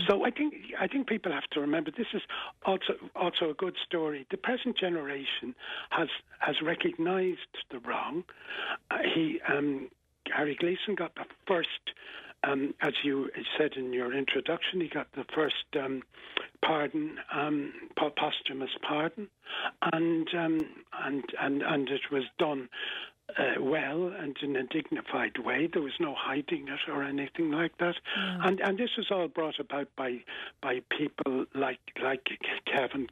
So 0.08 0.24
I 0.24 0.30
think 0.30 0.54
I 0.78 0.86
think 0.86 1.08
people 1.08 1.32
have 1.32 1.48
to 1.52 1.60
remember 1.60 1.90
this 1.90 2.06
is 2.14 2.22
also 2.64 2.94
also 3.14 3.50
a 3.50 3.54
good 3.54 3.76
story. 3.86 4.26
The 4.30 4.36
present 4.36 4.76
generation 4.76 5.54
has 5.90 6.08
has 6.38 6.56
recognised 6.62 7.40
the 7.70 7.78
wrong. 7.80 8.24
Uh, 8.90 8.98
he 9.14 9.40
um, 9.48 9.88
Harry 10.34 10.56
Gleeson 10.58 10.94
got 10.94 11.14
the 11.14 11.24
first. 11.46 11.68
Um, 12.44 12.74
as 12.80 12.92
you 13.04 13.30
said 13.56 13.74
in 13.76 13.92
your 13.92 14.12
introduction, 14.12 14.80
he 14.80 14.88
got 14.88 15.06
the 15.12 15.24
first 15.32 15.64
um, 15.80 16.02
pardon, 16.60 17.18
um, 17.32 17.72
posthumous 18.16 18.70
pardon, 18.86 19.28
and 19.92 20.28
um, 20.34 20.60
and 21.04 21.24
and 21.40 21.62
and 21.62 21.88
it 21.88 22.10
was 22.10 22.24
done 22.38 22.68
uh, 23.38 23.60
well 23.60 24.12
and 24.18 24.36
in 24.42 24.56
a 24.56 24.64
dignified 24.64 25.38
way. 25.38 25.68
There 25.72 25.82
was 25.82 25.92
no 26.00 26.14
hiding 26.16 26.68
it 26.68 26.90
or 26.90 27.02
anything 27.02 27.50
like 27.50 27.76
that. 27.78 27.94
And 28.16 28.60
and 28.60 28.78
this 28.78 28.90
was 28.96 29.06
all 29.10 29.28
brought 29.28 29.58
about 29.58 29.88
by 29.96 30.22
by 30.62 30.80
people 30.96 31.46
like 31.54 31.80
like 32.02 32.26
Kevin 32.66 33.08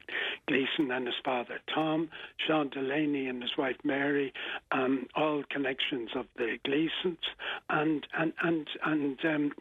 Gleeson 0.47 0.91
and 0.91 1.07
his 1.07 1.15
father 1.23 1.59
Tom, 1.73 2.09
Sean 2.37 2.69
Delaney 2.69 3.27
and 3.27 3.41
his 3.41 3.57
wife 3.57 3.77
Mary, 3.83 4.33
um, 4.71 5.07
all 5.15 5.43
connections 5.49 6.09
of 6.15 6.25
the 6.37 6.57
Gleesons 6.65 7.25
and 7.69 8.07
and 8.17 8.33
and 8.43 8.67
and 8.83 9.25
um, 9.25 9.51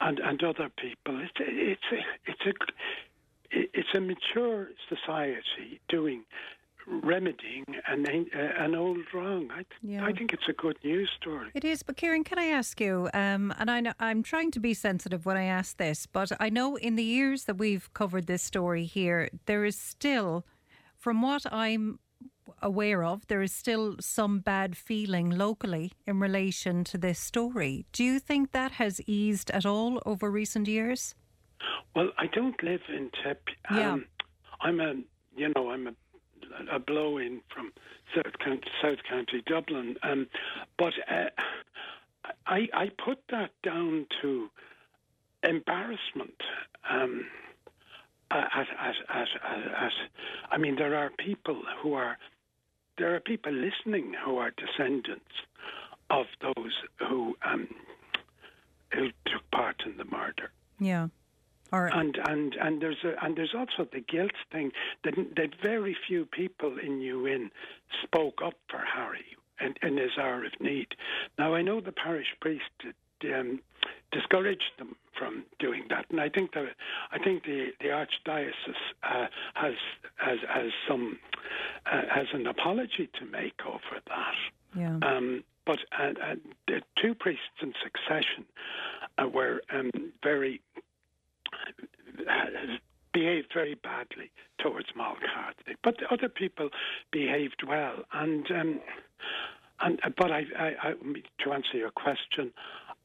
and, 0.00 0.18
and 0.18 0.42
other 0.42 0.68
people. 0.68 1.20
It's 1.20 1.32
it's 1.38 1.82
a, 1.92 2.30
it's 2.30 2.46
a 2.46 2.52
it's 3.50 3.88
a 3.94 4.00
mature 4.00 4.68
society 4.88 5.80
doing 5.88 6.24
remedying 6.86 7.64
an 7.88 8.06
uh, 8.06 8.64
an 8.64 8.74
old 8.74 8.98
wrong. 9.12 9.48
I, 9.50 9.56
th- 9.56 9.66
Yeah. 9.82 10.04
I 10.04 10.12
think 10.12 10.32
it's 10.32 10.48
a 10.48 10.52
good 10.52 10.76
news 10.84 11.10
story. 11.20 11.50
It 11.54 11.64
is, 11.64 11.82
but 11.82 11.96
Kieran, 11.96 12.24
can 12.24 12.38
I 12.38 12.46
ask 12.46 12.80
you? 12.80 13.08
Um, 13.14 13.52
and 13.58 13.70
I 13.70 13.80
know, 13.80 13.92
I'm 14.00 14.22
trying 14.22 14.50
to 14.52 14.60
be 14.60 14.74
sensitive 14.74 15.26
when 15.26 15.36
I 15.36 15.44
ask 15.44 15.76
this, 15.76 16.06
but 16.06 16.30
I 16.40 16.50
know 16.50 16.76
in 16.76 16.96
the 16.96 17.02
years 17.04 17.44
that 17.44 17.56
we've 17.58 17.92
covered 17.94 18.26
this 18.26 18.42
story 18.42 18.84
here, 18.84 19.28
there 19.46 19.64
is 19.64 19.76
still, 19.76 20.44
from 20.96 21.22
what 21.22 21.44
I'm 21.52 21.98
aware 22.60 23.04
of, 23.04 23.26
there 23.26 23.42
is 23.42 23.52
still 23.52 23.96
some 24.00 24.38
bad 24.40 24.76
feeling 24.76 25.30
locally 25.30 25.92
in 26.06 26.20
relation 26.20 26.84
to 26.84 26.98
this 26.98 27.18
story. 27.18 27.86
Do 27.92 28.04
you 28.04 28.18
think 28.18 28.52
that 28.52 28.72
has 28.72 29.00
eased 29.06 29.50
at 29.50 29.64
all 29.66 30.02
over 30.06 30.30
recent 30.30 30.68
years? 30.68 31.14
Well, 31.96 32.10
I 32.18 32.26
don't 32.26 32.60
live 32.62 32.82
in 32.88 33.10
Tipp. 33.22 33.40
Yeah. 33.70 33.92
Um, 33.92 34.06
I'm 34.60 34.80
a 34.80 34.94
you 35.36 35.52
know 35.56 35.70
I'm 35.70 35.86
a 35.88 35.92
a 36.70 36.78
blow 36.78 37.18
in 37.18 37.40
from 37.54 37.72
South 38.14 38.38
County, 38.38 38.68
South 38.82 38.98
County 39.08 39.42
Dublin, 39.46 39.96
um, 40.02 40.28
but 40.78 40.94
uh, 41.10 41.30
I 42.46 42.68
I 42.72 42.90
put 43.04 43.18
that 43.30 43.50
down 43.62 44.06
to 44.22 44.48
embarrassment. 45.42 46.40
Um, 46.88 47.26
at, 48.30 48.66
at, 48.80 48.94
at, 49.14 49.28
at, 49.44 49.92
I 50.50 50.58
mean, 50.58 50.76
there 50.76 50.96
are 50.96 51.10
people 51.10 51.62
who 51.82 51.94
are 51.94 52.18
there 52.98 53.14
are 53.14 53.20
people 53.20 53.52
listening 53.52 54.14
who 54.24 54.38
are 54.38 54.50
descendants 54.50 55.24
of 56.10 56.26
those 56.40 56.72
who 57.08 57.36
um, 57.44 57.68
who 58.92 59.08
took 59.26 59.50
part 59.52 59.82
in 59.86 59.96
the 59.96 60.04
murder. 60.04 60.50
Yeah. 60.78 61.08
And 61.92 62.18
and 62.28 62.54
and 62.60 62.80
there's 62.80 63.02
a, 63.04 63.12
and 63.24 63.36
there's 63.36 63.54
also 63.54 63.88
the 63.92 64.00
guilt 64.00 64.32
thing 64.52 64.72
that 65.04 65.14
that 65.36 65.50
very 65.62 65.96
few 66.06 66.24
people 66.26 66.78
in 66.78 66.98
New 66.98 67.26
Inn 67.26 67.50
spoke 68.02 68.40
up 68.44 68.54
for 68.68 68.78
Harry 68.78 69.24
in, 69.60 69.74
in 69.82 69.96
his 69.96 70.12
hour 70.18 70.44
of 70.44 70.52
need. 70.60 70.88
Now 71.38 71.54
I 71.54 71.62
know 71.62 71.80
the 71.80 71.92
parish 71.92 72.34
priest 72.40 72.94
um, 73.24 73.60
discouraged 74.12 74.72
them 74.78 74.96
from 75.18 75.44
doing 75.58 75.84
that. 75.90 76.06
And 76.10 76.20
I 76.20 76.28
think 76.28 76.52
that 76.54 76.66
I 77.12 77.18
think 77.18 77.44
the 77.44 77.68
the 77.80 77.88
archdiocese 77.88 78.52
uh, 79.02 79.26
has 79.54 79.74
has 80.16 80.38
has 80.48 80.70
some 80.88 81.18
uh, 81.90 82.02
has 82.10 82.26
an 82.32 82.46
apology 82.46 83.08
to 83.18 83.24
make 83.26 83.60
over 83.66 84.00
that. 84.06 84.34
Yeah. 84.76 84.98
Um, 85.02 85.44
but 85.66 85.78
uh, 85.98 86.10
uh, 86.22 86.34
the 86.66 86.82
two 87.00 87.14
priests 87.14 87.62
in 87.62 87.72
succession 87.82 88.44
uh, 89.18 89.28
were 89.28 89.62
um, 89.72 89.90
very 90.22 90.60
behaved 93.12 93.52
very 93.54 93.74
badly 93.74 94.30
towards 94.58 94.88
Mulcahy, 94.96 95.76
but 95.82 95.96
other 96.10 96.28
people 96.28 96.70
behaved 97.12 97.62
well. 97.66 98.04
And 98.12 98.50
um, 98.50 98.80
and 99.80 99.98
uh, 100.04 100.10
but 100.16 100.30
I, 100.30 100.44
I, 100.58 100.72
I, 100.82 100.92
to 101.44 101.52
answer 101.52 101.76
your 101.76 101.90
question, 101.90 102.52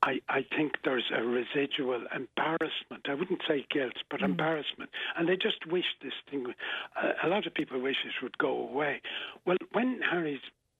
I, 0.04 0.22
I 0.30 0.46
think 0.56 0.74
there's 0.84 1.12
a 1.16 1.24
residual 1.24 2.06
embarrassment. 2.16 3.08
I 3.08 3.14
wouldn't 3.14 3.42
say 3.48 3.66
guilt, 3.72 3.94
but 4.10 4.22
mm. 4.22 4.26
embarrassment. 4.26 4.90
And 5.18 5.28
they 5.28 5.36
just 5.36 5.66
wish 5.68 5.86
this 6.02 6.14
thing. 6.30 6.46
Uh, 7.02 7.12
a 7.24 7.28
lot 7.28 7.46
of 7.48 7.54
people 7.54 7.82
wish 7.82 7.98
it 8.06 8.24
would 8.24 8.38
go 8.38 8.52
away. 8.52 9.02
Well, 9.46 9.58
when 9.74 10.00
Harry's 10.10 10.40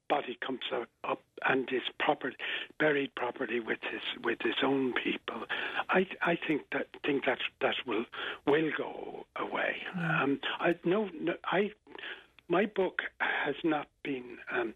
body 0.10 0.38
comes 0.46 0.60
up, 0.74 0.90
up 1.08 1.22
and 1.48 1.70
is 1.72 1.84
proper, 2.00 2.34
buried 2.80 3.14
properly 3.16 3.60
with 3.60 3.80
his 3.90 4.02
with 4.24 4.40
his 4.42 4.56
own 4.64 4.94
people, 4.94 5.44
I 5.90 6.08
I 6.22 6.38
think 6.48 6.64
that 6.74 6.88
think 7.06 7.26
that 7.26 7.40
that 7.62 7.76
will 7.88 8.06
will 8.46 8.72
go 8.78 9.26
away. 9.38 9.78
Mm. 9.98 10.24
Um, 10.24 10.40
I 10.60 10.76
no, 10.84 11.10
no 11.20 11.34
I 11.46 11.72
my 12.50 12.66
book 12.66 13.04
has 13.20 13.56
not 13.64 13.88
been. 14.04 14.38
Um, 14.52 14.74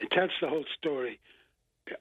it 0.00 0.10
tells 0.10 0.30
the 0.40 0.48
whole 0.48 0.64
story. 0.78 1.18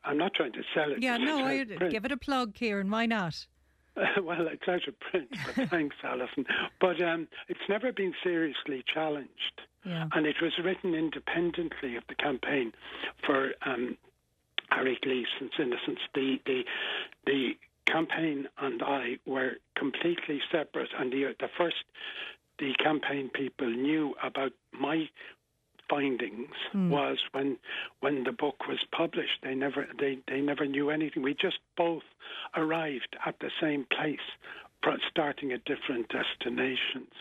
I'm 0.06 0.18
not 0.18 0.34
trying 0.34 0.54
to 0.54 0.64
sell 0.74 0.92
it. 0.92 1.02
Yeah, 1.02 1.18
no, 1.18 1.44
I, 1.44 1.66
give 1.66 2.06
it 2.06 2.12
a 2.12 2.18
plug, 2.18 2.54
Kieran. 2.54 2.90
Why 2.90 3.06
not? 3.06 3.48
Uh, 3.96 4.22
well, 4.24 4.48
it's 4.48 4.68
out 4.68 4.88
of 4.88 5.00
print, 5.00 5.30
but 5.46 5.70
thanks, 5.70 5.96
Alison. 6.04 6.46
But 6.80 7.02
um, 7.02 7.28
it's 7.48 7.68
never 7.70 7.92
been 7.92 8.14
seriously 8.24 8.84
challenged. 8.92 9.62
Yeah. 9.86 10.08
And 10.14 10.26
it 10.26 10.38
was 10.42 10.54
written 10.64 10.94
independently 10.94 11.98
of 11.98 12.04
the 12.08 12.16
campaign 12.16 12.72
for 13.26 13.52
um, 13.66 13.98
Harry 14.70 14.98
Gleeson's 15.04 15.52
innocence. 15.60 16.00
The, 16.16 16.38
the, 16.46 16.64
the 17.26 17.52
campaign 17.86 18.48
and 18.60 18.82
I 18.82 19.18
were 19.26 19.54
completely 19.78 20.40
separate, 20.52 20.90
and 20.98 21.12
the, 21.12 21.36
the 21.40 21.50
first 21.58 21.76
the 22.60 22.74
campaign 22.84 23.30
people 23.34 23.68
knew 23.68 24.14
about 24.24 24.52
my 24.72 25.10
findings 25.90 26.56
mm. 26.74 26.90
was 26.90 27.18
when 27.32 27.58
when 28.00 28.24
the 28.24 28.32
book 28.32 28.68
was 28.68 28.80
published. 28.96 29.40
They 29.44 29.56
never 29.56 29.88
they, 30.00 30.20
they 30.28 30.42
never 30.42 30.66
knew 30.66 30.90
anything. 30.90 31.24
We 31.24 31.34
just 31.34 31.60
both 31.78 32.04
arrived 32.56 33.16
at 33.26 33.36
the 33.40 33.50
same 33.62 33.86
place, 33.96 34.20
starting 35.10 35.52
at 35.52 35.64
different 35.66 36.10
destinations. 36.10 37.14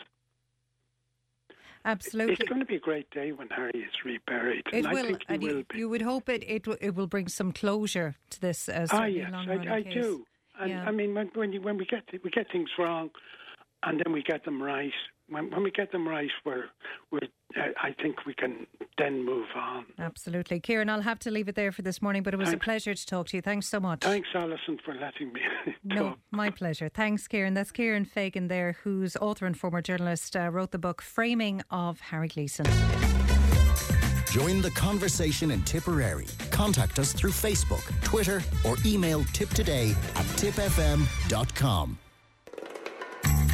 Absolutely, 1.85 2.35
it's 2.35 2.49
going 2.49 2.61
to 2.61 2.67
be 2.67 2.77
a 2.77 2.81
great 2.81 3.11
day 3.11 3.33
when 3.33 3.49
Harry 3.49 3.73
is 3.75 3.93
reburied. 4.05 4.63
It 4.73 4.85
and 4.85 4.95
will, 4.95 5.05
I 5.05 5.09
think 5.09 5.23
he 5.27 5.35
and 5.35 5.43
will 5.43 5.51
you, 5.51 5.65
you 5.75 5.89
would 5.89 6.03
hope 6.03 6.29
it 6.29 6.45
it, 6.47 6.67
it 6.81 6.95
will 6.95 7.09
bring 7.09 7.29
some 7.29 7.53
closure 7.53 8.15
to 8.31 8.41
this. 8.41 8.69
Uh, 8.69 8.87
ah, 8.93 9.05
yes, 9.07 9.31
I, 9.35 9.75
I 9.75 9.83
do. 9.83 10.25
And 10.61 10.71
Yeah. 10.71 10.85
I 10.85 10.93
mean, 10.93 11.15
when 11.15 11.31
when, 11.35 11.53
you, 11.53 11.61
when 11.61 11.77
we 11.79 11.87
get 11.87 12.05
we 12.23 12.31
get 12.31 12.47
things 12.53 12.71
wrong, 12.79 13.11
and 13.83 14.01
then 14.05 14.13
we 14.13 14.23
get 14.23 14.45
them 14.45 14.63
right. 14.63 14.93
When, 15.33 15.51
when 15.51 15.63
we 15.63 15.71
get 15.71 15.93
them 15.93 16.07
right, 16.07 16.31
we're, 16.45 16.67
we're 17.11 17.21
uh, 17.57 17.69
I 17.83 17.95
think 18.03 18.25
we 18.27 18.35
can 18.35 18.67
then 18.99 19.25
move 19.25 19.47
on. 19.57 19.87
Absolutely, 19.99 20.61
Kieran. 20.61 20.89
I'll 20.89 21.03
have 21.03 21.19
to 21.21 21.31
leave 21.31 21.49
it 21.49 21.55
there 21.55 21.73
for 21.73 21.83
this 21.83 22.01
morning, 22.01 22.23
but 22.23 22.35
it 22.35 22.37
was 22.37 22.51
Thanks. 22.51 22.63
a 22.63 22.65
pleasure 22.65 22.95
to 22.95 23.07
talk 23.07 23.29
to 23.29 23.37
you. 23.37 23.43
Thanks 23.43 23.69
so 23.69 23.81
much. 23.81 24.01
Thanks, 24.03 24.29
Alison, 24.35 24.79
for 24.85 24.95
letting 24.95 25.33
me 25.33 25.41
No, 25.85 26.17
my 26.31 26.51
pleasure. 26.51 26.89
Thanks, 26.89 27.27
Kieran. 27.29 27.55
That's 27.55 27.73
Kieran 27.73 28.05
Fagan 28.05 28.49
there, 28.49 28.77
who's 28.85 29.17
author 29.17 29.47
and 29.47 29.59
former 29.59 29.83
journalist, 29.83 30.37
uh, 30.37 30.51
wrote 30.51 30.71
the 30.71 30.79
book 30.79 31.03
Framing 31.03 31.63
of 31.71 32.01
Harry 32.01 32.29
Gleeson. 32.29 32.67
Join 34.31 34.63
the 34.63 34.73
conversation 34.75 35.51
in 35.51 35.63
Tipperary. 35.63 36.27
Contact 36.51 36.99
us 36.99 37.13
through 37.13 37.33
Facebook, 37.33 37.85
Twitter, 38.03 38.43
or 38.65 38.77
email 38.87 39.21
tipptoday 39.25 39.91
at 39.91 40.25
tippfm.com. 40.39 41.99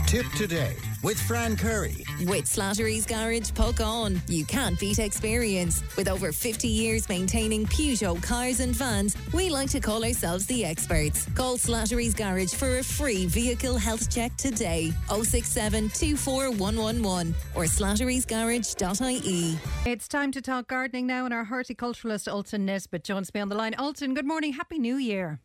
Tipp 0.06 0.24
Today 0.36 0.76
with 1.02 1.20
Fran 1.20 1.56
Curry. 1.56 2.04
With 2.26 2.44
Slattery's 2.44 3.06
Garage, 3.06 3.50
Puckane. 3.52 4.20
You 4.28 4.44
can't 4.44 4.78
beat 4.78 4.98
experience. 4.98 5.82
With 5.96 6.08
over 6.08 6.32
50 6.32 6.68
years 6.68 7.08
maintaining 7.08 7.66
Peugeot 7.66 8.22
cars 8.22 8.60
and 8.60 8.74
vans, 8.74 9.16
we 9.32 9.50
like 9.50 9.70
to 9.70 9.80
call 9.80 10.04
ourselves 10.04 10.46
the 10.46 10.64
experts. 10.64 11.26
Call 11.34 11.56
Slattery's 11.56 12.14
Garage 12.14 12.52
for 12.52 12.78
a 12.78 12.82
free 12.84 13.26
vehicle 13.26 13.76
health 13.76 14.10
check 14.12 14.36
today. 14.36 14.92
067 15.08 15.88
24111 15.90 17.34
or 17.54 17.64
slatterysgarage.ie. 17.64 19.58
It's 19.84 20.08
time 20.08 20.32
to 20.32 20.42
talk 20.42 20.68
gardening 20.68 21.06
now, 21.06 21.24
and 21.24 21.34
our 21.34 21.46
horticulturalist 21.46 22.28
Ultan 22.28 22.66
Nesbitt 22.66 23.04
joins 23.04 23.32
me 23.32 23.40
on 23.40 23.48
the 23.48 23.54
line. 23.54 23.74
Ultan, 23.78 24.14
good 24.14 24.26
morning. 24.26 24.52
Happy 24.52 24.78
New 24.78 24.96
Year. 24.96 25.40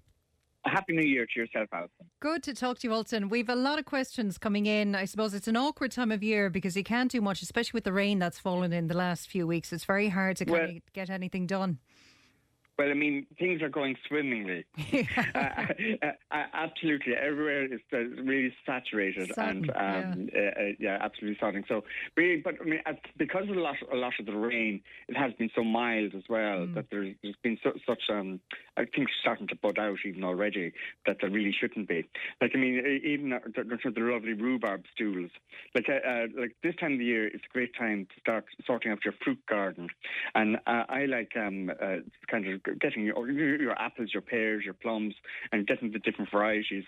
Happy 0.65 0.93
new 0.93 1.05
year 1.05 1.25
to 1.25 1.39
yourself, 1.39 1.67
Alison. 1.73 2.05
Good 2.21 2.41
to 2.43 2.53
talk 2.55 2.79
to 2.79 2.87
you, 2.87 2.93
Ultan. 2.93 3.27
We've 3.27 3.49
a 3.49 3.55
lot 3.55 3.79
of 3.79 3.85
questions 3.85 4.37
coming 4.37 4.65
in. 4.65 4.95
I 4.95 5.03
suppose 5.03 5.33
it's 5.33 5.47
an 5.49 5.57
awkward 5.57 5.91
time 5.91 6.09
of 6.11 6.23
year 6.23 6.49
because 6.49 6.77
you 6.77 6.83
can't 6.85 7.11
do 7.11 7.19
much, 7.21 7.41
especially 7.41 7.77
with 7.77 7.83
the 7.83 7.91
rain 7.91 8.17
that's 8.19 8.39
fallen 8.39 8.71
in 8.71 8.87
the 8.87 8.95
last 8.95 9.27
few 9.29 9.45
weeks. 9.45 9.73
It's 9.73 9.83
very 9.83 10.07
hard 10.07 10.37
to 10.37 10.45
kind 10.45 10.57
Well- 10.57 10.69
of 10.77 10.93
get 10.93 11.09
anything 11.09 11.47
done. 11.47 11.79
Well, 12.77 12.89
I 12.89 12.95
mean, 12.95 13.27
things 13.37 13.61
are 13.61 13.69
going 13.69 13.95
swimmingly. 14.07 14.65
uh, 15.35 15.37
uh, 15.37 16.05
uh, 16.31 16.43
absolutely, 16.53 17.13
everywhere 17.13 17.71
is 17.71 17.81
uh, 17.93 17.99
really 18.23 18.53
saturated 18.65 19.31
and 19.37 19.69
um, 19.69 20.29
yeah. 20.33 20.41
Uh, 20.41 20.61
uh, 20.61 20.71
yeah, 20.79 20.97
absolutely 20.99 21.37
sodding. 21.39 21.67
So, 21.67 21.83
really, 22.17 22.41
but 22.41 22.55
I 22.59 22.63
mean, 22.63 22.79
because 23.17 23.43
of 23.47 23.55
a 23.55 23.59
lot, 23.59 23.75
a 23.91 23.95
lot 23.95 24.13
of 24.19 24.25
the 24.25 24.35
rain, 24.35 24.81
it 25.07 25.15
has 25.15 25.33
been 25.33 25.51
so 25.55 25.63
mild 25.63 26.15
as 26.15 26.23
well 26.27 26.67
that 26.73 26.87
there's, 26.89 27.15
there's 27.21 27.35
been 27.43 27.59
so, 27.63 27.73
such. 27.87 28.01
Um, 28.09 28.39
I 28.75 28.85
think 28.85 29.09
starting 29.21 29.47
to 29.49 29.55
bud 29.55 29.77
out 29.77 29.99
even 30.05 30.23
already 30.23 30.73
that 31.05 31.17
there 31.21 31.29
really 31.29 31.55
shouldn't 31.57 31.87
be. 31.87 32.07
Like 32.41 32.51
I 32.55 32.57
mean, 32.57 33.01
even 33.05 33.33
uh, 33.33 33.39
the, 33.55 33.63
the, 33.63 34.01
lovely 34.01 34.33
rhubarb 34.33 34.83
stools. 34.95 35.29
Like 35.75 35.85
uh, 35.89 36.07
uh, 36.07 36.25
like 36.35 36.55
this 36.63 36.75
time 36.79 36.93
of 36.93 36.99
the 36.99 37.05
year, 37.05 37.27
it's 37.27 37.45
a 37.47 37.53
great 37.53 37.75
time 37.77 38.07
to 38.13 38.19
start 38.19 38.45
sorting 38.65 38.91
out 38.91 39.05
your 39.05 39.13
fruit 39.23 39.39
garden, 39.47 39.89
and 40.33 40.57
uh, 40.65 40.85
I 40.89 41.05
like 41.05 41.33
um, 41.37 41.69
uh, 41.69 41.97
kind 42.27 42.47
of 42.47 42.62
getting 42.79 43.05
your, 43.05 43.29
your 43.29 43.79
apples, 43.79 44.09
your 44.13 44.21
pears, 44.21 44.63
your 44.65 44.73
plums, 44.73 45.15
and 45.51 45.67
getting 45.67 45.91
the 45.91 45.99
different 45.99 46.31
varieties 46.31 46.85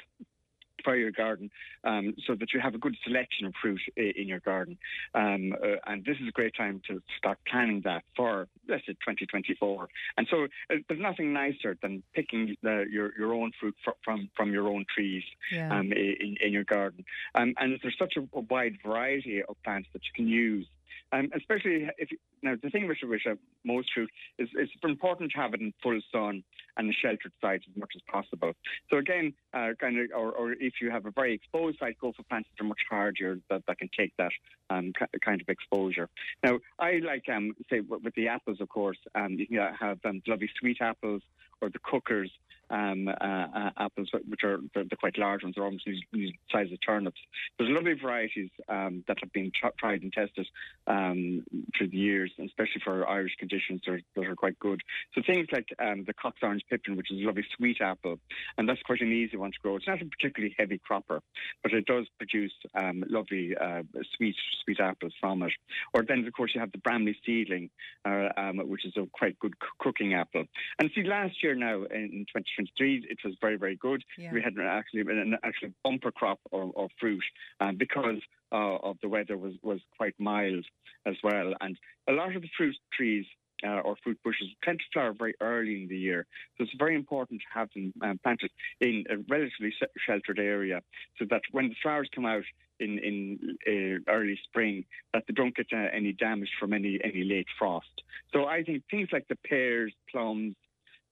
for 0.84 0.95
your 0.95 1.11
garden 1.11 1.49
um, 1.84 2.14
so 2.27 2.35
that 2.35 2.53
you 2.53 2.60
have 2.60 2.76
a 2.76 2.77
good 2.77 2.95
selection 3.03 3.47
of 3.47 3.53
fruit 3.61 3.80
in 3.95 4.27
your 4.27 4.39
garden. 4.41 4.77
Um, 5.14 5.53
uh, 5.53 5.77
and 5.88 6.03
this 6.06 6.18
is 6.22 6.27
a 6.27 6.31
great 6.31 6.53
time 6.56 6.81
to 6.88 7.02
start 7.18 7.39
planning 7.49 7.81
that 7.85 8.03
for, 8.15 8.47
let's 8.68 8.85
say, 8.85 8.93
2024. 8.93 9.88
And 10.18 10.27
so 10.30 10.43
uh, 10.43 10.76
there's 10.88 11.02
nothing 11.02 11.34
nicer 11.34 11.77
than 11.81 12.03
picking 12.14 12.56
the, 12.61 12.85
your, 12.89 13.18
your 13.18 13.34
own 13.34 13.52
fruit 13.60 13.76
fr- 13.84 13.91
from, 14.03 14.30
from 14.35 14.52
your 14.52 14.68
own 14.68 14.85
trees 14.93 15.23
Yeah. 15.52 15.76
um, 15.76 15.91
in, 15.91 16.35
in 16.41 16.53
your 16.53 16.65
garden. 16.65 17.03
Um, 17.34 17.53
and 17.57 17.80
there's 17.81 17.97
such 17.97 18.15
a, 18.18 18.22
a 18.38 18.41
wide 18.41 18.77
variety 18.85 19.41
of 19.41 19.56
plants 19.64 19.89
that 19.93 20.02
you 20.03 20.11
can 20.14 20.27
use. 20.27 20.68
Um, 21.11 21.29
especially 21.35 21.89
if 21.97 22.09
now 22.41 22.55
the 22.61 22.69
thing 22.69 22.87
with 22.87 22.97
uh, 23.03 23.35
most 23.64 23.89
fruit 23.93 24.09
is 24.38 24.49
it's 24.53 24.72
important 24.83 25.31
to 25.31 25.38
have 25.38 25.53
it 25.53 25.61
in 25.61 25.73
full 25.81 25.99
sun 26.11 26.43
and 26.77 26.89
a 26.89 26.93
sheltered 26.93 27.31
site 27.41 27.61
as 27.69 27.77
much 27.77 27.91
as 27.95 28.01
possible. 28.11 28.53
So 28.89 28.97
again, 28.97 29.33
uh, 29.53 29.69
kind 29.80 29.97
of, 29.97 30.07
or, 30.15 30.31
or 30.31 30.51
if 30.53 30.73
you 30.81 30.91
have 30.91 31.05
a 31.05 31.11
very 31.11 31.33
exposed 31.33 31.80
site, 31.80 31.97
go 31.99 32.11
for 32.11 32.23
plants 32.23 32.49
that 32.49 32.64
are 32.64 32.67
much 32.67 32.81
hardier 32.89 33.39
that, 33.49 33.64
that 33.67 33.77
can 33.77 33.89
take 33.97 34.14
that 34.17 34.31
um, 34.69 34.91
kind 35.23 35.41
of 35.41 35.47
exposure. 35.49 36.09
Now, 36.43 36.59
I 36.80 36.99
like 37.03 37.30
um, 37.30 37.53
say 37.69 37.80
with 37.80 38.03
with 38.03 38.15
the 38.15 38.27
apples, 38.27 38.59
of 38.61 38.69
course, 38.69 38.97
um, 39.15 39.33
you 39.33 39.47
can 39.47 39.59
uh, 39.59 39.72
have 39.80 39.99
um, 40.05 40.22
lovely 40.27 40.49
sweet 40.59 40.77
apples 40.81 41.22
or 41.61 41.69
the 41.69 41.80
cookers. 41.80 42.32
Um, 42.67 43.08
uh, 43.08 43.11
uh, 43.14 43.69
apples, 43.77 44.09
which 44.27 44.43
are 44.43 44.58
they're 44.74 44.85
quite 45.00 45.19
large 45.19 45.43
ones, 45.43 45.53
they're 45.53 45.64
almost 45.64 45.85
the 45.85 46.01
the 46.11 46.34
size 46.51 46.72
of 46.72 46.80
turnips. 46.84 47.19
There's 47.59 47.69
lovely 47.69 47.93
varieties 47.93 48.50
um, 48.67 49.03
that 49.08 49.17
have 49.19 49.32
been 49.32 49.51
tr- 49.53 49.67
tried 49.77 50.01
and 50.01 50.11
tested 50.11 50.48
um, 50.88 51.45
through 51.77 51.90
the 51.90 51.98
years, 51.98 52.32
and 52.40 52.50
especially 52.50 52.82
for 52.84 53.08
Irish 53.08 53.35
conditions, 53.38 53.82
that 53.85 53.92
are, 53.92 54.01
that 54.16 54.25
are 54.25 54.35
quite 54.35 54.58
good. 54.58 54.82
So 55.14 55.22
things 55.22 55.48
like 55.51 55.67
um, 55.77 56.06
the 56.06 56.14
Cox 56.16 56.40
Orange 56.42 56.64
Pippin, 56.67 56.98
which 56.98 57.11
is 57.11 57.22
a 57.22 57.27
lovely 57.27 57.45
sweet 57.56 57.82
apple, 57.82 58.17
and 58.58 58.67
that's 58.67 58.82
quite 58.82 59.01
an 59.01 59.11
easy 59.11 59.38
one 59.38 59.51
to 59.51 59.59
grow. 59.61 59.75
It's 59.75 59.85
not 59.85 60.01
a 60.01 60.06
particularly 60.06 60.56
heavy 60.58 60.80
cropper, 60.80 61.22
but 61.61 61.72
it 61.72 61.85
does 61.85 62.08
produce 62.17 62.53
um, 62.74 63.03
lovely 63.08 63.56
uh, 63.56 63.84
sweet 64.17 64.35
sweet 64.64 64.80
apples 64.80 65.14
from 65.19 65.43
it. 65.43 65.53
Or 65.93 66.01
then, 66.01 66.25
of 66.25 66.34
course, 66.34 66.56
you 66.56 66.61
have 66.61 66.72
the 66.72 66.80
Bramley 66.80 67.16
seedling, 67.24 67.69
uh, 68.06 68.30
um, 68.38 68.58
which 68.67 68.85
is 68.85 68.93
a 68.98 69.06
quite 69.14 69.38
good 69.38 69.53
c- 69.61 69.67
cooking 69.77 70.16
apple. 70.16 70.45
And 70.80 70.90
see, 70.95 71.03
last 71.03 71.43
year 71.45 71.56
now 71.56 71.83
in 71.83 72.25
2023, 72.33 73.06
it 73.09 73.19
was 73.24 73.35
very 73.40 73.57
very 73.57 73.75
good. 73.75 74.03
Yeah. 74.17 74.33
We 74.33 74.41
had 74.41 74.53
an 74.53 74.65
actually 74.65 75.01
an 75.01 75.38
actually 75.43 75.74
bumper 75.83 76.11
crop 76.11 76.40
of, 76.51 76.72
of 76.75 76.90
fruit 76.99 77.24
um, 77.59 77.77
because 77.77 78.22
uh, 78.51 78.77
of 78.90 78.98
the 79.01 79.09
weather 79.09 79.38
was, 79.38 79.53
was 79.61 79.80
quite 79.98 80.15
mild 80.19 80.65
as 81.06 81.15
well. 81.24 81.53
And 81.61 81.77
a 82.07 82.14
lot 82.14 82.35
of 82.35 82.41
the 82.41 82.49
fruit 82.57 82.75
trees 82.93 83.25
uh, 83.65 83.80
or 83.80 83.95
fruit 84.03 84.19
bushes 84.24 84.48
tend 84.64 84.80
to 84.80 84.85
flower 84.93 85.14
very 85.14 85.35
early 85.41 85.82
in 85.82 85.88
the 85.88 85.98
year. 85.98 86.25
So 86.57 86.64
it's 86.64 86.74
very 86.77 86.95
important 86.95 87.41
to 87.41 87.59
have 87.59 87.69
them 87.75 87.93
um, 88.01 88.19
planted 88.24 88.51
in 88.82 89.06
a 89.09 89.17
relatively 89.30 89.74
sheltered 90.06 90.40
area 90.40 90.82
so 91.17 91.25
that 91.30 91.41
when 91.51 91.69
the 91.69 91.75
flowers 91.82 92.09
come 92.14 92.25
out 92.25 92.43
in, 92.80 92.99
in 92.99 93.57
uh, 93.67 94.11
early 94.11 94.38
spring, 94.43 94.85
that 95.14 95.24
they 95.27 95.33
don't 95.33 95.56
get 95.56 95.67
uh, 95.74 95.88
any 95.93 96.11
damage 96.11 96.49
from 96.59 96.74
any, 96.74 96.99
any 97.03 97.24
late 97.24 97.48
frost. 97.57 98.03
So 98.33 98.45
I 98.45 98.64
think 98.64 98.83
things 98.91 99.09
like 99.11 99.27
the 99.27 99.38
pears, 99.48 99.93
plums, 100.11 100.56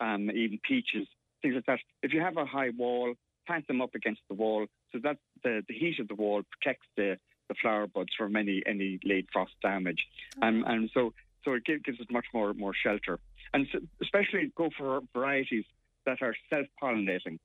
um, 0.04 0.30
even 0.32 0.60
peaches, 0.68 1.08
things 1.42 1.56
like 1.56 1.66
that, 1.66 1.80
if 2.02 2.14
you 2.14 2.22
have 2.22 2.38
a 2.38 2.46
high 2.46 2.72
wall, 2.78 3.14
plant 3.48 3.68
them 3.68 3.82
up 3.82 3.96
against 3.96 4.22
the 4.30 4.36
wall 4.36 4.66
so 4.92 5.00
that 5.04 5.18
the, 5.44 5.64
the 5.68 5.74
heat 5.74 6.00
of 6.00 6.08
the 6.08 6.16
wall 6.16 6.42
protects 6.52 6.88
the, 6.98 7.18
the 7.50 7.56
flower 7.62 7.88
buds 7.88 8.10
from 8.18 8.36
any, 8.36 8.62
any 8.66 9.00
late 9.04 9.28
frost 9.32 9.54
damage. 9.62 10.08
Um, 10.42 10.64
and 10.68 10.90
so 10.94 11.14
so 11.44 11.54
it 11.54 11.66
gives, 11.66 11.84
gives 11.84 12.00
us 12.00 12.08
much 12.10 12.26
more 12.34 12.54
more 12.54 12.74
shelter, 12.74 13.20
and 13.54 13.68
so 13.72 13.80
especially 14.02 14.52
go 14.56 14.70
for 14.78 15.02
varieties 15.14 15.66
that 16.06 16.22
are 16.22 16.36
self-pollinating. 16.50 17.38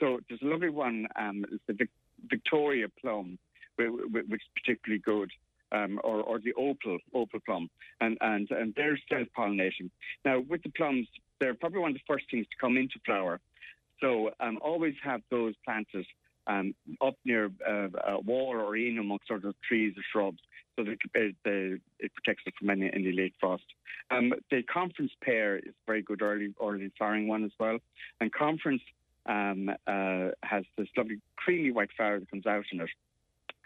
So 0.00 0.18
there's 0.28 0.42
a 0.42 0.46
lovely 0.46 0.70
one, 0.70 1.06
um, 1.16 1.44
it's 1.52 1.62
the 1.68 1.74
Vic- 1.74 1.88
Victoria 2.28 2.88
plum, 3.00 3.38
which 3.76 3.88
is 3.88 4.48
particularly 4.60 5.02
good. 5.04 5.30
Um, 5.72 5.98
or, 6.04 6.20
or, 6.22 6.38
the 6.38 6.52
opal 6.52 6.98
opal 7.14 7.40
plum, 7.44 7.68
and 8.00 8.16
and 8.20 8.48
and 8.50 8.74
they're 8.76 8.98
self-pollinating. 9.08 9.90
Now, 10.24 10.38
with 10.38 10.62
the 10.62 10.68
plums, 10.68 11.08
they're 11.40 11.54
probably 11.54 11.80
one 11.80 11.90
of 11.90 11.96
the 11.96 12.02
first 12.06 12.24
things 12.30 12.46
to 12.46 12.56
come 12.60 12.76
into 12.76 12.98
flower. 13.04 13.40
So 14.00 14.30
um, 14.40 14.58
always 14.62 14.94
have 15.02 15.22
those 15.30 15.54
planted 15.64 16.06
um, 16.46 16.74
up 17.00 17.14
near 17.24 17.50
uh, 17.66 17.88
a 18.06 18.20
wall 18.20 18.54
or 18.54 18.76
in 18.76 18.98
amongst 18.98 19.28
sort 19.28 19.44
of 19.44 19.54
trees 19.66 19.94
or 19.96 20.02
shrubs, 20.12 20.40
so 20.76 20.84
that 20.84 20.96
it, 21.14 21.80
it, 21.98 22.14
protects 22.14 22.42
it 22.46 22.54
from 22.58 22.70
any, 22.70 22.90
any 22.92 23.12
late 23.12 23.34
frost. 23.40 23.64
Um, 24.10 24.34
the 24.50 24.62
conference 24.62 25.12
pear 25.22 25.56
is 25.56 25.72
very 25.86 26.02
good 26.02 26.20
early 26.20 26.54
early 26.62 26.90
flowering 26.98 27.28
one 27.28 27.44
as 27.44 27.52
well, 27.58 27.78
and 28.20 28.32
conference 28.32 28.82
um, 29.26 29.70
uh, 29.86 30.28
has 30.42 30.64
this 30.76 30.88
lovely 30.96 31.20
creamy 31.36 31.70
white 31.70 31.90
flower 31.96 32.20
that 32.20 32.30
comes 32.30 32.46
out 32.46 32.64
in 32.72 32.80
it. 32.80 32.90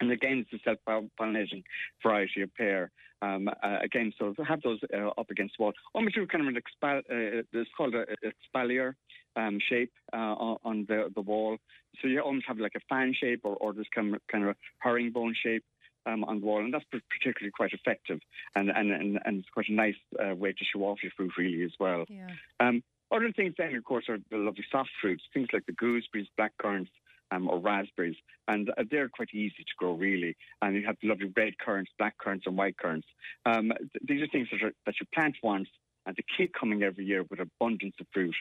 And 0.01 0.10
again, 0.10 0.47
it's 0.51 0.52
a 0.60 0.65
self-pollinating 0.65 1.65
variety 2.02 2.43
of 2.43 2.55
pear. 2.55 2.91
Um, 3.20 3.49
uh, 3.49 3.78
again, 3.83 4.12
so 4.18 4.35
have 4.47 4.62
those 4.62 4.78
uh, 4.94 5.09
up 5.18 5.31
against 5.31 5.57
the 5.59 5.65
wall. 5.65 5.73
Almost 5.94 6.15
do 6.15 6.27
kind 6.27 6.47
of 6.47 6.55
an 6.55 6.60
expal- 6.62 6.99
uh, 6.99 7.43
it's 7.52 7.70
called 7.77 7.94
an 7.94 8.07
espalier 8.25 8.94
um, 9.35 9.59
shape 9.68 9.93
uh, 10.12 10.35
on 10.65 10.86
the, 10.89 11.10
the 11.15 11.20
wall. 11.20 11.59
So 12.01 12.07
you 12.07 12.20
almost 12.20 12.47
have 12.47 12.59
like 12.59 12.77
a 12.77 12.81
fan 12.89 13.15
shape 13.18 13.41
or, 13.44 13.57
or 13.57 13.73
this 13.73 13.86
kind 13.94 14.15
of, 14.15 14.20
kind 14.31 14.44
of 14.44 14.57
herringbone 14.78 15.35
shape. 15.43 15.65
Um, 16.07 16.25
on 16.25 16.41
the 16.41 16.47
wall, 16.47 16.65
and 16.65 16.73
that's 16.73 16.86
particularly 16.86 17.51
quite 17.51 17.75
effective, 17.75 18.20
and 18.55 18.70
and, 18.70 18.93
and, 18.93 19.18
and 19.27 19.41
it's 19.41 19.49
quite 19.51 19.68
a 19.68 19.75
nice 19.75 19.97
uh, 20.18 20.35
way 20.35 20.52
to 20.52 20.65
show 20.65 20.81
off 20.85 21.02
your 21.02 21.12
fruit, 21.15 21.33
really, 21.36 21.62
as 21.65 21.73
well. 21.78 22.07
Yeah. 22.09 22.31
Um, 22.60 22.83
other 23.10 23.31
things 23.31 23.55
then, 23.59 23.75
of 23.75 23.85
course, 23.85 24.09
are 24.09 24.17
the 24.31 24.39
lovely 24.39 24.65
soft 24.73 24.89
fruits, 25.02 25.25
things 25.35 25.49
like 25.52 25.67
the 25.67 25.73
gooseberries, 25.73 26.28
blackcurrants, 26.39 26.89
um, 27.31 27.48
or 27.48 27.58
raspberries, 27.58 28.16
and 28.47 28.70
uh, 28.70 28.84
they're 28.90 29.08
quite 29.08 29.34
easy 29.34 29.58
to 29.58 29.74
grow 29.78 29.94
really. 29.94 30.36
And 30.62 30.74
you 30.76 30.86
have 30.86 30.97
lovely 31.02 31.32
red 31.36 31.58
currants, 31.58 31.90
black 31.98 32.16
currants, 32.18 32.47
and 32.47 32.57
white 32.57 32.76
currants. 32.76 33.07
Um, 33.47 33.73
th- 33.78 34.02
these 34.07 34.23
are 34.23 34.28
things 34.28 34.48
that, 34.52 34.62
are, 34.62 34.73
that 34.86 34.94
you 35.00 35.07
plant 35.15 35.36
once 35.42 35.68
and 36.07 36.16
they 36.16 36.24
keep 36.36 36.52
coming 36.58 36.82
every 36.82 37.05
year 37.05 37.24
with 37.31 37.39
abundance 37.40 37.94
of 38.00 38.07
fruit, 38.12 38.34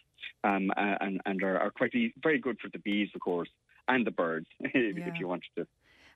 um, 0.43 0.72
and 0.77 1.19
and 1.25 1.43
are, 1.43 1.59
are 1.59 1.72
quite 1.72 1.91
very 2.24 2.40
good 2.40 2.57
for 2.61 2.69
the 2.72 2.80
bees, 2.80 3.09
of 3.14 3.22
course, 3.22 3.49
and 3.88 4.07
the 4.07 4.11
birds, 4.11 4.48
if, 4.59 4.98
Yeah. 4.98 5.07
if 5.07 5.19
you 5.19 5.27
wanted 5.27 5.49
to. 5.57 5.67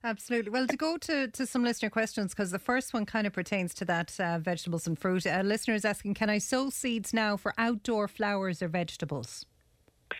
Absolutely. 0.03 0.49
Well, 0.49 0.65
to 0.65 0.77
go 0.77 0.97
to, 0.97 1.27
to 1.27 1.45
some 1.45 1.63
listener 1.63 1.91
questions, 1.91 2.33
because 2.33 2.49
the 2.49 2.57
first 2.57 2.91
one 2.93 3.05
kind 3.05 3.27
of 3.27 3.33
pertains 3.33 3.73
to 3.75 3.85
that 3.85 4.19
uh, 4.19 4.39
vegetables 4.39 4.87
and 4.87 4.97
fruit. 4.97 5.27
A 5.27 5.43
listener 5.43 5.75
is 5.75 5.85
asking, 5.85 6.15
can 6.15 6.27
I 6.27 6.39
sow 6.39 6.71
seeds 6.71 7.13
now 7.13 7.37
for 7.37 7.53
outdoor 7.59 8.07
flowers 8.07 8.63
or 8.63 8.67
vegetables? 8.67 9.45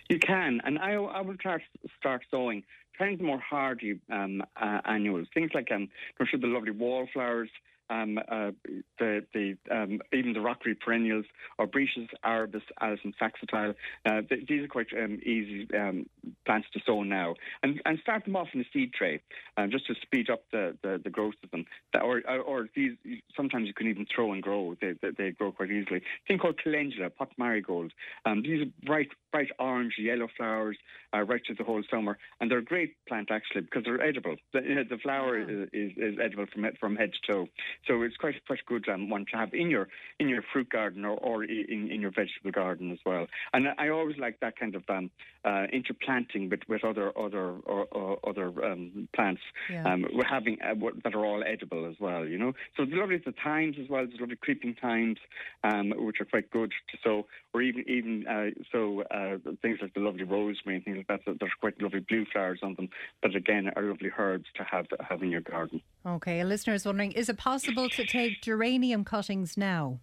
You 0.09 0.19
can, 0.19 0.61
and 0.63 0.79
I, 0.79 0.93
I 0.93 1.21
will 1.21 1.35
start, 1.39 1.61
start 1.99 2.23
sowing. 2.31 2.63
Trying 2.97 3.17
the 3.17 3.23
more 3.23 3.39
hardy 3.39 3.99
um, 4.11 4.43
uh, 4.61 4.81
annuals, 4.85 5.27
things 5.33 5.51
like 5.53 5.71
um, 5.71 5.87
sure 6.29 6.39
the 6.39 6.47
lovely 6.47 6.71
wallflowers, 6.71 7.49
um, 7.89 8.17
uh, 8.17 8.51
the 8.99 9.25
the 9.33 9.57
um, 9.69 10.01
even 10.13 10.33
the 10.33 10.41
rockery 10.41 10.75
perennials, 10.75 11.25
or 11.57 11.67
Breeches 11.67 12.07
arabis, 12.23 12.61
Alyssum 12.81 13.13
saxatile. 13.21 13.75
Uh, 14.05 14.21
th- 14.27 14.47
these 14.47 14.63
are 14.63 14.67
quite 14.67 14.87
um, 14.97 15.19
easy 15.23 15.67
um, 15.75 16.05
plants 16.45 16.67
to 16.74 16.80
sow 16.85 17.03
now, 17.03 17.35
and 17.64 17.82
and 17.85 18.00
start 18.00 18.25
them 18.25 18.35
off 18.35 18.48
in 18.53 18.61
a 18.61 18.66
seed 18.72 18.93
tray, 18.93 19.19
um, 19.58 19.72
just 19.72 19.88
to 19.88 19.95
speed 20.01 20.30
up 20.30 20.43
the, 20.51 20.77
the, 20.83 21.01
the 21.03 21.09
growth 21.09 21.35
of 21.43 21.51
them. 21.51 21.66
That, 21.93 22.03
or, 22.03 22.22
or 22.27 22.69
these 22.75 22.93
sometimes 23.35 23.67
you 23.67 23.74
can 23.74 23.88
even 23.88 24.06
throw 24.14 24.33
and 24.33 24.41
grow. 24.41 24.75
They 24.80 24.93
they, 25.01 25.09
they 25.17 25.32
grow 25.32 25.51
quite 25.51 25.72
easily. 25.72 25.98
A 25.98 26.27
thing 26.27 26.38
called 26.38 26.59
calendula, 26.61 27.09
pot 27.09 27.30
marigold. 27.38 27.91
Um, 28.25 28.43
these 28.43 28.61
are 28.61 28.85
bright 28.85 29.09
bright 29.32 29.50
orange, 29.59 29.93
yellow 29.98 30.27
flowers 30.38 30.77
uh, 31.14 31.22
right 31.22 31.41
through 31.45 31.56
the 31.56 31.64
whole 31.64 31.83
summer, 31.90 32.17
and 32.40 32.51
they're 32.51 32.59
a 32.59 32.64
great 32.64 32.95
plant 33.08 33.30
actually 33.32 33.61
because 33.61 33.83
they're 33.83 34.01
edible. 34.01 34.35
The, 34.53 34.85
the 34.90 34.98
flower 34.98 35.40
is, 35.40 35.69
is, 35.74 35.91
is 35.98 36.16
edible 36.24 36.45
from 36.51 36.64
head- 36.64 36.77
from 36.80 36.95
head 36.95 37.11
to 37.14 37.32
toe, 37.32 37.48
so 37.88 38.01
it's 38.03 38.17
quite 38.17 38.35
quite 38.45 38.59
a 38.59 38.69
good 38.69 38.88
um, 38.90 39.09
one 39.09 39.25
to 39.32 39.38
have 39.38 39.53
in 39.53 39.69
your 39.69 39.88
in 40.19 40.30
your 40.30 40.43
fruit 40.53 40.69
garden 40.69 41.06
or, 41.06 41.17
or 41.17 41.43
in, 41.43 41.90
in 41.91 42.01
your 42.01 42.11
vegetable 42.11 42.51
garden 42.51 42.91
as 42.91 43.00
well. 43.06 43.27
And 43.53 43.67
I 43.77 43.90
always 43.90 44.17
like 44.17 44.40
that 44.41 44.58
kind 44.58 44.75
of 44.75 44.83
um, 44.90 45.09
uh, 45.43 45.66
interplanting 45.72 46.10
with, 46.49 46.61
with 46.67 46.83
other 46.83 47.11
other 47.17 47.51
or, 47.65 47.85
or 47.91 48.19
other 48.27 48.48
um, 48.65 49.07
plants. 49.15 49.41
Yeah. 49.69 49.91
Um, 49.91 50.06
we're 50.14 50.25
having 50.25 50.57
uh, 50.61 50.75
what- 50.75 51.01
that 51.03 51.15
are 51.15 51.25
all 51.25 51.43
edible 51.43 51.85
as 51.90 51.95
well. 51.99 52.25
You 52.25 52.38
know, 52.38 52.53
so 52.77 52.85
the 52.85 52.95
lovely 52.95 53.17
the 53.17 53.33
thymes 53.43 53.75
as 53.81 53.90
well. 53.90 54.06
There's 54.06 54.19
lovely 54.19 54.35
creeping 54.35 54.75
thymes, 54.81 55.17
um, 55.64 55.91
which 55.95 56.19
are 56.22 56.25
quite 56.25 56.49
good 56.51 56.72
to 56.91 56.98
sow, 57.03 57.27
or 57.53 57.61
even 57.61 57.83
even 57.88 58.25
uh, 58.27 58.49
so 58.72 59.03
uh, 59.03 59.38
things 59.61 59.80
like 59.81 59.93
the 59.93 59.99
lovely 60.01 60.23
rosemary 60.23 60.75
and 60.77 60.83
things 60.85 60.98
like 60.98 61.07
that. 61.07 61.22
that- 61.25 61.40
There's 61.40 61.53
quite 61.59 61.81
lovely 61.81 62.01
blue 62.01 62.25
flowers 62.31 62.59
on 62.61 62.75
them, 62.75 62.90
but 63.22 63.35
again, 63.35 63.72
are 63.75 63.83
lovely 63.83 64.11
herbs 64.17 64.45
to 64.56 64.64
have 64.64 64.88
have 65.09 65.22
in 65.23 65.30
your 65.31 65.41
garden. 65.41 65.81
Okay, 66.06 66.40
a 66.40 66.45
listener 66.45 66.73
is 66.73 66.85
wondering, 66.85 67.11
is 67.14 67.30
it 67.30 67.38
possible 67.38 67.88
to 67.90 68.06
take 68.06 68.41
geranium 68.41 69.03
cuttings 69.03 69.57
now? 69.57 69.99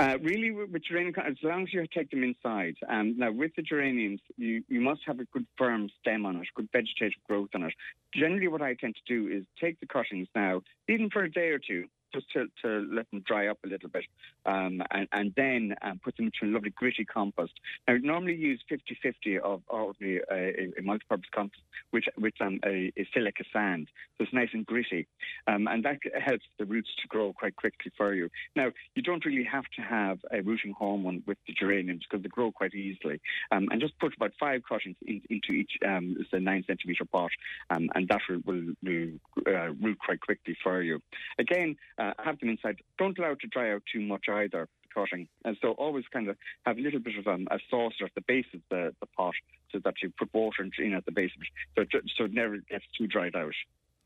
Uh, 0.00 0.16
really, 0.22 0.50
with 0.50 0.82
geranium, 0.82 1.14
as 1.26 1.36
long 1.42 1.64
as 1.64 1.74
you 1.74 1.86
take 1.94 2.10
them 2.10 2.24
inside. 2.24 2.74
Um, 2.88 3.18
now, 3.18 3.30
with 3.30 3.54
the 3.54 3.60
geraniums, 3.60 4.20
you, 4.38 4.64
you 4.66 4.80
must 4.80 5.02
have 5.06 5.20
a 5.20 5.26
good 5.26 5.46
firm 5.58 5.90
stem 6.00 6.24
on 6.24 6.36
it, 6.36 6.48
good 6.54 6.70
vegetative 6.72 7.18
growth 7.28 7.50
on 7.54 7.64
it. 7.64 7.74
Generally, 8.14 8.48
what 8.48 8.62
I 8.62 8.72
tend 8.72 8.96
to 8.96 9.14
do 9.14 9.28
is 9.30 9.44
take 9.60 9.78
the 9.78 9.86
cuttings 9.86 10.28
now, 10.34 10.62
even 10.88 11.10
for 11.10 11.22
a 11.24 11.30
day 11.30 11.48
or 11.48 11.58
two, 11.58 11.84
just 12.14 12.32
to, 12.32 12.46
to 12.62 12.88
let 12.90 13.10
them 13.10 13.22
dry 13.26 13.48
up 13.48 13.58
a 13.62 13.68
little 13.68 13.90
bit, 13.90 14.06
um, 14.46 14.82
and, 14.90 15.08
and 15.12 15.32
then 15.36 15.74
um, 15.82 16.00
put 16.02 16.16
them 16.16 16.26
into 16.26 16.50
a 16.50 16.54
lovely 16.54 16.70
gritty 16.70 17.04
compost. 17.04 17.52
Now, 17.86 17.94
we 17.94 18.00
normally 18.00 18.34
use 18.34 18.62
50-50 18.70 19.38
of, 19.40 19.62
of 19.70 19.96
the, 20.00 20.20
uh, 20.30 20.34
a, 20.34 20.72
a 20.78 20.82
multi-purpose 20.82 21.28
compost 21.34 21.62
with, 21.92 22.04
with 22.18 22.34
um, 22.40 22.60
a, 22.64 22.92
a 22.96 23.08
silica 23.12 23.44
sand, 23.52 23.88
so 24.18 24.24
it's 24.24 24.32
nice 24.32 24.50
and 24.52 24.66
gritty, 24.66 25.06
um, 25.46 25.66
and 25.66 25.84
that 25.84 25.98
helps 26.20 26.44
the 26.58 26.64
roots 26.64 26.90
to 27.02 27.08
grow 27.08 27.32
quite 27.32 27.56
quickly 27.56 27.92
for 27.96 28.14
you. 28.14 28.28
Now, 28.54 28.70
you 28.94 29.02
don't 29.02 29.24
really 29.24 29.44
have 29.44 29.64
to 29.76 29.82
have 29.82 30.18
a 30.30 30.42
rooting 30.42 30.74
hormone 30.76 31.22
with 31.26 31.38
the 31.46 31.52
geraniums 31.52 32.04
because 32.08 32.22
they 32.22 32.28
grow 32.28 32.52
quite 32.52 32.74
easily, 32.74 33.20
um, 33.50 33.68
and 33.70 33.80
just 33.80 33.98
put 33.98 34.14
about 34.14 34.32
five 34.38 34.62
cuttings 34.68 34.96
in, 35.06 35.20
into 35.30 35.52
each 35.52 35.72
um, 35.86 36.16
it's 36.18 36.30
a 36.32 36.40
nine 36.40 36.64
centimetre 36.66 37.04
pot, 37.04 37.30
um, 37.70 37.88
and 37.94 38.08
that 38.08 38.20
will, 38.28 38.40
will, 38.44 38.74
will 38.82 39.10
uh, 39.46 39.72
root 39.80 39.98
quite 39.98 40.20
quickly 40.20 40.56
for 40.62 40.82
you. 40.82 41.00
Again, 41.38 41.76
uh, 41.98 42.12
have 42.18 42.38
them 42.40 42.50
inside. 42.50 42.80
Don't 42.98 43.18
allow 43.18 43.32
it 43.32 43.40
to 43.40 43.46
dry 43.46 43.72
out 43.72 43.82
too 43.92 44.00
much 44.00 44.26
either. 44.32 44.68
the 44.82 44.88
Cutting, 44.94 45.28
and 45.44 45.56
so 45.62 45.72
always 45.72 46.04
kind 46.12 46.28
of 46.28 46.36
have 46.66 46.78
a 46.78 46.80
little 46.80 47.00
bit 47.00 47.16
of 47.18 47.26
um, 47.26 47.46
a 47.50 47.58
saucer 47.70 48.04
at 48.04 48.14
the 48.14 48.22
base 48.22 48.46
of 48.52 48.60
the, 48.70 48.94
the 49.00 49.06
pot, 49.06 49.34
so 49.70 49.78
that 49.84 49.94
you 50.02 50.12
put 50.18 50.32
water 50.34 50.66
in 50.78 50.94
at 50.94 51.04
the 51.04 51.12
base 51.12 51.30
of 51.36 51.42
it, 51.42 51.88
so 51.92 51.98
it, 51.98 52.04
so 52.16 52.24
it 52.24 52.34
never 52.34 52.56
gets 52.58 52.84
too 52.96 53.06
dried 53.06 53.36
out. 53.36 53.54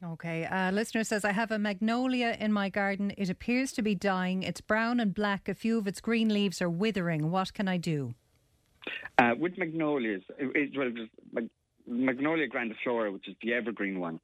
Okay, 0.02 0.46
a 0.50 0.70
listener 0.70 1.04
says, 1.04 1.24
I 1.24 1.32
have 1.32 1.50
a 1.50 1.58
magnolia 1.58 2.36
in 2.38 2.52
my 2.52 2.68
garden. 2.68 3.12
It 3.16 3.30
appears 3.30 3.72
to 3.72 3.82
be 3.82 3.94
dying. 3.94 4.42
It's 4.42 4.60
brown 4.60 5.00
and 5.00 5.14
black. 5.14 5.48
A 5.48 5.54
few 5.54 5.78
of 5.78 5.86
its 5.86 6.00
green 6.00 6.28
leaves 6.28 6.60
are 6.60 6.68
withering. 6.68 7.30
What 7.30 7.54
can 7.54 7.68
I 7.68 7.78
do? 7.78 8.14
Uh, 9.16 9.30
with 9.38 9.56
magnolias, 9.56 10.22
it, 10.38 10.74
it, 10.74 11.16
well, 11.32 11.48
Magnolia 11.86 12.48
grandiflora, 12.48 13.12
which 13.12 13.28
is 13.28 13.34
the 13.42 13.52
evergreen 13.52 14.00
one, 14.00 14.20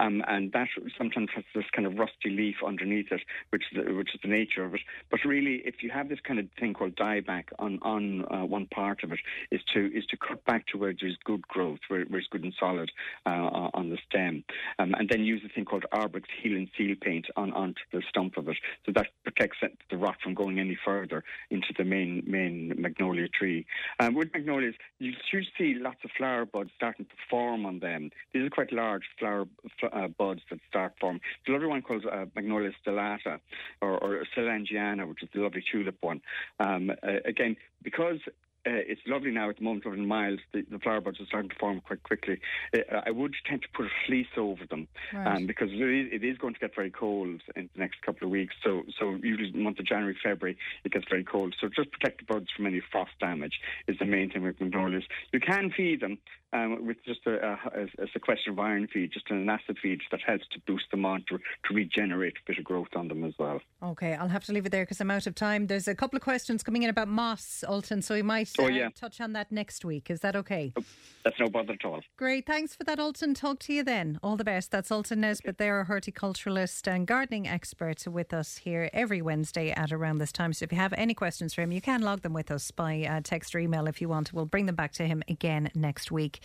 um, 0.00 0.22
and 0.28 0.52
that 0.52 0.68
sometimes 0.96 1.28
has 1.34 1.44
this 1.54 1.64
kind 1.74 1.86
of 1.86 1.98
rusty 1.98 2.30
leaf 2.30 2.56
underneath 2.66 3.10
it, 3.10 3.22
which 3.50 3.62
is 3.72 3.84
the, 3.84 3.94
which 3.94 4.14
is 4.14 4.20
the 4.22 4.28
nature 4.28 4.64
of 4.64 4.74
it. 4.74 4.80
But 5.10 5.20
really, 5.24 5.62
if 5.64 5.82
you 5.82 5.90
have 5.90 6.08
this 6.08 6.18
kind 6.26 6.38
of 6.38 6.46
thing 6.58 6.74
called 6.74 6.96
dieback 6.96 7.44
on 7.58 7.78
on 7.82 8.24
uh, 8.32 8.44
one 8.44 8.66
part 8.66 9.02
of 9.04 9.12
it, 9.12 9.20
is 9.50 9.60
to 9.74 9.86
is 9.96 10.04
to 10.06 10.16
cut 10.16 10.44
back 10.44 10.66
to 10.68 10.78
where 10.78 10.94
there's 10.98 11.16
good 11.24 11.42
growth, 11.48 11.80
where, 11.88 12.04
where 12.04 12.20
it's 12.20 12.28
good 12.28 12.44
and 12.44 12.54
solid 12.58 12.90
uh, 13.26 13.70
on 13.74 13.90
the 13.90 13.98
stem, 14.08 14.44
um, 14.78 14.94
and 14.98 15.08
then 15.08 15.24
use 15.24 15.42
a 15.44 15.48
thing 15.48 15.64
called 15.64 15.86
Arbrex 15.92 16.24
heel 16.42 16.56
and 16.56 16.68
seal 16.76 16.94
paint 17.00 17.26
on 17.36 17.52
onto 17.52 17.80
the 17.92 18.02
stump 18.08 18.36
of 18.36 18.48
it, 18.48 18.56
so 18.84 18.92
that 18.92 19.06
protects 19.24 19.58
the 19.90 19.96
rot 19.96 20.16
from 20.22 20.34
going 20.34 20.58
any 20.58 20.76
further 20.84 21.24
into 21.50 21.68
the 21.76 21.84
main 21.84 22.22
main 22.26 22.74
magnolia 22.76 23.28
tree. 23.28 23.66
Um, 24.00 24.14
with 24.14 24.32
magnolias, 24.32 24.74
you 24.98 25.12
should 25.30 25.46
see 25.56 25.74
lots 25.78 25.98
of 26.04 26.10
flower 26.16 26.44
buds 26.44 26.70
starting 26.98 27.06
to 27.06 27.16
form 27.30 27.66
on 27.66 27.78
them. 27.80 28.10
These 28.32 28.44
are 28.44 28.50
quite 28.50 28.72
large 28.72 29.04
flower 29.18 29.46
uh, 29.92 30.08
buds 30.08 30.40
that 30.50 30.60
start 30.68 30.94
forming. 31.00 31.20
The 31.46 31.52
lovely 31.52 31.68
one 31.68 31.82
called 31.82 32.04
uh, 32.06 32.26
Magnolia 32.34 32.70
stellata 32.84 33.40
or, 33.80 33.98
or 33.98 34.18
which 34.18 35.22
is 35.22 35.28
the 35.34 35.40
lovely 35.40 35.62
tulip 35.70 35.96
one. 36.00 36.20
Um, 36.60 36.90
uh, 36.90 37.20
again, 37.24 37.56
because 37.82 38.18
uh, 38.66 38.82
it's 38.86 39.00
lovely 39.06 39.30
now 39.30 39.48
at 39.48 39.56
the 39.56 39.62
moment 39.62 39.86
over 39.86 39.94
in 39.94 40.06
miles. 40.06 40.40
The, 40.52 40.62
the, 40.70 40.78
flower 40.78 41.00
buds 41.00 41.20
are 41.20 41.26
starting 41.26 41.48
to 41.48 41.56
form 41.56 41.80
quite 41.80 42.02
quickly. 42.02 42.40
Uh, 42.76 43.00
I 43.06 43.10
would 43.10 43.34
tend 43.48 43.62
to 43.62 43.68
put 43.74 43.86
a 43.86 43.88
fleece 44.06 44.26
over 44.36 44.66
them 44.68 44.88
right. 45.14 45.36
um, 45.36 45.46
because 45.46 45.70
it 45.72 45.76
is, 45.76 46.08
it 46.12 46.24
is, 46.24 46.36
going 46.38 46.54
to 46.54 46.60
get 46.60 46.74
very 46.74 46.90
cold 46.90 47.40
in 47.56 47.70
the 47.74 47.80
next 47.80 48.02
couple 48.02 48.26
of 48.26 48.30
weeks. 48.30 48.54
So, 48.62 48.82
so 48.98 49.16
usually 49.22 49.52
the 49.52 49.58
month 49.58 49.78
of 49.78 49.86
January, 49.86 50.16
February, 50.22 50.58
it 50.84 50.92
gets 50.92 51.06
very 51.08 51.24
cold. 51.24 51.54
So 51.60 51.68
just 51.68 51.90
protect 51.92 52.18
the 52.18 52.32
buds 52.32 52.48
from 52.54 52.66
any 52.66 52.82
frost 52.92 53.12
damage 53.20 53.60
is 53.86 53.96
the 53.98 54.04
main 54.04 54.30
thing 54.30 54.42
with 54.42 54.60
magnolias. 54.60 55.04
You 55.32 55.40
can 55.40 55.70
feed 55.70 56.00
them 56.00 56.18
um, 56.52 56.86
with 56.86 56.96
just 57.04 57.20
a, 57.26 57.36
a, 57.36 57.84
a, 58.02 58.06
sequester 58.12 58.50
of 58.50 58.58
iron 58.58 58.86
feed, 58.86 59.12
just 59.12 59.30
an 59.30 59.48
acid 59.48 59.76
feed 59.82 60.00
that 60.10 60.20
helps 60.26 60.46
to 60.52 60.60
boost 60.66 60.90
them 60.90 61.04
on 61.04 61.24
to, 61.28 61.38
to 61.38 61.74
regenerate 61.74 62.34
a 62.34 62.40
bit 62.46 62.58
of 62.58 62.64
growth 62.64 62.88
on 62.96 63.08
them 63.08 63.24
as 63.24 63.34
well. 63.38 63.60
Okay, 63.82 64.14
I'll 64.14 64.28
have 64.28 64.44
to 64.44 64.52
leave 64.52 64.64
it 64.64 64.72
there 64.72 64.84
because 64.84 65.00
I'm 65.00 65.10
out 65.10 65.26
of 65.26 65.34
time. 65.34 65.66
There's 65.66 65.88
a 65.88 65.94
couple 65.94 66.16
of 66.16 66.22
questions 66.22 66.62
coming 66.62 66.82
in 66.82 66.90
about 66.90 67.08
moss, 67.08 67.62
Ultan, 67.68 68.00
so 68.00 68.14
we 68.14 68.22
might 68.22 68.50
oh, 68.58 68.68
yeah. 68.68 68.88
touch 68.94 69.20
on 69.20 69.34
that 69.34 69.52
next 69.52 69.84
week. 69.84 70.10
Is 70.10 70.20
that 70.20 70.36
okay? 70.36 70.72
Oh, 70.76 70.84
that's 71.22 71.38
no 71.38 71.48
bother 71.48 71.74
at 71.74 71.84
all. 71.84 72.00
Great. 72.16 72.46
Thanks 72.46 72.74
for 72.74 72.84
that, 72.84 72.98
Ultan. 72.98 73.34
Talk 73.34 73.58
to 73.60 73.74
you 73.74 73.84
then. 73.84 74.18
All 74.22 74.36
the 74.36 74.44
best. 74.44 74.70
That's 74.70 74.90
Ultan 74.90 75.20
Nesbitt. 75.20 75.58
They're 75.58 75.82
a 75.82 75.86
horticulturalist 75.86 76.86
and 76.88 77.06
gardening 77.06 77.46
expert 77.46 78.06
with 78.06 78.32
us 78.32 78.58
here 78.58 78.88
every 78.94 79.20
Wednesday 79.20 79.70
at 79.70 79.92
around 79.92 80.18
this 80.18 80.32
time. 80.32 80.52
So 80.54 80.64
if 80.64 80.72
you 80.72 80.78
have 80.78 80.94
any 80.96 81.12
questions 81.12 81.52
for 81.52 81.60
him, 81.60 81.72
you 81.72 81.82
can 81.82 82.00
log 82.00 82.22
them 82.22 82.32
with 82.32 82.50
us 82.50 82.70
by 82.70 83.04
uh, 83.04 83.20
text 83.22 83.54
or 83.54 83.58
email 83.58 83.86
if 83.86 84.00
you 84.00 84.08
want. 84.08 84.32
We'll 84.32 84.46
bring 84.46 84.66
them 84.66 84.74
back 84.74 84.92
to 84.92 85.06
him 85.06 85.22
again 85.28 85.70
next 85.74 86.10
week. 86.10 86.37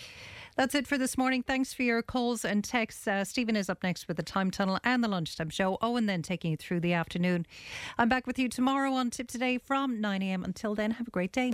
That's 0.56 0.76
it 0.76 0.86
for 0.86 1.00
this 1.00 1.18
morning. 1.18 1.42
Thanks 1.42 1.74
for 1.74 1.82
your 1.82 2.04
calls 2.04 2.46
and 2.46 2.64
texts. 2.64 3.08
Uh, 3.08 3.24
Stephen 3.24 3.56
is 3.56 3.70
up 3.70 3.82
next 3.82 4.08
with 4.08 4.18
the 4.18 4.24
Time 4.24 4.52
Tunnel 4.52 4.80
and 4.84 5.04
the 5.04 5.08
Lunchtime 5.08 5.50
Show. 5.50 5.80
Owen 5.82 6.06
then 6.06 6.22
taking 6.22 6.52
you 6.52 6.58
through 6.58 6.82
the 6.82 6.94
afternoon. 6.94 7.48
I'm 7.98 8.08
back 8.08 8.28
with 8.28 8.38
you 8.38 8.50
tomorrow 8.50 8.94
on 8.94 9.10
Tipp 9.10 9.28
Today 9.28 9.58
from 9.58 9.98
9am. 9.98 10.44
Until 10.44 10.76
then, 10.76 10.92
have 10.92 11.08
a 11.08 11.12
great 11.12 11.32
day. 11.32 11.54